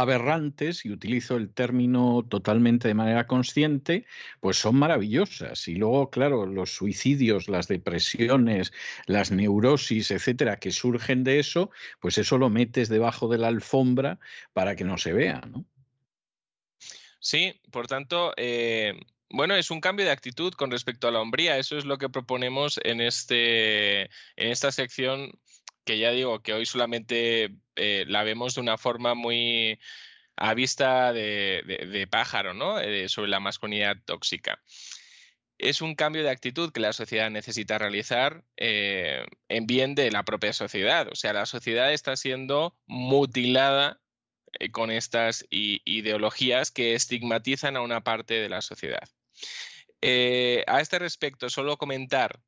aberrantes, 0.00 0.84
y 0.84 0.90
utilizo 0.90 1.36
el 1.36 1.52
término 1.52 2.24
totalmente 2.28 2.88
de 2.88 2.94
manera 2.94 3.26
consciente, 3.26 4.06
pues 4.40 4.58
son 4.58 4.76
maravillosas. 4.76 5.68
Y 5.68 5.76
luego, 5.76 6.10
claro, 6.10 6.46
los 6.46 6.70
suicidios, 6.74 7.48
las 7.48 7.68
depresiones, 7.68 8.72
las 9.06 9.30
neurosis, 9.30 10.10
etcétera, 10.10 10.58
que 10.58 10.70
surgen 10.70 11.24
de 11.24 11.38
eso, 11.38 11.70
pues 12.00 12.18
eso 12.18 12.38
lo 12.38 12.50
metes 12.50 12.88
debajo 12.88 13.28
de 13.28 13.38
la 13.38 13.48
alfombra 13.48 14.18
para 14.52 14.76
que 14.76 14.84
no 14.84 14.98
se 14.98 15.12
vea, 15.12 15.40
¿no? 15.50 15.64
Sí, 17.18 17.60
por 17.72 17.86
tanto, 17.86 18.32
eh, 18.36 18.94
bueno, 19.30 19.56
es 19.56 19.70
un 19.70 19.80
cambio 19.80 20.04
de 20.04 20.12
actitud 20.12 20.52
con 20.52 20.70
respecto 20.70 21.08
a 21.08 21.10
la 21.10 21.20
hombría. 21.20 21.58
Eso 21.58 21.76
es 21.76 21.84
lo 21.84 21.98
que 21.98 22.08
proponemos 22.08 22.78
en, 22.84 23.00
este, 23.00 24.02
en 24.02 24.50
esta 24.50 24.70
sección 24.70 25.32
que 25.84 25.98
ya 25.98 26.10
digo 26.10 26.42
que 26.42 26.52
hoy 26.52 26.66
solamente 26.66 27.56
eh, 27.76 28.04
la 28.08 28.24
vemos 28.24 28.54
de 28.54 28.60
una 28.60 28.78
forma 28.78 29.14
muy 29.14 29.78
a 30.36 30.54
vista 30.54 31.12
de, 31.12 32.08
pájaro, 32.10 32.54
¿no? 32.54 32.78
Eh, 32.80 33.08
sobre 33.08 33.30
la 33.30 33.40
masculinidad 33.40 33.96
tóxica. 34.04 34.62
Es 35.58 35.80
un 35.80 35.94
cambio 35.94 36.22
de 36.22 36.30
actitud 36.30 36.72
que 36.72 36.80
la 36.80 36.92
sociedad 36.92 37.30
necesita 37.30 37.78
realizar 37.78 38.44
eh, 38.58 39.24
en 39.48 39.66
bien 39.66 39.94
de 39.94 40.10
la 40.10 40.22
propia 40.24 40.52
sociedad. 40.52 41.08
O 41.10 41.14
sea, 41.14 41.32
la 41.32 41.46
sociedad 41.46 41.92
está 41.92 42.16
siendo 42.16 42.76
mutilada 42.86 44.00
con 44.72 44.90
estas 44.90 45.46
ideologías 45.50 46.70
que 46.70 46.94
estigmatizan 46.94 47.76
a 47.76 47.80
una 47.80 48.02
parte 48.02 48.34
de 48.34 48.48
la 48.48 48.62
sociedad. 48.62 49.08
a 50.02 50.80
este 50.80 50.98
respecto, 50.98 51.50
solo 51.50 51.78
comentar 51.78 52.40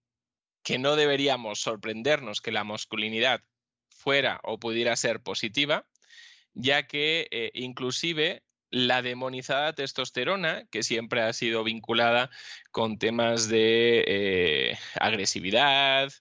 que 0.62 0.78
no 0.78 0.96
deberíamos 0.96 1.60
sorprendernos 1.60 2.40
que 2.40 2.52
la 2.52 2.64
masculinidad 2.64 3.42
fuera 3.98 4.40
o 4.44 4.58
pudiera 4.58 4.96
ser 4.96 5.20
positiva, 5.20 5.86
ya 6.54 6.86
que 6.86 7.28
eh, 7.30 7.50
inclusive 7.54 8.42
la 8.70 9.02
demonizada 9.02 9.72
testosterona, 9.74 10.66
que 10.70 10.82
siempre 10.82 11.22
ha 11.22 11.32
sido 11.32 11.64
vinculada 11.64 12.30
con 12.70 12.98
temas 12.98 13.48
de 13.48 14.04
eh, 14.06 14.78
agresividad 15.00 16.12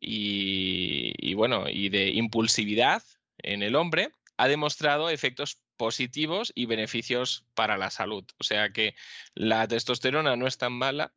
y, 0.00 1.34
bueno, 1.34 1.68
y 1.68 1.88
de 1.88 2.08
impulsividad 2.10 3.02
en 3.38 3.62
el 3.62 3.76
hombre, 3.76 4.10
ha 4.36 4.48
demostrado 4.48 5.10
efectos 5.10 5.60
positivos 5.76 6.52
y 6.56 6.66
beneficios 6.66 7.44
para 7.54 7.76
la 7.76 7.90
salud. 7.90 8.24
O 8.38 8.44
sea 8.44 8.70
que 8.72 8.94
la 9.34 9.68
testosterona 9.68 10.36
no 10.36 10.48
es 10.48 10.58
tan 10.58 10.72
mala. 10.72 11.14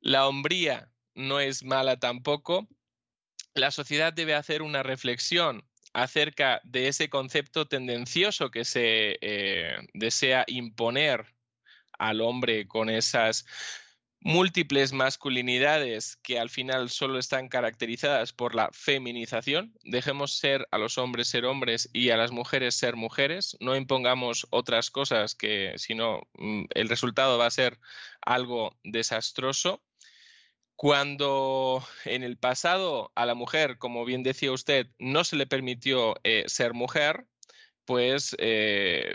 La 0.00 0.26
hombría 0.26 0.90
no 1.14 1.40
es 1.40 1.62
mala 1.62 1.98
tampoco. 1.98 2.68
La 3.56 3.70
sociedad 3.70 4.12
debe 4.12 4.34
hacer 4.34 4.60
una 4.60 4.82
reflexión 4.82 5.64
acerca 5.94 6.60
de 6.62 6.88
ese 6.88 7.08
concepto 7.08 7.66
tendencioso 7.66 8.50
que 8.50 8.66
se 8.66 9.16
eh, 9.22 9.78
desea 9.94 10.44
imponer 10.46 11.24
al 11.98 12.20
hombre 12.20 12.68
con 12.68 12.90
esas 12.90 13.46
múltiples 14.20 14.92
masculinidades 14.92 16.16
que 16.16 16.38
al 16.38 16.50
final 16.50 16.90
solo 16.90 17.18
están 17.18 17.48
caracterizadas 17.48 18.34
por 18.34 18.54
la 18.54 18.68
feminización. 18.72 19.72
Dejemos 19.84 20.36
ser 20.36 20.68
a 20.70 20.76
los 20.76 20.98
hombres 20.98 21.28
ser 21.28 21.46
hombres 21.46 21.88
y 21.94 22.10
a 22.10 22.18
las 22.18 22.32
mujeres 22.32 22.74
ser 22.74 22.94
mujeres. 22.94 23.56
No 23.60 23.74
impongamos 23.74 24.46
otras 24.50 24.90
cosas 24.90 25.34
que 25.34 25.72
si 25.76 25.94
no 25.94 26.20
mm, 26.34 26.64
el 26.74 26.90
resultado 26.90 27.38
va 27.38 27.46
a 27.46 27.50
ser 27.50 27.78
algo 28.20 28.76
desastroso. 28.84 29.82
Cuando 30.76 31.82
en 32.04 32.22
el 32.22 32.36
pasado 32.36 33.10
a 33.14 33.24
la 33.24 33.34
mujer, 33.34 33.78
como 33.78 34.04
bien 34.04 34.22
decía 34.22 34.52
usted, 34.52 34.88
no 34.98 35.24
se 35.24 35.36
le 35.36 35.46
permitió 35.46 36.16
eh, 36.22 36.44
ser 36.48 36.74
mujer, 36.74 37.26
pues 37.86 38.36
eh, 38.38 39.14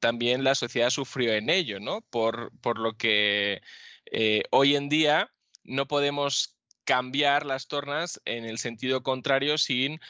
también 0.00 0.42
la 0.44 0.56
sociedad 0.56 0.90
sufrió 0.90 1.32
en 1.34 1.48
ello, 1.48 1.78
¿no? 1.78 2.02
Por, 2.10 2.52
lo 2.78 2.96
que 2.96 3.62
eh, 4.06 4.42
hoy 4.50 4.74
en 4.76 4.88
día 4.88 5.32
no 5.62 5.86
podemos 5.86 6.56
cambiar 6.84 7.46
las 7.46 7.68
tornas 7.68 8.20
en 8.24 8.44
el 8.44 8.58
sentido 8.58 9.02
contrario 9.02 9.58
sin 9.58 10.00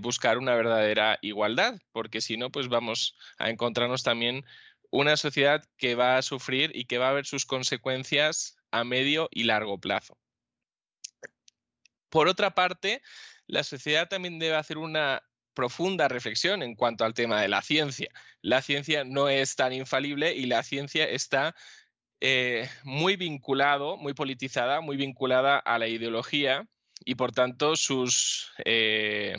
buscar 0.00 0.38
una 0.38 0.54
verdadera 0.54 1.18
igualdad, 1.22 1.80
porque 1.92 2.20
si 2.20 2.36
no, 2.36 2.50
pues 2.50 2.68
vamos 2.68 3.16
a 3.38 3.50
encontrarnos 3.50 4.02
también 4.02 4.44
una 4.90 5.16
sociedad 5.16 5.64
que 5.76 5.94
va 5.94 6.16
a 6.16 6.22
sufrir 6.22 6.72
y 6.74 6.86
que 6.86 6.98
va 6.98 7.10
a 7.10 7.12
ver 7.12 7.26
sus 7.26 7.46
consecuencias 7.46 8.56
a 8.70 8.84
medio 8.84 9.28
y 9.32 9.44
largo 9.44 9.78
plazo. 9.78 10.18
Por 12.08 12.28
otra 12.28 12.54
parte, 12.54 13.02
la 13.46 13.64
sociedad 13.64 14.08
también 14.08 14.38
debe 14.38 14.56
hacer 14.56 14.78
una 14.78 15.22
profunda 15.54 16.06
reflexión 16.06 16.62
en 16.62 16.76
cuanto 16.76 17.04
al 17.04 17.14
tema 17.14 17.40
de 17.42 17.48
la 17.48 17.62
ciencia. 17.62 18.08
La 18.42 18.62
ciencia 18.62 19.04
no 19.04 19.28
es 19.28 19.56
tan 19.56 19.72
infalible 19.72 20.34
y 20.34 20.46
la 20.46 20.62
ciencia 20.62 21.04
está 21.04 21.56
eh, 22.20 22.68
muy 22.84 23.16
vinculado, 23.16 23.96
muy 23.96 24.14
politizada, 24.14 24.80
muy 24.80 24.96
vinculada 24.96 25.58
a 25.58 25.78
la 25.78 25.88
ideología 25.88 26.68
y 27.04 27.14
por 27.14 27.32
tanto 27.32 27.76
sus, 27.76 28.52
eh, 28.64 29.34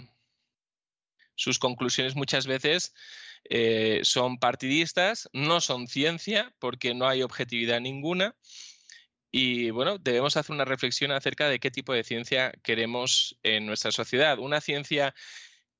sus 1.35 1.59
conclusiones 1.59 2.15
muchas 2.15 2.47
veces 2.47 2.93
eh, 3.49 4.01
son 4.03 4.39
partidistas, 4.39 5.29
no 5.33 5.61
son 5.61 5.87
ciencia 5.87 6.53
porque 6.59 6.93
no 6.93 7.07
hay 7.07 7.21
objetividad 7.21 7.79
ninguna. 7.79 8.35
Y 9.31 9.69
bueno, 9.69 9.97
debemos 9.99 10.37
hacer 10.37 10.53
una 10.55 10.65
reflexión 10.65 11.11
acerca 11.11 11.47
de 11.49 11.59
qué 11.59 11.71
tipo 11.71 11.93
de 11.93 12.03
ciencia 12.03 12.51
queremos 12.63 13.37
en 13.43 13.65
nuestra 13.65 13.91
sociedad. 13.91 14.39
Una 14.39 14.61
ciencia 14.61 15.13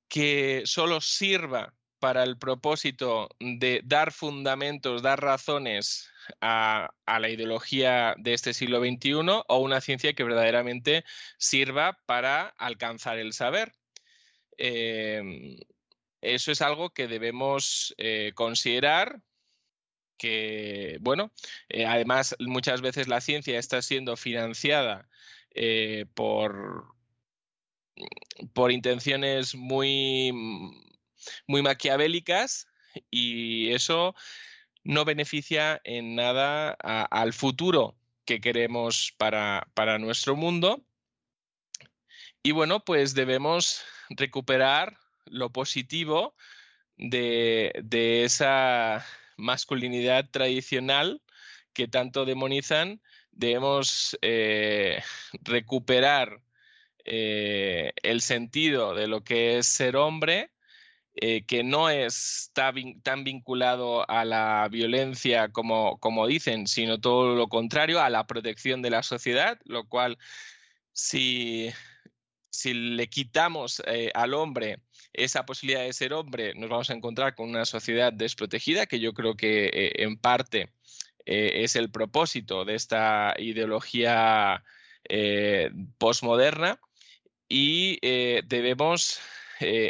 que 0.08 0.62
solo 0.66 1.00
sirva 1.00 1.74
para 2.00 2.22
el 2.24 2.38
propósito 2.38 3.28
de 3.38 3.82
dar 3.84 4.12
fundamentos, 4.12 5.02
dar 5.02 5.20
razones 5.20 6.10
a, 6.40 6.90
la 7.06 7.28
ideología 7.28 8.14
de 8.18 8.34
este 8.34 8.54
siglo 8.54 8.80
XXI 8.80 9.42
o 9.48 9.58
una 9.58 9.80
ciencia 9.80 10.14
que 10.14 10.24
verdaderamente 10.24 11.04
sirva 11.38 11.98
para 12.06 12.48
alcanzar 12.58 13.18
el 13.18 13.32
saber. 13.32 13.72
Em, 14.56 15.56
eso 16.20 16.52
es 16.52 16.62
algo 16.62 16.90
que 16.90 17.08
debemos 17.08 17.94
eh, 17.98 18.32
considerar 18.34 19.20
que, 20.20 20.98
bueno, 21.00 21.32
eh, 21.70 21.86
además 21.86 22.36
muchas 22.40 22.82
veces 22.82 23.08
la 23.08 23.22
ciencia 23.22 23.58
está 23.58 23.80
siendo 23.80 24.18
financiada 24.18 25.08
eh, 25.54 26.04
por, 26.12 26.94
por 28.52 28.70
intenciones 28.70 29.54
muy, 29.54 30.30
muy 31.46 31.62
maquiavélicas 31.62 32.68
y 33.10 33.72
eso 33.72 34.14
no 34.84 35.06
beneficia 35.06 35.80
en 35.84 36.16
nada 36.16 36.72
al 36.72 37.32
futuro 37.32 37.96
que 38.26 38.42
queremos 38.42 39.14
para, 39.16 39.68
para 39.72 39.98
nuestro 39.98 40.36
mundo. 40.36 40.84
Y 42.42 42.52
bueno, 42.52 42.84
pues 42.84 43.14
debemos 43.14 43.82
recuperar 44.10 44.98
lo 45.24 45.50
positivo 45.50 46.34
de, 46.98 48.22
esa 48.24 49.06
masculinidad 49.40 50.30
tradicional 50.30 51.22
que 51.72 51.88
tanto 51.88 52.24
demonizan. 52.24 53.00
Debemos 53.32 54.18
eh, 54.22 55.02
recuperar 55.32 56.40
eh, 57.04 57.92
el 58.02 58.20
sentido 58.20 58.94
de 58.94 59.08
lo 59.08 59.24
que 59.24 59.58
es 59.58 59.66
ser 59.66 59.96
hombre 59.96 60.50
eh, 61.14 61.44
que 61.44 61.64
no 61.64 61.90
está 61.90 62.72
tan 63.02 63.24
vinculado 63.24 64.08
a 64.08 64.24
la 64.24 64.68
violencia 64.70 65.48
como, 65.50 65.98
como 65.98 66.26
dicen, 66.26 66.66
sino 66.68 67.00
todo 67.00 67.34
lo 67.34 67.48
contrario, 67.48 68.00
a 68.00 68.10
la 68.10 68.26
protección 68.26 68.80
de 68.80 68.90
la 68.90 69.02
sociedad, 69.02 69.58
lo 69.64 69.88
cual 69.88 70.18
si, 70.92 71.70
si 72.50 72.74
le 72.74 73.08
quitamos 73.08 73.82
eh, 73.86 74.10
al 74.14 74.34
hombre 74.34 74.80
esa 75.12 75.46
posibilidad 75.46 75.82
de 75.82 75.92
ser 75.92 76.12
hombre, 76.12 76.54
nos 76.54 76.70
vamos 76.70 76.90
a 76.90 76.94
encontrar 76.94 77.34
con 77.34 77.48
una 77.48 77.64
sociedad 77.64 78.12
desprotegida, 78.12 78.86
que 78.86 79.00
yo 79.00 79.12
creo 79.14 79.36
que 79.36 79.66
eh, 79.66 79.92
en 80.02 80.16
parte 80.18 80.72
es 81.26 81.76
el 81.76 81.90
propósito 81.90 82.64
de 82.64 82.74
esta 82.74 83.34
ideología 83.38 84.64
postmoderna 85.98 86.80
y 87.48 87.98
debemos 88.00 89.20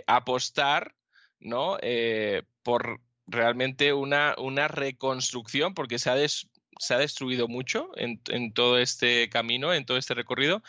apostar 0.06 0.94
¿no? 1.40 1.78
Eh, 1.82 2.42
por 2.62 3.00
realmente 3.26 3.92
una, 3.92 4.34
una, 4.38 4.68
reconstrucción, 4.68 5.74
porque 5.74 5.98
se 5.98 6.10
ha, 6.10 6.16
se 6.28 6.94
ha 6.94 6.98
destruido 6.98 7.48
mucho 7.48 7.90
en, 7.96 8.52
todo 8.52 8.78
este 8.78 9.28
camino, 9.30 9.72
en 9.72 9.86
todo 9.86 9.96
este 9.96 10.14
recorrido, 10.14 10.62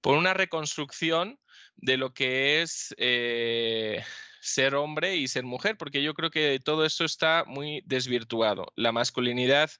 por 0.00 0.16
una 0.16 0.34
reconstrucción 0.34 1.38
de 1.76 1.96
lo 1.96 2.12
que 2.12 2.62
es 2.62 2.94
eh, 2.98 4.02
ser 4.40 4.74
hombre 4.74 5.16
y 5.16 5.28
ser 5.28 5.44
mujer, 5.44 5.76
porque 5.76 6.02
yo 6.02 6.14
creo 6.14 6.30
que 6.30 6.60
todo 6.60 6.84
esto 6.84 7.04
está 7.04 7.44
muy 7.46 7.82
desvirtuado. 7.86 8.72
La 8.76 8.92
masculinidad 8.92 9.70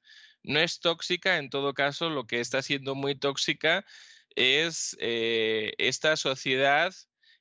no 0.43 0.61
es 0.61 0.81
tóxica, 0.81 1.39
en 1.39 1.51
todo 1.51 1.75
caso, 1.75 2.11
lo 2.11 2.27
que 2.27 2.41
está 2.41 2.63
siendo 2.63 2.95
muy 2.95 3.15
tóxica 3.15 3.85
es 4.37 4.97
eh, 5.01 5.73
esta 5.79 6.17
sociedad 6.17 6.95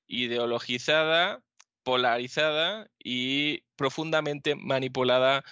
ideologizada 0.08 1.42
polarizada 1.84 2.90
y 3.00 3.62
profundamente 3.76 4.56
manipulada 4.56 5.44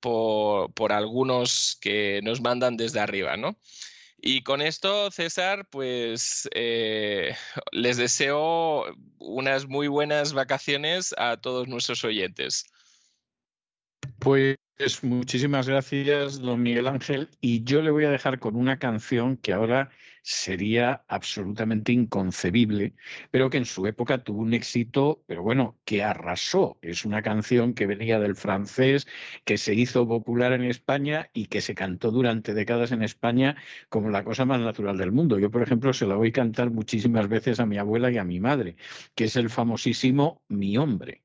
por, 0.00 0.72
por, 0.74 0.92
algunos 0.92 1.76
que 1.80 2.20
nos 2.22 2.40
mandan 2.40 2.76
desde 2.76 3.00
arriba, 3.00 3.36
¿no? 3.36 3.56
Y 4.24 4.44
con 4.44 4.62
esto, 4.62 5.10
César, 5.10 5.66
pues 5.68 6.48
eh, 6.54 7.34
les 7.72 7.96
deseo 7.96 8.84
unas 9.18 9.66
muy 9.66 9.88
buenas 9.88 10.32
vacaciones 10.32 11.12
a 11.18 11.36
todos 11.38 11.66
nuestros 11.66 12.04
oyentes. 12.04 12.64
Pues 14.20 14.56
muchísimas 15.02 15.68
gracias, 15.68 16.40
don 16.40 16.62
Miguel 16.62 16.86
Ángel. 16.86 17.28
Y 17.40 17.64
yo 17.64 17.82
le 17.82 17.90
voy 17.90 18.04
a 18.04 18.10
dejar 18.10 18.38
con 18.38 18.54
una 18.54 18.78
canción 18.78 19.36
que 19.36 19.52
ahora 19.52 19.90
sería 20.22 21.04
absolutamente 21.08 21.92
inconcebible, 21.92 22.94
pero 23.30 23.50
que 23.50 23.58
en 23.58 23.64
su 23.64 23.86
época 23.86 24.22
tuvo 24.24 24.40
un 24.42 24.54
éxito, 24.54 25.22
pero 25.26 25.42
bueno, 25.42 25.78
que 25.84 26.02
arrasó. 26.02 26.78
Es 26.82 27.04
una 27.04 27.22
canción 27.22 27.74
que 27.74 27.86
venía 27.86 28.18
del 28.20 28.36
francés, 28.36 29.06
que 29.44 29.58
se 29.58 29.74
hizo 29.74 30.06
popular 30.06 30.52
en 30.52 30.64
España 30.64 31.30
y 31.32 31.46
que 31.46 31.60
se 31.60 31.74
cantó 31.74 32.10
durante 32.10 32.54
décadas 32.54 32.92
en 32.92 33.02
España 33.02 33.56
como 33.88 34.10
la 34.10 34.24
cosa 34.24 34.44
más 34.44 34.60
natural 34.60 34.96
del 34.96 35.12
mundo. 35.12 35.38
Yo, 35.38 35.50
por 35.50 35.62
ejemplo, 35.62 35.92
se 35.92 36.06
la 36.06 36.16
voy 36.16 36.28
a 36.28 36.32
cantar 36.32 36.70
muchísimas 36.70 37.28
veces 37.28 37.60
a 37.60 37.66
mi 37.66 37.78
abuela 37.78 38.10
y 38.10 38.18
a 38.18 38.24
mi 38.24 38.40
madre, 38.40 38.76
que 39.14 39.24
es 39.24 39.36
el 39.36 39.50
famosísimo 39.50 40.42
Mi 40.48 40.76
hombre. 40.78 41.22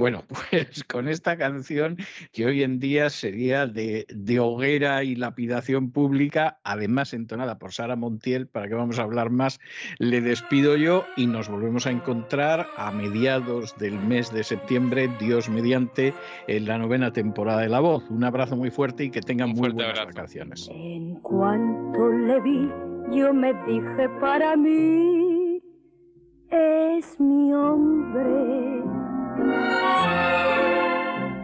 Bueno, 0.00 0.22
pues 0.50 0.82
con 0.84 1.08
esta 1.08 1.36
canción, 1.36 1.98
que 2.32 2.46
hoy 2.46 2.62
en 2.62 2.78
día 2.78 3.10
sería 3.10 3.66
de, 3.66 4.06
hoguera 4.40 5.04
y 5.04 5.14
lapidación 5.14 5.90
pública, 5.90 6.58
además 6.64 7.12
entonada 7.12 7.58
por 7.58 7.74
Sara 7.74 7.96
Montiel, 7.96 8.46
para 8.46 8.66
que 8.66 8.74
vamos 8.74 8.98
a 8.98 9.02
hablar 9.02 9.28
más, 9.28 9.60
le 9.98 10.22
despido 10.22 10.76
yo 10.76 11.04
y 11.18 11.26
nos 11.26 11.50
volvemos 11.50 11.86
a 11.86 11.90
encontrar 11.90 12.66
a 12.78 12.90
mediados 12.90 13.76
del 13.76 13.98
mes 13.98 14.32
de 14.32 14.42
septiembre, 14.42 15.10
Dios 15.20 15.50
mediante, 15.50 16.14
en 16.48 16.64
la 16.64 16.78
novena 16.78 17.12
temporada 17.12 17.60
de 17.60 17.68
La 17.68 17.80
Voz. 17.80 18.08
Un 18.08 18.24
abrazo 18.24 18.56
muy 18.56 18.70
fuerte 18.70 19.04
y 19.04 19.10
que 19.10 19.20
tengan 19.20 19.50
muy 19.50 19.68
buenas 19.68 20.06
vacaciones. 20.06 20.66
En 20.72 21.16
cuanto 21.16 22.08
le 22.10 22.40
vi, 22.40 22.70
yo 23.14 23.34
me 23.34 23.52
dije 23.66 24.08
para 24.18 24.56
mí, 24.56 25.62
es 26.48 27.20
mi 27.20 27.52
hombre 27.52 28.99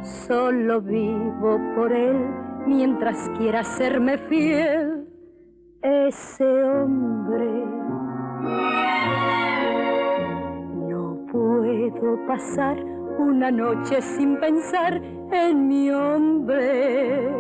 Solo 0.02 0.80
vivo 0.80 1.60
por 1.76 1.92
él 1.92 2.16
mientras 2.66 3.30
quiera 3.38 3.62
serme 3.62 4.18
fiel 4.18 5.06
ese 5.82 6.64
hombre. 6.64 7.46
No 10.88 11.26
puedo 11.30 12.26
pasar 12.26 12.76
una 13.18 13.50
noche 13.50 14.02
sin 14.02 14.38
pensar 14.40 15.00
en 15.30 15.68
mi 15.68 15.90
hombre. 15.90 17.30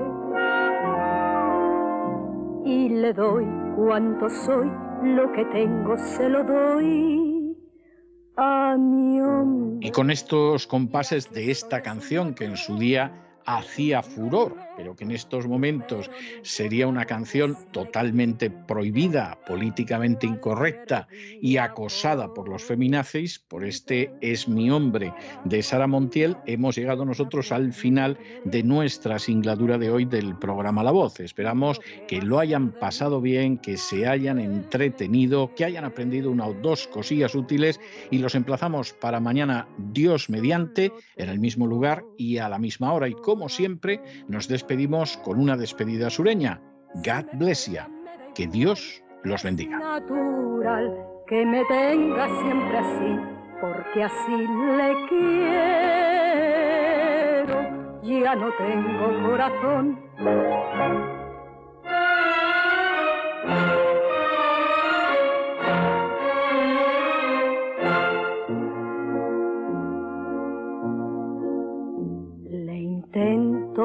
Y 2.64 2.88
le 2.88 3.12
doy 3.12 3.46
cuanto 3.76 4.28
soy, 4.28 4.70
lo 5.02 5.30
que 5.32 5.44
tengo 5.46 5.96
se 5.96 6.28
lo 6.28 6.44
doy 6.44 7.35
y 9.80 9.90
con 9.92 10.10
estos 10.10 10.66
compases 10.66 11.32
de 11.32 11.50
esta 11.50 11.82
canción 11.82 12.34
que 12.34 12.44
en 12.44 12.56
su 12.56 12.78
día 12.78 13.38
hacía 13.46 14.02
furor, 14.02 14.56
pero 14.76 14.94
que 14.94 15.04
en 15.04 15.10
estos 15.10 15.46
momentos 15.46 16.10
sería 16.42 16.86
una 16.86 17.04
canción 17.06 17.56
totalmente 17.72 18.50
prohibida, 18.50 19.38
políticamente 19.46 20.26
incorrecta 20.26 21.08
y 21.40 21.56
acosada 21.56 22.32
por 22.34 22.48
los 22.48 22.62
feminazis, 22.62 23.38
por 23.38 23.64
este 23.64 24.12
Es 24.20 24.48
mi 24.48 24.70
hombre 24.70 25.12
de 25.44 25.62
Sara 25.62 25.86
Montiel, 25.86 26.36
hemos 26.46 26.76
llegado 26.76 27.04
nosotros 27.04 27.52
al 27.52 27.72
final 27.72 28.18
de 28.44 28.62
nuestra 28.62 29.18
singladura 29.18 29.78
de 29.78 29.90
hoy 29.90 30.04
del 30.04 30.36
programa 30.38 30.82
La 30.82 30.90
Voz. 30.90 31.20
Esperamos 31.20 31.80
que 32.06 32.20
lo 32.20 32.38
hayan 32.38 32.72
pasado 32.72 33.20
bien, 33.20 33.58
que 33.58 33.76
se 33.76 34.06
hayan 34.06 34.38
entretenido, 34.38 35.54
que 35.54 35.64
hayan 35.64 35.84
aprendido 35.84 36.30
una 36.30 36.46
o 36.46 36.54
dos 36.54 36.86
cosillas 36.86 37.34
útiles 37.34 37.80
y 38.10 38.18
los 38.18 38.34
emplazamos 38.34 38.92
para 38.92 39.20
mañana, 39.20 39.68
Dios 39.78 40.28
mediante, 40.28 40.92
en 41.16 41.28
el 41.28 41.38
mismo 41.38 41.66
lugar 41.66 42.04
y 42.18 42.38
a 42.38 42.48
la 42.48 42.58
misma 42.58 42.92
hora. 42.92 43.08
Y 43.08 43.14
como 43.14 43.48
siempre, 43.48 44.00
nos 44.28 44.48
despedimos 44.48 44.65
con 45.22 45.40
una 45.40 45.56
despedida 45.56 46.10
sureña. 46.10 46.60
God 46.94 47.26
bless. 47.34 47.70
Que 48.34 48.46
Dios 48.46 49.02
los 49.22 49.42
bendiga. 49.42 49.78
Natural 49.78 51.06
que 51.26 51.44
me 51.44 51.64
tenga 51.64 52.28
siempre 52.40 52.78
así, 52.78 53.18
porque 53.60 54.04
así 54.04 54.46
le 54.76 54.94
quiero. 55.08 55.96
Ya 58.02 58.34
no 58.36 58.50
tengo 58.56 59.28
corazón 59.28 59.98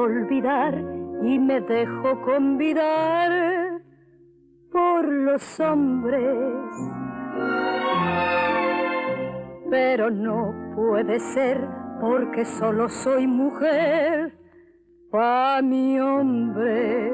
olvidar 0.02 0.74
y 1.22 1.38
me 1.38 1.60
dejo 1.60 2.20
convidar 2.22 3.80
por 4.70 5.08
los 5.08 5.60
hombres. 5.60 6.26
Pero 9.70 10.10
no 10.10 10.54
puede 10.74 11.20
ser 11.20 11.66
porque 12.00 12.44
solo 12.44 12.88
soy 12.88 13.26
mujer 13.26 14.36
pa' 15.10 15.60
mi 15.62 16.00
hombre. 16.00 17.12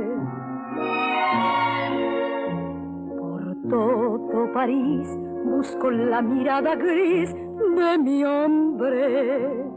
Por 3.18 3.56
todo 3.68 4.52
París 4.52 5.08
busco 5.44 5.90
la 5.90 6.22
mirada 6.22 6.74
gris 6.74 7.34
de 7.34 7.98
mi 7.98 8.24
hombre. 8.24 9.68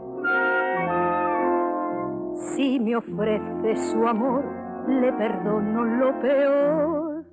Si 2.42 2.80
me 2.80 2.96
ofrece 2.96 3.76
su 3.90 4.06
amor, 4.06 4.44
le 4.88 5.12
perdono 5.12 5.84
lo 5.84 6.20
peor. 6.20 7.24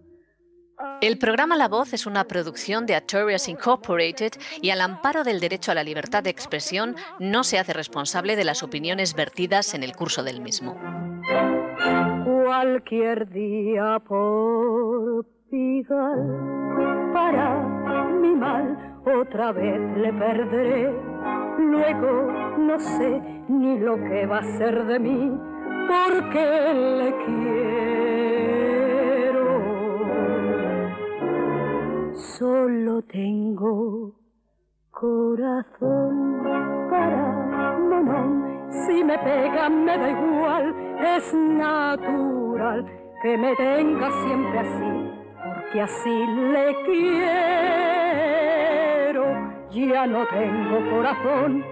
El 1.02 1.18
programa 1.18 1.58
La 1.58 1.68
Voz 1.68 1.94
es 1.94 2.06
una 2.06 2.26
producción 2.26 2.86
de 2.86 2.96
Artorias 2.96 3.50
Incorporated 3.50 4.34
y 4.62 4.70
al 4.70 4.82
amparo 4.82 5.24
del 5.24 5.40
derecho 5.40 5.72
a 5.72 5.76
la 5.76 5.84
libertad 5.84 6.24
de 6.24 6.30
expresión 6.30 6.96
no 7.20 7.44
se 7.44 7.58
hace 7.58 7.74
responsable 7.74 8.36
de 8.36 8.46
las 8.46 8.64
opiniones 8.64 9.16
vertidas 9.16 9.74
en 9.74 9.84
el 9.84 9.96
curso 9.96 10.24
del 10.24 10.42
mismo. 10.42 10.78
Cualquier 12.24 13.30
día 13.30 14.00
por 14.08 15.26
Pigal, 15.50 17.12
para 17.14 17.64
mi 18.22 18.36
mal, 18.36 19.02
otra 19.06 19.52
vez 19.52 19.80
le 19.98 20.14
perderé. 20.14 20.94
Luego 21.58 22.32
no 22.58 22.80
sé 22.80 23.39
ni 23.50 23.80
lo 23.80 23.96
que 23.98 24.26
va 24.28 24.40
a 24.40 24.44
ser 24.44 24.86
de 24.86 25.00
mí, 25.00 25.38
porque 25.88 26.74
le 27.00 27.14
quiero. 27.26 27.50
Solo 32.14 33.02
tengo 33.02 34.14
corazón 34.92 36.44
para 36.90 37.78
Monón. 37.80 38.70
Si 38.70 39.04
me 39.04 39.18
pega 39.18 39.68
me 39.70 39.98
da 39.98 40.10
igual, 40.12 40.76
es 41.18 41.34
natural 41.34 42.86
que 43.24 43.38
me 43.38 43.56
tenga 43.56 44.12
siempre 44.24 44.60
así, 44.60 45.12
porque 45.44 45.82
así 45.82 46.26
le 46.54 46.76
quiero. 46.86 47.50
Ya 49.72 50.06
no 50.06 50.26
tengo 50.28 50.90
corazón 50.92 51.64